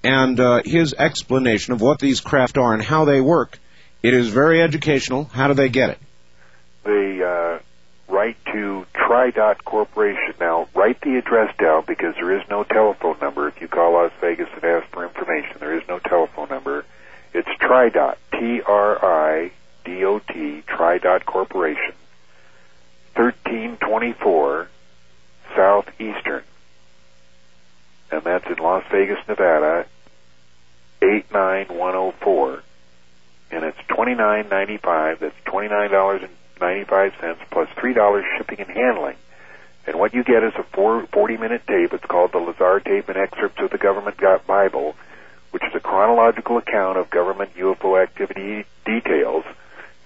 and 0.03 0.39
uh, 0.39 0.61
his 0.63 0.93
explanation 0.93 1.73
of 1.73 1.81
what 1.81 1.99
these 1.99 2.21
craft 2.21 2.57
are 2.57 2.73
and 2.73 2.81
how 2.81 3.05
they 3.05 3.19
work. 3.19 3.59
It 4.01 4.13
is 4.13 4.29
very 4.29 4.61
educational. 4.61 5.25
How 5.25 5.47
do 5.49 5.53
they 5.53 5.69
get 5.69 5.89
it? 5.89 5.99
They 6.85 7.21
uh, 7.21 7.59
write 8.07 8.37
to 8.53 8.85
TriDot 8.93 9.63
Corporation. 9.65 10.35
Now, 10.39 10.69
write 10.73 11.01
the 11.01 11.17
address 11.17 11.53
down 11.57 11.83
because 11.85 12.15
there 12.15 12.39
is 12.39 12.43
no 12.49 12.63
telephone 12.63 13.17
number. 13.21 13.49
If 13.49 13.59
you 13.59 13.67
call 13.67 13.93
Las 13.93 14.11
Vegas 14.21 14.47
and 14.55 14.63
ask 14.63 14.87
for 14.91 15.05
information, 15.05 15.57
there 15.59 15.77
is 15.77 15.85
no 15.89 15.99
telephone 15.99 16.47
number. 16.47 16.85
It's 17.39 17.47
TriDot, 17.61 18.17
T-R-I-D-O-T, 18.33 19.53
TriDot 20.67 21.25
Corporation, 21.25 21.93
1324 23.15 24.67
Southeastern. 25.55 26.43
And 28.11 28.23
that's 28.23 28.45
in 28.47 28.57
Las 28.57 28.83
Vegas, 28.91 29.19
Nevada, 29.27 29.85
89104 31.01 32.63
and 33.51 33.63
it's 33.63 33.79
twenty 33.87 34.15
nine 34.15 34.47
ninety 34.49 34.77
five. 34.77 35.19
That's 35.19 35.35
twenty 35.45 35.69
nine 35.69 35.89
dollars 35.89 36.21
and 36.21 36.31
ninety 36.61 36.83
five 36.83 37.13
cents 37.19 37.39
plus 37.49 37.69
three 37.79 37.93
dollars 37.93 38.25
shipping 38.37 38.59
and 38.59 38.69
handling. 38.69 39.15
And 39.87 39.97
what 39.97 40.13
you 40.13 40.23
get 40.23 40.43
is 40.43 40.53
a 40.55 40.63
four, 40.63 41.07
40 41.07 41.37
minute 41.37 41.65
tape. 41.65 41.93
It's 41.93 42.05
called 42.05 42.31
the 42.31 42.37
Lazar 42.37 42.79
Tape 42.79 43.09
and 43.09 43.17
Excerpts 43.17 43.59
of 43.59 43.71
the 43.71 43.79
Government 43.79 44.17
Got 44.17 44.45
Bible, 44.45 44.95
which 45.51 45.63
is 45.63 45.73
a 45.75 45.79
chronological 45.79 46.57
account 46.57 46.97
of 46.97 47.09
government 47.09 47.55
UFO 47.55 48.01
activity 48.01 48.65
details 48.85 49.45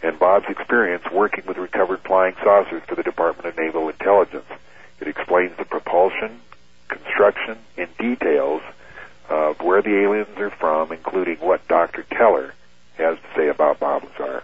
and 0.04 0.20
Bob's 0.20 0.46
experience 0.50 1.04
working 1.12 1.46
with 1.48 1.58
recovered 1.58 2.02
flying 2.02 2.36
saucers 2.44 2.84
for 2.88 2.96
the 2.96 3.04
Department 3.04 3.48
of 3.48 3.58
Naval 3.58 3.90
Intelligence. 3.90 4.46
It 5.00 5.08
explains 5.08 5.58
the 5.58 5.66
propulsion, 5.66 6.42
construction, 6.90 7.58
and 7.78 7.90
details 7.98 8.62
of 9.30 9.62
where 9.62 9.82
the 9.82 10.04
aliens 10.04 10.38
are 10.38 10.50
from, 10.50 10.92
including 10.92 11.38
what 11.38 11.68
Dr. 11.68 12.04
Teller 12.04 12.54
has 12.98 13.18
to 13.18 13.28
say 13.36 13.48
about 13.48 13.80
Bob 13.80 14.04
Lazar. 14.04 14.44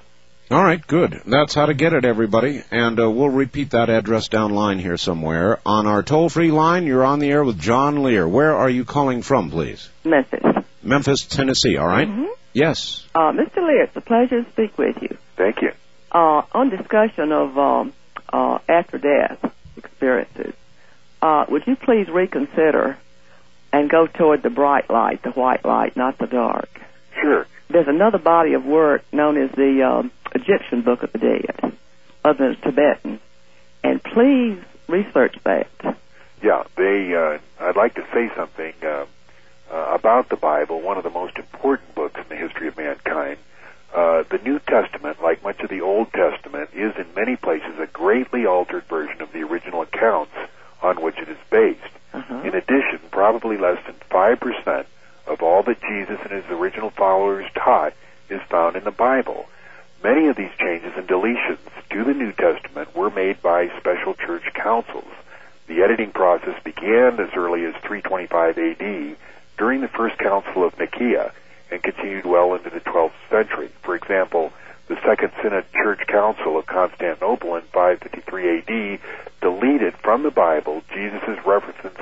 All 0.51 0.63
right, 0.63 0.85
good. 0.85 1.21
That's 1.27 1.53
how 1.53 1.67
to 1.67 1.75
get 1.75 1.93
it, 1.93 2.05
everybody. 2.05 2.63
And 2.71 2.99
uh, 2.99 3.11
we'll 3.11 3.29
repeat 3.29 3.71
that 3.71 3.89
address 3.89 4.29
down 4.29 4.51
line 4.51 4.79
here 4.79 4.97
somewhere. 4.97 5.59
On 5.63 5.85
our 5.85 6.01
toll 6.01 6.27
free 6.27 6.49
line, 6.49 6.87
you're 6.87 7.03
on 7.03 7.19
the 7.19 7.29
air 7.29 7.43
with 7.43 7.59
John 7.59 8.01
Lear. 8.01 8.27
Where 8.27 8.55
are 8.55 8.69
you 8.69 8.83
calling 8.83 9.21
from, 9.21 9.51
please? 9.51 9.87
Memphis. 10.03 10.58
Memphis, 10.83 11.25
Tennessee, 11.25 11.77
all 11.77 11.87
right? 11.87 12.07
Mhm. 12.07 12.27
Yes. 12.53 13.05
Uh, 13.13 13.31
Mr. 13.31 13.57
Lear, 13.57 13.83
it's 13.83 13.95
a 13.95 14.01
pleasure 14.01 14.43
to 14.43 14.49
speak 14.51 14.77
with 14.77 15.01
you. 15.01 15.17
Thank 15.35 15.61
you. 15.61 15.71
Uh, 16.11 16.41
on 16.53 16.69
discussion 16.69 17.31
of 17.31 17.57
um, 17.57 17.93
uh, 18.31 18.59
after 18.67 18.97
death 18.97 19.37
experiences, 19.77 20.53
uh, 21.21 21.45
would 21.49 21.67
you 21.67 21.75
please 21.75 22.07
reconsider 22.09 22.97
and 23.71 23.89
go 23.89 24.07
toward 24.07 24.41
the 24.41 24.49
bright 24.49 24.89
light, 24.89 25.21
the 25.21 25.31
white 25.31 25.63
light, 25.65 25.95
not 25.95 26.17
the 26.17 26.27
dark? 26.27 26.69
Sure. 27.21 27.45
There's 27.69 27.87
another 27.87 28.17
body 28.17 28.53
of 28.53 28.65
work 28.65 29.03
known 29.13 29.37
as 29.37 29.51
the 29.51 29.83
um, 29.83 30.11
Egyptian 30.33 30.81
Book 30.81 31.03
of 31.03 31.11
the 31.11 31.19
Dead, 31.19 31.73
other 32.23 32.55
than 32.55 32.61
Tibetan, 32.61 33.19
and 33.83 34.01
please 34.03 34.59
research 34.87 35.35
that. 35.43 35.67
Yeah, 36.41 36.63
they. 36.75 37.13
Uh, 37.13 37.37
I'd 37.63 37.75
like 37.75 37.95
to 37.95 38.05
say 38.13 38.31
something 38.35 38.73
uh, 39.71 39.91
about 39.93 40.29
the 40.29 40.35
Bible, 40.35 40.81
one 40.81 40.97
of 40.97 41.03
the 41.03 41.09
most 41.09 41.37
important 41.37 41.95
books 41.95 42.19
in 42.19 42.27
the 42.29 42.35
history 42.35 42.67
of 42.67 42.77
mankind. 42.77 43.37
Uh, 43.93 44.23
the 44.29 44.39
New 44.43 44.59
Testament, 44.59 45.21
like 45.21 45.43
much 45.43 45.59
of 45.61 45.69
the 45.69 45.81
Old 45.81 46.11
Testament, 46.13 46.69
is 46.73 46.93
in 46.97 47.13
many 47.15 47.35
places 47.35 47.79
a 47.79 47.87
greatly 47.87 48.45
altered 48.45 48.83
version 48.83 49.21
of 49.21 49.31
the 49.31 49.41
original 49.41 49.81
accounts 49.81 50.33
on 50.81 51.01
which 51.01 51.17
it 51.17 51.27
is 51.27 51.37
based. 51.49 51.81
In 52.45 52.55
addition, 52.55 52.99
probably 53.11 53.57
less 53.57 53.83
than 53.85 53.95
5% 54.09 54.85
of 55.27 55.41
all 55.41 55.63
that 55.63 55.81
Jesus 55.81 56.19
and 56.23 56.31
his 56.31 56.45
original 56.49 56.89
followers 56.89 57.45
taught 57.53 57.93
is 58.29 58.41
found 58.49 58.75
in 58.75 58.83
the 58.83 58.91
Bible. 58.91 59.45
Many 60.03 60.27
of 60.27 60.35
these 60.35 60.51
changes 60.57 60.93
and 60.95 61.07
deletions 61.07 61.59
to 61.91 62.03
the 62.03 62.13
New 62.13 62.31
Testament 62.31 62.95
were 62.95 63.09
made 63.09 63.41
by 63.41 63.69
special 63.79 64.13
church 64.13 64.43
councils. 64.53 65.11
The 65.67 65.83
editing 65.83 66.11
process 66.11 66.61
began 66.63 67.19
as 67.19 67.29
early 67.35 67.65
as 67.65 67.75
325 67.83 68.57
AD 68.57 69.17
during 69.59 69.81
the 69.81 69.87
First 69.87 70.17
Council 70.17 70.63
of 70.65 70.77
Nicaea 70.79 71.31
and 71.69 71.83
continued 71.83 72.25
well 72.25 72.55
into 72.55 72.71
the 72.71 72.79
12th 72.79 73.11
century. 73.29 73.69
For 73.83 73.95
example, 73.95 74.51
the 74.87 74.95
Second 75.05 75.31
Synod 75.43 75.65
Church 75.73 75.99
Council 76.07 76.57
of 76.57 76.65
Constantinople 76.65 77.55
in 77.57 77.61
553 77.61 78.57
AD 78.57 78.99
deleted 79.41 79.93
from 79.97 80.23
the 80.23 80.31
Bible 80.31 80.81
Jesus' 80.91 81.37
references 81.45 81.95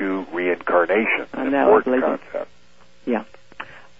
to 0.00 0.26
reincarnation, 0.32 1.28
an 1.32 1.46
And 1.46 1.54
that 1.54 1.68
was 1.68 1.86
important 1.86 2.22
concept. 2.22 2.50
Yeah. 3.06 3.24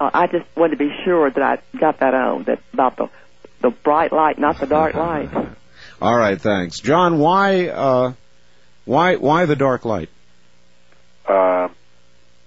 Uh, 0.01 0.11
I 0.13 0.27
just 0.27 0.47
wanted 0.57 0.79
to 0.79 0.85
be 0.85 0.91
sure 1.05 1.31
that 1.31 1.43
I 1.43 1.79
got 1.79 2.01
that 2.01 2.15
on, 2.15 2.45
that 2.45 2.59
about 2.73 2.97
the 2.97 3.09
the 3.63 3.71
bright 3.71 4.13
light, 4.13 4.39
not 4.39 4.59
the 4.59 4.67
dark 4.67 4.95
light. 4.95 5.31
All 6.03 6.17
right, 6.17 6.41
thanks. 6.41 6.81
John, 6.81 7.19
why, 7.19 7.69
uh, 7.69 8.15
why, 8.85 9.17
why 9.17 9.47
the 9.47 9.55
dark 9.55 9.85
light? 9.85 10.09
Um, 11.29 11.71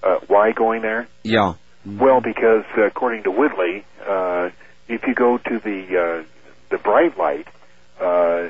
uh, 0.05 0.19
why 0.27 0.51
going 0.51 0.81
there? 0.81 1.07
Yeah. 1.23 1.55
Well, 1.85 2.21
because 2.21 2.63
uh, 2.77 2.83
according 2.83 3.23
to 3.23 3.31
Whitley, 3.31 3.85
uh, 4.07 4.49
if 4.87 5.05
you 5.07 5.13
go 5.13 5.37
to 5.37 5.59
the 5.59 5.97
uh, 5.97 6.23
the 6.69 6.77
bright 6.77 7.17
light, 7.17 7.47
uh, 7.99 8.49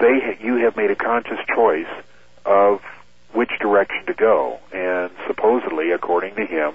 they 0.00 0.20
ha- 0.20 0.38
you 0.40 0.56
have 0.64 0.76
made 0.76 0.90
a 0.90 0.96
conscious 0.96 1.38
choice 1.54 1.86
of 2.44 2.80
which 3.34 3.50
direction 3.60 4.06
to 4.06 4.14
go, 4.14 4.58
and 4.72 5.10
supposedly, 5.26 5.92
according 5.92 6.34
to 6.36 6.46
him, 6.46 6.74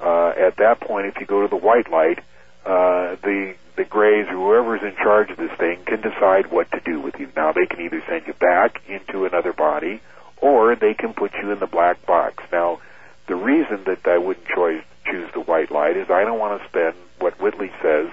uh, 0.00 0.28
at 0.36 0.56
that 0.58 0.80
point, 0.80 1.06
if 1.06 1.18
you 1.18 1.26
go 1.26 1.42
to 1.42 1.48
the 1.48 1.56
white 1.56 1.90
light, 1.90 2.18
uh, 2.64 3.16
the 3.22 3.54
the 3.76 3.84
Greys 3.84 4.26
or 4.28 4.32
whoever's 4.32 4.82
in 4.82 4.94
charge 4.96 5.30
of 5.30 5.36
this 5.36 5.50
thing 5.58 5.80
can 5.84 6.00
decide 6.00 6.50
what 6.52 6.70
to 6.70 6.80
do 6.84 7.00
with 7.00 7.18
you. 7.18 7.28
Now, 7.34 7.50
they 7.52 7.66
can 7.66 7.80
either 7.80 8.02
send 8.08 8.26
you 8.26 8.34
back 8.34 8.80
into 8.86 9.24
another 9.24 9.52
body, 9.52 10.00
or 10.40 10.76
they 10.76 10.94
can 10.94 11.12
put 11.12 11.32
you 11.34 11.50
in 11.50 11.58
the 11.58 11.66
black 11.66 12.04
box. 12.06 12.44
Now, 12.52 12.78
the 13.26 13.36
reason 13.36 13.84
that 13.84 14.06
I 14.06 14.18
wouldn't 14.18 14.46
choose 14.46 14.82
choose 15.04 15.30
the 15.34 15.40
white 15.40 15.70
light 15.70 15.96
is 15.96 16.10
I 16.10 16.24
don't 16.24 16.38
want 16.38 16.60
to 16.60 16.68
spend 16.68 16.94
what 17.18 17.40
Whitley 17.40 17.70
says 17.82 18.10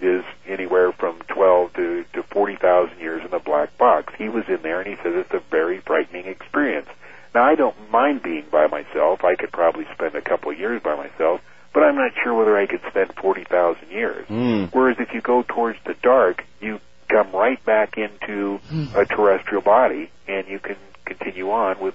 is 0.00 0.24
anywhere 0.46 0.92
from 0.92 1.20
12 1.28 1.72
to, 1.74 2.04
to 2.14 2.22
40,000 2.24 2.98
years 2.98 3.24
in 3.24 3.30
the 3.30 3.38
black 3.38 3.76
box. 3.78 4.12
He 4.18 4.28
was 4.28 4.44
in 4.48 4.60
there 4.62 4.80
and 4.80 4.88
he 4.88 4.96
says 4.96 5.14
it's 5.14 5.32
a 5.32 5.42
very 5.50 5.78
frightening 5.78 6.26
experience. 6.26 6.88
Now 7.34 7.44
I 7.44 7.54
don't 7.54 7.76
mind 7.90 8.22
being 8.22 8.44
by 8.50 8.66
myself. 8.66 9.24
I 9.24 9.36
could 9.36 9.52
probably 9.52 9.86
spend 9.94 10.16
a 10.16 10.20
couple 10.20 10.50
of 10.50 10.58
years 10.58 10.82
by 10.82 10.96
myself, 10.96 11.40
but 11.72 11.84
I'm 11.84 11.94
not 11.94 12.12
sure 12.22 12.34
whether 12.34 12.56
I 12.56 12.66
could 12.66 12.82
spend 12.88 13.14
40,000 13.14 13.88
years. 13.90 14.26
Hmm. 14.26 14.64
Whereas 14.72 14.96
if 14.98 15.14
you 15.14 15.20
go 15.20 15.42
towards 15.42 15.78
the 15.86 15.94
dark, 16.02 16.44
you 16.60 16.80
come 17.08 17.30
right 17.32 17.62
back 17.64 17.96
into 17.96 18.60
a 18.96 19.04
terrestrial 19.04 19.62
body 19.62 20.10
and 20.26 20.48
you 20.48 20.58
can 20.58 20.76
continue 21.14 21.50
on 21.50 21.80
with 21.80 21.94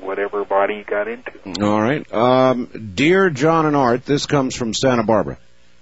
whatever 0.00 0.44
body 0.44 0.76
you 0.76 0.84
got 0.84 1.08
into. 1.08 1.32
All 1.62 1.80
right. 1.80 2.12
Um, 2.12 2.92
dear 2.94 3.30
John 3.30 3.66
and 3.66 3.76
Art, 3.76 4.04
this 4.04 4.26
comes 4.26 4.56
from 4.56 4.74
Santa 4.74 5.04
Barbara. 5.04 5.38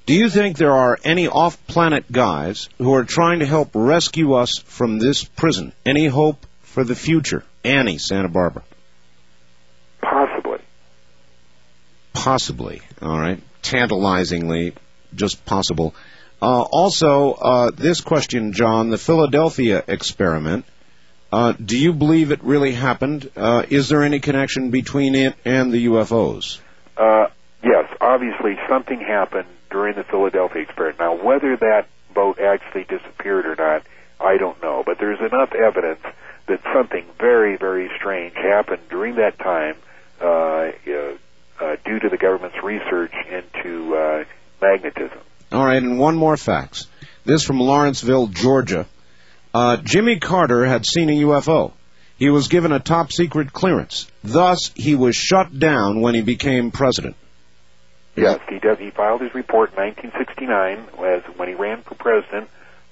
Do 0.06 0.14
you 0.14 0.28
think 0.28 0.56
there 0.56 0.72
are 0.72 0.98
any 1.04 1.28
off-planet 1.28 2.10
guys 2.10 2.68
who 2.78 2.94
are 2.94 3.04
trying 3.04 3.40
to 3.40 3.46
help 3.46 3.70
rescue 3.74 4.34
us 4.34 4.58
from 4.58 4.98
this 4.98 5.24
prison? 5.24 5.72
Any 5.86 6.06
hope 6.06 6.46
for 6.62 6.84
the 6.84 6.94
future? 6.94 7.44
Annie, 7.64 7.98
Santa 7.98 8.28
Barbara. 8.28 8.64
Possibly. 10.00 10.58
Possibly. 12.12 12.82
All 13.00 13.18
right. 13.18 13.40
Tantalizingly, 13.62 14.74
just 15.14 15.44
possible. 15.44 15.94
Uh, 16.42 16.62
also, 16.62 17.32
uh, 17.32 17.70
this 17.70 18.00
question, 18.00 18.52
John, 18.52 18.88
the 18.88 18.98
Philadelphia 18.98 19.84
experiment. 19.86 20.64
Uh, 21.32 21.52
do 21.52 21.78
you 21.78 21.92
believe 21.92 22.32
it 22.32 22.42
really 22.42 22.72
happened? 22.72 23.30
Uh, 23.36 23.64
is 23.68 23.88
there 23.88 24.02
any 24.02 24.20
connection 24.20 24.70
between 24.70 25.14
it 25.14 25.36
and 25.44 25.72
the 25.72 25.86
UFOs? 25.86 26.58
Uh, 26.96 27.26
yes, 27.62 27.88
obviously 28.00 28.58
something 28.68 29.00
happened 29.00 29.48
during 29.70 29.94
the 29.94 30.02
Philadelphia 30.04 30.62
experiment. 30.62 30.98
Now, 30.98 31.14
whether 31.14 31.56
that 31.56 31.86
boat 32.12 32.40
actually 32.40 32.84
disappeared 32.84 33.46
or 33.46 33.54
not, 33.54 33.84
I 34.20 34.36
don't 34.38 34.60
know, 34.62 34.82
but 34.84 34.98
there's 34.98 35.20
enough 35.20 35.52
evidence 35.54 36.00
that 36.46 36.60
something 36.74 37.04
very, 37.18 37.56
very 37.56 37.90
strange 37.96 38.34
happened 38.34 38.82
during 38.90 39.16
that 39.16 39.38
time 39.38 39.76
uh, 40.20 40.24
uh, 40.26 41.16
uh, 41.60 41.76
due 41.84 42.00
to 42.00 42.08
the 42.08 42.18
government's 42.18 42.62
research 42.62 43.12
into 43.30 43.94
uh, 43.96 44.24
magnetism. 44.60 45.18
All 45.52 45.64
right, 45.64 45.82
and 45.82 45.98
one 45.98 46.16
more 46.16 46.36
fax. 46.36 46.86
This 47.24 47.44
from 47.44 47.60
Lawrenceville, 47.60 48.28
Georgia. 48.28 48.86
Uh, 49.52 49.76
Jimmy 49.78 50.18
Carter 50.18 50.64
had 50.64 50.86
seen 50.86 51.10
a 51.10 51.20
UFO. 51.22 51.72
He 52.16 52.30
was 52.30 52.48
given 52.48 52.70
a 52.70 52.78
top 52.78 53.12
secret 53.12 53.52
clearance. 53.52 54.10
Thus, 54.22 54.70
he 54.74 54.94
was 54.94 55.16
shut 55.16 55.58
down 55.58 56.00
when 56.02 56.14
he 56.14 56.20
became 56.20 56.70
president. 56.70 57.16
Yes, 58.14 58.40
he 58.48 58.58
does. 58.58 58.78
He 58.78 58.90
filed 58.90 59.22
his 59.22 59.34
report 59.34 59.70
in 59.70 59.76
1969 59.76 61.04
as 61.04 61.22
when 61.36 61.48
he 61.48 61.54
ran 61.54 61.82
for 61.82 61.94
president. 61.94 62.48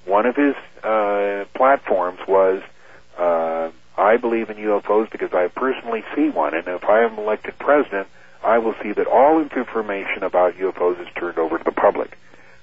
One 0.07 0.27
of 0.27 0.37
his 0.37 0.55
uh, 0.83 1.45
platforms 1.55 2.21
was, 2.27 2.63
uh, 3.19 3.71
"I 3.97 4.17
believe 4.17 4.49
in 4.49 4.57
UFOs 4.57 5.11
because 5.11 5.35
I 5.35 5.49
personally 5.49 6.05
see 6.15 6.31
one, 6.31 6.55
and 6.55 6.67
if 6.67 6.85
I 6.85 7.03
am 7.03 7.19
elected 7.19 7.59
president, 7.59 8.09
I 8.43 8.59
will 8.59 8.75
see 8.83 8.93
that 8.93 9.07
all 9.07 9.41
information 9.41 10.23
about 10.23 10.57
UFOs 10.57 11.01
is 11.01 11.09
turned 11.15 11.39
over 11.39 11.59
to 11.59 11.65
the 11.65 11.73
public." 11.73 12.17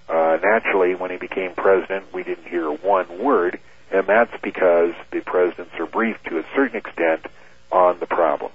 Uh, 0.09 0.38
naturally, 0.41 0.95
when 0.95 1.11
he 1.11 1.17
became 1.17 1.53
president, 1.53 2.05
we 2.13 2.23
didn't 2.23 2.47
hear 2.47 2.72
one 2.72 3.19
word, 3.23 3.59
and 3.91 4.07
that's 4.07 4.31
because 4.41 4.93
the 5.11 5.21
presidents 5.21 5.71
are 5.79 5.85
briefed 5.85 6.25
to 6.25 6.39
a 6.39 6.43
certain 6.55 6.77
extent 6.77 7.25
on 7.71 7.99
the 7.99 8.05
problem. 8.05 8.51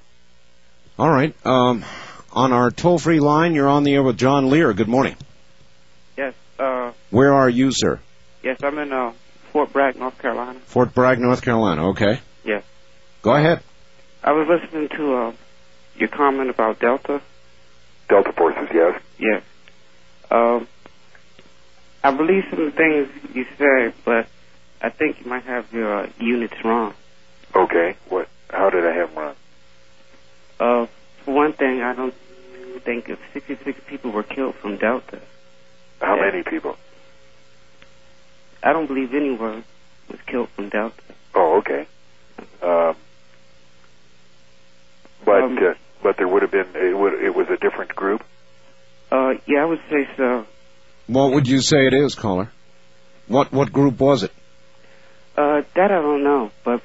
All 0.99 1.11
right. 1.11 1.35
Um, 1.47 1.85
on 2.33 2.53
our 2.53 2.71
toll-free 2.71 3.21
line, 3.21 3.55
you're 3.55 3.69
on 3.69 3.85
the 3.85 3.95
air 3.95 4.03
with 4.03 4.17
John 4.19 4.51
Lear. 4.51 4.73
Good 4.73 4.89
morning. 4.89 5.17
Yes, 6.17 6.35
uh, 6.59 6.93
Where 7.11 7.33
are 7.35 7.49
you, 7.49 7.71
sir? 7.73 8.01
yes, 8.43 8.59
I'm 8.63 8.79
in 8.79 8.93
uh, 8.93 9.13
Fort 9.53 9.73
Bragg, 9.73 9.97
North 9.97 10.19
Carolina. 10.19 10.59
Fort 10.67 10.95
Bragg, 10.95 11.19
North 11.19 11.43
Carolina. 11.43 11.89
Okay. 11.91 12.21
Yes. 12.45 12.63
Go 13.23 13.35
ahead. 13.35 13.63
I 14.23 14.33
was 14.33 14.47
listening 14.49 14.89
to 14.97 15.15
uh, 15.15 15.33
your 15.97 16.09
comment 16.09 16.51
about 16.51 16.79
Delta. 16.79 17.21
Delta 18.09 18.33
forces, 18.33 18.69
yes. 18.73 19.01
Yes. 19.19 19.43
Um, 20.31 20.69
I 22.05 22.11
believe 22.17 22.45
some 22.51 22.61
of 22.61 22.73
the 22.73 22.77
things 22.77 23.09
you 23.35 23.47
said, 23.59 23.95
but 24.05 24.27
I 24.83 24.91
think 24.91 25.21
you 25.21 25.27
might 25.27 25.45
have 25.45 25.73
your 25.73 26.05
uh, 26.05 26.09
units 26.19 26.55
wrong. 26.65 26.95
Okay. 27.55 27.97
What? 28.09 28.29
How 28.49 28.71
did 28.71 28.87
I 28.87 28.95
have 28.95 29.15
them 29.15 29.19
wrong? 29.19 29.35
Uh, 30.59 30.87
for 31.25 31.35
one 31.35 31.53
thing, 31.53 31.83
I 31.83 31.95
don't 31.95 32.15
think 32.85 33.09
if 33.09 33.19
66 33.33 33.79
people 33.89 34.11
were 34.11 34.23
killed 34.23 34.55
from 34.57 34.77
Delta. 34.79 35.21
How 36.01 36.17
Yeah. 36.17 36.31
many 36.31 36.43
people? 36.43 36.77
I 38.63 38.73
don't 38.73 38.87
believe 38.87 39.15
anyone 39.15 39.65
was 40.09 40.21
killed 40.27 40.49
from 40.51 40.69
Delta. 40.69 41.03
Oh, 41.35 41.59
okay. 41.59 41.87
Um, 42.63 42.97
but 45.25 45.45
uh, 45.45 45.75
but 46.03 46.17
there 46.17 46.29
would 46.29 46.43
have 46.43 46.51
been 46.51 46.67
it 46.75 46.97
would 46.97 47.15
it 47.23 47.35
was 47.35 47.49
a 47.49 47.57
different 47.57 47.95
group. 47.95 48.23
Uh, 49.13 49.35
yeah, 49.47 49.63
I 49.63 49.65
would 49.67 49.81
say 49.91 50.09
so. 50.17 50.47
What 51.07 51.33
would 51.33 51.49
you 51.49 51.61
say 51.61 51.87
it 51.87 51.95
is, 51.95 52.15
caller? 52.15 52.51
What 53.29 53.53
what 53.53 53.73
group 53.73 53.99
was 53.99 54.23
it? 54.25 54.33
Uh, 55.41 55.63
that 55.75 55.91
I 55.91 56.03
don't 56.03 56.23
know, 56.23 56.51
but 56.65 56.83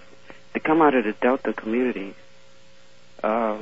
to 0.53 0.61
come 0.61 0.81
out 0.81 0.95
of 0.95 1.03
the 1.03 1.11
Delta 1.11 1.51
community, 1.51 2.15
uh, 3.21 3.57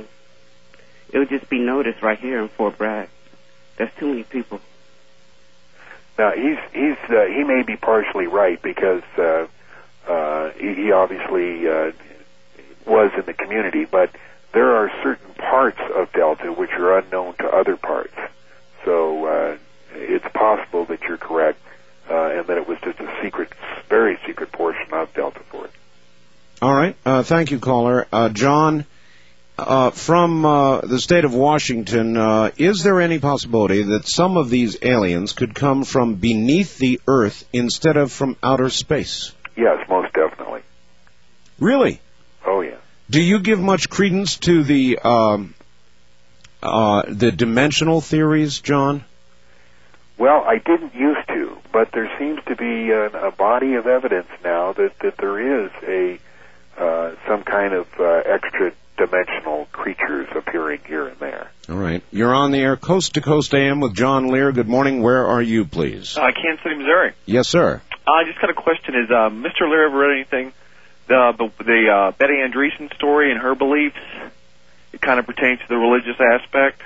it 1.12 1.18
would 1.18 1.30
just 1.30 1.50
be 1.50 1.58
noticed 1.58 2.00
right 2.00 2.16
here 2.16 2.40
in 2.40 2.48
Fort 2.48 2.78
Bragg. 2.78 3.08
That's 3.76 3.92
too 3.98 4.06
many 4.06 4.22
people. 4.22 4.60
Now 6.16 6.30
he's 6.30 6.58
he's 6.72 6.96
uh, 7.10 7.24
he 7.24 7.42
may 7.42 7.64
be 7.64 7.74
partially 7.74 8.28
right 8.28 8.62
because 8.62 9.02
uh, 9.18 9.48
uh, 10.06 10.50
he, 10.50 10.74
he 10.74 10.92
obviously 10.92 11.66
uh, 11.66 11.90
was 12.86 13.10
in 13.18 13.24
the 13.26 13.34
community, 13.34 13.86
but 13.86 14.14
there 14.52 14.76
are 14.76 14.92
certain 15.02 15.34
parts 15.34 15.80
of 15.92 16.12
Delta 16.12 16.52
which 16.52 16.70
are 16.70 16.98
unknown 16.98 17.34
to 17.38 17.48
other 17.48 17.76
parts. 17.76 18.14
So 18.84 19.26
uh, 19.26 19.56
it's 19.94 20.28
possible 20.32 20.84
that 20.84 21.02
you're 21.02 21.18
correct, 21.18 21.58
uh, 22.08 22.38
and 22.38 22.46
that 22.46 22.58
it 22.58 22.68
was 22.68 22.78
just 22.82 22.98
a 23.00 23.18
secret, 23.22 23.50
very 23.88 24.18
secret 24.26 24.52
portion 24.52 24.92
of 24.92 25.12
Delta 25.14 25.40
Force. 25.50 25.70
All 26.62 26.74
right. 26.74 26.96
Uh, 27.04 27.22
thank 27.22 27.50
you, 27.50 27.58
caller. 27.58 28.06
Uh, 28.12 28.28
John, 28.28 28.86
uh, 29.58 29.90
from 29.90 30.44
uh, 30.44 30.80
the 30.80 30.98
state 30.98 31.24
of 31.24 31.34
Washington, 31.34 32.16
uh, 32.16 32.50
is 32.56 32.82
there 32.82 33.00
any 33.00 33.18
possibility 33.18 33.82
that 33.82 34.06
some 34.06 34.36
of 34.36 34.50
these 34.50 34.76
aliens 34.82 35.32
could 35.32 35.54
come 35.54 35.84
from 35.84 36.14
beneath 36.14 36.78
the 36.78 37.00
Earth 37.06 37.44
instead 37.52 37.96
of 37.96 38.12
from 38.12 38.36
outer 38.42 38.70
space? 38.70 39.32
Yes, 39.56 39.88
most 39.88 40.12
definitely. 40.12 40.62
Really? 41.60 42.00
Oh 42.44 42.60
yeah. 42.62 42.76
Do 43.10 43.20
you 43.20 43.40
give 43.40 43.60
much 43.60 43.88
credence 43.88 44.38
to 44.38 44.64
the 44.64 44.98
um, 44.98 45.54
uh, 46.62 47.02
the 47.06 47.30
dimensional 47.30 48.00
theories, 48.00 48.60
John? 48.60 49.04
Well, 50.16 50.44
I 50.46 50.58
didn't 50.58 50.94
used 50.94 51.23
to, 51.23 51.23
but 51.74 51.90
there 51.90 52.08
seems 52.20 52.38
to 52.44 52.54
be 52.54 52.90
a, 52.90 53.06
a 53.26 53.30
body 53.32 53.74
of 53.74 53.88
evidence 53.88 54.28
now 54.44 54.72
that 54.72 54.92
that 55.00 55.16
there 55.18 55.64
is 55.64 55.72
a 55.82 56.18
uh, 56.80 57.14
some 57.26 57.42
kind 57.42 57.74
of 57.74 57.88
uh, 57.98 58.22
extra 58.24 58.72
dimensional 58.96 59.66
creatures 59.72 60.28
appearing 60.36 60.80
here 60.86 61.08
and 61.08 61.18
there. 61.18 61.50
All 61.68 61.76
right. 61.76 62.02
You're 62.12 62.32
on 62.32 62.52
the 62.52 62.58
air, 62.58 62.76
coast 62.76 63.14
to 63.14 63.20
coast 63.20 63.52
AM 63.54 63.80
with 63.80 63.92
John 63.92 64.28
Lear. 64.28 64.52
Good 64.52 64.68
morning. 64.68 65.02
Where 65.02 65.26
are 65.26 65.42
you, 65.42 65.64
please? 65.64 66.16
Uh, 66.16 66.30
Kansas 66.30 66.62
City, 66.62 66.76
Missouri. 66.76 67.12
Yes, 67.26 67.48
sir. 67.48 67.82
I 68.06 68.22
just 68.24 68.40
got 68.40 68.50
a 68.50 68.54
question. 68.54 68.94
Is 68.94 69.10
uh, 69.10 69.30
Mr. 69.30 69.68
Lear 69.68 69.88
ever 69.88 69.98
read 69.98 70.16
anything? 70.16 70.52
The 71.08 71.34
the, 71.36 71.64
the 71.64 71.90
uh, 71.90 72.10
Betty 72.12 72.34
Andreasson 72.34 72.94
story 72.94 73.32
and 73.32 73.40
her 73.40 73.56
beliefs. 73.56 73.98
It 74.92 75.00
kind 75.00 75.18
of 75.18 75.26
pertains 75.26 75.58
to 75.58 75.68
the 75.68 75.76
religious 75.76 76.20
aspect. 76.20 76.82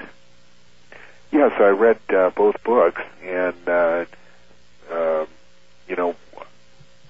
Yes, 1.30 1.52
I 1.58 1.68
read 1.68 1.98
uh, 2.08 2.30
both 2.30 2.62
books, 2.64 3.02
and 3.22 3.68
uh, 3.68 4.06
uh, 4.90 5.26
you 5.88 5.96
know, 5.96 6.16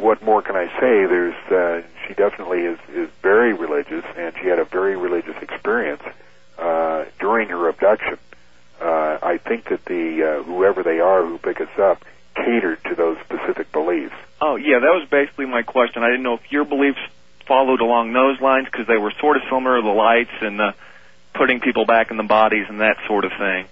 what 0.01 0.23
more 0.23 0.43
can 0.43 0.57
I 0.57 0.67
say? 0.81 1.07
There's 1.07 1.35
uh, 1.51 1.87
she 2.07 2.15
definitely 2.15 2.61
is 2.61 2.79
is 2.93 3.09
very 3.23 3.53
religious, 3.53 4.05
and 4.17 4.35
she 4.41 4.49
had 4.49 4.59
a 4.59 4.65
very 4.65 4.97
religious 4.97 5.37
experience 5.43 6.03
uh, 6.59 7.05
during 7.19 7.49
her 7.49 7.69
abduction. 7.69 8.19
Uh, 8.81 9.19
I 9.23 9.39
think 9.39 9.69
that 9.71 9.85
the 9.85 10.23
uh, 10.23 10.43
whoever 10.45 10.83
they 10.83 11.01
are 11.01 11.25
who 11.25 11.39
pick 11.39 11.61
us 11.61 11.79
up 11.79 12.05
catered 12.37 12.83
to 12.85 12.95
those 12.95 13.19
specific 13.25 13.73
beliefs. 13.73 14.15
Oh 14.41 14.57
yeah, 14.57 14.79
that 14.79 14.95
was 14.95 15.09
basically 15.11 15.47
my 15.47 15.63
question. 15.63 16.03
I 16.03 16.09
didn't 16.09 16.23
know 16.23 16.35
if 16.35 16.53
your 16.53 16.65
beliefs 16.65 17.01
followed 17.47 17.81
along 17.81 18.13
those 18.13 18.41
lines 18.41 18.67
because 18.71 18.87
they 18.87 18.99
were 18.99 19.13
sort 19.21 19.37
of 19.37 19.43
similar, 19.51 19.81
the 19.83 19.89
lights 19.89 20.31
and 20.41 20.59
the 20.59 20.75
putting 21.35 21.61
people 21.61 21.87
back 21.87 22.11
in 22.11 22.17
the 22.17 22.23
bodies 22.23 22.67
and 22.69 22.81
that 22.81 22.97
sort 23.07 23.25
of 23.25 23.33
thing. 23.33 23.67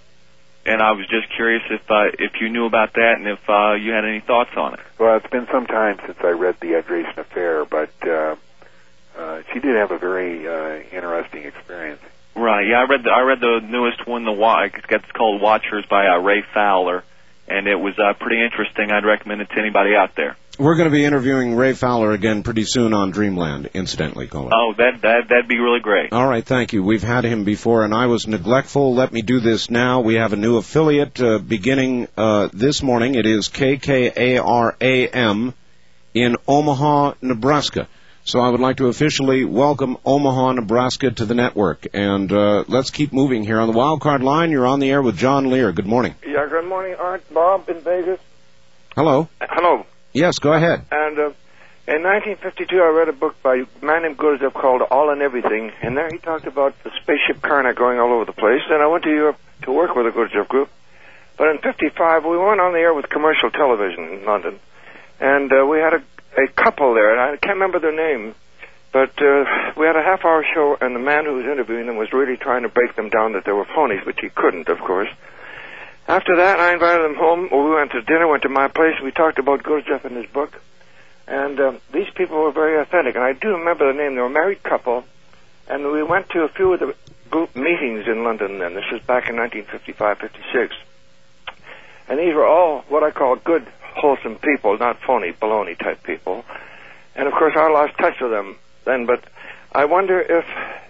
And 0.67 0.81
I 0.81 0.91
was 0.91 1.07
just 1.07 1.29
curious 1.33 1.63
if 1.69 1.89
uh, 1.89 2.09
if 2.19 2.41
you 2.41 2.49
knew 2.49 2.65
about 2.65 2.93
that 2.93 3.13
and 3.17 3.27
if 3.27 3.39
uh, 3.49 3.73
you 3.73 3.93
had 3.93 4.03
any 4.03 4.19
thoughts 4.19 4.51
on 4.57 4.73
it. 4.73 4.81
Well, 4.99 5.15
it's 5.15 5.27
been 5.27 5.47
some 5.51 5.65
time 5.65 5.97
since 6.05 6.17
I 6.21 6.31
read 6.31 6.57
the 6.59 6.73
Andreasson 6.73 7.17
Affair, 7.17 7.63
but 7.63 7.89
uh, 8.05 8.35
uh, 9.17 9.41
she 9.53 9.59
did 9.59 9.75
have 9.77 9.91
a 9.91 9.97
very 9.97 10.45
uh, 10.47 10.83
interesting 10.91 11.43
experience. 11.45 12.01
Right. 12.35 12.67
Yeah, 12.67 12.81
I 12.81 12.83
read 12.83 13.03
the 13.03 13.09
I 13.11 13.21
read 13.21 13.39
the 13.39 13.61
newest 13.61 14.05
one, 14.05 14.25
the 14.25 14.31
it's 14.75 14.85
got- 14.85 15.03
it's 15.03 15.11
called 15.13 15.41
Watchers 15.41 15.85
by 15.89 16.05
uh, 16.07 16.19
Ray 16.19 16.43
Fowler, 16.53 17.03
and 17.47 17.67
it 17.67 17.79
was 17.79 17.97
uh, 17.97 18.13
pretty 18.19 18.43
interesting. 18.43 18.91
I'd 18.91 19.05
recommend 19.05 19.41
it 19.41 19.49
to 19.51 19.57
anybody 19.59 19.95
out 19.95 20.15
there. 20.15 20.35
We're 20.59 20.75
going 20.75 20.89
to 20.89 20.95
be 20.95 21.05
interviewing 21.05 21.55
Ray 21.55 21.73
Fowler 21.73 22.13
again 22.13 22.41
pretty 22.41 22.63
soon 22.63 22.91
on 22.91 23.11
Dreamland, 23.11 23.69
incidentally, 23.75 24.27
caller. 24.27 24.49
Oh, 24.51 24.73
that 24.77 25.01
that 25.03 25.29
that'd 25.29 25.47
be 25.47 25.59
really 25.59 25.81
great. 25.81 26.11
All 26.11 26.27
right, 26.27 26.43
thank 26.43 26.73
you. 26.73 26.83
We've 26.83 27.03
had 27.03 27.25
him 27.25 27.43
before, 27.43 27.85
and 27.85 27.93
I 27.93 28.07
was 28.07 28.25
neglectful. 28.25 28.95
Let 28.95 29.13
me 29.13 29.21
do 29.21 29.39
this 29.39 29.69
now. 29.69 30.01
We 30.01 30.15
have 30.15 30.33
a 30.33 30.35
new 30.35 30.57
affiliate 30.57 31.21
uh, 31.21 31.37
beginning 31.37 32.07
uh, 32.17 32.49
this 32.51 32.81
morning. 32.81 33.13
It 33.13 33.27
is 33.27 33.49
KKARAM 33.49 35.53
in 36.15 36.35
Omaha, 36.47 37.13
Nebraska. 37.21 37.87
So 38.23 38.39
I 38.39 38.49
would 38.49 38.59
like 38.59 38.77
to 38.77 38.87
officially 38.87 39.45
welcome 39.45 39.97
Omaha, 40.03 40.53
Nebraska 40.53 41.11
to 41.11 41.25
the 41.25 41.35
network. 41.35 41.85
And 41.93 42.31
uh, 42.31 42.63
let's 42.67 42.89
keep 42.89 43.13
moving 43.13 43.43
here. 43.43 43.59
On 43.59 43.71
the 43.71 43.77
wild 43.77 44.01
card 44.01 44.23
line, 44.23 44.49
you're 44.49 44.65
on 44.65 44.79
the 44.79 44.89
air 44.89 45.03
with 45.03 45.17
John 45.17 45.51
Lear. 45.51 45.71
Good 45.71 45.85
morning. 45.85 46.15
Yeah, 46.25 46.47
good 46.49 46.65
morning, 46.65 46.95
Art. 46.95 47.23
Bob 47.31 47.69
in 47.69 47.79
Vegas. 47.81 48.19
Hello. 48.95 49.29
Hello. 49.39 49.85
Yes, 50.17 50.39
go 50.39 50.51
ahead. 50.51 50.81
And 50.89 51.19
uh, 51.19 51.29
in 51.85 52.01
1952, 52.01 52.81
I 52.81 52.89
read 52.89 53.07
a 53.07 53.13
book 53.13 53.35
by 53.43 53.57
a 53.57 53.85
man 53.85 54.01
named 54.01 54.17
Gurdjieff 54.17 54.51
called 54.51 54.81
All 54.81 55.11
and 55.11 55.21
Everything, 55.21 55.71
and 55.83 55.95
there 55.95 56.09
he 56.09 56.17
talked 56.17 56.47
about 56.47 56.73
the 56.83 56.89
spaceship 56.99 57.39
Karnak 57.39 57.75
going 57.77 57.99
all 57.99 58.11
over 58.11 58.25
the 58.25 58.33
place. 58.33 58.63
And 58.67 58.81
I 58.81 58.87
went 58.87 59.03
to 59.03 59.11
Europe 59.11 59.37
to 59.61 59.71
work 59.71 59.93
with 59.95 60.07
the 60.07 60.11
Gurdjieff 60.11 60.47
group. 60.47 60.69
But 61.37 61.49
in 61.49 61.59
55, 61.59 62.25
we 62.25 62.35
went 62.35 62.59
on 62.59 62.73
the 62.73 62.79
air 62.79 62.95
with 62.95 63.07
commercial 63.09 63.51
television 63.51 64.09
in 64.09 64.25
London, 64.25 64.59
and 65.19 65.53
uh, 65.53 65.67
we 65.67 65.77
had 65.77 65.93
a, 65.93 66.01
a 66.41 66.47
couple 66.47 66.95
there, 66.95 67.11
and 67.11 67.21
I 67.21 67.37
can't 67.37 67.61
remember 67.61 67.77
their 67.77 67.95
name. 67.95 68.33
But 68.91 69.21
uh, 69.21 69.45
we 69.77 69.85
had 69.85 69.97
a 69.97 70.01
half-hour 70.01 70.45
show, 70.51 70.77
and 70.81 70.95
the 70.95 70.99
man 70.99 71.25
who 71.25 71.35
was 71.35 71.45
interviewing 71.45 71.85
them 71.85 71.97
was 71.97 72.11
really 72.11 72.37
trying 72.37 72.63
to 72.63 72.69
break 72.69 72.95
them 72.95 73.09
down 73.09 73.33
that 73.33 73.45
they 73.45 73.51
were 73.51 73.65
phonies, 73.65 74.03
which 74.03 74.17
he 74.19 74.29
couldn't, 74.29 74.67
of 74.67 74.79
course. 74.79 75.09
After 76.07 76.37
that, 76.37 76.59
I 76.59 76.73
invited 76.73 77.03
them 77.03 77.15
home. 77.15 77.49
We 77.51 77.75
went 77.75 77.91
to 77.91 78.01
dinner, 78.01 78.27
went 78.27 78.43
to 78.43 78.49
my 78.49 78.69
place. 78.69 78.95
We 79.03 79.11
talked 79.11 79.39
about 79.39 79.63
Gurdjieff 79.63 80.05
and 80.05 80.15
his 80.15 80.25
book. 80.27 80.53
And 81.27 81.59
um, 81.59 81.81
these 81.91 82.09
people 82.15 82.37
were 82.37 82.51
very 82.51 82.79
authentic. 82.79 83.15
And 83.15 83.23
I 83.23 83.33
do 83.33 83.49
remember 83.57 83.91
the 83.91 83.97
name. 83.97 84.15
They 84.15 84.21
were 84.21 84.27
a 84.27 84.29
married 84.29 84.63
couple. 84.63 85.03
And 85.67 85.91
we 85.91 86.01
went 86.03 86.29
to 86.29 86.43
a 86.43 86.47
few 86.47 86.71
of 86.73 86.79
the 86.79 86.95
group 87.29 87.53
meetings 87.55 88.07
in 88.07 88.23
London 88.23 88.59
then. 88.59 88.73
This 88.73 88.85
was 88.89 89.01
back 89.01 89.27
in 89.27 89.35
1955, 89.35 90.19
56. 90.19 90.75
And 92.07 92.19
these 92.19 92.33
were 92.33 92.45
all 92.45 92.85
what 92.87 93.03
I 93.03 93.11
call 93.11 93.35
good, 93.35 93.67
wholesome 93.81 94.35
people, 94.35 94.77
not 94.77 95.01
phony, 95.01 95.33
baloney 95.33 95.77
type 95.77 96.03
people. 96.03 96.45
And 97.15 97.27
of 97.27 97.33
course, 97.33 97.53
I 97.57 97.69
lost 97.69 97.97
touch 97.97 98.21
with 98.21 98.31
them 98.31 98.57
then. 98.85 99.05
But 99.05 99.25
I 99.73 99.83
wonder 99.85 100.21
if 100.21 100.45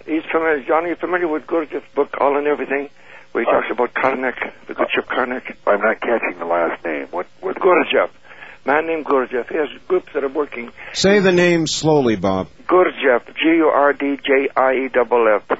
he's 0.06 0.22
familiar. 0.30 0.62
John, 0.62 0.94
familiar 0.94 1.26
with 1.26 1.46
Gurdjieff's 1.48 1.92
book, 1.96 2.16
All 2.20 2.36
and 2.36 2.46
Everything, 2.46 2.90
where 3.38 3.44
he 3.44 3.50
uh, 3.50 3.60
talks 3.60 3.70
about 3.70 3.94
Karnak, 3.94 4.52
the 4.66 4.74
good 4.74 4.86
uh, 4.86 4.90
ship 4.92 5.06
Karnak? 5.06 5.54
I'm 5.66 5.80
not 5.80 6.00
catching 6.00 6.38
the 6.38 6.44
last 6.44 6.84
name. 6.84 7.06
What? 7.10 7.26
What? 7.40 7.56
Gurdjieff. 7.56 8.10
Man 8.66 8.86
named 8.86 9.06
Gurdjieff. 9.06 9.48
He 9.48 9.54
has 9.56 9.68
groups 9.86 10.08
that 10.14 10.24
are 10.24 10.28
working. 10.28 10.72
Say 10.92 11.20
the 11.20 11.30
name 11.32 11.68
slowly, 11.68 12.16
Bob. 12.16 12.48
Gurdjieff, 12.66 13.32
G-U-R-D-J-I-E-F-F, 13.36 14.12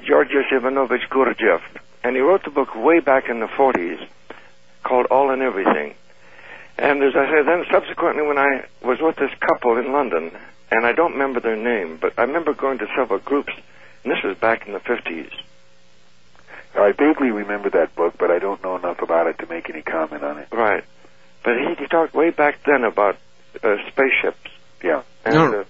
Georgios 0.03 0.45
Ivanovich 0.51 1.09
Gurdjieff. 1.09 1.61
And 2.03 2.15
he 2.15 2.21
wrote 2.21 2.43
the 2.43 2.51
book 2.51 2.75
way 2.75 2.99
back 2.99 3.29
in 3.29 3.39
the 3.39 3.47
40s 3.47 4.05
called 4.83 5.07
All 5.09 5.31
and 5.31 5.41
Everything. 5.41 5.95
And 6.77 7.01
as 7.03 7.15
I 7.15 7.25
said, 7.31 7.47
then 7.47 7.63
subsequently 7.71 8.23
when 8.23 8.37
I 8.37 8.65
was 8.83 8.99
with 9.01 9.15
this 9.15 9.31
couple 9.39 9.77
in 9.77 9.91
London, 9.91 10.31
and 10.71 10.85
I 10.85 10.91
don't 10.93 11.13
remember 11.13 11.39
their 11.39 11.57
name, 11.57 11.97
but 11.99 12.13
I 12.17 12.23
remember 12.23 12.53
going 12.53 12.77
to 12.79 12.87
several 12.95 13.19
groups, 13.19 13.53
and 14.03 14.11
this 14.11 14.21
was 14.23 14.37
back 14.37 14.67
in 14.67 14.73
the 14.73 14.79
50s. 14.79 15.31
I 16.83 16.91
vaguely 16.91 17.31
remember 17.31 17.69
that 17.71 17.95
book, 17.95 18.15
but 18.17 18.31
I 18.31 18.39
don't 18.39 18.61
know 18.63 18.75
enough 18.77 19.01
about 19.01 19.27
it 19.27 19.39
to 19.39 19.47
make 19.47 19.69
any 19.69 19.81
comment 19.81 20.23
on 20.23 20.37
it. 20.39 20.47
Right. 20.51 20.83
But 21.43 21.53
he, 21.57 21.75
he 21.81 21.87
talked 21.87 22.13
way 22.13 22.29
back 22.31 22.59
then 22.65 22.83
about 22.83 23.17
uh, 23.63 23.75
spaceships. 23.89 24.49
Yeah. 24.83 25.01
And, 25.25 25.35
No. 25.35 25.59
uh, 25.61 25.63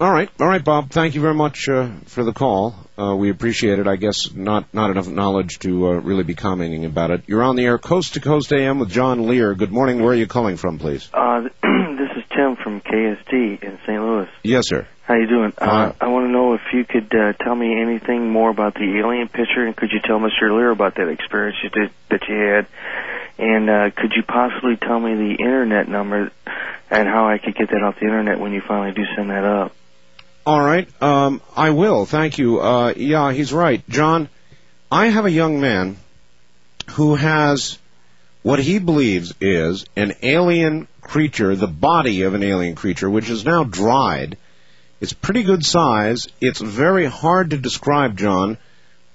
All 0.00 0.10
right, 0.10 0.30
all 0.40 0.46
right, 0.48 0.64
Bob. 0.64 0.90
Thank 0.90 1.14
you 1.14 1.20
very 1.20 1.34
much 1.34 1.68
uh, 1.68 1.90
for 2.06 2.24
the 2.24 2.32
call. 2.32 2.74
Uh, 2.98 3.14
we 3.16 3.28
appreciate 3.30 3.78
it. 3.78 3.86
I 3.86 3.96
guess 3.96 4.32
not 4.34 4.72
not 4.72 4.90
enough 4.90 5.08
knowledge 5.08 5.58
to 5.60 5.88
uh, 5.88 5.92
really 6.00 6.22
be 6.24 6.34
commenting 6.34 6.84
about 6.86 7.10
it. 7.10 7.22
You're 7.26 7.42
on 7.42 7.56
the 7.56 7.64
air, 7.66 7.76
coast 7.78 8.14
to 8.14 8.20
coast 8.20 8.50
AM 8.52 8.78
with 8.78 8.88
John 8.90 9.26
Lear. 9.28 9.54
Good 9.54 9.70
morning. 9.72 10.00
Where 10.02 10.12
are 10.12 10.16
you 10.16 10.26
calling 10.26 10.56
from, 10.56 10.78
please? 10.78 11.08
Tim 12.40 12.56
from 12.56 12.80
KSD 12.80 13.62
in 13.62 13.78
St. 13.86 14.02
Louis. 14.02 14.28
Yes, 14.42 14.68
sir. 14.68 14.86
How 15.02 15.14
you 15.14 15.26
doing? 15.26 15.52
Uh, 15.58 15.92
I 16.00 16.08
want 16.08 16.26
to 16.26 16.32
know 16.32 16.54
if 16.54 16.60
you 16.72 16.84
could 16.84 17.14
uh, 17.14 17.32
tell 17.32 17.54
me 17.54 17.80
anything 17.80 18.30
more 18.30 18.50
about 18.50 18.74
the 18.74 18.98
alien 18.98 19.28
picture, 19.28 19.66
and 19.66 19.76
could 19.76 19.90
you 19.92 20.00
tell 20.00 20.18
Mr. 20.18 20.54
Lear 20.56 20.70
about 20.70 20.94
that 20.96 21.08
experience 21.08 21.56
you 21.62 21.70
did 21.70 21.90
that 22.10 22.22
you 22.28 22.36
had, 22.36 22.66
and 23.38 23.68
uh, 23.68 23.90
could 23.90 24.12
you 24.14 24.22
possibly 24.22 24.76
tell 24.76 25.00
me 25.00 25.14
the 25.14 25.42
internet 25.42 25.88
number 25.88 26.30
and 26.90 27.08
how 27.08 27.28
I 27.28 27.38
could 27.38 27.56
get 27.56 27.70
that 27.70 27.82
off 27.82 27.96
the 27.96 28.06
internet 28.06 28.38
when 28.38 28.52
you 28.52 28.62
finally 28.66 28.92
do 28.92 29.02
send 29.16 29.30
that 29.30 29.44
up? 29.44 29.74
All 30.46 30.60
right, 30.60 30.88
um, 31.02 31.42
I 31.56 31.70
will. 31.70 32.06
Thank 32.06 32.38
you. 32.38 32.60
Uh, 32.60 32.94
yeah, 32.96 33.32
he's 33.32 33.52
right, 33.52 33.86
John. 33.88 34.28
I 34.90 35.08
have 35.08 35.26
a 35.26 35.30
young 35.30 35.60
man 35.60 35.96
who 36.92 37.16
has 37.16 37.78
what 38.42 38.58
he 38.58 38.78
believes 38.78 39.34
is 39.40 39.84
an 39.96 40.14
alien 40.22 40.88
creature, 41.00 41.54
the 41.54 41.66
body 41.66 42.22
of 42.22 42.34
an 42.34 42.42
alien 42.42 42.74
creature, 42.74 43.10
which 43.10 43.28
is 43.28 43.44
now 43.44 43.64
dried. 43.64 44.38
It's 45.00 45.12
pretty 45.12 45.42
good 45.42 45.64
size. 45.64 46.28
It's 46.40 46.60
very 46.60 47.06
hard 47.06 47.50
to 47.50 47.58
describe, 47.58 48.16
John. 48.16 48.58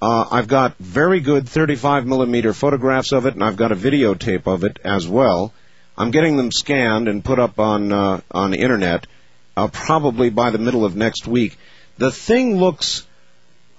Uh, 0.02 0.26
I've 0.30 0.48
got 0.48 0.78
very 0.78 1.22
good 1.22 1.48
35 1.48 2.06
millimeter 2.06 2.54
photographs 2.54 3.12
of 3.12 3.26
it, 3.26 3.34
and 3.34 3.44
I've 3.44 3.56
got 3.56 3.72
a 3.72 3.76
videotape 3.76 4.46
of 4.46 4.64
it 4.64 4.80
as 4.84 5.08
well. 5.08 5.54
I'm 5.98 6.12
getting 6.12 6.38
them 6.38 6.52
scanned 6.52 7.08
and 7.08 7.24
put 7.24 7.40
up 7.40 7.60
on 7.60 7.92
uh, 7.92 8.22
on 8.30 8.52
the 8.52 8.60
internet 8.60 9.08
uh, 9.56 9.70
probably 9.70 10.30
by 10.30 10.52
the 10.52 10.58
middle 10.58 10.86
of 10.86 10.96
next 10.96 11.28
week. 11.28 11.58
The 11.98 12.12
thing 12.12 12.58
looks 12.58 13.06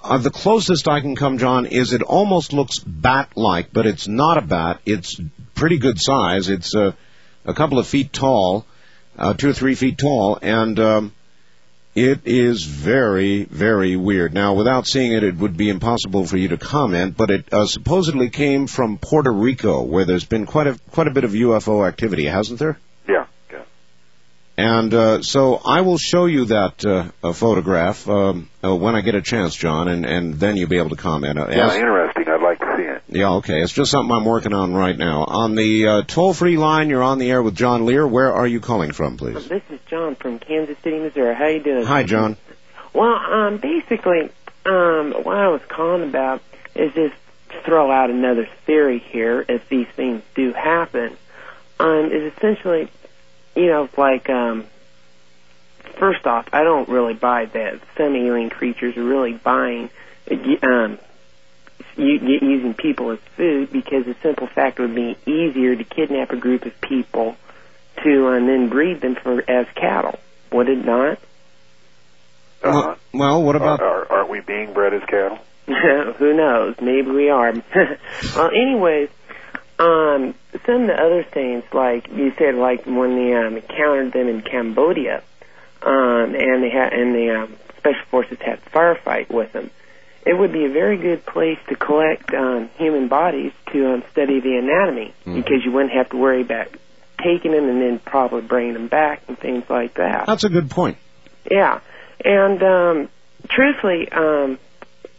uh, 0.02 0.18
the 0.18 0.30
closest 0.30 0.88
I 0.88 1.00
can 1.00 1.16
come, 1.16 1.38
John, 1.38 1.66
is 1.66 1.92
it 1.92 2.02
almost 2.02 2.52
looks 2.52 2.78
bat-like, 2.78 3.72
but 3.72 3.86
it's 3.86 4.06
not 4.06 4.38
a 4.38 4.42
bat. 4.42 4.80
It's 4.86 5.20
pretty 5.56 5.78
good 5.78 5.98
size. 6.00 6.48
It's 6.48 6.74
uh, 6.76 6.92
a 7.44 7.54
couple 7.54 7.78
of 7.80 7.86
feet 7.88 8.12
tall, 8.12 8.64
uh, 9.18 9.34
two 9.34 9.48
or 9.50 9.52
three 9.52 9.74
feet 9.74 9.98
tall, 9.98 10.38
and 10.40 10.78
um, 10.78 11.12
it 11.94 12.20
is 12.26 12.62
very, 12.64 13.44
very 13.44 13.96
weird. 13.96 14.34
Now, 14.34 14.54
without 14.54 14.86
seeing 14.86 15.12
it, 15.12 15.24
it 15.24 15.36
would 15.36 15.56
be 15.56 15.70
impossible 15.70 16.26
for 16.26 16.36
you 16.36 16.48
to 16.48 16.58
comment, 16.58 17.16
but 17.16 17.30
it 17.30 17.52
uh, 17.52 17.66
supposedly 17.66 18.28
came 18.28 18.66
from 18.66 18.98
Puerto 18.98 19.32
Rico, 19.32 19.82
where 19.82 20.04
there's 20.04 20.26
been 20.26 20.44
quite 20.46 20.66
a 20.66 20.78
quite 20.92 21.08
a 21.08 21.10
bit 21.10 21.24
of 21.24 21.32
UFO 21.32 21.88
activity, 21.88 22.26
hasn't 22.26 22.58
there? 22.58 22.78
Yeah. 23.08 23.26
Yeah. 23.50 23.62
And 24.58 24.92
uh, 24.92 25.22
so 25.22 25.54
I 25.64 25.80
will 25.80 25.96
show 25.98 26.26
you 26.26 26.44
that 26.46 26.84
uh, 26.84 27.32
photograph 27.32 28.06
um, 28.08 28.50
uh, 28.62 28.74
when 28.76 28.94
I 28.94 29.00
get 29.00 29.14
a 29.14 29.22
chance, 29.22 29.54
John, 29.54 29.88
and, 29.88 30.04
and 30.04 30.34
then 30.34 30.56
you'll 30.58 30.68
be 30.68 30.78
able 30.78 30.90
to 30.90 30.96
comment. 30.96 31.38
Uh, 31.38 31.46
Yeah, 31.48 31.68
as- 31.68 31.76
interesting. 31.76 32.25
I'd 32.96 33.02
like 33.02 33.06
to 33.06 33.12
see 33.12 33.18
it. 33.18 33.20
yeah, 33.20 33.32
okay. 33.34 33.62
It's 33.62 33.72
just 33.72 33.90
something 33.90 34.14
I'm 34.14 34.24
working 34.24 34.52
on 34.52 34.74
right 34.74 34.96
now. 34.96 35.24
On 35.24 35.54
the 35.54 35.86
uh, 35.86 36.02
toll-free 36.02 36.56
line, 36.56 36.88
you're 36.90 37.02
on 37.02 37.18
the 37.18 37.30
air 37.30 37.42
with 37.42 37.54
John 37.54 37.86
Lear. 37.86 38.06
Where 38.06 38.32
are 38.32 38.46
you 38.46 38.60
calling 38.60 38.92
from, 38.92 39.16
please? 39.16 39.48
This 39.48 39.62
is 39.70 39.80
John 39.86 40.14
from 40.14 40.38
Kansas 40.38 40.76
City, 40.82 40.98
Missouri. 40.98 41.34
How 41.34 41.46
you 41.46 41.62
doing? 41.62 41.84
Hi, 41.84 42.02
John. 42.02 42.36
Well, 42.92 43.14
um, 43.14 43.58
basically, 43.58 44.30
um, 44.64 45.12
what 45.12 45.36
I 45.36 45.48
was 45.48 45.60
calling 45.68 46.08
about 46.08 46.42
is 46.74 46.92
just 46.94 47.14
to 47.50 47.60
throw 47.62 47.90
out 47.90 48.10
another 48.10 48.48
theory 48.64 48.98
here. 48.98 49.44
If 49.48 49.68
these 49.68 49.86
things 49.88 50.22
do 50.34 50.52
happen, 50.52 51.16
um, 51.78 52.10
is 52.10 52.32
essentially, 52.34 52.88
you 53.54 53.66
know, 53.66 53.88
like, 53.96 54.28
um, 54.30 54.64
first 55.98 56.26
off, 56.26 56.48
I 56.52 56.64
don't 56.64 56.88
really 56.88 57.14
buy 57.14 57.46
that 57.46 57.80
some 57.96 58.16
alien 58.16 58.50
creatures 58.50 58.96
are 58.96 59.04
really 59.04 59.32
buying, 59.34 59.90
um, 60.62 60.98
using 61.96 62.74
people 62.74 63.10
as 63.10 63.18
food 63.36 63.72
because 63.72 64.04
the 64.04 64.16
simple 64.22 64.46
fact 64.46 64.78
would 64.78 64.94
be 64.94 65.16
easier 65.26 65.74
to 65.74 65.84
kidnap 65.84 66.30
a 66.30 66.36
group 66.36 66.66
of 66.66 66.80
people 66.80 67.36
to 68.02 68.28
and 68.28 68.48
then 68.48 68.68
breed 68.68 69.00
them 69.00 69.14
for 69.14 69.42
as 69.48 69.66
cattle. 69.74 70.18
Would 70.52 70.68
it 70.68 70.84
not? 70.84 71.18
Well, 72.62 72.96
well, 73.12 73.42
what 73.42 73.56
about? 73.56 73.80
Are, 73.80 74.10
aren't 74.10 74.30
we 74.30 74.40
being 74.40 74.72
bred 74.72 74.94
as 74.94 75.02
cattle? 75.04 75.38
Who 75.66 76.34
knows? 76.34 76.76
Maybe 76.80 77.10
we 77.10 77.30
are. 77.30 77.52
well, 78.36 78.50
anyways, 78.50 79.10
um, 79.78 80.34
some 80.64 80.82
of 80.82 80.86
the 80.86 80.96
other 80.98 81.22
things, 81.24 81.64
like 81.72 82.08
you 82.08 82.32
said, 82.38 82.54
like 82.54 82.86
when 82.86 83.16
they 83.16 83.34
um, 83.34 83.56
encountered 83.56 84.12
them 84.12 84.28
in 84.28 84.42
Cambodia, 84.42 85.22
um, 85.82 86.34
and 86.34 86.62
they 86.62 86.70
had 86.70 86.92
and 86.92 87.14
the 87.14 87.30
um, 87.30 87.56
special 87.78 88.04
forces 88.10 88.38
had 88.40 88.58
a 88.58 88.70
firefight 88.70 89.28
with 89.28 89.52
them. 89.52 89.70
It 90.26 90.36
would 90.36 90.52
be 90.52 90.64
a 90.64 90.68
very 90.70 90.96
good 90.96 91.24
place 91.24 91.58
to 91.68 91.76
collect 91.76 92.34
um, 92.34 92.68
human 92.76 93.06
bodies 93.06 93.52
to 93.72 93.94
um, 93.94 94.02
study 94.10 94.40
the 94.40 94.56
anatomy 94.56 95.14
because 95.24 95.64
you 95.64 95.70
wouldn't 95.70 95.92
have 95.92 96.10
to 96.10 96.16
worry 96.16 96.42
about 96.42 96.66
taking 97.22 97.52
them 97.52 97.68
and 97.68 97.80
then 97.80 98.00
probably 98.00 98.42
bringing 98.42 98.74
them 98.74 98.88
back 98.88 99.22
and 99.28 99.38
things 99.38 99.64
like 99.70 99.94
that. 99.94 100.26
That's 100.26 100.42
a 100.42 100.48
good 100.48 100.68
point. 100.68 100.98
Yeah, 101.48 101.78
and 102.24 102.60
um, 102.62 103.08
truthfully, 103.48 104.10
um, 104.10 104.58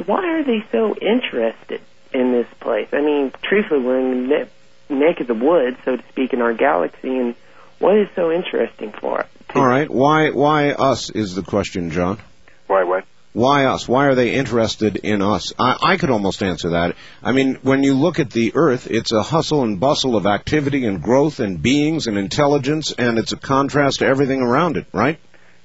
why 0.06 0.40
are 0.40 0.44
they 0.44 0.66
so 0.74 0.94
interested 0.96 1.82
in 2.14 2.34
this 2.34 2.48
place? 2.60 2.90
I 2.92 3.00
mean, 3.00 3.32
truthfully, 3.44 3.82
we're 3.82 4.00
in 4.00 4.28
the 4.28 4.46
ne- 4.90 5.00
neck 5.00 5.22
of 5.22 5.28
the 5.28 5.34
woods, 5.34 5.78
so 5.86 5.96
to 5.96 6.04
speak, 6.10 6.34
in 6.34 6.42
our 6.42 6.54
galaxy, 6.54 7.18
and 7.18 7.34
what 7.80 7.98
is 7.98 8.10
so 8.14 8.32
interesting 8.32 8.92
for 8.92 9.22
it? 9.22 9.28
All 9.56 9.66
right. 9.66 9.90
Why? 9.90 10.32
Why 10.32 10.72
us 10.72 11.10
is 11.10 11.36
the 11.36 11.44
question, 11.44 11.92
John. 11.92 12.20
Why 12.68 12.84
what? 12.84 13.06
Why 13.38 13.66
us? 13.66 13.88
Why 13.88 14.08
are 14.08 14.16
they 14.16 14.34
interested 14.34 14.96
in 14.96 15.22
us? 15.22 15.54
I, 15.60 15.78
I 15.80 15.98
could 15.98 16.10
almost 16.10 16.42
answer 16.42 16.70
that. 16.72 16.96
I 17.22 17.34
mean, 17.34 17.60
when 17.62 17.84
you 17.84 17.94
look 17.94 18.20
at 18.20 18.32
the 18.32 18.54
Earth, 18.56 18.90
it's 18.90 19.12
a 19.12 19.22
hustle 19.22 19.62
and 19.62 19.80
bustle 19.80 20.16
of 20.16 20.26
activity 20.26 20.88
and 20.88 21.04
growth 21.04 21.40
and 21.40 21.62
beings 21.62 22.08
and 22.08 22.18
intelligence, 22.18 22.92
and 22.98 23.20
it's 23.20 23.34
a 23.34 23.38
contrast 23.38 24.00
to 24.00 24.08
everything 24.08 24.42
around 24.42 24.76
it, 24.76 24.88
right? 24.92 25.20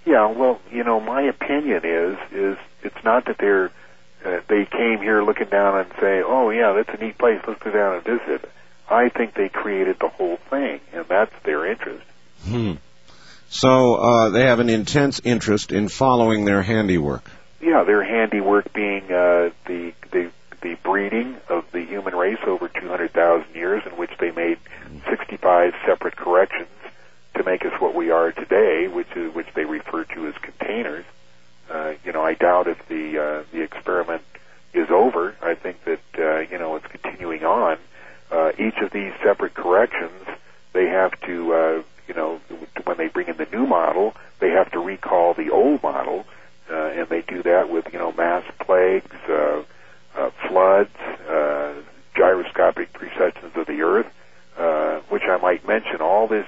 Yeah, 0.05 0.31
well, 0.33 0.61
you 0.71 0.85
know, 0.85 1.01
my 1.01 1.23
opinion 1.23 1.81
is 1.83 2.19
is 2.31 2.59
it's 2.83 3.05
not 3.05 3.25
that 3.25 3.39
they're 3.39 3.71
uh, 4.23 4.41
they 4.49 4.67
came 4.67 4.99
here 4.99 5.23
looking 5.23 5.49
down 5.49 5.79
and 5.79 5.91
say, 5.99 6.21
"Oh 6.23 6.51
yeah, 6.51 6.75
that's 6.75 7.01
a 7.01 7.03
neat 7.03 7.17
place. 7.17 7.41
Let's 7.49 7.63
go 7.63 7.71
down 7.71 7.95
and 7.95 8.05
visit." 8.05 8.51
I 8.91 9.09
think 9.09 9.33
they 9.33 9.49
created 9.49 9.97
the 9.99 10.09
whole 10.11 10.37
thing, 10.51 10.81
and 10.93 11.07
that's 11.09 11.33
their 11.45 11.65
interest. 11.65 12.05
Hmm. 12.45 12.73
So 13.49 13.95
uh, 13.95 14.29
they 14.29 14.43
have 14.43 14.61
an 14.61 14.69
intense 14.69 15.23
interest 15.25 15.73
in 15.73 15.89
following 15.89 16.45
their 16.45 16.61
handiwork. 16.61 17.31
Yeah, 17.63 17.85
their 17.85 18.03
handiwork 18.03 18.73
being 18.73 19.05
uh, 19.05 19.51
the 19.67 19.95
the 20.11 20.31
the 20.63 20.75
breeding 20.83 21.37
of 21.49 21.65
the 21.73 21.83
human 21.85 22.15
race 22.15 22.39
over 22.47 22.69
200,000 22.69 23.53
years, 23.55 23.83
in 23.85 23.97
which 23.97 24.13
they 24.19 24.31
made 24.31 24.59
65 25.11 25.75
separate 25.85 26.15
corrections 26.17 26.69
to 27.35 27.43
make 27.43 27.65
us 27.65 27.73
what 27.81 27.95
we 27.95 28.11
are 28.11 28.31
today, 28.33 28.89
which 28.89 29.11
is 29.17 29.33
which 29.35 29.47
they 29.55 29.65
refer 29.65 30.05
to 30.05 30.27
as 30.27 30.35
containers. 30.43 31.05
Uh, 31.71 31.95
you 32.05 32.13
know, 32.13 32.23
I 32.23 32.35
doubt 32.35 32.67
if 32.67 32.87
the 32.89 33.19
uh, 33.19 33.45
the 33.53 33.63
experiment 33.63 34.23
is 34.75 34.91
over. 34.91 35.35
I 35.41 35.55
think 35.55 35.85
that 35.85 36.01
uh, 36.19 36.39
you 36.41 36.59
know 36.59 36.77
it's 36.77 36.87
continuing 36.89 37.45
on. 37.45 37.79
Uh, 38.31 38.51
each 38.59 38.79
of 38.79 38.91
these 38.91 39.13
separate 39.23 39.55
corrections, 39.55 40.27
they 40.73 40.87
have 40.87 41.19
to 41.23 41.55
uh, 41.55 41.83
you 42.09 42.15
know 42.15 42.41
when 42.85 42.97
they 42.97 43.09
bring 43.09 43.29
in 43.29 43.37
the 43.37 43.47
new 43.53 43.67
model, 43.67 44.15
they 44.41 44.51
have 44.51 44.71
to 44.73 44.81
recall 44.81 45.35
the 45.35 45.51
old 45.51 45.83
model, 45.83 46.25
and 46.71 47.09
they 47.09 47.23
do 47.23 47.43
that 47.43 47.71
with 47.71 47.93
you 47.93 47.99
know 47.99 48.13
mass 48.13 48.45
plagues, 48.61 49.15
uh, 49.29 49.63
uh, 50.17 50.31
floods, 50.49 50.97
uh, 51.29 51.75
gyroscopic 52.15 52.93
precessions 52.93 53.53
of 53.57 53.67
the 53.67 53.83
Earth, 53.83 54.13
uh, 54.57 55.01
which 55.09 55.23
I 55.25 55.39
might 55.39 55.67
mention. 55.67 56.01
All 56.01 56.29
this 56.29 56.47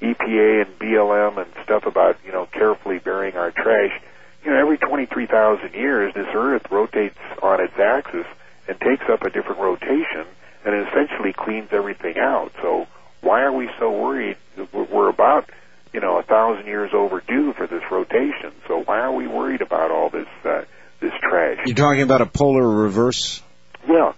EPA 0.00 0.66
and 0.66 0.78
BLM 0.78 1.38
and 1.38 1.52
stuff 1.62 1.86
about 1.86 2.18
you 2.24 2.32
know 2.32 2.46
carefully 2.46 2.98
burying 2.98 3.36
our 3.36 3.50
trash. 3.50 4.00
You 4.44 4.50
know, 4.50 4.58
every 4.58 4.76
23,000 4.76 5.72
years, 5.72 6.12
this 6.12 6.26
Earth 6.34 6.70
rotates 6.70 7.16
on 7.42 7.62
its 7.62 7.78
axis 7.78 8.26
and 8.68 8.78
takes 8.78 9.08
up 9.08 9.22
a 9.22 9.30
different 9.30 9.58
rotation, 9.58 10.26
and 10.66 10.86
essentially 10.86 11.32
cleans 11.32 11.70
everything 11.72 12.18
out. 12.18 12.52
So 12.60 12.86
why 13.22 13.42
are 13.42 13.52
we 13.52 13.70
so 13.78 13.90
worried? 13.90 14.36
We're 14.72 15.08
about 15.08 15.48
you 15.94 16.00
know 16.00 16.18
a 16.18 16.22
thousand 16.22 16.66
years 16.66 16.90
overdue 16.92 17.52
for 17.54 17.66
this 17.66 17.82
rotation. 17.90 18.52
So 18.68 18.82
why 18.82 18.98
are 18.98 19.12
we 19.12 19.26
worried 19.26 19.62
about 19.62 19.90
all 19.90 20.10
this 20.10 20.26
uh, 20.44 20.64
this 21.00 21.12
trash? 21.22 21.58
You're 21.64 21.76
talking 21.76 22.02
about 22.02 22.20
a 22.20 22.26
polar 22.26 22.68
reverse. 22.68 23.40
Yeah, 23.88 24.12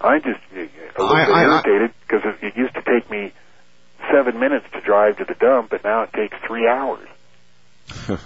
I 0.00 0.18
just 0.18 0.40
uh, 0.54 0.60
a 0.96 1.02
little 1.02 1.16
I- 1.16 1.24
bit 1.62 1.70
irritated 1.70 1.94
because 2.06 2.22
it, 2.24 2.46
it 2.48 2.56
used 2.56 2.74
to 2.74 2.82
take 2.82 3.10
me 3.10 3.32
seven 4.12 4.38
minutes 4.40 4.66
to 4.72 4.80
drive 4.80 5.18
to 5.18 5.24
the 5.24 5.34
dump, 5.34 5.70
but 5.70 5.84
now 5.84 6.02
it 6.02 6.12
takes 6.12 6.36
three 6.46 6.66
hours. 6.68 7.08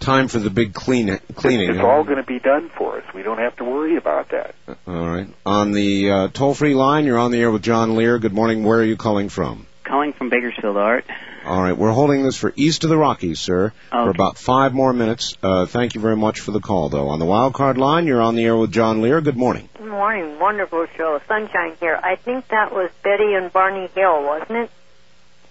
Time 0.00 0.26
for 0.26 0.38
the 0.40 0.50
big 0.50 0.74
clean 0.74 1.18
cleaning. 1.36 1.70
It's 1.70 1.78
all 1.78 2.02
going 2.02 2.16
to 2.16 2.24
be 2.24 2.40
done 2.40 2.70
for 2.76 2.98
us. 2.98 3.04
We 3.14 3.22
don't 3.22 3.38
have 3.38 3.54
to 3.56 3.64
worry 3.64 3.96
about 3.96 4.30
that. 4.30 4.54
All 4.86 5.08
right. 5.08 5.28
On 5.44 5.70
the 5.70 6.10
uh, 6.10 6.28
toll-free 6.28 6.74
line, 6.74 7.04
you're 7.04 7.18
on 7.18 7.30
the 7.30 7.38
air 7.38 7.50
with 7.50 7.62
John 7.62 7.94
Lear. 7.96 8.18
Good 8.18 8.32
morning. 8.32 8.64
Where 8.64 8.78
are 8.80 8.84
you 8.84 8.96
calling 8.96 9.28
from? 9.28 9.65
Calling 9.86 10.12
from 10.12 10.30
Bakersfield, 10.30 10.76
Art. 10.76 11.04
All 11.44 11.62
right. 11.62 11.76
We're 11.76 11.92
holding 11.92 12.24
this 12.24 12.36
for 12.36 12.52
east 12.56 12.82
of 12.82 12.90
the 12.90 12.96
Rockies, 12.96 13.38
sir, 13.38 13.72
for 13.90 14.10
about 14.10 14.36
five 14.36 14.74
more 14.74 14.92
minutes. 14.92 15.36
Uh, 15.40 15.66
thank 15.66 15.94
you 15.94 16.00
very 16.00 16.16
much 16.16 16.40
for 16.40 16.50
the 16.50 16.58
call, 16.58 16.88
though. 16.88 17.08
On 17.10 17.20
the 17.20 17.24
wild 17.24 17.54
card 17.54 17.78
line, 17.78 18.06
you're 18.08 18.20
on 18.20 18.34
the 18.34 18.44
air 18.44 18.56
with 18.56 18.72
John 18.72 19.00
Lear. 19.00 19.20
Good 19.20 19.36
morning. 19.36 19.68
Good 19.78 19.88
morning. 19.88 20.40
Wonderful 20.40 20.86
show. 20.96 21.20
Sunshine 21.28 21.76
here. 21.78 21.98
I 22.02 22.16
think 22.16 22.48
that 22.48 22.72
was 22.72 22.90
Betty 23.04 23.34
and 23.34 23.52
Barney 23.52 23.88
Hill, 23.94 24.24
wasn't 24.24 24.58
it? 24.58 24.70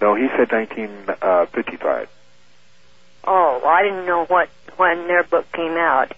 No, 0.02 0.16
he 0.16 0.28
said 0.36 0.52
1955. 0.52 2.10
Oh, 3.24 3.60
well, 3.64 3.72
I 3.72 3.84
didn't 3.84 4.06
know 4.06 4.26
what 4.26 4.50
when 4.76 5.08
their 5.08 5.24
book 5.24 5.50
came 5.54 5.78
out. 5.78 6.12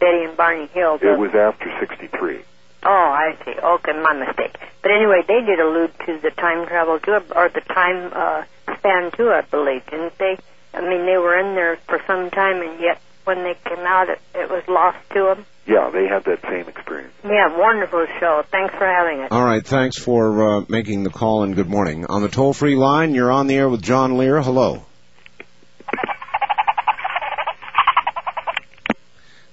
Betty 0.00 0.24
and 0.24 0.36
Barney 0.36 0.68
Hill. 0.68 0.98
It 1.02 1.18
was 1.18 1.34
after 1.34 1.70
63. 1.80 2.40
Oh, 2.84 2.88
I 2.88 3.36
see. 3.44 3.52
Okay, 3.52 3.92
my 3.92 4.14
mistake. 4.14 4.56
But 4.82 4.92
anyway, 4.92 5.22
they 5.26 5.40
did 5.44 5.58
allude 5.60 5.92
to 6.06 6.18
the 6.22 6.30
time 6.30 6.66
travel 6.66 6.98
too, 7.00 7.18
or 7.34 7.48
the 7.48 7.60
time 7.60 8.12
uh, 8.14 8.44
span 8.78 9.10
too, 9.12 9.30
I 9.30 9.42
believe, 9.42 9.84
didn't 9.86 10.16
they? 10.18 10.38
I 10.74 10.80
mean, 10.80 11.06
they 11.06 11.18
were 11.18 11.38
in 11.38 11.54
there 11.54 11.76
for 11.88 12.00
some 12.06 12.30
time, 12.30 12.62
and 12.62 12.80
yet 12.80 13.00
when 13.24 13.42
they 13.42 13.54
came 13.64 13.84
out, 13.84 14.08
it, 14.08 14.20
it 14.34 14.50
was 14.50 14.62
lost 14.68 14.98
to 15.10 15.34
them. 15.34 15.46
Yeah, 15.66 15.90
they 15.90 16.06
had 16.06 16.24
that 16.24 16.40
same 16.48 16.66
experience. 16.66 17.12
Yeah, 17.24 17.58
wonderful 17.58 18.06
show. 18.18 18.42
Thanks 18.50 18.74
for 18.74 18.86
having 18.86 19.20
it. 19.20 19.32
All 19.32 19.44
right. 19.44 19.64
Thanks 19.64 19.98
for 19.98 20.60
uh, 20.60 20.64
making 20.68 21.04
the 21.04 21.10
call 21.10 21.42
and 21.42 21.54
good 21.54 21.68
morning. 21.68 22.06
On 22.06 22.22
the 22.22 22.30
toll-free 22.30 22.76
line, 22.76 23.14
you're 23.14 23.30
on 23.30 23.48
the 23.48 23.56
air 23.56 23.68
with 23.68 23.82
John 23.82 24.16
Lear. 24.16 24.40
Hello. 24.40 24.86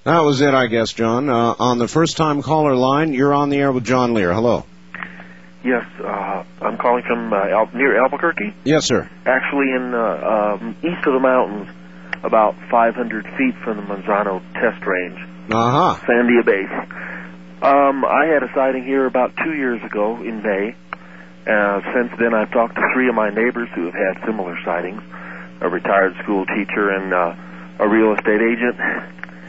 That 0.05 0.19
was 0.21 0.39
it, 0.41 0.53
I 0.53 0.67
guess, 0.67 0.93
John. 0.93 1.29
Uh, 1.29 1.55
on 1.57 1.79
the 1.79 1.87
first-time 1.87 2.43
caller 2.43 2.75
line, 2.75 3.11
you're 3.13 3.33
on 3.33 3.49
the 3.49 3.57
air 3.57 3.71
with 3.71 3.83
John 3.85 4.13
Lear. 4.13 4.33
Hello. 4.33 4.63
Yes, 5.63 5.83
uh, 5.99 6.43
I'm 6.61 6.77
calling 6.77 7.01
from 7.07 7.33
uh, 7.33 7.37
Al- 7.37 7.71
near 7.73 7.99
Albuquerque. 8.03 8.53
Yes, 8.65 8.85
sir. 8.85 9.09
Actually, 9.25 9.71
in 9.75 9.95
uh, 9.95 10.59
um, 10.61 10.75
east 10.83 11.07
of 11.07 11.13
the 11.13 11.19
mountains, 11.19 11.69
about 12.23 12.53
500 12.69 13.25
feet 13.35 13.55
from 13.63 13.77
the 13.77 13.83
Manzano 13.83 14.41
test 14.53 14.85
range, 14.85 15.17
Uh-huh. 15.51 15.95
Sandia 16.05 16.45
Base. 16.45 16.69
Um, 17.63 18.05
I 18.05 18.27
had 18.31 18.43
a 18.43 18.53
sighting 18.53 18.83
here 18.85 19.07
about 19.07 19.33
two 19.43 19.53
years 19.55 19.81
ago 19.83 20.17
in 20.21 20.43
May. 20.43 20.75
Uh, 21.49 21.81
since 21.95 22.11
then, 22.19 22.35
I've 22.35 22.51
talked 22.51 22.75
to 22.75 22.81
three 22.93 23.09
of 23.09 23.15
my 23.15 23.29
neighbors 23.31 23.69
who 23.73 23.85
have 23.85 23.93
had 23.95 24.23
similar 24.25 24.55
sightings: 24.63 25.01
a 25.61 25.69
retired 25.69 26.13
school 26.21 26.45
teacher 26.45 26.89
and 26.91 27.11
uh, 27.11 27.83
a 27.83 27.89
real 27.89 28.13
estate 28.13 28.41
agent. 28.41 28.77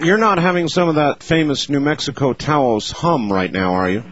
You're 0.01 0.19
not 0.19 0.39
having 0.39 0.69
some 0.69 0.91
of 0.91 0.97
that 0.97 1.23
famous 1.23 1.71
New 1.71 1.81
Mexico 1.81 2.35
Taos 2.35 2.91
hum 2.91 3.33
right 3.33 3.51
now, 3.51 3.75
are 3.75 3.89
you? 3.89 4.05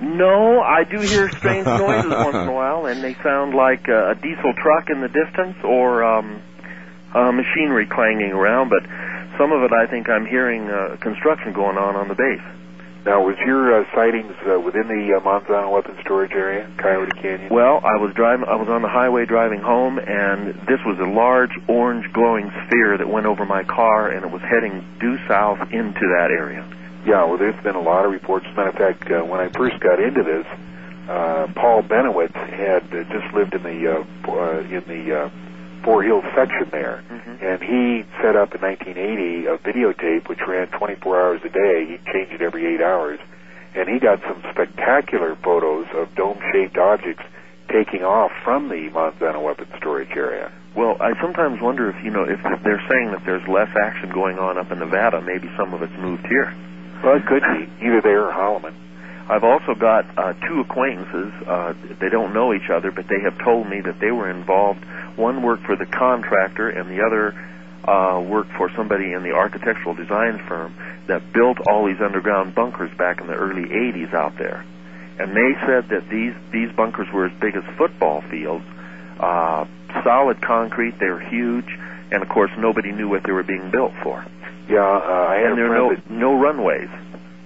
No, 0.00 0.60
I 0.60 0.84
do 0.84 1.00
hear 1.00 1.28
strange 1.30 1.66
noises 1.66 2.10
once 2.10 2.36
in 2.36 2.48
a 2.48 2.52
while, 2.52 2.86
and 2.86 3.02
they 3.02 3.14
sound 3.14 3.54
like 3.54 3.88
a 3.88 4.14
diesel 4.14 4.54
truck 4.54 4.88
in 4.88 5.00
the 5.00 5.08
distance 5.08 5.56
or 5.64 6.04
um, 6.04 6.40
uh, 7.12 7.32
machinery 7.32 7.86
clanging 7.86 8.30
around. 8.30 8.70
But 8.70 8.84
some 9.38 9.50
of 9.50 9.62
it, 9.62 9.72
I 9.72 9.86
think, 9.86 10.08
I'm 10.08 10.24
hearing 10.24 10.70
uh, 10.70 10.96
construction 11.00 11.52
going 11.52 11.76
on 11.76 11.96
on 11.96 12.08
the 12.08 12.14
base. 12.14 12.59
Now, 13.04 13.24
was 13.24 13.36
your 13.38 13.80
uh, 13.80 13.94
sightings 13.94 14.34
uh, 14.46 14.60
within 14.60 14.86
the 14.86 15.16
uh, 15.16 15.20
Manzano 15.20 15.72
weapons 15.72 15.98
storage 16.00 16.32
area, 16.32 16.70
Coyote 16.76 17.12
Canyon? 17.12 17.48
Well, 17.50 17.80
I 17.82 17.96
was 17.96 18.12
driving. 18.14 18.46
I 18.46 18.56
was 18.56 18.68
on 18.68 18.82
the 18.82 18.88
highway 18.88 19.24
driving 19.24 19.60
home, 19.60 19.98
and 19.98 20.48
this 20.68 20.80
was 20.84 20.98
a 20.98 21.06
large 21.06 21.52
orange 21.66 22.12
glowing 22.12 22.52
sphere 22.66 22.98
that 22.98 23.08
went 23.08 23.24
over 23.24 23.46
my 23.46 23.64
car, 23.64 24.10
and 24.10 24.22
it 24.22 24.30
was 24.30 24.42
heading 24.42 24.84
due 25.00 25.16
south 25.26 25.72
into 25.72 26.00
that 26.00 26.28
area. 26.30 26.66
Yeah, 27.06 27.24
well, 27.24 27.38
there's 27.38 27.62
been 27.62 27.74
a 27.74 27.80
lot 27.80 28.04
of 28.04 28.12
reports. 28.12 28.44
As 28.46 28.52
a 28.52 28.56
matter 28.56 28.68
of 28.68 28.74
fact, 28.76 29.10
uh, 29.10 29.24
when 29.24 29.40
I 29.40 29.48
first 29.48 29.80
got 29.80 29.98
into 29.98 30.22
this, 30.22 30.46
uh, 31.08 31.48
Paul 31.54 31.82
Bennewitz 31.82 32.34
had 32.34 32.84
uh, 32.92 33.04
just 33.04 33.32
lived 33.32 33.54
in 33.54 33.62
the 33.62 33.96
uh, 33.96 34.30
uh, 34.30 34.58
in 34.60 34.84
the 34.86 35.22
uh, 35.22 35.30
Four 35.82 36.02
Hills 36.02 36.24
section 36.34 36.68
there, 36.70 37.02
mm-hmm. 37.08 37.44
and 37.44 37.62
he 37.62 38.04
set 38.20 38.36
up 38.36 38.54
in 38.54 38.60
1980 38.60 39.46
a 39.46 39.58
videotape 39.58 40.28
which 40.28 40.40
ran 40.46 40.68
24 40.68 41.20
hours 41.20 41.40
a 41.44 41.48
day. 41.48 41.86
He'd 41.86 42.04
change 42.12 42.32
it 42.32 42.42
every 42.42 42.66
eight 42.66 42.82
hours, 42.82 43.18
and 43.74 43.88
he 43.88 43.98
got 43.98 44.20
some 44.22 44.42
spectacular 44.50 45.36
photos 45.36 45.86
of 45.94 46.14
dome-shaped 46.14 46.76
objects 46.76 47.24
taking 47.68 48.02
off 48.02 48.32
from 48.44 48.68
the 48.68 48.90
Manzano 48.90 49.42
weapons 49.42 49.70
storage 49.76 50.10
area. 50.10 50.52
Well, 50.74 50.96
I 51.00 51.20
sometimes 51.20 51.60
wonder 51.60 51.90
if 51.90 52.04
you 52.04 52.10
know 52.10 52.24
if 52.24 52.40
they're 52.62 52.82
saying 52.88 53.10
that 53.10 53.22
there's 53.24 53.46
less 53.48 53.70
action 53.76 54.10
going 54.10 54.38
on 54.38 54.58
up 54.58 54.70
in 54.70 54.78
Nevada, 54.78 55.20
maybe 55.20 55.50
some 55.56 55.74
of 55.74 55.82
it's 55.82 55.92
moved 55.98 56.26
here. 56.26 56.54
Well, 57.02 57.16
it 57.16 57.26
could 57.26 57.42
be 57.42 57.86
either 57.86 58.00
there 58.02 58.26
or 58.26 58.32
Holloman. 58.32 58.74
I've 59.30 59.44
also 59.44 59.76
got 59.76 60.18
uh, 60.18 60.32
two 60.48 60.58
acquaintances. 60.58 61.32
Uh, 61.46 61.72
they 62.00 62.08
don't 62.08 62.34
know 62.34 62.52
each 62.52 62.68
other, 62.68 62.90
but 62.90 63.06
they 63.06 63.20
have 63.20 63.38
told 63.38 63.68
me 63.68 63.80
that 63.80 64.00
they 64.00 64.10
were 64.10 64.28
involved. 64.28 64.84
One 65.14 65.42
worked 65.42 65.62
for 65.62 65.76
the 65.76 65.86
contractor, 65.86 66.68
and 66.68 66.90
the 66.90 67.06
other 67.06 67.32
uh, 67.84 68.20
worked 68.20 68.50
for 68.58 68.70
somebody 68.74 69.12
in 69.12 69.22
the 69.22 69.30
architectural 69.30 69.94
design 69.94 70.42
firm 70.48 70.74
that 71.06 71.32
built 71.32 71.58
all 71.68 71.86
these 71.86 72.00
underground 72.00 72.56
bunkers 72.56 72.90
back 72.98 73.20
in 73.20 73.28
the 73.28 73.34
early 73.34 73.68
'80s 73.68 74.12
out 74.12 74.36
there. 74.36 74.64
And 75.20 75.30
they 75.30 75.54
said 75.64 75.88
that 75.90 76.08
these 76.10 76.34
these 76.50 76.72
bunkers 76.74 77.06
were 77.12 77.26
as 77.26 77.40
big 77.40 77.54
as 77.54 77.62
football 77.78 78.22
fields, 78.22 78.64
uh, 79.20 79.64
solid 80.02 80.42
concrete. 80.42 80.98
They 80.98 81.06
were 81.06 81.20
huge, 81.20 81.70
and 82.10 82.20
of 82.20 82.28
course, 82.28 82.50
nobody 82.58 82.90
knew 82.90 83.08
what 83.08 83.22
they 83.22 83.32
were 83.32 83.44
being 83.44 83.70
built 83.70 83.92
for. 84.02 84.26
Yeah, 84.68 84.80
uh, 84.80 85.26
I 85.28 85.36
had 85.36 85.44
and 85.44 85.52
a 85.52 85.56
there 85.56 85.72
are 85.72 85.94
friend 85.94 86.10
no 86.10 86.32
no 86.32 86.40
runways. 86.40 86.90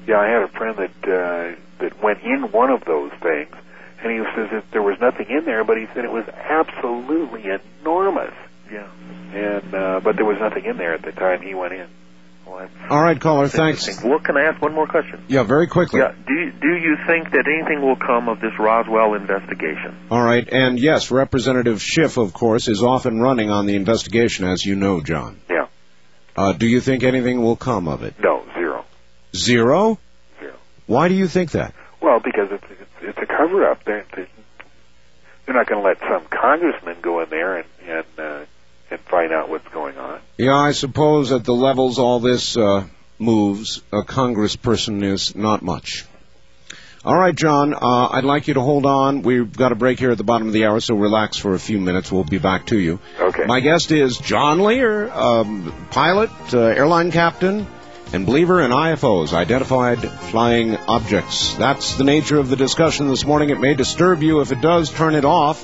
Yeah, 0.07 0.21
I 0.21 0.29
had 0.29 0.43
a 0.43 0.49
friend 0.49 0.77
that 0.77 1.09
uh, 1.09 1.57
that 1.81 2.03
went 2.03 2.23
in 2.23 2.51
one 2.53 2.71
of 2.71 2.85
those 2.85 3.13
things, 3.23 3.55
and 4.03 4.13
he 4.13 4.19
says 4.35 4.51
that 4.53 4.71
there 4.73 4.83
was 4.83 4.99
nothing 5.01 5.27
in 5.31 5.45
there, 5.45 5.65
but 5.65 5.77
he 5.77 5.87
said 5.95 6.05
it 6.05 6.13
was 6.13 6.29
absolutely 6.29 7.45
enormous. 7.81 8.35
Yeah. 8.71 8.89
And 9.33 9.75
uh, 9.75 10.01
but 10.03 10.17
there 10.17 10.25
was 10.25 10.39
nothing 10.41 10.65
in 10.65 10.77
there 10.77 10.95
at 10.95 11.03
the 11.03 11.13
time 11.13 11.43
he 11.43 11.55
went 11.55 11.75
in. 11.75 11.87
All 12.91 13.03
right, 13.03 13.19
caller. 13.19 13.49
Thanks. 13.49 14.03
Well, 14.05 14.21
can 14.21 14.37
I 14.37 14.45
ask 14.45 14.61
one 14.61 14.75
more 14.75 14.87
question? 14.87 15.25
Yeah, 15.29 15.45
very 15.45 15.67
quickly. 15.67 16.01
Yeah. 16.01 16.13
Do 16.27 16.35
you, 16.35 16.53
do 16.53 16.69
you 16.77 16.97
think 17.07 17.31
that 17.31 17.47
anything 17.49 17.83
will 17.83 17.97
come 17.97 18.29
of 18.29 18.41
this 18.41 18.53
Roswell 18.59 19.15
investigation? 19.15 19.97
All 20.11 20.23
right, 20.23 20.47
and 20.53 20.79
yes, 20.79 21.11
Representative 21.11 21.81
Schiff, 21.81 22.19
of 22.19 22.33
course, 22.35 22.69
is 22.69 22.83
off 22.83 23.07
and 23.07 23.21
running 23.23 23.51
on 23.51 23.67
the 23.67 23.75
investigation, 23.75 24.47
as 24.47 24.65
you 24.65 24.77
know, 24.77 25.01
John. 25.01 25.41
Yeah. 25.49 25.67
Uh, 26.37 26.53
do 26.53 26.67
you 26.67 26.81
think 26.81 27.03
anything 27.03 27.43
will 27.43 27.57
come 27.57 27.89
of 27.89 28.03
it? 28.03 28.15
No, 28.21 28.45
zero. 28.55 28.85
Zero? 29.35 29.99
Why 30.87 31.09
do 31.09 31.15
you 31.15 31.29
think 31.29 31.53
that? 31.53 31.75
Well, 32.01 32.21
because 32.21 32.51
it's 32.53 32.65
it's, 33.01 33.19
a 33.19 33.27
cover 33.27 33.71
up. 33.71 33.85
They're 33.85 34.07
they're 34.15 34.29
they're 35.47 35.55
not 35.55 35.67
going 35.67 35.83
to 35.83 35.89
let 35.89 35.99
some 36.01 36.27
congressman 36.29 36.99
go 37.01 37.23
in 37.23 37.31
there 37.31 37.59
and 37.59 37.69
and 37.87 38.07
uh, 38.19 38.45
and 38.91 39.01
find 39.01 39.33
out 39.33 39.49
what's 39.49 39.69
going 39.69 39.97
on. 39.97 40.21
Yeah, 40.37 40.55
I 40.55 40.73
suppose 40.73 41.33
at 41.33 41.45
the 41.45 41.55
levels 41.55 41.99
all 41.99 42.21
this 42.21 42.57
uh, 42.57 42.85
moves, 43.19 43.83
a 43.93 44.03
congressperson 44.03 45.03
is 45.03 45.35
not 45.35 45.63
much. 45.63 46.05
All 47.05 47.15
right, 47.15 47.35
John, 47.35 47.75
uh, 47.75 48.09
I'd 48.13 48.25
like 48.25 48.49
you 48.49 48.55
to 48.55 48.63
hold 48.63 48.87
on. 48.87 49.21
We've 49.21 49.55
got 49.55 49.73
a 49.73 49.75
break 49.75 49.99
here 49.99 50.11
at 50.11 50.17
the 50.17 50.25
bottom 50.25 50.47
of 50.47 50.55
the 50.55 50.65
hour, 50.65 50.81
so 50.81 50.95
relax 50.95 51.37
for 51.37 51.53
a 51.53 51.59
few 51.59 51.79
minutes. 51.79 52.11
We'll 52.11 52.25
be 52.25 52.39
back 52.39 52.65
to 52.67 52.79
you. 52.79 52.99
Okay. 53.21 53.45
My 53.45 53.61
guest 53.61 53.93
is 53.93 54.17
John 54.17 54.61
Lear, 54.61 55.11
um, 55.13 55.87
pilot, 55.91 56.31
uh, 56.55 56.61
airline 56.61 57.13
captain, 57.13 57.67
and 58.15 58.27
believer 58.27 58.63
in 58.63 58.71
IFOs, 58.71 59.33
identified 59.33 59.99
flying 59.99 60.77
objects. 60.77 61.55
That's 61.55 61.97
the 61.97 62.05
nature 62.05 62.39
of 62.39 62.49
the 62.49 62.55
discussion 62.55 63.09
this 63.09 63.25
morning. 63.25 63.51
It 63.51 63.59
may 63.59 63.75
disturb 63.75 64.23
you. 64.23 64.41
If 64.41 64.53
it 64.53 64.61
does, 64.61 64.91
turn 64.91 65.17
it 65.17 65.25
off. 65.25 65.61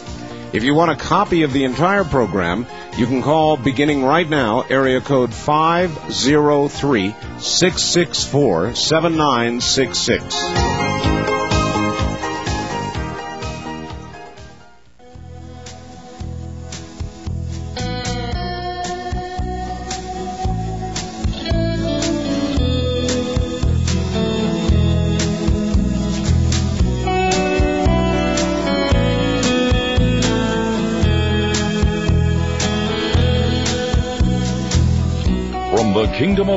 If 0.52 0.64
you 0.64 0.74
want 0.74 0.90
a 0.90 0.96
copy 0.96 1.44
of 1.44 1.52
the 1.52 1.62
entire 1.62 2.02
program, 2.02 2.66
you 2.96 3.06
can 3.06 3.22
call 3.22 3.56
beginning 3.56 4.02
right 4.02 4.28
now, 4.28 4.62
area 4.62 5.00
code 5.00 5.32
503 5.32 7.14
664 7.38 8.74
7966. 8.74 10.89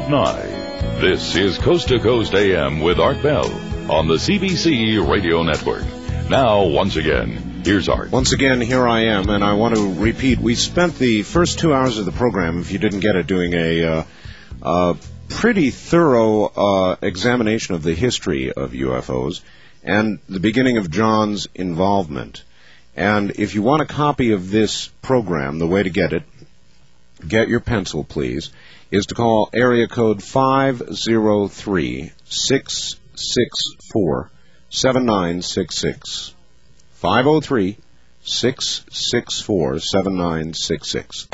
Of 0.04 0.10
Nye, 0.10 1.00
this 1.00 1.36
is 1.36 1.58
Coast 1.58 1.88
to 1.88 2.00
Coast 2.00 2.34
AM 2.34 2.82
with 2.82 3.00
Art 3.00 3.22
Bell 3.22 3.46
on 3.90 4.08
the 4.08 4.16
CBC 4.16 5.08
Radio 5.08 5.44
Network. 5.44 5.86
Now, 6.30 6.66
once 6.66 6.98
again, 6.98 7.62
here's 7.64 7.88
Art. 7.88 8.12
Once 8.12 8.34
again, 8.34 8.60
here 8.60 8.86
I 8.86 9.06
am, 9.06 9.30
and 9.30 9.44
I 9.44 9.54
want 9.54 9.76
to 9.76 9.94
repeat. 9.94 10.40
We 10.40 10.56
spent 10.56 10.98
the 10.98 11.22
first 11.22 11.60
two 11.60 11.74
hours 11.74 12.00
of 12.00 12.06
the 12.06 12.12
program, 12.12 12.60
if 12.60 12.72
you 12.72 12.80
didn't 12.80 13.00
get 13.00 13.16
it, 13.16 13.28
doing 13.28 13.54
a, 13.54 13.84
uh, 13.84 14.04
uh, 14.62 14.94
pretty 15.30 15.70
thorough 15.70 16.46
uh, 16.48 16.96
examination 17.02 17.76
of 17.76 17.84
the 17.84 17.94
history 17.94 18.52
of 18.52 18.72
UFOs 18.72 19.42
and 19.84 20.20
the 20.28 20.40
beginning 20.42 20.78
of 20.78 20.92
John's 20.92 21.48
involvement. 21.56 22.44
And 22.96 23.32
if 23.32 23.56
you 23.56 23.62
want 23.62 23.82
a 23.82 23.86
copy 23.86 24.32
of 24.32 24.52
this 24.52 24.88
program, 25.02 25.60
the 25.60 25.68
way 25.68 25.84
to 25.84 25.90
get 25.90 26.12
it, 26.14 26.24
get 27.26 27.48
your 27.48 27.62
pencil, 27.62 28.04
please, 28.04 28.50
is 28.94 29.08
to 29.08 29.16
call 29.16 29.50
area 29.54 29.88
code 29.88 30.22
503 30.22 32.12
664 32.26 34.30
7966. 34.70 36.36
503 36.92 37.78
664 38.22 39.80
7966. 39.80 41.28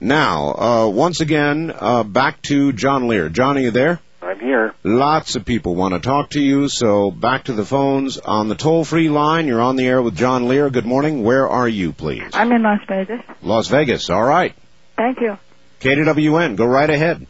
Now, 0.00 0.54
uh, 0.54 0.88
once 0.88 1.20
again, 1.20 1.70
uh, 1.78 2.02
back 2.02 2.40
to 2.42 2.72
John 2.72 3.08
Lear. 3.08 3.28
John, 3.28 3.58
are 3.58 3.60
you 3.60 3.70
there? 3.70 4.00
I'm 4.42 4.48
here. 4.48 4.74
Lots 4.82 5.36
of 5.36 5.44
people 5.44 5.76
want 5.76 5.94
to 5.94 6.00
talk 6.00 6.30
to 6.30 6.40
you, 6.40 6.68
so 6.68 7.12
back 7.12 7.44
to 7.44 7.52
the 7.52 7.64
phones. 7.64 8.18
On 8.18 8.48
the 8.48 8.56
toll 8.56 8.84
free 8.84 9.08
line, 9.08 9.46
you're 9.46 9.60
on 9.60 9.76
the 9.76 9.86
air 9.86 10.02
with 10.02 10.16
John 10.16 10.48
Lear. 10.48 10.68
Good 10.68 10.84
morning. 10.84 11.22
Where 11.22 11.48
are 11.48 11.68
you, 11.68 11.92
please? 11.92 12.28
I'm 12.32 12.50
in 12.50 12.62
Las 12.62 12.80
Vegas. 12.88 13.22
Las 13.42 13.68
Vegas. 13.68 14.10
All 14.10 14.22
right. 14.24 14.52
Thank 14.96 15.20
you. 15.20 15.38
KWN, 15.80 16.56
go 16.56 16.66
right 16.66 16.90
ahead. 16.90 17.24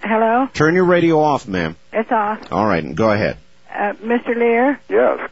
Hello? 0.00 0.46
Turn 0.54 0.74
your 0.76 0.84
radio 0.84 1.18
off, 1.20 1.48
ma'am. 1.48 1.76
It's 1.92 2.12
off. 2.12 2.52
All 2.52 2.66
right, 2.66 2.94
go 2.94 3.10
ahead. 3.10 3.38
Uh, 3.72 3.94
Mr. 3.94 4.36
Lear, 4.36 4.80
Yes. 4.88 5.28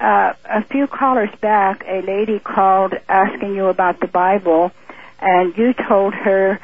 uh, 0.00 0.32
a 0.46 0.62
few 0.64 0.86
callers 0.86 1.30
back, 1.42 1.84
a 1.86 2.00
lady 2.00 2.38
called 2.38 2.94
asking 3.08 3.54
you 3.54 3.66
about 3.66 4.00
the 4.00 4.06
Bible, 4.08 4.72
and 5.20 5.56
you 5.58 5.74
told 5.74 6.14
her 6.14 6.58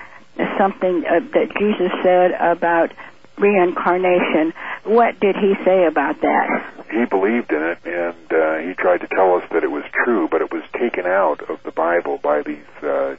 something 0.57 1.05
uh, 1.07 1.21
that 1.35 1.55
Jesus 1.59 1.93
said 2.03 2.33
about 2.33 2.93
reincarnation. 3.41 4.53
What 4.85 5.19
did 5.21 5.37
he 5.37 5.55
say 5.65 5.87
about 5.87 6.21
that? 6.21 6.87
He 6.91 7.05
believed 7.07 7.51
in 7.53 7.63
it, 7.63 7.79
and 7.85 8.33
uh, 8.33 8.57
he 8.59 8.75
tried 8.75 8.99
to 8.99 9.09
tell 9.09 9.35
us 9.37 9.45
that 9.53 9.65
it 9.65 9.71
was 9.71 9.85
true, 10.05 10.29
but 10.31 10.41
it 10.41 10.53
was 10.53 10.63
taken 10.79 11.07
out 11.07 11.49
of 11.49 11.63
the 11.63 11.71
Bible 11.73 12.19
by 12.19 12.43
these 12.43 12.59
uh, 12.83 13.17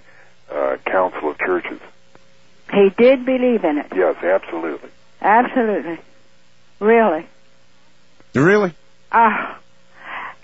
uh, 0.51 0.77
council 0.85 1.31
of 1.31 1.37
churches. 1.39 1.79
He 2.73 2.89
did 2.97 3.25
believe 3.25 3.63
in 3.63 3.77
it. 3.77 3.87
Yes, 3.95 4.15
absolutely. 4.23 4.89
Absolutely. 5.21 5.99
Really. 6.79 7.27
Really? 8.33 8.73
Ah. 9.11 9.59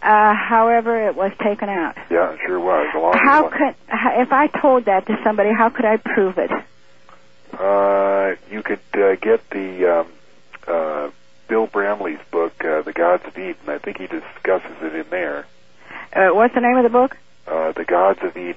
Uh, 0.01 0.33
however, 0.35 1.07
it 1.07 1.15
was 1.15 1.31
taken 1.43 1.69
out. 1.69 1.97
Yeah, 2.11 2.33
it 2.33 2.39
sure 2.45 2.59
was. 2.59 2.87
Along 2.95 3.13
How 3.17 3.45
with 3.45 3.53
could, 3.53 3.75
if 3.89 4.31
I 4.31 4.47
told 4.47 4.85
that 4.85 5.07
to 5.07 5.19
somebody, 5.23 5.51
how 5.51 5.69
could 5.69 5.85
I 5.85 5.97
prove 5.97 6.37
it? 6.37 6.51
Uh, 7.59 8.35
you 8.51 8.61
could 8.63 8.79
uh, 8.93 9.15
get 9.15 9.49
the 9.49 9.99
um, 9.99 10.07
uh, 10.67 11.09
Bill 11.47 11.67
Bramley's 11.67 12.19
book, 12.31 12.53
uh, 12.63 12.81
The 12.81 12.93
Gods 12.93 13.23
of 13.25 13.37
Eden. 13.37 13.55
I 13.67 13.77
think 13.77 13.97
he 13.97 14.07
discusses 14.07 14.77
it 14.81 14.95
in 14.95 15.09
there. 15.09 15.45
Uh, 16.13 16.29
what's 16.29 16.53
the 16.53 16.61
name 16.61 16.77
of 16.77 16.83
the 16.83 16.89
book? 16.89 17.17
Uh, 17.47 17.71
the 17.71 17.85
Gods 17.85 18.19
of 18.21 18.35
Eden. 18.37 18.55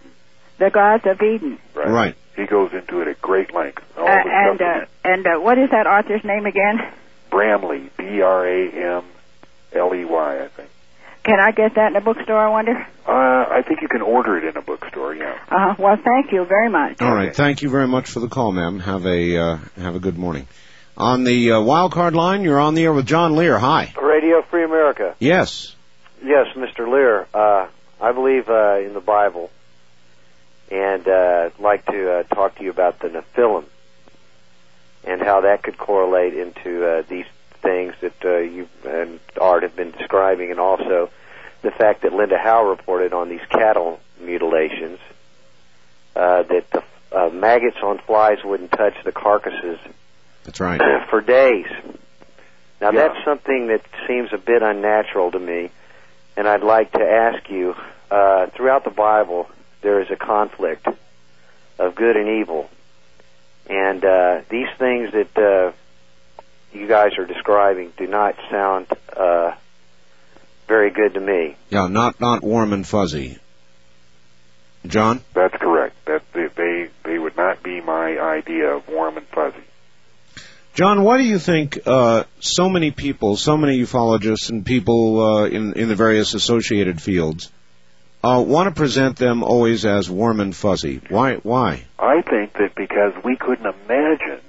The 0.59 0.71
Gods 0.71 1.07
of 1.07 1.21
Eden. 1.23 1.59
Right. 1.75 1.89
Right. 1.89 2.15
He 2.37 2.47
goes 2.47 2.73
into 2.73 3.01
it 3.01 3.09
at 3.09 3.21
great 3.21 3.55
length. 3.55 3.83
All 3.99 4.07
Uh, 4.07 4.23
and 4.25 4.63
uh, 4.63 4.85
and 5.05 5.27
uh, 5.27 5.39
what 5.39 5.59
is 5.59 5.71
that 5.71 5.87
author's 5.87 6.25
name 6.25 6.47
again? 6.47 6.81
Bramley, 7.31 7.91
B 7.97 8.23
R 8.23 8.47
A 8.47 8.69
M 8.99 9.05
L 9.73 9.95
E 9.95 10.05
Y, 10.05 10.45
I 10.45 10.49
think. 10.49 10.71
Can 11.23 11.39
I 11.39 11.51
get 11.53 11.75
that 11.75 11.91
in 11.91 11.97
a 11.97 12.01
bookstore? 12.01 12.39
I 12.39 12.49
wonder. 12.49 12.87
Uh, 13.07 13.11
I 13.11 13.63
think 13.67 13.83
you 13.83 13.89
can 13.89 14.01
order 14.01 14.39
it 14.39 14.45
in 14.45 14.57
a 14.57 14.63
bookstore. 14.63 15.15
Yeah. 15.15 15.39
Uh, 15.49 15.75
well, 15.79 15.97
thank 15.97 16.33
you 16.33 16.45
very 16.45 16.71
much. 16.71 17.01
All 17.03 17.15
right. 17.15 17.35
Thank 17.35 17.63
you 17.63 17.69
very 17.69 17.87
much 17.87 18.09
for 18.09 18.21
the 18.21 18.29
call, 18.29 18.53
ma'am. 18.53 18.81
Have 18.81 19.05
a 19.05 19.37
uh, 19.37 19.59
have 19.77 19.97
a 19.97 20.01
good 20.01 20.17
morning. 20.17 20.47
On 20.97 21.25
the 21.25 21.53
uh, 21.53 21.61
wild 21.61 21.93
card 21.93 22.15
line, 22.15 22.43
you're 22.43 22.61
on 22.61 22.75
the 22.75 22.85
air 22.85 22.93
with 22.93 23.07
John 23.07 23.37
Lear. 23.37 23.59
Hi. 23.59 23.93
Radio 24.01 24.43
Free 24.43 24.65
America. 24.65 25.15
Yes. 25.19 25.75
Yes, 26.23 26.49
Mr. 26.57 26.91
Lear. 26.91 27.27
Uh, 27.33 27.69
I 28.01 28.13
believe 28.13 28.49
uh, 28.49 28.79
in 28.79 28.95
the 28.95 29.01
Bible, 29.01 29.51
and 30.71 31.07
uh, 31.07 31.51
I'd 31.51 31.59
like 31.59 31.87
to 31.87 32.13
uh, 32.13 32.23
talk 32.25 32.57
to 32.57 32.65
you 32.65 32.71
about 32.71 32.99
the 32.99 33.09
Nephilim 33.09 33.65
and 35.05 35.21
how 35.21 35.43
that 35.43 35.63
could 35.63 35.79
correlate 35.79 36.35
into 36.35 36.87
uh, 36.87 37.03
these 37.09 37.27
things 37.63 37.95
that 38.01 38.25
uh, 38.25 38.39
you 38.39 38.69
and 38.87 39.21
Art 39.41 39.63
have 39.63 39.77
been 39.77 39.91
describing, 39.93 40.51
and 40.51 40.61
also 40.61 41.11
the 41.63 41.71
fact 41.71 42.03
that 42.03 42.13
Linda 42.13 42.39
Howe 42.39 42.65
reported 42.69 43.13
on 43.13 43.29
these 43.29 43.45
cattle 43.51 44.01
mutilations 44.21 44.99
uh, 46.17 46.43
that 46.45 46.71
the 46.71 46.83
uh, 47.13 47.29
maggots 47.31 47.79
on 47.83 47.99
flies 47.99 48.39
wouldn't 48.45 48.71
touch 48.73 48.95
the 49.05 49.13
carcasses 49.13 49.79
That's 50.45 50.61
right. 50.61 50.81
for 51.11 51.21
days. 51.21 51.67
Now 52.81 52.91
Yeah. 52.93 53.09
that's 53.09 53.25
something 53.25 53.67
that 53.69 53.83
seems 54.07 54.33
a 54.33 54.39
bit 54.39 54.63
unnatural 54.63 55.31
to 55.33 55.39
me, 55.39 55.71
and 56.37 56.49
I'd 56.49 56.63
like 56.63 56.93
to 56.93 57.03
ask 57.03 57.49
you. 57.51 57.75
Uh, 58.11 58.49
throughout 58.49 58.83
the 58.83 58.91
Bible, 58.91 59.49
there 59.83 60.01
is 60.01 60.11
a 60.11 60.17
conflict 60.17 60.85
of 61.79 61.95
good 61.95 62.17
and 62.17 62.29
evil, 62.29 62.69
and 63.69 64.05
uh, 64.05 64.41
these 64.49 64.67
things 64.79 65.13
that 65.13 65.39
uh, 65.39 65.71
you 66.73 66.87
guys 66.87 67.19
are 67.19 67.27
describing 67.27 67.93
do 67.97 68.07
not 68.07 68.37
sound 68.51 68.87
uh, 69.17 69.55
very 70.69 70.91
good 70.91 71.15
to 71.15 71.21
me. 71.21 71.57
Yeah, 71.69 71.89
not 71.89 72.21
not 72.21 72.43
warm 72.43 72.73
and 72.73 72.87
fuzzy. 72.87 73.39
John. 74.87 75.21
That's 75.35 75.55
correct. 75.57 75.97
That 76.07 76.23
they, 76.33 76.47
they 76.47 76.89
they 77.05 77.19
would 77.19 77.37
not 77.37 77.63
be 77.63 77.81
my 77.81 78.19
idea 78.19 78.77
of 78.77 78.89
warm 78.89 79.17
and 79.17 79.27
fuzzy. 79.27 79.65
John, 80.73 81.03
why 81.03 81.19
do 81.19 81.25
you 81.25 81.39
think 81.39 81.81
uh, 81.85 82.25
so 82.39 82.69
many 82.69 82.93
people, 82.93 83.37
so 83.37 83.57
many 83.57 83.81
ufologists 83.81 84.51
and 84.51 84.65
people 84.65 85.21
uh, 85.21 85.45
in 85.47 85.75
in 85.75 85.89
the 85.89 85.97
various 85.97 86.35
associated 86.35 87.03
fields, 87.03 87.51
uh, 88.23 88.43
want 88.47 88.69
to 88.69 88.75
present 88.75 89.17
them 89.17 89.43
always 89.43 89.85
as 89.85 90.09
warm 90.09 90.41
and 90.41 90.55
fuzzy? 90.55 91.01
Why? 91.09 91.35
Why? 91.37 91.85
I 91.99 92.23
think 92.23 92.53
that 92.55 92.75
because 92.77 93.13
we 93.25 93.37
couldn't 93.37 93.67
imagine 93.67 94.41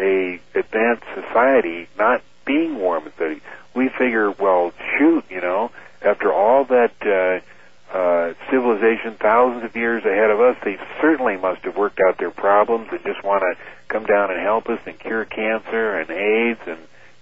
a 0.00 0.40
advanced 0.54 1.04
society 1.14 1.88
not 1.98 2.22
being 2.44 2.78
warm 2.78 3.04
and 3.04 3.12
fuzzy, 3.14 3.40
we 3.74 3.88
figure, 3.88 4.30
well, 4.32 4.72
shoot, 4.98 5.24
you 5.30 5.40
know, 5.40 5.70
after 6.02 6.32
all 6.32 6.64
that 6.64 6.92
uh, 7.06 7.96
uh, 7.96 8.34
civilization, 8.50 9.14
thousands 9.20 9.64
of 9.64 9.76
years 9.76 10.04
ahead 10.04 10.30
of 10.30 10.40
us, 10.40 10.56
they 10.64 10.78
certainly 11.00 11.36
must 11.36 11.62
have 11.62 11.76
worked 11.76 12.00
out 12.00 12.18
their 12.18 12.30
problems 12.30 12.88
and 12.90 13.02
just 13.04 13.22
want 13.22 13.42
to 13.42 13.56
come 13.88 14.06
down 14.06 14.30
and 14.30 14.40
help 14.40 14.68
us 14.68 14.80
and 14.86 14.98
cure 14.98 15.24
cancer 15.24 15.98
and 15.98 16.10
AIDS 16.10 16.60
and 16.66 16.78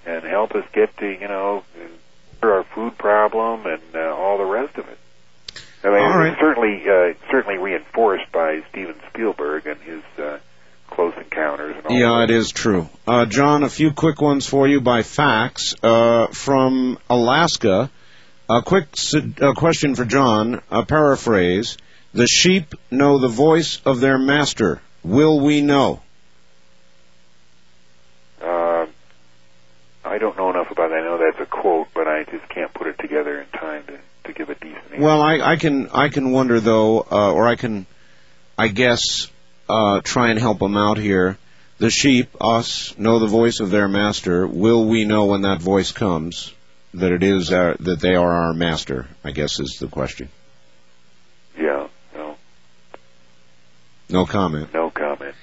and 0.07 0.25
help 0.25 0.55
us 0.55 0.65
get 0.73 0.97
to 0.99 1.07
you 1.07 1.29
know 1.29 1.65
cure 2.41 2.55
our 2.55 2.65
food 2.65 2.97
problem 2.97 3.67
and 3.67 3.83
uh, 3.95 4.15
all 4.15 4.39
the 4.39 4.45
rest 4.45 4.77
of 4.79 4.89
it. 4.89 4.99
I 5.85 5.89
mean, 5.89 5.99
All 5.99 6.19
right. 6.19 6.37
certainly 6.39 6.83
uh, 6.89 7.15
certainly 7.31 7.59
reinforced 7.59 8.31
by 8.33 8.63
Steven 8.71 8.97
Spielberg 9.09 9.67
and 9.67 9.81
his 9.81 10.03
uh, 10.19 10.39
Close 10.99 11.15
Encounters. 11.17 11.77
Yeah, 11.91 12.25
it 12.25 12.31
is 12.33 12.51
true. 12.51 12.89
Uh, 13.07 13.25
John, 13.25 13.63
a 13.63 13.69
few 13.69 13.93
quick 13.93 14.21
ones 14.21 14.49
for 14.49 14.67
you 14.67 14.81
by 14.81 15.05
fax 15.05 15.73
uh, 15.81 16.27
from 16.27 16.99
Alaska. 17.09 17.89
A 18.51 18.63
quick 18.63 18.89
su- 18.97 19.33
uh, 19.41 19.53
question 19.53 19.95
for 19.95 20.05
John. 20.05 20.61
A 20.73 20.85
paraphrase: 20.85 21.77
The 22.15 22.27
sheep 22.27 22.75
know 22.91 23.21
the 23.21 23.29
voice 23.29 23.81
of 23.85 24.01
their 24.01 24.19
master. 24.19 24.83
Will 25.05 25.39
we 25.39 25.61
know? 25.61 26.03
Uh, 28.43 28.87
I 30.05 30.19
don't 30.19 30.37
know 30.37 30.51
enough 30.51 30.73
about 30.73 30.91
it. 30.91 30.95
I 30.95 31.03
know 31.03 31.19
that's 31.19 31.41
a 31.41 31.47
quote, 31.47 31.87
but 31.95 32.09
I 32.09 32.25
just 32.25 32.49
can't 32.49 32.75
put 32.75 32.89
it 32.89 32.99
together 32.99 33.41
in 33.41 33.47
time 33.57 33.85
to, 33.87 33.99
to 34.25 34.33
give 34.33 34.51
a 34.51 34.57
decent 34.57 34.83
answer. 34.91 35.01
Well, 35.01 35.23
I, 35.23 35.53
I 35.53 35.57
can 35.59 35.91
I 35.91 36.09
can 36.09 36.33
wonder 36.33 36.59
though, 36.59 37.07
uh, 37.09 37.33
or 37.33 37.47
I 37.47 37.55
can, 37.55 37.87
I 38.59 38.67
guess, 38.67 39.31
uh, 39.69 40.01
try 40.03 40.31
and 40.31 40.39
help 40.39 40.59
them 40.59 40.77
out 40.77 40.99
here. 40.99 41.39
The 41.79 41.91
sheep, 41.91 42.29
us, 42.41 42.97
know 42.99 43.21
the 43.21 43.27
voice 43.27 43.61
of 43.61 43.71
their 43.71 43.87
master. 43.89 44.47
Will 44.47 44.87
we 44.87 45.05
know 45.05 45.27
when 45.27 45.43
that 45.43 45.61
voice 45.61 45.93
comes 45.93 46.53
that 46.95 47.13
it 47.13 47.23
is 47.23 47.53
our, 47.53 47.77
that 47.81 48.01
they 48.01 48.15
are 48.17 48.33
our 48.33 48.55
master? 48.55 49.07
I 49.23 49.31
guess 49.31 49.61
is 49.61 49.77
the 49.79 49.87
question. 49.87 50.29
Yeah, 51.57 51.89
no, 52.15 52.37
No 54.09 54.27
comment. 54.27 54.73
no 54.75 54.91
comment. 54.91 55.35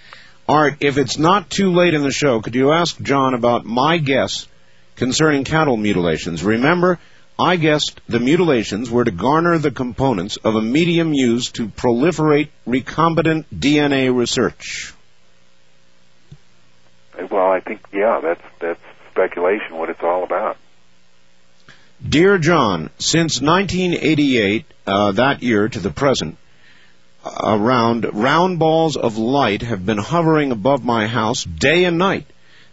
Art, 0.47 0.77
if 0.81 0.97
it's 0.97 1.17
not 1.17 1.49
too 1.49 1.71
late 1.71 1.93
in 1.93 2.03
the 2.03 2.11
show, 2.11 2.41
could 2.41 2.55
you 2.55 2.71
ask 2.71 2.99
John 3.01 3.33
about 3.33 3.65
my 3.65 3.97
guess 3.97 4.47
concerning 4.95 5.43
cattle 5.43 5.77
mutilations? 5.77 6.43
Remember, 6.43 6.99
I 7.37 7.57
guessed 7.57 7.99
the 8.07 8.19
mutilations 8.19 8.89
were 8.89 9.03
to 9.03 9.11
garner 9.11 9.57
the 9.57 9.71
components 9.71 10.37
of 10.37 10.55
a 10.55 10.61
medium 10.61 11.13
used 11.13 11.55
to 11.55 11.67
proliferate 11.67 12.49
recombinant 12.65 13.45
DNA 13.53 14.15
research. 14.15 14.93
Well, 17.29 17.51
I 17.51 17.59
think 17.59 17.81
yeah, 17.91 18.19
that's 18.21 18.43
that's 18.59 18.79
speculation. 19.11 19.77
What 19.77 19.89
it's 19.89 20.03
all 20.03 20.23
about. 20.23 20.57
Dear 22.07 22.37
John, 22.37 22.89
since 22.99 23.41
1988, 23.41 24.65
uh, 24.85 25.11
that 25.13 25.41
year 25.41 25.67
to 25.67 25.79
the 25.79 25.89
present, 25.89 26.37
around 27.25 28.05
round 28.13 28.59
balls 28.59 28.95
of 28.97 29.17
light 29.17 29.61
have 29.61 29.85
been 29.85 29.97
hovering 29.97 30.51
above 30.51 30.83
my 30.83 31.07
house 31.07 31.43
day 31.43 31.85
and 31.85 31.97
night. 31.97 32.27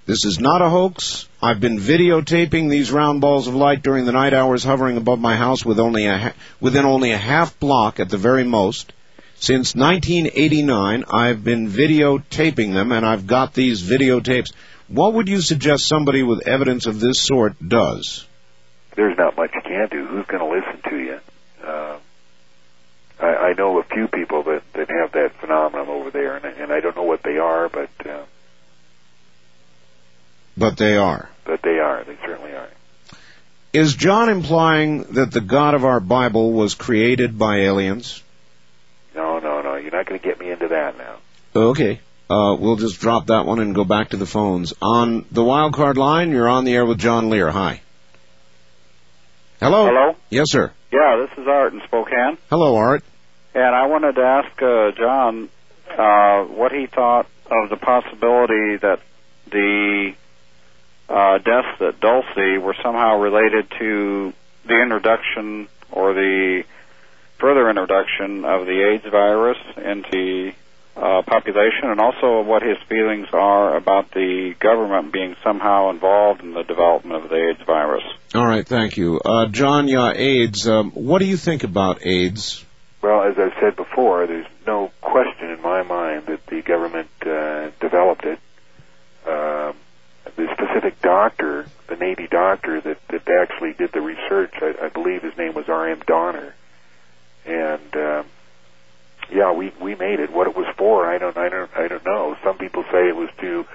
This 0.06 0.24
is 0.24 0.38
not 0.38 0.60
a 0.60 0.68
hoax. 0.68 1.28
I've 1.44 1.58
been 1.58 1.78
videotaping 1.78 2.70
these 2.70 2.92
round 2.92 3.20
balls 3.20 3.48
of 3.48 3.56
light 3.56 3.82
during 3.82 4.04
the 4.04 4.12
night 4.12 4.32
hours 4.32 4.62
hovering 4.62 4.96
above 4.96 5.18
my 5.18 5.34
house 5.34 5.64
with 5.64 5.80
only 5.80 6.06
a 6.06 6.16
ha- 6.16 6.34
within 6.60 6.84
only 6.84 7.10
a 7.10 7.18
half 7.18 7.58
block 7.58 7.98
at 7.98 8.08
the 8.08 8.16
very 8.16 8.44
most. 8.44 8.92
Since 9.40 9.74
1989, 9.74 11.04
I've 11.10 11.42
been 11.42 11.66
videotaping 11.66 12.74
them 12.74 12.92
and 12.92 13.04
I've 13.04 13.26
got 13.26 13.54
these 13.54 13.82
videotapes. 13.82 14.52
What 14.86 15.14
would 15.14 15.28
you 15.28 15.40
suggest 15.40 15.88
somebody 15.88 16.22
with 16.22 16.46
evidence 16.46 16.86
of 16.86 17.00
this 17.00 17.20
sort 17.20 17.54
does? 17.66 18.24
There's 18.94 19.18
not 19.18 19.36
much 19.36 19.50
you 19.52 19.62
can 19.62 19.88
do. 19.90 20.06
Who's 20.06 20.26
going 20.26 20.48
to 20.48 20.60
listen 20.60 20.90
to 20.90 20.96
you? 20.96 21.20
Uh, 21.64 21.98
I, 23.18 23.26
I 23.26 23.52
know 23.54 23.80
a 23.80 23.84
few 23.84 24.06
people 24.06 24.44
that 24.44 24.62
that 24.74 24.88
have 24.90 25.10
that 25.12 25.32
phenomenon 25.40 25.88
over 25.88 26.10
there, 26.12 26.36
and, 26.36 26.44
and 26.44 26.72
I 26.72 26.78
don't 26.78 26.94
know 26.94 27.02
what 27.02 27.24
they 27.24 27.38
are, 27.38 27.68
but 27.68 27.90
uh, 28.06 28.22
But 30.56 30.76
they 30.76 30.96
are. 30.96 31.31
But 31.44 31.62
they 31.62 31.78
are. 31.78 32.04
They 32.04 32.16
certainly 32.24 32.52
are. 32.52 32.68
Is 33.72 33.94
John 33.94 34.28
implying 34.28 35.04
that 35.14 35.30
the 35.30 35.40
God 35.40 35.74
of 35.74 35.84
our 35.84 36.00
Bible 36.00 36.52
was 36.52 36.74
created 36.74 37.38
by 37.38 37.60
aliens? 37.60 38.22
No, 39.14 39.38
no, 39.38 39.62
no. 39.62 39.76
You're 39.76 39.90
not 39.92 40.06
going 40.06 40.20
to 40.20 40.26
get 40.26 40.38
me 40.38 40.50
into 40.50 40.68
that 40.68 40.98
now. 40.98 41.16
Okay. 41.54 42.00
Uh, 42.28 42.56
we'll 42.58 42.76
just 42.76 43.00
drop 43.00 43.26
that 43.26 43.44
one 43.46 43.58
and 43.60 43.74
go 43.74 43.84
back 43.84 44.10
to 44.10 44.16
the 44.16 44.26
phones. 44.26 44.72
On 44.80 45.24
the 45.30 45.42
wild 45.44 45.74
card 45.74 45.96
line, 45.96 46.30
you're 46.30 46.48
on 46.48 46.64
the 46.64 46.74
air 46.74 46.84
with 46.86 46.98
John 46.98 47.28
Lear. 47.30 47.50
Hi. 47.50 47.80
Hello? 49.60 49.86
Hello? 49.86 50.16
Yes, 50.30 50.46
sir. 50.50 50.72
Yeah, 50.92 51.16
this 51.26 51.38
is 51.38 51.46
Art 51.46 51.72
in 51.72 51.80
Spokane, 51.86 52.36
Hello, 52.50 52.76
Art. 52.76 53.02
and 53.54 53.74
I 53.74 53.86
wanted 53.86 54.16
to 54.16 54.22
ask 54.22 54.62
uh, 54.62 54.90
John 54.98 55.48
uh, 55.96 56.44
what 56.52 56.72
he 56.72 56.86
thought 56.86 57.26
of 57.50 57.70
the 57.70 57.76
possibility 57.76 58.76
that 58.78 59.00
the 59.50 60.14
uh, 61.08 61.38
deaths 61.38 61.80
at 61.80 62.00
Dulce 62.00 62.60
were 62.60 62.76
somehow 62.82 63.20
related 63.20 63.70
to 63.78 64.32
the 64.66 64.80
introduction 64.80 65.68
or 65.90 66.14
the 66.14 66.64
further 67.38 67.68
introduction 67.68 68.44
of 68.44 68.66
the 68.66 68.92
AIDS 68.92 69.04
virus 69.10 69.58
into 69.76 70.52
uh, 70.96 71.22
population, 71.22 71.84
and 71.90 72.00
also 72.00 72.42
what 72.42 72.62
his 72.62 72.76
feelings 72.88 73.26
are 73.32 73.76
about 73.76 74.10
the 74.10 74.54
government 74.60 75.12
being 75.12 75.34
somehow 75.42 75.90
involved 75.90 76.42
in 76.42 76.52
the 76.52 76.62
development 76.62 77.24
of 77.24 77.30
the 77.30 77.48
AIDS 77.50 77.62
virus. 77.66 78.04
All 78.34 78.46
right, 78.46 78.66
thank 78.66 78.96
you. 78.96 79.18
Uh, 79.24 79.46
John, 79.46 79.88
yeah, 79.88 80.12
AIDS. 80.14 80.68
Um, 80.68 80.90
what 80.92 81.18
do 81.18 81.24
you 81.24 81.36
think 81.36 81.64
about 81.64 82.06
AIDS? 82.06 82.64
Well, 83.02 83.24
as 83.24 83.36
I've 83.38 83.58
said 83.60 83.74
before, 83.74 84.26
there's 84.26 84.46
no 84.66 84.92
question 85.00 85.50
in 85.50 85.60
my 85.62 85.82
mind 85.82 86.26
that 86.26 86.46
the 86.46 86.62
government 86.62 87.08
uh, 87.22 87.70
developed 87.80 88.24
it. 88.24 88.38
Um, 89.26 89.74
the 90.42 90.52
specific 90.54 91.00
doctor, 91.00 91.66
the 91.88 91.96
Navy 91.96 92.26
doctor 92.26 92.80
that, 92.80 92.98
that 93.08 93.28
actually 93.28 93.74
did 93.74 93.92
the 93.92 94.00
research, 94.00 94.52
I, 94.60 94.86
I 94.86 94.88
believe 94.88 95.22
his 95.22 95.36
name 95.36 95.54
was 95.54 95.68
R.M. 95.68 96.02
Donner. 96.06 96.54
And 97.46 97.96
um, 97.96 98.26
yeah, 99.32 99.52
we 99.52 99.72
we 99.80 99.94
made 99.94 100.20
it. 100.20 100.32
What 100.32 100.46
it 100.46 100.56
was 100.56 100.66
for, 100.76 101.06
I 101.06 101.18
don't 101.18 101.36
I 101.36 101.48
don't 101.48 101.70
I 101.76 101.88
don't 101.88 102.04
know. 102.04 102.36
Some 102.44 102.58
people 102.58 102.84
say 102.92 103.08
it 103.08 103.16
was 103.16 103.30
to 103.40 103.66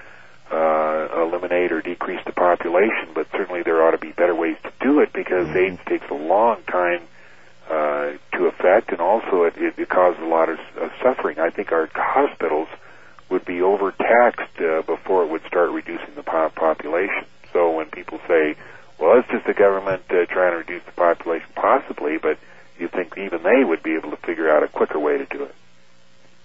uh, 0.50 1.22
eliminate 1.22 1.72
or 1.72 1.82
decrease 1.82 2.20
the 2.24 2.32
population, 2.32 3.08
but 3.14 3.26
certainly 3.32 3.62
there 3.62 3.82
ought 3.82 3.90
to 3.90 3.98
be 3.98 4.12
better 4.12 4.34
ways 4.34 4.56
to 4.62 4.72
do 4.80 5.00
it 5.00 5.12
because 5.12 5.54
AIDS 5.54 5.80
takes 5.86 6.08
a 6.10 6.14
long 6.14 6.62
time 6.62 7.02
uh, 7.68 8.12
to 8.32 8.46
affect, 8.46 8.90
and 8.90 9.00
also 9.00 9.42
it, 9.42 9.56
it, 9.58 9.78
it 9.78 9.88
causes 9.88 10.20
a 10.22 10.26
lot 10.26 10.48
of, 10.48 10.58
of 10.76 10.90
suffering. 11.02 11.38
I 11.38 11.50
think 11.50 11.72
our 11.72 11.88
hospitals 11.94 12.68
would 13.30 13.44
be 13.44 13.62
overtaxed 13.62 14.60
uh, 14.60 14.82
before 14.82 15.24
it 15.24 15.30
would 15.30 15.44
start 15.46 15.70
reducing 15.70 16.14
the 16.14 16.22
po- 16.22 16.50
population. 16.54 17.24
So 17.52 17.76
when 17.76 17.86
people 17.86 18.20
say, 18.26 18.56
"Well, 18.98 19.18
it's 19.18 19.28
just 19.28 19.46
the 19.46 19.54
government 19.54 20.02
uh, 20.10 20.26
trying 20.26 20.52
to 20.52 20.58
reduce 20.58 20.84
the 20.84 20.92
population," 20.92 21.48
possibly, 21.54 22.18
but 22.18 22.38
you 22.78 22.88
think 22.88 23.16
even 23.18 23.42
they 23.42 23.64
would 23.64 23.82
be 23.82 23.94
able 23.94 24.10
to 24.10 24.16
figure 24.16 24.50
out 24.50 24.62
a 24.62 24.68
quicker 24.68 24.98
way 24.98 25.18
to 25.18 25.26
do 25.26 25.44
it. 25.44 25.54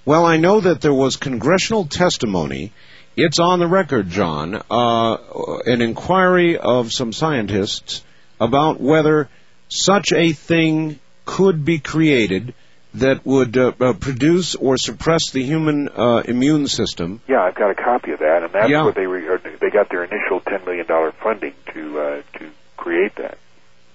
Well, 0.06 0.26
I 0.26 0.38
know 0.38 0.60
that 0.60 0.82
there 0.82 0.94
was 0.94 1.16
congressional 1.16 1.86
testimony. 1.86 2.74
It's 3.16 3.40
on 3.40 3.60
the 3.60 3.68
record, 3.68 4.10
John, 4.10 4.62
uh, 4.70 5.18
an 5.66 5.82
inquiry 5.82 6.58
of 6.58 6.92
some 6.92 7.14
scientists 7.14 8.04
about 8.40 8.82
whether 8.82 9.30
such 9.70 10.12
a 10.12 10.34
thing 10.34 11.00
could 11.26 11.64
be 11.64 11.80
created 11.80 12.54
that 12.96 13.26
would 13.26 13.58
uh, 13.58 13.72
uh, 13.80 13.94
produce 13.94 14.56
or 14.56 14.78
suppress 14.78 15.32
the 15.32 15.44
human 15.44 15.90
uh, 15.90 16.24
immune 16.26 16.68
system. 16.68 17.22
Yeah, 17.28 17.42
I've 17.42 17.56
got 17.56 17.72
a 17.72 17.76
copy 17.76 18.12
of 18.12 18.20
that, 18.20 18.44
and 18.44 18.54
that's 18.54 18.70
Yeah. 18.70 18.84
where 18.84 18.94
they 18.94 19.08
re- 19.08 19.38
they 19.60 19.70
got 19.70 19.90
their 19.90 20.04
initial 20.04 20.40
ten 20.42 20.64
million 20.66 20.86
dollar 20.86 21.12
funding 21.12 21.54
to 21.74 22.00
uh, 22.00 22.22
to 22.40 22.50
create 22.78 23.16
that. 23.16 23.38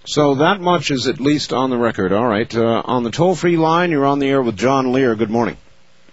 So 0.04 0.36
that 0.36 0.60
much 0.60 0.90
is 0.90 1.06
at 1.06 1.20
least 1.20 1.52
on 1.52 1.70
the 1.70 1.76
record. 1.76 2.12
All 2.12 2.26
right. 2.26 2.52
Uh, 2.54 2.82
on 2.84 3.02
the 3.04 3.10
toll-free 3.10 3.58
line, 3.58 3.90
you're 3.90 4.06
on 4.06 4.18
the 4.20 4.28
air 4.28 4.42
with 4.42 4.56
John 4.56 4.92
Lear. 4.92 5.14
Good 5.14 5.28
morning. 5.30 5.58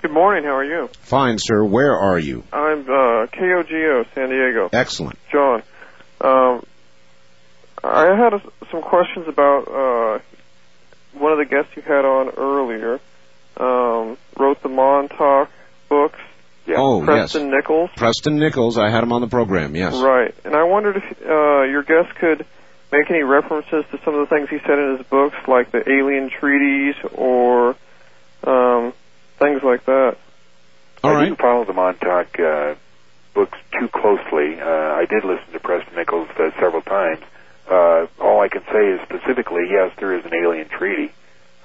Good 0.02 0.12
morning. 0.12 0.44
How 0.44 0.56
are 0.58 0.66
you? 0.66 0.90
Fine, 1.00 1.38
sir. 1.40 1.64
Where 1.64 1.96
are 1.98 2.20
you? 2.20 2.44
I'm 2.52 2.82
uh, 2.82 3.26
KOGO, 3.28 4.06
San 4.14 4.30
Diego. 4.30 4.70
Excellent. 4.74 5.18
John, 5.32 5.64
um, 6.22 6.66
I 7.84 8.16
had 8.16 8.34
a, 8.34 8.42
some 8.70 8.82
questions 8.82 9.28
about 9.28 9.68
uh, 9.68 10.20
one 11.18 11.32
of 11.32 11.38
the 11.38 11.45
guests 11.45 11.76
you 11.76 11.82
had 11.82 12.06
on 12.06 12.30
earlier. 12.30 13.00
Um, 13.58 14.18
wrote 14.38 14.61
the 14.61 14.69
Montauk 14.69 15.50
books. 15.88 16.19
Oh, 16.68 17.03
Preston 17.03 17.45
yes. 17.45 17.52
Nichols. 17.56 17.90
Preston 17.95 18.38
Nichols. 18.38 18.77
I 18.77 18.90
had 18.90 19.03
him 19.03 19.14
on 19.14 19.22
the 19.22 19.27
program. 19.27 19.76
Yes. 19.76 19.95
Right. 19.95 20.34
And 20.44 20.56
I 20.56 20.64
wondered 20.64 20.98
if 20.98 21.22
uh, 21.22 21.64
your 21.64 21.84
guest 21.84 22.16
could 22.16 22.45
make 22.92 23.10
any 23.10 23.24
references 23.24 23.85
to 23.92 24.00
some 24.03 24.16
of 24.16 24.27
the 24.27 24.35
things 24.35 24.50
he 24.50 24.60
said 24.60 24.80
in 24.80 24.98
his 24.98 25.08
books, 25.08 25.35
like 25.48 25.72
the 25.72 25.88
alien 25.90 26.30
treaties 26.30 26.95
or 27.14 27.76
um, 28.44 28.94
things 29.38 29.61
like 29.64 29.85
that. 29.85 30.18
All 31.03 31.16
I 31.16 31.26
didn't 31.26 31.40
follow 31.40 31.66
the 31.66 31.74
Montauk 31.74 32.40
uh, 32.40 32.76
books 33.34 33.58
too 33.80 33.88
closely. 33.90 34.60
Uh, 34.60 34.66
I 34.66 35.06
did 35.06 35.24
listen 35.24 35.53
to 35.53 35.60
Preston 35.60 35.95
Nichols 35.95 36.30
uh, 36.38 36.50
several 36.60 36.82
times. 36.82 37.22
Uh, 37.69 38.08
all 38.22 38.42
I 38.42 38.48
can 38.50 38.61
say 38.72 38.92
is 38.92 39.02
specifically, 39.02 39.64
yes, 39.69 39.92
there 39.98 40.14
is 40.18 40.26
an 40.26 40.34
alien 40.34 40.68
treaty. 40.69 41.11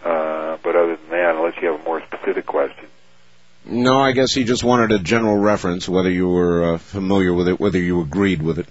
Uh, 0.04 0.56
but 0.62 0.74
other 0.76 0.96
than 0.96 1.10
that, 1.10 1.34
unless 1.36 1.54
you 1.60 1.70
have 1.70 1.80
a 1.80 1.84
more 1.84 2.02
specific 2.06 2.46
question, 2.46 2.86
No, 3.66 3.98
I 3.98 4.12
guess 4.12 4.32
he 4.32 4.44
just 4.44 4.64
wanted 4.64 4.92
a 4.92 4.98
general 4.98 5.36
reference, 5.36 5.86
whether 5.88 6.10
you 6.10 6.26
were 6.28 6.74
uh, 6.74 6.78
familiar 6.78 7.34
with 7.34 7.48
it, 7.48 7.60
whether 7.60 7.78
you 7.78 8.00
agreed 8.00 8.40
with 8.40 8.58
it. 8.58 8.66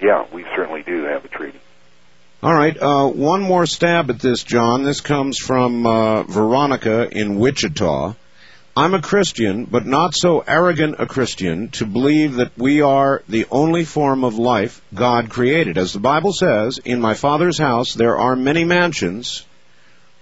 yeah, 0.00 0.26
we 0.32 0.44
certainly 0.54 0.82
do 0.82 1.04
have 1.04 1.24
a 1.24 1.28
treaty. 1.28 1.58
All 2.42 2.52
right. 2.54 2.76
Uh, 2.76 3.08
one 3.08 3.40
more 3.40 3.64
stab 3.64 4.10
at 4.10 4.20
this, 4.20 4.42
John. 4.44 4.84
This 4.84 5.00
comes 5.00 5.38
from 5.38 5.86
uh, 5.86 6.22
Veronica 6.24 7.08
in 7.10 7.38
Wichita. 7.38 8.12
I'm 8.78 8.92
a 8.92 9.00
Christian, 9.00 9.64
but 9.64 9.86
not 9.86 10.14
so 10.14 10.40
arrogant 10.40 10.96
a 10.98 11.06
Christian 11.06 11.70
to 11.70 11.86
believe 11.86 12.34
that 12.34 12.58
we 12.58 12.82
are 12.82 13.22
the 13.26 13.46
only 13.50 13.86
form 13.86 14.22
of 14.22 14.36
life 14.36 14.82
God 14.92 15.30
created. 15.30 15.78
As 15.78 15.94
the 15.94 15.98
Bible 15.98 16.34
says, 16.34 16.76
in 16.84 17.00
my 17.00 17.14
Father's 17.14 17.56
house 17.56 17.94
there 17.94 18.18
are 18.18 18.36
many 18.36 18.64
mansions. 18.64 19.46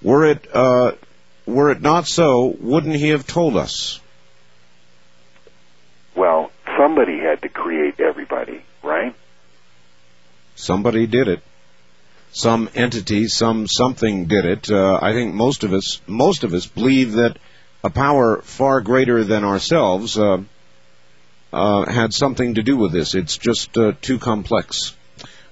Were 0.02 0.26
it 0.26 0.46
uh, 0.54 0.92
were 1.46 1.72
it 1.72 1.82
not 1.82 2.06
so, 2.06 2.54
wouldn't 2.60 2.94
He 2.94 3.08
have 3.08 3.26
told 3.26 3.56
us? 3.56 4.00
Well, 6.14 6.52
somebody 6.78 7.18
had 7.18 7.42
to 7.42 7.48
create 7.48 7.98
everybody, 7.98 8.62
right? 8.84 9.16
Somebody 10.54 11.08
did 11.08 11.26
it. 11.26 11.40
Some 12.30 12.68
entity, 12.76 13.26
some 13.26 13.66
something 13.66 14.26
did 14.26 14.44
it. 14.44 14.70
Uh, 14.70 14.98
I 15.02 15.12
think 15.12 15.34
most 15.34 15.64
of 15.64 15.72
us, 15.72 16.00
most 16.06 16.44
of 16.44 16.54
us 16.54 16.66
believe 16.66 17.12
that 17.12 17.36
a 17.84 17.90
power 17.90 18.40
far 18.42 18.80
greater 18.80 19.22
than 19.24 19.44
ourselves 19.44 20.18
uh, 20.18 20.42
uh, 21.52 21.84
had 21.84 22.14
something 22.14 22.54
to 22.54 22.62
do 22.62 22.78
with 22.78 22.92
this. 22.92 23.14
It's 23.14 23.36
just 23.36 23.76
uh, 23.76 23.92
too 24.00 24.18
complex. 24.18 24.96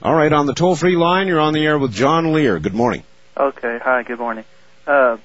All 0.03 0.15
right, 0.15 0.33
on 0.33 0.47
the 0.47 0.55
toll-free 0.55 0.97
line, 0.97 1.29
you're 1.29 1.39
on 1.39 1.53
the 1.53 1.65
air 1.65 1.79
with 1.79 1.93
John 1.93 2.33
Lear. 2.33 2.59
Good 2.59 2.75
morning. 2.75 3.05
Okay. 3.37 3.79
Hi. 3.83 4.03
Good 4.03 4.19
morning. 4.19 4.45
Uh, 4.87 5.19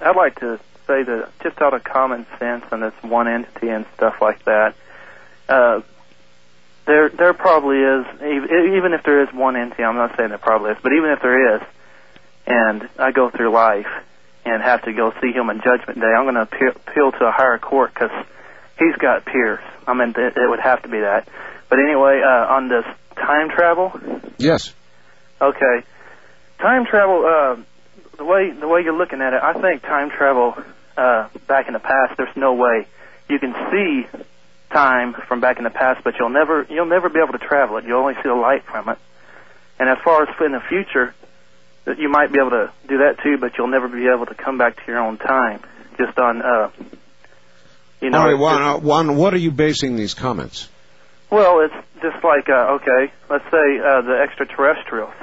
I'd 0.00 0.16
like 0.16 0.40
to 0.40 0.58
say 0.86 1.02
that 1.02 1.30
just 1.42 1.60
out 1.60 1.74
of 1.74 1.84
common 1.84 2.26
sense 2.38 2.64
and 2.72 2.82
this 2.82 2.94
one 3.02 3.28
entity 3.28 3.68
and 3.68 3.86
stuff 3.94 4.20
like 4.20 4.44
that, 4.44 4.74
uh, 5.48 5.82
there 6.86 7.08
there 7.10 7.32
probably 7.32 7.78
is 7.78 8.06
even 8.22 8.92
if 8.92 9.02
there 9.04 9.22
is 9.22 9.32
one 9.32 9.56
entity. 9.56 9.84
I'm 9.84 9.96
not 9.96 10.16
saying 10.16 10.30
there 10.30 10.38
probably 10.38 10.72
is, 10.72 10.78
but 10.82 10.92
even 10.92 11.10
if 11.10 11.22
there 11.22 11.56
is, 11.56 11.62
and 12.46 12.88
I 12.98 13.12
go 13.12 13.30
through 13.30 13.50
life 13.50 13.86
and 14.44 14.62
have 14.62 14.82
to 14.82 14.92
go 14.92 15.12
see 15.20 15.32
him 15.32 15.48
on 15.50 15.60
Judgment 15.62 16.00
Day, 16.00 16.06
I'm 16.06 16.24
going 16.24 16.34
to 16.34 16.42
appeal, 16.42 16.72
appeal 16.86 17.12
to 17.12 17.26
a 17.26 17.32
higher 17.32 17.58
court 17.58 17.94
because 17.94 18.10
he's 18.78 18.96
got 18.96 19.24
peers. 19.24 19.60
I 19.86 19.94
mean, 19.94 20.10
it, 20.10 20.36
it 20.36 20.48
would 20.48 20.60
have 20.60 20.82
to 20.82 20.88
be 20.88 21.00
that. 21.00 21.28
But 21.68 21.78
anyway, 21.78 22.20
uh, 22.24 22.54
on 22.54 22.68
this 22.68 22.84
time 23.16 23.48
travel, 23.50 23.92
Yes. 24.38 24.72
Okay. 25.40 25.84
Time 26.58 26.86
travel, 26.86 27.24
uh, 27.26 27.56
the 28.16 28.24
way 28.24 28.50
the 28.50 28.68
way 28.68 28.82
you're 28.82 28.96
looking 28.96 29.20
at 29.20 29.32
it, 29.32 29.42
I 29.42 29.60
think 29.60 29.82
time 29.82 30.10
travel 30.10 30.54
uh, 30.96 31.28
back 31.46 31.66
in 31.66 31.72
the 31.72 31.80
past. 31.80 32.16
There's 32.16 32.36
no 32.36 32.54
way 32.54 32.86
you 33.28 33.38
can 33.38 33.54
see 33.70 34.06
time 34.70 35.14
from 35.14 35.40
back 35.40 35.58
in 35.58 35.64
the 35.64 35.70
past, 35.70 36.04
but 36.04 36.14
you'll 36.18 36.30
never 36.30 36.66
you'll 36.68 36.86
never 36.86 37.08
be 37.08 37.20
able 37.20 37.32
to 37.32 37.44
travel 37.44 37.76
it. 37.78 37.84
You'll 37.84 38.00
only 38.00 38.14
see 38.14 38.28
the 38.28 38.34
light 38.34 38.64
from 38.64 38.88
it. 38.88 38.98
And 39.78 39.88
as 39.88 39.98
far 40.04 40.22
as 40.22 40.28
in 40.40 40.52
the 40.52 40.60
future, 40.60 41.14
that 41.84 41.98
you 41.98 42.08
might 42.08 42.32
be 42.32 42.38
able 42.38 42.50
to 42.50 42.72
do 42.88 42.98
that 42.98 43.16
too, 43.22 43.36
but 43.38 43.56
you'll 43.58 43.68
never 43.68 43.88
be 43.88 44.06
able 44.08 44.26
to 44.26 44.34
come 44.34 44.58
back 44.58 44.76
to 44.76 44.82
your 44.86 44.98
own 44.98 45.18
time. 45.18 45.60
Just 45.98 46.18
on, 46.18 46.42
uh, 46.42 46.70
you 48.00 48.10
know. 48.10 48.18
All 48.18 48.26
right, 48.26 48.38
Juan, 48.38 48.62
uh, 48.62 48.78
Juan, 48.78 49.16
what 49.16 49.32
are 49.34 49.38
you 49.38 49.50
basing 49.50 49.96
these 49.96 50.14
comments? 50.14 50.68
well, 51.30 51.60
it's 51.60 51.74
just 52.00 52.22
like 52.24 52.48
uh, 52.48 52.78
okay, 52.78 53.12
let's 53.28 53.44
say 53.44 53.78
uh, 53.80 54.02
the 54.02 54.20
extraterrestrials. 54.22 55.14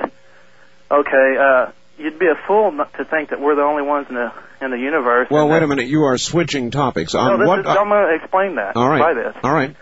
Okay, 0.90 1.38
uh, 1.40 1.72
you'd 1.98 2.20
be 2.20 2.28
a 2.28 2.36
fool 2.48 2.72
not 2.72 2.94
to 2.96 3.06
think 3.06 3.30
that 3.30 3.40
we're 3.40 3.56
the 3.56 3.64
only 3.64 3.84
ones 3.84 4.08
in 4.10 4.16
the 4.16 4.32
in 4.62 4.72
the 4.72 4.78
universe. 4.78 5.28
Well, 5.32 5.48
wait 5.48 5.64
a 5.64 5.68
minute. 5.68 5.88
You 5.88 6.04
are 6.04 6.18
switching 6.18 6.72
topics. 6.72 7.14
No, 7.14 7.22
On 7.22 7.40
this 7.40 7.48
what? 7.48 7.60
is, 7.60 7.66
I'm 7.66 7.90
going 7.90 8.08
to 8.08 8.16
explain 8.16 8.56
that 8.56 8.76
all 8.76 8.90
right. 8.90 9.00
by 9.00 9.14
this. 9.14 9.36
All 9.44 9.54
right. 9.54 9.76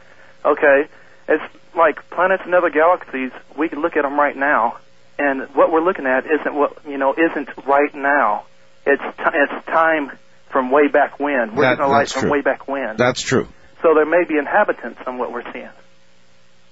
Okay, 0.46 0.88
it's 1.28 1.44
like 1.76 2.10
planets 2.10 2.44
and 2.46 2.54
other 2.54 2.70
galaxies. 2.70 3.32
We 3.58 3.70
can 3.70 3.82
look 3.82 3.96
at 3.96 4.04
them 4.04 4.20
right 4.20 4.36
now, 4.36 4.78
and 5.20 5.42
what 5.54 5.72
we're 5.72 5.82
looking 5.84 6.06
at 6.08 6.26
isn't 6.26 6.54
what 6.56 6.78
you 6.88 6.98
know 6.98 7.14
isn't 7.14 7.50
right 7.68 7.94
now. 7.94 8.46
It's 8.86 9.04
t- 9.18 9.24
it's 9.34 9.66
time 9.68 10.12
from 10.50 10.72
way 10.72 10.88
back 10.88 11.20
when. 11.20 11.56
We're 11.56 11.64
That- 11.64 11.78
getting 11.78 11.86
a 11.86 11.88
light 11.90 12.10
from 12.10 12.22
true. 12.24 12.32
way 12.32 12.42
back 12.42 12.68
when. 12.68 12.96
That's 12.98 13.22
true. 13.22 13.48
So 13.84 13.94
there 13.94 14.06
may 14.06 14.24
be 14.24 14.38
inhabitants 14.38 15.02
on 15.06 15.18
what 15.18 15.32
we're 15.32 15.50
seeing. 15.54 15.70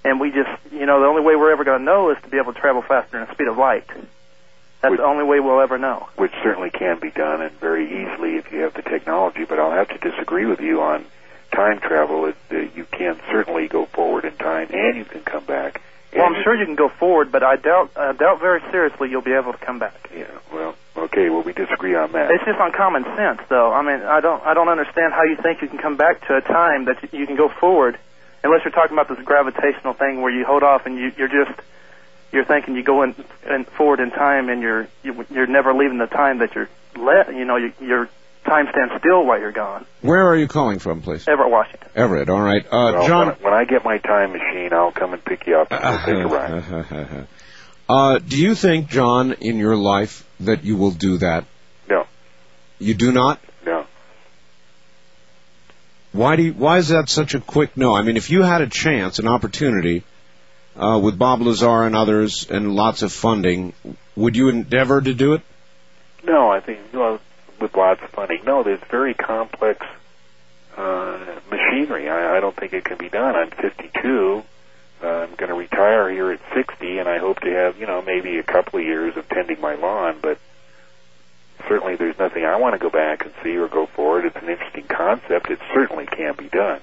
And 0.04 0.20
we 0.20 0.32
just, 0.32 0.50
you 0.72 0.86
know, 0.86 1.00
the 1.02 1.08
only 1.08 1.22
way 1.22 1.36
we're 1.36 1.52
ever 1.52 1.64
going 1.64 1.80
to 1.80 1.86
know 1.86 2.10
is 2.12 2.18
to 2.24 2.30
be 2.30 2.38
able 2.38 2.54
to 2.54 2.60
travel 2.60 2.82
faster 2.82 3.18
than 3.18 3.28
the 3.28 3.34
speed 3.34 3.48
of 3.48 3.58
light. 3.58 3.86
That's 4.82 4.96
the 4.96 5.04
only 5.04 5.24
way 5.26 5.40
we'll 5.40 5.60
ever 5.62 5.78
know. 5.78 6.08
which 6.16 6.32
certainly 6.44 6.70
can 6.70 7.00
be 7.00 7.10
done 7.12 7.42
and 7.42 7.52
very 7.60 7.86
easily 8.04 8.38
if 8.38 8.52
you 8.52 8.60
have 8.62 8.74
the 8.74 8.84
technology. 8.84 9.44
But 9.44 9.60
I'll 9.60 9.72
have 9.72 9.90
to 9.90 9.98
disagree 9.98 10.46
with 10.46 10.62
you 10.62 10.82
on 10.82 11.06
time 11.52 11.80
travel. 11.80 12.26
It, 12.26 12.36
uh, 12.52 12.58
you 12.76 12.86
can 12.92 13.20
certainly 13.32 13.68
go 13.68 13.86
forward 13.86 14.26
in 14.26 14.34
time, 14.38 14.70
and 14.72 14.96
you 14.98 15.06
can 15.06 15.22
come 15.22 15.44
back. 15.46 15.82
Well, 16.18 16.36
I'm 16.36 16.44
sure 16.44 16.56
you 16.56 16.66
can 16.66 16.76
go 16.76 16.90
forward, 16.90 17.32
but 17.32 17.44
I 17.44 17.56
doubt, 17.56 17.92
I 17.96 18.14
doubt 18.14 18.40
very 18.40 18.62
seriously 18.72 19.10
you'll 19.10 19.22
be 19.22 19.34
able 19.34 19.54
to 19.54 19.58
come 19.60 19.80
back. 19.80 20.10
Yeah. 20.16 20.26
Well, 20.52 20.76
okay. 20.96 21.30
Well, 21.30 21.44
we 21.44 21.54
disagree 21.54 21.96
on 21.96 22.12
that. 22.14 22.32
It's 22.32 22.44
just 22.44 22.60
on 22.60 22.72
common 22.72 23.04
sense, 23.16 23.42
though. 23.50 23.72
I 23.72 23.82
mean, 23.82 24.02
I 24.02 24.20
don't, 24.20 24.44
I 24.46 24.54
don't 24.54 24.70
understand 24.70 25.14
how 25.14 25.24
you 25.24 25.36
think 25.36 25.62
you 25.62 25.68
can 25.68 25.78
come 25.78 25.98
back 25.98 26.26
to 26.28 26.36
a 26.38 26.42
time 26.42 26.86
that 26.86 27.02
you, 27.04 27.20
you 27.20 27.28
can 27.28 27.36
go 27.36 27.50
forward, 27.50 27.98
unless 28.44 28.64
you're 28.66 28.72
talking 28.72 28.94
about 28.98 29.10
this 29.10 29.24
gravitational 29.24 29.94
thing 29.94 30.22
where 30.22 30.32
you 30.32 30.46
hold 30.46 30.64
off 30.64 30.86
and 30.86 30.98
you, 30.98 31.12
you're 31.18 31.28
just, 31.28 31.60
you're 32.32 32.46
thinking 32.46 32.76
you 32.76 32.84
go 32.84 33.04
in, 33.04 33.16
in 33.50 33.66
forward 33.66 34.00
in 34.00 34.12
time 34.12 34.50
and 34.50 34.62
you're, 34.62 34.88
you, 35.04 35.26
you're 35.30 35.48
never 35.48 35.74
leaving 35.74 35.98
the 35.98 36.08
time 36.08 36.40
that 36.40 36.56
you're 36.56 36.70
let. 36.96 37.34
You 37.34 37.46
know, 37.46 37.58
you, 37.58 37.74
your 37.80 38.10
time 38.48 38.68
stands 38.72 38.94
still 39.00 39.26
while 39.26 39.40
you're 39.40 39.52
gone. 39.52 39.86
Where 40.02 40.26
are 40.28 40.36
you 40.36 40.48
calling 40.48 40.80
from, 40.80 41.02
please? 41.02 41.28
Everett, 41.28 41.52
Washington. 41.52 41.90
Everett. 41.96 42.30
All 42.30 42.42
right. 42.42 42.66
Uh, 42.66 42.92
Well, 42.94 43.08
John. 43.08 43.28
when, 43.28 43.36
when 43.42 43.54
I 43.54 43.66
get 43.66 43.84
my 43.84 43.98
time 44.00 44.32
machine, 44.32 44.70
I'll 44.74 44.92
come 44.92 45.14
and 45.14 45.24
pick 45.24 45.46
you 45.46 45.58
up 45.58 45.68
and 45.72 45.82
we'll 45.84 46.24
take 46.24 46.32
a 46.32 46.36
ride. 46.36 47.28
uh, 47.90 48.20
do 48.20 48.38
you 48.38 48.56
think, 48.56 48.88
John, 48.90 49.34
in 49.34 49.58
your 49.58 49.76
life 49.76 50.28
that 50.40 50.64
you 50.64 50.78
will 50.78 50.92
do 50.92 51.18
that? 51.18 51.46
No. 51.90 52.06
You 52.80 52.94
do 52.94 53.12
not? 53.12 53.40
No. 53.66 53.86
Why 56.14 56.36
do 56.36 56.44
you, 56.44 56.54
why 56.54 56.78
is 56.78 56.88
that 56.88 57.10
such 57.10 57.36
a 57.36 57.40
quick 57.40 57.78
no? 57.78 57.94
I 57.94 58.02
mean, 58.02 58.18
if 58.18 58.32
you 58.32 58.42
had 58.42 58.62
a 58.62 58.68
chance, 58.68 59.20
an 59.20 59.28
opportunity, 59.28 60.04
uh, 60.76 61.00
with 61.04 61.18
Bob 61.18 61.42
Lazar 61.42 61.84
and 61.84 61.96
others 61.96 62.48
and 62.50 62.76
lots 62.76 63.02
of 63.02 63.12
funding, 63.12 63.74
would 64.16 64.36
you 64.36 64.50
endeavor 64.50 65.02
to 65.02 65.14
do 65.14 65.34
it? 65.34 65.42
No, 66.24 66.50
I 66.50 66.60
think 66.60 66.80
well, 66.94 67.20
with 67.60 67.76
lots 67.76 68.02
of 68.04 68.10
funding. 68.10 68.44
No, 68.46 68.64
there's 68.64 68.82
very 68.90 69.14
complex 69.14 69.86
uh, 70.76 71.40
machinery. 71.50 72.10
I, 72.10 72.38
I 72.38 72.40
don't 72.40 72.56
think 72.56 72.74
it 72.74 72.86
can 72.86 72.98
be 72.98 73.10
done. 73.10 73.36
I'm 73.36 73.52
52. 73.52 74.44
Uh, 75.04 75.08
I'm 75.08 75.36
going 75.36 75.50
to 75.50 75.56
retire 75.56 76.10
here 76.10 76.32
at 76.32 76.40
60, 76.56 76.98
and 76.98 77.08
I 77.08 77.20
hope 77.20 77.40
to 77.42 77.52
have, 77.52 77.80
you 77.80 77.86
know, 77.86 78.02
maybe 78.02 78.38
a 78.40 78.44
couple 78.44 78.80
of 78.80 78.86
years 78.86 79.16
of 79.16 79.28
tending 79.30 79.62
my 79.62 79.76
lawn. 79.76 80.18
But 80.22 80.40
certainly, 81.68 81.96
there's 81.96 82.18
nothing 82.18 82.46
I 82.46 82.56
want 82.58 82.74
to 82.74 82.80
go 82.80 82.90
back 82.90 83.24
and 83.26 83.34
see 83.44 83.56
or 83.58 83.68
go 83.68 83.86
forward. 83.86 84.26
It's 84.26 84.36
an 84.36 84.50
interesting 84.50 84.86
concept. 84.86 85.50
It 85.50 85.60
certainly 85.74 86.06
can 86.08 86.36
be 86.36 86.50
done. 86.50 86.82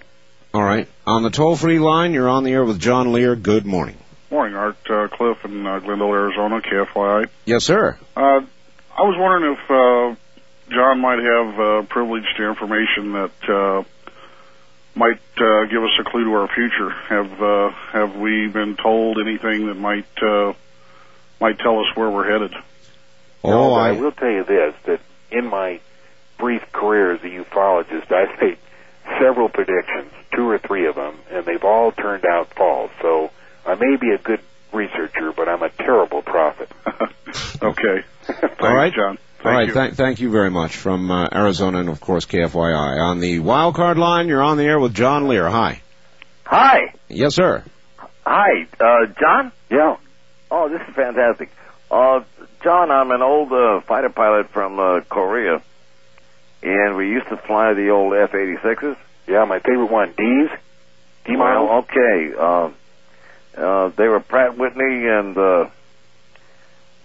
All 0.53 0.63
right. 0.63 0.89
On 1.07 1.25
the 1.25 1.31
toll-free 1.31 1.81
line, 1.81 2.13
you're 2.13 2.29
on 2.29 2.45
the 2.45 2.53
air 2.53 2.65
with 2.65 2.79
John 2.79 3.13
Lear. 3.13 3.35
Good 3.35 3.67
morning. 3.67 3.97
Morning, 4.31 4.55
Art. 4.57 4.77
Uh, 4.89 5.09
Cliff 5.09 5.45
in 5.45 5.67
uh, 5.67 5.81
Glendale, 5.81 6.13
Arizona, 6.13 6.61
KFYI. 6.61 7.29
Yes, 7.45 7.65
sir. 7.65 7.99
Uh, 8.17 8.41
I 8.97 9.03
was 9.03 9.17
wondering 9.19 9.57
if 9.57 9.71
uh, 9.71 10.21
John 10.71 11.01
might 11.01 11.19
have 11.19 11.61
uh, 11.61 11.83
privileged 11.89 12.39
information 12.39 13.13
that 13.13 13.49
uh, 13.49 13.85
might 14.95 15.21
uh, 15.37 15.65
give 15.67 15.83
us 15.83 15.91
a 16.01 16.05
clue 16.05 16.25
to 16.25 16.35
our 16.35 16.49
future. 16.49 16.91
Have 16.91 17.43
uh, 17.43 17.71
have 17.93 18.17
we 18.17 18.49
been 18.49 18.77
told 18.77 19.19
anything 19.19 19.67
that 19.67 19.75
might 19.75 20.23
uh, 20.23 20.55
might 21.41 21.59
tell 21.59 21.81
us 21.81 21.87
where 21.95 22.11
we're 22.11 22.31
headed? 22.31 22.55
Oh, 23.43 23.51
No, 23.51 23.75
I, 23.75 23.89
I 23.89 23.93
will 23.93 24.13
tell 24.13 24.31
you 24.31 24.45
this: 24.45 24.75
that 24.87 25.01
in 25.31 25.47
my 25.47 25.81
brief 26.39 26.63
career 26.73 27.13
as 27.13 27.23
a 27.23 27.27
ufologist, 27.27 28.11
I've 28.11 28.41
made 28.41 28.59
several 29.21 29.49
predictions, 29.49 30.13
two 30.35 30.49
or 30.49 30.59
three 30.59 30.87
of 30.87 30.95
them, 30.95 31.17
and 31.31 31.45
they've 31.45 31.65
all 31.65 31.93
turned 31.93 32.25
out 32.25 32.55
false. 32.55 32.91
So 33.03 33.31
I 33.67 33.75
may 33.75 33.97
be 33.97 34.11
a 34.11 34.19
good 34.19 34.41
researcher, 34.73 35.33
but 35.33 35.49
I'm 35.49 35.63
a 35.63 35.71
terrible 35.71 36.23
prophet. 36.23 36.71
okay. 37.63 38.05
All 38.61 38.75
right, 38.75 38.93
John. 38.93 39.19
All 39.45 39.53
right. 39.53 39.69
you. 39.69 39.75
Thank, 39.75 39.95
thank 39.95 40.21
you 40.21 40.31
very 40.31 40.51
much 40.51 40.77
from 40.77 41.11
uh, 41.11 41.29
Arizona 41.33 41.81
and 41.81 41.89
of 41.89 42.01
course 42.01 42.25
KFYI. 42.27 43.01
On 43.01 43.21
the 43.21 43.41
wild 43.41 43.75
card 43.75 43.99
line, 43.99 44.29
you're 44.29 44.43
on 44.43 44.57
the 44.57 44.65
air 44.65 44.81
with 44.81 44.95
John 44.95 45.29
Lear. 45.29 45.49
Hi. 45.49 45.83
Hi. 46.45 46.95
Yes, 47.09 47.35
sir. 47.35 47.65
Hi, 48.27 48.67
uh, 48.81 49.07
John? 49.21 49.53
Yeah. 49.71 49.97
Oh, 50.51 50.69
this 50.69 50.81
is 50.89 50.95
fantastic. 50.95 51.51
Uh, 51.91 52.23
John, 52.63 52.91
I'm 52.91 53.11
an 53.11 53.21
old 53.23 53.53
uh, 53.53 53.81
fighter 53.81 54.09
pilot 54.09 54.49
from 54.49 54.79
uh, 54.79 55.01
Korea, 55.09 55.63
and 56.63 56.97
we 56.97 57.11
used 57.11 57.29
to 57.29 57.37
fly 57.37 57.75
the 57.75 57.91
old 57.91 58.15
F-86s. 58.15 58.97
Yeah, 59.27 59.45
my 59.45 59.59
favorite 59.59 59.91
one, 59.91 60.13
D's. 60.17 60.51
D 61.27 61.37
model. 61.37 61.67
Well, 61.67 61.79
okay. 61.79 62.33
Uh, 62.39 62.71
uh, 63.61 63.89
they 63.91 64.09
were 64.09 64.21
Pratt 64.21 64.57
Whitney, 64.59 65.07
and 65.07 65.37
uh, 65.37 65.69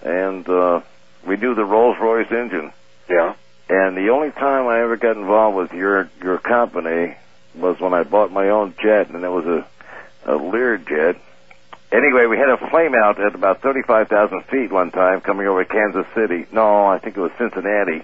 and 0.04 0.48
uh, 0.48 0.82
we 1.26 1.36
do 1.36 1.56
the 1.56 1.66
Rolls 1.66 1.98
Royce 2.00 2.32
engine. 2.32 2.72
Yeah. 3.10 3.36
And 3.70 3.96
the 3.96 4.10
only 4.10 4.32
time 4.32 4.68
I 4.68 4.82
ever 4.82 4.98
got 4.98 5.16
involved 5.16 5.58
with 5.58 5.74
your 5.74 6.10
your 6.24 6.38
company 6.38 7.16
was 7.56 7.80
when 7.80 7.94
I 7.94 8.04
bought 8.04 8.32
my 8.32 8.50
own 8.50 8.74
jet, 8.82 9.10
and 9.10 9.24
it 9.24 9.30
was 9.30 9.46
a 9.46 9.66
a 10.26 10.36
Lear 10.36 10.78
jet. 10.78 11.16
Anyway, 11.92 12.28
we 12.28 12.38
had 12.38 12.50
a 12.50 12.70
flame 12.70 12.94
out 12.94 13.20
at 13.20 13.34
about 13.34 13.62
35,000 13.62 14.44
feet 14.44 14.72
one 14.72 14.92
time 14.92 15.22
coming 15.22 15.48
over 15.48 15.66
Kansas 15.66 16.06
City. 16.14 16.46
No, 16.52 16.86
I 16.86 17.00
think 17.00 17.18
it 17.18 17.20
was 17.20 17.32
Cincinnati. 17.40 18.04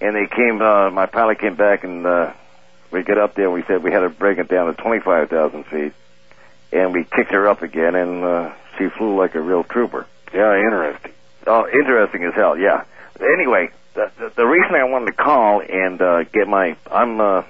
And 0.00 0.14
they 0.14 0.26
came, 0.28 0.62
uh, 0.62 0.90
my 0.90 1.06
pilot 1.06 1.40
came 1.40 1.56
back 1.56 1.82
and, 1.82 2.06
uh, 2.06 2.32
we 2.92 3.02
get 3.02 3.18
up 3.18 3.34
there 3.34 3.46
and 3.46 3.54
we 3.54 3.64
said 3.64 3.82
we 3.82 3.90
had 3.90 4.00
to 4.00 4.10
break 4.10 4.38
it 4.38 4.46
down 4.48 4.66
to 4.68 4.80
25,000 4.80 5.64
feet. 5.66 5.92
And 6.72 6.92
we 6.92 7.02
kicked 7.02 7.32
her 7.32 7.48
up 7.48 7.62
again 7.62 7.96
and, 7.96 8.22
uh, 8.22 8.52
she 8.78 8.88
flew 8.90 9.16
like 9.16 9.34
a 9.34 9.40
real 9.40 9.64
trooper. 9.64 10.06
Yeah, 10.32 10.56
interesting. 10.56 11.12
Oh, 11.48 11.66
interesting 11.66 12.24
as 12.24 12.34
hell, 12.34 12.56
yeah. 12.58 12.84
Anyway, 13.20 13.70
the, 13.94 14.10
the, 14.18 14.32
the 14.36 14.46
reason 14.46 14.74
I 14.74 14.84
wanted 14.84 15.06
to 15.06 15.12
call 15.12 15.60
and, 15.60 16.00
uh, 16.00 16.24
get 16.24 16.46
my, 16.46 16.76
I'm, 16.90 17.20
uh, 17.20 17.42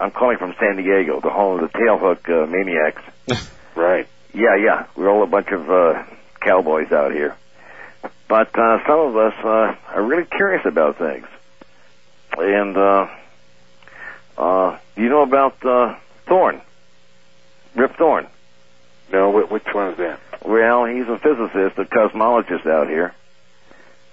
I'm 0.00 0.10
calling 0.10 0.38
from 0.38 0.54
San 0.58 0.76
Diego, 0.76 1.20
the 1.20 1.30
home 1.30 1.62
of 1.62 1.70
the 1.70 1.78
tailhook, 1.78 2.28
uh, 2.28 2.46
maniacs. 2.46 3.02
Right. 3.74 4.06
Yeah, 4.34 4.56
yeah. 4.56 4.86
We're 4.96 5.08
all 5.08 5.22
a 5.22 5.26
bunch 5.26 5.48
of 5.48 5.70
uh, 5.70 6.04
cowboys 6.40 6.92
out 6.92 7.12
here. 7.12 7.36
But 8.28 8.56
uh, 8.58 8.86
some 8.86 8.98
of 9.00 9.16
us 9.16 9.34
uh, 9.44 9.74
are 9.94 10.02
really 10.02 10.26
curious 10.26 10.64
about 10.66 10.98
things. 10.98 11.26
And 12.36 12.76
uh, 12.76 13.08
uh, 14.36 14.78
you 14.96 15.08
know 15.08 15.22
about 15.22 15.64
uh, 15.64 15.96
Thorne, 16.26 16.60
Kip 17.76 17.96
Thorne. 17.96 18.26
No, 19.12 19.30
which 19.30 19.64
one 19.72 19.92
is 19.92 19.98
that? 19.98 20.20
Well, 20.44 20.86
he's 20.86 21.06
a 21.06 21.18
physicist, 21.18 21.78
a 21.78 21.84
cosmologist 21.84 22.66
out 22.66 22.88
here, 22.88 23.14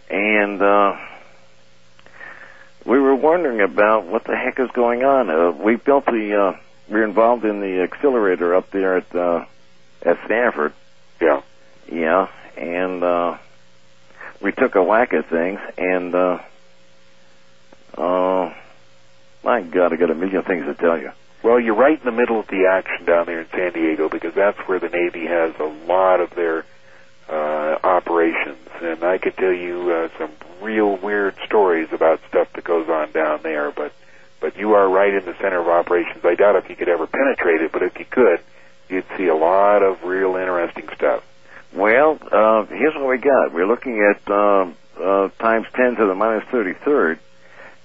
and 0.10 0.62
uh, 0.62 0.98
we 2.86 3.00
were 3.00 3.16
wondering 3.16 3.62
about 3.62 4.06
what 4.06 4.24
the 4.24 4.36
heck 4.36 4.60
is 4.60 4.70
going 4.72 5.04
on. 5.04 5.30
Uh, 5.30 5.52
we 5.52 5.76
built 5.76 6.06
the, 6.06 6.36
uh, 6.36 6.60
we're 6.90 7.04
involved 7.04 7.46
in 7.46 7.60
the 7.60 7.82
accelerator 7.82 8.56
up 8.56 8.72
there 8.72 8.98
at 8.98 9.16
uh, 9.16 9.46
at 10.02 10.18
Stanford. 10.26 10.74
Yeah. 11.22 11.42
Yeah, 11.92 12.28
and 12.56 13.04
uh, 13.04 13.38
we 14.42 14.52
took 14.52 14.76
a 14.76 14.84
whack 14.84 15.14
at 15.14 15.30
things, 15.30 15.60
and 15.78 16.14
uh, 16.14 16.40
uh, 17.98 18.54
my 19.44 19.62
God, 19.62 19.92
I 19.92 19.96
got 19.96 20.12
a 20.12 20.16
million 20.16 20.44
things 20.44 20.66
to 20.66 20.76
tell 20.76 20.98
you. 21.00 21.12
Well, 21.42 21.60
you're 21.60 21.76
right 21.76 21.98
in 21.98 22.06
the 22.06 22.12
middle 22.12 22.40
of 22.40 22.48
the 22.48 22.68
action 22.70 23.06
down 23.06 23.26
there 23.26 23.42
in 23.42 23.48
San 23.50 23.74
Diego 23.74 24.10
because 24.10 24.34
that's 24.36 24.60
where 24.68 24.80
the 24.80 24.90
Navy 24.90 25.26
has 25.26 25.56
a 25.60 25.64
lot 25.88 26.20
of 26.20 26.32
their 26.32 26.66
operations, 27.34 28.68
and 28.82 29.04
I 29.04 29.18
could 29.18 29.38
tell 29.38 29.54
you 29.54 29.92
uh, 29.92 30.18
some 30.18 30.32
real 30.62 30.98
weird 30.98 31.36
stories 31.46 31.90
about 31.92 32.22
stuff 32.28 32.52
that 32.54 32.64
goes 32.64 32.90
on 32.90 33.12
down 33.12 33.42
there. 33.44 33.72
But 33.72 33.94
but 34.40 34.58
you 34.58 34.74
are 34.74 34.90
right 34.90 35.14
in 35.14 35.26
the 35.26 35.36
center 35.42 35.60
of 35.60 35.68
operations. 35.68 36.24
I 36.24 36.36
doubt 36.36 36.56
if 36.56 36.70
you 36.70 36.76
could 36.76 36.90
ever 36.90 37.08
penetrate 37.08 37.62
it, 37.62 37.72
but 37.72 37.84
if 37.84 38.00
you 38.00 38.06
could, 38.06 38.40
you'd 38.88 39.06
see 39.18 39.28
a 39.28 39.36
lot 39.36 39.84
of 39.84 40.04
real 40.04 40.36
interesting 40.36 40.88
stuff. 40.96 41.24
Well, 41.74 42.18
uh, 42.32 42.66
here's 42.66 42.96
what 42.96 43.08
we 43.08 43.18
got. 43.18 43.54
We're 43.54 43.68
looking 43.68 44.02
at 44.02 44.32
um, 44.32 44.76
uh, 45.00 45.30
times 45.40 45.68
10 45.76 45.98
to 45.98 46.06
the 46.06 46.16
minus 46.16 46.46
33rd, 46.46 47.20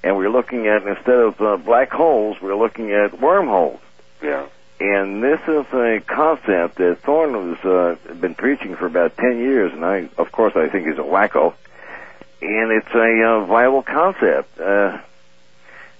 and 0.02 0.16
we're 0.16 0.30
looking 0.30 0.66
at, 0.68 0.86
instead 0.86 1.18
of 1.18 1.40
uh, 1.40 1.56
black 1.56 1.90
holes, 1.90 2.36
we're 2.40 2.56
looking 2.56 2.92
at 2.92 3.20
wormholes. 3.20 3.80
Yeah. 4.22 4.46
And 4.80 5.22
this 5.22 5.40
is 5.46 5.66
a 5.72 6.00
concept 6.06 6.76
that 6.76 6.98
Thorne 7.02 7.54
has 7.54 7.64
uh, 7.64 8.14
been 8.14 8.34
preaching 8.34 8.74
for 8.76 8.86
about 8.86 9.16
10 9.16 9.38
years, 9.38 9.72
and 9.72 9.84
I, 9.84 10.08
of 10.18 10.32
course, 10.32 10.54
I 10.56 10.68
think 10.68 10.86
he's 10.88 10.98
a 10.98 11.02
wacko. 11.02 11.54
And 12.42 12.72
it's 12.72 12.94
a 12.94 13.22
uh, 13.24 13.46
viable 13.46 13.82
concept. 13.82 14.58
Uh, 14.60 14.98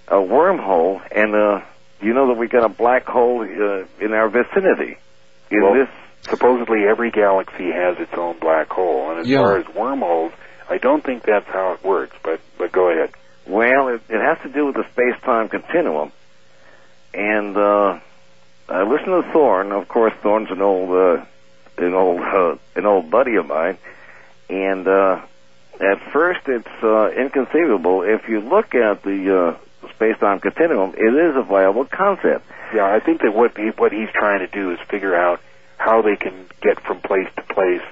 a 0.09 0.17
wormhole, 0.17 1.01
and 1.11 1.35
uh, 1.35 1.62
you 2.03 2.12
know 2.12 2.28
that 2.28 2.36
we 2.36 2.47
got 2.49 2.65
a 2.65 2.69
black 2.69 3.07
hole 3.07 3.41
uh, 3.41 3.85
in 4.05 4.12
our 4.12 4.28
vicinity. 4.28 4.99
In 5.51 5.62
Well, 5.62 5.75
this 5.75 5.89
Supposedly 6.28 6.85
every 6.89 7.11
galaxy 7.11 7.70
has 7.70 7.99
its 7.99 8.15
own 8.15 8.39
black 8.39 8.70
hole, 8.70 9.11
and 9.11 9.20
as 9.20 9.28
Yeah. 9.28 9.41
far 9.41 9.59
as 9.59 9.69
wormholes, 9.75 10.33
I 10.70 10.78
don't 10.78 11.05
think 11.05 11.23
that's 11.23 11.47
how 11.49 11.73
it 11.73 11.85
works. 11.85 12.17
But 12.23 12.41
but 12.57 12.73
go 12.73 12.89
ahead. 12.91 13.11
Well, 13.47 13.89
it, 13.89 14.01
it 14.09 14.20
has 14.23 14.39
to 14.43 14.49
do 14.49 14.65
with 14.67 14.75
the 14.77 14.85
space-time 14.93 15.51
continuum. 15.51 16.12
And 17.12 17.55
uh, 17.57 17.99
I 18.68 18.83
listened 18.83 19.23
to 19.23 19.31
Thorne. 19.33 19.73
Of 19.73 19.89
course, 19.89 20.12
Thorne's 20.23 20.51
an 20.51 20.62
old, 20.62 20.91
uh, 20.91 21.25
an 21.78 21.94
old, 21.94 22.20
uh, 22.20 22.57
an 22.75 22.86
old 22.86 23.10
buddy 23.10 23.36
of 23.36 23.47
mine. 23.47 23.78
And 24.49 24.86
uh, 24.86 25.23
at 25.81 26.01
first, 26.12 26.41
it's 26.47 26.83
uh, 26.83 27.10
inconceivable. 27.10 28.02
If 28.02 28.28
you 28.28 28.41
look 28.41 28.75
at 28.75 29.02
the 29.02 29.57
uh, 29.84 29.89
space-time 29.94 30.41
continuum, 30.41 30.94
it 30.97 31.15
is 31.15 31.36
a 31.36 31.43
viable 31.43 31.84
concept. 31.84 32.47
Yeah, 32.75 32.86
I 32.86 33.01
think 33.01 33.23
that 33.23 33.34
what 33.34 33.57
he, 33.57 33.68
what 33.68 33.93
he's 33.93 34.10
trying 34.10 34.41
to 34.41 34.47
do 34.47 34.70
is 34.73 34.81
figure 34.89 35.15
out 35.15 35.41
how 35.76 36.02
they 36.02 36.17
can 36.17 36.47
get 36.60 36.81
from 36.81 37.01
place 37.01 37.28
to 37.36 37.43
place 37.43 37.83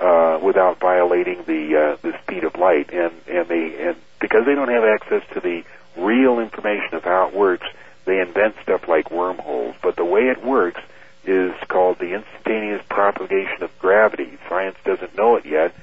uh, 0.00 0.38
without 0.42 0.80
violating 0.80 1.44
the 1.44 1.76
uh, 1.76 1.96
the 2.02 2.18
speed 2.22 2.44
of 2.44 2.56
light, 2.56 2.92
and 2.92 3.12
and 3.28 3.46
they 3.48 3.86
and 3.86 3.96
because 4.20 4.46
they 4.46 4.54
don't 4.54 4.68
have 4.68 4.84
access 4.84 5.22
to 5.34 5.40
the 5.40 5.64
real 5.96 6.40
information 6.40 6.94
of 6.94 7.04
how 7.04 7.28
it 7.28 7.34
works, 7.34 7.66
they 8.04 8.20
invent 8.20 8.56
stuff 8.62 8.88
like 8.88 9.10
wormholes. 9.10 9.76
But 9.82 9.96
the 9.96 10.04
way 10.04 10.28
it 10.28 10.44
works 10.44 10.80
is 11.24 11.52
called 11.68 11.98
the 11.98 12.14
instantaneous 12.14 12.82
propagation 12.88 13.62
of 13.62 13.78
gravity. 13.78 14.38
Science 14.48 14.76
doesn't 14.84 15.16
know 15.16 15.36
it 15.36 15.46
yet, 15.46 15.74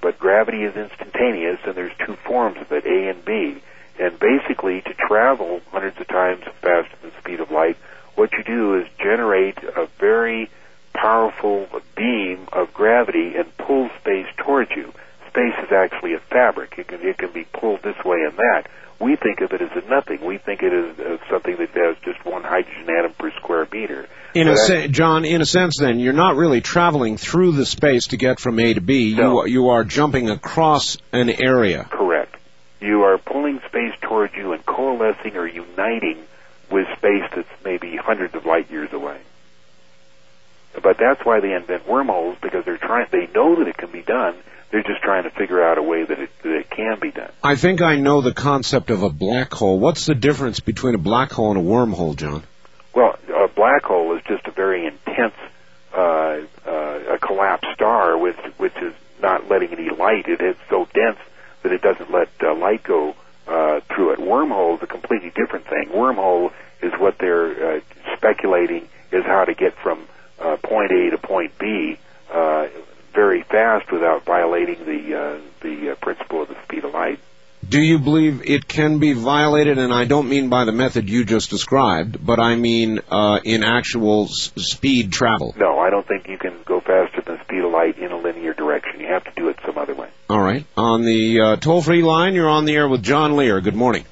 but 0.00 0.18
gravity 0.18 0.64
is 0.64 0.76
instantaneous, 0.76 1.60
and 1.64 1.74
there's 1.74 1.96
two 2.04 2.16
forms 2.16 2.58
of 2.60 2.72
it, 2.72 2.84
A 2.86 3.08
and 3.08 3.24
B. 3.24 3.62
And 3.98 4.18
basically, 4.18 4.80
to 4.82 4.94
travel 4.94 5.60
hundreds 5.70 6.00
of 6.00 6.06
times 6.08 6.44
faster 6.62 6.94
than 7.00 7.10
the 7.10 7.20
speed 7.20 7.40
of 7.40 7.50
light, 7.50 7.76
what 8.14 8.32
you 8.32 8.42
do 8.42 8.76
is 8.76 8.86
generate 8.98 9.58
a 9.62 9.88
very 9.98 10.50
powerful 10.92 11.68
beam 11.96 12.48
of 12.52 12.74
gravity 12.74 13.36
and 13.36 13.56
pull 13.56 13.90
space 14.00 14.26
towards 14.36 14.70
you. 14.72 14.92
Space 15.38 15.64
is 15.66 15.72
actually 15.72 16.14
a 16.14 16.18
fabric. 16.18 16.74
It 16.78 16.88
can, 16.88 17.00
it 17.00 17.16
can 17.16 17.30
be 17.30 17.44
pulled 17.44 17.82
this 17.82 17.94
way 18.04 18.18
and 18.26 18.36
that. 18.38 18.64
We 18.98 19.14
think 19.14 19.40
of 19.40 19.52
it 19.52 19.62
as 19.62 19.70
a 19.76 19.88
nothing. 19.88 20.26
We 20.26 20.38
think 20.38 20.64
it 20.64 20.72
is 20.72 20.98
as 20.98 21.20
something 21.30 21.56
that 21.58 21.68
has 21.70 21.96
just 22.02 22.24
one 22.24 22.42
hydrogen 22.42 22.90
atom 22.90 23.12
per 23.12 23.30
square 23.36 23.68
meter. 23.70 24.08
In 24.34 24.48
a 24.48 24.56
se- 24.56 24.88
John, 24.88 25.24
in 25.24 25.40
a 25.40 25.46
sense, 25.46 25.76
then 25.78 26.00
you're 26.00 26.12
not 26.12 26.34
really 26.34 26.60
traveling 26.60 27.16
through 27.18 27.52
the 27.52 27.64
space 27.64 28.08
to 28.08 28.16
get 28.16 28.40
from 28.40 28.58
A 28.58 28.74
to 28.74 28.80
B. 28.80 29.14
You 29.14 29.38
are, 29.38 29.46
you 29.46 29.68
are 29.68 29.84
jumping 29.84 30.28
across 30.28 30.98
an 31.12 31.30
area. 31.30 31.84
Correct. 31.84 32.34
You 32.80 33.04
are 33.04 33.18
pulling 33.18 33.60
space 33.68 33.94
towards 34.00 34.34
you 34.34 34.54
and 34.54 34.66
coalescing 34.66 35.36
or 35.36 35.46
uniting 35.46 36.18
with 36.68 36.88
space 36.96 37.30
that's 37.32 37.64
maybe 37.64 37.94
hundreds 37.94 38.34
of 38.34 38.44
light 38.44 38.68
years 38.72 38.92
away. 38.92 39.18
But 40.82 40.98
that's 40.98 41.24
why 41.24 41.38
they 41.38 41.54
invent 41.54 41.86
wormholes 41.88 42.38
because 42.42 42.64
they're 42.64 42.76
trying. 42.76 43.06
They 43.12 43.28
know 43.32 43.54
that 43.60 43.68
it 43.68 43.76
can 43.76 43.92
be 43.92 44.02
done. 44.02 44.34
They're 44.70 44.82
just 44.82 45.02
trying 45.02 45.24
to 45.24 45.30
figure 45.30 45.62
out 45.62 45.78
a 45.78 45.82
way 45.82 46.04
that 46.04 46.18
it, 46.18 46.30
that 46.42 46.52
it 46.52 46.70
can 46.70 46.98
be 47.00 47.10
done. 47.10 47.30
I 47.42 47.56
think 47.56 47.80
I 47.80 47.96
know 47.96 48.20
the 48.20 48.34
concept 48.34 48.90
of 48.90 49.02
a 49.02 49.08
black 49.08 49.52
hole. 49.52 49.78
What's 49.78 50.06
the 50.06 50.14
difference 50.14 50.60
between 50.60 50.94
a 50.94 50.98
black 50.98 51.32
hole 51.32 51.50
and 51.50 51.58
a 51.58 51.62
wormhole, 51.62 52.16
John? 52.16 52.42
Well, 52.94 53.18
a 53.34 53.48
black 53.48 53.84
hole 53.84 54.14
is 54.16 54.22
just 54.24 54.46
a 54.46 54.50
very 54.50 54.86
intense, 54.86 55.34
uh, 55.94 56.40
uh, 56.66 57.14
a 57.14 57.18
collapsed 57.18 57.68
star, 57.74 58.18
which 58.18 58.36
which 58.58 58.76
is 58.76 58.92
not 59.22 59.48
letting 59.48 59.72
any 59.72 59.90
light. 59.90 60.28
It 60.28 60.40
is 60.40 60.56
so 60.68 60.86
dense 60.92 61.18
that 61.62 61.72
it 61.72 61.80
doesn't 61.80 62.10
let 62.10 62.28
uh, 62.42 62.54
light 62.54 62.82
go 62.82 63.14
uh, 63.46 63.80
through 63.94 64.12
it. 64.12 64.18
Wormhole 64.18 64.76
is 64.76 64.82
a 64.82 64.86
completely 64.86 65.30
different 65.30 65.66
thing. 65.66 65.88
Wormhole 65.94 66.52
is 66.82 66.92
what 66.98 67.18
they're 67.18 67.76
uh, 67.76 67.80
speculating 68.16 68.88
is 69.10 69.24
how 69.24 69.44
to 69.44 69.54
get 69.54 69.74
from 69.76 70.06
uh, 70.38 70.56
point 70.62 70.92
A 70.92 71.10
to 71.10 71.18
point 71.18 71.58
B 71.58 71.98
uh, 72.32 72.68
very 73.14 73.42
fast 73.42 73.90
without 73.92 74.24
violating 74.24 74.84
the 74.84 75.18
uh, 75.18 75.38
the 75.60 75.92
uh, 75.92 75.94
principle 75.96 76.42
of 76.42 76.48
the 76.48 76.56
speed 76.64 76.84
of 76.84 76.92
light. 76.92 77.18
Do 77.68 77.80
you 77.80 77.98
believe 77.98 78.42
it 78.48 78.68
can 78.68 78.98
be 78.98 79.12
violated? 79.14 79.78
And 79.78 79.92
I 79.92 80.04
don't 80.04 80.28
mean 80.28 80.48
by 80.48 80.64
the 80.64 80.72
method 80.72 81.08
you 81.10 81.24
just 81.24 81.50
described, 81.50 82.24
but 82.24 82.38
I 82.38 82.54
mean 82.54 83.00
uh, 83.10 83.40
in 83.44 83.64
actual 83.64 84.24
s- 84.26 84.52
speed 84.56 85.12
travel. 85.12 85.54
No, 85.58 85.78
I 85.78 85.90
don't 85.90 86.06
think 86.06 86.28
you 86.28 86.38
can 86.38 86.54
go 86.64 86.80
faster 86.80 87.20
than 87.20 87.36
the 87.36 87.44
speed 87.44 87.64
of 87.64 87.72
light 87.72 87.98
in 87.98 88.12
a 88.12 88.16
linear 88.16 88.54
direction. 88.54 89.00
You 89.00 89.08
have 89.08 89.24
to 89.24 89.32
do 89.36 89.48
it 89.48 89.58
some 89.66 89.76
other 89.76 89.94
way. 89.94 90.08
All 90.30 90.40
right. 90.40 90.64
On 90.76 91.02
the 91.04 91.40
uh, 91.40 91.56
toll-free 91.56 92.02
line, 92.02 92.34
you're 92.34 92.48
on 92.48 92.64
the 92.64 92.76
air 92.76 92.88
with 92.88 93.02
John 93.02 93.36
Lear. 93.36 93.60
Good 93.60 93.74
morning. 93.76 94.04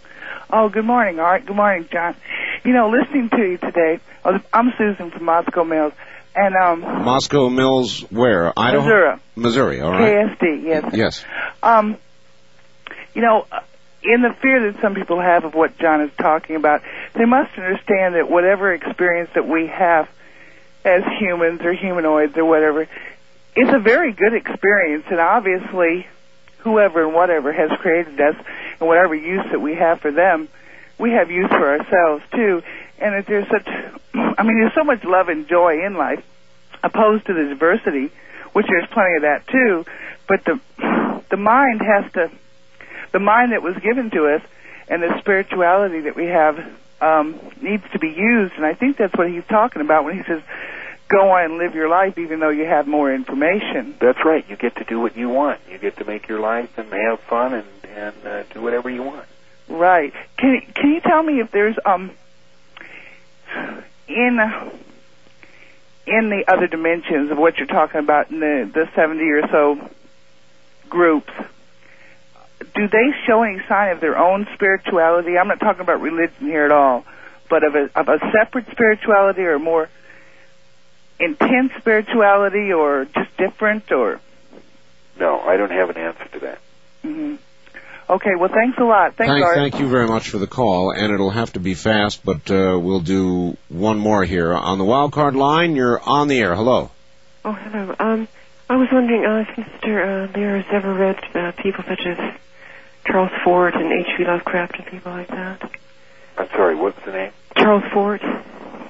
Oh, 0.50 0.68
good 0.68 0.84
morning, 0.84 1.18
Art. 1.20 1.46
Good 1.46 1.56
morning, 1.56 1.88
John. 1.90 2.16
You 2.64 2.72
know, 2.72 2.90
listening 2.90 3.30
to 3.30 3.38
you 3.38 3.58
today, 3.58 4.00
I'm 4.52 4.72
Susan 4.76 5.10
from 5.12 5.24
Moscow 5.24 5.62
Mills, 5.64 5.92
and 6.36 6.54
um, 6.54 6.80
Moscow 6.80 7.48
Mills, 7.48 8.02
where? 8.10 8.52
Idaho? 8.56 8.84
Missouri. 8.84 9.20
Missouri, 9.36 9.80
all 9.80 9.90
right. 9.90 10.38
KSD, 10.38 10.62
yes. 10.64 10.94
Yes. 10.94 11.24
Um, 11.62 11.96
you 13.14 13.22
know, 13.22 13.46
uh, 13.50 13.60
in 14.02 14.20
the 14.20 14.34
fear 14.40 14.70
that 14.70 14.80
some 14.82 14.94
people 14.94 15.18
have 15.18 15.44
of 15.44 15.54
what 15.54 15.78
John 15.78 16.02
is 16.02 16.10
talking 16.18 16.56
about, 16.56 16.82
they 17.14 17.24
must 17.24 17.56
understand 17.56 18.14
that 18.14 18.30
whatever 18.30 18.72
experience 18.74 19.30
that 19.34 19.48
we 19.48 19.66
have 19.66 20.08
as 20.84 21.02
humans 21.18 21.62
or 21.62 21.72
humanoids 21.72 22.36
or 22.36 22.44
whatever, 22.44 22.86
it's 23.56 23.72
a 23.72 23.78
very 23.78 24.12
good 24.12 24.34
experience, 24.34 25.06
and 25.08 25.18
obviously, 25.18 26.06
whoever 26.58 27.04
and 27.04 27.14
whatever 27.14 27.50
has 27.52 27.70
created 27.80 28.20
us 28.20 28.36
and 28.78 28.88
whatever 28.88 29.14
use 29.14 29.44
that 29.50 29.60
we 29.60 29.74
have 29.74 30.00
for 30.00 30.12
them, 30.12 30.48
we 30.98 31.12
have 31.12 31.30
use 31.30 31.48
for 31.48 31.78
ourselves 31.78 32.22
too. 32.34 32.62
And 32.98 33.14
that 33.14 33.26
there's 33.26 33.48
such, 33.48 33.66
I 33.66 34.42
mean, 34.42 34.58
there's 34.60 34.74
so 34.74 34.84
much 34.84 35.04
love 35.04 35.28
and 35.28 35.46
joy 35.46 35.84
in 35.84 35.94
life, 35.94 36.24
opposed 36.82 37.26
to 37.26 37.34
the 37.34 37.44
diversity, 37.44 38.10
which 38.52 38.66
there's 38.66 38.88
plenty 38.90 39.16
of 39.16 39.22
that 39.22 39.46
too. 39.46 39.84
But 40.26 40.44
the 40.44 40.60
the 41.30 41.36
mind 41.36 41.82
has 41.82 42.10
to, 42.12 42.30
the 43.12 43.18
mind 43.18 43.52
that 43.52 43.62
was 43.62 43.76
given 43.76 44.10
to 44.10 44.34
us, 44.34 44.42
and 44.88 45.02
the 45.02 45.18
spirituality 45.18 46.00
that 46.00 46.16
we 46.16 46.26
have 46.26 46.58
um, 47.00 47.38
needs 47.60 47.84
to 47.92 47.98
be 47.98 48.08
used. 48.08 48.54
And 48.54 48.64
I 48.64 48.74
think 48.74 48.96
that's 48.96 49.14
what 49.14 49.28
he's 49.28 49.44
talking 49.48 49.82
about 49.82 50.04
when 50.04 50.16
he 50.16 50.24
says, 50.24 50.42
"Go 51.08 51.30
on 51.30 51.44
and 51.44 51.58
live 51.58 51.74
your 51.74 51.88
life, 51.88 52.18
even 52.18 52.40
though 52.40 52.50
you 52.50 52.64
have 52.64 52.86
more 52.86 53.12
information." 53.12 53.94
That's 54.00 54.24
right. 54.24 54.44
You 54.48 54.56
get 54.56 54.76
to 54.76 54.84
do 54.84 55.00
what 55.00 55.16
you 55.16 55.28
want. 55.28 55.60
You 55.70 55.78
get 55.78 55.98
to 55.98 56.04
make 56.04 56.28
your 56.28 56.40
life 56.40 56.76
and 56.78 56.90
have 56.92 57.20
fun 57.20 57.52
and 57.54 57.66
and 57.94 58.26
uh, 58.26 58.42
do 58.54 58.62
whatever 58.62 58.90
you 58.90 59.02
want. 59.02 59.26
Right. 59.68 60.12
Can 60.38 60.60
can 60.74 60.92
you 60.92 61.00
tell 61.00 61.22
me 61.22 61.40
if 61.40 61.50
there's 61.50 61.76
um 61.84 62.12
in 64.08 64.38
in 66.06 66.30
the 66.30 66.44
other 66.46 66.66
dimensions 66.66 67.30
of 67.30 67.38
what 67.38 67.58
you're 67.58 67.66
talking 67.66 67.98
about 67.98 68.30
in 68.30 68.38
the, 68.38 68.70
the 68.72 68.88
70 68.94 69.22
or 69.24 69.48
so 69.48 69.90
groups, 70.88 71.32
do 72.74 72.88
they 72.88 73.12
show 73.26 73.42
any 73.42 73.60
sign 73.68 73.90
of 73.90 74.00
their 74.00 74.16
own 74.16 74.46
spirituality? 74.54 75.36
I'm 75.36 75.48
not 75.48 75.58
talking 75.58 75.80
about 75.80 76.00
religion 76.00 76.46
here 76.46 76.64
at 76.64 76.70
all, 76.70 77.04
but 77.50 77.64
of 77.64 77.74
a, 77.74 77.90
of 77.98 78.08
a 78.08 78.18
separate 78.32 78.70
spirituality 78.70 79.42
or 79.42 79.58
more 79.58 79.88
intense 81.18 81.72
spirituality 81.78 82.72
or 82.72 83.06
just 83.06 83.36
different 83.36 83.90
or? 83.90 84.20
No, 85.18 85.40
I 85.40 85.56
don't 85.56 85.72
have 85.72 85.90
an 85.90 85.96
answer 85.96 86.28
to 86.34 86.38
that. 86.40 86.58
hmm 87.02 87.36
Okay, 88.08 88.36
well, 88.38 88.50
thanks 88.52 88.78
a 88.78 88.84
lot. 88.84 89.16
Thanks, 89.16 89.32
thank, 89.32 89.44
Art. 89.44 89.56
thank 89.56 89.80
you 89.80 89.88
very 89.88 90.06
much 90.06 90.28
for 90.30 90.38
the 90.38 90.46
call, 90.46 90.92
and 90.92 91.12
it'll 91.12 91.30
have 91.30 91.52
to 91.54 91.60
be 91.60 91.74
fast, 91.74 92.24
but 92.24 92.48
uh, 92.50 92.78
we'll 92.80 93.00
do 93.00 93.56
one 93.68 93.98
more 93.98 94.24
here. 94.24 94.52
On 94.54 94.78
the 94.78 94.84
wild 94.84 95.12
card 95.12 95.34
line, 95.34 95.74
you're 95.74 96.00
on 96.00 96.28
the 96.28 96.38
air. 96.38 96.54
Hello. 96.54 96.90
Oh, 97.44 97.52
hello. 97.52 97.94
Um, 97.98 98.28
I 98.70 98.76
was 98.76 98.88
wondering 98.92 99.24
uh, 99.24 99.44
if 99.48 99.48
Mr. 99.56 100.28
Uh, 100.28 100.32
Lear 100.38 100.60
has 100.60 100.66
ever 100.72 100.94
read 100.94 101.16
uh, 101.34 101.52
people 101.60 101.82
such 101.88 102.06
as 102.06 102.34
Charles 103.06 103.30
Fort 103.44 103.74
and 103.74 103.92
H.P. 103.92 104.24
Lovecraft 104.24 104.76
and 104.78 104.86
people 104.86 105.10
like 105.12 105.28
that. 105.28 105.68
I'm 106.38 106.48
sorry, 106.50 106.76
what's 106.76 107.04
the 107.04 107.12
name? 107.12 107.32
Charles 107.56 107.84
Fort. 107.92 108.20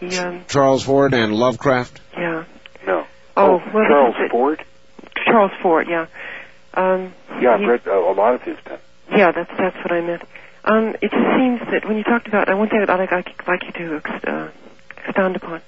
He, 0.01 0.17
um, 0.19 0.45
Charles 0.49 0.83
Fort 0.85 1.15
and 1.15 1.35
Lovecraft. 1.35 2.01
yeah. 2.13 2.45
No. 2.87 3.07
Oh, 3.37 3.63
well, 3.73 3.85
Charles 3.89 4.15
this 4.15 4.21
is 4.21 4.27
it. 4.27 4.31
Ford? 4.31 4.65
Charles 5.25 5.53
Fort, 5.63 5.89
yeah. 5.89 6.07
Um, 6.75 7.15
Yeah, 7.41 7.55
I've 7.55 7.61
he- 7.61 7.67
read 7.67 7.87
uh, 7.87 7.93
a 7.99 8.13
lot 8.13 8.35
of 8.35 8.43
his 8.43 8.59
stuff. 8.59 8.81
Yeah, 9.11 9.33
that's 9.33 9.51
that's 9.57 9.77
what 9.77 9.93
I 9.93 10.01
meant. 10.01 10.23
Um, 10.65 10.97
it 11.01 11.11
just 11.11 11.29
seems 11.39 11.61
that 11.71 11.87
when 11.87 11.97
you 11.97 12.03
talked 12.05 12.27
about, 12.27 12.49
uh, 12.51 12.57
one 12.57 12.69
thing 12.69 12.81
that 12.81 12.91
I'd 12.91 12.99
like, 12.99 13.13
I'd 13.13 13.47
like 13.47 13.63
you 13.65 13.73
to 13.73 13.97
ex- 13.97 14.25
uh, 14.25 14.51
expound 15.07 15.37
upon 15.37 15.61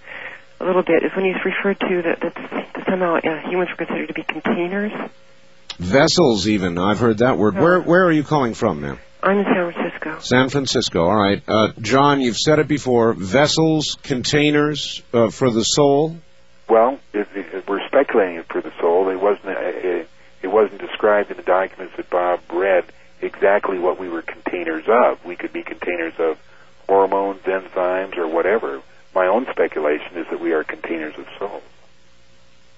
a 0.60 0.64
little 0.64 0.82
bit 0.82 1.04
is 1.04 1.12
when 1.14 1.24
you 1.24 1.34
referred 1.44 1.78
to 1.78 2.02
that, 2.02 2.20
that, 2.20 2.34
that 2.34 2.84
somehow 2.88 3.14
uh, 3.16 3.48
humans 3.48 3.70
were 3.70 3.76
considered 3.86 4.08
to 4.08 4.14
be 4.14 4.24
containers. 4.24 4.92
Vessels, 5.78 6.48
even. 6.48 6.78
I've 6.78 6.98
heard 6.98 7.18
that 7.18 7.38
word. 7.38 7.54
Where 7.54 7.80
Where 7.80 8.04
are 8.06 8.12
you 8.12 8.24
calling 8.24 8.54
from, 8.54 8.80
ma'am? 8.80 8.98
I'm 9.22 9.38
in 9.38 9.44
San 9.44 9.72
Francisco. 9.72 10.18
San 10.20 10.48
Francisco. 10.48 11.04
All 11.04 11.16
right. 11.16 11.42
Uh, 11.46 11.68
John, 11.80 12.20
you've 12.20 12.36
said 12.36 12.58
it 12.58 12.66
before. 12.68 13.12
Vessels, 13.12 13.96
containers 14.02 15.02
uh, 15.12 15.30
for 15.30 15.50
the 15.50 15.62
soul. 15.62 16.16
Well, 16.68 16.98
it, 17.12 17.28
it, 17.34 17.68
we're 17.68 17.86
speculating 17.86 18.42
for 18.44 18.60
the 18.60 18.72
soul. 18.80 19.08
It 19.10 19.20
wasn't. 19.20 19.56
uh, 19.56 19.60
It, 19.60 20.08
it 20.42 20.48
wasn't 20.48 20.80
described 20.80 21.30
in 21.30 21.36
the 21.36 21.42
documents 21.42 21.94
that 21.96 22.10
Bob 22.10 22.40
read 22.52 22.84
exactly 23.20 23.78
what 23.78 23.98
we 23.98 24.08
were 24.08 24.22
containers 24.22 24.84
of. 24.88 25.24
We 25.24 25.36
could 25.36 25.52
be 25.52 25.62
containers 25.62 26.14
of 26.18 26.38
hormones, 26.88 27.42
enzymes, 27.42 28.16
or 28.16 28.28
whatever. 28.28 28.82
My 29.14 29.26
own 29.26 29.46
speculation 29.50 30.16
is 30.16 30.26
that 30.30 30.40
we 30.40 30.52
are 30.52 30.64
containers 30.64 31.14
of 31.18 31.26
soul. 31.38 31.62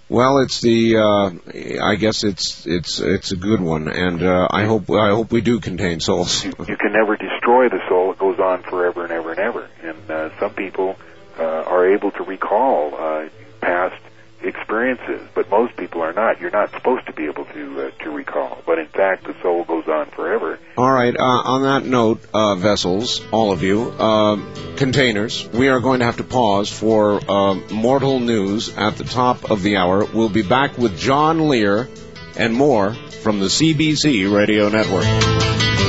Well, 0.09 0.39
it's 0.39 0.61
the. 0.61 0.97
Uh, 0.97 1.85
I 1.85 1.95
guess 1.95 2.25
it's 2.25 2.67
it's 2.67 2.99
it's 2.99 3.31
a 3.31 3.37
good 3.37 3.61
one, 3.61 3.87
and 3.87 4.21
uh, 4.23 4.49
I 4.51 4.65
hope 4.65 4.91
I 4.91 5.11
hope 5.11 5.31
we 5.31 5.41
do 5.41 5.61
contain 5.61 6.01
souls. 6.01 6.45
You 6.45 6.53
can 6.53 6.93
never 6.93 7.17
destroy 7.17 7.69
the 7.69 7.81
soul. 7.89 8.11
It 8.11 8.19
goes 8.19 8.41
on 8.41 8.65
forever 8.65 9.05
and 9.05 9.13
ever 9.13 9.31
and 9.31 9.39
ever. 9.39 9.69
And 9.83 10.11
uh, 10.11 10.39
some 10.41 10.55
people 10.55 10.97
uh, 11.39 11.43
are 11.43 11.95
able 11.95 12.11
to 12.11 12.25
recall 12.25 12.95
uh, 12.97 13.29
past 13.61 14.03
experiences, 14.43 15.21
but 15.35 15.51
most 15.51 15.77
people 15.77 16.03
are 16.03 16.13
not. 16.13 16.41
You're 16.41 16.51
not 16.51 16.71
supposed 16.71 17.07
to 17.07 17.13
be 17.13 17.27
able 17.27 17.45
to 17.47 17.87
uh, 17.87 17.91
to 18.05 18.11
recall, 18.11 18.63
but 18.67 18.79
in 18.79 18.87
fact, 18.87 19.25
the 19.25 19.35
soul 19.43 19.65
goes 19.65 19.87
on 19.89 20.07
forever. 20.11 20.59
All 20.77 20.93
right. 20.93 21.15
Uh, 21.17 21.23
on 21.23 21.63
that 21.63 21.89
note, 21.89 22.21
uh, 22.33 22.55
vessels, 22.57 23.21
all 23.31 23.53
of 23.53 23.63
you, 23.63 23.91
um, 23.93 24.53
containers. 24.77 25.47
We 25.49 25.69
are 25.69 25.81
going 25.81 26.01
to 26.01 26.07
have 26.07 26.19
to 26.19 26.25
pause 26.25 26.71
for 26.71 27.21
uh, 27.29 27.55
mortal 27.73 28.21
news 28.21 28.77
at 28.77 28.97
the 28.97 29.05
top 29.05 29.51
of 29.51 29.63
the 29.63 29.77
hour. 29.77 30.05
We'll 30.05 30.29
be 30.29 30.43
back 30.43 30.79
with 30.79 30.99
John 30.99 31.49
Lear 31.49 31.89
and 32.37 32.55
more 32.55 32.95
from 32.95 33.41
the 33.41 33.47
CBC 33.47 34.35
Radio 34.35 34.69
Network. 34.69 35.80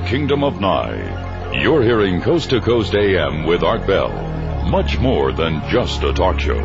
The 0.00 0.06
Kingdom 0.06 0.44
of 0.44 0.60
Nye, 0.60 1.62
you're 1.62 1.82
hearing 1.82 2.20
Coast 2.20 2.50
to 2.50 2.60
Coast 2.60 2.94
AM 2.94 3.46
with 3.46 3.62
Art 3.62 3.86
Bell. 3.86 4.12
Much 4.68 4.98
more 4.98 5.32
than 5.32 5.62
just 5.70 6.02
a 6.02 6.12
talk 6.12 6.38
show. 6.38 6.60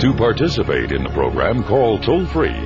To 0.00 0.14
participate 0.14 0.90
in 0.90 1.02
the 1.02 1.10
program, 1.10 1.64
call 1.64 1.98
toll 1.98 2.24
free 2.24 2.58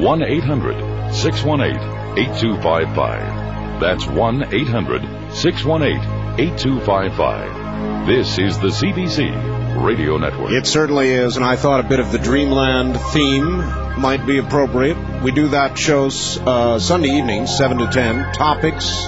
1 0.00 0.22
800 0.22 1.12
618 1.12 1.76
8255. 2.18 3.80
That's 3.80 4.06
1 4.06 4.54
800 4.54 5.34
618 5.34 6.40
8255. 6.40 8.06
This 8.06 8.38
is 8.38 8.58
the 8.60 8.68
CBC 8.68 9.84
Radio 9.84 10.16
Network. 10.16 10.52
It 10.52 10.66
certainly 10.66 11.10
is, 11.10 11.36
and 11.36 11.44
I 11.44 11.56
thought 11.56 11.84
a 11.84 11.88
bit 11.88 12.00
of 12.00 12.12
the 12.12 12.18
Dreamland 12.18 12.98
theme 13.12 13.58
might 14.00 14.24
be 14.26 14.38
appropriate. 14.38 14.96
We 15.22 15.32
do 15.32 15.48
that 15.48 15.76
shows 15.76 16.38
uh, 16.38 16.78
Sunday 16.78 17.10
evenings, 17.10 17.54
7 17.54 17.76
to 17.76 17.88
10. 17.88 18.32
Topics, 18.32 19.06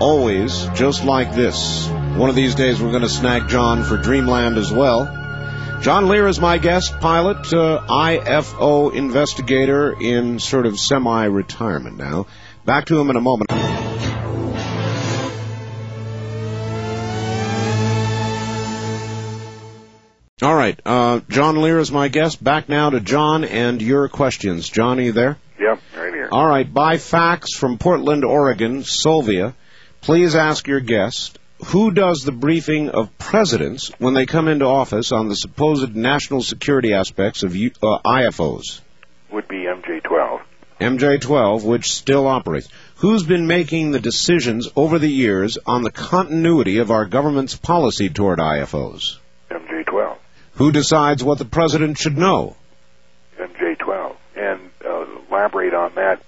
always 0.00 0.66
just 0.74 1.04
like 1.04 1.34
this. 1.34 1.88
One 1.88 2.30
of 2.30 2.36
these 2.36 2.54
days 2.54 2.80
we're 2.80 2.90
going 2.90 3.02
to 3.02 3.08
snag 3.08 3.48
John 3.48 3.84
for 3.84 3.96
Dreamland 3.96 4.56
as 4.56 4.72
well. 4.72 5.04
John 5.82 6.08
Lear 6.08 6.26
is 6.26 6.40
my 6.40 6.58
guest, 6.58 6.98
pilot, 7.00 7.52
uh, 7.52 7.84
IFO 7.88 8.94
investigator 8.94 9.94
in 10.00 10.38
sort 10.38 10.66
of 10.66 10.80
semi-retirement 10.80 11.96
now. 11.96 12.26
Back 12.64 12.86
to 12.86 12.98
him 12.98 13.10
in 13.10 13.16
a 13.16 13.20
moment. 13.20 13.52
All 20.42 20.54
right, 20.54 20.78
uh, 20.84 21.20
John 21.28 21.62
Lear 21.62 21.78
is 21.78 21.90
my 21.90 22.08
guest. 22.08 22.42
Back 22.42 22.68
now 22.68 22.90
to 22.90 23.00
John 23.00 23.44
and 23.44 23.80
your 23.80 24.08
questions. 24.08 24.68
John, 24.68 24.98
are 24.98 25.02
you 25.02 25.12
there? 25.12 25.38
Yep, 25.58 25.80
right 25.96 26.12
here. 26.12 26.28
All 26.30 26.46
right, 26.46 26.72
by 26.72 26.98
fax 26.98 27.54
from 27.54 27.78
Portland, 27.78 28.24
Oregon, 28.24 28.82
Sylvia, 28.84 29.54
please 30.00 30.34
ask 30.34 30.66
your 30.66 30.80
guest 30.80 31.38
who 31.66 31.90
does 31.90 32.22
the 32.22 32.32
briefing 32.32 32.90
of 32.90 33.16
presidents 33.18 33.90
when 33.98 34.14
they 34.14 34.26
come 34.26 34.48
into 34.48 34.66
office 34.66 35.12
on 35.12 35.28
the 35.28 35.36
supposed 35.36 35.96
national 35.96 36.42
security 36.42 36.92
aspects 36.92 37.42
of 37.42 37.56
U- 37.56 37.70
uh, 37.82 37.98
IFOs? 38.04 38.80
Would 39.30 39.48
be 39.48 39.64
MJ12. 39.64 40.42
MJ12, 40.80 41.64
which 41.64 41.92
still 41.92 42.26
operates. 42.26 42.68
Who's 42.96 43.22
been 43.22 43.46
making 43.46 43.90
the 43.90 44.00
decisions 44.00 44.68
over 44.76 44.98
the 44.98 45.10
years 45.10 45.58
on 45.66 45.82
the 45.82 45.90
continuity 45.90 46.78
of 46.78 46.90
our 46.90 47.06
government's 47.06 47.56
policy 47.56 48.10
toward 48.10 48.38
IFOs? 48.38 49.16
MJ12. 49.50 50.16
Who 50.54 50.72
decides 50.72 51.24
what 51.24 51.38
the 51.38 51.44
president 51.46 51.98
should 51.98 52.18
know? 52.18 52.56
MJ12. 53.38 54.16
And 54.36 54.60
uh, 54.84 55.06
elaborate 55.30 55.74
on 55.74 55.94
that. 55.94 56.22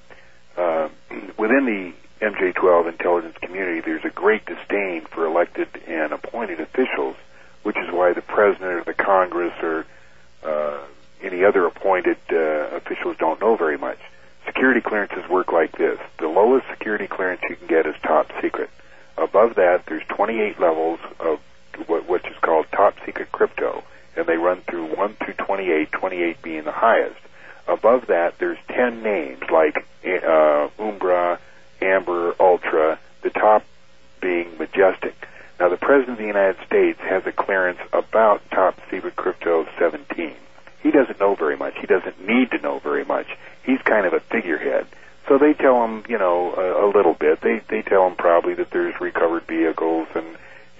Uh, 0.57 0.89
within 1.39 1.67
the 1.67 1.93
MJ12 2.21 2.89
intelligence 2.89 3.37
community, 3.41 3.81
there's 3.81 4.05
a 4.05 4.11
great 4.11 4.45
disdain 4.47 5.03
for 5.03 5.25
elected 5.25 5.69
and 5.87 6.13
appointed 6.13 6.61
officials, 6.61 7.17
which 7.63 7.77
is 7.77 7.91
why 7.93 8.13
the 8.13 8.23
president 8.23 8.73
or 8.73 8.85
the 8.85 8.95
Congress 8.95 9.53
or 9.63 9.87
uh, 10.45 10.79
any 11.23 11.45
other 11.45 11.67
appointed 11.67 12.19
uh, 12.31 12.77
officials 12.77 13.17
don't 13.19 13.41
know 13.41 13.57
very 13.57 13.79
much. 13.79 13.99
Security 14.47 14.81
clearances 14.81 15.29
work 15.29 15.53
like 15.53 15.73
this. 15.77 15.99
The 16.19 16.29
lowest 16.29 16.67
security 16.71 17.07
clearance 17.07 17.43
you 17.49 17.57
can 17.57 17.67
get 17.67 17.87
is 17.87 17.95
top 18.03 18.31
secret. 18.41 18.71
Above 19.17 19.57
that, 19.57 19.85
there's 19.87 20.05
28 20.09 20.61
levels 20.61 21.01
of 21.21 21.41
what, 21.87 22.09
which 22.09 22.27
is 22.27 22.37
called 22.41 22.67
top 22.73 22.95
secret 23.05 23.31
crypto, 23.31 23.85
and 24.17 24.27
they 24.27 24.37
run 24.37 24.61
through 24.63 24.95
1 24.97 25.15
through 25.15 25.35
28, 25.35 25.93
28 25.93 26.43
being 26.43 26.65
the 26.65 26.73
highest. 26.73 27.21
Above 27.67 28.07
that, 28.07 28.39
there's 28.39 28.59
10 28.69 29.03
names 29.03 29.43
like 29.51 29.87
uh, 30.07 30.69
Umbra, 30.79 31.39
Amber, 31.81 32.35
Ultra, 32.41 32.99
the 33.23 33.31
top 33.31 33.65
being 34.21 34.59
Majestic. 34.59 35.15
Now, 35.61 35.69
the 35.69 35.77
President 35.77 36.13
of 36.13 36.19
the 36.19 36.27
United 36.27 36.57
States 36.67 37.01
has 37.01 37.27
a 37.27 37.33
clearance 37.33 37.81
about 37.93 38.49
top 38.51 38.79
secret 38.91 39.17
crypto 39.17 39.67
17. 39.79 40.35
He 40.83 40.91
doesn't 40.91 41.19
know 41.19 41.35
very 41.35 41.57
much. 41.57 41.75
He 41.81 41.87
doesn't 41.87 42.25
need 42.25 42.53
to 42.53 42.59
know 42.59 42.79
very 42.79 43.05
much. 43.05 43.27
He's 43.65 43.81
kind 43.83 44.07
of 44.07 44.13
a 44.13 44.21
figurehead. 44.21 44.87
So 45.29 45.37
they 45.37 45.53
tell 45.53 45.85
him, 45.85 46.05
you 46.09 46.19
know, 46.19 46.55
a, 46.55 46.87
a 46.87 46.89
little 46.89 47.13
bit. 47.13 47.41
They 47.41 47.61
they 47.69 47.83
tell 47.83 48.07
him 48.07 48.17
probably 48.17 48.55
that 48.55 48.71
there's 48.71 48.99
recovered 49.01 49.47
vehicles 49.47 50.09
and 50.15 50.27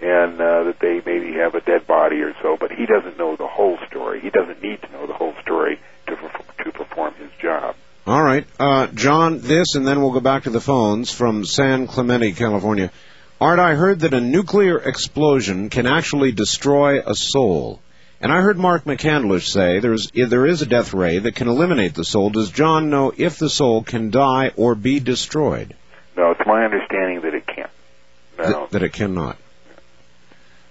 and 0.01 0.41
uh, 0.41 0.63
that 0.65 0.79
they 0.81 1.03
maybe 1.05 1.35
have 1.35 1.55
a 1.55 1.61
dead 1.61 1.87
body 1.87 2.23
or 2.23 2.35
so, 2.41 2.57
but 2.59 2.71
he 2.71 2.87
doesn't 2.87 3.19
know 3.19 3.37
the 3.37 3.47
whole 3.47 3.79
story. 3.89 4.21
He 4.21 4.31
doesn't 4.31 4.63
need 4.63 4.81
to 4.83 4.93
know 4.93 5.07
the 5.07 5.13
whole 5.13 5.35
story 5.43 5.81
to 6.07 6.17
to 6.65 6.73
perform 6.73 7.15
his 7.15 7.31
job. 7.41 7.75
All 8.09 8.23
right, 8.23 8.47
uh, 8.59 8.87
John, 8.87 9.41
this, 9.41 9.75
and 9.75 9.87
then 9.87 10.01
we'll 10.01 10.13
go 10.13 10.21
back 10.21 10.45
to 10.45 10.51
the 10.51 10.63
phones 10.63 11.13
from 11.13 11.45
San 11.45 11.87
Clemente, 11.87 12.33
California. 12.33 12.91
Art, 13.39 13.59
I 13.59 13.75
heard 13.75 14.01
that 14.01 14.15
a 14.15 14.21
nuclear 14.23 14.79
explosion 14.79 15.69
can 15.69 15.87
actually 15.87 16.33
destroy 16.33 17.01
a 17.01 17.15
soul. 17.15 17.83
And 18.23 18.33
I 18.33 18.41
heard 18.41 18.57
Mark 18.57 18.85
McCandlish 18.85 19.49
say 19.49 19.81
there's, 19.81 20.11
there 20.13 20.47
is 20.47 20.63
a 20.63 20.67
death 20.67 20.95
ray 20.95 21.19
that 21.19 21.35
can 21.35 21.49
eliminate 21.49 21.93
the 21.93 22.03
soul. 22.03 22.31
Does 22.31 22.51
John 22.51 22.89
know 22.89 23.13
if 23.15 23.39
the 23.39 23.51
soul 23.51 23.83
can 23.83 24.09
die 24.09 24.53
or 24.57 24.75
be 24.75 25.01
destroyed? 25.01 25.77
No, 26.17 26.31
it's 26.31 26.47
my 26.47 26.65
understanding 26.65 27.21
that 27.21 27.35
it 27.35 27.47
can't. 27.47 27.71
No. 28.39 28.45
Th- 28.45 28.71
that 28.71 28.83
it 28.85 28.95
cannot. 28.95 29.37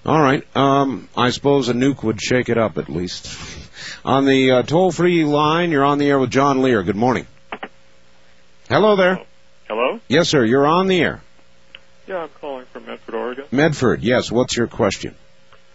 All 0.08 0.22
right. 0.22 0.42
Um, 0.56 1.10
I 1.18 1.32
suppose 1.32 1.68
a 1.68 1.74
nuke 1.74 2.02
would 2.02 2.22
shake 2.22 2.48
it 2.48 2.58
up 2.58 2.78
at 2.78 2.88
least. 2.88 3.28
on 4.06 4.24
the 4.24 4.52
uh, 4.52 4.64
toll-free 4.64 5.26
line, 5.26 5.70
you're 5.72 5.84
on 5.84 5.98
the 5.98 6.08
air 6.08 6.18
with 6.18 6.30
John 6.30 6.62
Lear. 6.62 6.82
Good 6.82 6.96
morning. 6.96 7.28
Hello 8.70 8.96
there. 8.96 9.20
Hello? 9.68 10.00
Yes, 10.08 10.30
sir. 10.30 10.46
You're 10.46 10.66
on 10.66 10.88
the 10.88 11.02
air. 11.02 11.22
Yeah, 12.08 12.20
I'm 12.20 12.30
calling 12.40 12.66
from 12.68 12.86
Medford, 12.86 13.16
Oregon. 13.16 13.46
Medford. 13.52 14.02
Yes. 14.02 14.32
What's 14.32 14.56
your 14.56 14.68
question? 14.68 15.14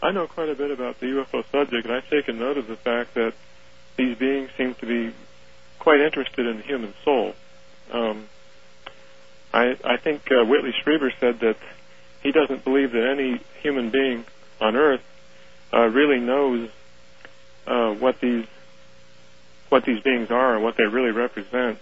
I 0.02 0.12
know 0.12 0.26
quite 0.26 0.48
a 0.48 0.54
bit 0.54 0.70
about 0.70 0.98
the 0.98 1.06
UFO 1.06 1.44
subject, 1.52 1.84
and 1.84 1.94
I've 1.94 2.08
taken 2.08 2.38
note 2.38 2.56
of 2.56 2.66
the 2.66 2.76
fact 2.76 3.12
that 3.14 3.34
these 3.98 4.16
beings 4.16 4.48
seem 4.56 4.74
to 4.76 4.86
be 4.86 5.14
quite 5.78 6.00
interested 6.00 6.46
in 6.46 6.56
the 6.56 6.62
human 6.62 6.94
soul. 7.04 7.34
Um, 7.92 8.28
I, 9.52 9.76
I 9.84 9.98
think 9.98 10.22
uh, 10.32 10.42
Whitley 10.42 10.72
Strieber 10.82 11.10
said 11.20 11.40
that 11.40 11.58
he 12.22 12.32
doesn't 12.32 12.64
believe 12.64 12.92
that 12.92 13.08
any 13.10 13.40
human 13.62 13.90
being 13.90 14.24
on 14.60 14.76
Earth 14.76 15.02
uh, 15.72 15.86
really 15.88 16.20
knows 16.20 16.70
uh, 17.66 17.92
what 17.94 18.20
these 18.20 18.46
what 19.68 19.84
these 19.86 20.00
beings 20.00 20.30
are 20.30 20.54
and 20.54 20.62
what 20.62 20.76
they 20.76 20.84
really 20.84 21.12
represent. 21.12 21.78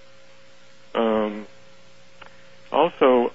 Um, 0.95 1.47
also, 2.71 3.33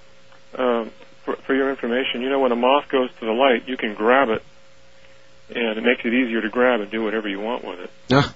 um, 0.57 0.91
for, 1.23 1.35
for 1.35 1.53
your 1.53 1.69
information, 1.69 2.21
you 2.21 2.29
know 2.29 2.39
when 2.39 2.53
a 2.53 2.55
moth 2.55 2.87
goes 2.87 3.09
to 3.19 3.25
the 3.25 3.33
light, 3.33 3.67
you 3.67 3.75
can 3.75 3.95
grab 3.95 4.29
it, 4.29 4.41
and 5.49 5.77
it 5.77 5.83
makes 5.83 6.05
it 6.05 6.13
easier 6.13 6.41
to 6.41 6.49
grab 6.49 6.79
and 6.79 6.89
do 6.89 7.03
whatever 7.03 7.27
you 7.27 7.39
want 7.39 7.65
with 7.65 7.79
it. 7.79 7.89
Yeah. 8.07 8.29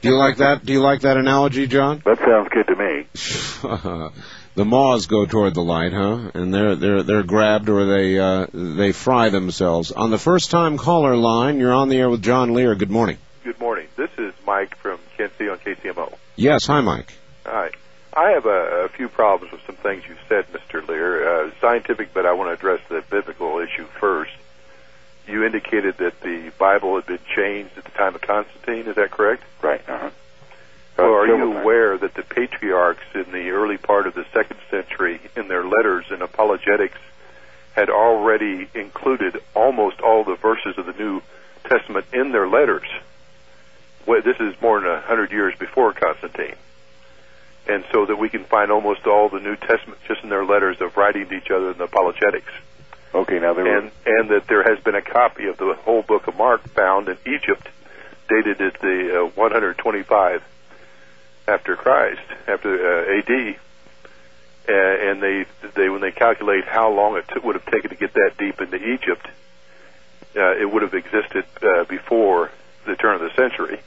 Do 0.00 0.08
you 0.08 0.16
like 0.16 0.38
that? 0.38 0.64
Do 0.64 0.72
you 0.72 0.80
like 0.80 1.02
that 1.02 1.16
analogy, 1.16 1.66
John? 1.66 2.02
That 2.04 2.18
sounds 2.18 2.48
good 2.48 2.66
to 2.66 2.74
me. 2.74 4.10
the 4.54 4.64
moths 4.64 5.06
go 5.06 5.24
toward 5.26 5.54
the 5.54 5.62
light, 5.62 5.92
huh? 5.92 6.30
And 6.34 6.52
they're 6.52 6.76
they're 6.76 7.02
they're 7.02 7.22
grabbed 7.22 7.68
or 7.68 7.86
they 7.86 8.18
uh, 8.18 8.46
they 8.52 8.92
fry 8.92 9.30
themselves. 9.30 9.92
On 9.92 10.10
the 10.10 10.18
first 10.18 10.50
time 10.50 10.76
caller 10.76 11.16
line, 11.16 11.58
you're 11.58 11.72
on 11.72 11.88
the 11.88 11.96
air 11.96 12.10
with 12.10 12.22
John 12.22 12.54
Lear. 12.54 12.74
Good 12.74 12.90
morning. 12.90 13.18
Good 13.44 13.58
morning. 13.58 13.88
This 13.96 14.10
is 14.18 14.32
Mike 14.46 14.76
from 14.76 14.98
Kenzie 15.16 15.48
on 15.48 15.58
KCMO. 15.58 16.14
Yes, 16.36 16.66
hi, 16.66 16.80
Mike. 16.80 17.12
Hi. 17.46 17.70
I 18.14 18.32
have 18.32 18.44
a, 18.44 18.84
a 18.84 18.88
few 18.90 19.08
problems 19.08 19.52
with 19.52 19.62
some 19.66 19.76
things 19.76 20.04
you 20.06 20.16
said, 20.28 20.46
Mr. 20.52 20.86
Lear. 20.86 21.46
Uh, 21.46 21.50
scientific, 21.60 22.12
but 22.12 22.26
I 22.26 22.34
want 22.34 22.50
to 22.50 22.52
address 22.52 22.80
the 22.88 23.02
biblical 23.10 23.58
issue 23.58 23.86
first. 23.98 24.32
You 25.26 25.44
indicated 25.44 25.96
that 25.98 26.20
the 26.20 26.52
Bible 26.58 26.96
had 26.96 27.06
been 27.06 27.20
changed 27.34 27.78
at 27.78 27.84
the 27.84 27.90
time 27.90 28.14
of 28.14 28.20
Constantine. 28.20 28.86
Is 28.86 28.96
that 28.96 29.10
correct? 29.10 29.44
Right. 29.62 29.80
Uh-huh. 29.88 30.10
So 30.96 31.14
are 31.14 31.26
you 31.26 31.58
aware 31.58 31.96
that 31.96 32.14
the 32.14 32.22
patriarchs 32.22 33.04
in 33.14 33.32
the 33.32 33.50
early 33.50 33.78
part 33.78 34.06
of 34.06 34.14
the 34.14 34.26
second 34.32 34.58
century, 34.70 35.20
in 35.36 35.48
their 35.48 35.64
letters 35.64 36.06
and 36.10 36.22
apologetics, 36.22 36.98
had 37.74 37.88
already 37.88 38.68
included 38.74 39.38
almost 39.54 40.00
all 40.00 40.24
the 40.24 40.36
verses 40.36 40.76
of 40.76 40.86
the 40.86 40.92
New 40.92 41.22
Testament 41.64 42.06
in 42.12 42.32
their 42.32 42.46
letters? 42.46 42.86
Well, 44.06 44.20
this 44.22 44.36
is 44.40 44.60
more 44.60 44.80
than 44.80 44.90
a 44.90 45.00
hundred 45.00 45.32
years 45.32 45.54
before 45.58 45.92
Constantine, 45.92 46.56
and 47.66 47.84
so 47.92 48.06
that 48.06 48.18
we 48.18 48.28
can 48.28 48.44
find 48.44 48.70
almost 48.70 49.06
all 49.06 49.28
the 49.28 49.40
New 49.40 49.56
Testament 49.56 50.00
just 50.06 50.22
in 50.22 50.28
their 50.28 50.44
letters 50.44 50.80
of 50.80 50.96
writing 50.96 51.28
to 51.28 51.34
each 51.34 51.50
other 51.50 51.70
in 51.70 51.78
the 51.78 51.84
apologetics. 51.84 52.52
Okay, 53.14 53.38
now 53.38 53.54
there 53.54 53.78
and 53.78 53.90
and 54.04 54.30
that 54.30 54.46
there 54.48 54.62
has 54.64 54.82
been 54.82 54.94
a 54.94 55.02
copy 55.02 55.46
of 55.46 55.56
the 55.56 55.74
whole 55.74 56.02
book 56.02 56.26
of 56.26 56.36
Mark 56.36 56.62
found 56.70 57.08
in 57.08 57.16
Egypt, 57.26 57.68
dated 58.28 58.60
at 58.60 58.80
the 58.80 59.22
uh, 59.22 59.26
125 59.34 60.42
after 61.46 61.76
Christ, 61.76 62.22
after 62.46 62.74
uh, 62.74 63.18
A.D. 63.18 63.56
Uh, 64.68 64.72
and 64.72 65.22
they 65.22 65.44
they 65.74 65.88
when 65.88 66.00
they 66.00 66.12
calculate 66.12 66.64
how 66.64 66.92
long 66.92 67.16
it 67.16 67.44
would 67.44 67.56
have 67.56 67.66
taken 67.66 67.90
to 67.90 67.96
get 67.96 68.14
that 68.14 68.32
deep 68.38 68.60
into 68.60 68.76
Egypt, 68.76 69.26
uh, 70.36 70.56
it 70.56 70.70
would 70.70 70.82
have 70.82 70.94
existed 70.94 71.44
uh, 71.62 71.84
before 71.84 72.50
the 72.86 72.94
turn 72.94 73.16
of 73.16 73.20
the 73.20 73.34
century. 73.34 73.80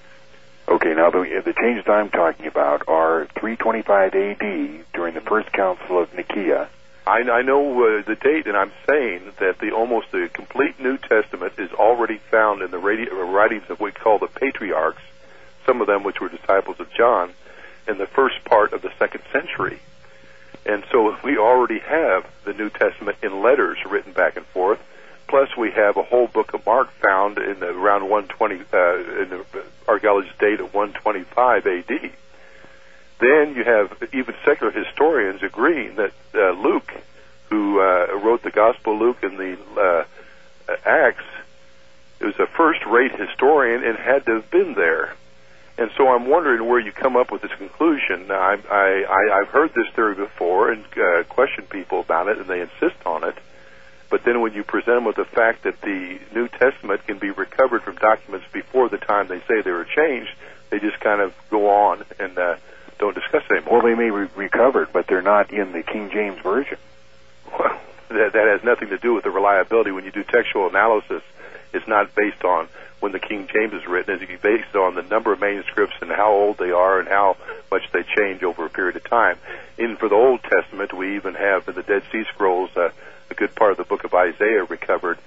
Okay, 0.67 0.93
now 0.95 1.11
the, 1.11 1.41
the 1.45 1.53
changes 1.53 1.85
I'm 1.87 2.09
talking 2.09 2.47
about 2.47 2.87
are 2.87 3.27
325 3.39 4.15
AD 4.15 4.85
during 4.93 5.13
the 5.13 5.21
First 5.21 5.51
Council 5.51 5.99
of 5.99 6.13
Nicaea. 6.13 6.69
I, 7.07 7.19
I 7.19 7.41
know 7.43 7.83
uh, 7.83 8.01
the 8.01 8.15
date, 8.15 8.47
and 8.47 8.57
I'm 8.57 8.71
saying 8.87 9.31
that 9.39 9.59
the 9.59 9.71
almost 9.71 10.11
the 10.11 10.27
complete 10.33 10.79
New 10.79 10.97
Testament 10.97 11.53
is 11.59 11.71
already 11.71 12.17
found 12.17 12.63
in 12.63 12.71
the 12.71 12.79
uh, 12.79 13.23
writings 13.25 13.63
of 13.69 13.79
what 13.79 13.85
we 13.85 13.91
call 13.91 14.17
the 14.17 14.27
patriarchs, 14.27 15.03
some 15.67 15.81
of 15.81 15.87
them 15.87 16.03
which 16.03 16.19
were 16.19 16.29
disciples 16.29 16.79
of 16.79 16.91
John, 16.91 17.31
in 17.87 17.97
the 17.97 18.07
first 18.07 18.43
part 18.45 18.73
of 18.73 18.81
the 18.81 18.91
second 18.97 19.23
century. 19.31 19.79
And 20.65 20.83
so 20.91 21.15
we 21.23 21.37
already 21.37 21.79
have 21.79 22.27
the 22.43 22.53
New 22.53 22.69
Testament 22.69 23.17
in 23.21 23.41
letters 23.41 23.77
written 23.85 24.13
back 24.13 24.35
and 24.35 24.45
forth. 24.47 24.79
Plus, 25.27 25.55
we 25.57 25.71
have 25.71 25.97
a 25.97 26.03
whole 26.03 26.27
book 26.27 26.53
of 26.53 26.65
Mark 26.65 26.91
found 26.93 27.37
in 27.37 27.59
the, 27.59 27.69
around 27.69 28.09
120 28.09 28.55
uh, 28.55 29.21
in 29.21 29.29
the 29.29 29.45
archaeologist 29.87 30.37
date 30.39 30.59
of 30.59 30.73
125 30.73 31.65
A.D. 31.65 32.11
Then 33.19 33.55
you 33.55 33.63
have 33.63 34.09
even 34.13 34.35
secular 34.43 34.71
historians 34.71 35.41
agreeing 35.41 35.95
that 35.95 36.13
uh, 36.33 36.51
Luke, 36.51 36.93
who 37.49 37.79
uh, 37.79 38.19
wrote 38.21 38.43
the 38.43 38.51
Gospel 38.51 38.97
Luke 38.97 39.23
and 39.23 39.37
the 39.37 39.57
uh, 40.67 40.75
Acts, 40.85 41.23
was 42.21 42.39
a 42.39 42.47
first-rate 42.47 43.13
historian 43.13 43.83
and 43.83 43.97
had 43.97 44.25
to 44.25 44.33
have 44.35 44.49
been 44.49 44.73
there. 44.73 45.13
And 45.77 45.91
so 45.97 46.07
I'm 46.07 46.29
wondering 46.29 46.65
where 46.67 46.79
you 46.79 46.91
come 46.91 47.17
up 47.17 47.31
with 47.31 47.41
this 47.41 47.51
conclusion. 47.57 48.27
Now, 48.27 48.39
I, 48.39 48.57
I, 48.69 49.39
I've 49.39 49.49
heard 49.49 49.73
this 49.73 49.87
theory 49.93 50.15
before 50.15 50.71
and 50.71 50.85
uh, 50.97 51.23
questioned 51.23 51.69
people 51.69 51.99
about 51.99 52.29
it, 52.29 52.37
and 52.37 52.47
they 52.47 52.61
insist 52.61 53.05
on 53.05 53.25
it. 53.25 53.35
But 54.09 54.23
then 54.23 54.39
when 54.39 54.53
you 54.53 54.63
present 54.63 54.95
them 54.97 55.03
with 55.03 55.17
the 55.17 55.25
fact 55.25 55.63
that 55.63 55.81
the 55.81 56.19
New 56.33 56.47
Testament 56.47 57.05
can 57.05 57.17
be 57.17 57.31
recovered 57.31 57.83
from 57.83 57.95
documents 57.95 58.45
before 58.53 58.87
the 58.87 58.97
time 58.97 59.27
they 59.27 59.39
say 59.41 59.61
they 59.61 59.71
were 59.71 59.85
changed, 59.85 60.31
they 60.69 60.79
just 60.79 60.99
kind 60.99 61.19
of 61.19 61.33
go 61.49 61.69
on 61.69 62.05
and 62.19 62.37
uh, 62.37 62.55
don't 62.97 63.15
discuss 63.15 63.43
it 63.49 63.57
anymore. 63.57 63.81
Well, 63.81 63.87
they 63.87 63.95
may 63.95 64.09
be 64.09 64.31
recovered, 64.35 64.89
but 64.93 65.07
they're 65.07 65.21
not 65.21 65.51
in 65.51 65.73
the 65.73 65.83
King 65.83 66.09
James 66.11 66.39
Version. 66.41 66.77
Well, 67.51 67.77
that, 68.09 68.33
that 68.33 68.47
has 68.47 68.63
nothing 68.63 68.89
to 68.89 68.97
do 68.97 69.13
with 69.13 69.23
the 69.23 69.31
reliability. 69.31 69.91
When 69.91 70.05
you 70.05 70.11
do 70.11 70.23
textual 70.23 70.69
analysis, 70.69 71.23
it's 71.73 71.87
not 71.87 72.15
based 72.15 72.43
on 72.45 72.69
when 72.99 73.11
the 73.11 73.19
King 73.19 73.47
James 73.51 73.73
is 73.73 73.87
written. 73.87 74.19
It's 74.21 74.41
based 74.41 74.75
on 74.75 74.95
the 74.95 75.03
number 75.03 75.33
of 75.33 75.39
manuscripts 75.39 75.95
and 76.01 76.11
how 76.11 76.31
old 76.31 76.57
they 76.57 76.71
are 76.71 76.99
and 76.99 77.07
how 77.07 77.37
much 77.71 77.83
they 77.91 78.03
change 78.03 78.43
over 78.43 78.65
a 78.65 78.69
period 78.69 78.95
of 78.95 79.03
time. 79.03 79.37
Even 79.77 79.97
for 79.97 80.09
the 80.09 80.15
Old 80.15 80.41
Testament, 80.43 80.93
we 80.93 81.15
even 81.15 81.35
have 81.35 81.67
in 81.67 81.75
the 81.75 81.83
Dead 81.83 82.03
Sea 82.11 82.23
Scrolls 82.33 82.71
uh, 82.75 82.89
a 83.29 83.33
good 83.33 83.53
part 83.55 83.71
of 83.71 83.77
the 83.77 83.83
book 83.83 84.03
of 84.03 84.13
Isaiah 84.13 84.63
recovered 84.63 85.19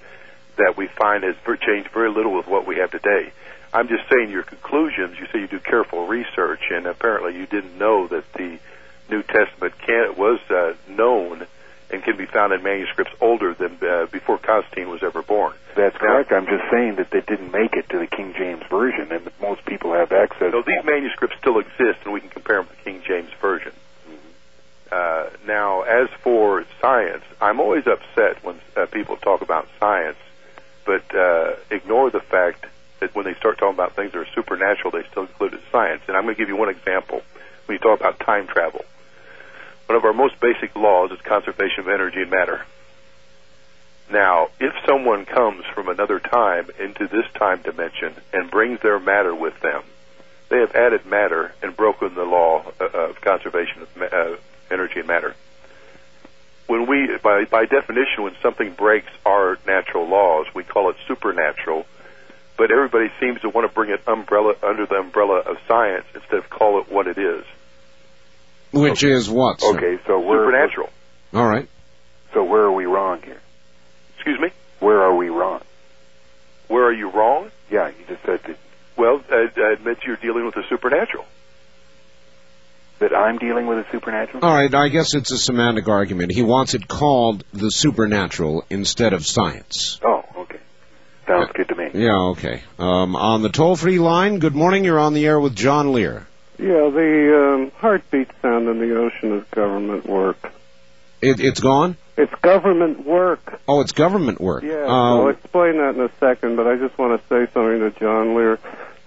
that 0.57 0.75
we 0.77 0.87
find 0.87 1.23
has 1.23 1.35
changed 1.61 1.89
very 1.91 2.09
little 2.09 2.33
with 2.35 2.47
what 2.47 2.67
we 2.67 2.77
have 2.77 2.91
today. 2.91 3.31
I'm 3.71 3.87
just 3.87 4.09
saying 4.09 4.31
your 4.31 4.43
conclusions. 4.43 5.17
You 5.19 5.27
say 5.31 5.39
you 5.39 5.47
do 5.47 5.59
careful 5.59 6.07
research, 6.07 6.61
and 6.71 6.85
apparently 6.87 7.35
you 7.37 7.45
didn't 7.45 7.77
know 7.77 8.07
that 8.07 8.31
the 8.33 8.59
New 9.09 9.23
Testament 9.23 9.77
can, 9.79 10.15
was 10.17 10.39
uh, 10.49 10.73
known 10.87 11.45
and 11.91 12.03
can 12.03 12.17
be 12.17 12.25
found 12.25 12.53
in 12.53 12.61
manuscripts 12.61 13.13
older 13.19 13.53
than 13.53 13.77
uh, 13.81 14.05
before 14.11 14.37
Constantine 14.37 14.89
was 14.89 15.01
ever 15.03 15.21
born. 15.21 15.53
That's 15.75 15.97
correct. 15.97 16.31
I'm 16.31 16.45
just 16.45 16.69
saying 16.71 16.95
that 16.95 17.09
they 17.09 17.21
didn't 17.21 17.51
make 17.51 17.73
it 17.73 17.89
to 17.89 17.99
the 17.99 18.07
King 18.07 18.33
James 18.37 18.63
Version, 18.69 19.11
and 19.11 19.29
most 19.41 19.65
people 19.65 19.93
have 19.93 20.11
access. 20.11 20.51
So 20.51 20.61
these 20.61 20.83
manuscripts 20.83 21.37
still 21.37 21.57
exist, 21.59 21.99
and 22.03 22.13
we 22.13 22.19
can 22.19 22.29
compare 22.29 22.57
them 22.57 22.67
to 22.67 22.75
the 22.75 22.83
King 22.83 23.01
James 23.05 23.31
Version. 23.41 23.71
Uh, 24.91 25.29
now, 25.45 25.81
as 25.83 26.09
for 26.21 26.65
science, 26.81 27.23
I'm 27.39 27.59
always 27.59 27.85
upset 27.85 28.43
when 28.43 28.59
uh, 28.75 28.87
people 28.87 29.17
talk 29.17 29.41
about 29.41 29.67
science, 29.79 30.17
but 30.85 31.13
uh, 31.15 31.55
ignore 31.69 32.09
the 32.09 32.21
fact 32.21 32.65
that 32.99 33.13
when 33.15 33.25
they 33.25 33.35
start 33.35 33.57
talking 33.57 33.75
about 33.75 33.95
things 33.95 34.11
that 34.13 34.19
are 34.19 34.27
supernatural, 34.33 34.91
they 34.91 35.03
still 35.09 35.23
include 35.23 35.53
it 35.53 35.61
science. 35.71 36.01
And 36.07 36.17
I'm 36.17 36.23
going 36.23 36.35
to 36.35 36.39
give 36.39 36.49
you 36.49 36.55
one 36.55 36.69
example. 36.69 37.21
When 37.65 37.75
you 37.75 37.79
talk 37.79 37.99
about 37.99 38.19
time 38.19 38.47
travel, 38.47 38.83
one 39.89 39.97
of 39.97 40.05
our 40.05 40.13
most 40.13 40.39
basic 40.39 40.75
laws 40.75 41.11
is 41.11 41.19
conservation 41.21 41.79
of 41.79 41.87
energy 41.87 42.21
and 42.21 42.29
matter. 42.29 42.63
Now, 44.11 44.49
if 44.59 44.71
someone 44.85 45.25
comes 45.25 45.65
from 45.65 45.89
another 45.89 46.19
time 46.19 46.69
into 46.77 47.07
this 47.07 47.25
time 47.33 47.63
dimension 47.63 48.13
and 48.31 48.51
brings 48.51 48.81
their 48.81 48.99
matter 48.99 49.33
with 49.33 49.59
them, 49.61 49.81
they 50.49 50.59
have 50.59 50.75
added 50.75 51.07
matter 51.07 51.53
and 51.63 51.75
broken 51.75 52.13
the 52.13 52.23
law 52.23 52.71
uh, 52.79 52.85
of 52.85 53.21
conservation 53.21 53.81
of 53.81 54.01
uh, 54.13 54.35
energy 54.69 54.99
and 54.99 55.07
matter. 55.07 55.35
When 56.67 56.85
we, 56.85 57.17
by, 57.17 57.45
by 57.45 57.65
definition, 57.65 58.25
when 58.25 58.35
something 58.43 58.73
breaks 58.73 59.09
our 59.25 59.57
natural 59.65 60.07
laws, 60.07 60.45
we 60.53 60.63
call 60.63 60.91
it 60.91 60.97
supernatural 61.07 61.87
but 62.57 62.71
everybody 62.71 63.09
seems 63.21 63.39
to 63.39 63.47
want 63.47 63.65
to 63.65 63.73
bring 63.73 63.89
it 63.89 64.01
umbrella 64.05 64.53
under 64.61 64.85
the 64.85 64.95
umbrella 64.95 65.39
of 65.39 65.57
science 65.65 66.03
instead 66.13 66.39
of 66.39 66.49
call 66.49 66.77
it 66.81 66.91
what 66.91 67.07
it 67.07 67.17
is. 67.17 67.45
Which 68.71 69.03
is 69.03 69.29
what? 69.29 69.61
sir? 69.61 69.75
Okay, 69.77 69.99
so 70.05 70.19
we're 70.19 70.45
Supernatural. 70.45 70.89
All 71.33 71.47
right. 71.47 71.67
So 72.33 72.43
where 72.43 72.61
are 72.61 72.71
we 72.71 72.85
wrong 72.85 73.21
here? 73.23 73.41
Excuse 74.15 74.39
me. 74.39 74.49
Where 74.79 75.01
are 75.01 75.15
we 75.15 75.29
wrong? 75.29 75.61
Where 76.67 76.85
are 76.85 76.93
you 76.93 77.09
wrong? 77.09 77.49
Yeah, 77.71 77.87
you 77.89 78.05
just 78.07 78.23
said 78.25 78.41
that, 78.45 78.57
Well, 78.97 79.21
I, 79.31 79.47
I 79.57 79.73
admit 79.73 79.99
you're 80.05 80.15
dealing 80.17 80.45
with 80.45 80.55
the 80.55 80.63
supernatural. 80.69 81.25
that 82.99 83.15
I'm 83.15 83.37
dealing 83.39 83.65
with 83.67 83.79
a 83.79 83.85
supernatural. 83.91 84.43
All 84.45 84.53
right. 84.53 84.73
I 84.73 84.89
guess 84.89 85.15
it's 85.15 85.31
a 85.31 85.37
semantic 85.37 85.87
argument. 85.87 86.31
He 86.31 86.43
wants 86.43 86.73
it 86.75 86.87
called 86.87 87.43
the 87.53 87.71
supernatural 87.71 88.65
instead 88.69 89.13
of 89.13 89.25
science. 89.25 89.99
Oh, 90.05 90.23
okay. 90.37 90.59
Sounds 91.27 91.51
good 91.55 91.67
to 91.69 91.75
me. 91.75 91.89
Yeah. 91.93 92.17
Okay. 92.31 92.61
Um, 92.77 93.15
on 93.15 93.41
the 93.41 93.49
toll-free 93.49 93.99
line. 93.99 94.39
Good 94.39 94.55
morning. 94.55 94.83
You're 94.83 94.99
on 94.99 95.13
the 95.13 95.25
air 95.25 95.39
with 95.39 95.55
John 95.55 95.93
Lear. 95.93 96.27
Yeah, 96.59 96.89
the 96.89 97.53
um, 97.55 97.71
heartbeat 97.77 98.29
sound 98.41 98.67
in 98.67 98.79
the 98.79 98.97
ocean 98.97 99.37
is 99.37 99.45
government 99.51 100.05
work. 100.05 100.51
It, 101.21 101.39
it's 101.39 101.59
gone. 101.59 101.95
It's 102.17 102.33
government 102.41 103.05
work. 103.05 103.61
Oh, 103.67 103.79
it's 103.81 103.93
government 103.93 104.41
work. 104.41 104.63
Yeah, 104.63 104.83
Um, 104.83 104.89
I'll 105.21 105.29
explain 105.29 105.77
that 105.77 105.95
in 105.95 106.01
a 106.01 106.11
second, 106.19 106.57
but 106.57 106.67
I 106.67 106.75
just 106.75 106.97
want 106.97 107.19
to 107.21 107.27
say 107.29 107.51
something 107.53 107.79
to 107.79 107.91
John 107.97 108.35
Lear. 108.35 108.59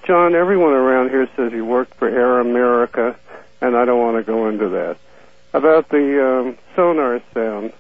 John, 0.07 0.35
everyone 0.35 0.73
around 0.73 1.11
here 1.11 1.29
says 1.37 1.53
you 1.53 1.65
worked 1.65 1.95
for 1.95 2.09
Air 2.09 2.41
America, 2.41 3.17
and 3.61 3.77
I 3.77 3.85
don't 3.85 4.01
want 4.01 4.17
to 4.17 4.23
go 4.31 4.49
into 4.49 4.71
that. 4.71 4.97
About 5.53 5.91
the 5.91 6.27
um, 6.27 6.59
sonar 6.75 7.21
sound, 7.35 7.73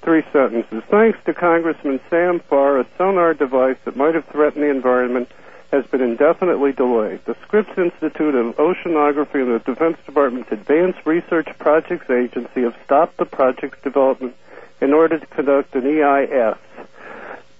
three 0.00 0.22
sentences. 0.32 0.82
Thanks 0.88 1.18
to 1.26 1.34
Congressman 1.34 2.00
Sam 2.08 2.40
Farr, 2.40 2.80
a 2.80 2.86
sonar 2.96 3.34
device 3.34 3.76
that 3.84 3.94
might 3.94 4.14
have 4.14 4.24
threatened 4.26 4.62
the 4.62 4.70
environment 4.70 5.28
has 5.72 5.86
been 5.86 6.02
indefinitely 6.02 6.72
delayed. 6.72 7.24
The 7.24 7.34
Scripps 7.42 7.76
Institute 7.78 8.34
of 8.34 8.56
Oceanography 8.56 9.36
and 9.36 9.54
the 9.54 9.58
Defense 9.58 9.96
Department's 10.04 10.52
Advanced 10.52 11.00
Research 11.06 11.48
Projects 11.58 12.10
Agency 12.10 12.62
have 12.62 12.76
stopped 12.84 13.16
the 13.16 13.24
project's 13.24 13.82
development 13.82 14.36
in 14.82 14.92
order 14.92 15.18
to 15.18 15.26
conduct 15.26 15.74
an 15.74 15.86
EIS. 15.86 16.58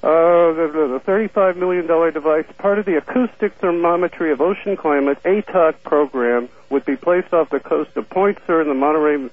Uh, 0.02 0.52
the, 0.52 0.70
the 0.72 1.00
the 1.06 1.10
$35 1.10 1.56
million 1.56 1.86
device, 2.12 2.44
part 2.58 2.78
of 2.78 2.84
the 2.84 2.98
acoustic 2.98 3.54
thermometry 3.54 4.32
of 4.32 4.40
ocean 4.40 4.76
climate 4.76 5.22
ATOC 5.22 5.74
program, 5.84 6.48
would 6.68 6.84
be 6.84 6.96
placed 6.96 7.32
off 7.32 7.48
the 7.50 7.60
coast 7.60 7.96
of 7.96 8.10
Point 8.10 8.38
Sur 8.46 8.60
in 8.60 8.68
the 8.68 8.74
Monterey 8.74 9.30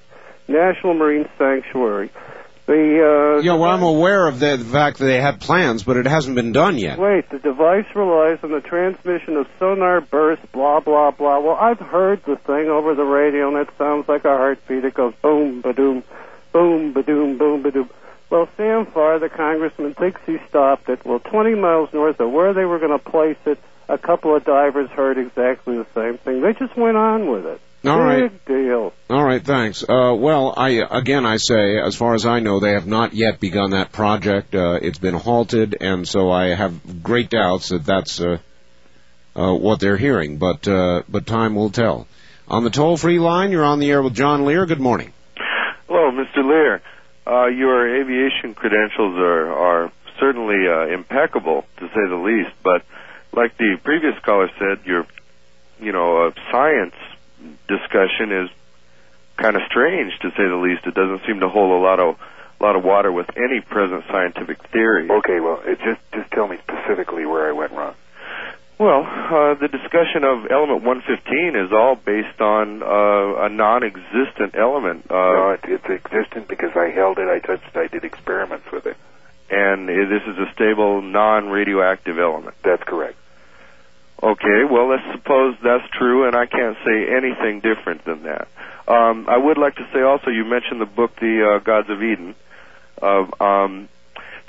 National 0.47 0.93
Marine 0.93 1.27
Sanctuary. 1.37 2.11
The 2.69 3.39
uh, 3.39 3.41
yeah, 3.41 3.55
well, 3.55 3.71
I'm 3.71 3.81
aware 3.81 4.27
of 4.27 4.39
the, 4.39 4.55
the 4.55 4.63
fact 4.63 4.99
that 4.99 5.05
they 5.05 5.19
had 5.19 5.41
plans, 5.41 5.81
but 5.81 5.97
it 5.97 6.05
hasn't 6.05 6.35
been 6.35 6.51
done 6.51 6.77
yet. 6.77 6.99
Wait, 6.99 7.27
the 7.31 7.39
device 7.39 7.87
relies 7.95 8.37
on 8.43 8.51
the 8.51 8.61
transmission 8.61 9.37
of 9.37 9.47
sonar 9.57 10.01
bursts, 10.01 10.45
blah, 10.51 10.79
blah, 10.79 11.09
blah. 11.09 11.39
Well, 11.39 11.55
I've 11.55 11.79
heard 11.79 12.23
the 12.25 12.35
thing 12.35 12.69
over 12.69 12.93
the 12.93 13.05
radio, 13.05 13.47
and 13.47 13.57
it 13.57 13.73
sounds 13.79 14.07
like 14.07 14.23
a 14.23 14.37
heartbeat. 14.37 14.85
It 14.85 14.93
goes 14.93 15.15
boom, 15.19 15.61
ba-doom, 15.61 16.03
boom, 16.51 16.93
ba-doom, 16.93 17.39
boom, 17.39 17.63
ba-doom. 17.63 17.89
Well, 18.29 18.47
Sam 18.55 18.85
Farr, 18.85 19.17
the 19.17 19.29
congressman, 19.29 19.95
thinks 19.95 20.21
he 20.27 20.37
stopped 20.47 20.89
it. 20.89 21.03
Well, 21.03 21.17
20 21.17 21.55
miles 21.55 21.91
north 21.91 22.19
of 22.19 22.29
where 22.29 22.53
they 22.53 22.65
were 22.65 22.77
going 22.77 22.91
to 22.91 23.03
place 23.03 23.39
it, 23.47 23.57
a 23.87 23.97
couple 23.97 24.35
of 24.35 24.45
divers 24.45 24.91
heard 24.91 25.17
exactly 25.17 25.75
the 25.75 25.87
same 25.95 26.19
thing. 26.19 26.41
They 26.41 26.53
just 26.53 26.77
went 26.77 26.97
on 26.97 27.31
with 27.31 27.47
it. 27.47 27.61
All 27.85 27.99
right. 27.99 28.29
Big 28.29 28.45
deal. 28.45 28.93
All 29.09 29.23
right, 29.23 29.41
thanks. 29.41 29.83
Uh, 29.83 30.13
well, 30.17 30.53
I 30.55 30.69
again 30.69 31.25
I 31.25 31.37
say, 31.37 31.79
as 31.79 31.95
far 31.95 32.13
as 32.13 32.25
I 32.25 32.39
know, 32.39 32.59
they 32.59 32.73
have 32.73 32.87
not 32.87 33.13
yet 33.13 33.39
begun 33.39 33.71
that 33.71 33.91
project. 33.91 34.53
Uh, 34.53 34.79
it's 34.81 34.99
been 34.99 35.13
halted, 35.13 35.77
and 35.79 36.07
so 36.07 36.29
I 36.29 36.53
have 36.55 37.01
great 37.01 37.29
doubts 37.29 37.69
that 37.69 37.85
that's 37.85 38.19
uh, 38.19 38.37
uh, 39.35 39.53
what 39.53 39.79
they're 39.79 39.97
hearing. 39.97 40.37
But 40.37 40.67
uh, 40.67 41.03
but 41.07 41.25
time 41.25 41.55
will 41.55 41.69
tell. 41.69 42.07
On 42.49 42.63
the 42.63 42.69
toll-free 42.69 43.19
line, 43.19 43.51
you're 43.51 43.63
on 43.63 43.79
the 43.79 43.91
air 43.91 44.01
with 44.01 44.15
John 44.15 44.45
Lear. 44.45 44.65
Good 44.65 44.79
morning. 44.79 45.13
Hello, 45.87 46.11
Mr. 46.11 46.43
Lear. 46.43 46.81
Uh, 47.27 47.45
your 47.45 48.01
aviation 48.01 48.55
credentials 48.55 49.19
are, 49.19 49.53
are 49.53 49.91
certainly 50.19 50.67
uh, 50.67 50.87
impeccable, 50.87 51.63
to 51.77 51.87
say 51.89 52.07
the 52.09 52.15
least. 52.15 52.49
But 52.63 52.83
like 53.31 53.55
the 53.57 53.77
previous 53.83 54.17
caller 54.23 54.49
said, 54.57 54.79
your, 54.85 55.05
you 55.79 55.91
know, 55.91 56.25
uh, 56.27 56.31
science 56.51 56.95
discussion 57.67 58.31
is 58.31 58.49
kind 59.37 59.55
of 59.55 59.61
strange, 59.67 60.17
to 60.19 60.29
say 60.31 60.47
the 60.47 60.55
least. 60.55 60.85
It 60.85 60.93
doesn't 60.95 61.25
seem 61.25 61.39
to 61.41 61.49
hold 61.49 61.71
a 61.71 61.83
lot 61.83 61.99
of 61.99 62.17
lot 62.59 62.75
of 62.75 62.83
water 62.83 63.11
with 63.11 63.27
any 63.37 63.61
present 63.61 64.03
scientific 64.11 64.61
theory. 64.69 65.09
Okay, 65.09 65.39
well, 65.39 65.61
it 65.63 65.79
just 65.79 66.01
just 66.13 66.29
tell 66.31 66.47
me 66.47 66.57
specifically 66.63 67.25
where 67.25 67.47
I 67.47 67.53
went 67.53 67.71
wrong. 67.71 67.95
Well, 68.77 69.03
uh, 69.03 69.55
the 69.55 69.67
discussion 69.67 70.23
of 70.23 70.49
element 70.49 70.83
115 70.83 71.55
is 71.55 71.73
all 71.73 71.95
based 71.95 72.39
on 72.39 72.81
uh, 72.81 73.45
a 73.45 73.49
non-existent 73.49 74.55
element. 74.55 75.05
Uh, 75.11 75.15
no, 75.15 75.49
it, 75.51 75.59
it's 75.65 75.89
existent 75.89 76.47
because 76.47 76.71
I 76.75 76.87
held 76.89 77.17
it, 77.17 77.27
I 77.27 77.39
touched 77.39 77.75
it, 77.75 77.77
I 77.77 77.87
did 77.87 78.05
experiments 78.05 78.71
with 78.71 78.85
it. 78.85 78.95
and 79.49 79.89
this 79.89 80.23
is 80.23 80.37
a 80.37 80.49
stable, 80.53 81.01
non-radioactive 81.01 82.17
element. 82.19 82.55
That's 82.63 82.83
correct. 82.83 83.17
Okay, 84.21 84.63
well, 84.69 84.87
let's 84.89 85.03
suppose 85.13 85.55
that's 85.63 85.87
true, 85.91 86.27
and 86.27 86.35
I 86.35 86.45
can't 86.45 86.77
say 86.85 87.07
anything 87.15 87.61
different 87.61 88.03
than 88.05 88.23
that. 88.23 88.47
Um, 88.87 89.25
I 89.29 89.37
would 89.37 89.57
like 89.57 89.75
to 89.75 89.87
say 89.93 90.01
also, 90.01 90.29
you 90.29 90.43
mentioned 90.43 90.81
the 90.81 90.85
book, 90.85 91.15
The 91.21 91.55
uh, 91.55 91.59
Gods 91.59 91.89
of 91.89 92.03
Eden. 92.03 92.35
Uh, 93.01 93.25
um, 93.39 93.87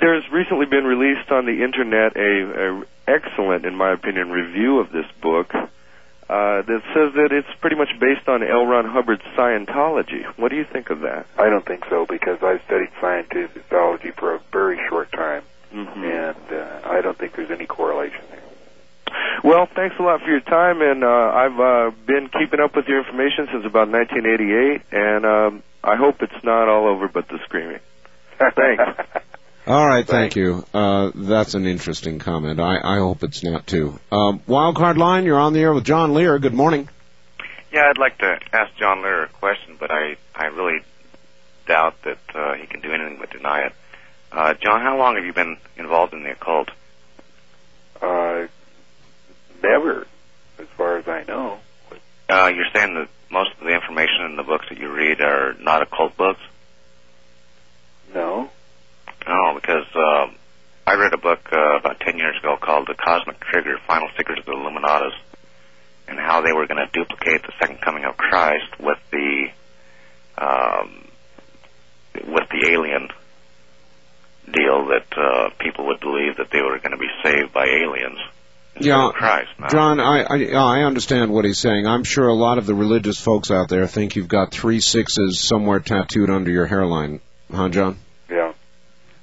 there's 0.01 0.25
recently 0.33 0.67
been 0.67 0.85
released 0.85 1.31
on 1.31 1.45
the 1.47 1.63
internet 1.63 2.17
a, 2.17 2.81
a 2.81 2.85
excellent, 3.07 3.65
in 3.65 3.77
my 3.77 3.93
opinion, 3.93 4.31
review 4.31 4.81
of 4.81 4.91
this 4.91 5.07
book 5.23 5.55
uh, 5.55 5.69
that 6.63 6.83
says 6.95 7.13
that 7.15 7.29
it's 7.33 7.49
pretty 7.61 7.77
much 7.77 7.91
based 8.01 8.29
on 8.29 8.43
L. 8.43 8.67
Ron 8.67 8.87
Hubbard's 8.87 9.23
Scientology. 9.37 10.25
What 10.37 10.49
do 10.51 10.57
you 10.57 10.65
think 10.65 10.91
of 10.91 11.01
that? 11.01 11.27
I 11.39 11.49
don't 11.49 11.65
think 11.67 11.85
so 11.89 12.07
because 12.07 12.43
I've 12.43 12.63
studied 12.65 12.91
scientology 13.01 14.15
for 14.17 14.35
a 14.35 14.41
very 14.53 14.81
short 14.89 15.13
time, 15.13 15.43
Mm-hmm. 15.73 16.03
and 16.03 16.53
uh, 16.53 16.81
I 16.85 17.01
don't 17.01 17.17
think 17.17 17.37
there's 17.37 17.53
any 17.53 17.67
correlation 17.67 18.25
there. 18.31 18.43
Well, 19.43 19.67
thanks 19.75 19.97
a 19.99 20.02
lot 20.02 20.20
for 20.20 20.28
your 20.28 20.41
time, 20.41 20.83
and 20.83 21.02
uh, 21.02 21.09
I've 21.09 21.59
uh, 21.59 21.91
been 22.07 22.28
keeping 22.28 22.60
up 22.60 22.77
with 22.77 22.86
your 22.86 22.99
information 22.99 23.49
since 23.52 23.65
about 23.65 23.89
1988, 23.89 24.83
and 24.93 25.25
um, 25.25 25.62
I 25.83 25.97
hope 25.97 26.23
it's 26.23 26.44
not 26.44 26.69
all 26.69 26.86
over 26.86 27.09
but 27.09 27.28
the 27.28 27.39
screaming. 27.44 27.81
Thanks. 28.39 28.83
All 29.67 29.86
right, 29.86 30.07
thank 30.07 30.36
you. 30.36 30.65
Uh, 30.73 31.10
that's 31.15 31.55
an 31.55 31.67
interesting 31.67 32.19
comment. 32.19 32.59
I, 32.59 32.78
I 32.83 32.99
hope 32.99 33.23
it's 33.23 33.44
not 33.44 33.67
too. 33.67 34.01
Um, 34.10 34.41
Wildcard 34.49 34.97
line, 34.97 35.25
you're 35.25 35.39
on 35.39 35.52
the 35.52 35.60
air 35.60 35.75
with 35.75 35.85
John 35.85 36.15
Lear. 36.15 36.39
Good 36.39 36.55
morning. 36.55 36.89
Yeah, 37.70 37.85
I'd 37.89 37.99
like 37.99 38.19
to 38.19 38.39
ask 38.52 38.75
John 38.77 39.02
Lear 39.02 39.25
a 39.25 39.28
question, 39.28 39.77
but 39.78 39.91
I, 39.91 40.17
I 40.35 40.47
really 40.47 40.81
doubt 41.67 41.94
that 42.02 42.19
uh, 42.35 42.55
he 42.55 42.67
can 42.67 42.81
do 42.81 42.91
anything 42.91 43.19
but 43.20 43.31
deny 43.31 43.67
it. 43.67 43.73
Uh, 44.33 44.55
John, 44.55 44.81
how 44.81 44.97
long 44.97 45.17
have 45.17 45.25
you 45.25 45.33
been 45.33 45.57
involved 45.77 46.15
in 46.15 46.23
the 46.23 46.33
occult? 46.33 46.70
Uh, 48.01 48.47
never, 49.63 50.07
as 50.59 50.67
far 50.77 50.99
as 50.99 51.09
I 51.09 51.25
know. 51.25 51.59
Uh, 52.29 52.51
you're 52.55 52.71
saying 52.75 52.95
that 52.95 53.09
most 53.31 53.51
of 53.59 53.67
the 53.67 53.75
information 53.75 54.27
in 54.31 54.37
the 54.37 54.43
books 54.43 54.67
that 54.69 54.79
you 54.79 54.93
read 54.93 55.21
are 55.21 55.55
not 55.55 55.83
occult 55.83 56.17
books? 56.17 56.41
No. 58.15 58.51
No, 59.27 59.55
because 59.55 59.87
um, 59.95 60.37
I 60.87 60.95
read 60.95 61.13
a 61.13 61.19
book 61.19 61.41
uh, 61.53 61.79
about 61.79 62.01
10 62.01 62.19
years 62.19 62.37
ago 62.39 62.57
called 62.61 62.89
The 62.89 62.95
Cosmic 62.95 63.41
Trigger, 63.41 63.79
Final 63.87 64.09
Secrets 64.17 64.41
of 64.41 64.47
the 64.47 64.53
Illuminatus, 64.53 65.15
and 66.09 66.19
how 66.19 66.41
they 66.41 66.53
were 66.53 66.67
going 66.67 66.85
to 66.85 66.91
duplicate 66.93 67.43
the 67.43 67.53
second 67.61 67.81
coming 67.81 68.05
of 68.05 68.17
Christ 68.17 68.81
with 68.81 68.99
the 69.11 69.47
um, 70.39 71.07
with 72.15 72.49
the 72.51 72.71
alien 72.71 73.09
deal 74.51 74.87
that 74.89 75.07
uh, 75.17 75.51
people 75.59 75.87
would 75.89 76.01
believe 76.01 76.39
that 76.39 76.51
they 76.51 76.61
were 76.61 76.79
going 76.79 76.91
to 76.91 76.97
be 76.97 77.11
saved 77.23 77.53
by 77.53 77.67
aliens 77.67 78.19
Yeah, 78.79 79.11
Christ. 79.13 79.51
Now, 79.59 79.69
John, 79.69 80.01
I, 80.01 80.23
I 80.23 80.45
I 80.53 80.83
understand 80.85 81.33
what 81.33 81.45
he's 81.45 81.59
saying. 81.59 81.87
I'm 81.87 82.05
sure 82.05 82.29
a 82.29 82.35
lot 82.35 82.59
of 82.59 82.67
the 82.67 82.75
religious 82.75 83.21
folks 83.21 83.51
out 83.51 83.69
there 83.69 83.87
think 83.87 84.17
you've 84.17 84.29
got 84.29 84.53
three 84.53 84.81
sixes 84.81 85.41
somewhere 85.41 85.81
tattooed 85.81 86.31
under 86.31 86.51
your 86.51 86.67
hairline, 86.67 87.21
huh, 87.53 87.69
John? 87.69 87.99
Yeah. 88.31 88.53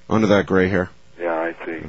Under 0.09 0.27
that 0.27 0.45
gray 0.45 0.69
hair. 0.69 0.89
Yeah, 1.19 1.33
I 1.33 1.65
see. 1.65 1.81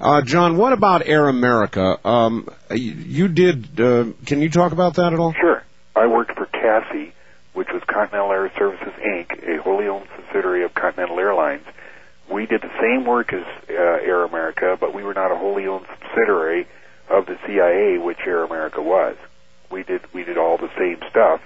Uh, 0.00 0.22
John, 0.22 0.56
what 0.56 0.72
about 0.72 1.06
Air 1.06 1.28
America? 1.28 1.98
Um, 2.06 2.48
you, 2.70 2.92
you 2.92 3.28
did. 3.28 3.78
Uh, 3.78 4.06
can 4.24 4.40
you 4.40 4.48
talk 4.48 4.72
about 4.72 4.94
that 4.94 5.12
at 5.12 5.18
all? 5.18 5.34
Sure. 5.34 5.62
I 5.94 6.06
worked 6.06 6.36
for 6.36 6.46
CASI, 6.46 7.12
which 7.52 7.68
was 7.70 7.82
Continental 7.86 8.32
Air 8.32 8.50
Services 8.56 8.94
Inc., 9.04 9.46
a 9.46 9.60
wholly 9.60 9.88
owned 9.88 10.08
subsidiary 10.16 10.64
of 10.64 10.72
Continental 10.72 11.18
Airlines. 11.18 11.66
We 12.30 12.46
did 12.46 12.62
the 12.62 12.70
same 12.80 13.04
work 13.04 13.32
as 13.34 13.44
uh, 13.68 13.72
Air 13.72 14.24
America, 14.24 14.78
but 14.80 14.94
we 14.94 15.02
were 15.02 15.14
not 15.14 15.32
a 15.32 15.36
wholly 15.36 15.66
owned 15.66 15.84
subsidiary 16.00 16.66
of 17.10 17.26
the 17.26 17.36
CIA, 17.46 17.98
which 17.98 18.18
Air 18.24 18.44
America 18.44 18.80
was. 18.80 19.16
We 19.70 19.82
did 19.82 20.00
we 20.12 20.24
did 20.24 20.38
all 20.38 20.56
the 20.56 20.70
same 20.78 20.98
stuff, 21.10 21.40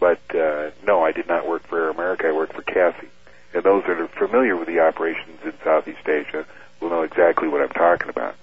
but 0.00 0.20
uh, 0.34 0.70
no, 0.86 1.02
I 1.04 1.12
did 1.12 1.28
not 1.28 1.46
work 1.48 1.66
for 1.66 1.78
Air 1.84 1.90
America. 1.90 2.26
I 2.28 2.32
worked 2.32 2.54
for 2.54 2.62
CASI. 2.62 3.08
And 3.54 3.62
those 3.62 3.82
that 3.86 4.00
are 4.00 4.08
familiar 4.08 4.56
with 4.56 4.66
the 4.66 4.80
operations 4.80 5.38
in 5.44 5.52
Southeast 5.62 6.06
Asia 6.08 6.46
will 6.80 6.88
know 6.90 7.02
exactly 7.02 7.48
what 7.48 7.60
I'm 7.60 7.68
talking 7.68 8.08
about. 8.08 8.34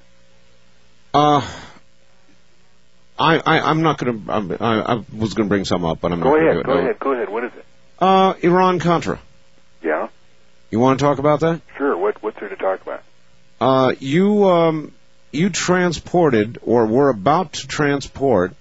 Uh, 1.14 1.42
I, 3.18 3.38
I 3.40 3.60
I'm 3.70 3.82
not 3.82 3.98
going 3.98 4.24
to. 4.26 4.32
I, 4.32 4.94
I 4.94 5.04
was 5.16 5.34
going 5.34 5.48
to 5.48 5.50
bring 5.50 5.66
some 5.66 5.84
up, 5.84 6.00
but 6.00 6.12
I'm 6.12 6.22
Go 6.22 6.36
not 6.36 6.38
ahead. 6.40 6.54
going 6.54 6.58
to 6.58 6.64
Go 6.64 6.74
do 6.74 6.78
it. 6.80 6.84
ahead. 6.84 7.00
Go 7.00 7.12
ahead. 7.14 7.30
What 7.30 7.44
is 7.46 7.52
it? 7.58 7.66
Uh, 8.00 8.34
Iran 8.42 8.80
Contra. 8.80 9.20
Yeah. 9.84 10.08
You 10.72 10.80
want 10.80 11.00
to 11.00 11.06
talk 11.06 11.18
about 11.20 11.40
that? 11.42 11.62
Sure. 11.78 11.98
What 11.98 12.22
What's 12.24 12.40
there 12.40 12.50
to 12.50 12.56
talk 12.56 12.82
about? 12.82 13.02
Uh, 13.60 13.94
you 14.00 14.46
um, 14.46 14.94
you 15.32 15.50
transported 15.50 16.60
or 16.62 16.86
were 16.86 17.10
about 17.10 17.54
to 17.54 17.68
transport 17.68 18.54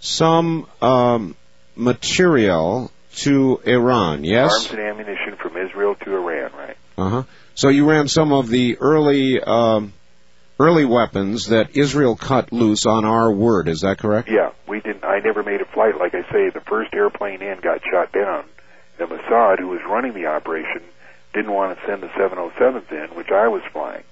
some 0.00 0.66
um, 0.80 1.36
material 1.76 2.90
to 3.16 3.60
Iran. 3.64 4.24
Yes. 4.24 4.52
Arms 4.52 4.70
and 4.70 4.80
ammunition 4.80 5.36
from 5.36 5.56
Israel 5.56 5.94
to 5.96 6.16
Iran, 6.16 6.52
right? 6.56 6.76
Uh 6.96 7.08
huh. 7.08 7.22
So 7.54 7.68
you 7.68 7.88
ran 7.88 8.08
some 8.08 8.32
of 8.32 8.48
the 8.48 8.78
early 8.78 9.40
um, 9.40 9.92
early 10.58 10.84
weapons 10.84 11.46
that 11.48 11.76
Israel 11.76 12.16
cut 12.16 12.52
loose 12.52 12.86
on 12.86 13.04
our 13.04 13.30
word. 13.30 13.68
Is 13.68 13.80
that 13.80 13.98
correct? 13.98 14.28
Yeah. 14.30 14.52
We 14.66 14.80
didn't. 14.80 15.04
I 15.04 15.18
never 15.18 15.42
made 15.42 15.60
a 15.60 15.66
flight. 15.66 15.98
Like 15.98 16.14
I 16.14 16.22
say, 16.32 16.48
the 16.48 16.62
first 16.66 16.94
airplane 16.94 17.42
in 17.42 17.60
got 17.60 17.82
shot 17.90 18.12
down. 18.12 18.44
The 18.98 19.04
Mossad, 19.04 19.58
who 19.58 19.68
was 19.68 19.80
running 19.86 20.14
the 20.14 20.26
operation, 20.26 20.82
didn't 21.34 21.52
want 21.52 21.78
to 21.78 21.86
send 21.86 22.02
the 22.02 22.08
707s 22.08 22.90
in, 22.90 23.16
which 23.16 23.30
I 23.30 23.48
was 23.48 23.62
flying. 23.72 24.04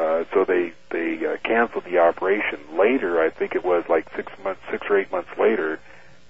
Uh, 0.00 0.24
so 0.32 0.46
they 0.46 0.72
they 0.90 1.26
uh, 1.26 1.36
canceled 1.44 1.84
the 1.84 1.98
operation. 1.98 2.58
Later, 2.72 3.20
I 3.20 3.28
think 3.28 3.54
it 3.54 3.62
was 3.62 3.84
like 3.86 4.08
six 4.16 4.32
months, 4.42 4.62
six 4.70 4.86
or 4.88 4.98
eight 4.98 5.12
months 5.12 5.28
later, 5.38 5.78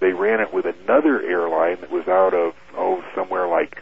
they 0.01 0.13
ran 0.13 0.41
it 0.41 0.53
with 0.53 0.67
another 0.67 1.23
airline 1.23 1.81
that 1.81 1.91
was 1.91 2.09
out 2.09 2.35
of 2.35 2.57
oh 2.77 3.05
somewhere 3.15 3.47
like 3.47 3.81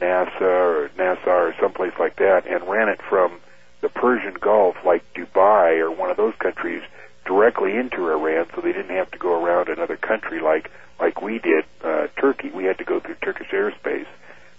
NASA 0.00 0.40
or 0.40 0.90
NASA 0.98 1.28
or 1.28 1.54
someplace 1.60 1.92
like 2.00 2.16
that, 2.16 2.48
and 2.48 2.68
ran 2.68 2.88
it 2.88 3.00
from 3.00 3.38
the 3.80 3.88
Persian 3.88 4.34
Gulf, 4.34 4.74
like 4.84 5.04
Dubai 5.14 5.78
or 5.78 5.92
one 5.92 6.10
of 6.10 6.16
those 6.16 6.34
countries, 6.40 6.82
directly 7.24 7.76
into 7.76 8.10
Iran, 8.10 8.46
so 8.52 8.60
they 8.60 8.72
didn't 8.72 8.96
have 8.96 9.12
to 9.12 9.18
go 9.18 9.40
around 9.40 9.68
another 9.68 9.96
country 9.96 10.40
like 10.40 10.68
like 10.98 11.22
we 11.22 11.38
did 11.38 11.64
uh, 11.84 12.08
Turkey. 12.16 12.50
We 12.50 12.64
had 12.64 12.78
to 12.78 12.84
go 12.84 12.98
through 12.98 13.16
Turkish 13.22 13.50
airspace, 13.50 14.08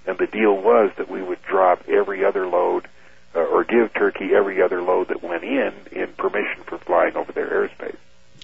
and 0.07 0.17
the 0.17 0.27
deal 0.27 0.55
was 0.55 0.91
that 0.95 1.11
we 1.11 1.21
would 1.21 1.41
drop 1.41 1.83
every 1.89 2.23
other 2.23 2.47
load 2.47 2.87
uh, 3.35 3.39
or 3.39 3.63
give 3.63 3.93
Turkey 3.93 4.33
every 4.33 4.61
other 4.61 4.81
load 4.81 5.09
that 5.09 5.23
went 5.23 5.43
in 5.43 5.73
in 5.91 6.07
permission 6.17 6.63
for 6.65 6.77
flying 6.77 7.15
over 7.15 7.31
their 7.31 7.47
airspace. 7.47 7.97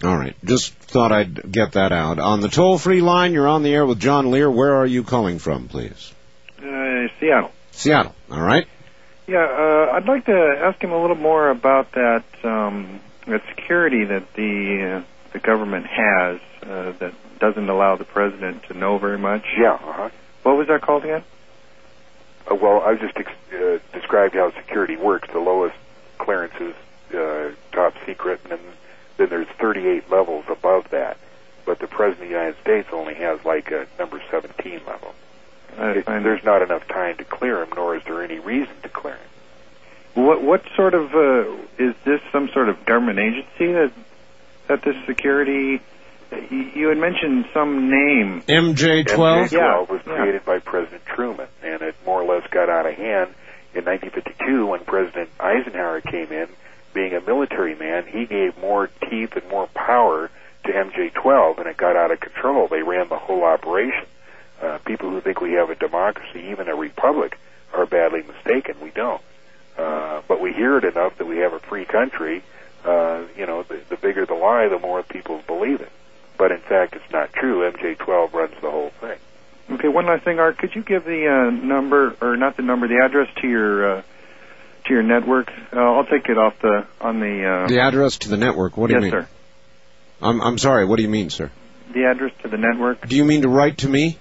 All 0.03 0.15
right. 0.15 0.35
Just 0.43 0.73
thought 0.73 1.11
I'd 1.11 1.51
get 1.51 1.73
that 1.73 1.91
out. 1.91 2.19
On 2.19 2.39
the 2.39 2.47
toll 2.47 2.77
free 2.77 3.01
line, 3.01 3.33
you're 3.33 3.47
on 3.47 3.63
the 3.63 3.73
air 3.73 3.85
with 3.85 3.99
John 3.99 4.31
Lear. 4.31 4.49
Where 4.49 4.75
are 4.75 4.85
you 4.85 5.03
calling 5.03 5.39
from, 5.39 5.67
please? 5.67 6.13
Uh, 6.57 7.07
Seattle. 7.19 7.51
Seattle. 7.71 8.15
All 8.31 8.41
right. 8.41 8.65
Yeah, 9.27 9.45
uh, 9.45 9.91
I'd 9.93 10.07
like 10.07 10.25
to 10.25 10.59
ask 10.63 10.81
him 10.81 10.91
a 10.91 10.99
little 10.99 11.15
more 11.15 11.49
about 11.49 11.91
that 11.91 12.23
um, 12.43 12.99
that 13.27 13.43
security 13.55 14.05
that 14.05 14.33
the 14.33 15.03
uh, 15.03 15.03
the 15.33 15.39
government 15.39 15.85
has 15.85 16.39
uh, 16.63 16.93
that 16.99 17.13
doesn't 17.39 17.69
allow 17.69 17.95
the 17.95 18.05
president 18.05 18.63
to 18.63 18.73
know 18.73 18.97
very 18.97 19.19
much. 19.19 19.43
Yeah. 19.57 19.73
Uh-huh. 19.73 20.09
What 20.43 20.57
was 20.57 20.67
that 20.67 20.81
called 20.81 21.03
again? 21.03 21.23
Uh, 22.49 22.55
well, 22.55 22.81
I 22.81 22.95
just 22.95 23.17
ex- 23.17 23.53
uh, 23.53 23.79
described 23.93 24.35
how 24.35 24.51
security 24.51 24.95
works. 24.95 25.29
The 25.31 25.39
lowest 25.39 25.75
clearance 26.17 26.53
is 26.59 26.75
uh, 27.15 27.51
top 27.71 27.93
secret, 28.05 28.41
and 28.43 28.51
then, 28.53 28.59
then 29.17 29.29
there's 29.29 29.47
38 29.59 30.09
levels 30.09 30.45
above 30.49 30.89
that. 30.89 31.17
But 31.65 31.79
the 31.79 31.87
President 31.87 32.23
of 32.23 32.29
the 32.29 32.33
United 32.33 32.61
States 32.61 32.89
only 32.91 33.13
has 33.15 33.43
like 33.45 33.71
a 33.71 33.87
number 33.97 34.21
17 34.31 34.81
level. 34.87 35.13
I, 35.77 35.91
It, 35.91 36.05
there's 36.05 36.43
not 36.43 36.61
enough 36.61 36.87
time 36.87 37.17
to 37.17 37.23
clear 37.23 37.61
him, 37.61 37.69
nor 37.75 37.95
is 37.95 38.03
there 38.05 38.23
any 38.23 38.39
reason 38.39 38.73
to 38.83 38.89
clear 38.89 39.15
him. 39.15 40.25
What 40.25 40.41
what 40.41 40.63
sort 40.75 40.95
of 40.95 41.13
uh, 41.13 41.45
is 41.77 41.93
this? 42.03 42.19
Some 42.31 42.49
sort 42.49 42.69
of 42.69 42.83
government 42.85 43.19
agency 43.19 43.71
that 43.73 43.91
that 44.67 44.81
this 44.81 44.95
security? 45.05 45.81
You 46.31 46.71
you 46.75 46.87
had 46.89 46.97
mentioned 46.97 47.45
some 47.53 47.89
name. 47.89 48.41
MJ12? 48.47 49.05
MJ-12 49.05 49.51
Yeah. 49.51 49.79
was 49.81 50.01
yeah. 50.05 50.15
created 50.15 50.45
by 50.45 50.59
President 50.59 51.05
Truman, 51.05 51.47
and 51.63 51.81
it 51.81 51.95
more 52.05 52.21
or 52.21 52.35
less 52.35 52.47
got 52.51 52.69
out 52.69 52.85
of 52.85 52.93
hand 52.93 53.33
in 53.73 53.85
1952 53.85 54.65
when 54.67 54.81
President 54.81 55.29
Eisenhower 55.39 56.01
came 56.01 56.31
in. 56.31 56.47
Being 56.93 57.13
a 57.13 57.21
military 57.21 57.75
man, 57.75 58.05
he 58.07 58.25
gave 58.25 58.57
more 58.59 58.89
teeth 59.09 59.35
and 59.35 59.47
more 59.49 59.67
power 59.67 60.29
to 60.65 60.71
MJ-12, 60.71 61.59
and 61.59 61.67
it 61.67 61.77
got 61.77 61.95
out 61.95 62.11
of 62.11 62.19
control. 62.19 62.67
They 62.67 62.81
ran 62.81 63.09
the 63.09 63.17
whole 63.17 63.43
operation. 63.43 64.05
Uh, 64.61 64.79
people 64.79 65.09
who 65.09 65.21
think 65.21 65.39
we 65.39 65.53
have 65.53 65.69
a 65.69 65.75
democracy, 65.75 66.47
even 66.49 66.67
a 66.67 66.75
republic, 66.75 67.37
are 67.73 67.85
badly 67.85 68.23
mistaken. 68.23 68.75
We 68.81 68.89
don't. 68.89 69.21
Uh, 69.77 70.21
but 70.27 70.41
we 70.41 70.51
hear 70.51 70.77
it 70.77 70.83
enough 70.83 71.17
that 71.19 71.25
we 71.25 71.37
have 71.37 71.53
a 71.53 71.59
free 71.59 71.85
country. 71.85 72.43
Uh, 72.83 73.21
you 73.37 73.45
know, 73.45 73.63
the, 73.63 73.79
the 73.89 73.95
bigger 73.97 74.25
the 74.25 74.33
lie, 74.33 74.67
the 74.67 74.79
more 74.79 75.03
people 75.03 75.41
believe 75.47 75.79
it. 75.81 75.91
But 76.39 76.51
in 76.53 76.59
fact, 76.61 76.95
it's 76.95 77.11
not 77.11 77.33
true. 77.33 77.69
MJ12 77.69 78.33
runs 78.33 78.53
the 78.61 78.71
whole 78.71 78.89
thing. 79.01 79.19
Okay, 79.71 79.89
one 79.89 80.07
last 80.07 80.23
thing, 80.23 80.39
Art. 80.39 80.57
Could 80.57 80.73
you 80.73 80.81
give 80.81 81.03
the 81.03 81.27
uh, 81.27 81.49
number, 81.51 82.15
or 82.21 82.35
not 82.37 82.55
the 82.57 82.63
number, 82.63 82.87
the 82.87 83.03
address 83.03 83.27
to 83.41 83.47
your 83.47 83.97
uh, 83.97 84.01
to 84.85 84.93
your 84.93 85.03
network? 85.03 85.51
Uh, 85.71 85.79
I'll 85.79 86.05
take 86.05 86.27
it 86.29 86.37
off 86.37 86.57
the 86.61 86.87
on 87.01 87.19
the. 87.19 87.45
Uh, 87.45 87.67
The 87.67 87.81
address 87.81 88.17
to 88.19 88.29
the 88.29 88.37
network. 88.37 88.77
What 88.77 88.87
do 88.87 88.93
yes, 88.93 89.03
you 89.03 89.11
mean? 89.11 89.13
Yes, 89.13 89.29
sir. 89.29 89.35
I'm 90.21 90.41
I'm 90.41 90.57
sorry. 90.57 90.85
What 90.85 90.95
do 90.95 91.03
you 91.03 91.09
mean, 91.09 91.29
sir? 91.29 91.51
The 91.93 92.05
address 92.05 92.31
to 92.41 92.47
the 92.47 92.57
network. 92.57 93.07
Do 93.07 93.15
you 93.15 93.25
mean 93.25 93.41
to 93.43 93.49
write 93.49 93.79
to 93.79 93.89
me? 93.89 94.17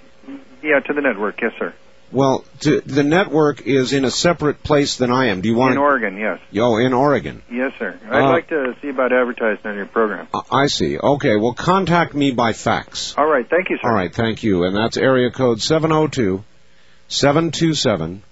Yeah, 0.62 0.80
to 0.80 0.92
the 0.92 1.00
network. 1.00 1.40
Yes, 1.40 1.52
sir. 1.58 1.72
Well, 2.11 2.45
to, 2.61 2.81
the 2.81 3.03
network 3.03 3.67
is 3.67 3.93
in 3.93 4.07
a 4.07 4.11
separate 4.11 4.62
place 4.62 4.97
than 4.97 5.11
I 5.11 5.27
am. 5.27 5.43
Do 5.43 5.49
you 5.49 5.57
want? 5.57 5.73
In 5.73 5.78
Oregon, 5.78 6.17
yes. 6.17 6.41
Oh, 6.57 6.78
in 6.78 6.95
Oregon. 6.95 7.43
Yes, 7.51 7.73
sir. 7.78 7.99
I'd 8.11 8.23
Uh, 8.23 8.31
like 8.31 8.49
to 8.49 8.75
see 8.81 8.89
about 8.89 9.12
advertising 9.12 9.67
on 9.67 9.77
your 9.77 9.85
program. 9.87 10.27
I- 10.33 10.62
I 10.62 10.67
see. 10.69 10.99
Okay. 10.99 11.37
Well, 11.37 11.53
contact 11.53 12.15
me 12.15 12.31
by 12.31 12.55
fax. 12.55 13.15
All 13.19 13.27
right. 13.27 13.47
Thank 13.49 13.69
you, 13.69 13.77
sir. 13.77 13.89
All 13.89 13.95
right. 13.95 14.15
Thank 14.15 14.43
you. 14.43 14.65
And 14.65 14.75
that's 14.75 14.97
area 14.97 15.31
code 15.31 15.61
seven 15.61 15.91
zero 15.91 16.07
two 16.07 16.45
seven 17.09 17.51
two 17.51 17.75
seven 17.75 18.23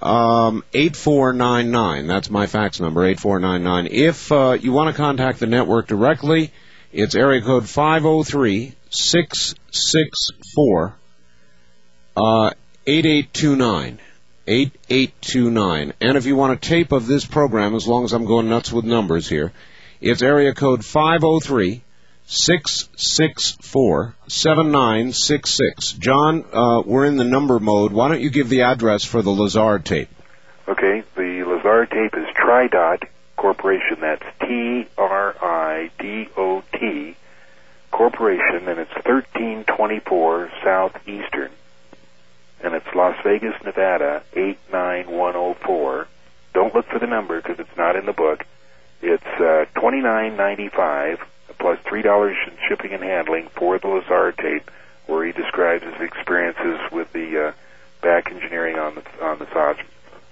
um, 0.00 0.64
8499. 0.72 2.06
That's 2.06 2.30
my 2.30 2.46
fax 2.46 2.80
number, 2.80 3.04
8499. 3.04 3.88
If 3.90 4.30
uh, 4.32 4.56
you 4.58 4.72
want 4.72 4.94
to 4.94 4.96
contact 4.96 5.40
the 5.40 5.46
network 5.46 5.88
directly, 5.88 6.52
it's 6.92 7.14
area 7.16 7.42
code 7.42 7.68
503 7.68 8.74
664 8.90 10.94
uh, 12.18 12.50
8829. 12.86 13.98
8829. 14.46 15.92
And 16.00 16.16
if 16.16 16.26
you 16.26 16.36
want 16.36 16.52
a 16.52 16.56
tape 16.56 16.92
of 16.92 17.06
this 17.06 17.24
program, 17.24 17.74
as 17.74 17.86
long 17.86 18.04
as 18.04 18.12
I'm 18.12 18.24
going 18.24 18.48
nuts 18.48 18.72
with 18.72 18.84
numbers 18.84 19.28
here, 19.28 19.52
it's 20.00 20.22
area 20.22 20.54
code 20.54 20.84
503 20.84 21.82
664 22.26 24.14
7966. 24.26 25.92
John, 25.92 26.44
uh, 26.52 26.82
we're 26.84 27.06
in 27.06 27.16
the 27.16 27.24
number 27.24 27.58
mode. 27.58 27.92
Why 27.92 28.08
don't 28.08 28.20
you 28.20 28.30
give 28.30 28.48
the 28.48 28.62
address 28.62 29.04
for 29.04 29.22
the 29.22 29.30
Lazar 29.30 29.78
tape? 29.78 30.08
Okay, 30.66 31.02
the 31.16 31.44
Lazar 31.44 31.86
tape 31.86 32.14
is 32.14 32.26
Tridot 32.36 33.04
Corporation. 33.36 33.98
That's 34.00 34.24
T 34.40 34.86
R 34.98 35.36
I 35.40 35.90
D 35.98 36.28
O 36.36 36.62
T 36.72 37.16
Corporation, 37.90 38.68
and 38.68 38.78
it's 38.78 38.94
1324 38.94 40.50
Southeastern, 40.62 41.50
and 42.62 42.74
it's 42.74 42.86
Las 42.94 43.16
Vegas, 43.24 43.54
Nevada 43.64 44.22
89104. 44.34 46.06
Don't 46.54 46.74
look 46.74 46.86
for 46.86 46.98
the 46.98 47.06
number 47.06 47.40
because 47.40 47.58
it's 47.58 47.76
not 47.76 47.96
in 47.96 48.06
the 48.06 48.12
book. 48.12 48.44
It's 49.02 49.22
uh, 49.24 49.66
29.95 49.76 51.18
plus 51.58 51.78
three 51.88 52.02
dollars 52.02 52.36
in 52.46 52.56
shipping 52.68 52.92
and 52.92 53.02
handling 53.02 53.48
for 53.56 53.78
the 53.78 53.88
Lazar 53.88 54.32
tape, 54.32 54.70
where 55.06 55.24
he 55.26 55.32
describes 55.32 55.84
his 55.84 56.00
experiences 56.00 56.78
with 56.92 57.12
the 57.12 57.48
uh, 57.48 57.52
back 58.02 58.30
engineering 58.30 58.76
on 58.78 58.94
the 58.94 59.24
on 59.24 59.38
the 59.38 59.46
sausage. 59.52 59.84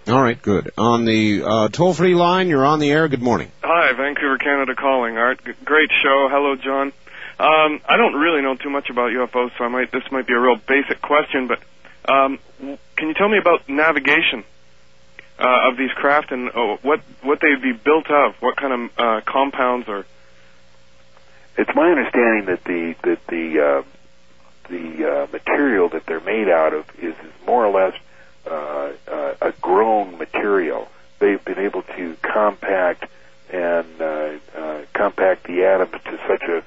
All 0.08 0.22
right, 0.22 0.40
good. 0.40 0.70
On 0.78 1.04
the 1.04 1.42
uh, 1.44 1.68
toll-free 1.68 2.14
line, 2.14 2.48
you're 2.48 2.64
on 2.64 2.78
the 2.78 2.92
air. 2.92 3.08
Good 3.08 3.22
morning. 3.22 3.50
Hi, 3.64 3.92
Vancouver, 3.92 4.38
Canada 4.38 4.76
calling. 4.76 5.18
Art, 5.18 5.44
G- 5.44 5.50
great 5.64 5.90
show. 6.00 6.28
Hello, 6.30 6.54
John. 6.54 6.92
Um, 7.40 7.80
I 7.88 7.96
don't 7.96 8.14
really 8.14 8.40
know 8.40 8.54
too 8.54 8.70
much 8.70 8.88
about 8.88 9.10
UFOs, 9.10 9.50
so 9.58 9.64
I 9.64 9.68
might 9.68 9.90
this 9.90 10.04
might 10.12 10.26
be 10.26 10.32
a 10.32 10.40
real 10.40 10.56
basic 10.56 11.02
question, 11.02 11.48
but 11.48 11.58
um, 12.08 12.38
can 12.96 13.08
you 13.08 13.14
tell 13.14 13.28
me 13.28 13.38
about 13.38 13.68
navigation 13.68 14.44
uh, 15.38 15.68
of 15.70 15.76
these 15.76 15.90
craft 15.92 16.32
and 16.32 16.48
uh, 16.48 16.76
what 16.82 17.00
what 17.22 17.40
they'd 17.40 17.62
be 17.62 17.72
built 17.72 18.10
of? 18.10 18.34
What 18.40 18.56
kind 18.56 18.72
of 18.72 18.90
uh, 18.98 19.20
compounds 19.24 19.88
or 19.88 20.06
It's 21.56 21.70
my 21.74 21.90
understanding 21.90 22.46
that 22.46 22.64
the 22.64 22.94
that 23.02 23.26
the 23.26 23.60
uh, 23.60 23.82
the 24.68 25.10
uh, 25.10 25.26
material 25.32 25.88
that 25.90 26.06
they're 26.06 26.20
made 26.20 26.48
out 26.48 26.72
of 26.72 26.84
is, 26.98 27.14
is 27.14 27.46
more 27.46 27.64
or 27.64 27.72
less 27.72 27.94
uh, 28.50 28.92
a 29.40 29.52
grown 29.60 30.18
material. 30.18 30.88
They've 31.18 31.44
been 31.44 31.58
able 31.58 31.82
to 31.82 32.16
compact 32.22 33.06
and 33.50 33.86
compact 34.92 35.44
the 35.44 35.64
atoms 35.64 35.92
to 36.04 36.18
such 36.26 36.42
a 36.42 36.62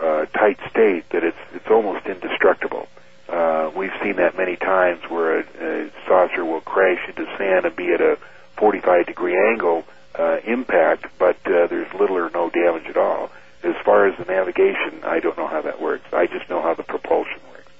uh, 0.00 0.26
tight 0.26 0.58
state 0.70 1.08
that 1.10 1.22
it's 1.22 1.38
it's 1.54 1.68
almost 1.70 2.06
indestructible. 2.06 2.88
Uh, 3.28 3.70
we've 3.76 3.92
seen 4.02 4.16
that 4.16 4.36
many 4.36 4.56
times 4.56 5.02
where 5.08 5.40
a, 5.40 5.44
a 5.60 5.90
saucer 6.06 6.44
will 6.44 6.60
crash 6.60 7.08
into 7.08 7.24
sand 7.38 7.64
and 7.64 7.74
be 7.74 7.92
at 7.92 8.00
a 8.00 8.18
45 8.56 9.06
degree 9.06 9.36
angle 9.36 9.84
uh, 10.18 10.38
impact, 10.44 11.06
but 11.18 11.36
uh, 11.46 11.66
there's 11.66 11.92
little 11.94 12.16
or 12.16 12.30
no 12.30 12.50
damage 12.50 12.86
at 12.86 12.96
all. 12.96 13.30
As 13.62 13.74
far 13.84 14.06
as 14.08 14.18
the 14.18 14.24
navigation, 14.26 15.04
I 15.04 15.20
don't 15.20 15.38
know 15.38 15.46
how 15.46 15.62
that 15.62 15.80
works. 15.80 16.04
I 16.12 16.26
just 16.26 16.50
know 16.50 16.60
how 16.60 16.74
the 16.74 16.82
propulsion 16.82 17.40
works. 17.50 17.70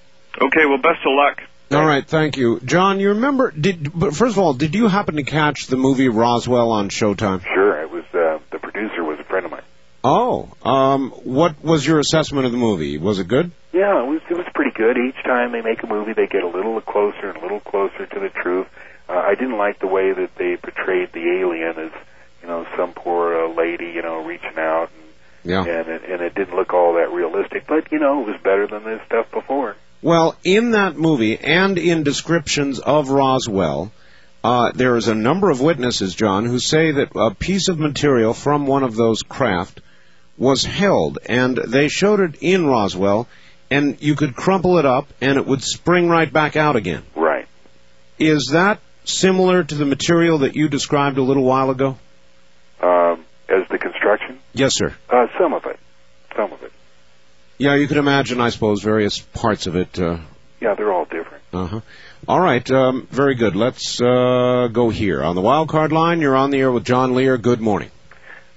Okay, 0.40 0.64
well, 0.66 0.78
best 0.78 1.00
of 1.04 1.12
luck. 1.12 1.42
All 1.70 1.86
right, 1.86 2.06
thank 2.06 2.36
you, 2.36 2.60
John. 2.60 3.00
You 3.00 3.10
remember? 3.10 3.50
Did 3.50 3.90
but 3.92 4.14
first 4.14 4.36
of 4.36 4.38
all, 4.38 4.54
did 4.54 4.74
you 4.74 4.86
happen 4.88 5.16
to 5.16 5.22
catch 5.22 5.66
the 5.66 5.76
movie 5.76 6.08
Roswell 6.08 6.70
on 6.70 6.88
Showtime? 6.88 7.42
Sure, 7.42 7.80
it 7.82 7.90
was 7.90 8.04
uh, 8.14 8.38
the 8.50 8.58
producer 8.58 9.02
was 9.02 9.18
a 9.18 9.24
friend 9.24 9.46
of 9.46 9.52
mine. 9.52 9.62
Oh, 10.04 10.50
um, 10.62 11.10
what 11.24 11.62
was 11.64 11.86
your 11.86 11.98
assessment 11.98 12.46
of 12.46 12.52
the 12.52 12.58
movie? 12.58 12.98
Was 12.98 13.18
it 13.18 13.26
good? 13.26 13.50
Yeah, 13.72 14.02
it 14.02 14.06
was 14.06 14.20
it 14.30 14.36
was 14.36 14.46
pretty 14.54 14.63
good. 14.74 14.98
Each 14.98 15.22
time 15.24 15.52
they 15.52 15.62
make 15.62 15.82
a 15.82 15.86
movie, 15.86 16.12
they 16.12 16.26
get 16.26 16.42
a 16.42 16.48
little 16.48 16.80
closer 16.80 17.30
and 17.30 17.38
a 17.38 17.40
little 17.40 17.60
closer 17.60 18.06
to 18.06 18.20
the 18.20 18.28
truth. 18.28 18.66
Uh, 19.08 19.12
I 19.12 19.34
didn't 19.34 19.58
like 19.58 19.78
the 19.78 19.86
way 19.86 20.12
that 20.12 20.34
they 20.36 20.56
portrayed 20.56 21.12
the 21.12 21.40
alien 21.40 21.78
as, 21.78 21.92
you 22.42 22.48
know, 22.48 22.66
some 22.76 22.92
poor 22.92 23.44
uh, 23.44 23.54
lady, 23.54 23.86
you 23.86 24.02
know, 24.02 24.24
reaching 24.24 24.58
out, 24.58 24.90
and 25.44 25.50
Yeah. 25.50 25.64
and 25.64 25.88
it, 25.88 26.04
and 26.08 26.22
it 26.22 26.34
didn't 26.34 26.56
look 26.56 26.72
all 26.72 26.94
that 26.94 27.12
realistic. 27.12 27.66
But 27.66 27.92
you 27.92 27.98
know, 27.98 28.22
it 28.22 28.26
was 28.28 28.40
better 28.42 28.66
than 28.66 28.84
this 28.84 29.00
stuff 29.06 29.30
before. 29.30 29.76
Well, 30.02 30.36
in 30.44 30.72
that 30.72 30.96
movie 30.96 31.38
and 31.38 31.78
in 31.78 32.02
descriptions 32.02 32.78
of 32.78 33.08
Roswell, 33.08 33.90
uh, 34.42 34.72
there 34.74 34.96
is 34.96 35.08
a 35.08 35.14
number 35.14 35.48
of 35.50 35.62
witnesses, 35.62 36.14
John, 36.14 36.44
who 36.44 36.58
say 36.58 36.90
that 36.92 37.12
a 37.14 37.34
piece 37.34 37.68
of 37.68 37.78
material 37.78 38.34
from 38.34 38.66
one 38.66 38.82
of 38.82 38.96
those 38.96 39.22
craft 39.22 39.80
was 40.36 40.64
held, 40.64 41.18
and 41.26 41.56
they 41.56 41.88
showed 41.88 42.20
it 42.20 42.36
in 42.42 42.66
Roswell, 42.66 43.28
and 43.70 44.00
you 44.00 44.14
could 44.16 44.34
crumple 44.36 44.78
it 44.78 44.86
up, 44.86 45.08
and 45.20 45.36
it 45.38 45.46
would 45.46 45.62
spring 45.62 46.08
right 46.08 46.30
back 46.32 46.56
out 46.56 46.76
again. 46.76 47.02
Right. 47.14 47.46
Is 48.18 48.50
that 48.52 48.80
similar 49.04 49.64
to 49.64 49.74
the 49.74 49.84
material 49.84 50.38
that 50.38 50.54
you 50.56 50.68
described 50.68 51.18
a 51.18 51.22
little 51.22 51.44
while 51.44 51.70
ago? 51.70 51.96
Um, 52.80 53.24
as 53.48 53.66
the 53.68 53.78
construction, 53.78 54.38
Yes, 54.52 54.74
sir. 54.74 54.94
uh, 55.10 55.26
some 55.38 55.52
of 55.54 55.64
it, 55.66 55.78
some 56.36 56.52
of 56.52 56.62
it. 56.62 56.72
Yeah, 57.58 57.76
you 57.76 57.86
can 57.88 57.98
imagine, 57.98 58.40
I 58.40 58.50
suppose, 58.50 58.82
various 58.82 59.18
parts 59.20 59.66
of 59.66 59.76
it. 59.76 59.98
Uh 59.98 60.18
Yeah, 60.60 60.74
they're 60.74 60.92
all 60.92 61.04
different. 61.04 61.42
Uh 61.52 61.66
huh. 61.66 61.80
All 62.26 62.40
right, 62.40 62.68
um, 62.70 63.06
very 63.10 63.34
good. 63.36 63.54
Let's 63.54 64.00
uh, 64.00 64.68
go 64.72 64.88
here 64.90 65.22
on 65.22 65.34
the 65.34 65.40
wild 65.42 65.68
card 65.68 65.92
line. 65.92 66.20
You're 66.20 66.36
on 66.36 66.50
the 66.50 66.58
air 66.58 66.72
with 66.72 66.84
John 66.84 67.14
Lear. 67.14 67.36
Good 67.38 67.60
morning. 67.60 67.90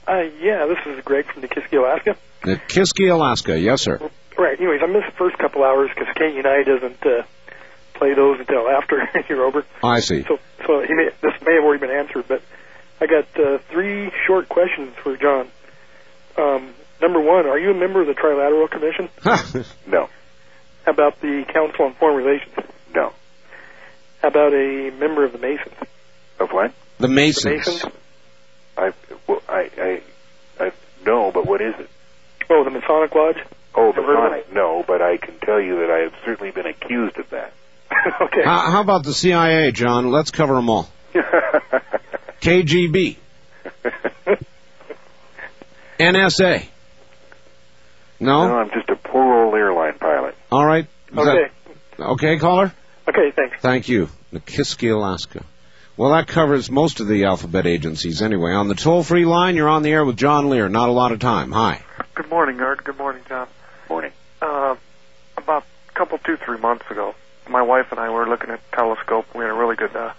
Uh, 0.08 0.22
yeah, 0.42 0.66
this 0.68 0.78
is 0.86 1.04
Greg 1.04 1.26
from 1.32 1.44
Nikiski, 1.44 1.78
Alaska. 1.78 2.16
Nikiski, 2.44 3.12
Alaska. 3.12 3.60
Yes, 3.60 3.82
sir. 3.82 4.00
Right. 4.38 4.60
Anyways, 4.60 4.82
I 4.84 4.88
missed 4.88 5.08
the 5.08 5.18
first 5.18 5.38
couple 5.38 5.64
hours 5.64 5.90
because 5.94 6.14
KENI 6.16 6.64
doesn't 6.66 7.06
uh, 7.06 7.24
play 7.96 8.14
those 8.14 8.40
until 8.40 8.70
after 8.70 9.02
you're 9.30 9.44
over. 9.44 9.66
I 9.84 10.00
see. 10.00 10.24
So, 10.24 10.40
so 10.66 10.82
he 10.82 10.94
may, 10.94 11.10
this 11.22 11.34
may 11.46 11.56
have 11.56 11.64
already 11.64 11.80
been 11.82 11.96
answered, 11.96 12.26
but 12.28 12.42
I 13.02 13.08
got 13.08 13.26
uh, 13.40 13.58
three 13.70 14.12
short 14.26 14.48
questions 14.50 14.94
for 15.04 15.18
John. 15.18 15.50
Um, 16.38 16.74
number 17.02 17.20
one, 17.20 17.48
are 17.48 17.58
you 17.58 17.72
a 17.72 17.74
member 17.74 18.02
of 18.02 18.08
the 18.08 18.14
Trilateral 18.14 18.70
Commission? 18.70 19.10
No. 19.88 20.10
How 20.86 20.94
about 20.94 21.20
the 21.20 21.44
Council 21.52 21.86
on 21.86 21.94
Foreign 21.96 22.16
Relations? 22.16 22.56
No. 22.96 23.12
How 24.22 24.30
about 24.30 24.54
a 24.54 24.90
member 24.98 25.26
of 25.26 25.34
the 25.34 25.38
Masons? 25.38 25.76
Of 26.40 26.52
what? 26.52 26.74
The 27.00 27.10
Masons. 27.10 27.44
The 27.44 27.72
Masons? 27.72 27.86
I 28.78 28.94
well, 29.28 29.42
I 29.50 29.70
I 29.78 30.02
I 30.60 30.72
no, 31.06 31.32
but 31.34 31.46
what 31.46 31.62
is 31.62 31.74
it? 31.78 31.90
Oh, 32.50 32.64
the 32.64 32.70
Masonic 32.70 33.14
Lodge? 33.14 33.38
Oh, 33.80 33.92
the 33.94 34.02
Ever 34.02 34.14
Masonic. 34.16 34.52
No, 34.54 34.84
but 34.88 35.02
I 35.02 35.18
can 35.18 35.38
tell 35.40 35.62
you 35.62 35.78
that 35.82 35.92
I 35.92 36.00
have 36.00 36.14
certainly 36.26 36.52
been 36.52 36.66
accused 36.66 37.18
of 37.18 37.30
that. 37.30 37.54
okay. 38.22 38.44
How, 38.44 38.72
how 38.72 38.82
about 38.82 39.04
the 39.04 39.14
CIA, 39.14 39.72
John? 39.72 40.10
Let's 40.12 40.32
cover 40.32 40.56
them 40.56 40.70
all. 40.70 40.90
KGB. 42.42 43.18
NSA. 46.00 46.66
No? 48.20 48.48
No, 48.48 48.58
I'm 48.58 48.70
just 48.72 48.90
a 48.90 48.96
poor 48.96 49.44
old 49.46 49.54
airline 49.56 49.98
pilot. 50.00 50.36
All 50.52 50.66
right. 50.66 50.88
Is 51.12 51.18
Okay. 51.18 51.52
that- 51.98 52.04
okay, 52.04 52.38
caller? 52.38 52.74
Okay, 53.08 53.32
thanks. 53.36 53.58
Thank 53.62 53.90
you. 53.90 54.10
Nikiski, 54.34 54.94
Alaska. 54.94 55.44
Well, 55.96 56.12
that 56.12 56.28
covers 56.28 56.70
most 56.70 57.00
of 57.00 57.08
the 57.08 57.26
alphabet 57.26 57.66
agencies 57.66 58.22
anyway. 58.22 58.52
On 58.52 58.68
the 58.68 58.76
toll-free 58.76 59.26
line, 59.26 59.56
you're 59.56 59.70
on 59.70 59.82
the 59.82 59.90
air 59.92 60.06
with 60.06 60.18
John 60.18 60.50
Lear. 60.50 60.68
Not 60.70 60.90
a 60.90 60.92
lot 60.92 61.12
of 61.12 61.20
time. 61.20 61.52
Hi. 61.52 61.82
Good 62.14 62.30
morning, 62.30 62.60
Art. 62.62 62.84
Good 62.84 62.98
morning, 62.98 63.24
John. 63.28 63.48
Morning. 63.90 64.12
Uh, 64.42 64.76
about 65.38 65.64
a 65.90 65.92
couple, 65.94 66.18
two, 66.18 66.36
three 66.36 66.58
months 66.58 66.84
ago, 66.92 67.16
my 67.50 67.62
wife 67.62 67.88
and 67.92 68.00
I 68.00 68.10
were 68.10 68.28
looking 68.28 68.50
at 68.50 68.60
telescope. 68.74 69.26
We 69.34 69.42
had 69.42 69.50
a 69.50 69.54
really 69.54 69.78
good 69.78 69.96
uh, 69.96 70.12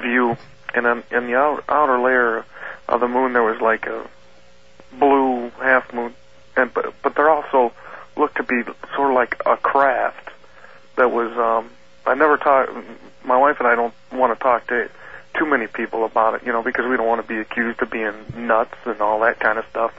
view, 0.00 0.36
and 0.74 0.86
on, 0.86 1.04
in 1.12 1.26
the 1.26 1.36
outer, 1.36 1.62
outer 1.68 2.00
layer 2.00 2.44
of 2.88 3.00
the 3.00 3.06
moon, 3.06 3.32
there 3.32 3.44
was 3.44 3.60
like 3.60 3.86
a 3.86 4.08
blue 4.98 5.50
half 5.50 5.92
moon, 5.94 6.14
and 6.56 6.74
but 6.74 6.94
but 7.02 7.14
there 7.14 7.30
also 7.30 7.72
looked 8.16 8.38
to 8.38 8.42
be 8.42 8.62
sort 8.96 9.10
of 9.10 9.14
like 9.14 9.40
a 9.46 9.56
craft 9.56 10.30
that 10.96 11.12
was. 11.12 11.30
Um, 11.38 11.70
I 12.04 12.14
never 12.14 12.36
talk. 12.36 12.70
My 13.24 13.36
wife 13.36 13.56
and 13.60 13.68
I 13.68 13.76
don't 13.76 13.94
want 14.12 14.36
to 14.36 14.42
talk 14.42 14.66
to 14.68 14.90
too 15.38 15.46
many 15.46 15.68
people 15.68 16.04
about 16.04 16.34
it, 16.34 16.42
you 16.44 16.52
know, 16.52 16.62
because 16.62 16.86
we 16.86 16.96
don't 16.96 17.06
want 17.06 17.22
to 17.22 17.28
be 17.28 17.38
accused 17.38 17.80
of 17.82 17.90
being 17.90 18.14
nuts 18.34 18.74
and 18.84 19.00
all 19.00 19.20
that 19.20 19.38
kind 19.38 19.58
of 19.58 19.64
stuff. 19.70 19.92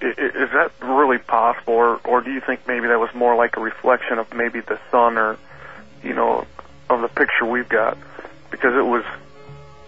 Is 0.00 0.50
that 0.52 0.72
really 0.80 1.18
possible, 1.18 1.74
or, 1.74 2.00
or 2.04 2.22
do 2.22 2.32
you 2.32 2.40
think 2.40 2.66
maybe 2.66 2.88
that 2.88 2.98
was 2.98 3.14
more 3.14 3.36
like 3.36 3.56
a 3.56 3.60
reflection 3.60 4.18
of 4.18 4.32
maybe 4.32 4.60
the 4.60 4.78
sun, 4.90 5.18
or 5.18 5.36
you 6.02 6.14
know, 6.14 6.46
of 6.88 7.02
the 7.02 7.08
picture 7.08 7.44
we've 7.44 7.68
got? 7.68 7.98
Because 8.50 8.74
it 8.74 8.86
was, 8.86 9.04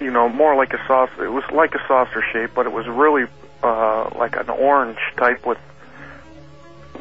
you 0.01 0.11
know, 0.11 0.29
more 0.29 0.55
like 0.55 0.75
a 0.75 0.87
saucer. 0.87 1.25
It 1.25 1.31
was 1.31 1.45
like 1.51 1.75
a 1.75 1.81
saucer 1.89 2.23
shape, 2.33 2.51
but 2.55 2.67
it 2.67 2.73
was 2.73 2.87
really 2.87 3.27
uh, 3.63 4.11
like 4.17 4.37
an 4.37 4.51
orange 4.51 4.99
type 5.17 5.47
with 5.47 5.59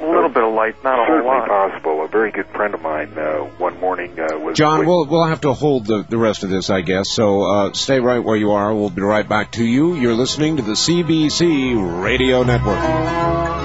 a 0.02 0.12
little 0.12 0.30
bit 0.30 0.44
of 0.44 0.54
light, 0.54 0.84
not 0.84 0.94
a 1.00 1.06
whole 1.06 1.16
Certainly 1.18 1.38
lot. 1.38 1.48
possible. 1.48 2.04
A 2.04 2.08
very 2.08 2.32
good 2.32 2.48
friend 2.48 2.74
of 2.74 2.82
mine 2.82 3.18
uh, 3.18 3.40
one 3.58 3.80
morning 3.80 4.20
uh, 4.20 4.38
was 4.40 4.58
John, 4.58 4.86
we'll, 4.86 5.06
we'll 5.06 5.26
have 5.26 5.42
to 5.42 5.54
hold 5.54 5.86
the, 5.86 6.04
the 6.08 6.18
rest 6.18 6.44
of 6.44 6.50
this, 6.50 6.70
I 6.70 6.82
guess. 6.82 7.10
So 7.12 7.44
uh, 7.44 7.74
stay 7.74 8.00
right 8.00 8.20
where 8.20 8.36
you 8.38 8.52
are. 8.52 8.74
We'll 8.74 8.90
be 8.90 9.02
right 9.02 9.28
back 9.28 9.54
to 9.54 9.64
you. 9.64 9.96
You're 9.96 10.16
listening 10.16 10.58
to 10.58 10.64
the 10.64 10.74
CBC 10.74 12.04
Radio 12.04 12.44
Network. 12.44 13.60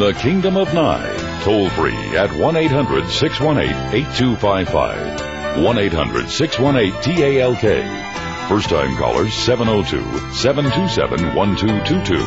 The 0.00 0.14
Kingdom 0.14 0.56
of 0.56 0.72
Nye, 0.72 1.40
toll 1.42 1.68
free 1.68 2.16
at 2.16 2.32
1 2.32 2.56
800 2.56 3.04
618 8.50 8.50
8255. 8.50 8.50
1 8.50 8.50
800 8.50 8.50
618 8.50 8.50
TALK. 8.50 8.50
First 8.50 8.68
time 8.68 8.96
callers 8.96 9.32
702 9.32 10.34
727 10.34 11.36
1222. 11.36 12.18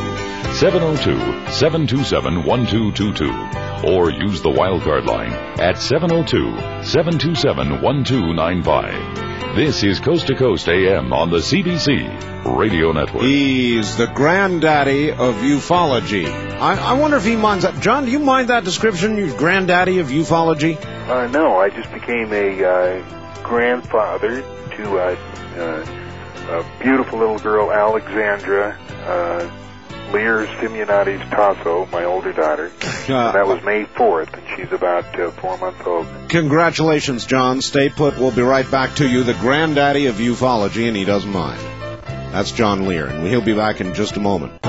702 0.55 1.51
727 1.51 2.45
1222. 2.45 3.91
Or 3.91 4.09
use 4.09 4.41
the 4.41 4.49
wildcard 4.49 5.05
line 5.05 5.33
at 5.59 5.77
702 5.77 6.85
727 6.85 7.81
1295. 7.81 9.55
This 9.57 9.83
is 9.83 9.99
Coast 9.99 10.27
to 10.27 10.35
Coast 10.35 10.69
AM 10.69 11.11
on 11.11 11.29
the 11.29 11.39
CBC 11.39 12.55
Radio 12.57 12.93
Network. 12.93 13.23
He's 13.23 13.97
the 13.97 14.07
granddaddy 14.07 15.11
of 15.11 15.35
ufology. 15.35 16.25
I, 16.25 16.75
I 16.75 16.93
wonder 16.93 17.17
if 17.17 17.25
he 17.25 17.35
minds 17.35 17.65
that. 17.65 17.81
John, 17.81 18.05
do 18.05 18.11
you 18.11 18.19
mind 18.19 18.47
that 18.47 18.63
description? 18.63 19.17
You 19.17 19.35
granddaddy 19.35 19.99
of 19.99 20.07
ufology? 20.07 20.81
Uh, 20.81 21.27
no, 21.27 21.57
I 21.57 21.69
just 21.69 21.91
became 21.91 22.31
a 22.31 22.63
uh, 22.63 23.43
grandfather 23.43 24.41
to 24.77 24.99
uh, 24.99 25.17
uh, 25.57 26.02
a 26.49 26.65
beautiful 26.81 27.19
little 27.19 27.39
girl, 27.39 27.71
Alexandra 27.71 28.77
uh, 29.05 29.49
Lear 30.11 30.45
Simeonati's 30.59 31.27
Tasso, 31.31 31.87
my 31.87 32.03
older 32.03 32.33
daughter. 32.33 32.67
and 32.67 33.35
that 33.35 33.47
was 33.47 33.63
May 33.63 33.85
4th, 33.85 34.33
and 34.33 34.43
she's 34.55 34.71
about 34.71 35.19
uh, 35.19 35.31
four 35.31 35.57
months 35.57 35.81
old. 35.85 36.07
Congratulations, 36.29 37.25
John. 37.25 37.61
Stay 37.61 37.89
put. 37.89 38.17
We'll 38.17 38.31
be 38.31 38.41
right 38.43 38.69
back 38.69 38.95
to 38.95 39.07
you, 39.07 39.23
the 39.23 39.33
granddaddy 39.33 40.05
of 40.07 40.15
ufology, 40.15 40.87
and 40.87 40.95
he 40.95 41.05
doesn't 41.05 41.31
mind. 41.31 41.59
That's 42.31 42.51
John 42.51 42.87
Lear, 42.87 43.07
and 43.07 43.25
he'll 43.27 43.41
be 43.41 43.55
back 43.55 43.81
in 43.81 43.93
just 43.93 44.17
a 44.17 44.19
moment. 44.19 44.59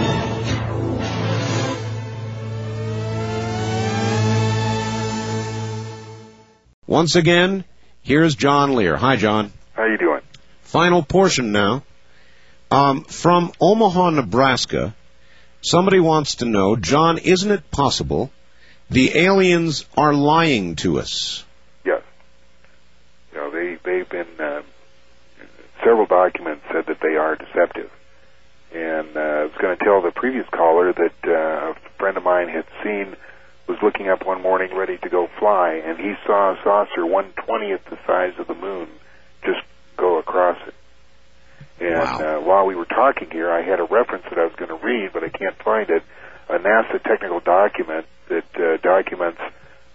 Once 6.87 7.17
again, 7.17 7.65
here's 8.03 8.35
John 8.35 8.75
Lear. 8.75 8.97
Hi, 8.97 9.17
John. 9.17 9.53
How 9.73 9.85
you 9.85 9.99
doing? 9.99 10.14
Final 10.75 11.05
portion 11.05 11.53
now. 11.53 11.85
Um, 12.69 13.05
from 13.05 13.53
Omaha, 13.61 14.11
Nebraska, 14.11 14.93
somebody 15.61 16.01
wants 16.01 16.37
to 16.37 16.47
know, 16.47 16.75
John, 16.75 17.19
isn't 17.19 17.49
it 17.49 17.71
possible 17.71 18.33
the 18.91 19.17
aliens 19.17 19.87
are 19.97 20.13
lying 20.13 20.75
to 20.83 20.99
us? 20.99 21.45
Yes. 21.85 22.03
You 23.33 23.39
know, 23.39 23.51
they 23.53 23.79
they've 23.85 24.09
been 24.09 24.27
uh, 24.41 24.63
several 25.85 26.07
documents 26.07 26.65
said 26.73 26.87
that 26.87 26.99
they 27.01 27.15
are 27.15 27.37
deceptive. 27.37 27.93
And 28.73 29.17
uh, 29.17 29.21
I 29.21 29.43
was 29.45 29.53
going 29.61 29.79
to 29.79 29.85
tell 29.85 30.03
the 30.03 30.11
previous 30.11 30.49
caller 30.49 30.93
that 30.93 31.15
uh, 31.25 31.71
a 31.71 31.75
friend 31.99 32.17
of 32.17 32.25
mine 32.25 32.49
had 32.49 32.65
seen 32.83 33.15
was 33.69 33.79
looking 33.81 34.09
up 34.09 34.27
one 34.27 34.43
morning 34.43 34.75
ready 34.75 34.99
to 34.99 35.09
go 35.09 35.29
fly, 35.39 35.81
and 35.87 36.01
he 36.01 36.15
saw 36.27 36.55
a 36.55 36.59
saucer 36.65 37.07
one 37.07 37.31
twentieth 37.47 37.85
the 37.85 37.99
size 38.09 38.33
of 38.41 38.49
the 38.49 38.57
moon 38.57 38.89
just 39.45 39.61
go 39.97 40.19
across 40.19 40.59
it. 40.67 40.75
And 41.81 42.23
uh, 42.23 42.39
while 42.41 42.67
we 42.67 42.77
were 42.77 42.87
talking 42.87 43.31
here, 43.31 43.51
I 43.51 43.63
had 43.63 43.81
a 43.81 43.85
reference 43.85 44.25
that 44.31 44.39
I 44.39 44.45
was 44.45 44.55
going 44.57 44.69
to 44.69 44.85
read, 44.85 45.11
but 45.13 45.25
I 45.25 45.29
can't 45.29 45.57
find 45.63 45.91
it. 45.91 46.03
A 46.49 46.59
NASA 46.59 47.03
technical 47.03 47.41
document 47.41 48.07
that 48.29 48.45
uh, 48.55 48.77
documents 48.83 49.41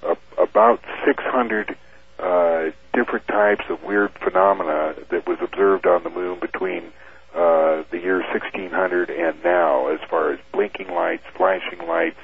a, 0.03 0.17
about 0.41 0.81
600 1.05 1.77
uh, 2.19 2.71
different 2.93 3.27
types 3.27 3.63
of 3.69 3.83
weird 3.83 4.11
phenomena 4.21 4.95
that 5.09 5.27
was 5.27 5.37
observed 5.41 5.85
on 5.85 6.03
the 6.03 6.09
moon 6.09 6.39
between 6.39 6.91
uh, 7.33 7.83
the 7.91 7.99
year 8.01 8.19
1600 8.19 9.09
and 9.09 9.43
now, 9.43 9.87
as 9.87 9.99
far 10.09 10.33
as 10.33 10.39
blinking 10.51 10.89
lights, 10.89 11.23
flashing 11.37 11.87
lights, 11.87 12.19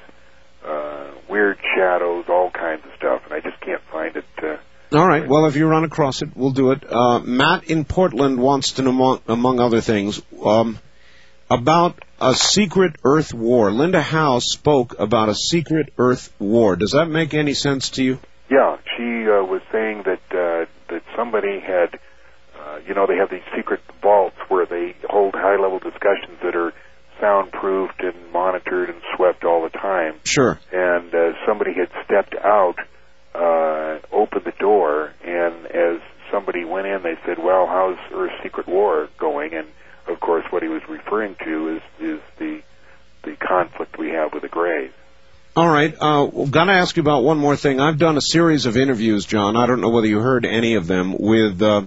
uh, 0.66 1.12
weird 1.30 1.58
shadows, 1.76 2.26
all 2.28 2.50
kinds 2.50 2.84
of 2.86 2.92
stuff, 2.98 3.22
and 3.26 3.34
I 3.34 3.40
just 3.40 3.60
can't 3.62 3.82
find 3.92 4.16
it. 4.16 4.26
Uh, 4.38 4.58
All 4.96 5.08
right. 5.08 5.28
Well, 5.28 5.46
if 5.46 5.56
you 5.56 5.68
run 5.68 5.84
across 5.84 6.22
it, 6.22 6.30
we'll 6.36 6.52
do 6.52 6.72
it. 6.72 6.84
Uh, 6.90 7.20
Matt 7.20 7.66
in 7.66 7.84
Portland 7.84 8.40
wants 8.40 8.74
to 8.74 8.82
know, 8.82 8.92
among, 8.92 9.22
among 9.28 9.60
other 9.60 9.82
things, 9.82 10.22
um, 10.44 10.80
about 11.50 12.00
a 12.20 12.34
secret 12.34 12.96
Earth 13.04 13.34
war. 13.34 13.72
Linda 13.72 14.02
Howe 14.02 14.40
spoke 14.40 14.98
about 14.98 15.28
a 15.30 15.36
secret 15.36 15.92
Earth 15.98 16.34
war. 16.40 16.76
Does 16.78 16.92
that 16.92 17.08
make 17.08 17.34
any 17.34 17.54
sense 17.54 17.90
to 17.92 18.04
you? 18.04 18.20
Yeah, 18.50 18.78
she 18.96 19.04
uh, 19.04 19.44
was 19.44 19.62
saying 19.72 20.04
that 20.06 20.22
uh, 20.32 20.66
that 20.90 21.04
somebody 21.16 21.60
had, 21.60 22.00
uh, 22.58 22.80
you 22.88 22.94
know, 22.94 23.06
they 23.06 23.18
have 23.18 23.30
these 23.30 23.46
secret 23.56 23.82
vaults 24.02 24.38
where 24.48 24.66
they 24.66 24.96
hold 25.10 25.34
high-level 25.34 25.80
discussions 25.80 26.38
that 26.44 26.56
are 26.56 26.74
soundproofed 27.20 28.02
and 28.02 28.32
monitored 28.32 28.90
and 28.90 29.02
swept 29.16 29.44
all 29.44 29.64
the 29.64 29.78
time. 29.78 30.16
Sure. 30.24 30.60
And 30.72 31.14
uh, 31.14 31.34
somebody 31.48 31.74
had 31.74 31.90
stepped 32.06 32.36
out, 32.36 32.76
uh, 33.36 34.00
opened 34.12 34.46
the 34.46 34.54
door, 34.60 35.14
and 35.24 35.66
as 35.68 36.02
somebody 36.32 36.64
went 36.64 36.88
in, 36.88 37.04
they 37.04 37.16
said, 37.26 37.38
"Well, 37.38 37.68
how's 37.68 37.98
Earth's 38.14 38.42
secret 38.44 38.68
war 38.68 39.10
going?" 39.18 39.54
And 39.54 39.68
of 40.08 40.20
course, 40.20 40.46
what 40.50 40.64
he 40.64 40.70
was 40.70 40.82
referring 40.88 41.36
to 41.44 41.76
is 41.76 41.82
is 42.00 42.22
the 42.38 42.62
the 43.24 43.36
conflict 43.36 43.98
we 43.98 44.10
have 44.10 44.34
with 44.34 44.44
the 44.44 44.50
Greys. 44.50 44.92
All 45.56 45.70
right. 45.70 45.94
Uh, 45.94 46.30
well, 46.32 46.48
got 46.48 46.66
to 46.66 46.74
ask 46.74 46.98
you 46.98 47.02
about 47.02 47.24
one 47.24 47.38
more 47.38 47.56
thing. 47.56 47.80
I've 47.80 47.98
done 47.98 48.18
a 48.18 48.22
series 48.22 48.66
of 48.66 48.76
interviews, 48.76 49.26
John. 49.26 49.56
I 49.56 49.66
don't 49.68 49.80
know 49.80 49.90
whether 49.90 50.08
you 50.08 50.20
heard 50.20 50.46
any 50.46 50.76
of 50.76 50.86
them 50.86 51.16
with 51.18 51.62
uh, 51.62 51.84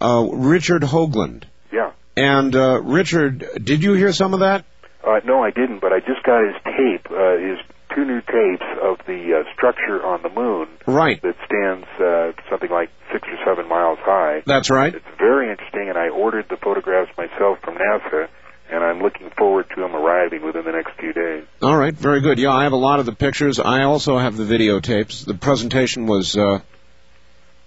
uh, 0.00 0.28
Richard 0.30 0.82
Hoagland. 0.82 1.44
Yeah. 1.72 1.92
And 2.14 2.54
uh, 2.54 2.82
Richard, 2.82 3.64
did 3.64 3.82
you 3.82 3.94
hear 3.94 4.12
some 4.12 4.34
of 4.34 4.40
that? 4.40 4.66
Uh, 5.02 5.20
no, 5.24 5.42
I 5.42 5.50
didn't, 5.50 5.78
but 5.78 5.92
I 5.94 6.00
just 6.00 6.22
got 6.24 6.44
his 6.44 6.56
tape, 6.64 7.10
uh, 7.10 7.38
his 7.38 7.58
two 7.98 8.04
new 8.04 8.20
tapes 8.20 8.64
of 8.82 8.98
the 9.06 9.40
uh, 9.40 9.52
structure 9.54 10.04
on 10.04 10.22
the 10.22 10.28
moon. 10.28 10.68
Right. 10.86 11.20
That 11.22 11.36
stands 11.44 11.86
uh, 12.00 12.32
something 12.48 12.70
like 12.70 12.90
six 13.12 13.26
or 13.28 13.38
seven 13.44 13.68
miles 13.68 13.98
high. 14.00 14.42
That's 14.46 14.70
right. 14.70 14.94
It's 14.94 15.04
very 15.18 15.50
interesting, 15.50 15.88
and 15.88 15.98
I 15.98 16.08
ordered 16.08 16.46
the 16.48 16.56
photographs 16.56 17.10
myself 17.16 17.58
from 17.62 17.76
NASA, 17.76 18.28
and 18.70 18.84
I'm 18.84 19.00
looking 19.00 19.30
forward 19.30 19.66
to 19.74 19.80
them 19.80 19.96
arriving 19.96 20.44
within 20.44 20.64
the 20.64 20.72
next 20.72 20.92
few 20.98 21.12
days. 21.12 21.44
All 21.60 21.76
right, 21.76 21.94
very 21.94 22.20
good. 22.20 22.38
Yeah, 22.38 22.52
I 22.52 22.64
have 22.64 22.72
a 22.72 22.76
lot 22.76 23.00
of 23.00 23.06
the 23.06 23.14
pictures. 23.14 23.58
I 23.58 23.82
also 23.82 24.18
have 24.18 24.36
the 24.36 24.44
videotapes. 24.44 25.24
The 25.24 25.34
presentation 25.34 26.06
was 26.06 26.36
uh, 26.36 26.60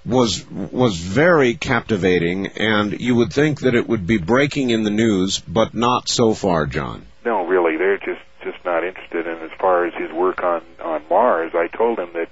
was 0.05 0.49
was 0.49 0.95
very 0.95 1.55
captivating, 1.55 2.47
and 2.47 3.01
you 3.01 3.15
would 3.15 3.33
think 3.33 3.61
that 3.61 3.75
it 3.75 3.87
would 3.87 4.07
be 4.07 4.17
breaking 4.17 4.69
in 4.69 4.83
the 4.83 4.91
news, 4.91 5.39
but 5.39 5.73
not 5.73 6.07
so 6.07 6.33
far, 6.33 6.65
John. 6.67 7.05
No, 7.25 7.45
really, 7.45 7.77
they're 7.77 7.97
just 7.97 8.21
just 8.43 8.63
not 8.65 8.83
interested. 8.83 9.27
And 9.27 9.41
as 9.43 9.51
far 9.59 9.85
as 9.85 9.93
his 9.93 10.09
work 10.21 10.43
on 10.43 10.61
on 10.81 11.03
Mars, 11.09 11.51
I 11.55 11.67
told 11.67 11.99
him 11.99 12.09
that 12.13 12.29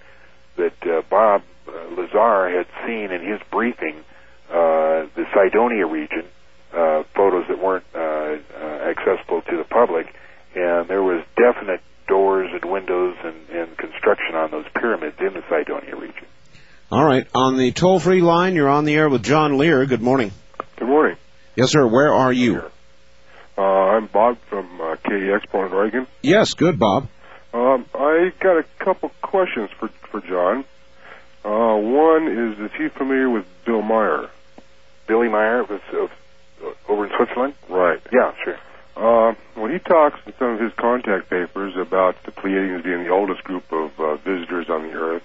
that 0.57 0.87
uh, 0.87 1.01
Bob 1.09 1.41
uh, 1.67 1.71
Lazar 1.95 2.49
had 2.49 2.67
seen 2.85 3.11
in 3.11 3.25
his 3.25 3.39
briefing 3.51 3.95
uh, 4.49 5.07
the 5.15 5.25
Cydonia 5.33 5.85
region, 5.85 6.25
uh, 6.73 7.03
photos 7.15 7.47
that 7.47 7.59
weren't 7.59 7.85
uh, 7.95 7.99
uh, 7.99 8.91
accessible 8.91 9.41
to 9.41 9.57
the 9.57 9.63
public, 9.63 10.07
and 10.55 10.87
there 10.87 11.03
was 11.03 11.23
definite 11.35 11.81
doors 12.07 12.49
and 12.51 12.69
windows 12.69 13.15
and, 13.23 13.49
and 13.49 13.77
construction 13.77 14.35
on 14.35 14.51
those 14.51 14.65
pyramids 14.75 15.15
in 15.19 15.33
the 15.33 15.43
Cydonia 15.49 15.95
region. 15.95 16.25
All 16.91 17.05
right, 17.05 17.27
on 17.35 17.57
the 17.57 17.71
toll-free 17.71 18.21
line, 18.21 18.55
you're 18.55 18.69
on 18.69 18.85
the 18.85 18.95
air 18.95 19.09
with 19.09 19.23
John 19.23 19.57
Lear. 19.59 19.85
Good 19.85 20.01
morning. 20.01 20.31
Good 20.77 20.87
morning. 20.87 21.17
Yes, 21.55 21.71
sir. 21.71 21.85
Where 21.87 22.11
are 22.11 22.33
you? 22.33 22.63
Uh, 23.57 23.61
I'm 23.61 24.07
Bob 24.07 24.39
from 24.49 24.81
uh, 24.81 24.95
KEX, 25.03 25.45
Portland, 25.49 25.75
Oregon. 25.75 26.07
Yes, 26.23 26.55
good, 26.55 26.79
Bob. 26.79 27.07
Um, 27.53 27.85
I 27.93 28.31
got 28.39 28.57
a 28.57 28.65
couple 28.79 29.11
questions 29.21 29.69
for 29.79 29.89
for 30.11 30.21
John. 30.21 30.65
Uh, 31.43 31.75
one 31.77 32.27
is, 32.27 32.59
is 32.59 32.71
he 32.77 32.89
familiar 32.89 33.29
with 33.29 33.45
Bill 33.65 33.81
Meier? 33.81 34.29
Billy 35.07 35.29
Meier 35.29 35.63
was 35.63 35.81
of, 35.93 36.11
over 36.87 37.05
in 37.05 37.11
Switzerland. 37.15 37.53
Right. 37.69 38.01
Yeah, 38.11 38.33
sure. 38.43 38.57
Uh, 38.95 39.33
well, 39.55 39.71
he 39.71 39.79
talks 39.79 40.19
in 40.25 40.33
some 40.37 40.49
of 40.49 40.59
his 40.59 40.73
contact 40.73 41.29
papers 41.29 41.75
about 41.77 42.21
the 42.23 42.31
Pleiadians 42.31 42.83
being 42.83 43.03
the 43.03 43.09
oldest 43.09 43.43
group 43.45 43.71
of 43.71 43.97
uh, 43.99 44.17
visitors 44.17 44.69
on 44.69 44.83
the 44.83 44.91
Earth, 44.91 45.23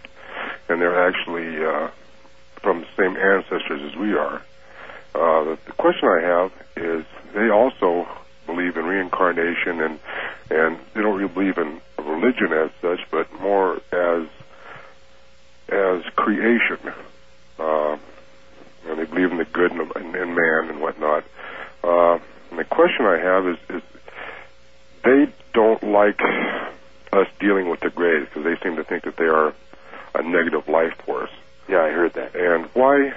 and 0.69 0.81
they're 0.81 1.09
actually 1.09 1.65
uh, 1.65 1.91
from 2.63 2.81
the 2.81 2.87
same 2.97 3.17
ancestors 3.17 3.83
as 3.83 3.97
we 3.97 4.15
are. 4.15 4.37
Uh, 5.15 5.45
the, 5.45 5.59
the 5.67 5.73
question 5.73 6.09
I 6.09 6.21
have 6.21 6.53
is, 6.77 7.05
they 7.35 7.51
also 7.51 8.07
believe 8.47 8.77
in 8.77 8.85
reincarnation, 8.85 9.81
and 9.81 9.99
and 10.51 10.79
they 10.95 11.03
don't 11.03 11.17
really 11.17 11.33
believe 11.33 11.59
in 11.59 11.81
religion 11.99 12.53
as 12.53 12.71
such, 12.81 13.01
but 13.11 13.33
more 13.41 13.81
as 13.93 14.27
as 15.69 16.03
creation. 16.17 16.79
Uh, 17.59 17.97
and 18.87 18.99
they 18.99 19.05
believe 19.05 19.31
in 19.31 19.39
the 19.39 19.45
good 19.45 19.73
and 19.73 19.81
in, 19.97 20.15
in 20.15 20.35
man 20.35 20.69
and 20.71 20.81
whatnot. 20.81 21.25
Uh, 21.83 22.19
and 22.51 22.59
the 22.59 22.65
question 22.65 23.07
I 23.07 23.19
have 23.19 23.47
is, 23.47 23.57
is 23.69 23.83
they 25.03 25.33
don't 25.53 25.83
like 25.83 26.21
us 27.13 27.27
dealing 27.39 27.69
with 27.69 27.81
the 27.81 27.91
Greys 27.91 28.27
because 28.27 28.45
they 28.45 28.57
seem 28.63 28.77
to 28.77 28.85
think 28.85 29.05
that 29.05 29.17
they 29.17 29.25
are 29.25 29.55
a 30.15 30.23
negative 30.23 30.69
life 30.69 30.95
force. 31.05 31.31
Yeah, 31.69 31.83
I 31.83 31.91
heard 31.91 32.13
that. 32.15 32.35
And 32.35 32.67
why? 32.75 33.13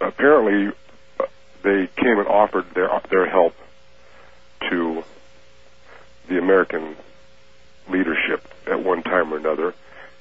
Apparently, 0.00 0.72
they 1.62 1.88
came 1.96 2.18
and 2.18 2.28
offered 2.28 2.66
their 2.74 2.88
their 3.10 3.28
help 3.28 3.54
to 4.70 5.02
the 6.28 6.38
American 6.38 6.96
leadership 7.88 8.42
at 8.66 8.82
one 8.84 9.02
time 9.02 9.32
or 9.32 9.36
another, 9.36 9.74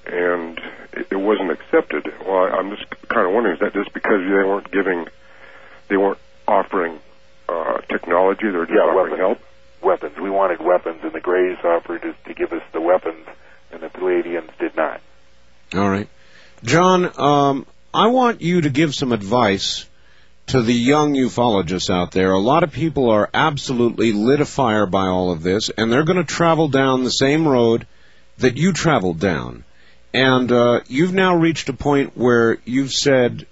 and 0.05 0.59
it, 0.93 1.07
it 1.11 1.15
wasn't 1.15 1.51
accepted. 1.51 2.07
Well, 2.25 2.45
I'm 2.53 2.69
just 2.75 2.85
kind 3.07 3.27
of 3.27 3.33
wondering: 3.33 3.55
is 3.55 3.59
that 3.61 3.73
just 3.73 3.93
because 3.93 4.21
they 4.21 4.31
weren't 4.33 4.71
giving, 4.71 5.05
they 5.89 5.97
weren't 5.97 6.19
offering 6.47 6.99
uh, 7.49 7.77
technology, 7.89 8.49
they 8.51 8.57
were 8.57 8.65
just 8.65 8.75
Yeah, 8.75 8.83
offering 8.83 9.11
weapons. 9.11 9.19
help? 9.19 9.39
Weapons. 9.81 10.17
We 10.21 10.29
wanted 10.29 10.61
weapons, 10.61 10.99
and 11.03 11.11
the 11.11 11.19
Greys 11.21 11.57
offered 11.63 12.03
us 12.05 12.15
to 12.25 12.33
give 12.33 12.51
us 12.53 12.63
the 12.73 12.81
weapons, 12.81 13.27
and 13.71 13.81
the 13.81 13.89
Pleiadians 13.89 14.49
did 14.59 14.75
not. 14.75 15.01
All 15.73 15.89
right. 15.89 16.07
John, 16.63 17.11
um, 17.19 17.65
I 17.93 18.07
want 18.07 18.41
you 18.41 18.61
to 18.61 18.69
give 18.69 18.95
some 18.95 19.11
advice 19.11 19.87
to 20.47 20.61
the 20.61 20.73
young 20.73 21.15
ufologists 21.15 21.89
out 21.89 22.11
there. 22.11 22.31
A 22.31 22.39
lot 22.39 22.63
of 22.63 22.71
people 22.71 23.09
are 23.09 23.29
absolutely 23.33 24.11
lit 24.11 24.41
afire 24.41 24.85
by 24.85 25.07
all 25.07 25.31
of 25.31 25.41
this, 25.41 25.69
and 25.69 25.91
they're 25.91 26.03
going 26.03 26.17
to 26.17 26.23
travel 26.23 26.67
down 26.67 27.03
the 27.03 27.11
same 27.11 27.47
road 27.47 27.87
that 28.37 28.57
you 28.57 28.73
traveled 28.73 29.19
down. 29.19 29.63
And 30.13 30.51
uh, 30.51 30.81
you've 30.87 31.13
now 31.13 31.35
reached 31.35 31.69
a 31.69 31.73
point 31.73 32.15
where 32.15 32.57
you've 32.63 32.93
said 32.93 33.47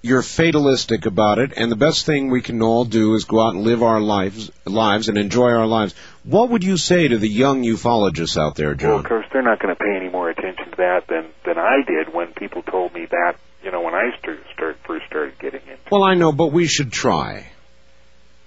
you're 0.00 0.22
fatalistic 0.22 1.06
about 1.06 1.38
it, 1.38 1.52
and 1.56 1.70
the 1.70 1.76
best 1.76 2.06
thing 2.06 2.30
we 2.30 2.40
can 2.40 2.62
all 2.62 2.84
do 2.84 3.14
is 3.14 3.24
go 3.24 3.40
out 3.40 3.54
and 3.54 3.64
live 3.64 3.82
our 3.82 4.00
lives, 4.00 4.50
lives 4.64 5.08
and 5.08 5.18
enjoy 5.18 5.50
our 5.50 5.66
lives. 5.66 5.94
What 6.24 6.50
would 6.50 6.64
you 6.64 6.76
say 6.76 7.08
to 7.08 7.18
the 7.18 7.28
young 7.28 7.62
ufologists 7.64 8.40
out 8.40 8.54
there, 8.54 8.74
Joe? 8.74 8.88
Well, 8.88 8.98
of 9.00 9.04
course, 9.04 9.26
they're 9.32 9.42
not 9.42 9.60
going 9.60 9.74
to 9.74 9.82
pay 9.82 9.96
any 9.96 10.08
more 10.08 10.30
attention 10.30 10.70
to 10.70 10.76
that 10.76 11.06
than 11.08 11.26
than 11.44 11.58
I 11.58 11.82
did 11.86 12.14
when 12.14 12.32
people 12.32 12.62
told 12.62 12.94
me 12.94 13.06
that. 13.06 13.36
You 13.68 13.72
know, 13.72 13.82
when 13.82 13.94
I 13.94 14.16
start, 14.18 14.38
start 14.54 14.78
first 14.86 15.04
started 15.08 15.38
getting 15.38 15.60
in. 15.68 15.76
Well, 15.92 16.02
I 16.02 16.14
know, 16.14 16.32
but 16.32 16.52
we 16.52 16.66
should 16.66 16.90
try. 16.90 17.50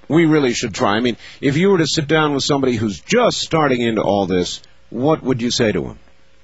We 0.07 0.25
really 0.25 0.51
should 0.51 0.73
try. 0.73 0.95
I 0.95 0.99
mean, 0.99 1.15
if 1.41 1.57
you 1.57 1.69
were 1.69 1.77
to 1.77 1.85
sit 1.85 2.07
down 2.07 2.33
with 2.33 2.43
somebody 2.43 2.75
who's 2.75 2.99
just 3.01 3.37
starting 3.37 3.81
into 3.81 4.01
all 4.01 4.25
this, 4.25 4.63
what 4.89 5.21
would 5.21 5.39
you 5.43 5.51
say 5.51 5.71
to 5.73 5.83
him? 5.83 5.99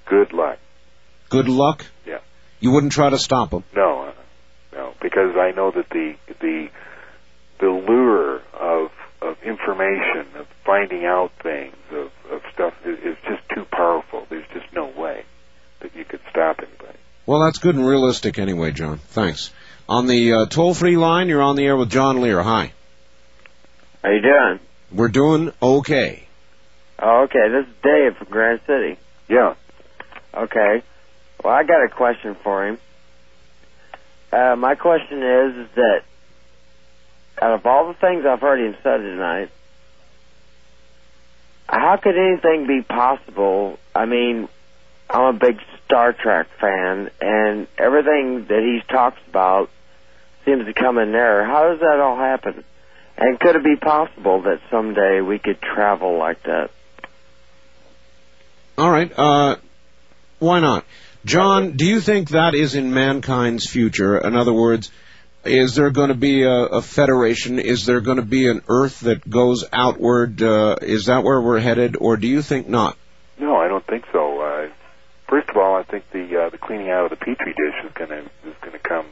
Good 0.05 0.31
luck. 0.31 0.59
Good 1.29 1.49
luck? 1.49 1.87
Yeah. 2.05 2.19
You 2.59 2.69
wouldn't 2.69 2.91
try 2.91 3.09
to 3.09 3.17
stop 3.17 3.51
him? 3.51 3.63
No, 3.75 4.03
uh, 4.03 4.11
no, 4.73 4.93
because 5.01 5.35
I 5.35 5.53
know 5.55 5.71
that 5.71 5.89
the 5.89 6.13
the 6.39 6.69
the 7.59 7.69
lure 7.71 8.43
of 8.53 8.91
of 9.23 9.41
information, 9.41 10.27
of 10.35 10.45
finding 10.63 11.03
out 11.03 11.31
things, 11.41 11.75
of 11.89 12.11
of 12.29 12.43
stuff 12.53 12.75
is, 12.85 12.99
is 12.99 13.17
just 13.27 13.41
too 13.55 13.65
powerful. 13.71 14.27
There's 14.29 14.47
just 14.53 14.71
no 14.71 14.85
way 14.85 15.25
that 15.79 15.95
you 15.95 16.05
could 16.05 16.21
stop 16.29 16.59
anybody. 16.59 16.96
Well, 17.27 17.41
that's 17.41 17.59
good 17.59 17.75
and 17.75 17.85
realistic 17.85 18.39
anyway, 18.39 18.71
John. 18.71 18.99
Thanks. 18.99 19.51
On 19.89 20.07
the 20.07 20.33
uh, 20.33 20.45
toll-free 20.45 20.95
line, 20.95 21.27
you're 21.27 21.41
on 21.41 21.57
the 21.57 21.65
air 21.65 21.75
with 21.75 21.89
John 21.89 22.21
Lear. 22.21 22.41
Hi. 22.41 22.71
How 24.01 24.11
you 24.11 24.21
doing? 24.21 24.59
We're 24.93 25.09
doing 25.09 25.51
okay. 25.61 26.25
Oh, 26.97 27.23
okay. 27.23 27.49
This 27.49 27.67
is 27.67 27.73
Dave 27.83 28.15
from 28.15 28.27
Grand 28.29 28.61
City. 28.65 28.97
Yeah. 29.27 29.55
Okay. 30.33 30.81
Well, 31.43 31.53
I 31.53 31.63
got 31.63 31.83
a 31.83 31.89
question 31.89 32.35
for 32.35 32.65
him. 32.65 32.79
Uh, 34.31 34.55
my 34.57 34.75
question 34.75 35.21
is, 35.21 35.55
is 35.57 35.67
that 35.75 36.03
out 37.41 37.55
of 37.55 37.65
all 37.65 37.89
the 37.89 37.93
things 37.93 38.25
I've 38.25 38.39
heard 38.39 38.59
him 38.61 38.73
say 38.81 38.97
tonight, 38.97 39.49
how 41.67 41.97
could 41.97 42.15
anything 42.17 42.67
be 42.67 42.83
possible? 42.83 43.79
I 43.93 44.05
mean, 44.05 44.47
I'm 45.09 45.35
a 45.35 45.37
big 45.37 45.59
Star 45.87 46.11
Trek 46.11 46.47
fan, 46.59 47.09
and 47.21 47.67
everything 47.77 48.45
that 48.47 48.59
he 48.61 48.81
talks 48.93 49.19
about 49.29 49.69
seems 50.43 50.65
to 50.65 50.73
come 50.73 50.97
in 50.97 51.13
there. 51.13 51.45
How 51.45 51.69
does 51.69 51.79
that 51.79 51.99
all 52.01 52.17
happen? 52.17 52.65
And 53.17 53.39
could 53.39 53.55
it 53.55 53.63
be 53.63 53.77
possible 53.77 54.41
that 54.43 54.59
someday 54.69 55.21
we 55.21 55.39
could 55.39 55.61
travel 55.61 56.17
like 56.17 56.43
that? 56.43 56.71
All 58.77 58.91
right. 58.91 59.11
Uh, 59.17 59.55
why 60.39 60.59
not? 60.59 60.85
John, 61.23 61.77
do 61.77 61.85
you 61.85 62.01
think 62.01 62.29
that 62.29 62.53
is 62.53 62.75
in 62.75 62.93
mankind's 62.93 63.67
future? 63.67 64.17
In 64.17 64.35
other 64.35 64.53
words, 64.53 64.91
is 65.45 65.73
there 65.75 65.89
going 65.89 66.09
to 66.09 66.15
be 66.15 66.43
a, 66.43 66.51
a 66.51 66.81
federation? 66.81 67.59
Is 67.59 67.85
there 67.85 68.01
going 68.01 68.17
to 68.17 68.23
be 68.23 68.47
an 68.49 68.61
Earth 68.67 68.99
that 69.01 69.27
goes 69.27 69.63
outward? 69.71 70.41
Uh, 70.43 70.75
is 70.81 71.05
that 71.05 71.23
where 71.23 71.41
we're 71.41 71.59
headed, 71.59 71.95
or 71.99 72.17
do 72.17 72.27
you 72.27 72.41
think 72.41 72.67
not? 72.67 72.97
No, 73.39 73.55
I 73.55 73.67
don't 73.67 73.85
think 73.87 74.05
so. 74.11 74.41
Uh, 74.41 74.69
first 75.27 75.49
of 75.49 75.57
all, 75.57 75.75
I 75.75 75.83
think 75.83 76.05
the 76.11 76.45
uh, 76.45 76.49
the 76.49 76.57
cleaning 76.57 76.89
out 76.89 77.05
of 77.05 77.09
the 77.11 77.17
petri 77.17 77.53
dish 77.53 77.75
is 77.85 77.91
going 77.93 78.09
to 78.09 78.19
is 78.49 78.55
going 78.61 78.73
to 78.73 78.79
come. 78.79 79.05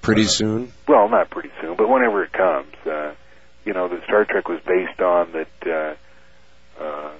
Pretty 0.00 0.24
soon. 0.24 0.72
Well, 0.88 1.08
not 1.08 1.30
pretty 1.30 1.50
soon, 1.60 1.76
but 1.76 1.88
whenever 1.88 2.24
it 2.24 2.32
comes. 2.32 2.74
Uh, 2.84 3.14
you 3.64 3.72
know, 3.72 3.86
that 3.88 4.02
Star 4.04 4.24
Trek 4.24 4.48
was 4.48 4.60
based 4.66 5.00
on 5.00 5.32
that. 5.32 5.48
Uh, 5.64 5.94
uh, 6.82 7.12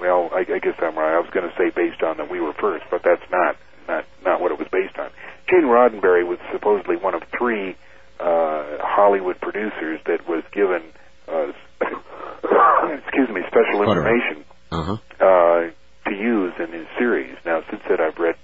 well, 0.00 0.30
I, 0.32 0.40
I 0.40 0.58
guess 0.58 0.74
I'm 0.80 0.96
right. 0.96 1.16
I 1.16 1.20
was 1.20 1.30
going 1.30 1.48
to 1.48 1.56
say 1.56 1.70
based 1.74 2.02
on 2.02 2.16
that 2.18 2.30
we 2.30 2.40
were 2.40 2.52
first, 2.54 2.84
but 2.90 3.02
that's 3.04 3.22
not 3.30 3.56
not 3.88 4.04
not 4.24 4.40
what 4.40 4.52
it 4.52 4.58
was 4.58 4.68
based 4.70 4.96
on. 4.98 5.10
Gene 5.50 5.64
Roddenberry 5.64 6.26
was 6.26 6.38
supposedly 6.52 6.96
one 6.96 7.14
of 7.14 7.22
three 7.36 7.76
uh, 8.20 8.78
Hollywood 8.80 9.40
producers 9.40 10.00
that 10.06 10.28
was 10.28 10.44
given, 10.52 10.82
uh, 11.28 11.50
excuse 13.04 13.28
me, 13.28 13.42
special 13.48 13.82
information 13.82 14.44
Uh-huh. 14.70 14.96
uh, 15.20 15.70
to 16.04 16.14
use 16.14 16.54
in 16.58 16.72
his 16.72 16.86
series. 16.98 17.36
Now, 17.44 17.62
since 17.70 17.82
then, 17.88 18.00
I've 18.00 18.18
read 18.18 18.36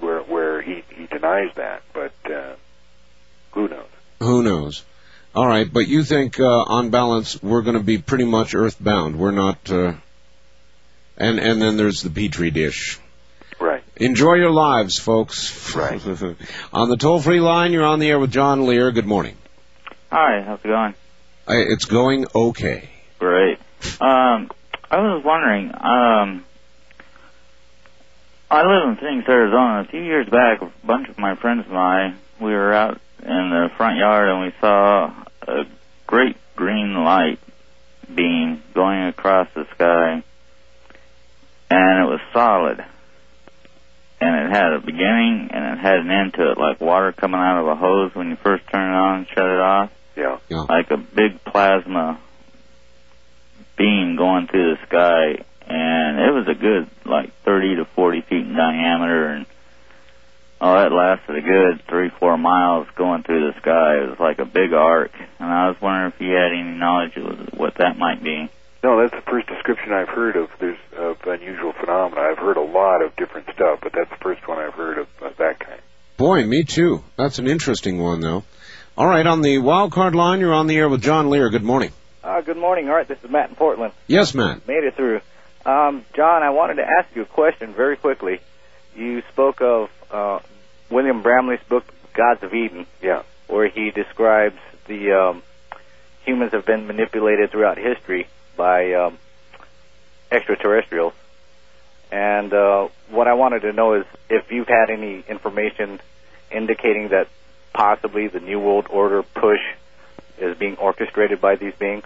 where 0.00 0.20
where 0.20 0.62
he 0.62 0.84
he 0.90 1.06
denies 1.06 1.50
that, 1.56 1.82
but 1.92 2.12
uh, 2.30 2.54
who 3.52 3.68
knows? 3.68 3.88
Who 4.20 4.42
knows? 4.42 4.84
All 5.34 5.46
right, 5.46 5.70
but 5.70 5.86
you 5.86 6.04
think, 6.04 6.40
uh, 6.40 6.44
on 6.44 6.90
balance, 6.90 7.40
we're 7.42 7.62
going 7.62 7.76
to 7.76 7.82
be 7.82 7.98
pretty 7.98 8.24
much 8.24 8.54
earthbound. 8.54 9.18
We're 9.18 9.30
not. 9.30 9.70
Uh, 9.70 9.94
and 11.16 11.38
and 11.38 11.60
then 11.60 11.76
there's 11.76 12.02
the 12.02 12.10
petri 12.10 12.50
dish. 12.50 12.98
Right. 13.60 13.82
Enjoy 13.96 14.34
your 14.34 14.50
lives, 14.50 14.98
folks. 14.98 15.74
Right. 15.74 16.00
on 16.72 16.88
the 16.88 16.96
toll-free 16.96 17.40
line, 17.40 17.72
you're 17.72 17.84
on 17.84 17.98
the 17.98 18.08
air 18.08 18.18
with 18.18 18.30
John 18.30 18.66
Lear. 18.66 18.92
Good 18.92 19.06
morning. 19.06 19.36
Hi, 20.10 20.42
how's 20.42 20.60
it 20.60 20.68
going? 20.68 20.94
I, 21.46 21.56
it's 21.56 21.84
going 21.84 22.26
okay. 22.34 22.88
Great. 23.18 23.58
Um, 24.00 24.50
I 24.90 24.98
was 24.98 25.22
wondering, 25.24 25.72
um, 25.74 26.44
I 28.50 28.62
live 28.62 28.88
in 28.88 28.96
Phoenix, 28.96 29.28
Arizona. 29.28 29.80
A 29.80 29.84
few 29.84 30.02
years 30.02 30.26
back, 30.28 30.62
a 30.62 30.72
bunch 30.86 31.08
of 31.08 31.18
my 31.18 31.34
friends 31.34 31.66
and 31.68 31.76
I, 31.76 32.14
we 32.40 32.52
were 32.52 32.72
out 32.72 33.00
in 33.20 33.50
the 33.50 33.68
front 33.76 33.98
yard 33.98 34.28
and 34.28 34.42
we 34.42 34.52
saw 34.60 35.12
a 35.42 35.64
great 36.06 36.36
green 36.56 36.94
light 36.94 37.38
beam 38.12 38.62
going 38.74 39.02
across 39.04 39.48
the 39.54 39.66
sky. 39.74 40.22
And 41.70 42.04
it 42.04 42.10
was 42.10 42.20
solid. 42.32 42.82
And 44.20 44.46
it 44.46 44.50
had 44.50 44.72
a 44.72 44.80
beginning 44.80 45.50
and 45.52 45.78
it 45.78 45.82
had 45.82 45.98
an 45.98 46.10
end 46.10 46.34
to 46.34 46.52
it, 46.52 46.58
like 46.58 46.80
water 46.80 47.12
coming 47.12 47.38
out 47.38 47.60
of 47.60 47.66
a 47.66 47.76
hose 47.76 48.14
when 48.14 48.30
you 48.30 48.36
first 48.36 48.66
turn 48.68 48.90
it 48.90 48.96
on 48.96 49.18
and 49.18 49.28
shut 49.28 49.46
it 49.46 49.60
off. 49.60 49.90
Yeah. 50.16 50.38
yeah. 50.48 50.62
Like 50.62 50.90
a 50.90 50.96
big 50.96 51.44
plasma 51.44 52.18
beam 53.76 54.16
going 54.16 54.46
through 54.46 54.74
the 54.74 54.86
sky. 54.86 55.44
And 55.68 56.18
it 56.18 56.32
was 56.32 56.48
a 56.48 56.54
good, 56.54 56.88
like, 57.04 57.32
30 57.44 57.76
to 57.76 57.84
40 57.84 58.22
feet 58.22 58.46
in 58.46 58.54
diameter. 58.54 59.26
And, 59.26 59.46
oh, 60.60 60.74
that 60.74 60.92
lasted 60.92 61.36
a 61.36 61.42
good 61.42 61.82
three, 61.86 62.08
four 62.08 62.38
miles 62.38 62.88
going 62.96 63.22
through 63.22 63.52
the 63.52 63.60
sky. 63.60 64.02
It 64.02 64.10
was 64.10 64.18
like 64.18 64.38
a 64.38 64.46
big 64.46 64.72
arc. 64.72 65.12
And 65.38 65.48
I 65.48 65.68
was 65.68 65.80
wondering 65.80 66.12
if 66.12 66.20
you 66.20 66.32
had 66.32 66.52
any 66.52 66.78
knowledge 66.78 67.16
of 67.16 67.58
what 67.58 67.74
that 67.76 67.98
might 67.98 68.22
be. 68.22 68.48
No, 68.82 69.00
that's 69.00 69.12
the 69.12 69.30
first 69.30 69.48
description 69.48 69.92
I've 69.92 70.08
heard 70.08 70.36
of. 70.36 70.48
There's 70.60 70.78
of 70.96 71.18
unusual 71.26 71.72
phenomena. 71.72 72.20
I've 72.20 72.38
heard 72.38 72.56
a 72.56 72.62
lot 72.62 73.02
of 73.02 73.14
different 73.16 73.48
stuff, 73.54 73.80
but 73.82 73.92
that's 73.92 74.10
the 74.10 74.22
first 74.22 74.46
one 74.46 74.58
I've 74.58 74.74
heard 74.74 74.98
of, 74.98 75.08
of 75.20 75.36
that 75.38 75.58
kind. 75.58 75.80
Boy, 76.16 76.44
me 76.44 76.64
too. 76.64 77.04
That's 77.16 77.38
an 77.38 77.46
interesting 77.46 77.98
one, 77.98 78.20
though. 78.20 78.44
All 78.96 79.06
right, 79.06 79.26
on 79.26 79.42
the 79.42 79.58
wild 79.58 79.92
card 79.92 80.14
line, 80.14 80.40
you're 80.40 80.54
on 80.54 80.66
the 80.66 80.76
air 80.76 80.88
with 80.88 81.02
John 81.02 81.30
Lear. 81.30 81.50
Good 81.50 81.62
morning. 81.62 81.92
Uh, 82.22 82.40
good 82.40 82.56
morning, 82.56 82.88
Art. 82.88 83.06
This 83.08 83.18
is 83.22 83.30
Matt 83.30 83.50
in 83.50 83.56
Portland. 83.56 83.92
Yes, 84.08 84.34
Matt. 84.34 84.66
Made 84.66 84.84
it 84.84 84.96
through. 84.96 85.20
Um, 85.68 86.06
John, 86.14 86.42
I 86.42 86.48
wanted 86.48 86.76
to 86.76 86.84
ask 86.84 87.14
you 87.14 87.20
a 87.20 87.26
question 87.26 87.74
very 87.74 87.98
quickly. 87.98 88.40
You 88.96 89.22
spoke 89.30 89.60
of 89.60 89.90
uh, 90.10 90.38
William 90.90 91.22
Bramley's 91.22 91.60
book, 91.68 91.84
Gods 92.14 92.42
of 92.42 92.54
Eden. 92.54 92.86
Yeah. 93.02 93.22
Where 93.48 93.68
he 93.68 93.90
describes 93.90 94.56
the 94.86 95.12
um, 95.12 95.42
humans 96.24 96.52
have 96.52 96.64
been 96.64 96.86
manipulated 96.86 97.50
throughout 97.50 97.76
history 97.76 98.28
by 98.56 98.94
um, 98.94 99.18
extraterrestrials. 100.32 101.12
And 102.10 102.50
uh, 102.54 102.88
what 103.10 103.28
I 103.28 103.34
wanted 103.34 103.60
to 103.60 103.74
know 103.74 103.92
is 103.92 104.06
if 104.30 104.50
you've 104.50 104.68
had 104.68 104.88
any 104.88 105.22
information 105.28 106.00
indicating 106.50 107.08
that 107.08 107.28
possibly 107.74 108.28
the 108.28 108.40
New 108.40 108.58
World 108.58 108.86
Order 108.88 109.22
push 109.22 109.60
is 110.38 110.56
being 110.56 110.78
orchestrated 110.78 111.42
by 111.42 111.56
these 111.56 111.74
beings. 111.74 112.04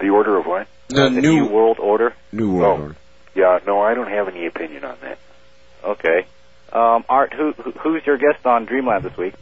The 0.00 0.08
order 0.08 0.36
of 0.36 0.46
what? 0.46 0.66
The, 0.88 1.10
new, 1.10 1.46
World 1.46 1.78
Order. 1.78 2.14
New 2.32 2.52
World 2.52 2.80
Order. 2.80 2.96
Yeah, 3.34 3.58
no, 3.66 3.80
I 3.80 3.94
don't 3.94 4.10
have 4.10 4.28
any 4.28 4.46
opinion 4.46 4.84
on 4.84 4.96
that. 5.02 5.18
Okay. 5.82 6.26
Um, 6.72 7.04
Art, 7.08 7.32
who, 7.32 7.52
who 7.52 7.70
who's 7.72 8.06
your 8.06 8.18
guest 8.18 8.44
on 8.46 8.64
Dreamland 8.64 9.04
this 9.04 9.16
week? 9.16 9.34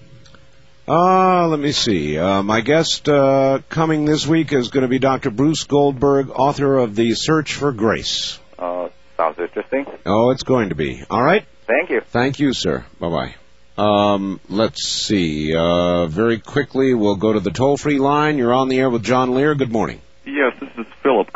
Uh, 0.87 1.47
let 1.49 1.61
me 1.61 1.73
see. 1.73 2.19
Uh, 2.19 2.43
my 2.43 2.61
guest 2.61 3.09
uh, 3.09 3.61
coming 3.69 4.05
this 4.05 4.27
week 4.27 4.53
is 4.53 4.69
going 4.69 4.83
to 4.83 4.89
be 4.89 4.99
Dr. 4.99 5.31
Bruce 5.31 5.65
Goldberg, 5.65 6.31
author 6.31 6.79
of 6.79 6.97
The 6.97 7.15
Search 7.15 7.55
for 7.55 7.73
Grace. 7.73 8.39
Uh, 8.59 8.89
sounds 9.17 9.39
interesting. 9.39 9.87
Oh, 10.05 10.31
it's 10.31 10.43
going 10.43 10.71
to 10.71 10.75
be. 10.75 11.05
All 11.09 11.23
right. 11.23 11.45
Thank 11.67 11.91
you. 11.91 12.01
Thank 12.01 12.41
you, 12.41 12.53
sir. 12.53 12.85
Bye 12.99 13.09
bye. 13.09 13.35
Um, 13.79 14.41
let's 14.49 14.87
see. 14.87 15.55
Uh, 15.55 16.07
very 16.07 16.39
quickly, 16.39 16.93
we'll 16.95 17.17
go 17.17 17.33
to 17.33 17.41
the 17.41 17.51
toll 17.51 17.77
free 17.77 17.99
line. 17.99 18.37
You're 18.37 18.53
on 18.53 18.69
the 18.69 18.79
air 18.79 18.91
with 18.91 19.03
John 19.03 19.35
Lear. 19.35 19.55
Good 19.55 19.73
morning. 19.73 20.01
Yes, 20.27 20.53
this 20.61 20.69
is 20.69 20.72
Philip 20.72 20.72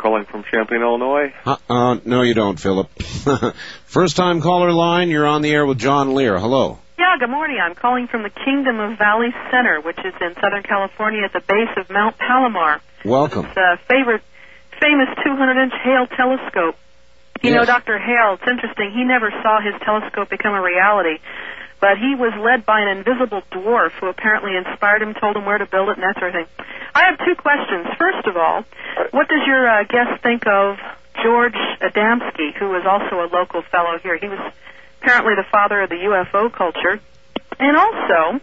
calling 0.07 0.25
from 0.25 0.43
Champaign, 0.49 0.81
Illinois. 0.81 1.33
Uh, 1.45 1.57
uh, 1.69 1.99
no, 2.05 2.21
you 2.21 2.33
don't, 2.33 2.57
Philip. 2.57 2.87
First 3.85 4.15
time 4.15 4.39
caller 4.39 4.71
line. 4.71 5.09
You're 5.09 5.27
on 5.27 5.41
the 5.41 5.51
air 5.51 5.65
with 5.65 5.79
John 5.79 6.15
Lear. 6.15 6.39
Hello. 6.39 6.79
Yeah, 6.97 7.17
good 7.19 7.29
morning. 7.29 7.57
I'm 7.61 7.75
calling 7.75 8.07
from 8.07 8.23
the 8.23 8.29
Kingdom 8.29 8.79
of 8.79 8.97
Valley 8.97 9.35
Center, 9.51 9.81
which 9.81 9.99
is 9.99 10.13
in 10.21 10.33
Southern 10.35 10.63
California 10.63 11.23
at 11.25 11.33
the 11.33 11.41
base 11.41 11.75
of 11.75 11.89
Mount 11.89 12.17
Palomar. 12.17 12.79
Welcome. 13.03 13.47
It's 13.47 13.57
a 13.57 13.77
favorite, 13.89 14.23
famous 14.79 15.09
200-inch 15.27 15.73
Hale 15.83 16.07
telescope. 16.07 16.77
You 17.43 17.51
know, 17.51 17.65
Dr. 17.65 17.99
Hale, 17.99 18.39
it's 18.39 18.49
interesting. 18.49 18.91
He 18.95 19.03
never 19.03 19.29
saw 19.43 19.59
his 19.61 19.75
telescope 19.83 20.29
become 20.29 20.55
a 20.55 20.61
reality, 20.61 21.19
but 21.79 21.97
he 21.97 22.15
was 22.15 22.33
led 22.39 22.65
by 22.65 22.81
an 22.81 22.97
invisible 22.97 23.41
dwarf 23.51 23.91
who 23.99 24.07
apparently 24.07 24.55
inspired 24.55 25.01
him, 25.01 25.13
told 25.13 25.35
him 25.35 25.45
where 25.45 25.57
to 25.57 25.65
build 25.65 25.89
it, 25.89 25.97
and 25.97 26.03
that 26.03 26.17
sort 26.17 26.35
of 26.35 26.45
thing. 26.45 26.65
I 26.95 27.05
have 27.09 27.19
two 27.19 27.35
questions. 27.35 27.87
First 27.97 28.27
of 28.27 28.37
all, 28.37 28.65
what 29.11 29.27
does 29.27 29.45
your 29.45 29.67
uh, 29.67 29.83
guest 29.83 30.23
think 30.23 30.47
of 30.47 30.77
George 31.21 31.57
Adamski, 31.81 32.53
who 32.57 32.75
is 32.75 32.85
also 32.85 33.21
a 33.21 33.27
local 33.31 33.61
fellow 33.61 33.99
here? 34.01 34.17
He 34.17 34.27
was 34.27 34.39
apparently 35.01 35.35
the 35.35 35.45
father 35.51 35.81
of 35.81 35.89
the 35.89 36.01
UFO 36.09 36.51
culture. 36.51 36.99
And 37.59 37.77
also, 37.77 38.41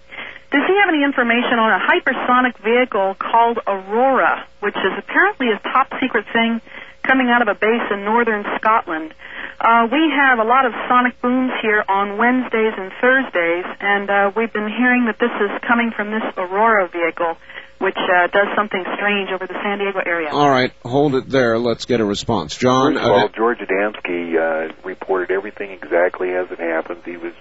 does 0.51 0.63
he 0.67 0.75
have 0.79 0.89
any 0.89 1.03
information 1.03 1.59
on 1.59 1.71
a 1.71 1.81
hypersonic 1.83 2.59
vehicle 2.59 3.17
called 3.19 3.59
Aurora, 3.67 4.47
which 4.61 4.77
is 4.77 4.93
apparently 4.99 5.51
a 5.51 5.59
top 5.59 5.93
secret 6.01 6.27
thing 6.33 6.61
coming 7.05 7.29
out 7.29 7.43
of 7.43 7.49
a 7.49 7.55
base 7.55 7.85
in 7.91 8.05
northern 8.05 8.45
Scotland. 8.57 9.15
Uh, 9.61 9.87
we 9.91 10.11
have 10.11 10.39
a 10.39 10.45
lot 10.45 10.67
of 10.67 10.73
sonic 10.89 11.21
booms 11.23 11.53
here 11.63 11.85
on 11.89 12.19
Wednesdays 12.19 12.75
and 12.77 12.93
Thursdays, 13.01 13.65
and 13.81 14.11
uh, 14.11 14.33
we've 14.37 14.53
been 14.53 14.69
hearing 14.69 15.07
that 15.07 15.19
this 15.19 15.31
is 15.31 15.51
coming 15.67 15.93
from 15.95 16.11
this 16.11 16.23
Aurora 16.37 16.89
vehicle, 16.89 17.37
which 17.79 17.97
uh, 17.97 18.27
does 18.29 18.49
something 18.57 18.85
strange 18.97 19.31
over 19.31 19.47
the 19.47 19.55
San 19.63 19.79
Diego 19.79 20.01
area. 20.05 20.31
All 20.31 20.51
right, 20.51 20.73
hold 20.85 21.15
it 21.15 21.29
there. 21.29 21.59
Let's 21.59 21.85
get 21.85 22.01
a 22.01 22.05
response. 22.05 22.57
John, 22.57 22.95
First 22.95 23.05
of 23.05 23.11
all, 23.11 23.25
uh, 23.25 23.29
George 23.29 23.59
Adamski 23.59 24.37
uh, 24.37 24.75
reported 24.85 25.31
everything 25.31 25.71
exactly 25.71 26.35
as 26.35 26.51
it 26.51 26.59
happened. 26.59 27.03
He 27.05 27.17
was 27.17 27.35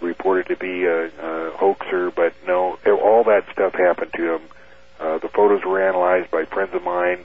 reported 0.00 0.48
to 0.48 0.56
be 0.56 0.84
a, 0.86 1.06
a 1.06 1.50
hoaxer, 1.56 2.10
but 2.10 2.32
no, 2.46 2.78
all 2.86 3.24
that 3.24 3.44
stuff 3.52 3.74
happened 3.74 4.12
to 4.14 4.36
him. 4.36 4.42
Uh, 4.98 5.18
the 5.18 5.28
photos 5.28 5.64
were 5.64 5.86
analyzed 5.86 6.30
by 6.30 6.44
friends 6.44 6.74
of 6.74 6.82
mine 6.82 7.24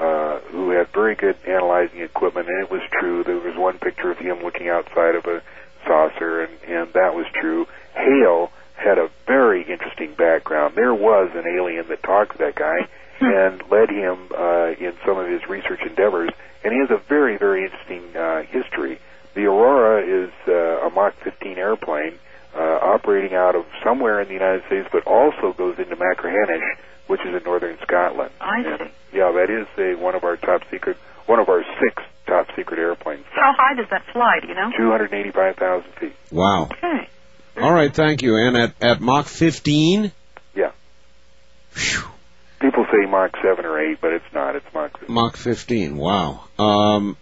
uh, 0.00 0.40
who 0.50 0.70
had 0.70 0.88
very 0.88 1.14
good 1.14 1.36
analyzing 1.46 2.00
equipment, 2.00 2.48
and 2.48 2.62
it 2.62 2.70
was 2.70 2.80
true. 2.90 3.22
There 3.22 3.36
was 3.36 3.56
one 3.56 3.78
picture 3.78 4.10
of 4.10 4.18
him 4.18 4.42
looking 4.42 4.68
outside 4.68 5.14
of 5.14 5.26
a 5.26 5.42
saucer, 5.86 6.42
and, 6.42 6.52
and 6.66 6.92
that 6.94 7.14
was 7.14 7.26
true. 7.34 7.66
Hale 7.94 8.50
had 8.76 8.98
a 8.98 9.10
very 9.26 9.62
interesting 9.62 10.14
background. 10.14 10.74
There 10.74 10.94
was 10.94 11.30
an 11.34 11.46
alien 11.46 11.88
that 11.88 12.02
talked 12.02 12.32
to 12.32 12.38
that 12.38 12.54
guy 12.54 12.88
and 13.20 13.62
led 13.70 13.90
him 13.90 14.30
uh, 14.34 14.72
in 14.80 14.94
some 15.04 15.18
of 15.18 15.28
his 15.28 15.46
research 15.48 15.80
endeavors, 15.86 16.30
and 16.64 16.72
he 16.72 16.78
has 16.80 16.90
a 16.90 16.96
very, 17.06 17.36
very 17.36 17.64
interesting 17.64 18.16
uh, 18.16 18.42
history. 18.42 18.98
The 19.34 19.44
Aurora 19.44 20.02
is 20.02 20.30
uh, 20.48 20.86
a 20.86 20.90
Mach 20.90 21.14
15 21.22 21.58
airplane 21.58 22.14
uh, 22.56 22.78
operating 22.82 23.36
out 23.36 23.54
of 23.54 23.66
somewhere 23.84 24.20
in 24.20 24.28
the 24.28 24.34
United 24.34 24.64
States, 24.66 24.88
but 24.90 25.06
also 25.06 25.52
goes 25.52 25.78
into 25.78 25.94
Machrihanish, 25.96 26.78
which 27.10 27.20
is 27.26 27.34
in 27.34 27.42
northern 27.44 27.76
Scotland. 27.82 28.30
I 28.40 28.60
And, 28.60 28.78
see. 29.12 29.18
yeah, 29.18 29.32
that 29.32 29.50
is 29.50 29.66
a, 29.78 30.00
one 30.00 30.14
of 30.14 30.22
our 30.24 30.36
top 30.36 30.62
secret, 30.70 30.96
one 31.26 31.40
of 31.40 31.48
our 31.48 31.64
six 31.80 32.02
top 32.26 32.46
secret 32.56 32.78
airplanes. 32.78 33.24
How 33.32 33.52
high 33.58 33.74
does 33.74 33.88
that 33.90 34.04
fly? 34.12 34.38
Do 34.40 34.46
you 34.48 34.54
know? 34.54 34.70
285,000 34.76 35.90
feet. 35.98 36.12
wow. 36.30 36.68
Okay. 36.70 37.08
All 37.60 37.72
right, 37.72 37.92
thank 37.92 38.22
you. 38.22 38.36
And 38.36 38.56
at, 38.56 38.74
at 38.80 39.00
Mach 39.00 39.26
15, 39.26 40.12
Yeah. 40.54 40.70
People 42.60 42.86
say 42.92 43.06
Mach 43.10 43.34
7 43.42 43.64
or 43.64 43.78
8, 43.92 44.00
but 44.00 44.12
it's 44.12 44.32
not. 44.34 44.54
It's 44.54 44.66
Mach 44.74 44.92
15. 44.98 45.14
Mach 45.14 45.36
15, 45.36 45.96
wow. 45.96 46.44
Um, 46.58 47.16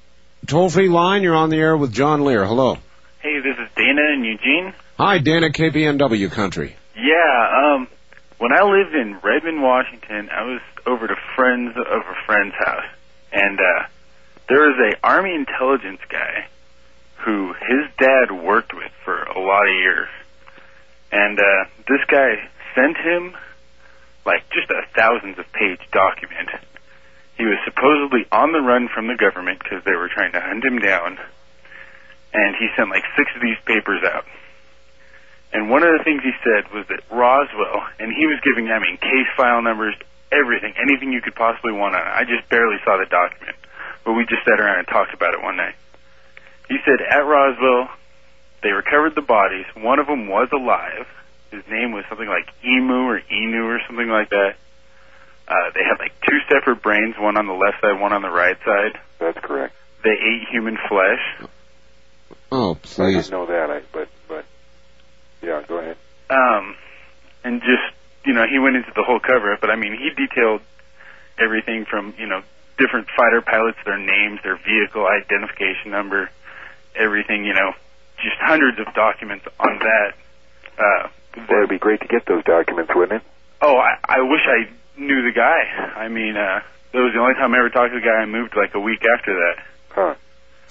toll 0.47 0.69
free 0.69 0.89
line, 0.89 1.23
you're 1.23 1.35
on 1.37 1.49
the 1.51 1.57
air 1.57 1.77
with 1.77 1.93
John 1.93 2.25
Lear. 2.25 2.45
Hello. 2.45 2.77
Hey, 3.21 3.39
this 3.41 3.57
is 3.59 3.69
Dana 3.77 4.03
in 4.15 4.25
Eugene. 4.25 4.75
Hi, 4.99 5.19
Dana, 5.19 5.49
KPNW 5.51 6.31
country. 6.33 6.77
Yeah, 6.97 7.75
um, 7.77 7.89
when 8.39 8.53
I 8.53 8.63
lived 8.63 8.95
in 8.95 9.19
Redmond, 9.23 9.63
Washington, 9.63 10.31
I 10.31 10.45
was 10.45 10.61
over 10.87 11.07
to 11.07 11.17
friends 11.37 11.77
of 11.77 12.03
a 12.07 12.15
friend's 12.25 12.55
house, 12.55 12.87
and 13.33 13.59
uh, 13.59 13.87
there 14.49 14.61
was 14.61 14.79
a 14.79 15.07
Army 15.07 15.35
intelligence 15.35 16.01
guy 16.09 16.47
who 17.19 17.53
his 17.53 17.91
dad 17.99 18.31
worked 18.31 18.73
with 18.73 18.93
for 19.05 19.23
a 19.23 19.41
lot 19.41 19.69
of 19.69 19.75
years, 19.75 20.09
and 21.11 21.39
uh, 21.39 21.65
this 21.89 22.01
guy 22.07 22.49
sent 22.75 22.97
him 22.97 23.35
like 24.25 24.49
just 24.51 24.71
a 24.71 24.83
thousands 24.95 25.39
of 25.39 25.51
page 25.53 25.81
document. 25.91 26.51
He 27.37 27.45
was 27.45 27.59
supposedly 27.65 28.27
on 28.31 28.53
the 28.53 28.61
run 28.61 28.89
from 28.89 29.09
the 29.09 29.17
government 29.17 29.59
because 29.63 29.83
they 29.85 29.95
were 29.95 30.09
trying 30.09 30.33
to 30.33 30.41
hunt 30.41 30.65
him 30.65 30.79
down, 30.79 31.19
and 32.33 32.55
he 32.57 32.69
sent 32.77 32.91
like 32.91 33.05
six 33.17 33.31
of 33.35 33.43
these 33.43 33.59
papers 33.67 34.03
out. 34.05 34.25
And 35.53 35.71
one 35.71 35.83
of 35.83 35.97
the 35.97 36.05
things 36.05 36.23
he 36.23 36.33
said 36.45 36.71
was 36.73 36.87
that 36.89 37.01
Roswell, 37.11 37.87
and 37.99 38.13
he 38.13 38.27
was 38.27 38.39
giving, 38.45 38.69
I 38.71 38.79
mean, 38.79 38.99
case 38.99 39.29
file 39.37 39.63
numbers, 39.63 39.95
everything, 40.31 40.75
anything 40.77 41.13
you 41.13 41.23
could 41.23 41.35
possibly 41.35 41.73
want 41.73 41.95
on 41.95 42.03
it. 42.03 42.13
I 42.13 42.25
just 42.25 42.49
barely 42.49 42.77
saw 42.85 42.99
the 42.99 43.07
document, 43.09 43.57
but 44.05 44.13
we 44.13 44.27
just 44.27 44.45
sat 44.45 44.61
around 44.61 44.79
and 44.81 44.89
talked 44.89 45.15
about 45.15 45.33
it 45.35 45.43
one 45.43 45.57
night. 45.57 45.75
He 46.69 46.77
said 46.85 47.01
at 47.01 47.25
Roswell, 47.25 47.89
they 48.63 48.71
recovered 48.73 49.15
the 49.15 49.23
bodies. 49.23 49.65
One 49.75 49.99
of 49.99 50.07
them 50.07 50.29
was 50.29 50.49
alive. 50.53 51.07
His 51.51 51.63
name 51.71 51.93
was 51.93 52.05
something 52.11 52.29
like 52.29 52.49
Emu 52.63 53.09
or 53.09 53.23
Enu 53.31 53.65
or 53.65 53.81
something 53.87 54.09
like 54.09 54.29
that. 54.31 54.57
Uh, 55.49 55.71
they 55.75 55.81
had 55.81 55.99
like 55.99 56.13
two 56.29 56.39
separate 56.53 56.83
brains, 56.83 57.17
one 57.19 57.39
on 57.39 57.47
the 57.47 57.55
left 57.55 57.81
side, 57.81 57.99
one 57.99 58.13
on 58.13 58.21
the 58.21 58.29
right 58.29 58.59
side. 58.67 59.01
That's 59.19 59.39
correct. 59.39 59.75
They 60.05 60.11
ate 60.11 60.47
human 60.51 60.77
flesh. 60.89 61.49
Oh, 62.53 62.73
I 62.73 62.79
please. 62.83 63.15
didn't 63.15 63.31
know 63.31 63.47
that, 63.47 63.71
I, 63.71 63.81
but, 63.93 63.93
but, 63.93 64.09
yeah, 65.43 65.63
go 65.67 65.79
ahead. 65.79 65.97
um, 66.31 66.75
and 67.45 67.61
just 67.61 67.95
you 68.25 68.35
know 68.35 68.45
he 68.51 68.59
went 68.59 68.77
into 68.77 68.93
the 68.95 69.03
whole 69.03 69.21
cover 69.21 69.53
up. 69.53 69.61
But 69.61 69.71
I 69.71 69.77
mean, 69.77 69.93
he 69.97 70.11
detailed 70.11 70.61
everything 71.39 71.85
from 71.85 72.15
you 72.19 72.27
know 72.27 72.43
different 72.79 73.09
fighter 73.17 73.41
pilots, 73.43 73.79
their 73.85 73.99
names, 73.99 74.41
their 74.43 74.57
vehicle 74.57 75.07
identification 75.07 75.91
number, 75.91 76.31
everything. 76.97 77.45
You 77.45 77.55
know, 77.55 77.73
just 78.23 78.37
hundreds 78.41 78.79
of 78.79 78.93
documents 78.95 79.47
on 79.61 79.79
that. 79.79 80.13
Uh, 80.79 81.09
Well, 81.49 81.59
it'd 81.59 81.71
be 81.71 81.79
great 81.79 82.01
to 82.01 82.07
get 82.09 82.27
those 82.27 82.45
documents, 82.45 82.91
wouldn't 82.95 83.23
it? 83.23 83.29
oh, 83.61 83.77
I, 83.77 83.99
I 84.05 84.21
wish 84.23 84.41
I 84.47 84.71
knew 85.01 85.23
the 85.23 85.33
guy. 85.35 86.01
I 86.01 86.09
mean, 86.09 86.37
uh, 86.37 86.61
that 86.93 86.99
was 86.99 87.13
the 87.13 87.21
only 87.21 87.35
time 87.35 87.55
I 87.55 87.59
ever 87.59 87.71
talked 87.71 87.93
to 87.93 87.99
the 88.01 88.05
guy. 88.05 88.23
I 88.23 88.27
moved 88.27 88.55
like 88.57 88.75
a 88.75 88.81
week 88.81 89.03
after 89.05 89.35
that. 89.35 89.63
Huh. 89.91 90.15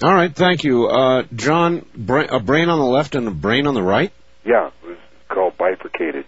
All 0.02 0.14
right, 0.14 0.34
thank 0.34 0.64
you. 0.64 0.86
Uh, 0.86 1.24
John, 1.34 1.84
bra- 1.94 2.26
a 2.30 2.40
brain 2.40 2.68
on 2.70 2.78
the 2.78 2.86
left 2.86 3.14
and 3.14 3.28
a 3.28 3.30
brain 3.30 3.66
on 3.66 3.74
the 3.74 3.82
right? 3.82 4.12
Yeah, 4.44 4.70
it 4.82 4.86
was 4.86 4.98
called 5.28 5.56
bifurcated 5.58 6.24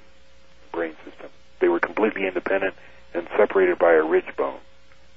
brain 0.73 0.95
system. 1.05 1.31
They 1.61 1.69
were 1.69 1.81
completely 1.81 2.27
independent 2.27 2.75
and 3.15 3.27
separated 3.37 3.79
by 3.79 3.93
a 3.93 4.03
ridge 4.03 4.37
bone. 4.37 4.61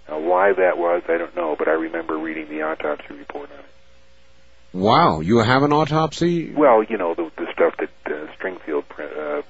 Now, 0.10 0.20
why 0.20 0.54
that 0.54 0.78
was, 0.78 1.04
I 1.08 1.18
don't 1.18 1.36
know, 1.36 1.56
but 1.58 1.68
I 1.68 1.72
remember 1.72 2.18
reading 2.18 2.50
the 2.50 2.64
autopsy 2.64 3.14
report 3.14 3.50
on 3.52 3.60
it. 3.60 3.66
Wow, 4.74 5.20
you 5.20 5.38
have 5.38 5.64
an 5.64 5.72
autopsy? 5.72 6.52
Well, 6.52 6.84
you 6.84 6.98
know, 6.98 7.14
the, 7.14 7.30
the 7.38 7.46
stuff 7.54 7.76
that 7.78 7.90
uh, 8.12 8.28
Stringfield 8.36 8.88
print, 8.90 9.16
uh, 9.16 9.42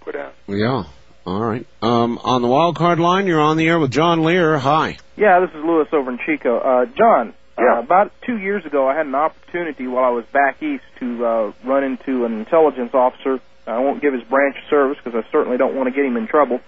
put 0.00 0.14
out. 0.14 0.34
Yeah. 0.46 0.84
All 1.26 1.40
right. 1.40 1.66
Um, 1.80 2.18
on 2.18 2.42
the 2.42 2.48
wild 2.48 2.76
card 2.76 2.98
line, 2.98 3.26
you're 3.26 3.40
on 3.40 3.56
the 3.56 3.68
air 3.68 3.78
with 3.78 3.90
John 3.90 4.24
Lear. 4.24 4.58
Hi. 4.58 4.98
Yeah, 5.16 5.40
this 5.40 5.50
is 5.50 5.64
Lewis 5.64 5.88
over 5.92 6.10
in 6.10 6.18
Chico. 6.24 6.58
Uh, 6.58 6.86
John, 6.86 7.34
uh, 7.62 7.80
about 7.80 8.12
two 8.22 8.38
years 8.38 8.64
ago, 8.64 8.88
I 8.88 8.96
had 8.96 9.06
an 9.06 9.14
opportunity 9.14 9.86
while 9.86 10.04
I 10.04 10.10
was 10.10 10.24
back 10.32 10.62
east 10.62 10.84
to 11.00 11.26
uh, 11.26 11.52
run 11.64 11.84
into 11.84 12.24
an 12.24 12.38
intelligence 12.38 12.94
officer. 12.94 13.40
I 13.66 13.78
won't 13.78 14.02
give 14.02 14.12
his 14.12 14.22
branch 14.24 14.56
of 14.56 14.68
service 14.68 14.98
because 15.02 15.24
I 15.24 15.30
certainly 15.30 15.56
don't 15.56 15.74
want 15.74 15.88
to 15.88 15.94
get 15.94 16.04
him 16.04 16.16
in 16.16 16.26
trouble. 16.26 16.60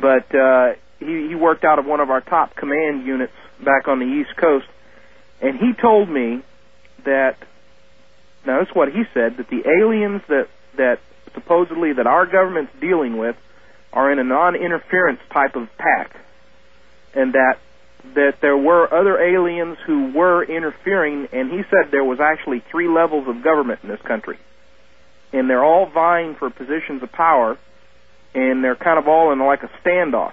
But 0.00 0.34
uh, 0.34 0.74
he, 1.00 1.28
he 1.28 1.34
worked 1.34 1.64
out 1.64 1.78
of 1.78 1.86
one 1.86 2.00
of 2.00 2.10
our 2.10 2.20
top 2.20 2.54
command 2.54 3.06
units 3.06 3.32
back 3.64 3.88
on 3.88 3.98
the 3.98 4.06
East 4.06 4.36
Coast, 4.36 4.66
and 5.40 5.58
he 5.58 5.72
told 5.72 6.08
me 6.08 6.42
that 7.04 7.36
now 8.46 8.58
that's 8.58 8.74
what 8.74 8.92
he 8.92 9.04
said 9.14 9.36
that 9.38 9.48
the 9.48 9.62
aliens 9.68 10.22
that 10.28 10.48
that 10.76 11.00
supposedly 11.34 11.92
that 11.92 12.06
our 12.06 12.26
government's 12.26 12.72
dealing 12.80 13.16
with 13.16 13.36
are 13.92 14.10
in 14.12 14.18
a 14.18 14.24
non-interference 14.24 15.20
type 15.30 15.56
of 15.56 15.68
pact, 15.78 16.16
and 17.14 17.34
that 17.34 17.58
that 18.14 18.40
there 18.40 18.56
were 18.56 18.92
other 18.92 19.18
aliens 19.20 19.78
who 19.86 20.12
were 20.12 20.42
interfering, 20.44 21.28
and 21.32 21.50
he 21.50 21.62
said 21.70 21.90
there 21.90 22.04
was 22.04 22.20
actually 22.20 22.60
three 22.70 22.88
levels 22.88 23.26
of 23.28 23.42
government 23.42 23.80
in 23.82 23.88
this 23.88 24.00
country, 24.02 24.38
and 25.32 25.48
they're 25.48 25.64
all 25.64 25.86
vying 25.86 26.34
for 26.34 26.50
positions 26.50 27.02
of 27.02 27.10
power, 27.12 27.56
and 28.34 28.62
they're 28.62 28.76
kind 28.76 28.98
of 28.98 29.08
all 29.08 29.32
in 29.32 29.38
like 29.40 29.62
a 29.62 29.70
standoff 29.82 30.32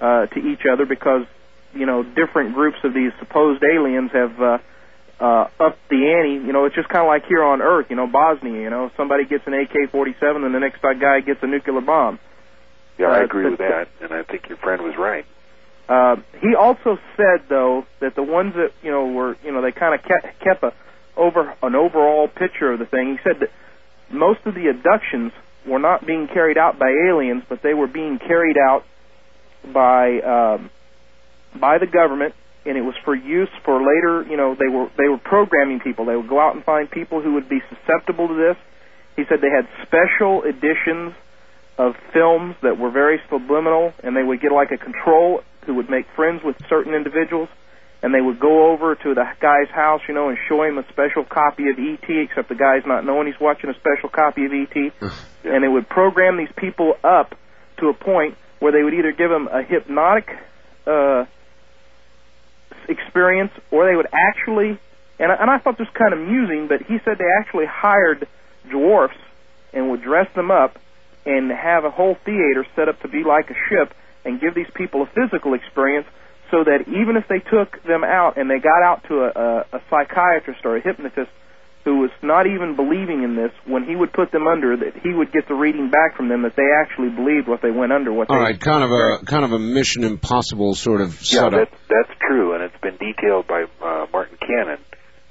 uh, 0.00 0.26
to 0.26 0.38
each 0.40 0.66
other 0.66 0.84
because 0.86 1.26
you 1.74 1.86
know 1.86 2.02
different 2.02 2.54
groups 2.54 2.78
of 2.84 2.94
these 2.94 3.12
supposed 3.18 3.62
aliens 3.62 4.10
have 4.12 4.40
uh, 4.40 4.58
uh, 5.20 5.48
upped 5.60 5.88
the 5.88 6.12
ante. 6.12 6.44
You 6.46 6.52
know, 6.52 6.64
it's 6.66 6.74
just 6.74 6.88
kind 6.88 7.02
of 7.02 7.08
like 7.08 7.26
here 7.26 7.42
on 7.42 7.62
Earth. 7.62 7.86
You 7.90 7.96
know, 7.96 8.06
Bosnia. 8.06 8.60
You 8.60 8.70
know, 8.70 8.90
somebody 8.96 9.24
gets 9.24 9.46
an 9.46 9.54
AK-47, 9.54 10.44
and 10.44 10.54
the 10.54 10.60
next 10.60 10.82
guy 10.82 11.20
gets 11.20 11.42
a 11.42 11.46
nuclear 11.46 11.80
bomb. 11.80 12.18
Yeah, 12.98 13.08
I 13.10 13.20
Uh, 13.20 13.24
agree 13.24 13.50
with 13.50 13.58
that, 13.58 13.88
and 14.00 14.12
I 14.12 14.22
think 14.22 14.48
your 14.48 14.56
friend 14.58 14.82
was 14.82 14.96
right. 14.96 15.24
Uh, 15.88 16.16
he 16.40 16.54
also 16.54 16.98
said, 17.16 17.44
though, 17.48 17.84
that 18.00 18.14
the 18.14 18.22
ones 18.22 18.54
that 18.54 18.72
you 18.82 18.90
know 18.90 19.06
were, 19.06 19.36
you 19.44 19.52
know, 19.52 19.60
they 19.60 19.72
kind 19.72 19.94
of 19.94 20.02
kept, 20.02 20.40
kept 20.40 20.62
a 20.62 20.72
over 21.16 21.54
an 21.62 21.74
overall 21.74 22.28
picture 22.28 22.72
of 22.72 22.78
the 22.78 22.86
thing. 22.86 23.16
He 23.16 23.18
said 23.22 23.40
that 23.40 23.50
most 24.10 24.40
of 24.46 24.54
the 24.54 24.68
abductions 24.68 25.32
were 25.66 25.78
not 25.78 26.06
being 26.06 26.28
carried 26.28 26.58
out 26.58 26.78
by 26.78 26.90
aliens, 27.08 27.42
but 27.48 27.62
they 27.62 27.74
were 27.74 27.86
being 27.86 28.18
carried 28.18 28.56
out 28.58 28.84
by 29.72 30.20
um, 30.20 30.70
by 31.58 31.78
the 31.78 31.86
government, 31.86 32.34
and 32.66 32.76
it 32.76 32.82
was 32.82 32.94
for 33.04 33.14
use 33.14 33.48
for 33.64 33.78
later. 33.78 34.24
You 34.28 34.36
know, 34.36 34.54
they 34.54 34.68
were 34.68 34.90
they 34.96 35.08
were 35.08 35.18
programming 35.18 35.80
people. 35.80 36.06
They 36.06 36.16
would 36.16 36.28
go 36.28 36.40
out 36.40 36.54
and 36.54 36.64
find 36.64 36.90
people 36.90 37.22
who 37.22 37.34
would 37.34 37.48
be 37.48 37.60
susceptible 37.68 38.28
to 38.28 38.34
this. 38.34 38.56
He 39.16 39.24
said 39.28 39.40
they 39.40 39.50
had 39.50 39.68
special 39.86 40.42
editions 40.42 41.14
of 41.78 41.96
films 42.12 42.56
that 42.62 42.78
were 42.78 42.90
very 42.90 43.20
subliminal, 43.28 43.92
and 44.02 44.16
they 44.16 44.22
would 44.22 44.40
get 44.40 44.52
like 44.52 44.70
a 44.70 44.78
control 44.78 45.42
who 45.66 45.74
would 45.74 45.90
make 45.90 46.06
friends 46.14 46.42
with 46.44 46.56
certain 46.68 46.94
individuals, 46.94 47.48
and 48.02 48.14
they 48.14 48.20
would 48.20 48.38
go 48.38 48.70
over 48.70 48.94
to 48.94 49.14
the 49.14 49.24
guy's 49.40 49.70
house, 49.70 50.02
you 50.06 50.14
know, 50.14 50.28
and 50.28 50.38
show 50.48 50.62
him 50.62 50.78
a 50.78 50.86
special 50.88 51.24
copy 51.24 51.70
of 51.70 51.78
ET, 51.78 52.04
except 52.08 52.48
the 52.48 52.54
guy's 52.54 52.84
not 52.86 53.04
knowing 53.04 53.26
he's 53.26 53.40
watching 53.40 53.70
a 53.70 53.74
special 53.74 54.08
copy 54.08 54.44
of 54.44 54.52
ET, 54.52 54.76
and 55.44 55.64
they 55.64 55.68
would 55.68 55.88
program 55.88 56.36
these 56.36 56.52
people 56.56 56.94
up 57.02 57.34
to 57.78 57.88
a 57.88 57.94
point 57.94 58.36
where 58.60 58.72
they 58.72 58.82
would 58.82 58.94
either 58.94 59.12
give 59.12 59.30
them 59.30 59.48
a 59.48 59.62
hypnotic 59.62 60.28
uh, 60.86 61.24
experience, 62.88 63.52
or 63.70 63.88
they 63.88 63.96
would 63.96 64.08
actually, 64.12 64.78
and 65.18 65.32
I, 65.32 65.36
and 65.36 65.50
I 65.50 65.58
thought 65.58 65.78
this 65.78 65.88
was 65.88 65.96
kind 65.96 66.12
of 66.12 66.20
amusing, 66.20 66.68
but 66.68 66.82
he 66.82 66.98
said 67.04 67.18
they 67.18 67.30
actually 67.40 67.66
hired 67.66 68.28
dwarfs 68.70 69.16
and 69.72 69.90
would 69.90 70.02
dress 70.02 70.28
them 70.34 70.50
up 70.50 70.78
and 71.26 71.50
have 71.50 71.84
a 71.84 71.90
whole 71.90 72.16
theater 72.24 72.66
set 72.76 72.88
up 72.88 73.00
to 73.00 73.08
be 73.08 73.24
like 73.24 73.50
a 73.50 73.54
ship 73.68 73.94
and 74.24 74.40
give 74.40 74.54
these 74.54 74.70
people 74.74 75.02
a 75.02 75.06
physical 75.14 75.54
experience 75.54 76.06
so 76.50 76.64
that 76.64 76.86
even 76.88 77.16
if 77.16 77.26
they 77.28 77.40
took 77.40 77.82
them 77.84 78.04
out 78.04 78.36
and 78.36 78.50
they 78.50 78.58
got 78.58 78.82
out 78.82 79.02
to 79.08 79.24
a, 79.24 79.28
a, 79.34 79.78
a 79.78 79.80
psychiatrist 79.90 80.60
or 80.64 80.76
a 80.76 80.80
hypnotist 80.80 81.30
who 81.84 81.98
was 82.00 82.10
not 82.22 82.46
even 82.46 82.76
believing 82.76 83.22
in 83.24 83.36
this, 83.36 83.52
when 83.66 83.84
he 83.84 83.94
would 83.94 84.10
put 84.12 84.32
them 84.32 84.46
under, 84.46 84.74
that 84.74 84.96
he 85.02 85.12
would 85.12 85.30
get 85.32 85.46
the 85.48 85.54
reading 85.54 85.90
back 85.90 86.16
from 86.16 86.28
them 86.30 86.40
that 86.42 86.56
they 86.56 86.64
actually 86.80 87.10
believed 87.10 87.46
what 87.46 87.60
they 87.60 87.70
went 87.70 87.92
under. 87.92 88.10
What 88.10 88.30
All 88.30 88.36
they 88.36 88.42
right, 88.56 88.60
kind 88.60 88.82
of 88.82 88.90
a 88.90 89.24
kind 89.26 89.44
of 89.44 89.52
a 89.52 89.58
Mission 89.58 90.02
Impossible 90.02 90.74
sort 90.74 91.02
of 91.02 91.12
Yeah, 91.20 91.44
setup. 91.44 91.68
that's 91.68 91.76
that's 91.90 92.18
true, 92.26 92.54
and 92.54 92.62
it's 92.64 92.80
been 92.80 92.96
detailed 92.96 93.46
by 93.46 93.64
uh, 93.84 94.06
Martin 94.12 94.38
Cannon, 94.40 94.78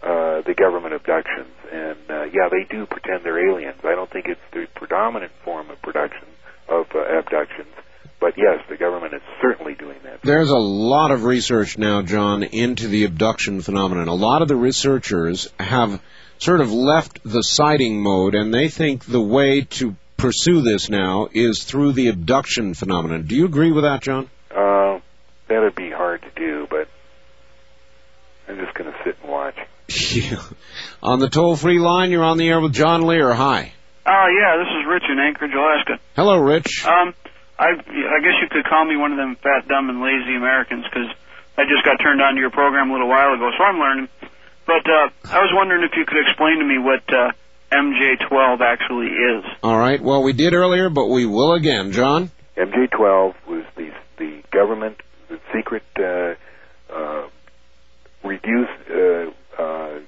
uh, 0.04 0.42
the 0.46 0.54
government 0.54 0.94
abductions, 0.94 1.50
and 1.72 1.98
uh, 2.10 2.24
yeah, 2.30 2.50
they 2.52 2.66
do 2.70 2.86
pretend 2.86 3.24
they're 3.24 3.50
aliens. 3.50 3.80
I 3.84 3.96
don't 3.96 4.12
think 4.12 4.28
it's 4.28 4.46
the 4.52 4.68
predominant 4.76 5.32
form 5.44 5.72
of 5.72 5.82
production 5.82 6.28
of 6.70 6.86
uh, 6.94 7.18
abductions, 7.18 7.74
but 8.24 8.38
yes, 8.38 8.64
the 8.70 8.78
government 8.78 9.14
is 9.14 9.22
certainly 9.42 9.76
doing 9.76 9.98
that. 10.06 10.22
There's 10.22 10.50
a 10.50 10.58
lot 10.58 11.12
of 11.12 11.26
research 11.26 11.78
now, 11.78 12.04
John, 12.04 12.44
into 12.44 12.88
the 12.88 13.04
abduction 13.04 13.62
phenomenon. 13.62 14.08
A 14.08 14.14
lot 14.14 14.42
of 14.42 14.48
the 14.48 14.56
researchers 14.56 15.50
have 15.60 16.02
sort 16.38 16.62
of 16.62 16.72
left 16.72 17.20
the 17.26 17.44
sighting 17.44 18.02
mode, 18.02 18.34
and 18.34 18.54
they 18.54 18.70
think 18.70 19.04
the 19.04 19.20
way 19.20 19.64
to 19.72 19.98
pursue 20.16 20.62
this 20.62 20.90
now 20.90 21.28
is 21.34 21.66
through 21.66 21.92
the 21.92 22.08
abduction 22.08 22.74
phenomenon. 22.74 23.24
Do 23.24 23.36
you 23.36 23.44
agree 23.44 23.74
with 23.74 23.84
that, 23.84 24.02
John? 24.02 24.30
Uh, 24.50 25.02
that'd 25.50 25.76
be 25.76 25.92
hard 25.92 26.22
to 26.22 26.32
do, 26.34 26.66
but 26.70 26.88
I'm 28.48 28.58
just 28.58 28.74
going 28.74 28.90
to 28.90 28.98
sit 29.04 29.18
and 29.22 29.30
watch. 29.30 29.58
on 31.04 31.20
the 31.20 31.28
toll-free 31.28 31.80
line, 31.80 32.10
you're 32.10 32.24
on 32.24 32.38
the 32.38 32.48
air 32.48 32.62
with 32.62 32.72
John 32.72 33.02
Lear. 33.02 33.34
Hi. 33.34 33.74
Oh 34.06 34.28
yeah, 34.30 34.64
this 34.64 34.68
is 34.80 34.88
Rich 34.88 35.04
in 35.10 35.20
Anchorage, 35.20 35.52
Alaska. 35.54 36.00
Hello, 36.16 36.38
Rich. 36.38 36.86
Um, 36.86 37.14
I 37.64 37.72
I 37.80 38.20
guess 38.20 38.36
you 38.44 38.50
could 38.52 38.66
call 38.66 38.84
me 38.84 38.98
one 38.98 39.12
of 39.12 39.18
them 39.18 39.36
fat, 39.40 39.68
dumb, 39.68 39.90
and 39.90 40.02
lazy 40.02 40.36
Americans 40.36 40.84
because 40.84 41.08
I 41.58 41.64
just 41.64 41.86
got 41.86 41.96
turned 42.04 42.22
on 42.22 42.36
to 42.36 42.40
your 42.42 42.52
program 42.52 42.90
a 42.90 42.94
little 42.94 43.08
while 43.08 43.34
ago, 43.34 43.50
so 43.58 43.64
I'm 43.64 43.80
learning. 43.80 44.10
But 44.68 44.84
uh, 44.84 45.08
I 45.32 45.40
was 45.40 45.52
wondering 45.56 45.84
if 45.84 45.96
you 45.96 46.04
could 46.06 46.20
explain 46.28 46.60
to 46.60 46.66
me 46.66 46.78
what 46.80 47.04
uh, 47.08 47.32
MJ12 47.72 48.60
actually 48.62 49.08
is. 49.08 49.44
All 49.62 49.78
right. 49.78 50.02
Well, 50.02 50.24
we 50.24 50.34
did 50.34 50.54
earlier, 50.54 50.90
but 50.90 51.08
we 51.08 51.26
will 51.26 51.54
again. 51.54 51.92
John? 51.92 52.32
MJ12 52.58 53.34
was 53.48 53.66
the 53.76 53.92
the 54.18 54.44
government, 54.52 54.98
the 55.30 55.40
secret 55.54 55.84
uh, 55.98 56.36
uh, 56.94 57.30
review 58.24 58.66
uh, 58.90 59.62
uh, 59.62 60.00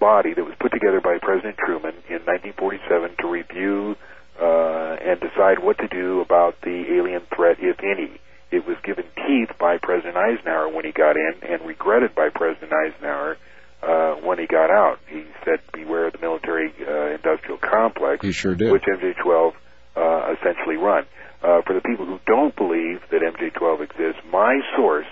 body 0.00 0.34
that 0.34 0.44
was 0.44 0.54
put 0.60 0.72
together 0.72 1.00
by 1.00 1.18
President 1.20 1.56
Truman 1.58 1.94
in 2.08 2.24
1947 2.24 3.16
to 3.20 3.28
review 3.28 3.96
uh, 4.40 4.96
and 5.00 5.20
decide 5.20 5.58
what 5.58 5.78
to 5.78 5.88
do 5.88 6.20
about 6.20 6.60
the 6.62 6.84
alien 6.96 7.22
threat, 7.34 7.56
if 7.60 7.78
any. 7.80 8.20
It 8.50 8.66
was 8.66 8.76
given 8.82 9.04
teeth 9.26 9.50
by 9.58 9.76
President 9.76 10.16
Eisenhower 10.16 10.68
when 10.68 10.84
he 10.84 10.92
got 10.92 11.16
in, 11.16 11.34
and 11.42 11.66
regretted 11.66 12.14
by 12.14 12.30
President 12.30 12.72
Eisenhower 12.72 13.36
uh, 13.82 14.14
when 14.26 14.38
he 14.38 14.46
got 14.46 14.70
out. 14.70 14.98
He 15.06 15.24
said, 15.44 15.60
"Beware 15.72 16.06
of 16.06 16.14
the 16.14 16.18
military-industrial 16.18 17.58
complex." 17.58 18.24
He 18.24 18.32
sure 18.32 18.54
did. 18.54 18.72
Which 18.72 18.84
MJ12 18.84 19.52
uh, 19.96 20.34
essentially 20.34 20.76
run. 20.76 21.04
Uh, 21.42 21.62
for 21.62 21.74
the 21.74 21.80
people 21.82 22.06
who 22.06 22.18
don't 22.26 22.56
believe 22.56 23.00
that 23.10 23.20
MJ12 23.22 23.82
exists, 23.82 24.22
my 24.32 24.60
source 24.76 25.06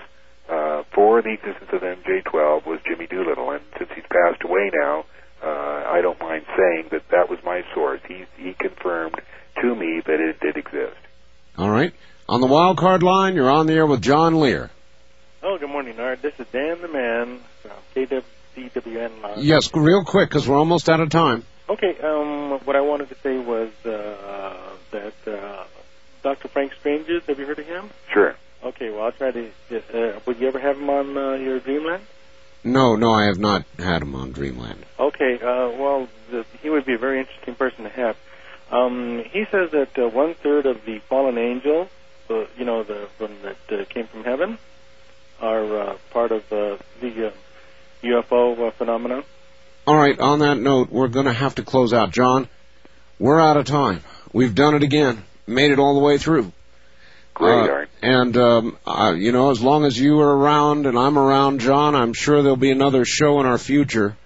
uh, 0.49 0.83
for 0.93 1.23
the 1.23 1.31
existence 1.31 1.71
of 1.73 1.83
MJ12 1.83 2.67
was 2.67 2.81
Jimmy 2.87 3.07
Doolittle, 3.07 3.51
and 3.51 3.63
since 3.79 3.91
he's 3.95 4.05
passed 4.11 4.43
away 4.43 4.71
now, 4.73 5.05
uh, 5.43 5.47
I 5.47 6.01
don't 6.03 6.19
mind 6.21 6.45
saying 6.57 6.87
that 6.91 7.09
that 7.11 7.29
was 7.29 7.39
my 7.45 7.63
source. 7.75 8.01
He 8.07 8.25
he 8.37 8.55
confirmed 8.55 9.21
to 9.63 9.75
me 9.75 10.01
that 10.07 10.21
it 10.21 10.41
did 10.41 10.57
exist. 10.57 10.97
All 11.57 11.71
right. 11.71 11.93
On 12.29 12.41
the 12.41 12.47
wild 12.47 12.77
card 12.79 13.03
line, 13.03 13.35
you're 13.35 13.51
on 13.51 13.67
the 13.67 13.75
air 13.75 13.87
with 13.87 14.03
John 14.03 14.41
Lear. 14.41 14.71
Oh, 15.43 15.59
good 15.59 15.71
morning, 15.71 15.99
Art. 16.01 16.23
This 16.23 16.35
is 16.41 16.47
Dan 16.53 16.83
the 16.83 16.89
Man 16.89 17.39
from 17.63 17.71
KWCWN. 17.95 19.23
Line. 19.23 19.35
Yes, 19.39 19.71
real 19.73 20.05
quick, 20.05 20.29
because 20.29 20.49
we're 20.49 20.59
almost 20.59 20.89
out 20.89 21.01
of 21.01 21.09
time. 21.09 21.45
Okay, 21.69 21.97
um, 22.03 22.59
what 22.65 22.75
I 22.75 22.81
wanted 22.81 23.09
to 23.11 23.15
say 23.23 23.39
was 23.39 23.71
uh, 23.85 24.75
that 24.91 25.15
uh, 25.27 25.65
Dr. 26.23 26.49
Frank 26.49 26.73
Stranges, 26.81 27.23
have 27.29 27.39
you 27.39 27.47
heard 27.47 27.59
of 27.59 27.67
him? 27.67 27.91
Sure. 28.13 28.35
Okay, 28.65 28.91
well, 28.91 29.05
I'll 29.05 29.13
try 29.13 29.31
to. 29.31 29.51
Uh, 29.71 30.19
would 30.27 30.41
you 30.41 30.49
ever 30.49 30.59
have 30.59 30.77
him 30.77 30.91
on 30.91 31.17
uh, 31.17 31.35
your 31.35 31.61
Dreamland? 31.61 32.03
No, 32.67 32.97
no, 32.97 33.13
I 33.13 33.27
have 33.27 33.39
not 33.39 33.65
had 33.79 34.03
him 34.03 34.17
on 34.17 34.33
Dreamland. 34.33 34.85
Okay, 34.99 35.35
uh, 35.37 35.71
well, 35.79 36.09
the, 36.33 36.45
he 36.61 36.69
would 36.69 36.85
be 36.85 36.95
a 36.95 36.99
very 36.99 37.21
interesting 37.21 37.55
person 37.55 37.85
to 37.85 37.91
have. 37.91 38.17
Um, 38.73 39.23
he 39.31 39.45
says 39.53 39.71
that 39.71 39.97
uh, 39.97 40.09
one 40.09 40.35
third 40.35 40.67
of 40.67 40.85
the 40.85 40.99
fallen 41.09 41.39
angels, 41.39 41.89
uh, 42.29 42.47
you 42.59 42.65
know, 42.65 42.83
the 42.83 43.09
from 43.19 43.31
that 43.43 43.57
uh, 43.71 43.85
came 43.85 44.09
from 44.09 44.25
heaven, 44.25 44.59
are 45.41 45.81
uh, 45.81 45.99
part 46.11 46.33
of 46.33 46.43
uh, 46.53 46.79
the 47.01 47.29
uh, 47.29 47.33
UFO 48.03 48.67
uh, 48.67 48.71
phenomenon. 48.73 49.23
All 49.87 49.97
right, 49.97 50.19
on 50.19 50.41
that 50.41 50.59
note, 50.59 50.91
we're 50.91 51.07
going 51.07 51.27
to 51.27 51.33
have 51.33 51.55
to 51.55 51.63
close 51.63 51.93
out. 51.93 52.11
John, 52.11 52.49
we're 53.21 53.41
out 53.41 53.57
of 53.57 53.67
time. 53.67 54.03
We've 54.33 54.57
done 54.57 54.75
it 54.75 54.83
again. 54.83 55.23
Made 55.47 55.71
it 55.71 55.79
all 55.79 55.95
the 55.95 56.05
way 56.05 56.19
through. 56.19 56.51
Great, 57.37 57.69
Uh, 57.69 57.73
Art. 57.73 57.89
and, 58.03 58.37
um, 58.39 58.77
uh, 58.87 59.13
you 59.15 59.31
know, 59.31 59.51
as 59.51 59.61
long 59.63 59.85
as 59.85 60.01
you 60.01 60.19
are 60.21 60.37
around 60.39 60.87
and 60.87 60.99
I'm 60.99 61.19
around, 61.19 61.61
John, 61.61 61.95
I'm 61.95 62.15
sure 62.15 62.41
there'll 62.43 62.57
be 62.57 62.71
another 62.71 63.05
show 63.05 63.41
in 63.41 63.47
our 63.47 63.59
future. 63.59 64.17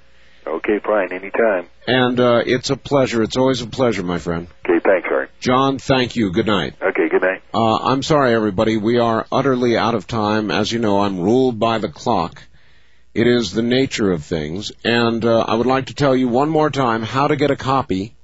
Okay, 0.46 0.78
fine, 0.78 1.12
anytime. 1.12 1.66
And 1.88 2.20
uh, 2.20 2.42
it's 2.46 2.70
a 2.70 2.76
pleasure. 2.76 3.22
It's 3.24 3.36
always 3.36 3.62
a 3.62 3.66
pleasure, 3.66 4.04
my 4.04 4.18
friend. 4.18 4.46
Okay, 4.64 4.78
thanks, 4.84 5.08
Art. 5.10 5.30
John, 5.40 5.78
thank 5.78 6.14
you. 6.14 6.30
Good 6.30 6.46
night. 6.46 6.74
Okay, 6.80 7.08
good 7.08 7.22
night. 7.22 7.42
Uh, 7.52 7.78
I'm 7.78 8.02
sorry, 8.04 8.32
everybody. 8.32 8.76
We 8.76 8.98
are 8.98 9.26
utterly 9.32 9.76
out 9.76 9.96
of 9.96 10.06
time. 10.06 10.50
As 10.52 10.70
you 10.70 10.78
know, 10.78 11.00
I'm 11.00 11.18
ruled 11.20 11.58
by 11.58 11.78
the 11.78 11.88
clock. 11.88 12.42
It 13.12 13.26
is 13.26 13.50
the 13.52 13.62
nature 13.62 14.12
of 14.12 14.22
things. 14.24 14.70
And 14.84 15.24
uh, 15.24 15.40
I 15.48 15.56
would 15.56 15.66
like 15.66 15.86
to 15.86 15.94
tell 15.94 16.14
you 16.14 16.28
one 16.28 16.48
more 16.48 16.70
time 16.70 17.02
how 17.02 17.26
to 17.26 17.34
get 17.34 17.50
a 17.50 17.56
copy 17.56 18.14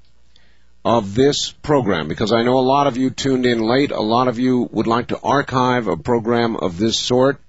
of 0.87 1.17
this 1.17 1.51
program 1.51 2.07
because 2.07 2.33
I 2.33 2.45
know 2.45 2.59
a 2.59 2.61
lot 2.61 2.87
of 2.87 2.97
you 2.97 3.11
tuned 3.11 3.45
in 3.45 3.59
late. 3.59 3.91
A 3.91 4.01
lot 4.01 4.29
of 4.29 4.39
you 4.39 4.69
would 4.71 4.87
like 4.87 5.09
to 5.09 5.19
archive 5.19 5.89
a 5.89 5.97
program 5.97 6.55
of 6.55 6.79
this 6.79 7.01
sort 7.01 7.41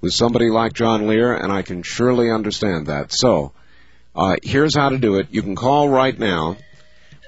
with 0.00 0.12
somebody 0.12 0.50
like 0.50 0.72
John 0.72 1.06
Lear, 1.06 1.36
and 1.36 1.52
I 1.52 1.62
can 1.62 1.84
surely 1.84 2.32
understand 2.32 2.88
that. 2.88 3.12
So, 3.12 3.52
uh, 4.16 4.36
here's 4.42 4.74
how 4.74 4.88
to 4.88 4.98
do 4.98 5.18
it. 5.18 5.28
You 5.30 5.40
can 5.40 5.54
call 5.54 5.88
right 5.88 6.18
now. 6.18 6.56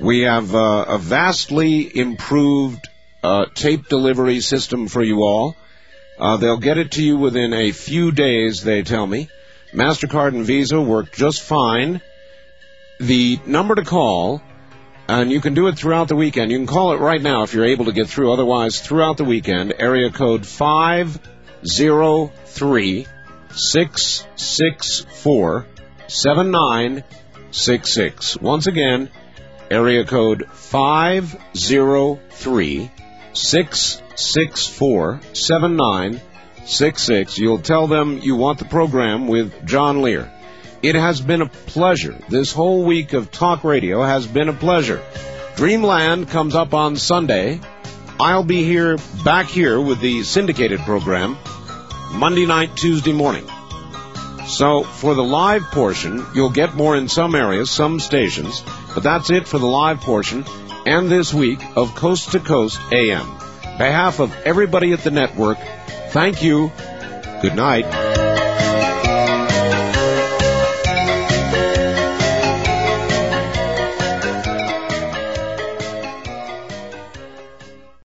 We 0.00 0.22
have 0.22 0.52
uh, 0.52 0.86
a 0.88 0.98
vastly 0.98 1.96
improved 1.96 2.84
uh, 3.22 3.46
tape 3.54 3.86
delivery 3.88 4.40
system 4.40 4.88
for 4.88 5.02
you 5.02 5.22
all. 5.22 5.54
Uh, 6.18 6.38
they'll 6.38 6.58
get 6.58 6.76
it 6.76 6.90
to 6.92 7.04
you 7.04 7.18
within 7.18 7.52
a 7.52 7.70
few 7.70 8.10
days, 8.10 8.64
they 8.64 8.82
tell 8.82 9.06
me. 9.06 9.28
MasterCard 9.72 10.34
and 10.34 10.44
Visa 10.44 10.80
work 10.80 11.12
just 11.12 11.40
fine. 11.40 12.00
The 12.98 13.38
number 13.46 13.76
to 13.76 13.84
call, 13.84 14.42
and 15.08 15.30
you 15.30 15.40
can 15.40 15.54
do 15.54 15.68
it 15.68 15.78
throughout 15.78 16.08
the 16.08 16.16
weekend. 16.16 16.50
You 16.50 16.58
can 16.58 16.66
call 16.66 16.90
it 16.92 16.98
right 17.00 17.22
now 17.22 17.44
if 17.44 17.54
you're 17.54 17.66
able 17.66 17.84
to 17.86 17.92
get 17.92 18.08
through. 18.08 18.32
Otherwise, 18.32 18.80
throughout 18.80 19.16
the 19.16 19.24
weekend, 19.24 19.72
area 19.78 20.10
code 20.10 20.44
503 20.46 23.06
664 23.50 25.66
7966. 26.08 28.36
Once 28.38 28.66
again, 28.66 29.08
area 29.70 30.04
code 30.04 30.48
503 30.52 32.90
664 33.32 35.20
7966. 35.32 37.38
You'll 37.38 37.58
tell 37.58 37.86
them 37.86 38.18
you 38.18 38.34
want 38.36 38.58
the 38.58 38.64
program 38.64 39.28
with 39.28 39.64
John 39.66 40.02
Lear. 40.02 40.32
It 40.86 40.94
has 40.94 41.20
been 41.20 41.42
a 41.42 41.48
pleasure. 41.48 42.16
This 42.28 42.52
whole 42.52 42.84
week 42.84 43.12
of 43.12 43.32
talk 43.32 43.64
radio 43.64 44.04
has 44.04 44.24
been 44.24 44.48
a 44.48 44.52
pleasure. 44.52 45.02
Dreamland 45.56 46.28
comes 46.28 46.54
up 46.54 46.74
on 46.74 46.94
Sunday. 46.94 47.60
I'll 48.20 48.44
be 48.44 48.62
here, 48.62 48.96
back 49.24 49.46
here 49.46 49.80
with 49.80 49.98
the 49.98 50.22
syndicated 50.22 50.78
program, 50.78 51.38
Monday 52.12 52.46
night, 52.46 52.76
Tuesday 52.76 53.12
morning. 53.12 53.48
So 54.46 54.84
for 54.84 55.16
the 55.16 55.24
live 55.24 55.62
portion, 55.72 56.24
you'll 56.36 56.50
get 56.50 56.76
more 56.76 56.96
in 56.96 57.08
some 57.08 57.34
areas, 57.34 57.68
some 57.68 57.98
stations, 57.98 58.62
but 58.94 59.02
that's 59.02 59.28
it 59.30 59.48
for 59.48 59.58
the 59.58 59.66
live 59.66 59.98
portion 60.02 60.44
and 60.86 61.10
this 61.10 61.34
week 61.34 61.58
of 61.74 61.96
Coast 61.96 62.30
to 62.30 62.38
Coast 62.38 62.78
AM. 62.92 63.26
behalf 63.76 64.20
of 64.20 64.32
everybody 64.44 64.92
at 64.92 65.00
the 65.00 65.10
network, 65.10 65.58
thank 66.10 66.44
you. 66.44 66.70
Good 67.42 67.56
night. 67.56 68.45